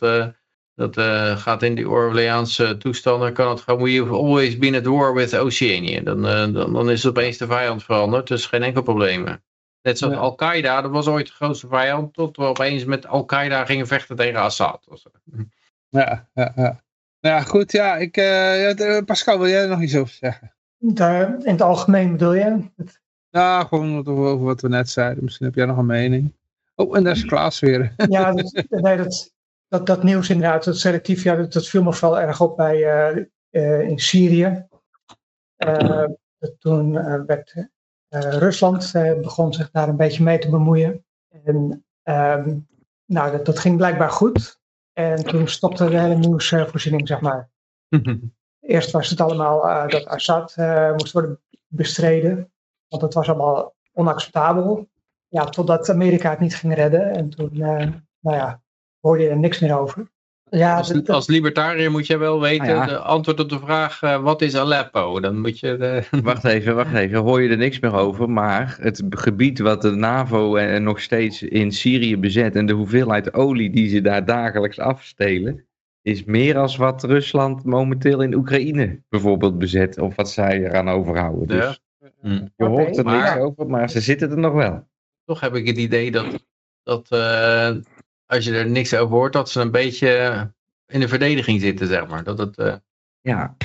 dat 0.76 0.98
uh, 0.98 1.38
gaat 1.38 1.64
in 1.64 1.76
die 1.76 1.90
Orleaanse 1.90 2.78
toestanden, 2.78 3.34
kan 3.34 3.50
het 3.50 3.62
gewoon, 3.62 3.84
we 3.84 4.10
always 4.10 4.58
been 4.58 4.76
at 4.76 4.86
war 4.86 5.14
with 5.14 5.38
Oceania. 5.38 6.02
Dan, 6.02 6.26
uh, 6.26 6.54
dan, 6.54 6.74
dan 6.74 6.90
is 6.90 7.04
het 7.04 7.18
opeens 7.18 7.38
de 7.38 7.48
vijand 7.48 7.84
veranderd, 7.84 8.28
dus 8.28 8.46
geen 8.46 8.64
enkel 8.64 8.82
probleem 8.82 9.26
Net 9.82 9.98
zoals 9.98 10.14
ja. 10.14 10.20
Al-Qaeda, 10.20 10.82
dat 10.82 10.92
was 10.92 11.08
ooit 11.08 11.28
de 11.28 11.34
grootste 11.34 11.68
vijand, 11.68 12.14
tot 12.14 12.38
we 12.38 12.44
opeens 12.44 12.86
met 12.86 13.08
Al-Qaeda 13.08 13.66
gingen 13.66 13.88
vechten 13.88 14.16
tegen 14.16 14.40
Assad. 14.40 14.88
Ja, 15.90 16.28
ja, 16.34 16.52
ja. 16.56 16.84
Ja, 17.20 17.42
goed, 17.42 17.72
ja, 17.72 17.96
ik, 17.96 18.18
uh, 18.18 18.98
Pascal, 19.06 19.40
wil 19.40 19.48
jij 19.48 19.62
er 19.62 19.70
nog 19.70 19.82
iets 19.82 19.96
over 19.96 20.14
zeggen? 20.14 20.54
Daar, 20.78 21.36
in 21.44 21.52
het 21.52 21.62
algemeen 21.62 22.12
bedoel 22.12 22.34
je? 22.34 22.60
Ja, 23.30 23.64
gewoon 23.64 24.08
over 24.08 24.44
wat 24.44 24.62
we 24.62 24.68
net 24.68 24.90
zeiden. 24.90 25.24
Misschien 25.24 25.46
heb 25.46 25.56
jij 25.56 25.66
nog 25.66 25.78
een 25.78 25.86
mening. 25.86 26.34
Oh, 26.76 26.98
en 26.98 27.04
daar 27.04 27.16
is 27.16 27.26
Klaas 27.26 27.60
weer. 27.60 27.94
Ja, 28.10 28.32
dat, 28.32 28.64
nee, 28.70 28.98
dat, 28.98 29.35
dat, 29.78 29.86
dat 29.86 30.04
nieuws 30.04 30.30
inderdaad, 30.30 30.64
dat 30.64 30.78
selectief, 30.78 31.24
ja, 31.24 31.36
dat, 31.36 31.54
dat 31.54 31.68
viel 31.68 31.84
me 31.84 31.94
vooral 31.94 32.20
erg 32.20 32.42
op 32.42 32.58
bij, 32.58 32.78
uh, 33.16 33.26
uh, 33.52 33.82
in 33.82 34.00
Syrië. 34.00 34.68
Uh, 35.58 36.06
toen 36.60 36.92
werd 37.26 37.68
Rusland 38.10 38.92
begon 39.22 39.54
zich 39.54 39.72
daar 39.72 39.90
een 39.90 39.98
beetje 39.98 40.24
mee 40.24 40.40
te 40.40 40.50
bemoeien. 40.50 41.06
En 41.44 41.86
um, 42.04 42.68
nou, 43.06 43.32
dat, 43.32 43.46
dat 43.46 43.60
ging 43.60 43.78
blijkbaar 43.78 44.10
goed. 44.10 44.60
En 44.94 45.24
toen 45.24 45.48
stopte 45.48 45.90
de 45.90 46.00
hele 46.00 46.16
nieuwsvoorziening, 46.16 47.08
zeg 47.08 47.22
maar. 47.22 47.50
Eerst 48.60 48.92
was 48.92 49.10
het 49.10 49.22
allemaal 49.22 49.88
dat 49.88 50.06
Assad 50.06 50.56
moest 50.98 51.12
worden 51.12 51.42
bestreden. 51.68 52.52
Want 52.88 53.02
dat 53.02 53.14
was 53.14 53.30
allemaal 53.30 53.76
onacceptabel. 53.94 54.90
Ja, 55.28 55.44
totdat 55.46 55.90
Amerika 55.90 56.30
het 56.30 56.40
niet 56.40 56.56
ging 56.56 56.74
redden. 56.74 57.14
En 57.16 57.30
toen, 57.30 57.50
nou 58.20 58.36
ja, 58.36 58.62
hoorde 59.06 59.24
je 59.24 59.30
er 59.30 59.38
niks 59.38 59.60
meer 59.60 59.80
over. 59.80 60.08
Ja, 60.50 60.78
als, 60.78 60.88
dat, 60.88 61.10
als, 61.10 61.28
libertariër 61.28 61.92
moet 61.92 62.08
je 62.08 62.18
wel 62.18 62.42
weten, 62.42 62.68
ah, 62.68 62.68
ja. 62.68 62.86
de 62.86 62.98
antwoord 62.98 63.40
op 63.40 63.50
de 63.50 63.60
vraag, 63.60 64.02
uh, 64.02 64.22
wat 64.22 64.42
is 64.42 64.56
Aleppo? 64.56 65.20
Dan 65.20 65.42
moet 65.42 65.60
je... 65.60 65.78
De... 65.78 66.04
Wacht 66.24 66.44
even, 66.44 66.76
wacht 66.76 66.94
even, 66.94 67.20
hoor 67.20 67.42
je 67.42 67.50
er 67.50 67.58
niks 67.58 67.80
meer 67.80 67.94
over, 67.94 68.30
maar 68.30 68.78
het 68.80 69.04
gebied 69.10 69.60
wat 69.60 69.82
de 69.82 69.92
NAVO 69.92 70.56
en, 70.56 70.70
en 70.70 70.84
nog 70.84 71.02
steeds 71.02 71.42
in 71.42 71.72
Syrië 71.72 72.18
bezet 72.18 72.56
en 72.56 72.66
de 72.66 72.74
hoeveelheid 72.74 73.34
olie 73.34 73.70
die 73.70 73.90
ze 73.90 74.02
daar 74.02 74.26
dagelijks 74.26 74.80
afstelen, 74.80 75.66
is 76.02 76.24
meer 76.24 76.58
als 76.58 76.76
wat 76.76 77.04
Rusland 77.04 77.64
momenteel 77.64 78.22
in 78.22 78.36
Oekraïne 78.36 79.02
bijvoorbeeld 79.10 79.58
bezet, 79.58 80.00
of 80.00 80.16
wat 80.16 80.32
zij 80.32 80.64
eraan 80.64 80.90
overhouden. 80.90 81.48
Dus 81.48 81.82
ja. 82.22 82.50
je 82.56 82.66
hoort 82.66 82.98
er 82.98 83.06
okay, 83.06 83.18
niks 83.18 83.34
maar, 83.34 83.40
over, 83.40 83.68
maar 83.68 83.90
ze 83.90 84.02
zitten 84.02 84.32
er 84.32 84.38
nog 84.38 84.54
wel. 84.54 84.88
Toch 85.26 85.40
heb 85.40 85.56
ik 85.56 85.68
het 85.68 85.78
idee 85.78 86.12
dat, 86.12 86.46
dat 86.84 87.08
uh, 87.14 87.76
als 88.26 88.46
je 88.46 88.58
er 88.58 88.70
niks 88.70 88.94
over 88.94 89.16
hoort, 89.16 89.34
dat 89.34 89.50
ze 89.50 89.62
een 89.62 89.72
beetje 89.72 90.54
in 90.88 91.00
de 91.00 91.08
verdediging 91.08 91.62
zitten, 91.62 91.88
zeg 91.88 92.08
maar. 92.08 92.24
Dat 92.24 92.38
het, 92.38 92.58
uh, 92.58 92.76
ja. 93.22 93.56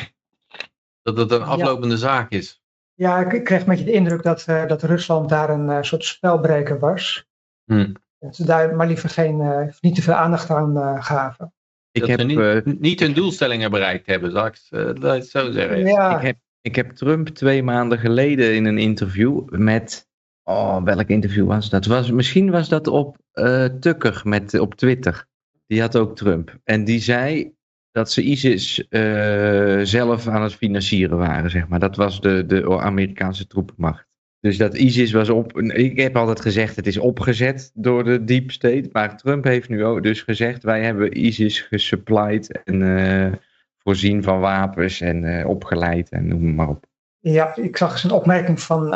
dat 1.03 1.17
het 1.17 1.31
een 1.31 1.43
aflopende 1.43 1.95
ja. 1.95 2.01
zaak 2.01 2.31
is. 2.31 2.63
Ja, 2.95 3.31
ik 3.31 3.45
kreeg 3.45 3.61
een 3.61 3.67
beetje 3.67 3.85
de 3.85 3.93
indruk 3.93 4.23
dat, 4.23 4.47
uh, 4.49 4.67
dat 4.67 4.83
Rusland 4.83 5.29
daar 5.29 5.51
een 5.51 5.69
uh, 5.69 5.83
soort 5.83 6.05
spelbreker 6.05 6.79
was. 6.79 7.27
Hmm. 7.65 7.93
Dat 8.19 8.37
ze 8.37 8.45
daar 8.45 8.77
maar 8.77 8.87
liever 8.87 9.09
geen, 9.09 9.73
niet 9.81 9.95
te 9.95 10.03
veel 10.03 10.15
aandacht 10.15 10.51
aan 10.51 11.03
gaven. 11.03 11.53
Ik 11.93 12.01
dat 12.01 12.11
heb 12.11 12.23
niet, 12.23 12.81
niet, 12.81 13.01
hun 13.01 13.15
doelstellingen 13.15 13.71
bereikt 13.71 14.07
hebben, 14.07 14.31
zal 14.31 14.47
ik 14.47 14.59
het 15.01 15.27
zo 15.27 15.51
zeggen. 15.51 15.79
Ja. 15.87 16.17
Ik, 16.17 16.23
heb, 16.23 16.37
ik 16.61 16.77
heb 16.77 16.91
Trump 16.91 17.29
twee 17.29 17.63
maanden 17.63 17.99
geleden 17.99 18.55
in 18.55 18.65
een 18.65 18.79
interview 18.79 19.49
met 19.49 20.10
Oh, 20.45 20.83
welk 20.83 21.09
interview 21.09 21.47
was 21.47 21.71
dat? 21.71 21.87
Was, 21.87 22.11
misschien 22.11 22.51
was 22.51 22.69
dat 22.69 22.87
op 22.87 23.17
uh, 23.35 23.65
Tucker 23.65 24.21
met, 24.25 24.59
op 24.59 24.75
Twitter. 24.75 25.27
Die 25.67 25.81
had 25.81 25.97
ook 25.97 26.17
Trump. 26.17 26.59
En 26.65 26.85
die 26.85 27.01
zei 27.01 27.53
dat 27.93 28.11
ze 28.11 28.23
ISIS 28.23 28.87
uh, 28.91 29.81
zelf 29.83 30.29
aan 30.29 30.43
het 30.43 30.55
financieren 30.55 31.19
waren, 31.19 31.51
zeg 31.51 31.69
maar. 31.69 31.79
Dat 31.79 31.97
was 31.97 32.21
de, 32.21 32.47
de 32.47 32.79
Amerikaanse 32.79 33.47
troepenmacht. 33.47 34.09
Dus 34.41 34.57
dat 34.57 34.77
ISIS 34.77 35.13
was 35.13 35.29
op. 35.29 35.61
Ik 35.61 36.01
heb 36.01 36.17
altijd 36.17 36.41
gezegd, 36.41 36.77
het 36.77 36.87
is 36.87 36.99
opgezet 36.99 37.71
door 37.75 38.05
de 38.05 38.25
deep 38.25 38.51
state. 38.51 38.89
Maar 38.93 39.17
Trump 39.17 39.45
heeft 39.45 39.69
nu 39.69 39.85
ook 39.85 40.03
dus 40.03 40.23
gezegd: 40.23 40.63
wij 40.63 40.83
hebben 40.83 41.25
ISIS 41.25 41.61
gesupplied 41.61 42.63
en 42.65 43.41
voorzien 43.79 44.23
van 44.23 44.41
wapens 44.41 45.01
en 45.01 45.47
opgeleid 45.47 46.09
en 46.09 46.29
noem 46.29 46.55
maar 46.55 46.69
op. 46.69 46.87
Ja, 47.19 47.57
ik 47.57 47.77
zag 47.77 47.93
eens 47.93 48.05
een 48.05 48.11
opmerking 48.11 48.61
van 48.61 48.95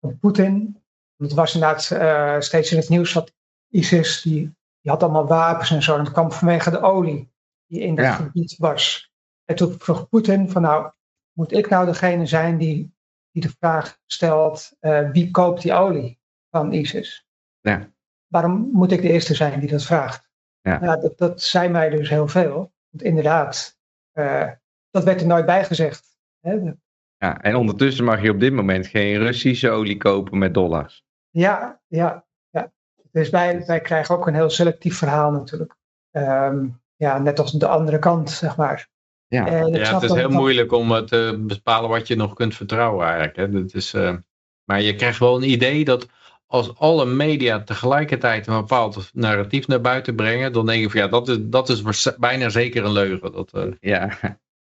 van 0.00 0.18
Poetin. 0.18 0.82
Het 1.16 1.32
was 1.32 1.54
inderdaad 1.54 1.90
uh, 1.90 2.40
steeds 2.40 2.72
in 2.72 2.78
het 2.78 2.88
nieuws 2.88 3.12
dat 3.12 3.32
ISIS, 3.68 4.22
die, 4.22 4.40
die 4.80 4.92
had 4.92 5.02
allemaal 5.02 5.26
wapens 5.26 5.70
en 5.70 5.82
zo. 5.82 5.96
En 5.96 6.04
dat 6.04 6.12
kwam 6.12 6.32
vanwege 6.32 6.70
de 6.70 6.80
olie 6.80 7.32
die 7.66 7.80
in 7.80 7.94
dat 7.94 8.04
ja. 8.04 8.12
gebied 8.12 8.56
was. 8.58 9.12
En 9.44 9.56
toen 9.56 9.74
vroeg 9.78 10.08
Poetin 10.08 10.50
van 10.50 10.62
nou, 10.62 10.90
moet 11.32 11.52
ik 11.52 11.68
nou 11.68 11.86
degene 11.86 12.26
zijn 12.26 12.58
die, 12.58 12.94
die 13.30 13.42
de 13.42 13.54
vraag 13.58 13.98
stelt, 14.06 14.76
uh, 14.80 15.10
wie 15.10 15.30
koopt 15.30 15.62
die 15.62 15.72
olie 15.72 16.20
van 16.50 16.72
ISIS? 16.72 17.26
Ja. 17.60 17.90
Waarom 18.26 18.70
moet 18.72 18.92
ik 18.92 19.02
de 19.02 19.10
eerste 19.10 19.34
zijn 19.34 19.60
die 19.60 19.70
dat 19.70 19.84
vraagt? 19.84 20.28
Ja. 20.60 20.78
Nou, 20.78 21.00
dat, 21.00 21.18
dat 21.18 21.42
zei 21.42 21.68
mij 21.68 21.88
dus 21.88 22.08
heel 22.08 22.28
veel. 22.28 22.72
Want 22.88 23.02
inderdaad, 23.02 23.78
uh, 24.12 24.50
dat 24.90 25.04
werd 25.04 25.20
er 25.20 25.26
nooit 25.26 25.46
bij 25.46 25.64
gezegd. 25.64 26.18
Hè? 26.40 26.72
Ja, 27.18 27.40
en 27.40 27.56
ondertussen 27.56 28.04
mag 28.04 28.22
je 28.22 28.30
op 28.30 28.40
dit 28.40 28.52
moment 28.52 28.86
geen 28.86 29.18
Russische 29.18 29.70
olie 29.70 29.96
kopen 29.96 30.38
met 30.38 30.54
dollars. 30.54 31.04
Ja, 31.30 31.80
ja, 31.86 32.24
ja. 32.50 32.72
Dus 33.12 33.30
wij, 33.30 33.66
wij 33.66 33.80
krijgen 33.80 34.14
ook 34.14 34.26
een 34.26 34.34
heel 34.34 34.50
selectief 34.50 34.98
verhaal 34.98 35.30
natuurlijk. 35.30 35.76
Um, 36.10 36.80
ja, 36.96 37.18
net 37.18 37.38
als 37.38 37.52
de 37.52 37.68
andere 37.68 37.98
kant, 37.98 38.30
zeg 38.30 38.56
maar. 38.56 38.88
Ja, 39.26 39.46
ja 39.46 39.94
het 39.94 40.02
is 40.02 40.12
heel 40.12 40.30
moeilijk 40.30 40.72
om 40.72 41.06
te 41.06 41.44
bepalen 41.46 41.90
wat 41.90 42.06
je 42.06 42.16
nog 42.16 42.34
kunt 42.34 42.54
vertrouwen 42.54 43.06
eigenlijk. 43.06 43.36
Hè. 43.36 43.50
Dat 43.50 43.74
is, 43.74 43.94
uh, 43.94 44.16
maar 44.64 44.82
je 44.82 44.94
krijgt 44.94 45.18
wel 45.18 45.36
een 45.36 45.50
idee 45.50 45.84
dat 45.84 46.08
als 46.46 46.78
alle 46.78 47.06
media 47.06 47.62
tegelijkertijd 47.62 48.46
een 48.46 48.56
bepaald 48.56 49.10
narratief 49.12 49.66
naar 49.66 49.80
buiten 49.80 50.14
brengen, 50.14 50.52
dan 50.52 50.66
denk 50.66 50.82
je 50.82 50.90
van 50.90 51.00
ja, 51.00 51.08
dat 51.08 51.28
is, 51.28 51.36
dat 51.40 51.68
is 51.68 52.16
bijna 52.18 52.48
zeker 52.48 52.84
een 52.84 52.92
leugen. 52.92 53.32
Dat, 53.32 53.52
uh... 53.54 53.72
Ja, 53.80 54.18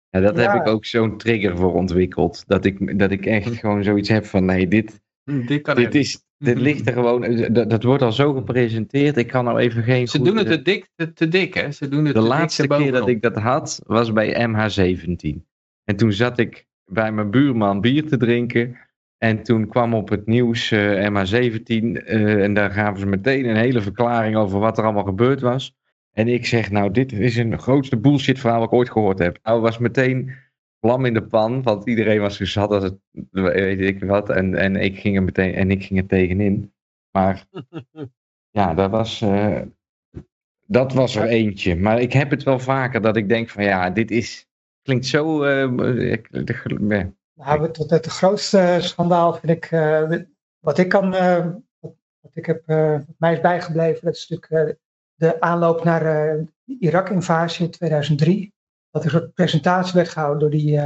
ja, 0.09 0.19
dat 0.19 0.35
ja. 0.35 0.51
heb 0.51 0.61
ik 0.61 0.67
ook 0.67 0.85
zo'n 0.85 1.17
trigger 1.17 1.57
voor 1.57 1.73
ontwikkeld. 1.73 2.43
Dat 2.47 2.65
ik, 2.65 2.99
dat 2.99 3.11
ik 3.11 3.25
echt 3.25 3.55
gewoon 3.59 3.83
zoiets 3.83 4.09
heb 4.09 4.25
van 4.25 4.45
nee, 4.45 4.67
dit, 4.67 4.99
Hm, 5.29 5.45
dit, 5.45 5.61
kan 5.61 5.75
dit, 5.75 5.95
is, 5.95 6.25
dit 6.37 6.59
ligt 6.67 6.87
er 6.87 6.93
gewoon, 6.93 7.47
dat, 7.51 7.69
dat 7.69 7.83
wordt 7.83 8.01
al 8.01 8.11
zo 8.11 8.33
gepresenteerd. 8.33 9.17
Ik 9.17 9.27
kan 9.27 9.45
nou 9.45 9.59
even 9.59 9.83
geen. 9.83 10.07
Ze 10.07 10.21
doen 10.21 10.37
het 10.37 10.47
te 10.47 10.61
dik, 10.61 10.89
te, 10.95 11.13
te 11.13 11.27
dik 11.27 11.53
hè? 11.53 11.71
Ze 11.71 11.87
doen 11.87 12.05
het 12.05 12.15
de 12.15 12.21
laatste 12.21 12.67
keer 12.67 12.91
dat 12.91 13.07
ik 13.07 13.21
dat 13.21 13.35
had 13.35 13.81
was 13.85 14.13
bij 14.13 14.47
MH17. 14.47 15.37
En 15.83 15.95
toen 15.95 16.11
zat 16.11 16.39
ik 16.39 16.67
bij 16.85 17.11
mijn 17.11 17.31
buurman 17.31 17.81
bier 17.81 18.07
te 18.07 18.17
drinken. 18.17 18.77
En 19.17 19.43
toen 19.43 19.67
kwam 19.67 19.93
op 19.93 20.09
het 20.09 20.25
nieuws 20.25 20.71
uh, 20.71 21.07
MH17 21.07 21.61
uh, 21.67 22.43
en 22.43 22.53
daar 22.53 22.71
gaven 22.71 22.99
ze 22.99 23.05
meteen 23.05 23.45
een 23.45 23.55
hele 23.55 23.81
verklaring 23.81 24.35
over 24.35 24.59
wat 24.59 24.77
er 24.77 24.83
allemaal 24.83 25.03
gebeurd 25.03 25.41
was. 25.41 25.77
En 26.11 26.27
ik 26.27 26.45
zeg, 26.45 26.71
nou, 26.71 26.91
dit 26.91 27.11
is 27.11 27.37
een 27.37 27.59
grootste 27.59 27.97
bullshit 27.97 28.39
verhaal 28.39 28.59
wat 28.59 28.67
ik 28.67 28.73
ooit 28.73 28.91
gehoord 28.91 29.19
heb. 29.19 29.39
Nou, 29.43 29.61
was 29.61 29.77
meteen 29.77 30.31
vlam 30.79 31.05
in 31.05 31.13
de 31.13 31.23
pan, 31.23 31.63
want 31.63 31.87
iedereen 31.87 32.19
was 32.19 32.37
gezat 32.37 32.71
als 32.71 32.83
het, 32.83 32.97
weet 33.31 33.79
ik 33.79 34.03
wat. 34.03 34.29
En, 34.29 34.55
en 34.55 34.75
ik 34.75 34.99
ging 34.99 35.15
er 35.15 35.23
meteen, 35.23 35.53
en 35.53 35.71
ik 35.71 35.83
ging 35.83 35.99
er 35.99 36.05
tegenin. 36.05 36.73
Maar 37.11 37.45
ja, 38.59 38.73
dat 38.73 38.89
was, 38.89 39.21
uh, 39.21 39.61
dat 40.65 40.93
was 40.93 41.15
er 41.15 41.27
eentje. 41.27 41.75
Maar 41.75 42.01
ik 42.01 42.13
heb 42.13 42.29
het 42.29 42.43
wel 42.43 42.59
vaker 42.59 43.01
dat 43.01 43.15
ik 43.15 43.29
denk 43.29 43.49
van, 43.49 43.63
ja, 43.63 43.89
dit 43.89 44.11
is, 44.11 44.47
klinkt 44.81 45.05
zo... 45.05 45.43
Uh, 45.45 46.11
ik, 46.11 46.31
nou, 46.31 47.61
het, 47.61 47.77
het, 47.77 47.89
het 47.89 48.05
grootste 48.05 48.77
schandaal 48.79 49.33
vind 49.33 49.51
ik, 49.51 49.71
uh, 49.71 50.13
wat 50.59 50.77
ik 50.77 50.89
kan 50.89 51.11
wat 52.21 52.31
ik 52.33 52.45
heb, 52.45 52.63
wat 52.65 53.15
mij 53.17 53.33
is 53.33 53.41
bijgebleven, 53.41 54.05
dat 54.05 54.15
is 54.15 54.27
natuurlijk 54.27 54.79
de 55.19 55.41
aanloop 55.41 55.83
naar 55.83 56.03
de 56.03 56.47
Irak-invasie 56.79 57.65
in 57.65 57.71
2003. 57.71 58.53
Dat 58.91 59.05
er 59.05 59.13
een 59.13 59.19
soort 59.19 59.33
presentatie 59.33 59.93
werd 59.93 60.09
gehouden 60.09 60.39
door 60.39 60.49
die 60.49 60.79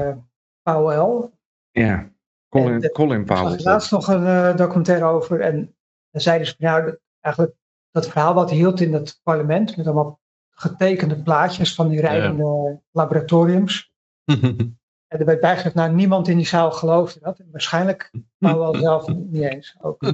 Powell. 0.61 1.29
Ja, 1.71 2.09
Colin, 2.49 2.79
de, 2.79 2.91
Colin 2.91 3.25
Powell. 3.25 3.43
Er 3.43 3.49
was 3.49 3.63
laatst 3.63 3.91
nog 3.91 4.07
een 4.07 4.55
documentaire 4.55 5.05
over 5.05 5.41
en 5.41 5.75
dan 6.11 6.21
zeiden 6.21 6.47
ze, 6.47 6.55
nou, 6.57 6.97
eigenlijk 7.19 7.55
dat 7.91 8.07
verhaal 8.07 8.33
wat 8.33 8.49
hij 8.49 8.57
hield 8.57 8.79
in 8.79 8.93
het 8.93 9.19
parlement, 9.23 9.77
met 9.77 9.85
allemaal 9.85 10.19
getekende 10.49 11.21
plaatjes 11.21 11.75
van 11.75 11.89
die 11.89 12.01
rijdende 12.01 12.79
laboratoriums. 12.91 13.91
En 15.13 15.19
er 15.19 15.25
werd 15.25 15.39
bijgezegd, 15.39 15.75
nou 15.75 15.91
niemand 15.91 16.27
in 16.27 16.37
die 16.37 16.45
zaal 16.45 16.71
geloofde 16.71 17.19
dat. 17.19 17.39
En 17.39 17.47
waarschijnlijk 17.51 18.11
maar 18.37 18.57
wel 18.57 18.75
zelf 18.75 19.07
niet 19.07 19.43
eens. 19.43 19.75
Ook. 19.81 20.13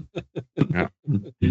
Ja. 0.54 0.90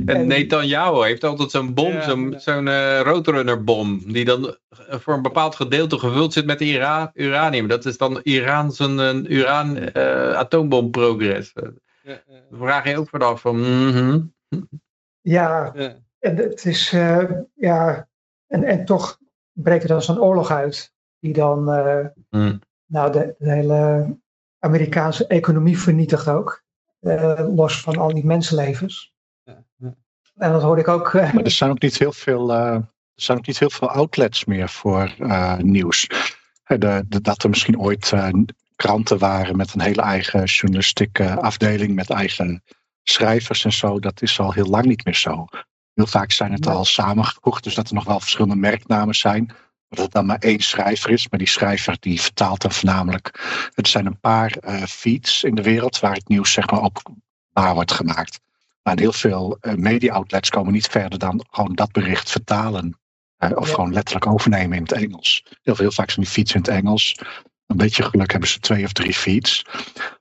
En 0.06 0.26
Netanyahu 0.26 1.04
heeft 1.04 1.24
altijd 1.24 1.50
zo'n 1.50 1.74
bom, 1.74 1.92
ja, 1.92 2.38
zo'n 2.38 2.66
uh, 2.66 3.00
roadrunner 3.00 3.64
bom. 3.64 4.12
Die 4.12 4.24
dan 4.24 4.56
voor 4.70 5.14
een 5.14 5.22
bepaald 5.22 5.54
gedeelte 5.54 5.98
gevuld 5.98 6.32
zit 6.32 6.46
met 6.46 6.60
Ira 6.60 7.10
uranium. 7.14 7.68
Dat 7.68 7.84
is 7.84 7.98
dan 7.98 8.20
Iran 8.22 8.72
zijn 8.72 8.98
uh, 8.98 9.38
uraan 9.38 9.76
uh, 9.76 10.32
atoombomprogres. 10.32 11.52
Ja, 12.02 12.22
Dan 12.26 12.58
vraag 12.58 12.88
je 12.88 12.98
ook 12.98 13.08
vanaf 13.08 13.40
van... 13.40 13.56
Mm 13.56 13.90
-hmm. 13.90 14.32
Ja, 15.20 15.74
en 16.18 16.36
het 16.36 16.64
is... 16.64 16.90
ja, 17.54 18.08
en, 18.46 18.64
en 18.64 18.84
toch 18.84 19.18
breekt 19.52 19.82
er 19.82 19.88
dan 19.88 20.02
zo'n 20.02 20.20
oorlog 20.20 20.50
uit. 20.50 20.92
Die 21.20 21.32
dan... 21.32 21.64
Mm 22.30 22.60
nou, 22.88 23.12
de, 23.12 23.34
de, 23.38 23.50
hele 23.50 24.16
Amerikaanse 24.58 25.26
economie 25.26 25.78
vernietigt 25.78 26.28
ook. 26.28 26.64
Uh, 27.00 27.46
los 27.54 27.80
van 27.80 27.96
al 27.96 28.14
die 28.14 28.24
mensenlevens. 28.24 29.12
Ja, 29.42 29.64
ja. 29.76 29.94
En 30.36 30.52
dat 30.52 30.62
hoorde 30.62 30.80
ik 30.80 30.88
ook. 30.88 31.12
Uh, 31.12 31.32
maar 31.32 31.44
er 31.44 31.50
zijn 31.50 31.70
ook 31.70 31.80
niet 31.80 31.98
heel 31.98 32.12
veel, 32.12 32.50
uh, 32.50 32.74
er 32.74 32.82
zijn 33.14 33.38
ook 33.38 33.46
niet 33.46 33.58
heel 33.58 33.70
veel 33.70 33.90
outlets 33.90 34.44
meer 34.44 34.68
voor 34.68 35.14
nieuws. 35.58 36.06
De, 36.64 37.04
de, 37.06 37.20
dat 37.20 37.42
er 37.42 37.48
misschien 37.48 37.78
ooit 37.78 38.12
kranten 38.76 39.18
waren 39.18 39.56
met 39.56 39.74
een 39.74 39.80
hele 39.80 40.02
eigen 40.02 40.44
journalistieke 40.44 41.40
afdeling, 41.40 41.94
met 41.94 42.10
eigen 42.10 42.62
schrijvers 43.02 43.64
en 43.64 43.72
zo, 43.72 43.98
dat 43.98 44.22
is 44.22 44.40
al 44.40 44.52
heel 44.52 44.66
lang 44.66 44.84
niet 44.84 45.04
meer 45.04 45.14
zo. 45.14 45.44
Heel 45.94 46.06
vaak 46.06 46.32
zijn 46.32 46.52
het 46.52 46.66
al 46.66 46.84
samengevoegd, 46.84 47.64
dus 47.64 47.74
dat 47.74 47.88
er 47.88 47.94
nog 47.94 48.04
wel 48.04 48.20
verschillende 48.20 48.56
merknamen 48.56 49.14
zijn 49.14 49.52
dat 49.88 49.98
het 49.98 50.12
dan 50.12 50.26
maar 50.26 50.38
één 50.38 50.60
schrijver 50.60 51.10
is. 51.10 51.28
Maar 51.28 51.38
die 51.38 51.48
schrijver 51.48 51.96
die 52.00 52.20
vertaalt 52.20 52.62
dan 52.62 52.72
voornamelijk. 52.72 53.30
Er 53.74 53.86
zijn 53.86 54.06
een 54.06 54.20
paar 54.20 54.56
uh, 54.64 54.82
feeds 54.82 55.44
in 55.44 55.54
de 55.54 55.62
wereld 55.62 56.00
waar 56.00 56.14
het 56.14 56.28
nieuws 56.28 56.52
zeg 56.52 56.70
maar 56.70 56.82
op 56.82 57.02
waar 57.52 57.74
wordt 57.74 57.92
gemaakt. 57.92 58.40
Maar 58.82 58.98
heel 58.98 59.12
veel 59.12 59.58
uh, 59.60 59.74
media-outlets 59.74 60.50
komen 60.50 60.72
niet 60.72 60.86
verder 60.86 61.18
dan 61.18 61.46
gewoon 61.50 61.74
dat 61.74 61.92
bericht 61.92 62.30
vertalen. 62.30 62.98
Uh, 63.38 63.50
of 63.54 63.70
gewoon 63.70 63.92
letterlijk 63.92 64.26
overnemen 64.26 64.76
in 64.76 64.82
het 64.82 64.92
Engels. 64.92 65.42
Heel, 65.44 65.74
veel, 65.74 65.84
heel 65.84 65.94
vaak 65.94 66.10
zijn 66.10 66.24
die 66.24 66.34
feeds 66.34 66.54
in 66.54 66.60
het 66.60 66.68
Engels. 66.68 67.20
Een 67.66 67.76
beetje 67.76 68.02
geluk 68.02 68.30
hebben 68.30 68.48
ze 68.48 68.58
twee 68.58 68.84
of 68.84 68.92
drie 68.92 69.14
feeds. 69.14 69.64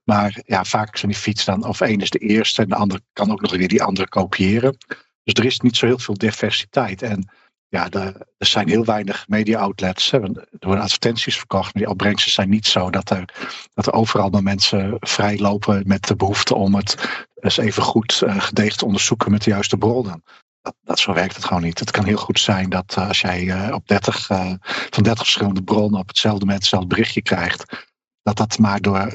Maar 0.03 0.41
ja, 0.45 0.63
vaak 0.63 0.97
zijn 0.97 1.11
die 1.11 1.21
feeds 1.21 1.45
dan, 1.45 1.65
of 1.65 1.81
één 1.81 2.01
is 2.01 2.09
de 2.09 2.19
eerste 2.19 2.61
en 2.61 2.69
de 2.69 2.75
andere 2.75 3.01
kan 3.13 3.31
ook 3.31 3.41
nog 3.41 3.51
weer 3.51 3.67
die 3.67 3.83
andere 3.83 4.09
kopiëren. 4.09 4.77
Dus 5.23 5.33
er 5.33 5.45
is 5.45 5.59
niet 5.59 5.77
zo 5.77 5.85
heel 5.85 5.99
veel 5.99 6.17
diversiteit. 6.17 7.01
En 7.01 7.29
ja, 7.69 7.89
er 7.89 8.25
zijn 8.37 8.67
heel 8.67 8.85
weinig 8.85 9.27
media-outlets. 9.27 10.11
Er 10.11 10.47
worden 10.59 10.83
advertenties 10.83 11.37
verkocht, 11.37 11.73
maar 11.73 11.83
die 11.83 11.91
opbrengsten 11.91 12.31
zijn 12.31 12.49
niet 12.49 12.65
zo 12.65 12.89
dat 12.89 13.09
er, 13.09 13.25
dat 13.73 13.87
er 13.87 13.93
overal 13.93 14.29
maar 14.29 14.43
mensen 14.43 14.97
vrij 14.99 15.37
lopen 15.37 15.83
met 15.85 16.07
de 16.07 16.15
behoefte 16.15 16.55
om 16.55 16.75
het 16.75 17.25
eens 17.39 17.57
even 17.57 17.83
goed 17.83 18.21
uh, 18.25 18.47
te 18.47 18.85
onderzoeken 18.85 19.31
met 19.31 19.43
de 19.43 19.49
juiste 19.49 19.77
bronnen. 19.77 20.23
Dat, 20.61 20.75
dat, 20.81 20.99
zo 20.99 21.13
werkt 21.13 21.35
het 21.35 21.45
gewoon 21.45 21.63
niet. 21.63 21.79
Het 21.79 21.91
kan 21.91 22.05
heel 22.05 22.17
goed 22.17 22.39
zijn 22.39 22.69
dat 22.69 22.95
uh, 22.97 23.07
als 23.07 23.21
jij 23.21 23.43
uh, 23.43 23.73
op 23.73 23.87
30, 23.87 24.25
van 24.25 25.03
30 25.03 25.17
verschillende 25.17 25.63
bronnen 25.63 25.99
op 25.99 26.07
hetzelfde 26.07 26.39
moment 26.39 26.59
hetzelfde 26.59 26.87
berichtje 26.87 27.21
krijgt, 27.21 27.85
dat 28.21 28.37
dat 28.37 28.57
maar 28.57 28.81
door 28.81 29.11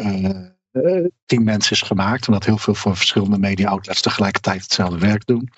tien 1.27 1.45
mensen 1.45 1.73
is 1.73 1.83
gemaakt. 1.83 2.27
En 2.27 2.33
dat 2.33 2.45
heel 2.45 2.59
veel 2.59 2.75
voor 2.75 2.97
verschillende 2.97 3.39
media-outlets 3.39 4.01
tegelijkertijd 4.01 4.63
hetzelfde 4.63 4.99
werk 4.99 5.27
doen. 5.27 5.51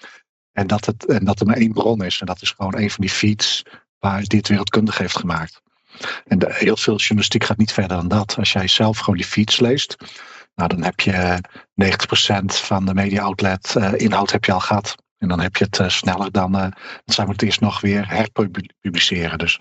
En 0.54 0.66
dat, 0.66 0.84
het, 0.84 1.06
en 1.06 1.24
dat 1.24 1.40
er 1.40 1.46
maar 1.46 1.56
één 1.56 1.72
bron 1.72 2.04
is. 2.04 2.20
En 2.20 2.26
dat 2.26 2.42
is 2.42 2.50
gewoon 2.50 2.78
een 2.78 2.90
van 2.90 3.04
die 3.04 3.14
feeds 3.14 3.62
waar 3.98 4.22
die 4.22 4.38
het 4.38 4.48
wereldkundig 4.48 4.98
heeft 4.98 5.16
gemaakt. 5.16 5.62
En 6.26 6.38
de, 6.38 6.46
heel 6.50 6.76
veel 6.76 6.96
journalistiek 6.96 7.44
gaat 7.44 7.56
niet 7.56 7.72
verder 7.72 7.96
dan 7.96 8.08
dat. 8.08 8.36
Als 8.38 8.52
jij 8.52 8.68
zelf 8.68 8.98
gewoon 8.98 9.16
die 9.16 9.26
feeds 9.26 9.60
leest, 9.60 9.96
nou, 10.54 10.68
dan 10.68 10.82
heb 10.82 11.00
je 11.00 11.40
90% 11.82 12.44
van 12.44 12.86
de 12.86 12.94
media 12.94 13.22
outlet 13.22 13.74
uh, 13.78 13.92
inhoud 13.96 14.32
heb 14.32 14.44
je 14.44 14.52
al 14.52 14.60
gehad. 14.60 14.94
En 15.18 15.28
dan 15.28 15.40
heb 15.40 15.56
je 15.56 15.64
het 15.64 15.78
uh, 15.78 15.88
sneller 15.88 16.32
dan, 16.32 16.54
uh, 16.54 16.60
dan 16.60 16.74
zijn 17.04 17.26
we 17.26 17.32
het 17.32 17.42
eerst 17.42 17.60
nog 17.60 17.80
weer 17.80 18.08
herpubliceren. 18.08 19.38
Dus 19.38 19.60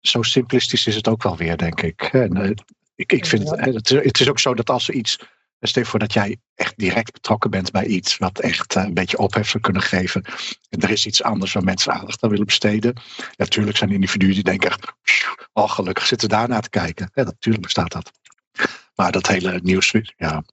zo 0.00 0.22
simplistisch 0.22 0.86
is 0.86 0.94
het 0.94 1.08
ook 1.08 1.22
wel 1.22 1.36
weer, 1.36 1.56
denk 1.56 1.80
ik. 1.80 2.02
En, 2.02 2.54
ik, 2.94 3.12
ik 3.12 3.26
vind 3.26 3.50
het, 3.50 3.64
het, 3.64 3.88
het 3.88 4.20
is 4.20 4.28
ook 4.28 4.38
zo 4.38 4.54
dat 4.54 4.70
als 4.70 4.88
er 4.88 4.94
iets 4.94 5.18
Stel 5.60 5.82
je 5.82 5.88
voor 5.88 5.98
dat 5.98 6.12
jij 6.12 6.36
echt 6.54 6.78
direct 6.78 7.12
betrokken 7.12 7.50
bent 7.50 7.70
bij 7.70 7.86
iets 7.86 8.18
wat 8.18 8.38
echt 8.38 8.76
eh, 8.76 8.84
een 8.84 8.94
beetje 8.94 9.18
ophef 9.18 9.48
zou 9.48 9.62
kunnen 9.62 9.82
geven. 9.82 10.24
En 10.68 10.80
er 10.80 10.90
is 10.90 11.06
iets 11.06 11.22
anders 11.22 11.52
waar 11.52 11.64
mensen 11.64 11.92
aandacht 11.92 12.22
aan 12.22 12.30
willen 12.30 12.46
besteden. 12.46 13.00
Natuurlijk 13.36 13.76
zijn 13.76 13.90
individuen 13.90 14.34
die 14.34 14.42
denken 14.42 14.72
oh 15.52 15.70
gelukkig 15.70 16.06
zitten 16.06 16.28
daarna 16.28 16.60
te 16.60 16.70
kijken. 16.70 17.10
Ja, 17.14 17.22
natuurlijk 17.22 17.64
bestaat 17.64 17.92
dat. 17.92 18.10
Maar 18.94 19.12
dat 19.12 19.26
hele 19.26 19.60
nieuws, 19.62 19.94
ja. 20.16 20.44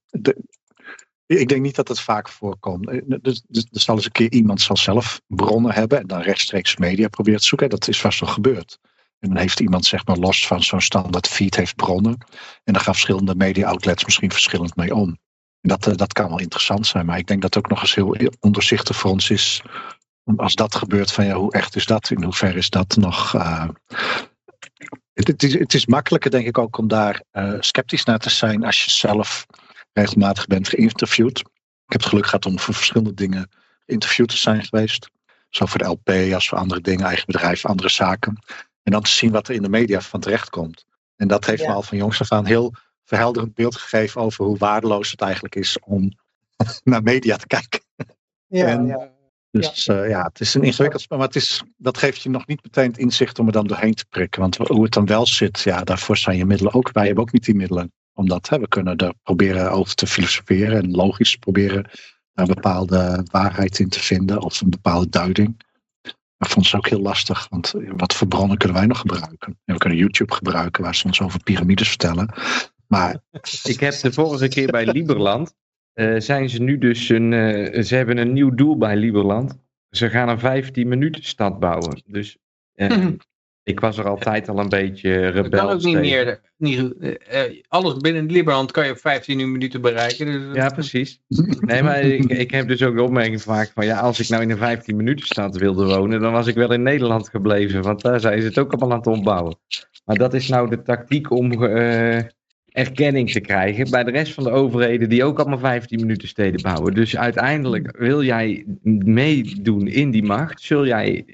ik 1.25 1.47
denk 1.47 1.61
niet 1.61 1.75
dat 1.75 1.87
het 1.87 1.99
vaak 1.99 2.29
voorkomt. 2.29 2.89
Eh, 2.89 3.01
dus, 3.21 3.43
dus, 3.47 3.67
er 3.71 3.81
zal 3.81 3.95
eens 3.95 4.05
een 4.05 4.11
keer 4.11 4.31
iemand 4.31 4.61
zal 4.61 4.77
zelf 4.77 5.21
bronnen 5.27 5.73
hebben 5.73 5.99
en 5.99 6.07
dan 6.07 6.21
rechtstreeks 6.21 6.77
media 6.77 7.07
probeert 7.07 7.41
te 7.41 7.47
zoeken. 7.47 7.69
Dat 7.69 7.87
is 7.87 8.01
vast 8.01 8.19
wel 8.19 8.29
gebeurd. 8.29 8.79
En 9.19 9.29
dan 9.29 9.37
heeft 9.37 9.59
iemand 9.59 9.85
zeg 9.85 10.05
maar 10.05 10.17
los 10.17 10.47
van 10.47 10.63
zo'n 10.63 10.81
standaard 10.81 11.27
feed 11.27 11.55
heeft 11.55 11.75
bronnen. 11.75 12.17
En 12.63 12.73
daar 12.73 12.81
gaan 12.81 12.93
verschillende 12.93 13.35
media 13.35 13.67
outlets 13.67 14.05
misschien 14.05 14.31
verschillend 14.31 14.75
mee 14.75 14.95
om. 14.95 15.17
En 15.61 15.69
dat, 15.69 15.87
eh, 15.87 15.95
dat 15.95 16.13
kan 16.13 16.29
wel 16.29 16.39
interessant 16.39 16.87
zijn. 16.87 17.05
Maar 17.05 17.17
ik 17.17 17.27
denk 17.27 17.41
dat 17.41 17.53
het 17.53 17.63
ook 17.63 17.69
nog 17.69 17.81
eens 17.81 17.95
heel 17.95 18.17
onderzichtig 18.39 18.95
voor 18.95 19.11
ons 19.11 19.29
is. 19.29 19.61
Als 20.35 20.55
dat 20.55 20.75
gebeurt, 20.75 21.11
van 21.11 21.25
ja, 21.25 21.35
hoe 21.35 21.51
echt 21.51 21.75
is 21.75 21.85
dat? 21.85 22.09
In 22.09 22.23
hoeverre 22.23 22.57
is 22.57 22.69
dat 22.69 22.95
nog... 22.95 23.33
Uh, 23.33 23.67
het, 25.13 25.43
is, 25.43 25.53
het 25.53 25.73
is 25.73 25.85
makkelijker 25.85 26.31
denk 26.31 26.47
ik 26.47 26.57
ook 26.57 26.77
om 26.77 26.87
daar 26.87 27.23
uh, 27.33 27.53
sceptisch 27.59 28.03
naar 28.03 28.19
te 28.19 28.29
zijn 28.29 28.63
als 28.63 28.83
je 28.83 28.91
zelf 28.91 29.45
regelmatig 29.93 30.47
bent 30.47 30.69
geïnterviewd. 30.69 31.39
Ik 31.39 31.91
heb 31.91 31.99
het 31.99 32.09
geluk 32.09 32.25
gehad 32.25 32.45
om 32.45 32.59
voor 32.59 32.73
verschillende 32.73 33.13
dingen 33.13 33.49
geïnterviewd 33.85 34.29
te 34.29 34.37
zijn 34.37 34.63
geweest. 34.63 35.09
Zo 35.49 35.65
voor 35.65 35.79
de 35.79 35.85
LP 35.85 36.33
als 36.33 36.47
voor 36.47 36.57
andere 36.57 36.81
dingen, 36.81 37.05
eigen 37.05 37.25
bedrijf, 37.25 37.65
andere 37.65 37.89
zaken. 37.89 38.43
En 38.85 38.91
dan 38.91 39.01
te 39.01 39.09
zien 39.09 39.31
wat 39.31 39.47
er 39.47 39.55
in 39.55 39.61
de 39.61 39.69
media 39.69 40.01
van 40.01 40.19
terecht 40.19 40.49
komt. 40.49 40.85
En 41.15 41.27
dat 41.27 41.45
heeft 41.45 41.67
me 41.67 41.73
al 41.73 41.81
van 41.81 41.97
jongs 41.97 42.21
af 42.21 42.31
aan 42.31 42.45
heel 42.45 42.73
verhelderend 43.03 43.53
beeld 43.53 43.75
gegeven 43.75 44.21
over 44.21 44.45
hoe 44.45 44.57
waardeloos 44.57 45.11
het 45.11 45.21
eigenlijk 45.21 45.55
is 45.55 45.79
om 45.79 46.11
naar 46.83 47.03
media 47.03 47.35
te 47.35 47.47
kijken. 47.47 47.79
Ja, 48.47 48.65
en, 48.65 48.85
ja. 48.85 49.13
Dus 49.51 49.85
ja. 49.85 50.03
Uh, 50.03 50.09
ja, 50.09 50.23
het 50.23 50.39
is 50.39 50.53
een 50.53 50.63
ingewikkeld 50.63 51.01
spel, 51.01 51.17
maar 51.17 51.27
het 51.27 51.35
is, 51.35 51.63
dat 51.77 51.97
geeft 51.97 52.21
je 52.21 52.29
nog 52.29 52.47
niet 52.47 52.63
meteen 52.63 52.87
het 52.87 52.97
inzicht 52.97 53.39
om 53.39 53.45
er 53.45 53.51
dan 53.51 53.67
doorheen 53.67 53.93
te 53.93 54.05
prikken. 54.09 54.41
Want 54.41 54.57
hoe 54.57 54.83
het 54.83 54.93
dan 54.93 55.05
wel 55.05 55.25
zit, 55.25 55.59
ja, 55.59 55.83
daarvoor 55.83 56.17
zijn 56.17 56.37
je 56.37 56.45
middelen 56.45 56.73
ook. 56.73 56.91
Wij 56.91 57.05
hebben 57.05 57.23
ook 57.23 57.31
niet 57.31 57.45
die 57.45 57.55
middelen. 57.55 57.93
Omdat 58.13 58.49
hè, 58.49 58.59
we 58.59 58.67
kunnen 58.67 58.97
er 58.97 59.13
proberen 59.23 59.71
over 59.71 59.95
te 59.95 60.07
filosoferen 60.07 60.83
en 60.83 60.91
logisch 60.91 61.35
proberen 61.35 61.89
een 62.33 62.45
bepaalde 62.45 63.25
waarheid 63.31 63.79
in 63.79 63.89
te 63.89 63.99
vinden 63.99 64.41
of 64.41 64.61
een 64.61 64.69
bepaalde 64.69 65.09
duiding. 65.09 65.64
Maar 66.37 66.49
vond 66.49 66.65
ze 66.65 66.77
ook 66.77 66.87
heel 66.87 67.01
lastig, 67.01 67.47
want 67.49 67.73
wat 67.95 68.13
voor 68.13 68.27
bronnen 68.27 68.57
kunnen 68.57 68.77
wij 68.77 68.85
nog 68.85 68.99
gebruiken? 68.99 69.59
we 69.65 69.77
kunnen 69.77 69.97
YouTube 69.97 70.33
gebruiken 70.33 70.83
waar 70.83 70.95
ze 70.95 71.05
ons 71.05 71.21
over 71.21 71.43
piramides 71.43 71.89
vertellen. 71.89 72.33
Maar... 72.87 73.19
Ik 73.63 73.79
heb 73.79 73.93
de 73.93 74.13
vorige 74.13 74.47
keer 74.47 74.71
bij 74.71 74.85
Liberland, 74.85 75.53
uh, 75.93 76.19
zijn 76.19 76.49
ze 76.49 76.61
nu 76.61 76.77
dus 76.77 77.09
een, 77.09 77.31
uh, 77.31 77.83
ze 77.83 77.95
hebben 77.95 78.17
een 78.17 78.33
nieuw 78.33 78.55
doel 78.55 78.77
bij 78.77 78.95
Liberland. 78.95 79.57
Ze 79.89 80.09
gaan 80.09 80.29
een 80.29 80.39
15 80.39 80.87
minuten 80.87 81.23
stad 81.23 81.59
bouwen. 81.59 82.03
Dus 82.05 82.37
uh, 82.75 83.07
Ik 83.65 83.79
was 83.79 83.97
er 83.97 84.07
altijd 84.07 84.49
al 84.49 84.59
een 84.59 84.69
beetje 84.69 85.11
rebels. 85.11 85.49
Dat 85.49 85.59
kan 85.59 85.69
ook 85.69 85.83
niet 85.83 85.97
meer. 85.97 86.39
Niet, 86.57 86.93
uh, 86.99 87.13
alles 87.67 87.97
binnen 87.97 88.25
Liberland 88.25 88.71
kan 88.71 88.85
je 88.85 88.91
op 88.91 88.97
15 88.97 89.51
minuten 89.51 89.81
bereiken. 89.81 90.25
Dus 90.25 90.55
ja, 90.55 90.69
precies. 90.69 91.19
Nee, 91.59 91.83
maar 91.83 92.01
ik, 92.01 92.25
ik 92.25 92.51
heb 92.51 92.67
dus 92.67 92.83
ook 92.83 92.95
de 92.95 93.03
opmerking 93.03 93.41
gemaakt 93.41 93.71
van 93.73 93.85
ja, 93.85 93.99
als 93.99 94.19
ik 94.19 94.29
nou 94.29 94.41
in 94.41 94.51
een 94.51 94.57
15 94.57 94.95
minuten 94.95 95.25
stad 95.25 95.57
wilde 95.57 95.85
wonen, 95.85 96.21
dan 96.21 96.31
was 96.31 96.47
ik 96.47 96.55
wel 96.55 96.73
in 96.73 96.83
Nederland 96.83 97.29
gebleven. 97.29 97.81
Want 97.81 98.01
daar 98.01 98.19
zijn 98.19 98.41
ze 98.41 98.47
het 98.47 98.59
ook 98.59 98.71
allemaal 98.71 98.91
aan 98.91 98.97
het 98.97 99.07
opbouwen. 99.07 99.57
Maar 100.05 100.17
dat 100.17 100.33
is 100.33 100.47
nou 100.47 100.69
de 100.69 100.81
tactiek 100.81 101.31
om 101.31 101.63
uh, 101.63 102.19
erkenning 102.65 103.31
te 103.31 103.39
krijgen 103.39 103.89
bij 103.89 104.03
de 104.03 104.11
rest 104.11 104.33
van 104.33 104.43
de 104.43 104.49
overheden 104.51 105.09
die 105.09 105.23
ook 105.23 105.39
allemaal 105.39 105.59
15 105.59 105.99
minuten 105.99 106.27
steden 106.27 106.61
bouwen. 106.61 106.93
Dus 106.93 107.17
uiteindelijk 107.17 107.97
wil 107.97 108.23
jij 108.23 108.65
meedoen 109.03 109.87
in 109.87 110.11
die 110.11 110.23
macht, 110.23 110.61
zul 110.61 110.85
jij 110.85 111.25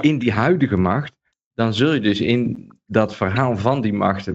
in 0.00 0.18
die 0.18 0.32
huidige 0.32 0.76
macht 0.76 1.12
dan 1.54 1.74
zul 1.74 1.92
je 1.92 2.00
dus 2.00 2.20
in 2.20 2.72
dat 2.86 3.16
verhaal 3.16 3.56
van 3.56 3.80
die 3.80 3.92
macht 3.92 4.28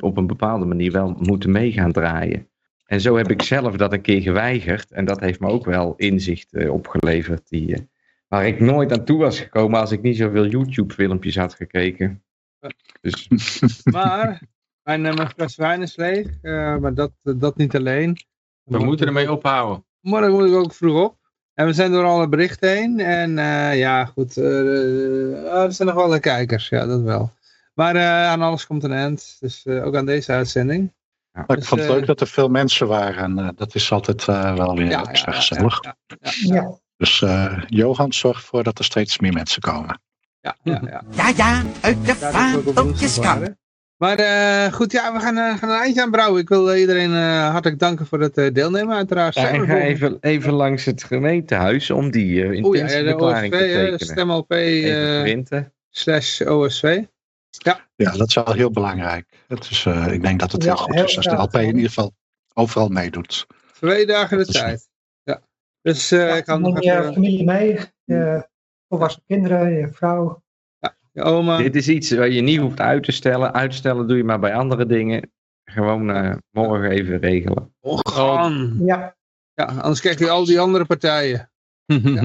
op 0.00 0.16
een 0.16 0.26
bepaalde 0.26 0.64
manier 0.64 0.92
wel 0.92 1.16
moeten 1.18 1.50
mee 1.50 1.72
gaan 1.72 1.92
draaien. 1.92 2.48
En 2.84 3.00
zo 3.00 3.16
heb 3.16 3.30
ik 3.30 3.42
zelf 3.42 3.76
dat 3.76 3.92
een 3.92 4.00
keer 4.00 4.22
geweigerd. 4.22 4.90
En 4.90 5.04
dat 5.04 5.20
heeft 5.20 5.40
me 5.40 5.48
ook 5.48 5.64
wel 5.64 5.94
inzicht 5.96 6.52
eh, 6.52 6.72
opgeleverd. 6.72 7.48
Die, 7.48 7.74
eh, 7.74 7.80
waar 8.28 8.46
ik 8.46 8.60
nooit 8.60 8.92
aan 8.92 9.04
toe 9.04 9.18
was 9.18 9.40
gekomen 9.40 9.80
als 9.80 9.92
ik 9.92 10.02
niet 10.02 10.16
zoveel 10.16 10.46
YouTube 10.46 10.94
filmpjes 10.94 11.36
had 11.36 11.54
gekeken. 11.54 12.22
Dus 13.00 13.28
Maar, 13.92 14.42
mijn, 14.82 15.06
eh, 15.06 15.14
mijn 15.14 15.28
fles 15.28 15.56
wijn 15.56 15.82
is 15.82 15.96
leeg. 15.96 16.26
eh, 16.42 16.76
maar 16.76 16.94
dat, 16.94 17.12
dat 17.22 17.56
niet 17.56 17.76
alleen. 17.76 18.16
We 18.62 18.78
moeten 18.78 19.06
ermee 19.06 19.32
ophouden. 19.32 19.84
Morgen 20.00 20.32
moet 20.32 20.48
ik 20.48 20.54
ook 20.54 20.72
vroeg 20.74 21.04
op. 21.04 21.17
En 21.58 21.66
we 21.66 21.72
zijn 21.72 21.92
door 21.92 22.04
alle 22.04 22.28
berichten 22.28 22.68
heen. 22.70 23.00
En 23.00 23.38
eh, 23.38 23.78
ja, 23.78 24.04
goed. 24.04 24.36
eh, 24.36 24.44
eh, 24.44 25.62
er 25.62 25.72
zijn 25.72 25.88
nog 25.88 25.96
wel 25.96 26.08
de 26.08 26.20
kijkers. 26.20 26.68
Ja, 26.68 26.86
dat 26.86 27.00
wel. 27.00 27.32
Maar 27.74 27.96
eh, 27.96 28.26
aan 28.26 28.42
alles 28.42 28.66
komt 28.66 28.84
een 28.84 28.92
eind. 28.92 29.36
Dus 29.40 29.66
ook 29.66 29.96
aan 29.96 30.06
deze 30.06 30.32
uitzending. 30.32 30.92
Ik 31.32 31.56
Dus, 31.56 31.66
vond 31.68 31.80
het 31.80 31.90
leuk 31.90 32.06
dat 32.06 32.20
er 32.20 32.26
veel 32.26 32.48
mensen 32.48 32.86
waren. 32.86 33.38
En 33.38 33.52
dat 33.56 33.74
is 33.74 33.92
altijd 33.92 34.28
eh, 34.28 34.54
wel 34.56 34.76
weer 34.76 34.90
Ja, 34.90 35.04
extra 35.08 35.32
ja, 35.32 35.38
gezellig. 35.38 35.78
ja, 35.84 35.96
ja, 36.06 36.16
ja, 36.40 36.54
Ja, 36.54 36.70
Dus 36.96 37.22
eh, 37.22 37.62
Johan, 37.66 38.12
zorg 38.12 38.36
ervoor 38.36 38.62
dat 38.62 38.78
er 38.78 38.84
steeds 38.84 39.18
meer 39.18 39.32
mensen 39.32 39.60
komen. 39.62 40.00
ja, 40.40 40.56
ja, 40.62 40.80
ja. 40.84 41.02
Ja, 41.10 41.28
ja, 41.36 41.62
uit 41.80 42.06
de 42.06 42.16
Ja, 42.20 42.30
vaandeltjes 42.30 43.18
kan. 43.18 43.56
Maar 43.98 44.18
eh, 44.18 44.72
goed, 44.72 44.92
ja, 44.92 45.12
we 45.12 45.20
gaan, 45.20 45.36
eh, 45.36 45.56
gaan 45.56 45.68
een 45.68 45.76
eindje 45.76 46.02
aan 46.02 46.10
brouwen. 46.10 46.40
Ik 46.40 46.48
wil 46.48 46.74
iedereen 46.74 47.14
eh, 47.14 47.50
hartelijk 47.50 47.78
danken 47.78 48.06
voor 48.06 48.20
het 48.20 48.38
eh, 48.38 48.52
deelnemen, 48.52 48.96
uiteraard. 48.96 49.34
ja, 49.34 49.60
we 49.60 49.66
ga 49.66 49.78
even, 49.78 50.16
even 50.20 50.52
langs 50.52 50.84
het 50.84 51.04
gemeentehuis 51.04 51.90
om 51.90 52.10
die 52.10 52.26
uh, 52.26 52.44
ja, 52.44 52.44
ja, 52.44 52.52
intentieverklaring 52.52 53.54
OSV, 53.54 53.60
te 53.62 53.66
eh, 53.66 53.96
tekenen. 53.96 55.16
Eh, 55.16 55.22
printen. 55.22 55.72
slash 55.90 56.40
OSV. 56.40 57.02
Ja, 57.96 58.10
dat 58.10 58.28
is 58.28 58.34
wel 58.34 58.52
heel 58.52 58.70
belangrijk. 58.70 59.26
Het 59.48 59.70
is, 59.70 59.86
eh, 59.86 60.12
ik 60.12 60.22
denk 60.22 60.40
dat 60.40 60.52
het 60.52 60.62
Ja, 60.62 60.74
heel 60.74 60.82
goed 60.84 60.94
heel 60.94 61.04
is 61.04 61.16
als 61.16 61.26
de. 61.26 61.32
LP 61.36 61.54
in 61.54 61.66
ieder 61.66 61.88
geval 61.88 62.12
overal 62.54 62.88
meedoet. 62.88 63.46
Twee 63.72 64.06
dagen 64.06 64.38
de 64.38 64.44
Dat 64.44 64.54
is 64.54 64.60
tijd. 64.60 64.88
Ja. 65.22 65.40
Dus 65.82 66.10
eh, 66.10 66.28
Ja, 66.28 66.34
ik 66.34 66.44
kan 66.44 66.60
nog 66.60 66.80
even... 66.80 67.12
familie 67.12 67.44
mee, 67.44 67.78
je 68.04 68.48
volwassen 68.88 69.22
kinderen, 69.26 69.72
je 69.72 69.88
vrouw. 69.88 70.42
Oma. 71.22 71.56
Dit 71.56 71.76
is 71.76 71.88
iets 71.88 72.10
waar 72.10 72.28
je 72.28 72.40
niet 72.40 72.58
hoeft 72.60 72.80
uit 72.80 73.02
te 73.02 73.12
stellen. 73.12 73.52
Uitstellen 73.54 74.06
doe 74.08 74.16
je 74.16 74.24
maar 74.24 74.38
bij 74.40 74.54
andere 74.54 74.86
dingen. 74.86 75.30
Gewoon 75.64 76.10
eh, 76.10 76.34
morgen 76.50 76.90
even 76.90 77.18
regelen. 77.18 77.74
Orgaan. 77.80 78.78
Ja, 78.84 79.16
Ja, 79.54 79.64
anders 79.64 80.00
krijg 80.00 80.18
je 80.18 80.30
al 80.30 80.44
die 80.44 80.60
andere 80.60 80.84
partijen. 80.84 81.50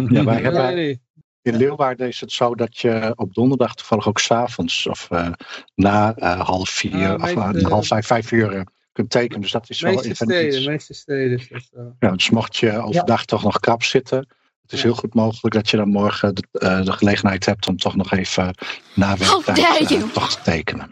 Ja, 0.09 0.23
wij 0.23 0.41
hebben, 0.41 0.75
Nee, 0.75 1.01
in 1.41 1.55
Leeuwarden 1.55 2.07
is 2.07 2.19
het 2.19 2.31
zo 2.31 2.55
dat 2.55 2.77
je 2.77 3.13
op 3.15 3.33
donderdag 3.33 3.75
toevallig 3.75 4.07
ook 4.07 4.19
s'avonds 4.19 4.87
of 4.87 5.07
eh, 5.11 5.31
na 5.75 6.15
eh, 6.15 6.39
half 6.39 6.69
vier 6.69 7.15
Ah, 7.17 7.53
of 7.55 7.61
half 7.61 7.87
vijf, 7.87 8.05
vijf 8.05 8.31
uur 8.31 8.63
kunt 8.91 9.09
tekenen. 9.09 9.41
Dus 9.41 9.51
dat 9.51 9.69
is 9.69 9.81
wel 9.81 9.91
meeste 9.93 10.09
even 10.09 10.25
steden, 10.25 10.47
iets. 10.47 10.63
de 10.63 10.69
meeste 10.69 10.93
steden 10.93 11.37
is 11.37 11.47
dat 11.47 11.61
zo. 11.73 11.95
Ja, 11.99 12.11
dus 12.11 12.29
mocht 12.29 12.57
je 12.57 12.71
overdag 12.71 13.25
toch 13.25 13.43
nog 13.43 13.59
krap 13.59 13.83
zitten, 13.83 14.27
is 14.73 14.81
Ja. 14.81 14.85
heel 14.87 14.95
goed 14.97 15.13
mogelijk 15.13 15.55
dat 15.55 15.69
je 15.69 15.77
dan 15.77 15.89
morgen 15.89 16.35
de, 16.35 16.43
eh, 16.51 16.85
de 16.85 16.91
gelegenheid 16.91 17.45
hebt 17.45 17.67
om 17.67 17.77
toch 17.77 17.95
nog 17.95 18.11
even 18.11 18.55
na 18.95 19.17
werktijd 19.17 19.57
dare 19.57 19.85
eh, 19.95 20.03
toch 20.13 20.31
te 20.35 20.41
tekenen. 20.43 20.91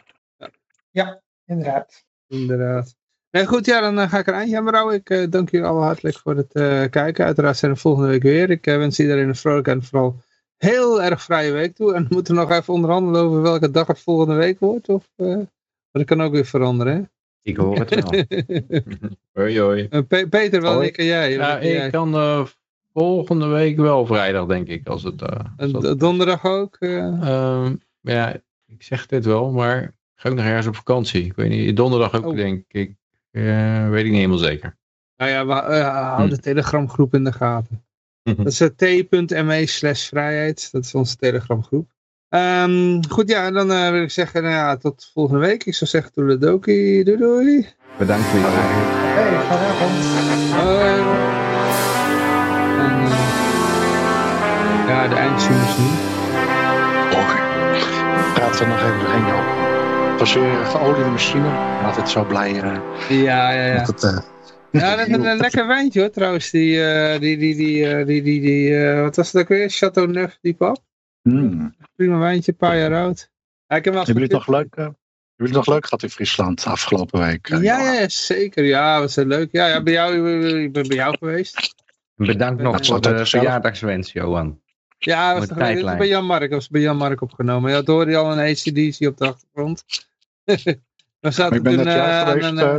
inderdaad. 1.45 2.05
Inderdaad. 2.27 2.95
Nee, 3.31 3.45
goed, 3.45 3.65
ja, 3.65 3.81
dan 3.81 3.99
eh, 3.99 4.09
ga 4.09 4.17
ik 4.19 4.27
er 4.27 4.33
eindje 4.33 4.57
aan 4.57 4.65
brouwen. 4.65 4.95
Ik 4.95 5.09
eh, 5.09 5.25
dank 5.29 5.49
jullie 5.51 5.65
allemaal 5.65 5.85
hartelijk 5.85 6.17
voor 6.17 6.35
het 6.35 6.53
eh, 6.53 6.83
kijken. 6.89 7.25
Uiteraard 7.25 7.57
zijn 7.57 7.71
we 7.73 7.77
volgende 7.79 8.07
week 8.09 8.21
weer. 8.23 8.49
Ik 8.49 8.67
eh, 8.67 8.77
wens 8.77 8.99
iedereen 8.99 9.27
een 9.27 9.35
vrolijke 9.35 9.71
en 9.71 9.83
vooral 9.83 10.21
heel 10.57 11.03
erg 11.03 11.23
vrije 11.23 11.51
week 11.51 11.75
toe. 11.75 11.93
En 11.93 12.01
we 12.03 12.07
moeten 12.13 12.35
nog 12.35 12.51
even 12.51 12.73
onderhandelen 12.73 13.21
over 13.21 13.41
welke 13.41 13.71
dag 13.71 13.87
het 13.87 13.99
volgende 13.99 14.33
week 14.35 14.59
wordt. 14.59 14.89
Of, 14.89 15.07
eh, 15.15 15.27
maar 15.27 15.45
dat 15.91 16.05
kan 16.05 16.21
ook 16.21 16.31
weer 16.31 16.45
veranderen, 16.45 16.93
hè? 16.95 17.01
Ik 17.41 17.57
hoor 17.57 17.77
het 17.79 17.95
wel. 18.03 18.23
Hoi, 19.37 19.59
hoi. 19.59 19.87
Eh, 19.89 20.01
Pe- 20.07 20.27
Peter, 20.29 20.61
wel 20.61 20.73
Hoi. 20.73 20.87
ik 20.87 20.97
en 20.97 21.05
jij. 21.05 21.31
Ja, 21.31 21.63
jij? 21.63 21.85
ik 21.85 21.91
kan 21.91 22.13
eh, 22.15 22.45
volgende 22.93 23.47
week 23.47 23.77
wel 23.77 24.05
vrijdag, 24.05 24.45
denk 24.45 24.68
ik. 24.68 24.88
Als 24.88 25.03
het, 25.03 25.22
eh, 25.22 25.39
als 25.57 25.72
dat- 25.72 25.99
donderdag 25.99 26.45
ook? 26.45 26.76
eh? 26.80 26.97
Ehm, 27.27 27.76
ja, 28.01 28.34
ik 28.68 28.84
zeg 28.84 29.05
dit 29.05 29.26
wel, 29.26 29.51
maar 29.51 29.93
ga 30.15 30.30
ik 30.30 30.35
nog 30.35 30.45
ergens 30.45 30.68
op 30.68 30.76
vakantie? 30.76 31.26
Ik 31.26 31.34
weet 31.35 31.49
niet, 31.49 31.76
donderdag 31.76 32.13
ook, 32.15 32.26
Oh. 32.26 32.35
denk 32.35 32.63
ik. 32.68 32.93
Eh, 33.31 33.89
weet 33.89 33.99
ik 34.05 34.09
niet 34.09 34.15
helemaal 34.15 34.38
zeker. 34.38 34.77
Nou 35.18 35.31
ja, 35.31 35.45
we, 35.45 35.53
eh, 35.53 36.15
hou 36.15 36.30
de 36.30 36.39
telegramgroep 36.39 37.13
in 37.13 37.23
de 37.23 37.31
gaten. 37.31 37.84
Dat 38.38 38.45
is 38.45 38.57
t.me 38.76 39.63
slash 39.65 40.07
vrijheid. 40.07 40.69
Dat 40.72 40.84
is 40.84 40.95
onze 40.95 41.15
telegramgroep. 41.15 41.89
Ehm, 42.30 43.01
goed, 43.09 43.30
ja, 43.30 43.51
dan 43.51 43.72
eh, 43.72 43.89
wil 43.91 44.01
ik 44.01 44.11
zeggen, 44.11 44.41
nou 44.43 44.53
ja, 44.55 44.77
tot 44.77 45.09
volgende 45.13 45.39
week. 45.39 45.63
Ik 45.65 45.73
zou 45.76 45.89
zeggen, 45.89 46.11
toeledoki, 46.13 47.03
doei 47.03 47.18
doei. 47.18 47.68
Bedankt 47.97 48.26
voor 48.26 48.39
je. 48.39 48.45
Hey, 48.45 49.41
vanavond. 49.41 50.05
Hoi. 50.53 51.40
Ja, 55.01 55.07
de 55.07 55.15
eindtunes 55.15 55.77
nu. 55.77 55.85
Praten 58.33 58.59
we 58.59 58.65
nog 58.71 58.81
even 58.83 58.99
doorheen, 58.99 59.25
joh. 59.25 60.09
Het 60.11 60.19
was 60.19 60.33
weer 60.33 60.43
een 60.59 60.65
geoliede 60.65 61.09
machine. 61.09 61.49
Altijd 61.85 62.09
zo 62.09 62.25
blij 62.25 62.61
eh, 62.61 62.77
Ja, 63.09 63.51
ja, 63.51 63.65
ja. 63.65 63.77
dat 63.77 63.87
het... 63.87 64.03
eh, 64.03 64.19
Ja, 64.81 64.95
dat 64.95 65.07
is 65.07 65.13
een, 65.13 65.25
een 65.25 65.37
lekker 65.37 65.67
wijntje 65.67 65.99
hoor, 65.99 66.09
trouwens. 66.09 66.49
Die, 66.49 66.83
eh, 66.85 67.19
die, 67.19 67.37
die, 67.37 67.55
die, 67.55 67.87
eh, 67.89 68.05
die, 68.05 68.21
die, 68.21 68.41
die 68.41 68.77
eh, 68.77 69.01
wat 69.01 69.15
was 69.15 69.31
het 69.31 69.41
ook 69.41 69.47
weer? 69.47 69.69
Chateau 69.69 70.07
Neuf, 70.11 70.37
die 70.41 70.53
pap. 70.53 70.77
hmm. 71.21 71.75
Prima 71.95 72.17
wijntje, 72.17 72.51
een 72.51 72.57
paar 72.57 72.77
jaar 72.77 72.95
oud. 72.95 73.29
Ja, 73.67 73.75
ik 73.75 73.83
heb 73.85 73.93
wel 73.93 74.03
Hebben 74.05 74.21
jullie 74.23 74.37
het 74.37 74.47
nog 74.47 74.57
leuk, 74.57 74.73
eh, 74.75 74.83
hebben 74.83 74.97
jullie 75.35 75.55
het 75.57 75.65
nog 75.65 75.75
leuk 75.75 75.83
gehad 75.85 76.03
in 76.03 76.09
Friesland 76.09 76.65
afgelopen 76.65 77.19
week? 77.19 77.49
eh, 77.49 77.61
Ja, 77.61 77.79
ja, 77.81 77.91
ja, 77.93 78.09
zeker. 78.09 78.63
Ja, 78.63 78.99
was 78.99 79.15
heel 79.15 79.25
leuk. 79.25 79.49
Ja, 79.51 79.67
ja 79.67 79.83
bij 79.83 79.93
jou, 79.93 80.31
ik 80.63 80.71
ben 80.73 80.87
bij 80.87 80.97
jou 80.97 81.17
geweest. 81.17 81.75
Bedankt 82.15 82.61
nog 82.61 82.85
voor 82.85 83.01
de 83.01 83.25
verjaardagswens, 83.25 84.11
Johan. 84.11 84.61
Ja, 85.05 85.33
was 85.37 85.47
tijdlijn. 85.47 85.97
bij 85.97 86.07
Jan 86.07 86.25
Mark. 86.25 86.51
was 86.51 86.69
bij 86.69 86.81
Jan 86.81 86.97
Mark 86.97 87.21
opgenomen. 87.21 87.69
Ja, 87.71 87.75
dat 87.77 87.87
hoorde 87.87 88.11
je 88.11 88.17
al 88.17 88.31
een 88.31 88.39
ACDC 88.49 89.07
op 89.07 89.17
de 89.17 89.27
achtergrond. 89.27 89.83
We 91.19 91.31
zaten 91.31 91.57
ik 91.57 91.63
ben 91.63 91.75
toen 91.75 91.83
net 91.83 91.93
eh, 91.93 91.99
jaar 92.01 92.27
geweest, 92.27 92.45
een, 92.49 92.57
eh 92.59 92.75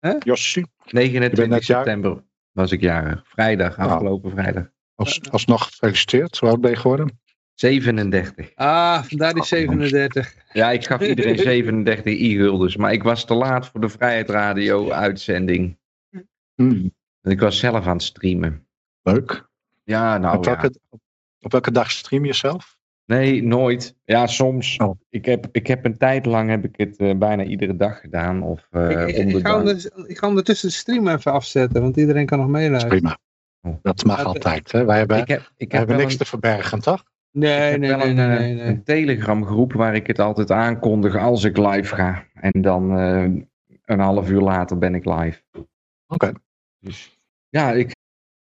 hè? 0.00 0.14
Jossie. 0.18 0.66
29 0.84 1.48
net 1.48 1.66
jaar- 1.66 1.82
september 1.84 2.22
was 2.52 2.72
ik 2.72 2.80
jarig. 2.80 3.22
Vrijdag, 3.26 3.76
Ah. 3.78 3.92
afgelopen 3.92 4.30
vrijdag. 4.30 4.64
Als, 4.94 5.20
alsnog 5.30 5.64
gefeliciteerd. 5.64 6.38
Hoe 6.38 6.48
oud 6.48 6.60
ben 6.60 6.70
je 6.70 6.76
geworden? 6.76 7.20
37. 7.54 8.50
Ah, 8.54 9.02
vandaar 9.02 9.34
die 9.34 9.44
37. 9.44 10.34
Ja, 10.52 10.70
ik 10.70 10.86
gaf 10.86 11.00
iedereen 11.00 11.38
37 11.48 12.14
i-guldens, 12.14 12.76
maar 12.76 12.92
ik 12.92 13.02
was 13.02 13.24
te 13.24 13.34
laat 13.34 13.66
voor 13.68 13.80
de 13.80 13.88
Vrijheid 13.88 14.30
Radio 14.30 14.90
uitzending. 14.90 15.78
Hmm, 16.54 16.94
En 17.22 17.30
Ik 17.30 17.40
was 17.40 17.58
zelf 17.58 17.86
aan 17.86 17.92
het 17.92 18.02
streamen. 18.02 18.66
leuk. 19.02 19.48
Ja, 19.84 20.18
nou 20.18 20.36
op, 20.36 20.44
ja. 20.44 20.70
Op 21.40 21.52
welke 21.52 21.70
dag 21.70 21.90
stream 21.90 22.24
je 22.24 22.32
zelf? 22.32 22.78
Nee, 23.04 23.42
nooit. 23.42 23.96
Ja, 24.04 24.26
soms. 24.26 24.76
Oh. 24.76 25.00
Ik, 25.08 25.24
heb, 25.24 25.46
ik 25.52 25.66
heb 25.66 25.84
een 25.84 25.98
tijd 25.98 26.26
lang 26.26 26.50
heb 26.50 26.64
ik 26.64 26.74
het 26.76 26.96
eh, 26.96 27.16
bijna 27.16 27.42
iedere 27.44 27.76
dag 27.76 28.00
gedaan. 28.00 28.42
Of 28.42 28.66
eh, 28.70 29.06
ik, 29.08 29.36
ga 29.36 29.42
dag. 29.42 29.58
onder, 29.58 29.90
ik 30.06 30.18
ga 30.18 30.26
ondertussen 30.28 30.68
de 30.68 30.74
stream 30.74 31.08
even 31.08 31.32
afzetten, 31.32 31.82
want 31.82 31.96
iedereen 31.96 32.26
kan 32.26 32.38
nog 32.38 32.48
meeluisteren. 32.48 32.98
prima. 32.98 33.18
Oh. 33.62 33.74
Dat 33.82 34.04
mag 34.04 34.16
Dat- 34.16 34.26
altijd. 34.26 34.72
Hè? 34.72 34.84
Wij 34.84 34.98
hebben, 34.98 35.18
Ik 35.18 35.28
heb, 35.28 35.52
ik 35.56 35.72
heb 35.72 35.88
niks 35.88 36.12
een, 36.12 36.18
te 36.18 36.24
verbergen, 36.24 36.80
toch? 36.80 37.04
Nee, 37.32 37.50
heb 37.52 37.80
nee, 37.80 37.94
nee, 37.96 38.08
een, 38.08 38.14
nee, 38.14 38.26
eh, 38.26 38.38
nee, 38.38 38.54
nee. 38.54 38.64
een 38.64 38.84
Telegram 38.84 39.44
groep 39.46 39.72
waar 39.72 39.94
ik 39.94 40.06
het 40.06 40.18
altijd 40.18 40.50
aankondig 40.50 41.16
als 41.16 41.44
ik 41.44 41.56
live 41.56 41.94
ga. 41.94 42.24
En 42.34 42.62
dan 42.62 42.98
eh, 42.98 43.22
een 43.84 44.00
half 44.00 44.30
uur 44.30 44.40
later 44.40 44.78
ben 44.78 44.94
ik 44.94 45.04
live. 45.04 45.42
Oké. 46.06 46.32
Dus 46.80 47.20
ja, 47.48 47.72
ik, 47.72 47.94